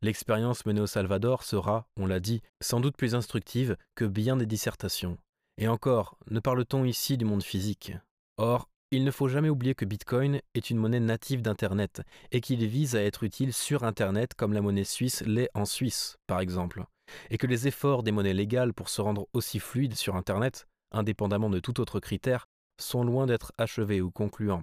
L'expérience 0.02 0.66
menée 0.66 0.82
au 0.82 0.88
Salvador 0.88 1.44
sera, 1.44 1.88
on 1.96 2.08
l'a 2.08 2.20
dit, 2.20 2.42
sans 2.62 2.80
doute 2.80 2.98
plus 2.98 3.14
instructive 3.14 3.78
que 3.94 4.06
bien 4.06 4.36
des 4.36 4.48
dissertations. 4.48 5.18
Et 5.58 5.68
encore, 5.68 6.18
ne 6.32 6.40
parle-t-on 6.40 6.86
ici 6.86 7.18
du 7.18 7.26
monde 7.26 7.44
physique? 7.44 7.94
Or, 8.38 8.68
il 8.94 9.04
ne 9.04 9.10
faut 9.10 9.28
jamais 9.28 9.50
oublier 9.50 9.74
que 9.74 9.86
Bitcoin 9.86 10.40
est 10.54 10.70
une 10.70 10.78
monnaie 10.78 11.00
native 11.00 11.42
d'Internet 11.42 12.04
et 12.32 12.42
qu'il 12.42 12.64
vise 12.68 12.96
à 12.96 13.02
être 13.02 13.24
utile 13.24 13.52
sur 13.52 13.84
Internet 13.84 14.36
comme 14.36 14.54
la 14.54 14.62
monnaie 14.62 14.84
suisse 14.84 15.24
l'est 15.26 15.50
en 15.56 15.66
Suisse, 15.66 16.18
par 16.28 16.40
exemple, 16.40 16.86
et 17.32 17.40
que 17.40 17.48
les 17.48 17.68
efforts 17.68 18.04
des 18.04 18.12
monnaies 18.12 18.36
légales 18.36 18.72
pour 18.72 18.90
se 18.90 19.02
rendre 19.02 19.28
aussi 19.34 19.58
fluides 19.58 19.96
sur 19.96 20.16
Internet, 20.16 20.68
indépendamment 20.92 21.50
de 21.50 21.58
tout 21.58 21.82
autre 21.82 22.00
critère, 22.00 22.46
sont 22.80 23.04
loin 23.04 23.26
d'être 23.26 23.52
achevés 23.58 24.00
ou 24.00 24.12
concluants. 24.12 24.62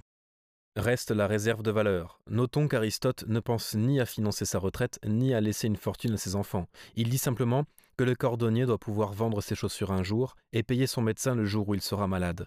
Reste 0.77 1.11
la 1.11 1.27
réserve 1.27 1.65
de 1.65 1.73
valeur. 1.73 2.21
Notons 2.31 2.69
qu'Aristote 2.69 3.25
ne 3.27 3.41
pense 3.41 3.75
ni 3.75 3.99
à 3.99 4.07
financer 4.07 4.45
sa 4.45 4.61
retraite, 4.61 5.01
ni 5.05 5.35
à 5.35 5.41
laisser 5.41 5.67
une 5.67 5.75
fortune 5.75 6.15
à 6.15 6.19
ses 6.19 6.37
enfants. 6.37 6.69
Il 6.95 7.09
dit 7.09 7.19
simplement 7.19 7.65
que 7.97 8.05
le 8.05 8.15
cordonnier 8.15 8.65
doit 8.65 8.79
pouvoir 8.79 9.13
vendre 9.13 9.41
ses 9.41 9.57
chaussures 9.57 9.91
un 9.91 10.05
jour 10.05 10.37
et 10.53 10.63
payer 10.63 10.87
son 10.87 11.03
médecin 11.03 11.35
le 11.35 11.47
jour 11.47 11.69
où 11.69 11.75
il 11.75 11.83
sera 11.83 12.07
malade. 12.07 12.47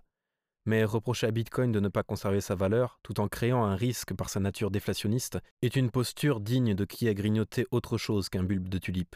Mais 0.65 0.85
reprocher 0.85 1.27
à 1.27 1.31
Bitcoin 1.31 1.71
de 1.71 1.79
ne 1.79 1.89
pas 1.89 2.03
conserver 2.03 2.39
sa 2.39 2.55
valeur, 2.55 2.99
tout 3.03 3.19
en 3.19 3.27
créant 3.27 3.65
un 3.65 3.75
risque 3.75 4.13
par 4.13 4.29
sa 4.29 4.39
nature 4.39 4.71
déflationniste, 4.71 5.39
est 5.61 5.75
une 5.75 5.91
posture 5.91 6.39
digne 6.39 6.73
de 6.73 6.85
qui 6.85 7.07
a 7.09 7.13
grignoté 7.13 7.65
autre 7.71 7.97
chose 7.97 8.29
qu'un 8.29 8.43
bulbe 8.43 8.69
de 8.69 8.77
tulipe. 8.77 9.15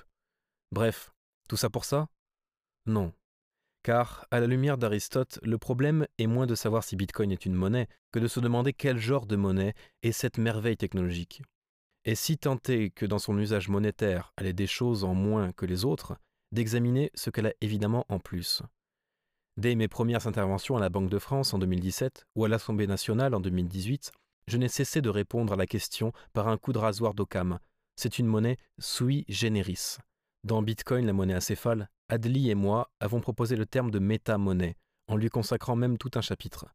Bref, 0.72 1.12
tout 1.48 1.56
ça 1.56 1.70
pour 1.70 1.86
ça? 1.86 2.10
Non. 2.86 3.14
Car, 3.84 4.28
à 4.32 4.42
la 4.42 4.48
lumière 4.48 4.78
d'Aristote, 4.78 5.40
le 5.44 5.58
problème 5.58 6.08
est 6.18 6.28
moins 6.28 6.46
de 6.46 6.56
savoir 6.56 6.84
si 6.84 6.98
Bitcoin 6.98 7.32
est 7.32 7.46
une 7.46 7.54
monnaie 7.54 7.88
que 8.12 8.20
de 8.20 8.28
se 8.28 8.42
demander 8.42 8.74
quel 8.74 8.98
genre 8.98 9.26
de 9.26 9.38
monnaie 9.38 9.74
est 10.04 10.12
cette 10.12 10.38
merveille 10.38 10.76
technologique. 10.76 11.42
Et 12.04 12.16
si 12.16 12.38
tant 12.38 12.60
est 12.68 12.90
que 12.90 13.06
dans 13.06 13.20
son 13.20 13.38
usage 13.38 13.70
monétaire, 13.70 14.34
elle 14.36 14.48
ait 14.48 14.54
des 14.54 14.68
choses 14.68 15.06
en 15.06 15.14
moins 15.14 15.54
que 15.54 15.66
les 15.66 15.86
autres, 15.86 16.18
d'examiner 16.52 17.12
ce 17.14 17.30
qu'elle 17.30 17.48
a 17.48 17.54
évidemment 17.62 18.06
en 18.10 18.20
plus. 18.20 18.62
Dès 19.58 19.74
mes 19.74 19.88
premières 19.88 20.28
interventions 20.28 20.78
à 20.78 20.80
la 20.80 20.90
Banque 20.90 21.10
de 21.10 21.18
France 21.18 21.52
en 21.56 21.58
2017 21.58 22.28
ou 22.36 22.46
à 22.46 22.48
l'Assemblée 22.48 22.86
nationale 22.86 23.34
en 23.34 23.40
2018, 23.40 24.12
je 24.46 24.58
n'ai 24.58 24.68
cessé 24.68 25.02
de 25.02 25.10
répondre 25.10 25.54
à 25.54 25.56
la 25.56 25.66
question 25.66 26.14
par 26.32 26.48
un 26.48 26.58
coup 26.58 26.74
de 26.74 26.78
rasoir 26.78 27.16
d'Occam. 27.16 27.58
C'est 27.96 28.20
une 28.20 28.28
monnaie 28.28 28.58
sui 28.78 29.26
generis. 29.28 29.98
Dans 30.44 30.62
Bitcoin, 30.62 31.08
la 31.08 31.14
monnaie 31.14 31.34
acéphale, 31.34 31.90
Adli 32.08 32.52
et 32.52 32.56
moi 32.56 32.92
avons 33.00 33.20
proposé 33.20 33.56
le 33.56 33.66
terme 33.66 33.90
de 33.90 33.98
méta-monnaie, 33.98 34.78
en 35.08 35.18
lui 35.18 35.30
consacrant 35.30 35.76
même 35.76 35.98
tout 35.98 36.12
un 36.14 36.22
chapitre. 36.22 36.68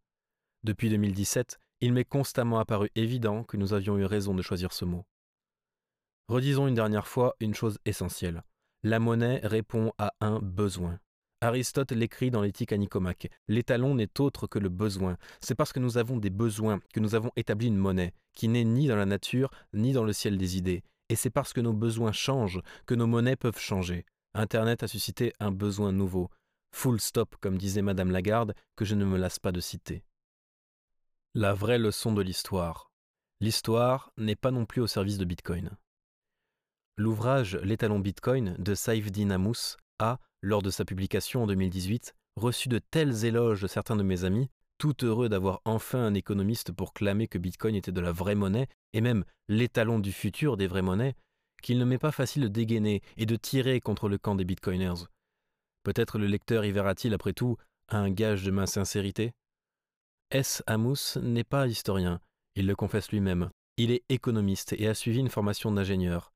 Depuis 0.65 0.91
2017, 0.91 1.61
il 1.83 1.93
m'est 1.93 2.05
constamment 2.05 2.59
apparu 2.59 2.91
évident 2.97 3.45
que 3.45 3.57
nous 3.57 3.75
avions 3.75 3.97
eu 3.97 4.05
raison 4.05 4.35
de 4.35 4.43
choisir 4.43 4.73
ce 4.73 4.85
mot. 4.85 5.05
Redisons 6.27 6.67
une 6.67 6.75
dernière 6.75 7.07
fois 7.07 7.37
une 7.39 7.55
chose 7.55 7.79
essentielle. 7.85 8.43
La 8.83 8.99
monnaie 8.99 9.41
répond 9.45 9.93
à 9.99 10.15
un 10.21 10.41
besoin. 10.41 10.99
Aristote 11.43 11.91
l'écrit 11.91 12.31
dans 12.31 12.41
l'éthique 12.41 12.73
à. 12.73 13.29
L'étalon 13.49 13.97
n'est 13.97 14.21
autre 14.21 14.47
que 14.47 14.61
le 14.61 14.69
besoin. 14.69 15.17
C'est 15.41 15.57
parce 15.57 15.73
que 15.73 15.81
nous 15.81 15.99
avons 15.99 16.17
des 16.17 16.31
besoins 16.31 16.81
que 16.95 17.01
nous 17.01 17.17
avons 17.17 17.33
établi 17.35 17.67
une 17.67 17.77
monnaie, 17.77 18.15
qui 18.33 18.47
n'est 18.47 18.63
ni 18.63 18.87
dans 18.87 18.95
la 18.95 19.07
nature, 19.07 19.51
ni 19.73 19.93
dans 19.93 20.05
le 20.05 20.13
ciel 20.13 20.39
des 20.39 20.57
idées. 20.57 20.85
Et 21.09 21.17
c'est 21.17 21.31
parce 21.31 21.53
que 21.53 21.61
nos 21.61 21.73
besoins 21.73 22.13
changent 22.13 22.61
que 22.87 22.95
nos 22.95 23.09
monnaies 23.09 23.35
peuvent 23.35 23.59
changer. 23.59 24.07
Internet 24.35 24.85
a 24.85 24.89
suscité 24.89 25.33
un 25.41 25.51
besoin 25.51 25.91
nouveau. 25.91 26.31
Full 26.71 27.01
stop, 27.01 27.35
comme 27.41 27.59
disait 27.59 27.83
Madame 27.83 28.13
Lagarde, 28.13 28.55
que 28.77 28.85
je 28.85 28.95
ne 28.95 29.05
me 29.05 29.19
lasse 29.19 29.41
pas 29.41 29.53
de 29.53 29.61
citer. 29.61 30.05
La 31.35 31.55
vraie 31.55 31.79
leçon 31.79 32.13
de 32.13 32.23
l'histoire. 32.23 32.93
L'histoire 33.41 34.13
n'est 34.17 34.37
pas 34.37 34.53
non 34.53 34.65
plus 34.65 34.81
au 34.81 34.87
service 34.87 35.19
de 35.19 35.25
Bitcoin. 35.25 35.71
L'ouvrage 36.97 37.57
L'étalon 37.57 37.99
Bitcoin 37.99 38.55
de 38.61 38.77
Saifdin 38.77 39.31
Amous 39.31 39.77
a, 40.03 40.19
lors 40.43 40.63
de 40.63 40.71
sa 40.71 40.85
publication 40.85 41.45
en 41.45 41.47
2018, 41.47 42.15
reçu 42.37 42.69
de 42.69 42.79
tels 42.79 43.25
éloges 43.25 43.63
de 43.63 43.67
certains 43.67 43.97
de 43.97 44.03
mes 44.03 44.25
amis, 44.25 44.51
tout 44.79 45.05
heureux 45.05 45.29
d'avoir 45.29 45.61
enfin 45.65 46.01
un 46.01 46.15
économiste 46.15 46.73
pour 46.73 46.93
clamer 46.93 47.29
que 47.29 47.39
Bitcoin 47.39 47.77
était 47.77 47.93
de 47.93 48.01
la 48.01 48.13
vraie 48.13 48.35
monnaie, 48.35 48.69
et 48.93 49.01
même 49.01 49.25
l'étalon 49.49 49.99
du 49.99 50.13
futur 50.13 50.57
des 50.57 50.67
vraies 50.67 50.83
monnaies, 50.83 51.15
qu'il 51.63 51.79
ne 51.79 51.85
m'est 51.85 51.99
pas 51.99 52.11
facile 52.11 52.43
de 52.43 52.49
dégainer 52.49 53.03
et 53.17 53.27
de 53.27 53.37
tirer 53.37 53.81
contre 53.81 54.09
le 54.09 54.19
camp 54.19 54.35
des 54.35 54.45
Bitcoiners. 54.45 55.07
Peut-être 55.85 56.19
le 56.19 56.27
lecteur 56.27 56.65
y 56.65 56.73
verra-t-il, 56.73 57.15
après 57.15 57.33
tout, 57.33 57.57
un 57.89 58.11
gage 58.11 58.45
de 58.45 58.51
ma 58.51 58.67
sincérité? 58.67 59.33
S. 60.31 60.63
Amous 60.67 61.19
n'est 61.21 61.45
pas 61.45 61.67
historien, 61.69 62.21
il 62.55 62.67
le 62.67 62.75
confesse 62.75 63.11
lui-même. 63.11 63.51
Il 63.77 63.91
est 63.91 64.03
économiste 64.09 64.75
et 64.75 64.89
a 64.89 64.95
suivi 64.95 65.19
une 65.19 65.31
formation 65.31 65.73
d'ingénieur. 65.73 66.33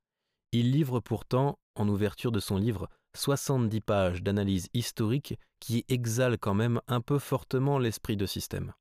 Il 0.52 0.70
livre 0.70 1.01
pourtant, 1.01 1.59
en 1.74 1.88
ouverture 1.88 2.32
de 2.32 2.40
son 2.40 2.56
livre, 2.56 2.88
70 3.16 3.80
pages 3.80 4.22
d'analyse 4.22 4.68
historique 4.74 5.38
qui 5.60 5.84
exhalent 5.88 6.38
quand 6.38 6.55
même 6.55 6.80
un 6.86 7.01
peu 7.01 7.18
fortement 7.18 7.78
l'esprit 7.78 8.16
de 8.16 8.26
système. 8.26 8.72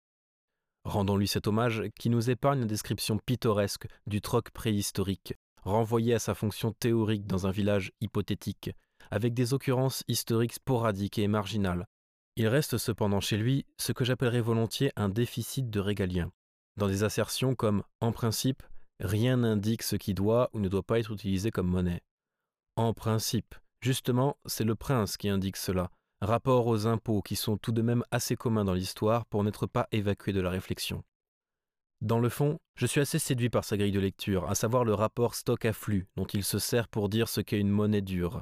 Rendons-lui 0.84 1.28
cet 1.28 1.48
hommage 1.48 1.84
qui 1.98 2.10
nous 2.10 2.30
épargne 2.30 2.62
une 2.62 2.68
description 2.68 3.18
pittoresque 3.18 3.88
du 4.06 4.22
troc 4.22 4.52
préhistorique, 4.52 5.34
renvoyé 5.64 6.14
à 6.14 6.20
sa 6.20 6.36
fonction 6.36 6.72
théorique 6.72 7.26
dans 7.26 7.48
un 7.48 7.52
village 7.52 7.92
hypothétique, 8.02 8.70
avec 9.10 9.34
des 9.34 9.54
occurrences 9.54 10.04
historiques 10.08 10.54
sporadiques 10.54 11.18
et 11.18 11.28
marginales. 11.28 11.88
Il 12.36 12.48
reste 12.48 12.78
cependant 12.78 13.22
chez 13.22 13.38
lui 13.38 13.66
ce 13.78 13.94
que 13.94 14.06
j'appellerais 14.06 14.42
volontiers 14.42 14.92
un 14.96 15.10
déficit 15.10 15.70
de 15.70 15.80
régalien, 15.80 16.32
dans 16.78 16.88
des 16.88 17.04
assertions 17.04 17.56
comme 17.56 17.84
en 18.02 18.12
principe, 18.12 18.62
rien 19.00 19.38
n'indique 19.38 19.82
ce 19.82 19.96
qui 19.96 20.14
doit 20.14 20.50
ou 20.54 20.60
ne 20.60 20.68
doit 20.68 20.84
pas 20.84 21.00
être 21.00 21.14
utilisé 21.14 21.50
comme 21.50 21.68
monnaie. 21.68 22.02
En 22.76 22.94
principe, 22.94 23.56
Justement, 23.86 24.36
c'est 24.48 24.64
le 24.64 24.74
prince 24.74 25.16
qui 25.16 25.30
indique 25.30 25.58
cela, 25.58 25.92
rapport 26.20 26.66
aux 26.66 26.88
impôts 26.88 27.22
qui 27.22 27.36
sont 27.36 27.56
tout 27.56 27.72
de 27.72 27.84
même 27.84 28.04
assez 28.10 28.36
communs 28.36 28.66
dans 28.66 28.74
l'histoire 28.74 29.28
pour 29.28 29.44
n'être 29.44 29.68
pas 29.68 29.88
évacués 29.92 30.34
de 30.34 30.42
la 30.42 30.50
réflexion. 30.50 31.04
Dans 32.02 32.18
le 32.18 32.30
fond, 32.30 32.58
je 32.74 32.88
suis 32.88 33.00
assez 33.00 33.20
séduit 33.20 33.52
par 33.52 33.64
sa 33.64 33.78
grille 33.78 33.92
de 33.92 34.00
lecture, 34.00 34.50
à 34.50 34.56
savoir 34.56 34.86
le 34.86 34.96
rapport 34.96 35.36
stock-afflux 35.36 36.08
dont 36.16 36.26
il 36.26 36.44
se 36.44 36.58
sert 36.58 36.88
pour 36.88 37.10
dire 37.10 37.30
ce 37.30 37.42
qu'est 37.42 37.60
une 37.60 37.70
monnaie 37.70 38.02
dure. 38.02 38.42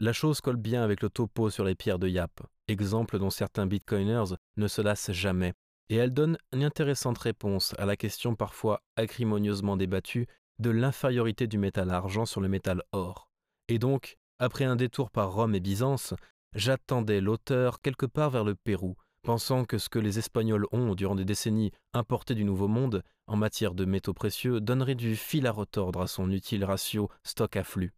La 0.00 0.12
chose 0.12 0.40
colle 0.40 0.56
bien 0.56 0.82
avec 0.82 1.00
le 1.00 1.10
topo 1.10 1.48
sur 1.48 1.62
les 1.62 1.76
pierres 1.76 2.00
de 2.00 2.08
Yap, 2.08 2.40
exemple 2.66 3.20
dont 3.20 3.30
certains 3.30 3.66
bitcoiners 3.66 4.34
ne 4.56 4.66
se 4.66 4.82
lassent 4.82 5.12
jamais, 5.12 5.52
et 5.90 5.94
elle 5.94 6.12
donne 6.12 6.38
une 6.52 6.64
intéressante 6.64 7.18
réponse 7.18 7.72
à 7.78 7.86
la 7.86 7.94
question 7.94 8.34
parfois 8.34 8.82
acrimonieusement 8.96 9.76
débattue 9.76 10.26
de 10.58 10.70
l'infériorité 10.70 11.46
du 11.46 11.58
métal 11.58 11.90
argent 11.90 12.26
sur 12.26 12.40
le 12.40 12.48
métal 12.48 12.82
or, 12.90 13.28
et 13.68 13.78
donc 13.78 14.18
après 14.42 14.64
un 14.64 14.74
détour 14.74 15.12
par 15.12 15.32
Rome 15.32 15.54
et 15.54 15.60
Byzance, 15.60 16.14
j'attendais 16.56 17.20
l'auteur 17.20 17.80
quelque 17.80 18.06
part 18.06 18.30
vers 18.30 18.42
le 18.42 18.56
Pérou, 18.56 18.96
pensant 19.22 19.64
que 19.64 19.78
ce 19.78 19.88
que 19.88 20.00
les 20.00 20.18
Espagnols 20.18 20.66
ont, 20.72 20.96
durant 20.96 21.14
des 21.14 21.24
décennies, 21.24 21.70
importé 21.92 22.34
du 22.34 22.42
Nouveau 22.42 22.66
Monde, 22.66 23.04
en 23.28 23.36
matière 23.36 23.72
de 23.72 23.84
métaux 23.84 24.14
précieux, 24.14 24.60
donnerait 24.60 24.96
du 24.96 25.14
fil 25.14 25.46
à 25.46 25.52
retordre 25.52 26.00
à 26.00 26.08
son 26.08 26.28
utile 26.32 26.64
ratio 26.64 27.08
stock-afflux. 27.22 27.92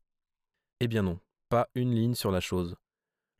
Eh 0.80 0.86
bien 0.86 1.00
non, 1.00 1.18
pas 1.48 1.68
une 1.74 1.94
ligne 1.94 2.14
sur 2.14 2.30
la 2.30 2.40
chose. 2.40 2.76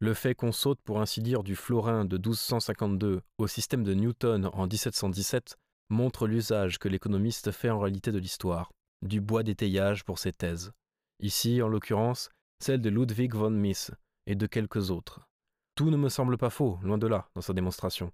Le 0.00 0.14
fait 0.14 0.34
qu'on 0.34 0.52
saute 0.52 0.80
pour 0.82 1.02
ainsi 1.02 1.20
dire 1.20 1.42
du 1.42 1.56
florin 1.56 2.06
de 2.06 2.16
1252 2.16 3.20
au 3.36 3.46
système 3.46 3.84
de 3.84 3.92
Newton 3.92 4.48
en 4.54 4.66
1717 4.66 5.58
montre 5.90 6.26
l'usage 6.26 6.78
que 6.78 6.88
l'économiste 6.88 7.50
fait 7.50 7.68
en 7.68 7.80
réalité 7.80 8.12
de 8.12 8.18
l'histoire, 8.18 8.72
du 9.02 9.20
bois 9.20 9.42
d'étayage 9.42 10.04
pour 10.04 10.18
ses 10.18 10.32
thèses. 10.32 10.72
Ici, 11.20 11.60
en 11.60 11.68
l'occurrence, 11.68 12.30
celle 12.60 12.80
de 12.80 12.90
Ludwig 12.90 13.34
von 13.34 13.50
Mises 13.50 13.92
et 14.26 14.34
de 14.34 14.46
quelques 14.46 14.90
autres. 14.90 15.28
Tout 15.74 15.90
ne 15.90 15.96
me 15.96 16.08
semble 16.08 16.38
pas 16.38 16.50
faux, 16.50 16.78
loin 16.82 16.98
de 16.98 17.06
là, 17.06 17.28
dans 17.34 17.40
sa 17.40 17.52
démonstration. 17.52 18.12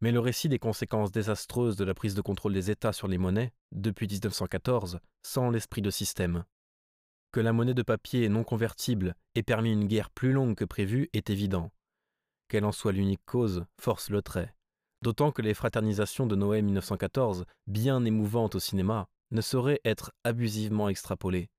Mais 0.00 0.12
le 0.12 0.20
récit 0.20 0.48
des 0.48 0.58
conséquences 0.58 1.12
désastreuses 1.12 1.76
de 1.76 1.84
la 1.84 1.94
prise 1.94 2.14
de 2.14 2.20
contrôle 2.20 2.52
des 2.52 2.70
États 2.70 2.92
sur 2.92 3.08
les 3.08 3.18
monnaies, 3.18 3.52
depuis 3.72 4.06
1914, 4.06 5.00
sans 5.22 5.50
l'esprit 5.50 5.82
de 5.82 5.90
système. 5.90 6.44
Que 7.32 7.40
la 7.40 7.52
monnaie 7.52 7.74
de 7.74 7.82
papier 7.82 8.28
non 8.28 8.44
convertible 8.44 9.16
ait 9.34 9.42
permis 9.42 9.72
une 9.72 9.86
guerre 9.86 10.10
plus 10.10 10.32
longue 10.32 10.54
que 10.54 10.64
prévu 10.64 11.10
est 11.12 11.30
évident. 11.30 11.72
Quelle 12.48 12.64
en 12.64 12.72
soit 12.72 12.92
l'unique 12.92 13.24
cause, 13.26 13.64
force 13.80 14.10
le 14.10 14.22
trait. 14.22 14.54
D'autant 15.02 15.32
que 15.32 15.42
les 15.42 15.54
fraternisations 15.54 16.26
de 16.26 16.36
Noël 16.36 16.64
1914, 16.64 17.44
bien 17.66 18.04
émouvantes 18.04 18.54
au 18.54 18.60
cinéma, 18.60 19.08
ne 19.32 19.40
sauraient 19.40 19.80
être 19.84 20.12
abusivement 20.22 20.88
extrapolées. 20.88 21.50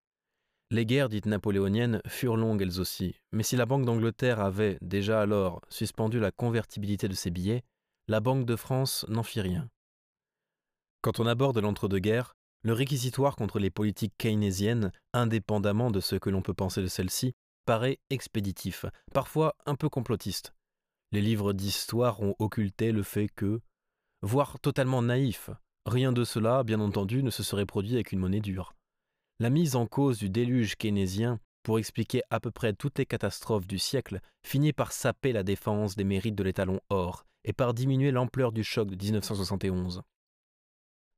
Les 0.76 0.86
guerres 0.86 1.08
dites 1.08 1.26
napoléoniennes 1.26 2.02
furent 2.06 2.36
longues 2.36 2.62
elles 2.62 2.82
aussi, 2.82 3.16
mais 3.32 3.44
si 3.44 3.56
la 3.56 3.66
Banque 3.66 3.86
d'Angleterre 3.86 4.42
avait, 4.42 4.78
déjà 4.82 5.22
alors, 5.22 5.62
suspendu 5.70 6.20
la 6.20 6.32
convertibilité 6.32 7.08
de 7.08 7.14
ses 7.14 7.32
billets, 7.32 7.64
la 8.10 8.20
Banque 8.20 8.46
de 8.46 8.58
France 8.58 9.06
n'en 9.08 9.24
fit 9.24 9.40
rien. 9.40 9.70
Quand 11.02 11.22
on 11.22 11.28
aborde 11.28 11.60
l'entre-deux-guerres, 11.60 12.36
le 12.62 12.74
réquisitoire 12.74 13.38
contre 13.38 13.58
les 13.58 13.70
politiques 13.70 14.18
keynésiennes, 14.18 14.92
indépendamment 15.14 15.92
de 15.92 16.02
ce 16.02 16.18
que 16.18 16.30
l'on 16.30 16.42
peut 16.42 16.54
penser 16.54 16.82
de 16.82 16.88
celles-ci, 16.88 17.36
paraît 17.66 18.00
expéditif, 18.10 18.86
parfois 19.14 19.56
un 19.66 19.76
peu 19.76 19.88
complotiste. 19.88 20.54
Les 21.14 21.22
livres 21.22 21.54
d'histoire 21.54 22.20
ont 22.20 22.36
occulté 22.38 22.92
le 22.92 23.04
fait 23.04 23.30
que, 23.30 23.62
voire 24.22 24.60
totalement 24.60 25.02
naïf, 25.02 25.52
rien 25.86 26.12
de 26.12 26.26
cela, 26.26 26.64
bien 26.64 26.82
entendu, 26.82 27.24
ne 27.24 27.30
se 27.30 27.44
serait 27.44 27.66
produit 27.66 27.94
avec 27.94 28.12
une 28.12 28.20
monnaie 28.20 28.42
dure. 28.42 28.75
La 29.42 29.50
mise 29.50 29.76
en 29.76 29.86
cause 29.86 30.18
du 30.18 30.30
déluge 30.30 30.78
keynésien 30.78 31.42
pour 31.62 31.78
expliquer 31.78 32.22
à 32.30 32.40
peu 32.40 32.52
près 32.52 32.72
toutes 32.72 33.00
les 33.00 33.06
catastrophes 33.06 33.68
du 33.68 33.80
siècle 33.80 34.22
finit 34.46 34.72
par 34.72 34.94
saper 34.94 35.34
la 35.34 35.44
défense 35.44 35.98
des 35.98 36.06
mérites 36.06 36.36
de 36.36 36.44
l'étalon 36.44 36.80
or 36.90 37.26
et 37.44 37.52
par 37.52 37.74
diminuer 37.74 38.12
l'ampleur 38.12 38.54
du 38.54 38.64
choc 38.64 38.90
de 38.90 38.96
1971. 38.96 40.04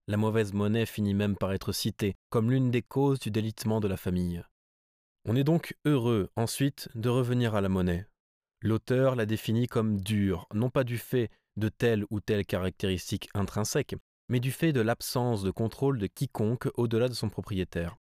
La 0.08 0.18
mauvaise 0.18 0.54
monnaie 0.54 0.88
finit 0.88 1.14
même 1.14 1.36
par 1.36 1.54
être 1.54 1.72
citée 1.72 2.16
comme 2.32 2.50
l'une 2.50 2.72
des 2.72 2.82
causes 2.82 3.20
du 3.20 3.30
délitement 3.30 3.80
de 3.80 3.88
la 3.88 3.98
famille. 3.98 4.42
On 5.26 5.36
est 5.36 5.44
donc 5.44 5.76
heureux 5.86 6.32
ensuite 6.36 6.90
de 6.96 7.10
revenir 7.10 7.54
à 7.54 7.62
la 7.62 7.70
monnaie. 7.70 8.08
L'auteur 8.64 9.16
la 9.16 9.28
définit 9.28 9.68
comme 9.68 10.02
dure, 10.02 10.48
non 10.56 10.72
pas 10.72 10.84
du 10.84 10.98
fait 10.98 11.30
de 11.56 11.70
telle 11.70 12.04
ou 12.10 12.20
telle 12.20 12.48
caractéristique 12.48 13.30
intrinsèque, 13.36 13.96
mais 14.28 14.40
du 14.40 14.52
fait 14.52 14.74
de 14.74 14.82
l'absence 14.82 15.44
de 15.44 15.52
contrôle 15.52 16.00
de 16.00 16.08
quiconque 16.08 16.68
au-delà 16.78 17.10
de 17.10 17.14
son 17.14 17.30
propriétaire. 17.30 17.96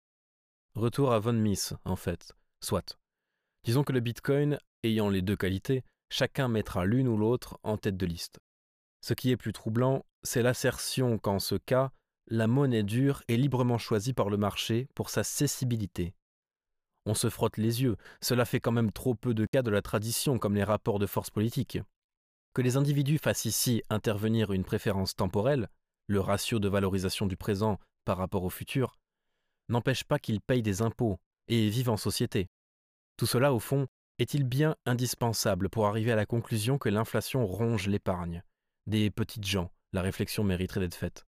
Retour 0.77 1.11
à 1.11 1.17
Von 1.17 1.33
Mises, 1.33 1.75
en 1.85 1.95
fait. 1.95 2.33
Soit. 2.63 2.99
Disons 3.63 3.83
que 3.83 3.93
le 3.93 3.99
Bitcoin, 3.99 4.59
ayant 4.83 5.09
les 5.09 5.23
deux 5.23 5.35
qualités, 5.35 5.83
chacun 6.11 6.49
mettra 6.49 6.85
l'une 6.85 7.07
ou 7.07 7.17
l'autre 7.17 7.57
en 7.63 7.77
tête 7.77 7.97
de 7.97 8.05
liste. 8.05 8.37
Ce 9.01 9.15
qui 9.15 9.31
est 9.31 9.37
plus 9.37 9.53
troublant, 9.53 10.05
c'est 10.21 10.43
l'assertion 10.43 11.17
qu'en 11.17 11.39
ce 11.39 11.55
cas, 11.55 11.89
la 12.27 12.45
monnaie 12.45 12.83
dure 12.83 13.23
est 13.27 13.37
librement 13.37 13.79
choisie 13.79 14.13
par 14.13 14.29
le 14.29 14.37
marché 14.37 14.87
pour 14.93 15.09
sa 15.09 15.23
cessibilité. 15.23 16.13
On 17.07 17.15
se 17.15 17.31
frotte 17.31 17.57
les 17.57 17.81
yeux, 17.81 17.97
cela 18.21 18.45
fait 18.45 18.59
quand 18.59 18.71
même 18.71 18.91
trop 18.91 19.15
peu 19.15 19.33
de 19.33 19.47
cas 19.47 19.63
de 19.63 19.71
la 19.71 19.81
tradition 19.81 20.37
comme 20.37 20.53
les 20.53 20.63
rapports 20.63 20.99
de 20.99 21.07
force 21.07 21.31
politique. 21.31 21.79
Que 22.53 22.61
les 22.61 22.77
individus 22.77 23.17
fassent 23.17 23.45
ici 23.45 23.81
intervenir 23.89 24.51
une 24.53 24.63
préférence 24.63 25.15
temporelle, 25.15 25.69
le 26.05 26.19
ratio 26.19 26.59
de 26.59 26.69
valorisation 26.69 27.25
du 27.25 27.35
présent 27.35 27.79
par 28.05 28.19
rapport 28.19 28.43
au 28.43 28.51
futur, 28.51 28.95
n'empêche 29.69 30.03
pas 30.03 30.19
qu'ils 30.19 30.41
payent 30.41 30.61
des 30.61 30.81
impôts 30.81 31.19
et 31.47 31.69
vivent 31.69 31.89
en 31.89 31.97
société. 31.97 32.47
Tout 33.17 33.25
cela, 33.25 33.53
au 33.53 33.59
fond, 33.59 33.87
est-il 34.19 34.43
bien 34.43 34.75
indispensable 34.85 35.69
pour 35.69 35.87
arriver 35.87 36.11
à 36.11 36.15
la 36.15 36.25
conclusion 36.25 36.77
que 36.77 36.89
l'inflation 36.89 37.45
ronge 37.45 37.87
l'épargne 37.87 38.43
Des 38.85 39.09
petites 39.09 39.45
gens, 39.45 39.71
la 39.93 40.01
réflexion 40.01 40.43
mériterait 40.43 40.79
d'être 40.79 40.95
faite, 40.95 41.25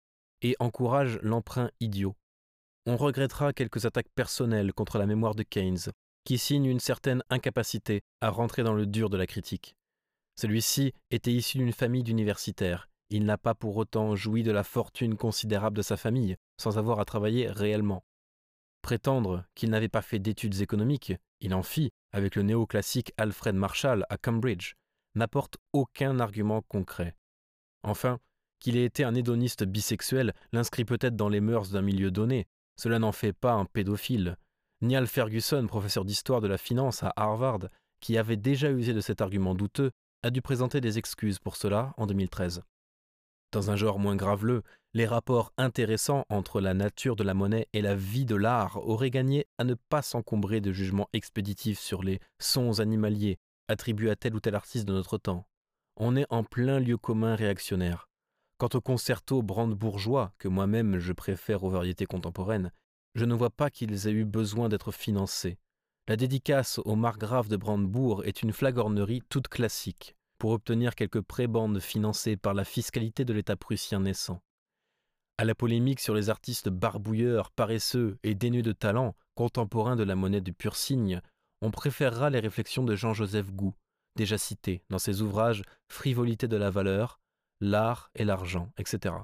et 0.41 0.55
encourage 0.59 1.19
l'emprunt 1.21 1.71
idiot. 1.79 2.15
On 2.85 2.97
regrettera 2.97 3.53
quelques 3.53 3.85
attaques 3.85 4.11
personnelles 4.15 4.73
contre 4.73 4.97
la 4.97 5.05
mémoire 5.05 5.35
de 5.35 5.43
Keynes, 5.43 5.91
qui 6.25 6.37
signe 6.37 6.65
une 6.65 6.79
certaine 6.79 7.23
incapacité 7.29 8.01
à 8.21 8.29
rentrer 8.29 8.63
dans 8.63 8.73
le 8.73 8.85
dur 8.85 9.09
de 9.09 9.17
la 9.17 9.27
critique. 9.27 9.75
Celui-ci 10.35 10.93
était 11.11 11.31
issu 11.31 11.57
d'une 11.57 11.73
famille 11.73 12.03
d'universitaires. 12.03 12.89
Il 13.09 13.25
n'a 13.25 13.37
pas 13.37 13.53
pour 13.53 13.77
autant 13.77 14.15
joui 14.15 14.43
de 14.43 14.51
la 14.51 14.63
fortune 14.63 15.15
considérable 15.15 15.77
de 15.77 15.81
sa 15.81 15.97
famille, 15.97 16.35
sans 16.59 16.77
avoir 16.77 16.99
à 16.99 17.05
travailler 17.05 17.47
réellement. 17.47 18.03
Prétendre 18.83 19.45
qu'il 19.55 19.69
n'avait 19.69 19.87
pas 19.87 20.01
fait 20.01 20.19
d'études 20.19 20.61
économiques, 20.61 21.13
il 21.39 21.55
en 21.55 21.63
fit 21.63 21.89
avec 22.11 22.35
le 22.35 22.43
néoclassique 22.43 23.13
Alfred 23.17 23.55
Marshall 23.55 24.05
à 24.09 24.17
Cambridge, 24.17 24.73
n'apporte 25.15 25.57
aucun 25.71 26.19
argument 26.19 26.61
concret. 26.61 27.15
Enfin, 27.83 28.19
qu'il 28.59 28.75
ait 28.75 28.83
été 28.83 29.05
un 29.05 29.15
hédoniste 29.15 29.63
bisexuel 29.63 30.33
l'inscrit 30.51 30.83
peut-être 30.83 31.15
dans 31.15 31.29
les 31.29 31.39
mœurs 31.39 31.71
d'un 31.71 31.81
milieu 31.81 32.11
donné, 32.11 32.45
cela 32.75 32.99
n'en 32.99 33.13
fait 33.13 33.33
pas 33.33 33.53
un 33.53 33.65
pédophile. 33.65 34.35
Niall 34.81 35.07
Ferguson, 35.07 35.65
professeur 35.65 36.03
d'histoire 36.03 36.41
de 36.41 36.47
la 36.47 36.57
finance 36.57 37.03
à 37.03 37.13
Harvard, 37.15 37.69
qui 38.01 38.17
avait 38.17 38.35
déjà 38.35 38.69
usé 38.69 38.93
de 38.93 38.99
cet 38.99 39.21
argument 39.21 39.55
douteux, 39.55 39.91
a 40.23 40.29
dû 40.29 40.41
présenter 40.41 40.81
des 40.81 40.97
excuses 40.97 41.39
pour 41.39 41.55
cela 41.55 41.93
en 41.95 42.05
2013. 42.05 42.63
Dans 43.53 43.69
un 43.69 43.75
genre 43.75 43.99
moins 43.99 44.15
graveleux, 44.15 44.63
les 44.95 45.05
rapports 45.05 45.53
intéressants 45.59 46.25
entre 46.29 46.59
la 46.59 46.73
nature 46.73 47.15
de 47.15 47.23
la 47.23 47.35
monnaie 47.35 47.67
et 47.73 47.83
la 47.83 47.93
vie 47.93 48.25
de 48.25 48.35
l'art 48.35 48.77
auraient 48.77 49.11
gagné 49.11 49.45
à 49.59 49.63
ne 49.63 49.75
pas 49.75 50.01
s'encombrer 50.01 50.59
de 50.59 50.71
jugements 50.71 51.07
expéditifs 51.13 51.79
sur 51.79 52.01
les 52.01 52.19
sons 52.39 52.79
animaliers 52.79 53.37
attribués 53.67 54.09
à 54.09 54.15
tel 54.15 54.33
ou 54.33 54.39
tel 54.39 54.55
artiste 54.55 54.87
de 54.87 54.93
notre 54.93 55.19
temps. 55.19 55.45
On 55.97 56.15
est 56.15 56.25
en 56.31 56.43
plein 56.43 56.79
lieu 56.79 56.97
commun 56.97 57.35
réactionnaire. 57.35 58.07
Quant 58.57 58.69
au 58.73 58.81
concerto 58.81 59.43
brandebourgeois, 59.43 60.33
que 60.39 60.47
moi-même 60.47 60.97
je 60.97 61.13
préfère 61.13 61.63
aux 61.63 61.69
variétés 61.69 62.07
contemporaines, 62.07 62.71
je 63.13 63.25
ne 63.25 63.35
vois 63.35 63.51
pas 63.51 63.69
qu'ils 63.69 64.07
aient 64.07 64.13
eu 64.13 64.25
besoin 64.25 64.67
d'être 64.67 64.91
financés. 64.91 65.59
La 66.07 66.15
dédicace 66.15 66.79
au 66.85 66.95
margrave 66.95 67.49
de 67.49 67.57
Brandebourg 67.57 68.25
est 68.25 68.41
une 68.41 68.51
flagornerie 68.51 69.21
toute 69.29 69.47
classique, 69.47 70.15
pour 70.43 70.51
obtenir 70.51 70.95
quelques 70.95 71.21
prébandes 71.21 71.79
financées 71.79 72.35
par 72.35 72.53
la 72.53 72.65
fiscalité 72.65 73.23
de 73.23 73.31
l'État 73.31 73.55
prussien 73.55 74.01
naissant. 74.01 74.41
À 75.37 75.45
la 75.45 75.55
polémique 75.55 76.01
sur 76.01 76.13
les 76.13 76.29
artistes 76.29 76.67
barbouilleurs, 76.67 77.49
paresseux 77.49 78.17
et 78.23 78.35
dénués 78.35 78.61
de 78.61 78.73
talent, 78.73 79.15
contemporains 79.35 79.95
de 79.95 80.03
la 80.03 80.17
monnaie 80.17 80.41
du 80.41 80.51
pur 80.51 80.75
signe, 80.75 81.21
on 81.61 81.71
préférera 81.71 82.29
les 82.29 82.41
réflexions 82.41 82.83
de 82.83 82.93
Jean-Joseph 82.93 83.53
Gou, 83.53 83.73
déjà 84.17 84.37
cité 84.37 84.83
dans 84.89 84.99
ses 84.99 85.21
ouvrages 85.21 85.63
Frivolité 85.87 86.49
de 86.49 86.57
la 86.57 86.69
valeur, 86.69 87.21
L'art 87.61 88.11
et 88.13 88.25
l'argent, 88.25 88.69
etc. 88.77 89.15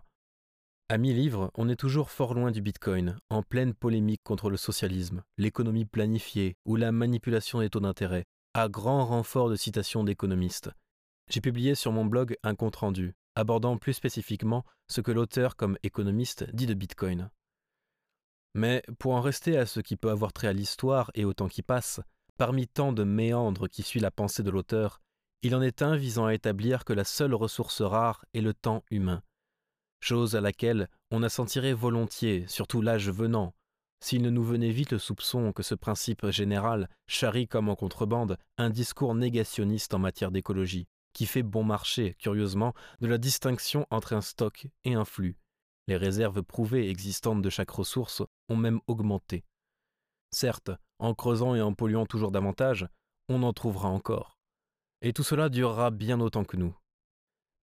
À 0.88 0.98
mi-livre, 0.98 1.52
on 1.56 1.68
est 1.68 1.76
toujours 1.76 2.12
fort 2.12 2.34
loin 2.34 2.52
du 2.52 2.62
Bitcoin, 2.62 3.20
en 3.30 3.44
pleine 3.44 3.74
polémique 3.74 4.24
contre 4.24 4.50
le 4.50 4.56
socialisme, 4.56 5.22
l'économie 5.38 5.84
planifiée 5.84 6.56
ou 6.64 6.78
la 6.78 6.94
manipulation 6.94 7.60
des 7.60 7.70
taux 7.70 7.82
d'intérêt, 7.82 8.24
à 8.54 8.70
grand 8.70 9.04
renfort 9.04 9.50
de 9.50 9.58
citations 9.58 10.06
d'économistes. 10.06 10.72
J'ai 11.30 11.42
publié 11.42 11.76
sur 11.76 11.92
mon 11.92 12.06
blog 12.06 12.36
un 12.42 12.56
compte-rendu, 12.56 13.14
abordant 13.36 13.78
plus 13.78 13.94
spécifiquement 13.94 14.66
ce 14.88 15.02
que 15.02 15.12
l'auteur 15.12 15.56
comme 15.56 15.78
économiste 15.84 16.50
dit 16.54 16.66
de 16.66 16.74
Bitcoin. 16.74 17.30
Mais 18.56 18.82
pour 18.98 19.14
en 19.14 19.22
rester 19.22 19.56
à 19.56 19.68
ce 19.68 19.80
qui 19.80 19.96
peut 19.96 20.10
avoir 20.10 20.34
trait 20.34 20.48
à 20.48 20.54
l'histoire 20.54 21.12
et 21.14 21.26
au 21.26 21.34
temps 21.34 21.48
qui 21.48 21.62
passe, 21.62 22.02
parmi 22.38 22.68
tant 22.68 22.94
de 22.94 23.04
méandres 23.04 23.70
qui 23.70 23.84
suit 23.84 24.00
la 24.00 24.10
pensée 24.10 24.42
de 24.42 24.50
l'auteur, 24.50 25.02
il 25.44 25.56
en 25.56 25.62
est 25.62 25.84
un 25.84 25.96
visant 25.96 26.26
à 26.26 26.34
établir 26.34 26.84
que 26.84 26.94
la 26.94 27.04
seule 27.04 27.36
ressource 27.36 27.82
rare 27.82 28.26
est 28.34 28.42
le 28.42 28.56
temps 28.56 28.84
humain, 28.90 29.22
chose 30.00 30.36
à 30.36 30.42
laquelle 30.42 30.90
on 31.12 31.22
assentirait 31.22 31.74
volontiers, 31.74 32.46
surtout 32.48 32.82
l'âge 32.82 33.10
venant, 33.10 33.54
s'il 34.02 34.22
ne 34.24 34.30
nous 34.30 34.44
venait 34.44 34.72
vite 34.72 34.92
le 34.92 35.00
soupçon 35.00 35.54
que 35.54 35.64
ce 35.64 35.76
principe 35.76 36.28
général 36.30 36.90
charrie 37.08 37.48
comme 37.48 37.70
en 37.70 37.76
contrebande 37.76 38.38
un 38.58 38.70
discours 38.70 39.14
négationniste 39.14 39.94
en 39.94 40.00
matière 40.00 40.32
d'écologie, 40.32 40.88
qui 41.14 41.26
fait 41.26 41.44
bon 41.44 41.64
marché, 41.64 42.16
curieusement, 42.20 42.74
de 43.02 43.08
la 43.08 43.18
distinction 43.18 43.86
entre 43.90 44.14
un 44.14 44.22
stock 44.22 44.68
et 44.84 44.94
un 44.94 45.06
flux. 45.06 45.38
Les 45.88 45.98
réserves 45.98 46.44
prouvées 46.44 46.90
existantes 46.90 47.42
de 47.42 47.50
chaque 47.50 47.72
ressource 47.72 48.22
ont 48.48 48.56
même 48.56 48.80
augmenté. 48.88 49.44
Certes, 50.32 50.72
en 51.00 51.16
creusant 51.16 51.56
et 51.56 51.62
en 51.62 51.74
polluant 51.74 52.06
toujours 52.06 52.32
davantage, 52.32 52.88
on 53.28 53.44
en 53.44 53.54
trouvera 53.54 53.90
encore. 53.90 54.38
Et 55.02 55.14
tout 55.14 55.24
cela 55.24 55.50
durera 55.50 55.92
bien 55.92 56.20
autant 56.20 56.44
que 56.44 56.58
nous. 56.58 56.76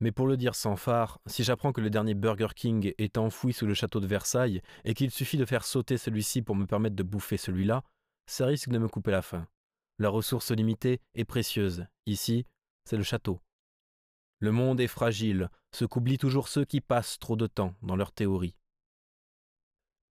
Mais 0.01 0.13
pour 0.13 0.27
le 0.27 0.37
dire 0.37 0.55
sans 0.55 0.77
phare, 0.77 1.21
si 1.27 1.43
j'apprends 1.43 1.73
que 1.73 1.81
le 1.81 1.91
dernier 1.91 2.15
Burger 2.15 2.49
King 2.55 2.93
est 2.99 3.17
enfoui 3.17 3.53
sous 3.53 3.67
le 3.67 3.75
château 3.75 4.01
de 4.01 4.07
Versailles 4.07 4.61
et 4.85 4.95
qu'il 4.95 5.11
suffit 5.11 5.39
de 5.39 5.45
faire 5.45 5.65
sauter 5.65 5.97
celui-ci 5.97 6.43
pour 6.43 6.55
me 6.55 6.67
permettre 6.67 6.97
de 6.97 7.03
bouffer 7.03 7.37
celui-là, 7.37 7.83
ça 8.27 8.47
risque 8.47 8.69
de 8.69 8.79
me 8.79 8.89
couper 8.89 9.11
la 9.11 9.23
faim. 9.23 9.47
La 9.99 10.11
ressource 10.11 10.51
limitée 10.51 11.01
est 11.15 11.25
précieuse. 11.25 11.87
Ici, 12.05 12.45
c'est 12.87 12.97
le 12.97 13.03
château. 13.03 13.41
Le 14.39 14.53
monde 14.53 14.81
est 14.81 14.87
fragile, 14.87 15.51
ce 15.73 15.85
qu'oublient 15.85 16.19
toujours 16.19 16.49
ceux 16.49 16.65
qui 16.65 16.81
passent 16.81 17.19
trop 17.19 17.37
de 17.37 17.47
temps 17.47 17.75
dans 17.83 17.97
leur 17.97 18.13
théorie. 18.13 18.55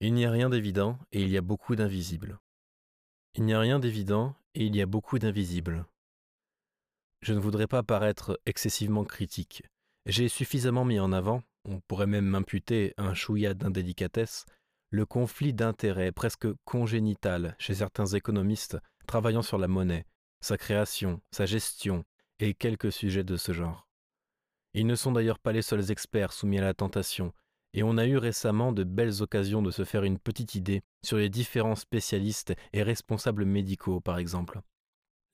Il 0.02 0.14
n'y 0.14 0.26
a 0.26 0.32
rien 0.32 0.50
d'évident 0.50 1.00
et 1.12 1.22
il 1.22 1.30
y 1.30 1.38
a 1.38 1.42
beaucoup 1.42 1.76
d'invisibles. 1.76 2.40
Il 3.36 3.46
n'y 3.46 3.54
a 3.54 3.60
rien 3.60 3.80
d'évident 3.80 4.36
et 4.54 4.66
il 4.66 4.76
y 4.76 4.82
a 4.82 4.86
beaucoup 4.86 5.20
d'invisibles. 5.20 5.86
Je 7.22 7.34
ne 7.34 7.40
voudrais 7.40 7.68
pas 7.68 7.82
paraître 7.82 8.40
excessivement 8.46 9.06
critique. 9.06 9.64
J'ai 10.06 10.28
suffisamment 10.28 10.86
mis 10.86 11.00
en 11.00 11.12
avant, 11.12 11.42
on 11.64 11.80
pourrait 11.80 12.08
même 12.08 12.26
m'imputer 12.26 12.94
un 12.98 13.14
chouïa 13.14 13.54
d'indélicatesse, 13.54 14.46
le 14.90 15.06
conflit 15.06 15.54
d'intérêts 15.54 16.12
presque 16.12 16.48
congénital 16.66 17.56
chez 17.58 17.76
certains 17.76 18.06
économistes 18.06 18.78
travaillant 19.08 19.42
sur 19.42 19.58
la 19.58 19.68
monnaie, 19.68 20.06
sa 20.42 20.58
création, 20.58 21.22
sa 21.32 21.46
gestion 21.46 22.04
et 22.40 22.54
quelques 22.54 22.92
sujets 22.92 23.24
de 23.24 23.38
ce 23.38 23.52
genre. 23.52 23.88
Ils 24.74 24.88
ne 24.88 24.96
sont 24.96 25.12
d'ailleurs 25.12 25.40
pas 25.40 25.54
les 25.54 25.62
seuls 25.62 25.92
experts 25.92 26.34
soumis 26.34 26.60
à 26.60 26.64
la 26.64 26.74
tentation, 26.74 27.34
et 27.74 27.84
on 27.84 27.98
a 27.98 28.06
eu 28.06 28.18
récemment 28.18 28.72
de 28.72 28.84
belles 28.84 29.22
occasions 29.22 29.62
de 29.62 29.72
se 29.72 29.84
faire 29.84 30.04
une 30.04 30.20
petite 30.20 30.56
idée 30.56 30.82
sur 31.04 31.18
les 31.18 31.30
différents 31.30 31.76
spécialistes 31.76 32.54
et 32.74 32.84
responsables 32.84 33.46
médicaux, 33.46 34.00
par 34.00 34.18
exemple. 34.18 34.62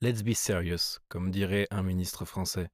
Let's 0.00 0.22
be 0.24 0.34
serious, 0.34 0.98
comme 1.08 1.30
dirait 1.30 1.68
un 1.70 1.84
ministre 1.84 2.24
français. 2.24 2.68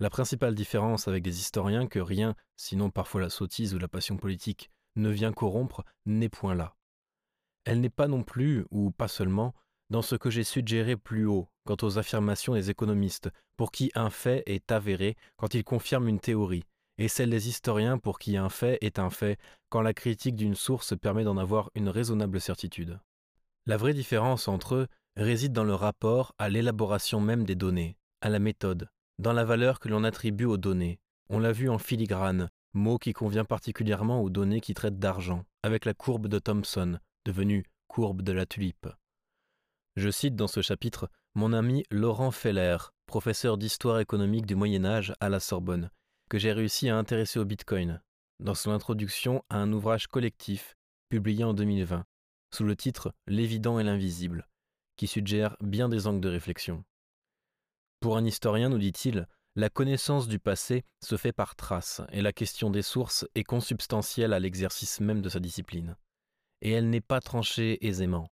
La 0.00 0.10
principale 0.10 0.54
différence 0.54 1.08
avec 1.08 1.22
des 1.22 1.40
historiens 1.40 1.86
que 1.86 1.98
rien, 1.98 2.36
sinon 2.56 2.90
parfois 2.90 3.22
la 3.22 3.30
sottise 3.30 3.74
ou 3.74 3.78
la 3.78 3.88
passion 3.88 4.16
politique, 4.16 4.70
ne 4.96 5.10
vient 5.10 5.32
corrompre, 5.32 5.84
n'est 6.06 6.28
point 6.28 6.54
là. 6.54 6.76
Elle 7.64 7.80
n'est 7.80 7.90
pas 7.90 8.08
non 8.08 8.22
plus, 8.22 8.64
ou 8.70 8.90
pas 8.90 9.08
seulement, 9.08 9.54
dans 9.90 10.02
ce 10.02 10.16
que 10.16 10.30
j'ai 10.30 10.44
suggéré 10.44 10.96
plus 10.96 11.26
haut 11.26 11.48
quant 11.68 11.76
aux 11.82 11.98
affirmations 11.98 12.54
des 12.54 12.70
économistes, 12.70 13.28
pour 13.58 13.72
qui 13.72 13.90
un 13.94 14.08
fait 14.08 14.42
est 14.46 14.72
avéré 14.72 15.16
quand 15.36 15.52
il 15.52 15.64
confirme 15.64 16.08
une 16.08 16.18
théorie, 16.18 16.64
et 16.96 17.08
celle 17.08 17.28
des 17.28 17.46
historiens 17.46 17.98
pour 17.98 18.18
qui 18.18 18.38
un 18.38 18.48
fait 18.48 18.78
est 18.80 18.98
un 18.98 19.10
fait 19.10 19.38
quand 19.68 19.82
la 19.82 19.92
critique 19.92 20.34
d'une 20.34 20.54
source 20.54 20.98
permet 20.98 21.24
d'en 21.24 21.36
avoir 21.36 21.70
une 21.74 21.90
raisonnable 21.90 22.40
certitude. 22.40 22.98
La 23.66 23.76
vraie 23.76 23.92
différence 23.92 24.48
entre 24.48 24.76
eux 24.76 24.86
réside 25.18 25.52
dans 25.52 25.62
le 25.62 25.74
rapport 25.74 26.34
à 26.38 26.48
l'élaboration 26.48 27.20
même 27.20 27.44
des 27.44 27.54
données, 27.54 27.98
à 28.22 28.30
la 28.30 28.38
méthode, 28.38 28.88
dans 29.18 29.34
la 29.34 29.44
valeur 29.44 29.78
que 29.78 29.90
l'on 29.90 30.04
attribue 30.04 30.46
aux 30.46 30.56
données. 30.56 30.98
On 31.28 31.38
l'a 31.38 31.52
vu 31.52 31.68
en 31.68 31.76
filigrane, 31.76 32.48
mot 32.72 32.96
qui 32.96 33.12
convient 33.12 33.44
particulièrement 33.44 34.22
aux 34.22 34.30
données 34.30 34.62
qui 34.62 34.72
traitent 34.72 34.98
d'argent, 34.98 35.44
avec 35.62 35.84
la 35.84 35.92
courbe 35.92 36.28
de 36.28 36.38
Thomson, 36.38 36.98
devenue 37.26 37.66
courbe 37.88 38.22
de 38.22 38.32
la 38.32 38.46
tulipe. 38.46 38.88
Je 39.96 40.10
cite 40.10 40.34
dans 40.34 40.46
ce 40.46 40.62
chapitre 40.62 41.10
mon 41.38 41.52
ami 41.52 41.84
Laurent 41.92 42.32
Feller, 42.32 42.92
professeur 43.06 43.58
d'histoire 43.58 44.00
économique 44.00 44.44
du 44.44 44.56
Moyen 44.56 44.84
Âge 44.84 45.14
à 45.20 45.28
la 45.28 45.38
Sorbonne, 45.38 45.88
que 46.28 46.36
j'ai 46.36 46.52
réussi 46.52 46.88
à 46.88 46.98
intéresser 46.98 47.38
au 47.38 47.44
Bitcoin, 47.44 48.02
dans 48.40 48.56
son 48.56 48.72
introduction 48.72 49.44
à 49.48 49.58
un 49.58 49.72
ouvrage 49.72 50.08
collectif 50.08 50.74
publié 51.08 51.44
en 51.44 51.54
2020, 51.54 52.04
sous 52.52 52.64
le 52.64 52.74
titre 52.74 53.14
L'évident 53.28 53.78
et 53.78 53.84
l'invisible, 53.84 54.48
qui 54.96 55.06
suggère 55.06 55.56
bien 55.60 55.88
des 55.88 56.08
angles 56.08 56.20
de 56.20 56.28
réflexion. 56.28 56.82
Pour 58.00 58.16
un 58.16 58.24
historien, 58.24 58.68
nous 58.68 58.78
dit-il, 58.78 59.28
la 59.54 59.70
connaissance 59.70 60.26
du 60.26 60.40
passé 60.40 60.82
se 61.04 61.16
fait 61.16 61.32
par 61.32 61.54
traces, 61.54 62.00
et 62.10 62.20
la 62.20 62.32
question 62.32 62.68
des 62.68 62.82
sources 62.82 63.28
est 63.36 63.44
consubstantielle 63.44 64.32
à 64.32 64.40
l'exercice 64.40 64.98
même 64.98 65.22
de 65.22 65.28
sa 65.28 65.38
discipline. 65.38 65.94
Et 66.62 66.72
elle 66.72 66.90
n'est 66.90 67.00
pas 67.00 67.20
tranchée 67.20 67.78
aisément. 67.86 68.28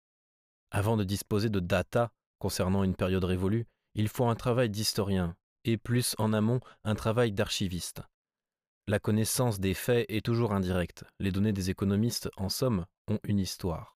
Avant 0.71 0.99
de 0.99 1.05
disposer 1.05 1.49
de 1.49 1.61
data 1.61 2.13
concernant 2.41 2.83
une 2.83 2.97
période 2.97 3.23
révolue, 3.23 3.67
il 3.95 4.09
faut 4.09 4.27
un 4.27 4.35
travail 4.35 4.69
d'historien, 4.69 5.37
et 5.65 5.77
plus 5.77 6.17
en 6.19 6.33
amont 6.33 6.59
un 6.83 6.97
travail 6.97 7.31
d'archiviste. 7.31 8.03
La 8.89 8.99
connaissance 8.99 9.61
des 9.61 9.75
faits 9.75 10.07
est 10.09 10.25
toujours 10.25 10.53
indirecte. 10.53 11.05
Les 11.21 11.31
données 11.31 11.53
des 11.53 11.71
économistes, 11.71 12.29
en 12.37 12.49
somme, 12.49 12.87
ont 13.07 13.21
une 13.23 13.39
histoire. 13.39 13.97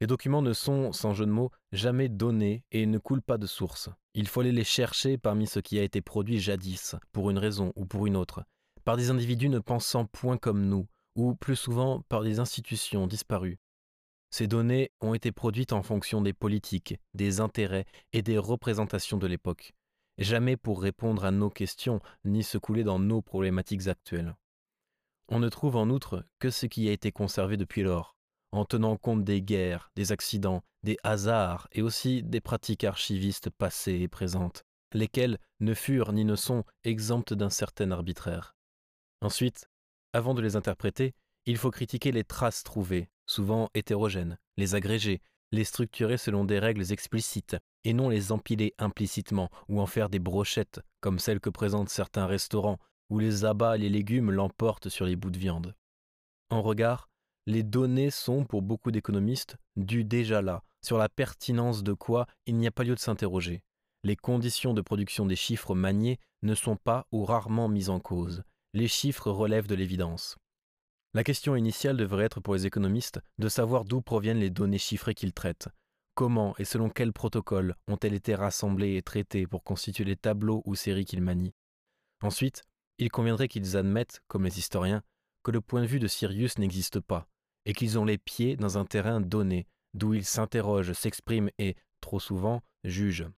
Les 0.00 0.06
documents 0.06 0.42
ne 0.42 0.52
sont, 0.52 0.92
sans 0.92 1.12
jeu 1.12 1.26
de 1.26 1.30
mots, 1.30 1.50
jamais 1.72 2.08
donnés 2.08 2.64
et 2.70 2.86
ne 2.86 2.98
coulent 2.98 3.22
pas 3.22 3.38
de 3.38 3.46
source. 3.46 3.90
Il 4.14 4.28
faut 4.28 4.40
aller 4.40 4.52
les 4.52 4.64
chercher 4.64 5.18
parmi 5.18 5.46
ce 5.46 5.58
qui 5.58 5.78
a 5.78 5.82
été 5.82 6.00
produit 6.00 6.38
jadis, 6.38 6.94
pour 7.12 7.30
une 7.30 7.38
raison 7.38 7.72
ou 7.76 7.84
pour 7.84 8.06
une 8.06 8.16
autre, 8.16 8.44
par 8.84 8.96
des 8.96 9.10
individus 9.10 9.48
ne 9.48 9.58
pensant 9.58 10.04
point 10.04 10.36
comme 10.36 10.66
nous, 10.66 10.86
ou 11.16 11.34
plus 11.34 11.56
souvent 11.56 12.02
par 12.08 12.22
des 12.22 12.38
institutions 12.38 13.06
disparues. 13.06 13.58
Ces 14.36 14.48
données 14.48 14.90
ont 15.00 15.14
été 15.14 15.32
produites 15.32 15.72
en 15.72 15.82
fonction 15.82 16.20
des 16.20 16.34
politiques, 16.34 17.00
des 17.14 17.40
intérêts 17.40 17.86
et 18.12 18.20
des 18.20 18.36
représentations 18.36 19.16
de 19.16 19.26
l'époque, 19.26 19.72
jamais 20.18 20.58
pour 20.58 20.82
répondre 20.82 21.24
à 21.24 21.30
nos 21.30 21.48
questions 21.48 22.00
ni 22.26 22.42
se 22.42 22.58
couler 22.58 22.84
dans 22.84 22.98
nos 22.98 23.22
problématiques 23.22 23.88
actuelles. 23.88 24.36
On 25.28 25.38
ne 25.38 25.48
trouve 25.48 25.76
en 25.76 25.88
outre 25.88 26.22
que 26.38 26.50
ce 26.50 26.66
qui 26.66 26.86
a 26.86 26.92
été 26.92 27.12
conservé 27.12 27.56
depuis 27.56 27.82
lors, 27.82 28.14
en 28.52 28.66
tenant 28.66 28.98
compte 28.98 29.24
des 29.24 29.40
guerres, 29.40 29.90
des 29.96 30.12
accidents, 30.12 30.62
des 30.82 30.98
hasards 31.02 31.66
et 31.72 31.80
aussi 31.80 32.22
des 32.22 32.42
pratiques 32.42 32.84
archivistes 32.84 33.48
passées 33.48 34.00
et 34.00 34.08
présentes, 34.08 34.66
lesquelles 34.92 35.38
ne 35.60 35.72
furent 35.72 36.12
ni 36.12 36.26
ne 36.26 36.36
sont 36.36 36.64
exemptes 36.84 37.32
d'un 37.32 37.48
certain 37.48 37.90
arbitraire. 37.90 38.54
Ensuite, 39.22 39.70
avant 40.12 40.34
de 40.34 40.42
les 40.42 40.56
interpréter, 40.56 41.14
il 41.46 41.56
faut 41.56 41.70
critiquer 41.70 42.12
les 42.12 42.24
traces 42.24 42.64
trouvées, 42.64 43.08
souvent 43.26 43.70
hétérogènes, 43.74 44.38
les 44.56 44.74
agréger, 44.74 45.22
les 45.52 45.64
structurer 45.64 46.18
selon 46.18 46.44
des 46.44 46.58
règles 46.58 46.92
explicites, 46.92 47.56
et 47.84 47.92
non 47.92 48.08
les 48.08 48.32
empiler 48.32 48.74
implicitement 48.78 49.48
ou 49.68 49.80
en 49.80 49.86
faire 49.86 50.08
des 50.08 50.18
brochettes, 50.18 50.80
comme 51.00 51.20
celles 51.20 51.40
que 51.40 51.50
présentent 51.50 51.88
certains 51.88 52.26
restaurants, 52.26 52.78
où 53.10 53.20
les 53.20 53.44
abats 53.44 53.76
et 53.76 53.80
les 53.80 53.88
légumes 53.88 54.32
l'emportent 54.32 54.88
sur 54.88 55.06
les 55.06 55.14
bouts 55.14 55.30
de 55.30 55.38
viande. 55.38 55.74
En 56.50 56.62
regard, 56.62 57.08
les 57.46 57.62
données 57.62 58.10
sont, 58.10 58.44
pour 58.44 58.62
beaucoup 58.62 58.90
d'économistes, 58.90 59.56
dues 59.76 60.04
déjà 60.04 60.42
là, 60.42 60.64
sur 60.84 60.98
la 60.98 61.08
pertinence 61.08 61.84
de 61.84 61.92
quoi 61.92 62.26
il 62.46 62.56
n'y 62.56 62.66
a 62.66 62.72
pas 62.72 62.82
lieu 62.82 62.94
de 62.94 63.00
s'interroger. 63.00 63.62
Les 64.02 64.16
conditions 64.16 64.74
de 64.74 64.80
production 64.80 65.26
des 65.26 65.36
chiffres 65.36 65.74
maniés 65.74 66.18
ne 66.42 66.54
sont 66.54 66.76
pas 66.76 67.06
ou 67.12 67.24
rarement 67.24 67.68
mises 67.68 67.90
en 67.90 68.00
cause. 68.00 68.42
Les 68.72 68.88
chiffres 68.88 69.30
relèvent 69.30 69.68
de 69.68 69.74
l'évidence. 69.76 70.36
La 71.16 71.24
question 71.24 71.56
initiale 71.56 71.96
devrait 71.96 72.26
être 72.26 72.40
pour 72.40 72.52
les 72.52 72.66
économistes 72.66 73.22
de 73.38 73.48
savoir 73.48 73.86
d'où 73.86 74.02
proviennent 74.02 74.38
les 74.38 74.50
données 74.50 74.76
chiffrées 74.76 75.14
qu'ils 75.14 75.32
traitent. 75.32 75.70
Comment 76.14 76.54
et 76.58 76.66
selon 76.66 76.90
quel 76.90 77.14
protocole 77.14 77.74
ont-elles 77.88 78.12
été 78.12 78.34
rassemblées 78.34 78.96
et 78.96 79.02
traitées 79.02 79.46
pour 79.46 79.64
constituer 79.64 80.04
les 80.04 80.16
tableaux 80.16 80.60
ou 80.66 80.74
séries 80.74 81.06
qu'ils 81.06 81.22
manient? 81.22 81.54
Ensuite, 82.20 82.64
il 82.98 83.10
conviendrait 83.10 83.48
qu'ils 83.48 83.78
admettent, 83.78 84.20
comme 84.28 84.44
les 84.44 84.58
historiens, 84.58 85.02
que 85.42 85.50
le 85.50 85.62
point 85.62 85.80
de 85.80 85.86
vue 85.86 86.00
de 86.00 86.06
Sirius 86.06 86.58
n'existe 86.58 87.00
pas, 87.00 87.26
et 87.64 87.72
qu'ils 87.72 87.98
ont 87.98 88.04
les 88.04 88.18
pieds 88.18 88.58
dans 88.58 88.76
un 88.76 88.84
terrain 88.84 89.22
donné, 89.22 89.66
d'où 89.94 90.12
ils 90.12 90.26
s'interrogent, 90.26 90.92
s'expriment 90.92 91.48
et, 91.56 91.76
trop 92.02 92.20
souvent, 92.20 92.60
jugent. 92.84 93.30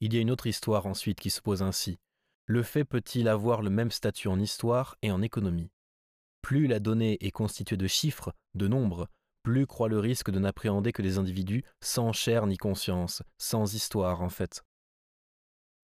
Il 0.00 0.12
y 0.12 0.18
a 0.18 0.20
une 0.20 0.32
autre 0.32 0.48
histoire 0.48 0.86
ensuite 0.86 1.20
qui 1.20 1.30
se 1.30 1.40
pose 1.40 1.62
ainsi. 1.62 2.00
Le 2.46 2.64
fait 2.64 2.84
peut-il 2.84 3.28
avoir 3.28 3.62
le 3.62 3.70
même 3.70 3.92
statut 3.92 4.26
en 4.26 4.40
histoire 4.40 4.96
et 5.02 5.12
en 5.12 5.22
économie? 5.22 5.70
Plus 6.46 6.68
la 6.68 6.78
donnée 6.78 7.18
est 7.26 7.32
constituée 7.32 7.76
de 7.76 7.88
chiffres, 7.88 8.32
de 8.54 8.68
nombres, 8.68 9.08
plus 9.42 9.66
croît 9.66 9.88
le 9.88 9.98
risque 9.98 10.30
de 10.30 10.38
n'appréhender 10.38 10.92
que 10.92 11.02
des 11.02 11.18
individus 11.18 11.64
sans 11.80 12.12
chair 12.12 12.46
ni 12.46 12.56
conscience, 12.56 13.24
sans 13.36 13.74
histoire 13.74 14.22
en 14.22 14.28
fait. 14.28 14.62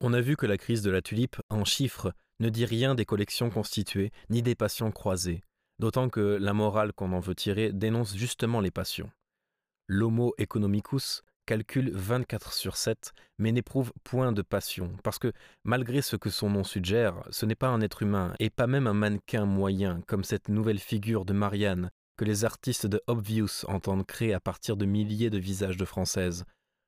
On 0.01 0.12
a 0.12 0.20
vu 0.20 0.36
que 0.36 0.47
la 0.47 0.59
crise 0.59 0.82
de 0.82 0.93
la 0.93 1.02
tulipe, 1.02 1.34
en 1.51 1.64
chiffres, 1.64 2.12
ne 2.39 2.48
dit 2.48 2.64
rien 2.64 2.94
des 2.94 3.05
collections 3.05 3.51
constituées, 3.51 4.12
ni 4.30 4.40
des 4.40 4.55
passions 4.55 4.93
croisées, 4.93 5.43
d'autant 5.80 6.09
que 6.09 6.39
la 6.40 6.52
morale 6.52 6.93
qu'on 6.93 7.12
en 7.12 7.18
veut 7.18 7.34
tirer 7.34 7.72
dénonce 7.72 8.14
justement 8.14 8.60
les 8.60 8.70
passions. 8.70 9.10
L'homo 9.89 10.32
economicus 10.39 11.24
calcule 11.47 11.90
24 11.93 12.52
sur 12.52 12.77
7, 12.77 13.12
mais 13.39 13.52
n'éprouve 13.52 13.93
point 14.05 14.32
de 14.32 14.43
passion, 14.43 14.97
parce 15.02 15.19
que, 15.19 15.32
malgré 15.64 16.02
ce 16.02 16.16
que 16.16 16.31
son 16.31 16.51
nom 16.51 16.64
suggère, 16.64 17.23
ce 17.31 17.47
n'est 17.47 17.55
pas 17.55 17.69
un 17.69 17.81
être 17.81 18.02
humain, 18.02 18.35
et 18.39 18.51
pas 18.51 18.66
même 18.66 18.86
un 18.86 18.94
mannequin 18.94 19.44
moyen, 19.44 20.01
comme 20.06 20.24
cette 20.24 20.48
nouvelle 20.48 20.78
figure 20.78 21.24
de 21.24 21.32
Marianne, 21.32 21.90
que 22.16 22.24
les 22.24 22.44
artistes 22.44 22.86
de 22.86 23.02
Obvious 23.06 23.64
entendent 23.66 24.06
créer 24.06 24.35
à 24.35 24.40
partir 24.40 24.77
de 24.77 24.86
milliers 24.86 25.31
de 25.31 25.39
visages 25.39 25.77
de 25.77 25.85
Françaises. 25.85 26.44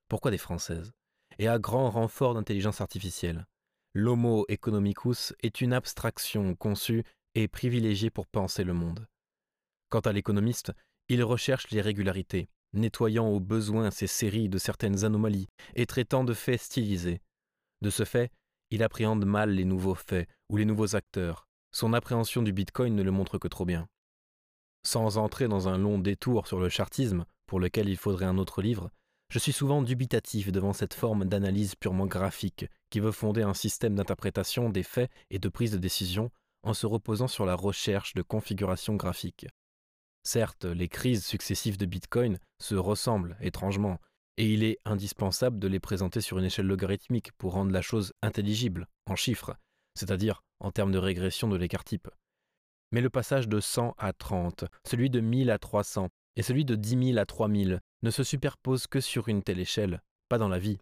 Pourquoi 0.08 0.30
des 0.30 0.38
Françaises? 0.38 0.92
Et 1.38 1.48
à 1.48 1.58
grand 1.58 1.90
renfort 1.90 2.34
d'intelligence 2.34 2.80
artificielle. 2.80 3.46
L'homo 3.94 4.44
economicus 4.48 5.34
est 5.42 5.60
une 5.60 5.72
abstraction 5.72 6.54
conçue 6.54 7.04
et 7.34 7.48
privilégié 7.48 8.10
pour 8.10 8.26
penser 8.26 8.64
le 8.64 8.74
monde. 8.74 9.06
Quant 9.88 10.00
à 10.00 10.12
l'économiste, 10.12 10.72
il 11.08 11.22
recherche 11.22 11.70
les 11.70 11.80
nettoyant 12.74 13.28
au 13.28 13.40
besoin 13.40 13.90
ses 13.90 14.06
séries 14.06 14.48
de 14.48 14.58
certaines 14.58 15.04
anomalies 15.04 15.48
et 15.74 15.86
traitant 15.86 16.24
de 16.24 16.34
faits 16.34 16.60
stylisés. 16.60 17.20
De 17.80 17.90
ce 17.90 18.04
fait, 18.04 18.30
il 18.70 18.82
appréhende 18.82 19.24
mal 19.24 19.50
les 19.50 19.64
nouveaux 19.64 19.94
faits 19.94 20.28
ou 20.50 20.56
les 20.56 20.64
nouveaux 20.64 20.96
acteurs. 20.96 21.46
Son 21.72 21.92
appréhension 21.92 22.42
du 22.42 22.52
Bitcoin 22.52 22.94
ne 22.94 23.02
le 23.02 23.10
montre 23.10 23.38
que 23.38 23.48
trop 23.48 23.64
bien. 23.64 23.88
Sans 24.86 25.18
entrer 25.18 25.48
dans 25.48 25.68
un 25.68 25.78
long 25.78 25.98
détour 25.98 26.46
sur 26.46 26.60
le 26.60 26.68
chartisme, 26.68 27.24
pour 27.46 27.60
lequel 27.60 27.88
il 27.88 27.96
faudrait 27.96 28.26
un 28.26 28.38
autre 28.38 28.62
livre, 28.62 28.90
je 29.30 29.38
suis 29.38 29.52
souvent 29.52 29.82
dubitatif 29.82 30.52
devant 30.52 30.72
cette 30.72 30.94
forme 30.94 31.24
d'analyse 31.24 31.74
purement 31.74 32.06
graphique 32.06 32.66
qui 32.90 33.00
veut 33.00 33.12
fonder 33.12 33.42
un 33.42 33.54
système 33.54 33.94
d'interprétation 33.94 34.70
des 34.70 34.82
faits 34.82 35.10
et 35.30 35.38
de 35.38 35.48
prise 35.48 35.72
de 35.72 35.78
décision 35.78 36.30
en 36.62 36.74
se 36.74 36.86
reposant 36.86 37.28
sur 37.28 37.44
la 37.44 37.54
recherche 37.54 38.14
de 38.14 38.22
configuration 38.22 38.94
graphique. 38.94 39.46
Certes, 40.24 40.64
les 40.64 40.88
crises 40.88 41.24
successives 41.24 41.76
de 41.76 41.86
Bitcoin 41.86 42.38
se 42.60 42.74
ressemblent 42.74 43.36
étrangement, 43.40 43.98
et 44.36 44.52
il 44.52 44.64
est 44.64 44.78
indispensable 44.84 45.58
de 45.58 45.68
les 45.68 45.80
présenter 45.80 46.20
sur 46.20 46.38
une 46.38 46.46
échelle 46.46 46.66
logarithmique 46.66 47.32
pour 47.32 47.52
rendre 47.52 47.72
la 47.72 47.82
chose 47.82 48.12
intelligible, 48.22 48.88
en 49.06 49.16
chiffres, 49.16 49.54
c'est-à-dire 49.94 50.42
en 50.60 50.72
termes 50.72 50.92
de 50.92 50.98
régression 50.98 51.48
de 51.48 51.56
l'écart 51.56 51.84
type. 51.84 52.08
Mais 52.90 53.00
le 53.00 53.10
passage 53.10 53.48
de 53.48 53.60
100 53.60 53.94
à 53.98 54.12
30, 54.12 54.64
celui 54.86 55.10
de 55.10 55.20
1000 55.20 55.50
à 55.50 55.58
300 55.58 56.08
et 56.36 56.42
celui 56.42 56.64
de 56.64 56.74
10 56.74 57.12
000 57.12 57.18
à 57.18 57.26
3000 57.26 57.80
ne 58.02 58.10
se 58.10 58.24
superposent 58.24 58.86
que 58.86 59.00
sur 59.00 59.28
une 59.28 59.42
telle 59.42 59.60
échelle, 59.60 60.02
pas 60.28 60.38
dans 60.38 60.48
la 60.48 60.58
vie. 60.58 60.78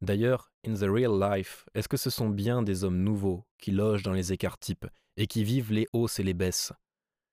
D'ailleurs, 0.00 0.50
in 0.66 0.74
the 0.74 0.90
real 0.90 1.18
life, 1.18 1.64
est-ce 1.74 1.88
que 1.88 1.96
ce 1.96 2.10
sont 2.10 2.28
bien 2.28 2.62
des 2.62 2.82
hommes 2.82 3.02
nouveaux 3.02 3.44
qui 3.58 3.70
logent 3.70 4.02
dans 4.02 4.12
les 4.12 4.32
écarts 4.32 4.58
types 4.58 4.86
et 5.16 5.26
qui 5.26 5.44
vivent 5.44 5.72
les 5.72 5.86
hausses 5.92 6.18
et 6.18 6.24
les 6.24 6.34
baisses? 6.34 6.72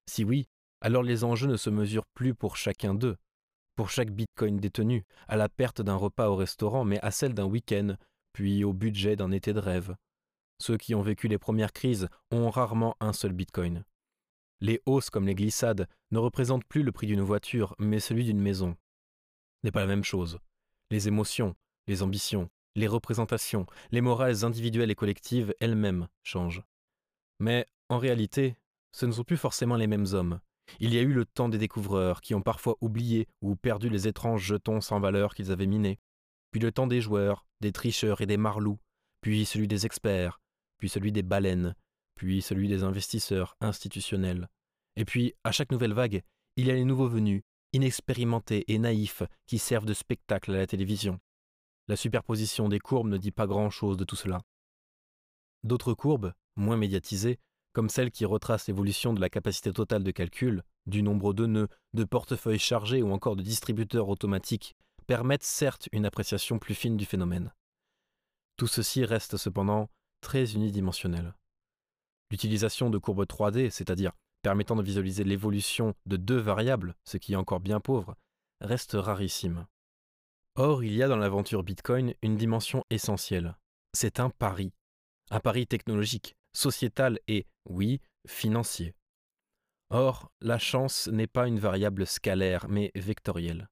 Si 0.09 0.23
oui, 0.23 0.47
alors 0.81 1.03
les 1.03 1.23
enjeux 1.23 1.47
ne 1.47 1.57
se 1.57 1.69
mesurent 1.69 2.05
plus 2.13 2.33
pour 2.33 2.57
chacun 2.57 2.93
d'eux, 2.93 3.17
pour 3.75 3.89
chaque 3.89 4.11
bitcoin 4.11 4.57
détenu, 4.57 5.05
à 5.27 5.37
la 5.37 5.49
perte 5.49 5.81
d'un 5.81 5.95
repas 5.95 6.29
au 6.29 6.35
restaurant, 6.35 6.83
mais 6.83 6.99
à 7.01 7.11
celle 7.11 7.33
d'un 7.33 7.45
week-end, 7.45 7.95
puis 8.33 8.63
au 8.63 8.73
budget 8.73 9.15
d'un 9.15 9.31
été 9.31 9.53
de 9.53 9.59
rêve. 9.59 9.95
Ceux 10.61 10.77
qui 10.77 10.93
ont 10.95 11.01
vécu 11.01 11.27
les 11.27 11.37
premières 11.37 11.71
crises 11.71 12.09
ont 12.31 12.49
rarement 12.49 12.95
un 12.99 13.13
seul 13.13 13.31
bitcoin. 13.31 13.85
Les 14.61 14.81
hausses 14.85 15.09
comme 15.09 15.25
les 15.25 15.35
glissades 15.35 15.87
ne 16.11 16.19
représentent 16.19 16.65
plus 16.65 16.83
le 16.83 16.91
prix 16.91 17.07
d'une 17.07 17.21
voiture, 17.21 17.75
mais 17.79 18.01
celui 18.01 18.25
d'une 18.25 18.41
maison. 18.41 18.75
Ce 19.61 19.67
n'est 19.67 19.71
pas 19.71 19.79
la 19.79 19.87
même 19.87 20.03
chose. 20.03 20.39
Les 20.91 21.07
émotions, 21.07 21.55
les 21.87 22.03
ambitions, 22.03 22.49
les 22.75 22.87
représentations, 22.87 23.65
les 23.91 24.01
morales 24.01 24.43
individuelles 24.43 24.91
et 24.91 24.95
collectives 24.95 25.53
elles-mêmes 25.59 26.07
changent. 26.23 26.63
Mais 27.39 27.67
en 27.87 27.97
réalité, 27.97 28.57
ce 28.91 29.05
ne 29.05 29.11
sont 29.11 29.23
plus 29.23 29.37
forcément 29.37 29.75
les 29.75 29.87
mêmes 29.87 30.07
hommes. 30.11 30.41
Il 30.79 30.93
y 30.93 30.97
a 30.97 31.01
eu 31.01 31.13
le 31.13 31.25
temps 31.25 31.49
des 31.49 31.57
découvreurs 31.57 32.21
qui 32.21 32.35
ont 32.35 32.41
parfois 32.41 32.77
oublié 32.81 33.27
ou 33.41 33.55
perdu 33.55 33.89
les 33.89 34.07
étranges 34.07 34.43
jetons 34.43 34.81
sans 34.81 34.99
valeur 34.99 35.33
qu'ils 35.33 35.51
avaient 35.51 35.65
minés, 35.65 35.99
puis 36.51 36.59
le 36.59 36.71
temps 36.71 36.87
des 36.87 37.01
joueurs, 37.01 37.45
des 37.61 37.71
tricheurs 37.71 38.21
et 38.21 38.25
des 38.25 38.37
marlous, 38.37 38.79
puis 39.21 39.45
celui 39.45 39.67
des 39.67 39.85
experts, 39.85 40.39
puis 40.77 40.89
celui 40.89 41.11
des 41.11 41.23
baleines, 41.23 41.75
puis 42.15 42.41
celui 42.41 42.67
des 42.67 42.83
investisseurs 42.83 43.55
institutionnels. 43.61 44.49
Et 44.95 45.05
puis, 45.05 45.33
à 45.43 45.51
chaque 45.51 45.71
nouvelle 45.71 45.93
vague, 45.93 46.23
il 46.55 46.67
y 46.67 46.71
a 46.71 46.75
les 46.75 46.85
nouveaux 46.85 47.07
venus, 47.07 47.43
inexpérimentés 47.73 48.65
et 48.67 48.79
naïfs, 48.79 49.23
qui 49.45 49.59
servent 49.59 49.85
de 49.85 49.93
spectacle 49.93 50.51
à 50.51 50.57
la 50.57 50.67
télévision. 50.67 51.19
La 51.87 51.95
superposition 51.95 52.69
des 52.69 52.79
courbes 52.79 53.09
ne 53.09 53.17
dit 53.17 53.31
pas 53.31 53.47
grand-chose 53.47 53.97
de 53.97 54.03
tout 54.03 54.15
cela. 54.15 54.41
D'autres 55.63 55.93
courbes, 55.93 56.33
moins 56.55 56.77
médiatisées, 56.77 57.39
comme 57.73 57.89
celles 57.89 58.11
qui 58.11 58.25
retracent 58.25 58.67
l'évolution 58.67 59.13
de 59.13 59.21
la 59.21 59.29
capacité 59.29 59.71
totale 59.71 60.03
de 60.03 60.11
calcul, 60.11 60.63
du 60.85 61.03
nombre 61.03 61.33
de 61.33 61.45
nœuds, 61.45 61.67
de 61.93 62.03
portefeuilles 62.03 62.59
chargés 62.59 63.01
ou 63.01 63.11
encore 63.11 63.35
de 63.35 63.43
distributeurs 63.43 64.09
automatiques, 64.09 64.75
permettent 65.07 65.43
certes 65.43 65.89
une 65.91 66.05
appréciation 66.05 66.59
plus 66.59 66.75
fine 66.75 66.97
du 66.97 67.05
phénomène. 67.05 67.53
Tout 68.57 68.67
ceci 68.67 69.05
reste 69.05 69.37
cependant 69.37 69.89
très 70.21 70.53
unidimensionnelle. 70.53 71.33
L'utilisation 72.31 72.89
de 72.89 72.97
courbes 72.97 73.25
3D, 73.25 73.69
c'est-à-dire 73.69 74.11
permettant 74.41 74.75
de 74.75 74.83
visualiser 74.83 75.23
l'évolution 75.23 75.93
de 76.05 76.17
deux 76.17 76.37
variables, 76.37 76.95
ce 77.03 77.17
qui 77.17 77.33
est 77.33 77.37
encore 77.37 77.59
bien 77.59 77.79
pauvre, 77.79 78.15
reste 78.61 78.93
rarissime. 78.93 79.65
Or, 80.55 80.83
il 80.83 80.93
y 80.93 81.03
a 81.03 81.07
dans 81.07 81.17
l'aventure 81.17 81.63
Bitcoin 81.63 82.13
une 82.21 82.35
dimension 82.35 82.83
essentielle. 82.89 83.57
C'est 83.93 84.19
un 84.19 84.29
pari. 84.29 84.73
Un 85.31 85.39
pari 85.39 85.67
technologique, 85.67 86.35
sociétal 86.53 87.19
et, 87.27 87.45
oui, 87.69 88.01
financier. 88.27 88.93
Or, 89.89 90.31
la 90.41 90.59
chance 90.59 91.07
n'est 91.07 91.27
pas 91.27 91.47
une 91.47 91.59
variable 91.59 92.05
scalaire, 92.05 92.67
mais 92.69 92.91
vectorielle. 92.95 93.69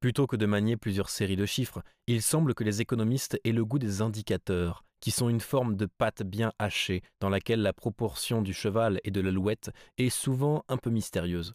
Plutôt 0.00 0.26
que 0.26 0.36
de 0.36 0.46
manier 0.46 0.76
plusieurs 0.76 1.10
séries 1.10 1.36
de 1.36 1.46
chiffres, 1.46 1.82
il 2.06 2.22
semble 2.22 2.54
que 2.54 2.64
les 2.64 2.80
économistes 2.80 3.38
aient 3.44 3.52
le 3.52 3.64
goût 3.64 3.78
des 3.78 4.02
indicateurs, 4.02 4.84
qui 5.00 5.10
sont 5.10 5.28
une 5.28 5.40
forme 5.40 5.76
de 5.76 5.86
pâte 5.86 6.22
bien 6.22 6.52
hachée, 6.58 7.02
dans 7.20 7.28
laquelle 7.28 7.62
la 7.62 7.72
proportion 7.72 8.42
du 8.42 8.54
cheval 8.54 9.00
et 9.04 9.10
de 9.10 9.20
l'alouette 9.20 9.70
est 9.98 10.10
souvent 10.10 10.64
un 10.68 10.76
peu 10.76 10.90
mystérieuse. 10.90 11.52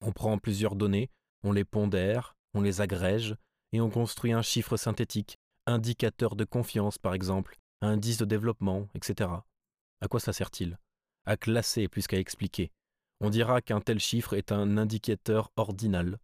On 0.00 0.12
prend 0.12 0.38
plusieurs 0.38 0.76
données, 0.76 1.10
on 1.44 1.52
les 1.52 1.64
pondère, 1.64 2.36
on 2.54 2.62
les 2.62 2.80
agrège, 2.80 3.36
et 3.72 3.80
on 3.80 3.90
construit 3.90 4.32
un 4.32 4.42
chiffre 4.42 4.76
synthétique, 4.76 5.38
indicateur 5.66 6.36
de 6.36 6.44
confiance 6.44 6.98
par 6.98 7.14
exemple, 7.14 7.56
indice 7.80 8.18
de 8.18 8.24
développement, 8.24 8.88
etc. 8.94 9.30
À 10.00 10.08
quoi 10.08 10.20
ça 10.20 10.32
sert-il? 10.32 10.78
À 11.26 11.36
classer 11.36 11.88
plus 11.88 12.06
qu'à 12.06 12.18
expliquer. 12.18 12.70
On 13.20 13.30
dira 13.30 13.60
qu'un 13.60 13.80
tel 13.80 13.98
chiffre 13.98 14.34
est 14.34 14.52
un 14.52 14.78
indicateur 14.78 15.50
ordinal. 15.56 16.18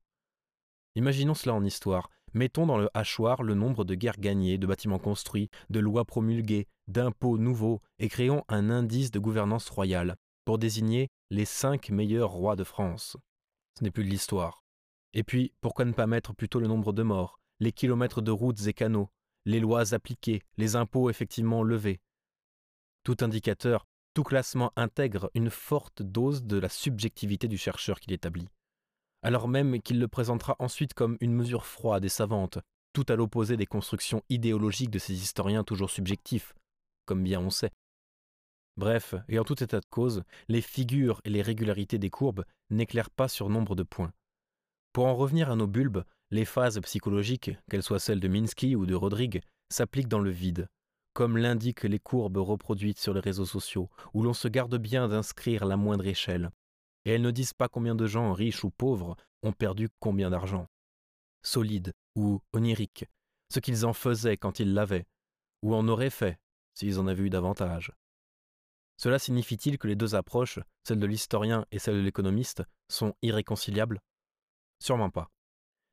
Imaginons 0.94 1.34
cela 1.34 1.54
en 1.54 1.64
histoire. 1.64 2.08
Mettons 2.34 2.66
dans 2.66 2.78
le 2.78 2.88
hachoir 2.94 3.42
le 3.42 3.54
nombre 3.54 3.84
de 3.84 3.94
guerres 3.94 4.18
gagnées, 4.18 4.58
de 4.58 4.66
bâtiments 4.66 4.98
construits, 4.98 5.50
de 5.70 5.80
lois 5.80 6.04
promulguées, 6.04 6.68
d'impôts 6.88 7.38
nouveaux, 7.38 7.80
et 7.98 8.08
créons 8.08 8.44
un 8.48 8.70
indice 8.70 9.10
de 9.10 9.18
gouvernance 9.18 9.68
royale 9.70 10.16
pour 10.44 10.58
désigner 10.58 11.08
les 11.30 11.44
cinq 11.44 11.90
meilleurs 11.90 12.30
rois 12.30 12.54
de 12.54 12.64
France. 12.64 13.16
Ce 13.78 13.82
n'est 13.82 13.90
plus 13.90 14.04
de 14.04 14.10
l'histoire. 14.10 14.64
Et 15.14 15.24
puis, 15.24 15.52
pourquoi 15.60 15.84
ne 15.84 15.92
pas 15.92 16.06
mettre 16.06 16.34
plutôt 16.34 16.60
le 16.60 16.68
nombre 16.68 16.92
de 16.92 17.02
morts, 17.02 17.40
les 17.60 17.72
kilomètres 17.72 18.20
de 18.20 18.30
routes 18.30 18.66
et 18.66 18.72
canaux, 18.72 19.10
les 19.44 19.60
lois 19.60 19.94
appliquées, 19.94 20.42
les 20.56 20.76
impôts 20.76 21.10
effectivement 21.10 21.62
levés? 21.62 22.00
Tout 23.04 23.16
indicateur 23.20 23.86
tout 24.14 24.22
classement 24.22 24.72
intègre 24.76 25.30
une 25.34 25.50
forte 25.50 26.00
dose 26.00 26.44
de 26.44 26.56
la 26.56 26.68
subjectivité 26.68 27.48
du 27.48 27.58
chercheur 27.58 27.98
qui 27.98 28.10
l'établit, 28.10 28.48
alors 29.22 29.48
même 29.48 29.82
qu'il 29.82 29.98
le 29.98 30.08
présentera 30.08 30.54
ensuite 30.60 30.94
comme 30.94 31.18
une 31.20 31.34
mesure 31.34 31.66
froide 31.66 32.04
et 32.04 32.08
savante, 32.08 32.58
tout 32.92 33.04
à 33.08 33.16
l'opposé 33.16 33.56
des 33.56 33.66
constructions 33.66 34.22
idéologiques 34.28 34.90
de 34.90 35.00
ces 35.00 35.14
historiens 35.14 35.64
toujours 35.64 35.90
subjectifs, 35.90 36.54
comme 37.06 37.24
bien 37.24 37.40
on 37.40 37.50
sait. 37.50 37.72
Bref, 38.76 39.14
et 39.28 39.38
en 39.38 39.44
tout 39.44 39.62
état 39.62 39.80
de 39.80 39.86
cause, 39.90 40.22
les 40.48 40.60
figures 40.60 41.20
et 41.24 41.30
les 41.30 41.42
régularités 41.42 41.98
des 41.98 42.10
courbes 42.10 42.44
n'éclairent 42.70 43.10
pas 43.10 43.28
sur 43.28 43.48
nombre 43.48 43.74
de 43.74 43.82
points. 43.82 44.12
Pour 44.92 45.06
en 45.06 45.16
revenir 45.16 45.50
à 45.50 45.56
nos 45.56 45.66
bulbes, 45.66 46.04
les 46.30 46.44
phases 46.44 46.80
psychologiques, 46.80 47.50
qu'elles 47.68 47.82
soient 47.82 47.98
celles 47.98 48.20
de 48.20 48.28
Minsky 48.28 48.76
ou 48.76 48.86
de 48.86 48.94
Rodrigue, 48.94 49.42
s'appliquent 49.70 50.08
dans 50.08 50.20
le 50.20 50.30
vide, 50.30 50.68
comme 51.14 51.38
l'indiquent 51.38 51.84
les 51.84 51.98
courbes 51.98 52.36
reproduites 52.36 52.98
sur 52.98 53.14
les 53.14 53.20
réseaux 53.20 53.46
sociaux, 53.46 53.88
où 54.12 54.22
l'on 54.22 54.34
se 54.34 54.48
garde 54.48 54.76
bien 54.76 55.08
d'inscrire 55.08 55.64
la 55.64 55.76
moindre 55.76 56.06
échelle. 56.06 56.50
Et 57.04 57.12
elles 57.12 57.22
ne 57.22 57.30
disent 57.30 57.54
pas 57.54 57.68
combien 57.68 57.94
de 57.94 58.06
gens, 58.06 58.32
riches 58.32 58.64
ou 58.64 58.70
pauvres, 58.70 59.16
ont 59.42 59.52
perdu 59.52 59.88
combien 60.00 60.28
d'argent. 60.28 60.66
Solide 61.42 61.92
ou 62.16 62.40
onirique, 62.52 63.06
ce 63.52 63.60
qu'ils 63.60 63.86
en 63.86 63.92
faisaient 63.92 64.36
quand 64.36 64.58
ils 64.58 64.74
l'avaient, 64.74 65.06
ou 65.62 65.74
en 65.74 65.86
auraient 65.88 66.10
fait 66.10 66.38
s'ils 66.74 66.98
en 66.98 67.06
avaient 67.06 67.24
eu 67.24 67.30
davantage. 67.30 67.92
Cela 68.96 69.18
signifie-t-il 69.18 69.78
que 69.78 69.86
les 69.86 69.96
deux 69.96 70.14
approches, 70.14 70.58
celle 70.82 70.98
de 70.98 71.06
l'historien 71.06 71.66
et 71.70 71.78
celle 71.78 71.96
de 71.96 72.00
l'économiste, 72.00 72.62
sont 72.88 73.14
irréconciliables? 73.22 74.00
Sûrement 74.80 75.10
pas. 75.10 75.30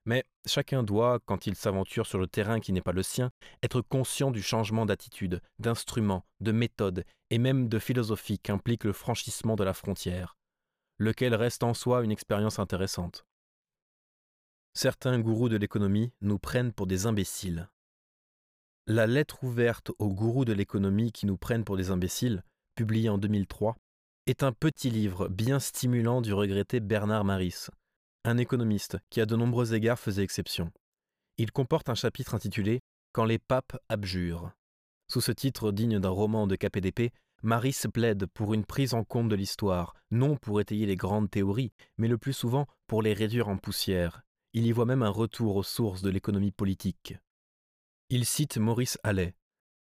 Mais 0.06 0.24
chacun 0.46 0.84
doit, 0.84 1.20
quand 1.26 1.46
il 1.46 1.56
s'aventure 1.56 2.08
sur 2.08 2.18
le 2.18 2.28
terrain 2.28 2.60
qui 2.60 2.74
n'est 2.74 2.82
pas 2.82 2.92
le 2.92 3.04
sien, 3.04 3.32
être 3.62 3.82
conscient 3.82 4.32
du 4.32 4.42
changement 4.42 4.86
d'attitude, 4.86 5.42
d'instrument, 5.60 6.26
de 6.40 6.52
méthode 6.52 7.06
et 7.30 7.38
même 7.38 7.70
de 7.70 7.80
philosophie 7.80 8.40
qu'implique 8.40 8.84
le 8.84 8.94
franchissement 8.94 9.56
de 9.56 9.64
la 9.64 9.74
frontière, 9.74 10.38
lequel 10.98 11.36
reste 11.36 11.64
en 11.64 11.74
soi 11.74 12.04
une 12.04 12.12
expérience 12.12 12.58
intéressante. 12.58 13.26
Certains 14.74 15.20
gourous 15.20 15.50
de 15.50 15.58
l'économie 15.58 16.14
nous 16.22 16.40
prennent 16.40 16.74
pour 16.74 16.88
des 16.88 17.06
imbéciles. 17.06 17.70
La 18.88 19.06
lettre 19.06 19.44
ouverte 19.44 19.92
aux 20.00 20.10
gourous 20.10 20.46
de 20.46 20.54
l'économie 20.54 21.12
qui 21.12 21.26
nous 21.28 21.38
prennent 21.38 21.64
pour 21.64 21.78
des 21.78 21.92
imbéciles, 21.92 22.44
publiée 22.76 23.10
en 23.10 23.18
2003, 23.18 23.76
est 24.28 24.44
un 24.44 24.52
petit 24.52 24.90
livre 24.90 25.28
bien 25.28 25.60
stimulant 25.60 26.22
du 26.22 26.34
regretté 26.34 26.80
Bernard 26.80 27.26
Maris, 27.26 27.70
un 28.24 28.38
économiste 28.38 28.98
qui 29.10 29.22
à 29.22 29.26
de 29.26 29.36
nombreux 29.36 29.74
égards 29.74 30.00
faisait 30.00 30.24
exception. 30.24 30.72
Il 31.38 31.52
comporte 31.52 31.90
un 31.90 31.96
chapitre 31.96 32.36
intitulé 32.36 32.82
Quand 33.14 33.26
les 33.26 33.40
papes 33.40 33.78
abjurent. 33.90 34.52
Sous 35.08 35.22
ce 35.22 35.32
titre 35.32 35.72
digne 35.72 36.00
d'un 36.00 36.10
roman 36.10 36.48
de 36.48 36.56
KPDP, 36.56 37.12
Marie 37.44 37.74
se 37.74 37.88
plaide 37.88 38.28
pour 38.28 38.54
une 38.54 38.66
prise 38.66 38.94
en 38.94 39.04
compte 39.04 39.30
de 39.30 39.36
l'histoire, 39.36 39.96
non 40.12 40.36
pour 40.38 40.62
étayer 40.62 40.86
les 40.86 40.96
grandes 40.96 41.32
théories, 41.32 41.74
mais 41.98 42.08
le 42.08 42.18
plus 42.18 42.34
souvent 42.34 42.68
pour 42.86 43.02
les 43.02 43.14
réduire 43.14 43.50
en 43.50 43.58
poussière. 43.58 44.22
Il 44.54 44.66
y 44.66 44.72
voit 44.72 44.86
même 44.86 45.02
un 45.02 45.10
retour 45.10 45.56
aux 45.56 45.64
sources 45.64 46.04
de 46.04 46.10
l'économie 46.10 46.52
politique. 46.52 47.16
Il 48.10 48.26
cite 48.26 48.58
Maurice 48.58 49.00
Allais. 49.04 49.34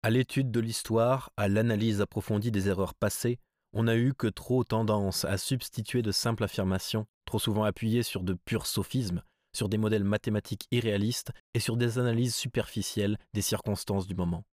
À 0.02 0.10
l'étude 0.10 0.50
de 0.50 0.60
l'histoire, 0.60 1.32
à 1.36 1.48
l'analyse 1.48 2.00
approfondie 2.00 2.50
des 2.50 2.68
erreurs 2.68 2.94
passées, 2.94 3.38
on 3.72 3.84
n'a 3.84 3.97
eu 3.97 4.14
que 4.14 4.26
trop 4.26 4.64
tendance 4.64 5.24
à 5.24 5.38
substituer 5.38 6.02
de 6.02 6.12
simples 6.12 6.44
affirmations 6.44 7.06
trop 7.26 7.38
souvent 7.38 7.64
appuyé 7.64 8.02
sur 8.02 8.22
de 8.22 8.32
purs 8.32 8.66
sophismes, 8.66 9.22
sur 9.55 9.68
des 9.68 9.78
modèles 9.78 10.05
mathématiques 10.05 10.66
irréalistes 10.70 11.32
et 11.55 11.60
sur 11.60 11.76
des 11.76 11.98
analyses 11.98 12.34
superficielles 12.34 13.18
des 13.34 13.43
circonstances 13.43 14.06
du 14.06 14.14
moment. 14.14 14.44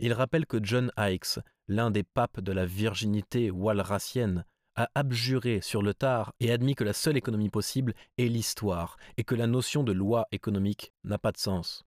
Il 0.00 0.12
rappelle 0.12 0.46
que 0.46 0.58
John 0.62 0.90
Hikes, 0.98 1.38
l'un 1.68 1.90
des 1.90 2.02
papes 2.02 2.40
de 2.40 2.52
la 2.52 2.66
virginité 2.66 3.50
walracienne, 3.50 4.44
a 4.74 4.90
abjuré 4.94 5.60
sur 5.62 5.80
le 5.80 5.94
tard 5.94 6.32
et 6.40 6.52
admis 6.52 6.74
que 6.74 6.84
la 6.84 6.92
seule 6.92 7.16
économie 7.16 7.48
possible 7.48 7.94
est 8.18 8.26
l'histoire 8.26 8.96
et 9.16 9.24
que 9.24 9.34
la 9.34 9.46
notion 9.46 9.84
de 9.84 9.92
loi 9.92 10.26
économique 10.32 10.92
n'a 11.04 11.18
pas 11.18 11.32
de 11.32 11.38
sens. 11.38 11.84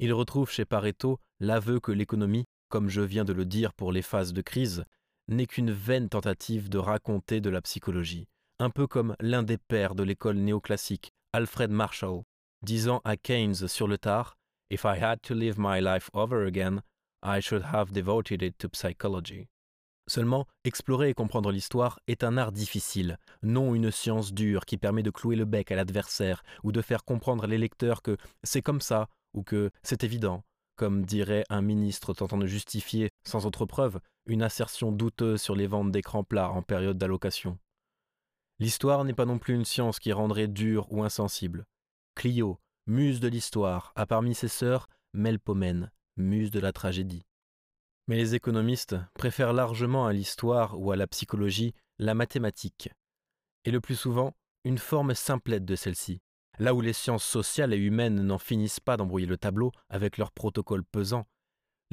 Il 0.00 0.12
retrouve 0.12 0.50
chez 0.50 0.64
Pareto 0.64 1.18
l'aveu 1.40 1.80
que 1.80 1.92
l'économie, 1.92 2.44
comme 2.68 2.88
je 2.88 3.00
viens 3.00 3.24
de 3.24 3.32
le 3.32 3.46
dire 3.46 3.72
pour 3.72 3.90
les 3.90 4.02
phases 4.02 4.32
de 4.32 4.42
crise, 4.42 4.84
n'est 5.28 5.46
qu'une 5.46 5.72
vaine 5.72 6.08
tentative 6.08 6.68
de 6.68 6.78
raconter 6.78 7.40
de 7.40 7.50
la 7.50 7.62
psychologie, 7.62 8.28
un 8.58 8.70
peu 8.70 8.86
comme 8.86 9.16
l'un 9.20 9.42
des 9.42 9.58
pères 9.58 9.94
de 9.94 10.02
l'école 10.02 10.36
néoclassique, 10.36 11.12
Alfred 11.32 11.70
Marshall, 11.70 12.22
disant 12.62 13.00
à 13.04 13.16
Keynes 13.16 13.68
sur 13.68 13.88
le 13.88 13.98
tard 13.98 14.36
If 14.70 14.84
I 14.84 14.98
had 15.00 15.20
to 15.22 15.34
live 15.34 15.58
my 15.58 15.80
life 15.80 16.10
over 16.14 16.46
again, 16.46 16.82
I 17.24 17.40
should 17.40 17.64
have 17.72 17.92
devoted 17.92 18.42
it 18.42 18.56
to 18.58 18.68
psychology. 18.72 19.48
Seulement, 20.06 20.46
explorer 20.64 21.10
et 21.10 21.14
comprendre 21.14 21.50
l'histoire 21.50 21.98
est 22.06 22.24
un 22.24 22.36
art 22.36 22.52
difficile, 22.52 23.18
non 23.42 23.74
une 23.74 23.90
science 23.90 24.34
dure 24.34 24.66
qui 24.66 24.76
permet 24.76 25.02
de 25.02 25.10
clouer 25.10 25.34
le 25.34 25.46
bec 25.46 25.72
à 25.72 25.76
l'adversaire 25.76 26.42
ou 26.62 26.72
de 26.72 26.82
faire 26.82 27.04
comprendre 27.04 27.46
les 27.46 27.56
lecteurs 27.56 28.02
que 28.02 28.18
c'est 28.42 28.60
comme 28.60 28.82
ça 28.82 29.08
ou 29.32 29.42
que 29.42 29.70
c'est 29.82 30.04
évident, 30.04 30.44
comme 30.76 31.06
dirait 31.06 31.44
un 31.48 31.62
ministre 31.62 32.12
tentant 32.12 32.36
de 32.36 32.46
justifier, 32.46 33.10
sans 33.26 33.46
autre 33.46 33.64
preuve, 33.64 33.98
une 34.26 34.42
assertion 34.42 34.92
douteuse 34.92 35.40
sur 35.40 35.54
les 35.54 35.66
ventes 35.66 35.92
d'écrans 35.92 36.24
plats 36.24 36.50
en 36.50 36.62
période 36.62 36.98
d'allocation. 36.98 37.58
L'histoire 38.58 39.04
n'est 39.04 39.14
pas 39.14 39.26
non 39.26 39.38
plus 39.38 39.54
une 39.54 39.64
science 39.64 39.98
qui 39.98 40.12
rendrait 40.12 40.48
dure 40.48 40.86
ou 40.90 41.02
insensible. 41.02 41.66
Clio, 42.14 42.60
muse 42.86 43.20
de 43.20 43.28
l'histoire, 43.28 43.92
a 43.96 44.06
parmi 44.06 44.34
ses 44.34 44.48
sœurs 44.48 44.88
Melpomène, 45.12 45.90
muse 46.16 46.50
de 46.50 46.60
la 46.60 46.72
tragédie. 46.72 47.26
Mais 48.06 48.16
les 48.16 48.34
économistes 48.34 48.96
préfèrent 49.14 49.52
largement 49.52 50.06
à 50.06 50.12
l'histoire 50.12 50.78
ou 50.78 50.92
à 50.92 50.96
la 50.96 51.06
psychologie 51.06 51.74
la 51.98 52.14
mathématique, 52.14 52.90
et 53.64 53.70
le 53.70 53.80
plus 53.80 53.96
souvent 53.96 54.34
une 54.64 54.78
forme 54.78 55.14
simplette 55.14 55.64
de 55.64 55.76
celle-ci, 55.76 56.20
là 56.58 56.74
où 56.74 56.80
les 56.80 56.92
sciences 56.92 57.24
sociales 57.24 57.72
et 57.72 57.78
humaines 57.78 58.22
n'en 58.22 58.38
finissent 58.38 58.80
pas 58.80 58.96
d'embrouiller 58.96 59.26
le 59.26 59.38
tableau 59.38 59.72
avec 59.88 60.18
leurs 60.18 60.32
protocoles 60.32 60.84
pesants, 60.84 61.26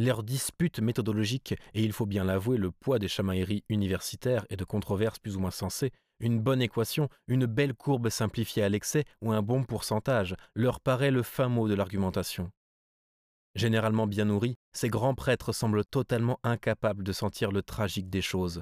leurs 0.04 0.24
disputes 0.24 0.80
méthodologiques 0.80 1.54
et 1.74 1.84
il 1.84 1.94
faut 1.94 2.06
bien 2.06 2.24
l'avouer 2.24 2.58
le 2.58 2.72
poids 2.72 3.00
des 3.00 3.08
chamailleries 3.08 3.64
universitaires 3.70 4.46
et 4.50 4.58
de 4.58 4.64
controverses 4.64 5.20
plus 5.20 5.38
ou 5.38 5.40
moins 5.40 5.52
sensées 5.52 5.92
une 6.20 6.40
bonne 6.40 6.62
équation, 6.62 7.10
une 7.28 7.48
belle 7.48 7.74
courbe 7.74 8.10
simplifiée 8.10 8.64
à 8.64 8.70
l'excès 8.70 9.06
ou 9.22 9.32
un 9.32 9.42
bon 9.42 9.64
pourcentage 9.64 10.36
leur 10.56 10.80
paraît 10.80 11.12
le 11.12 11.24
fin 11.24 11.50
mot 11.50 11.68
de 11.68 11.74
l'argumentation. 11.74 12.52
Généralement 13.56 14.08
bien 14.08 14.26
nourris, 14.26 14.58
ces 14.72 14.90
grands 14.90 15.16
prêtres 15.16 15.52
semblent 15.52 15.84
totalement 15.84 16.40
incapables 16.44 17.04
de 17.04 17.12
sentir 17.12 17.52
le 17.52 17.64
tragique 17.64 18.10
des 18.10 18.22
choses. 18.22 18.62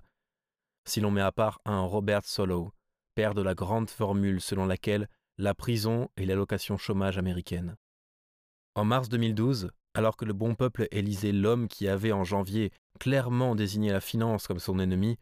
Si 0.85 1.01
l'on 1.01 1.11
met 1.11 1.21
à 1.21 1.31
part 1.31 1.59
un 1.65 1.81
Robert 1.81 2.25
Solow, 2.25 2.71
père 3.13 3.35
de 3.35 3.41
la 3.41 3.53
grande 3.53 3.89
formule 3.89 4.41
selon 4.41 4.65
laquelle 4.65 5.09
la 5.37 5.53
prison 5.53 6.09
est 6.15 6.25
l'allocation 6.25 6.77
chômage 6.77 7.17
américaine. 7.17 7.75
En 8.75 8.85
mars 8.85 9.09
2012, 9.09 9.69
Alors 9.93 10.17
que 10.17 10.25
le 10.25 10.33
bon 10.33 10.55
peuple 10.55 10.87
élisait 10.91 11.31
l'homme 11.31 11.67
qui 11.67 11.87
avait 11.87 12.11
en 12.11 12.23
janvier 12.23 12.71
clairement 12.99 13.55
désigné 13.55 13.91
la 13.91 14.01
finance 14.01 14.47
comme 14.47 14.59
son 14.59 14.79
ennemi, 14.79 15.17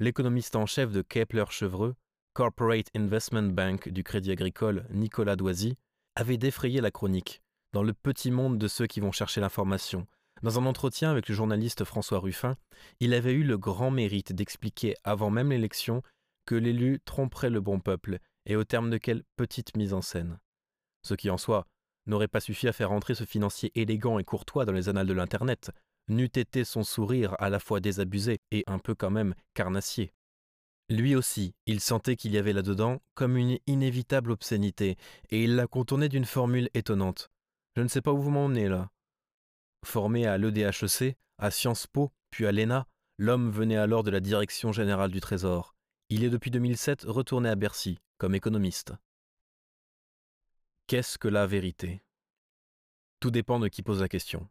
l'économiste 0.00 0.56
en 0.56 0.66
chef 0.66 0.92
de 0.92 1.02
Kepler-Chevreux, 1.02 1.94
Corporate 2.34 2.88
Investment 2.94 3.52
Bank 3.52 3.88
du 3.88 4.02
Crédit 4.04 4.32
Agricole 4.32 4.86
Nicolas 4.90 5.36
Doisy, 5.36 5.76
avait 6.14 6.38
défrayé 6.38 6.80
la 6.80 6.90
chronique, 6.90 7.42
dans 7.72 7.82
le 7.82 7.94
petit 7.94 8.30
monde 8.30 8.58
de 8.58 8.68
ceux 8.68 8.86
qui 8.86 9.00
vont 9.00 9.12
chercher 9.12 9.40
l'information. 9.40 10.06
Dans 10.42 10.58
un 10.58 10.66
entretien 10.66 11.10
avec 11.10 11.28
le 11.28 11.34
journaliste 11.34 11.84
François 11.84 12.18
Ruffin, 12.18 12.56
il 13.00 13.14
avait 13.14 13.32
eu 13.32 13.44
le 13.44 13.56
grand 13.56 13.90
mérite 13.90 14.32
d'expliquer 14.32 14.94
avant 15.04 15.30
même 15.30 15.50
l'élection 15.50 16.02
que 16.46 16.54
l'élu 16.54 17.00
tromperait 17.04 17.50
le 17.50 17.60
bon 17.60 17.78
peuple, 17.78 18.18
et 18.46 18.56
au 18.56 18.64
terme 18.64 18.90
de 18.90 18.98
quelle 18.98 19.22
petite 19.36 19.76
mise 19.76 19.94
en 19.94 20.02
scène. 20.02 20.38
Ce 21.04 21.14
qui 21.14 21.30
en 21.30 21.38
soi 21.38 21.66
n'aurait 22.06 22.28
pas 22.28 22.40
suffi 22.40 22.68
à 22.68 22.72
faire 22.72 22.92
entrer 22.92 23.14
ce 23.14 23.24
financier 23.24 23.70
élégant 23.74 24.18
et 24.18 24.24
courtois 24.24 24.64
dans 24.64 24.72
les 24.72 24.88
annales 24.88 25.06
de 25.06 25.12
l'Internet, 25.12 25.70
n'eût 26.08 26.24
été 26.24 26.64
son 26.64 26.82
sourire 26.82 27.36
à 27.38 27.48
la 27.48 27.58
fois 27.58 27.80
désabusé 27.80 28.38
et 28.50 28.64
un 28.66 28.78
peu 28.78 28.94
quand 28.94 29.10
même 29.10 29.34
carnassier. 29.54 30.12
Lui 30.88 31.14
aussi, 31.14 31.54
il 31.66 31.80
sentait 31.80 32.16
qu'il 32.16 32.32
y 32.32 32.38
avait 32.38 32.52
là-dedans 32.52 33.00
comme 33.14 33.36
une 33.36 33.58
inévitable 33.66 34.32
obscénité, 34.32 34.96
et 35.30 35.44
il 35.44 35.56
la 35.56 35.66
contournait 35.66 36.08
d'une 36.08 36.24
formule 36.24 36.68
étonnante. 36.74 37.30
Je 37.76 37.82
ne 37.82 37.88
sais 37.88 38.02
pas 38.02 38.12
où 38.12 38.20
vous 38.20 38.30
m'emmenez 38.30 38.68
là. 38.68 38.90
Formé 39.84 40.26
à 40.26 40.36
l'EDHEC, 40.38 41.16
à 41.38 41.50
Sciences 41.50 41.86
Po, 41.86 42.12
puis 42.30 42.46
à 42.46 42.52
l'ENA, 42.52 42.86
l'homme 43.18 43.50
venait 43.50 43.76
alors 43.76 44.02
de 44.02 44.10
la 44.10 44.20
Direction 44.20 44.72
générale 44.72 45.10
du 45.10 45.20
Trésor. 45.20 45.74
Il 46.10 46.24
est 46.24 46.30
depuis 46.30 46.50
2007 46.50 47.04
retourné 47.04 47.48
à 47.48 47.54
Bercy, 47.54 47.98
comme 48.18 48.34
économiste. 48.34 48.92
Qu'est-ce 50.86 51.16
que 51.16 51.28
la 51.28 51.46
vérité? 51.46 52.02
Tout 53.20 53.30
dépend 53.30 53.60
de 53.60 53.68
qui 53.68 53.82
pose 53.82 54.00
la 54.00 54.08
question, 54.08 54.48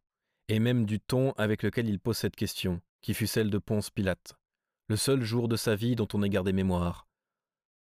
et 0.48 0.60
même 0.60 0.86
du 0.86 1.00
ton 1.00 1.34
avec 1.34 1.62
lequel 1.62 1.90
il 1.90 2.00
pose 2.00 2.18
cette 2.18 2.36
question, 2.36 2.82
qui 3.02 3.14
fut 3.14 3.28
celle 3.28 3.50
de 3.50 3.58
Ponce 3.58 3.90
Pilate, 3.90 4.34
le 4.88 4.96
seul 4.96 5.24
jour 5.24 5.48
de 5.48 5.56
sa 5.56 5.76
vie 5.76 5.96
dont 5.96 6.08
on 6.14 6.24
ait 6.24 6.30
gardé 6.30 6.54
mémoire. 6.54 7.08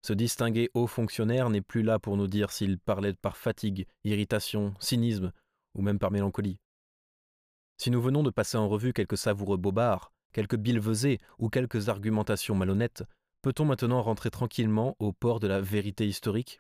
Ce 0.04 0.14
distingué 0.14 0.70
haut 0.76 0.88
fonctionnaire 0.88 1.50
n'est 1.50 1.62
plus 1.62 1.82
là 1.82 1.98
pour 1.98 2.16
nous 2.16 2.28
dire 2.28 2.52
s'il 2.52 2.78
parlait 2.78 3.14
par 3.14 3.36
fatigue, 3.36 3.88
irritation, 4.04 4.76
cynisme, 4.80 5.34
ou 5.74 5.82
même 5.82 6.00
par 6.00 6.12
mélancolie. 6.12 6.60
Si 7.78 7.90
nous 7.90 8.02
venons 8.02 8.24
de 8.24 8.30
passer 8.30 8.58
en 8.58 8.70
revue 8.70 8.94
quelques 8.94 9.18
savoureux 9.18 9.58
bobards, 9.58 10.14
quelques 10.32 10.56
billevesées 10.56 11.20
ou 11.40 11.50
quelques 11.50 11.90
argumentations 11.90 12.56
malhonnêtes, 12.56 13.04
peut-on 13.42 13.66
maintenant 13.66 14.02
rentrer 14.02 14.30
tranquillement 14.30 14.96
au 15.00 15.12
port 15.12 15.40
de 15.40 15.48
la 15.48 15.60
vérité 15.60 16.08
historique? 16.08 16.60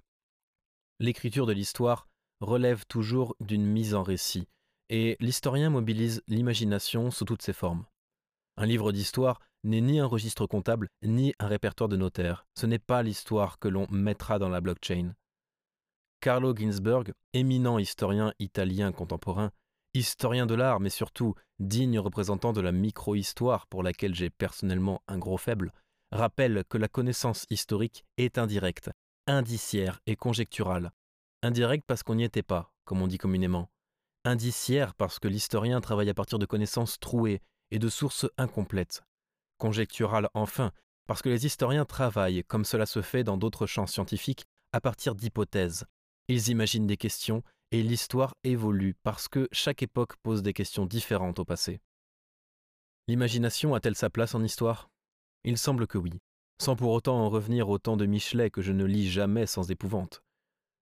L'écriture 0.99 1.45
de 1.45 1.51
l'histoire 1.51 2.07
relève 2.39 2.85
toujours 2.85 3.35
d'une 3.41 3.65
mise 3.65 3.95
en 3.95 4.03
récit, 4.03 4.47
et 4.89 5.17
l'historien 5.19 5.69
mobilise 5.69 6.21
l'imagination 6.27 7.11
sous 7.11 7.25
toutes 7.25 7.41
ses 7.41 7.53
formes. 7.53 7.85
Un 8.55 8.65
livre 8.65 8.93
d'histoire 8.93 9.41
n'est 9.65 9.81
ni 9.81 9.99
un 9.99 10.05
registre 10.05 10.45
comptable, 10.45 10.87
ni 11.01 11.33
un 11.39 11.47
répertoire 11.47 11.89
de 11.89 11.97
notaire. 11.97 12.47
Ce 12.57 12.65
n'est 12.65 12.79
pas 12.79 13.03
l'histoire 13.03 13.59
que 13.59 13.67
l'on 13.67 13.87
mettra 13.89 14.39
dans 14.39 14.47
la 14.47 14.61
blockchain. 14.61 15.13
Carlo 16.21 16.55
Ginzburg, 16.55 17.11
éminent 17.33 17.77
historien 17.77 18.33
italien 18.39 18.93
contemporain, 18.93 19.51
historien 19.93 20.45
de 20.45 20.55
l'art, 20.55 20.79
mais 20.79 20.89
surtout 20.89 21.35
digne 21.59 21.99
représentant 21.99 22.53
de 22.53 22.61
la 22.61 22.71
micro-histoire 22.71 23.67
pour 23.67 23.83
laquelle 23.83 24.15
j'ai 24.15 24.29
personnellement 24.29 25.01
un 25.07 25.17
gros 25.17 25.37
faible, 25.37 25.73
rappelle 26.11 26.63
que 26.69 26.77
la 26.77 26.87
connaissance 26.87 27.45
historique 27.49 28.05
est 28.17 28.37
indirecte, 28.37 28.91
indiciaire 29.27 30.01
et 30.05 30.15
conjecturale. 30.15 30.91
Indirecte 31.41 31.85
parce 31.87 32.03
qu'on 32.03 32.15
n'y 32.15 32.23
était 32.23 32.43
pas, 32.43 32.71
comme 32.85 33.01
on 33.01 33.07
dit 33.07 33.17
communément. 33.17 33.69
Indiciaire 34.23 34.93
parce 34.95 35.19
que 35.19 35.27
l'historien 35.27 35.81
travaille 35.81 36.09
à 36.09 36.13
partir 36.13 36.39
de 36.39 36.45
connaissances 36.45 36.99
trouées 36.99 37.41
et 37.71 37.79
de 37.79 37.89
sources 37.89 38.27
incomplètes. 38.37 39.03
Conjecturale 39.57 40.29
enfin, 40.33 40.71
parce 41.07 41.21
que 41.21 41.29
les 41.29 41.45
historiens 41.45 41.85
travaillent, 41.85 42.43
comme 42.43 42.65
cela 42.65 42.85
se 42.85 43.01
fait 43.01 43.23
dans 43.23 43.37
d'autres 43.37 43.67
champs 43.67 43.87
scientifiques, 43.87 44.45
à 44.71 44.81
partir 44.81 45.15
d'hypothèses. 45.15 45.85
Ils 46.27 46.49
imaginent 46.49 46.87
des 46.87 46.97
questions 46.97 47.43
et 47.71 47.83
l'histoire 47.83 48.35
évolue 48.43 48.95
parce 49.03 49.27
que 49.27 49.47
chaque 49.51 49.83
époque 49.83 50.15
pose 50.23 50.41
des 50.41 50.53
questions 50.53 50.85
différentes 50.85 51.39
au 51.39 51.45
passé. 51.45 51.81
L'imagination 53.07 53.75
a-t-elle 53.75 53.95
sa 53.95 54.09
place 54.09 54.33
en 54.33 54.43
histoire? 54.43 54.89
Il 55.43 55.57
semble 55.57 55.85
que 55.85 55.99
oui, 55.99 56.19
sans 56.61 56.75
pour 56.75 56.91
autant 56.91 57.17
en 57.17 57.29
revenir 57.29 57.69
au 57.69 57.77
temps 57.77 57.97
de 57.97 58.05
Michelet 58.05 58.49
que 58.49 58.61
je 58.61 58.71
ne 58.71 58.85
lis 58.85 59.09
jamais 59.09 59.45
sans 59.45 59.69
épouvante. 59.71 60.23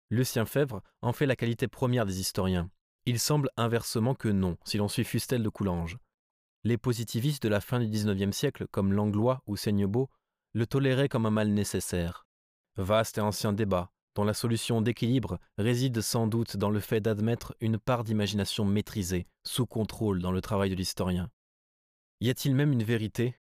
Lucien 0.10 0.46
Fèvre 0.46 0.82
en 1.02 1.14
fait 1.14 1.26
la 1.26 1.36
qualité 1.36 1.68
première 1.68 2.06
des 2.06 2.20
historiens. 2.20 2.70
Il 3.06 3.20
semble 3.20 3.50
inversement 3.58 4.16
que 4.16 4.30
non, 4.30 4.58
si 4.64 4.78
l'on 4.78 4.88
suit 4.88 5.04
Fustel 5.04 5.44
de 5.44 5.50
Coulanges. 5.50 5.98
Les 6.64 6.78
positivistes 6.78 7.44
de 7.44 7.50
la 7.50 7.62
fin 7.62 7.80
du 7.80 7.88
XIXe 7.88 8.36
siècle, 8.36 8.66
comme 8.72 8.94
Langlois 8.94 9.42
ou 9.46 9.56
Seignebot, 9.56 10.10
le 10.54 10.66
toléraient 10.66 11.10
comme 11.10 11.26
un 11.26 11.32
mal 11.32 11.50
nécessaire. 11.50 12.26
Vaste 12.78 13.18
et 13.18 13.22
ancien 13.22 13.54
débat, 13.54 13.92
dont 14.16 14.24
la 14.24 14.34
solution 14.34 14.82
d'équilibre 14.82 15.40
réside 15.58 16.02
sans 16.02 16.28
doute 16.28 16.58
dans 16.58 16.70
le 16.70 16.80
fait 16.80 17.02
d'admettre 17.02 17.56
une 17.60 17.78
part 17.78 18.04
d'imagination 18.04 18.66
maîtrisée, 18.66 19.28
sous 19.44 19.66
contrôle 19.66 20.22
dans 20.22 20.32
le 20.32 20.42
travail 20.42 20.70
de 20.70 20.76
l'historien. 20.76 21.30
Y 22.22 22.30
a-t-il 22.30 22.56
même 22.56 22.72
une 22.72 22.84
vérité? 22.84 23.38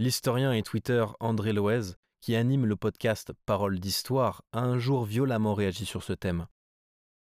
L'historien 0.00 0.52
et 0.52 0.62
Twitter 0.62 1.04
André 1.18 1.52
Loez, 1.52 1.96
qui 2.20 2.36
anime 2.36 2.66
le 2.66 2.76
podcast 2.76 3.32
Parole 3.46 3.80
d'Histoire, 3.80 4.44
a 4.52 4.60
un 4.60 4.78
jour 4.78 5.04
violemment 5.04 5.54
réagi 5.54 5.86
sur 5.86 6.04
ce 6.04 6.12
thème. 6.12 6.46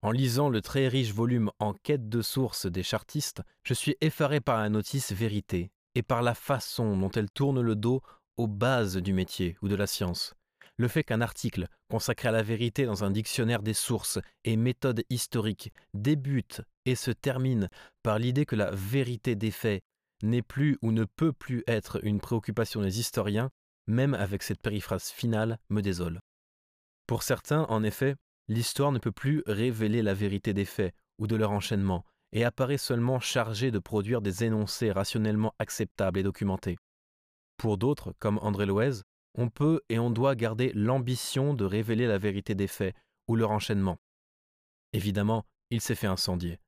En 0.02 0.10
lisant 0.10 0.48
le 0.48 0.60
très 0.60 0.88
riche 0.88 1.12
volume 1.12 1.52
En 1.60 1.72
quête 1.72 2.08
de 2.08 2.20
sources 2.20 2.66
des 2.66 2.82
chartistes, 2.82 3.42
je 3.62 3.74
suis 3.74 3.96
effaré 4.00 4.40
par 4.40 4.58
la 4.58 4.70
notice 4.70 5.12
vérité 5.12 5.70
et 5.94 6.02
par 6.02 6.20
la 6.20 6.34
façon 6.34 6.96
dont 6.96 7.12
elle 7.12 7.30
tourne 7.30 7.60
le 7.60 7.76
dos 7.76 8.02
aux 8.36 8.48
bases 8.48 8.96
du 8.96 9.12
métier 9.12 9.56
ou 9.62 9.68
de 9.68 9.76
la 9.76 9.86
science. 9.86 10.34
Le 10.76 10.88
fait 10.88 11.04
qu'un 11.04 11.20
article 11.20 11.68
consacré 11.88 12.26
à 12.26 12.32
la 12.32 12.42
vérité 12.42 12.86
dans 12.86 13.04
un 13.04 13.12
dictionnaire 13.12 13.62
des 13.62 13.72
sources 13.72 14.18
et 14.42 14.56
méthodes 14.56 15.04
historiques 15.10 15.72
débute 15.94 16.60
et 16.86 16.96
se 16.96 17.12
termine 17.12 17.68
par 18.02 18.18
l'idée 18.18 18.46
que 18.46 18.56
la 18.56 18.72
vérité 18.72 19.36
des 19.36 19.52
faits 19.52 19.84
n'est 20.24 20.42
plus 20.42 20.78
ou 20.82 20.92
ne 20.92 21.04
peut 21.04 21.32
plus 21.32 21.62
être 21.66 22.04
une 22.04 22.20
préoccupation 22.20 22.82
des 22.82 22.98
historiens, 22.98 23.50
même 23.86 24.14
avec 24.14 24.42
cette 24.42 24.60
périphrase 24.60 25.10
finale, 25.10 25.58
me 25.68 25.82
désole. 25.82 26.20
Pour 27.06 27.22
certains, 27.22 27.64
en 27.64 27.82
effet, 27.82 28.16
l'histoire 28.48 28.92
ne 28.92 28.98
peut 28.98 29.12
plus 29.12 29.42
révéler 29.46 30.02
la 30.02 30.14
vérité 30.14 30.54
des 30.54 30.64
faits 30.64 30.94
ou 31.18 31.26
de 31.26 31.36
leur 31.36 31.50
enchaînement, 31.50 32.04
et 32.32 32.44
apparaît 32.44 32.78
seulement 32.78 33.20
chargée 33.20 33.70
de 33.70 33.78
produire 33.78 34.20
des 34.20 34.44
énoncés 34.44 34.90
rationnellement 34.90 35.54
acceptables 35.58 36.18
et 36.18 36.24
documentés. 36.24 36.76
Pour 37.56 37.78
d'autres, 37.78 38.14
comme 38.18 38.38
André 38.38 38.66
Loez, 38.66 39.02
on 39.36 39.48
peut 39.48 39.80
et 39.88 39.98
on 39.98 40.10
doit 40.10 40.34
garder 40.34 40.72
l'ambition 40.74 41.54
de 41.54 41.64
révéler 41.64 42.06
la 42.06 42.18
vérité 42.18 42.54
des 42.54 42.66
faits 42.66 42.94
ou 43.28 43.36
leur 43.36 43.50
enchaînement. 43.50 43.98
Évidemment, 44.92 45.44
il 45.70 45.80
s'est 45.80 45.94
fait 45.94 46.06
incendier. 46.06 46.58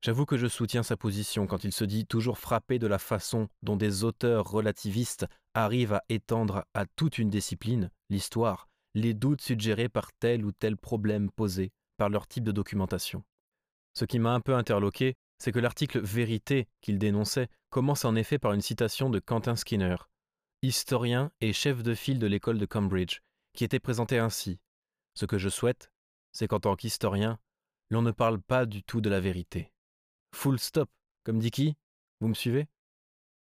J'avoue 0.00 0.26
que 0.26 0.36
je 0.36 0.46
soutiens 0.46 0.84
sa 0.84 0.96
position 0.96 1.46
quand 1.48 1.64
il 1.64 1.72
se 1.72 1.84
dit 1.84 2.06
toujours 2.06 2.38
frappé 2.38 2.78
de 2.78 2.86
la 2.86 3.00
façon 3.00 3.48
dont 3.62 3.76
des 3.76 4.04
auteurs 4.04 4.48
relativistes 4.48 5.26
arrivent 5.54 5.94
à 5.94 6.04
étendre 6.08 6.64
à 6.72 6.86
toute 6.86 7.18
une 7.18 7.30
discipline, 7.30 7.90
l'histoire, 8.08 8.68
les 8.94 9.12
doutes 9.12 9.40
suggérés 9.40 9.88
par 9.88 10.12
tel 10.12 10.44
ou 10.44 10.52
tel 10.52 10.76
problème 10.76 11.30
posé 11.30 11.72
par 11.96 12.10
leur 12.10 12.28
type 12.28 12.44
de 12.44 12.52
documentation. 12.52 13.24
Ce 13.94 14.04
qui 14.04 14.20
m'a 14.20 14.34
un 14.34 14.40
peu 14.40 14.54
interloqué, 14.54 15.16
c'est 15.38 15.50
que 15.50 15.58
l'article 15.58 16.00
Vérité 16.00 16.68
qu'il 16.80 16.98
dénonçait 16.98 17.48
commence 17.70 18.04
en 18.04 18.14
effet 18.14 18.38
par 18.38 18.52
une 18.52 18.60
citation 18.60 19.10
de 19.10 19.18
Quentin 19.18 19.56
Skinner, 19.56 19.96
historien 20.62 21.32
et 21.40 21.52
chef 21.52 21.82
de 21.82 21.94
file 21.94 22.20
de 22.20 22.26
l'école 22.28 22.58
de 22.58 22.66
Cambridge, 22.66 23.18
qui 23.52 23.64
était 23.64 23.80
présenté 23.80 24.18
ainsi. 24.18 24.60
Ce 25.14 25.26
que 25.26 25.38
je 25.38 25.48
souhaite, 25.48 25.90
c'est 26.30 26.46
qu'en 26.46 26.60
tant 26.60 26.76
qu'historien, 26.76 27.40
l'on 27.90 28.02
ne 28.02 28.12
parle 28.12 28.40
pas 28.40 28.64
du 28.64 28.84
tout 28.84 29.00
de 29.00 29.10
la 29.10 29.18
vérité. 29.18 29.72
Full 30.34 30.58
stop, 30.58 30.88
comme 31.24 31.38
dit 31.38 31.50
qui? 31.50 31.76
Vous 32.20 32.28
me 32.28 32.34
suivez? 32.34 32.68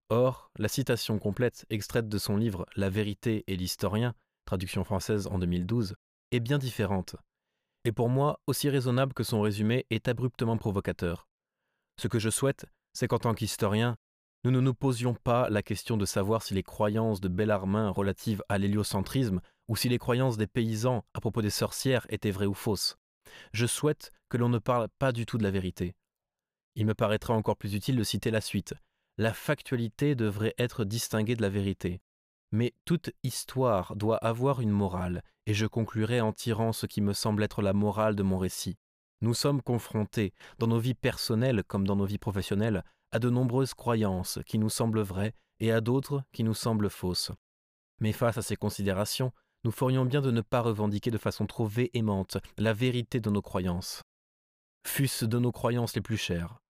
Or, 0.09 0.51
la 0.59 0.69
citation 0.69 1.19
complète 1.19 1.67
extraite 1.71 2.09
de 2.09 2.19
son 2.19 2.37
livre 2.37 2.67
La 2.77 2.91
vérité 2.91 3.45
et 3.47 3.57
l'historien 3.57 4.15
traduction 4.51 4.83
française 4.83 5.29
en 5.29 5.39
2012, 5.39 5.95
est 6.33 6.41
bien 6.41 6.59
différente, 6.59 7.15
et 7.85 7.93
pour 7.93 8.09
moi 8.09 8.41
aussi 8.49 8.69
raisonnable 8.69 9.15
que 9.15 9.23
son 9.23 9.41
résumé 9.41 9.87
est 9.91 10.09
abruptement 10.09 10.57
provocateur. 10.57 11.29
Ce 12.01 12.09
que 12.09 12.19
je 12.19 12.31
souhaite, 12.31 12.67
c'est 12.93 13.07
qu'en 13.07 13.21
tant 13.21 13.33
qu'historien, 13.33 13.97
nous 14.43 14.51
ne 14.51 14.59
nous 14.59 14.75
posions 14.75 15.15
pas 15.15 15.49
la 15.51 15.63
question 15.63 15.97
de 15.97 16.05
savoir 16.05 16.43
si 16.43 16.55
les 16.55 16.65
croyances 16.65 17.21
de 17.21 17.29
Bellarmin 17.29 17.91
relatives 17.91 18.43
à 18.49 18.59
l'héliocentrisme 18.59 19.41
ou 19.69 19.77
si 19.77 19.89
les 19.89 19.99
croyances 19.99 20.37
des 20.37 20.49
paysans 20.49 21.05
à 21.15 21.21
propos 21.21 21.43
des 21.43 21.51
sorcières 21.51 22.07
étaient 22.09 22.33
vraies 22.33 22.47
ou 22.47 22.55
fausses. 22.55 22.97
Je 23.53 23.67
souhaite 23.67 24.11
que 24.31 24.37
l'on 24.37 24.49
ne 24.49 24.59
parle 24.59 24.89
pas 24.99 25.13
du 25.13 25.27
tout 25.27 25.39
de 25.39 25.45
la 25.45 25.53
vérité. 25.53 25.95
Il 26.75 26.87
me 26.87 26.95
paraîtrait 26.95 27.33
encore 27.33 27.57
plus 27.57 27.75
utile 27.75 27.97
de 27.97 28.05
citer 28.05 28.31
la 28.31 28.41
suite. 28.41 28.75
La 29.19 29.33
factualité 29.33 30.15
devrait 30.15 30.55
être 30.59 30.85
distinguée 30.85 31.37
de 31.37 31.43
la 31.43 31.49
vérité. 31.49 32.01
Mais 32.53 32.75
toute 32.85 33.11
histoire 33.23 33.95
doit 33.97 34.17
avoir 34.17 34.61
une 34.61 34.71
morale, 34.71 35.23
et 35.47 35.55
je 35.55 35.67
conclurai 35.67 36.21
en 36.21 36.33
tirant 36.33 36.73
ce 36.73 36.87
qui 36.87 37.01
me 37.01 37.13
semble 37.13 37.43
être 37.45 37.63
la 37.63 37.73
morale 37.73 38.17
de 38.17 38.23
mon 38.23 38.39
récit. 38.39 38.77
nous 39.23 39.35
sommes 39.35 39.61
confrontés, 39.61 40.33
dans 40.59 40.67
nos 40.67 40.79
vies 40.79 40.95
personnelles 40.95 41.63
comme 41.65 41.87
dans 41.87 41.97
nos 41.97 42.07
vies 42.07 42.19
professionnelles, 42.19 42.83
à 43.13 43.19
de 43.19 43.29
nombreuses 43.29 43.75
croyances 43.75 44.39
qui 44.47 44.59
nous 44.59 44.71
semblent 44.71 45.03
vraies 45.03 45.35
et 45.59 45.73
à 45.73 45.81
d'autres 45.81 46.23
qui 46.33 46.43
nous 46.43 46.55
semblent 46.55 46.89
fausses. 46.89 47.33
Mais 48.01 48.13
face 48.13 48.39
à 48.39 48.43
ces 48.43 48.57
considérations, 48.57 49.33
nous 49.65 49.71
ferions 49.71 50.07
bien 50.07 50.23
de 50.23 50.31
ne 50.31 50.41
pas 50.41 50.63
revendiquer 50.63 51.11
de 51.11 51.19
façon 51.19 51.47
trop 51.47 51.67
véhémente 51.67 52.39
la 52.57 52.73
vérité 52.73 53.21
de 53.21 53.29
nos 53.29 53.43
croyances, 53.43 54.03
fût-ce 54.87 55.25
de 55.25 55.39
nos 55.39 55.53
croyances 55.53 55.95
les 55.95 56.01
plus 56.01 56.17
chères. 56.17 56.61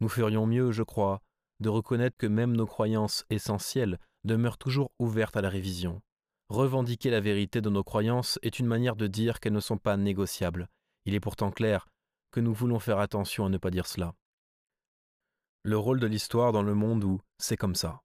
Nous 0.00 0.08
ferions 0.08 0.46
mieux, 0.46 0.72
je 0.72 0.82
crois, 0.82 1.22
de 1.60 1.68
reconnaître 1.68 2.16
que 2.16 2.26
même 2.26 2.54
nos 2.54 2.66
croyances 2.66 3.24
essentielles 3.30 3.98
demeurent 4.24 4.58
toujours 4.58 4.90
ouvertes 4.98 5.36
à 5.36 5.40
la 5.40 5.48
révision. 5.48 6.02
Revendiquer 6.48 7.10
la 7.10 7.20
vérité 7.20 7.60
de 7.60 7.70
nos 7.70 7.82
croyances 7.82 8.38
est 8.42 8.58
une 8.58 8.66
manière 8.66 8.96
de 8.96 9.06
dire 9.06 9.40
qu'elles 9.40 9.52
ne 9.52 9.60
sont 9.60 9.78
pas 9.78 9.96
négociables. 9.96 10.68
Il 11.04 11.14
est 11.14 11.20
pourtant 11.20 11.50
clair 11.50 11.88
que 12.30 12.40
nous 12.40 12.52
voulons 12.52 12.78
faire 12.78 12.98
attention 12.98 13.46
à 13.46 13.48
ne 13.48 13.58
pas 13.58 13.70
dire 13.70 13.86
cela. 13.86 14.14
Le 15.62 15.78
rôle 15.78 15.98
de 15.98 16.06
l'histoire 16.06 16.52
dans 16.52 16.62
le 16.62 16.74
monde 16.74 17.02
où 17.02 17.20
c'est 17.38 17.56
comme 17.56 17.74
ça. 17.74 18.00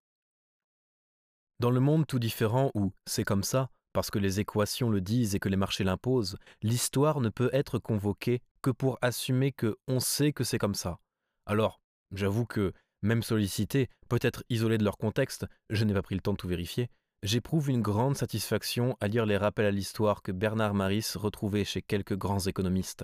Dans 1.60 1.70
le 1.70 1.80
monde 1.80 2.08
tout 2.08 2.18
différent 2.18 2.72
où 2.74 2.94
c'est 3.06 3.24
comme 3.24 3.44
ça, 3.44 3.70
parce 3.94 4.10
que 4.10 4.18
les 4.18 4.40
équations 4.40 4.90
le 4.90 5.02
disent 5.02 5.36
et 5.36 5.40
que 5.40 5.50
les 5.50 5.58
marchés 5.58 5.84
l'imposent, 5.84 6.38
l'histoire 6.64 7.22
ne 7.22 7.30
peut 7.30 7.50
être 7.54 7.78
convoquée 7.78 8.42
que 8.62 8.70
pour 8.70 8.98
assumer 9.02 9.52
que 9.52 9.78
on 9.88 10.00
sait 10.00 10.34
que 10.34 10.44
c'est 10.44 10.58
comme 10.58 10.76
ça. 10.76 11.00
Alors, 11.46 11.82
j'avoue 12.12 12.46
que, 12.46 12.74
même 13.02 13.24
sollicité, 13.24 13.90
peut-être 14.10 14.44
isolé 14.50 14.78
de 14.78 14.84
leur 14.84 14.98
contexte, 14.98 15.46
je 15.70 15.84
n'ai 15.84 15.94
pas 15.94 16.02
pris 16.02 16.16
le 16.16 16.22
temps 16.22 16.34
de 16.34 16.38
tout 16.38 16.48
vérifier, 16.48 16.90
j'éprouve 17.24 17.70
une 17.70 17.82
grande 17.82 18.16
satisfaction 18.16 18.96
à 19.00 19.08
lire 19.08 19.26
les 19.26 19.38
rappels 19.38 19.66
à 19.66 19.72
l'histoire 19.72 20.22
que 20.22 20.32
Bernard 20.32 20.74
Maris 20.74 21.14
retrouvait 21.16 21.66
chez 21.66 21.82
quelques 21.82 22.16
grands 22.16 22.40
économistes. 22.40 23.04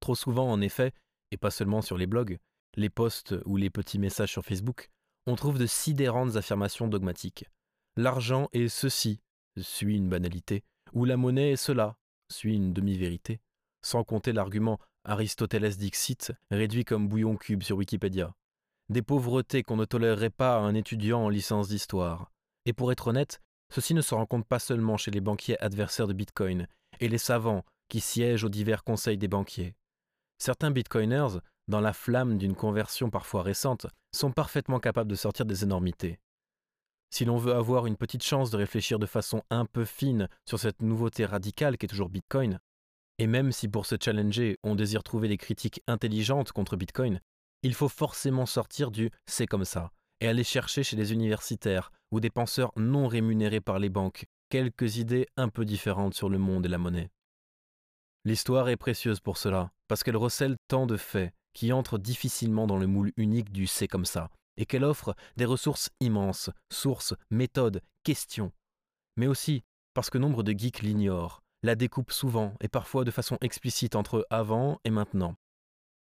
Trop 0.00 0.14
souvent, 0.14 0.50
en 0.50 0.60
effet, 0.60 0.92
et 1.30 1.36
pas 1.36 1.50
seulement 1.50 1.82
sur 1.82 1.98
les 1.98 2.06
blogs, 2.06 2.38
les 2.76 2.90
posts 2.90 3.34
ou 3.44 3.56
les 3.56 3.70
petits 3.70 3.98
messages 3.98 4.32
sur 4.32 4.44
Facebook, 4.44 4.88
on 5.26 5.36
trouve 5.36 5.58
de 5.58 5.66
sidérantes 5.66 6.36
affirmations 6.36 6.88
dogmatiques. 6.88 7.44
L'argent 7.96 8.48
est 8.52 8.68
ceci, 8.68 9.20
suit 9.60 9.96
une 9.96 10.08
banalité, 10.08 10.64
ou 10.92 11.04
la 11.04 11.16
monnaie 11.16 11.52
est 11.52 11.56
cela, 11.56 11.96
suit 12.30 12.54
une 12.54 12.72
demi-vérité, 12.72 13.40
sans 13.82 14.04
compter 14.04 14.32
l'argument 14.32 14.78
Aristoteles 15.04 15.76
Dixit, 15.76 16.32
réduit 16.50 16.84
comme 16.84 17.08
bouillon 17.08 17.36
cube 17.36 17.62
sur 17.62 17.76
Wikipédia. 17.76 18.34
Des 18.90 19.02
pauvretés 19.02 19.62
qu'on 19.62 19.76
ne 19.76 19.84
tolérerait 19.84 20.30
pas 20.30 20.56
à 20.56 20.60
un 20.60 20.74
étudiant 20.74 21.24
en 21.24 21.28
licence 21.28 21.68
d'histoire. 21.68 22.30
Et 22.66 22.72
pour 22.72 22.92
être 22.92 23.08
honnête, 23.08 23.40
ceci 23.72 23.94
ne 23.94 24.02
se 24.02 24.14
rencontre 24.14 24.46
pas 24.46 24.58
seulement 24.58 24.96
chez 24.96 25.10
les 25.10 25.20
banquiers 25.20 25.60
adversaires 25.62 26.08
de 26.08 26.12
Bitcoin 26.12 26.66
et 26.98 27.08
les 27.08 27.18
savants 27.18 27.64
qui 27.88 28.00
siègent 28.00 28.44
aux 28.44 28.50
divers 28.50 28.84
conseils 28.84 29.18
des 29.18 29.28
banquiers. 29.28 29.74
Certains 30.38 30.70
Bitcoiners, 30.70 31.38
dans 31.68 31.80
la 31.80 31.92
flamme 31.92 32.36
d'une 32.36 32.56
conversion 32.56 33.10
parfois 33.10 33.42
récente, 33.42 33.86
sont 34.12 34.32
parfaitement 34.32 34.80
capables 34.80 35.10
de 35.10 35.16
sortir 35.16 35.46
des 35.46 35.62
énormités. 35.62 36.18
Si 37.10 37.24
l'on 37.24 37.36
veut 37.36 37.54
avoir 37.54 37.86
une 37.86 37.96
petite 37.96 38.22
chance 38.22 38.50
de 38.50 38.56
réfléchir 38.56 38.98
de 38.98 39.06
façon 39.06 39.42
un 39.50 39.66
peu 39.66 39.84
fine 39.84 40.28
sur 40.46 40.58
cette 40.58 40.82
nouveauté 40.82 41.24
radicale 41.24 41.76
qu'est 41.76 41.88
toujours 41.88 42.08
Bitcoin, 42.08 42.60
et 43.20 43.26
même 43.26 43.52
si 43.52 43.68
pour 43.68 43.84
se 43.84 43.96
challenger 44.02 44.58
on 44.62 44.74
désire 44.74 45.02
trouver 45.02 45.28
des 45.28 45.36
critiques 45.36 45.82
intelligentes 45.86 46.52
contre 46.52 46.76
Bitcoin, 46.76 47.20
il 47.62 47.74
faut 47.74 47.90
forcément 47.90 48.46
sortir 48.46 48.90
du 48.90 49.10
c'est 49.26 49.46
comme 49.46 49.66
ça 49.66 49.92
et 50.20 50.26
aller 50.26 50.42
chercher 50.42 50.82
chez 50.82 50.96
les 50.96 51.12
universitaires 51.12 51.92
ou 52.12 52.20
des 52.20 52.30
penseurs 52.30 52.72
non 52.76 53.08
rémunérés 53.08 53.60
par 53.60 53.78
les 53.78 53.90
banques 53.90 54.24
quelques 54.48 54.96
idées 54.96 55.26
un 55.36 55.50
peu 55.50 55.66
différentes 55.66 56.14
sur 56.14 56.30
le 56.30 56.38
monde 56.38 56.64
et 56.64 56.70
la 56.70 56.78
monnaie. 56.78 57.10
L'histoire 58.24 58.70
est 58.70 58.78
précieuse 58.78 59.20
pour 59.20 59.36
cela, 59.36 59.70
parce 59.86 60.02
qu'elle 60.02 60.16
recèle 60.16 60.56
tant 60.68 60.86
de 60.86 60.96
faits 60.96 61.32
qui 61.52 61.74
entrent 61.74 61.98
difficilement 61.98 62.66
dans 62.66 62.78
le 62.78 62.86
moule 62.86 63.12
unique 63.18 63.52
du 63.52 63.66
c'est 63.66 63.88
comme 63.88 64.06
ça, 64.06 64.30
et 64.56 64.64
qu'elle 64.64 64.84
offre 64.84 65.14
des 65.36 65.44
ressources 65.44 65.90
immenses, 66.00 66.50
sources, 66.72 67.14
méthodes, 67.30 67.82
questions. 68.02 68.50
Mais 69.18 69.26
aussi 69.26 69.62
parce 69.92 70.08
que 70.08 70.18
nombre 70.18 70.42
de 70.42 70.52
geeks 70.52 70.80
l'ignorent, 70.80 71.42
la 71.62 71.74
découpent 71.74 72.12
souvent 72.12 72.54
et 72.60 72.68
parfois 72.68 73.04
de 73.04 73.10
façon 73.10 73.38
explicite 73.40 73.96
entre 73.96 74.26
avant 74.30 74.80
et 74.84 74.90
maintenant. 74.90 75.36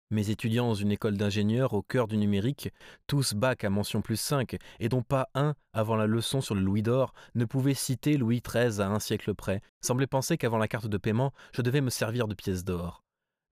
Mes 0.09 0.29
étudiants 0.29 0.67
dans 0.67 0.73
une 0.73 0.93
école 0.93 1.17
d'ingénieurs 1.17 1.73
au 1.73 1.81
cœur 1.81 2.07
du 2.07 2.15
numérique, 2.15 2.71
tous 3.07 3.33
bac 3.33 3.65
à 3.65 3.69
mention 3.69 4.01
plus 4.01 4.15
5, 4.15 4.55
et 4.79 4.87
dont 4.87 5.01
pas 5.01 5.27
un, 5.35 5.53
avant 5.73 5.97
la 5.97 6.07
leçon 6.07 6.39
sur 6.39 6.55
le 6.55 6.61
louis 6.61 6.81
d'or, 6.81 7.13
ne 7.35 7.43
pouvait 7.43 7.73
citer 7.73 8.15
Louis 8.15 8.41
XIII 8.41 8.81
à 8.81 8.87
un 8.87 8.99
siècle 8.99 9.35
près, 9.35 9.61
semblaient 9.81 10.07
penser 10.07 10.37
qu'avant 10.37 10.57
la 10.57 10.69
carte 10.69 10.87
de 10.87 10.97
paiement, 10.97 11.33
je 11.53 11.61
devais 11.61 11.81
me 11.81 11.89
servir 11.89 12.29
de 12.29 12.35
pièces 12.35 12.63
d'or. 12.63 13.03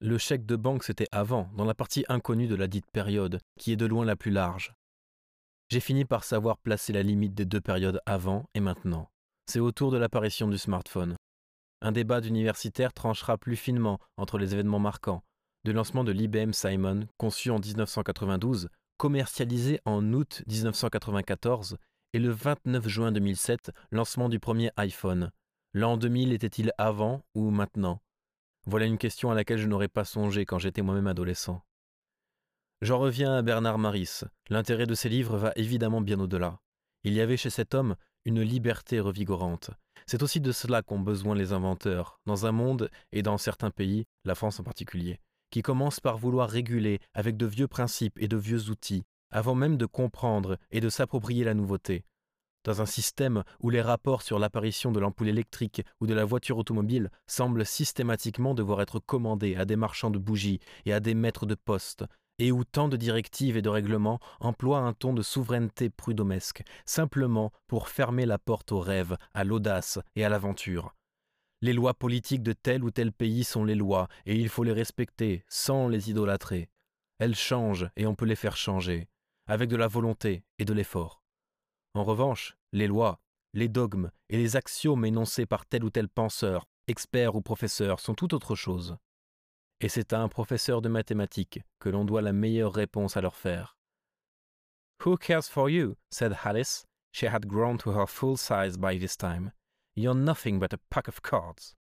Le 0.01 0.17
chèque 0.17 0.47
de 0.47 0.55
banque, 0.55 0.85
c'était 0.85 1.09
avant, 1.11 1.51
dans 1.57 1.65
la 1.65 1.75
partie 1.75 2.05
inconnue 2.09 2.47
de 2.47 2.55
la 2.55 2.69
dite 2.69 2.91
période, 2.93 3.41
qui 3.59 3.73
est 3.73 3.77
de 3.77 3.87
loin 3.87 4.05
la 4.05 4.17
plus 4.17 4.31
large. 4.31 4.75
J'ai 5.71 5.81
fini 5.81 6.05
par 6.05 6.23
savoir 6.23 6.59
placer 6.59 6.93
la 6.93 7.03
limite 7.03 7.35
des 7.35 7.47
deux 7.47 7.61
périodes 7.61 8.01
avant 8.07 8.45
et 8.55 8.61
maintenant. 8.61 9.09
C'est 9.47 9.61
autour 9.61 9.91
de 9.91 9.97
l'apparition 9.97 10.47
du 10.47 10.59
smartphone. 10.59 11.17
Un 11.85 11.93
débat 11.93 12.23
d'universitaires 12.23 12.95
tranchera 12.95 13.37
plus 13.37 13.57
finement 13.57 13.99
entre 14.17 14.39
les 14.39 14.55
événements 14.55 14.79
marquants, 14.79 15.23
du 15.65 15.75
lancement 15.75 16.03
de 16.03 16.13
l'IBM 16.13 16.53
Simon, 16.55 17.07
conçu 17.19 17.51
en 17.51 17.59
1992, 17.59 18.71
commercialisé 18.97 19.81
en 19.85 20.15
août 20.15 20.43
1994, 20.47 21.77
et 22.15 22.21
le 22.21 22.31
29 22.31 22.89
juin 22.89 23.13
2007, 23.13 23.71
lancement 23.91 24.31
du 24.31 24.41
premier 24.41 24.71
iPhone. 24.79 25.31
L'an 25.75 25.99
2000 25.99 26.33
était-il 26.33 26.73
avant 26.79 27.21
ou 27.35 27.51
maintenant? 27.51 28.01
Voilà 28.67 28.87
une 28.87 28.97
question 28.97 29.31
à 29.31 29.35
laquelle 29.35 29.59
je 29.59 29.69
n'aurais 29.69 29.89
pas 29.89 30.07
songé 30.07 30.47
quand 30.47 30.59
j'étais 30.59 30.81
moi-même 30.81 31.07
adolescent. 31.07 31.61
J'en 32.81 32.99
reviens 32.99 33.35
à 33.35 33.43
Bernard 33.43 33.77
Maris. 33.77 34.23
L'intérêt 34.49 34.87
de 34.87 34.95
ses 34.95 35.11
livres 35.11 35.37
va 35.37 35.53
évidemment 35.57 36.01
bien 36.01 36.19
au-delà. 36.19 36.61
Il 37.03 37.13
y 37.13 37.21
avait 37.21 37.37
chez 37.37 37.51
cet 37.51 37.75
homme 37.75 37.97
une 38.25 38.41
liberté 38.41 39.01
revigorante. 39.01 39.71
C'est 40.07 40.23
aussi 40.23 40.41
de 40.41 40.53
cela 40.53 40.83
qu'ont 40.83 41.01
besoin 41.01 41.35
les 41.35 41.53
inventeurs, 41.53 42.21
dans 42.27 42.47
un 42.47 42.53
monde 42.53 42.91
et 43.13 43.23
dans 43.23 43.39
certains 43.39 43.71
pays, 43.71 44.05
la 44.25 44.35
France 44.35 44.61
en 44.61 44.63
particulier, 44.63 45.19
qui 45.51 45.63
commencent 45.63 46.01
par 46.01 46.19
vouloir 46.19 46.51
réguler 46.51 47.01
avec 47.15 47.37
de 47.37 47.47
vieux 47.47 47.69
principes 47.69 48.19
et 48.21 48.29
de 48.29 48.37
vieux 48.37 48.71
outils, 48.71 49.05
avant 49.31 49.55
même 49.55 49.77
de 49.77 49.87
comprendre 49.87 50.59
et 50.71 50.81
de 50.81 50.89
s'approprier 50.89 51.45
la 51.45 51.55
nouveauté. 51.55 52.05
Dans 52.65 52.81
un 52.81 52.87
système 52.87 53.45
où 53.61 53.69
les 53.69 53.83
rapports 53.83 54.23
sur 54.23 54.39
l'apparition 54.39 54.91
de 54.91 54.99
l'ampoule 54.99 55.29
électrique 55.29 55.83
ou 56.01 56.07
de 56.07 56.15
la 56.15 56.25
voiture 56.25 56.57
automobile 56.57 57.11
semblent 57.27 57.67
systématiquement 57.67 58.55
devoir 58.55 58.81
être 58.81 59.01
commandés 59.01 59.55
à 59.57 59.67
des 59.67 59.77
marchands 59.77 60.11
de 60.11 60.19
bougies 60.19 60.61
et 60.87 60.93
à 60.95 61.01
des 61.01 61.15
maîtres 61.15 61.45
de 61.45 61.55
poste, 61.55 62.05
et 62.39 62.53
où 62.53 62.65
tant 62.65 62.89
de 62.89 62.97
directives 62.97 63.57
et 63.57 63.63
de 63.63 63.69
règlements 63.69 64.21
emploient 64.41 64.81
un 64.81 64.93
ton 64.93 65.13
de 65.13 65.23
souveraineté 65.23 65.91
prud'homesque, 65.91 66.63
simplement 66.85 67.53
pour 67.67 67.89
fermer 67.89 68.27
la 68.27 68.39
porte 68.39 68.73
au 68.73 68.81
rêve, 68.81 69.17
à 69.35 69.45
l'audace 69.45 69.99
et 70.17 70.25
à 70.25 70.29
l'aventure. 70.29 70.95
Les 71.63 71.73
lois 71.73 71.95
politiques 71.95 72.43
de 72.43 72.53
tel 72.53 72.85
ou 72.85 72.91
tel 72.91 73.13
pays 73.13 73.45
sont 73.45 73.65
les 73.65 73.75
lois, 73.75 74.09
et 74.27 74.37
il 74.37 74.49
faut 74.49 74.65
les 74.65 74.73
respecter 74.73 75.45
sans 75.49 75.89
les 75.89 76.11
idolâtrer. 76.11 76.69
Elles 77.19 77.37
changent 77.37 77.89
et 77.97 78.07
on 78.07 78.15
peut 78.15 78.27
les 78.27 78.37
faire 78.37 78.57
changer, 78.57 79.09
avec 79.47 79.71
de 79.71 79.77
la 79.77 79.89
volonté 79.89 80.45
et 80.59 80.65
de 80.65 80.73
l'effort. 80.73 81.23
En 81.95 82.05
revanche, 82.05 82.57
les 82.73 82.89
lois, 82.89 83.21
les 83.55 83.69
dogmes 83.69 84.11
et 84.29 84.37
les 84.37 84.57
axiomes 84.57 85.05
énoncés 85.05 85.47
par 85.47 85.65
tel 85.65 85.85
ou 85.85 85.91
tel 85.91 86.09
penseur, 86.09 86.67
expert 86.89 87.37
ou 87.37 87.41
professeur 87.41 88.01
sont 88.01 88.15
tout 88.15 88.35
autre 88.35 88.57
chose. 88.57 88.97
Et 89.81 89.89
c'est 89.89 90.13
à 90.13 90.21
un 90.21 90.29
professeur 90.29 90.83
de 90.83 90.89
mathématiques 90.89 91.61
que 91.79 91.89
l'on 91.89 92.05
doit 92.05 92.23
la 92.23 92.33
meilleure 92.33 92.73
réponse 92.73 93.17
à 93.17 93.21
leur 93.21 93.37
faire. 93.37 93.77
Who 95.05 95.17
cares 95.17 95.49
for 95.49 95.69
you? 95.69 95.97
said 96.11 96.35
Alice. 96.45 96.87
She 97.13 97.27
had 97.27 97.47
grown 97.47 97.79
to 97.79 97.93
her 97.93 98.07
full 98.07 98.37
size 98.37 98.77
by 98.77 98.99
this 98.99 99.17
time. 99.17 99.53
You're 99.97 100.17
nothing 100.17 100.59
but 100.59 100.73
a 100.73 100.79
pack 100.91 101.09
of 101.09 101.21
cards. 101.21 101.77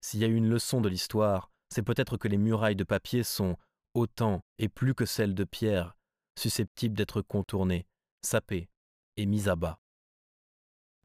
S'il 0.00 0.20
y 0.20 0.24
a 0.24 0.28
une 0.28 0.48
leçon 0.48 0.80
de 0.80 0.88
l'histoire, 0.88 1.50
c'est 1.70 1.82
peut-être 1.82 2.16
que 2.16 2.28
les 2.28 2.38
murailles 2.38 2.76
de 2.76 2.84
papier 2.84 3.22
sont, 3.22 3.56
autant 3.94 4.42
et 4.58 4.68
plus 4.68 4.94
que 4.94 5.04
celles 5.04 5.34
de 5.34 5.44
pierre, 5.44 5.96
susceptibles 6.38 6.96
d'être 6.96 7.20
contournées, 7.22 7.86
sapées 8.22 8.68
et 9.16 9.26
mises 9.26 9.48
à 9.48 9.56
bas. 9.56 9.81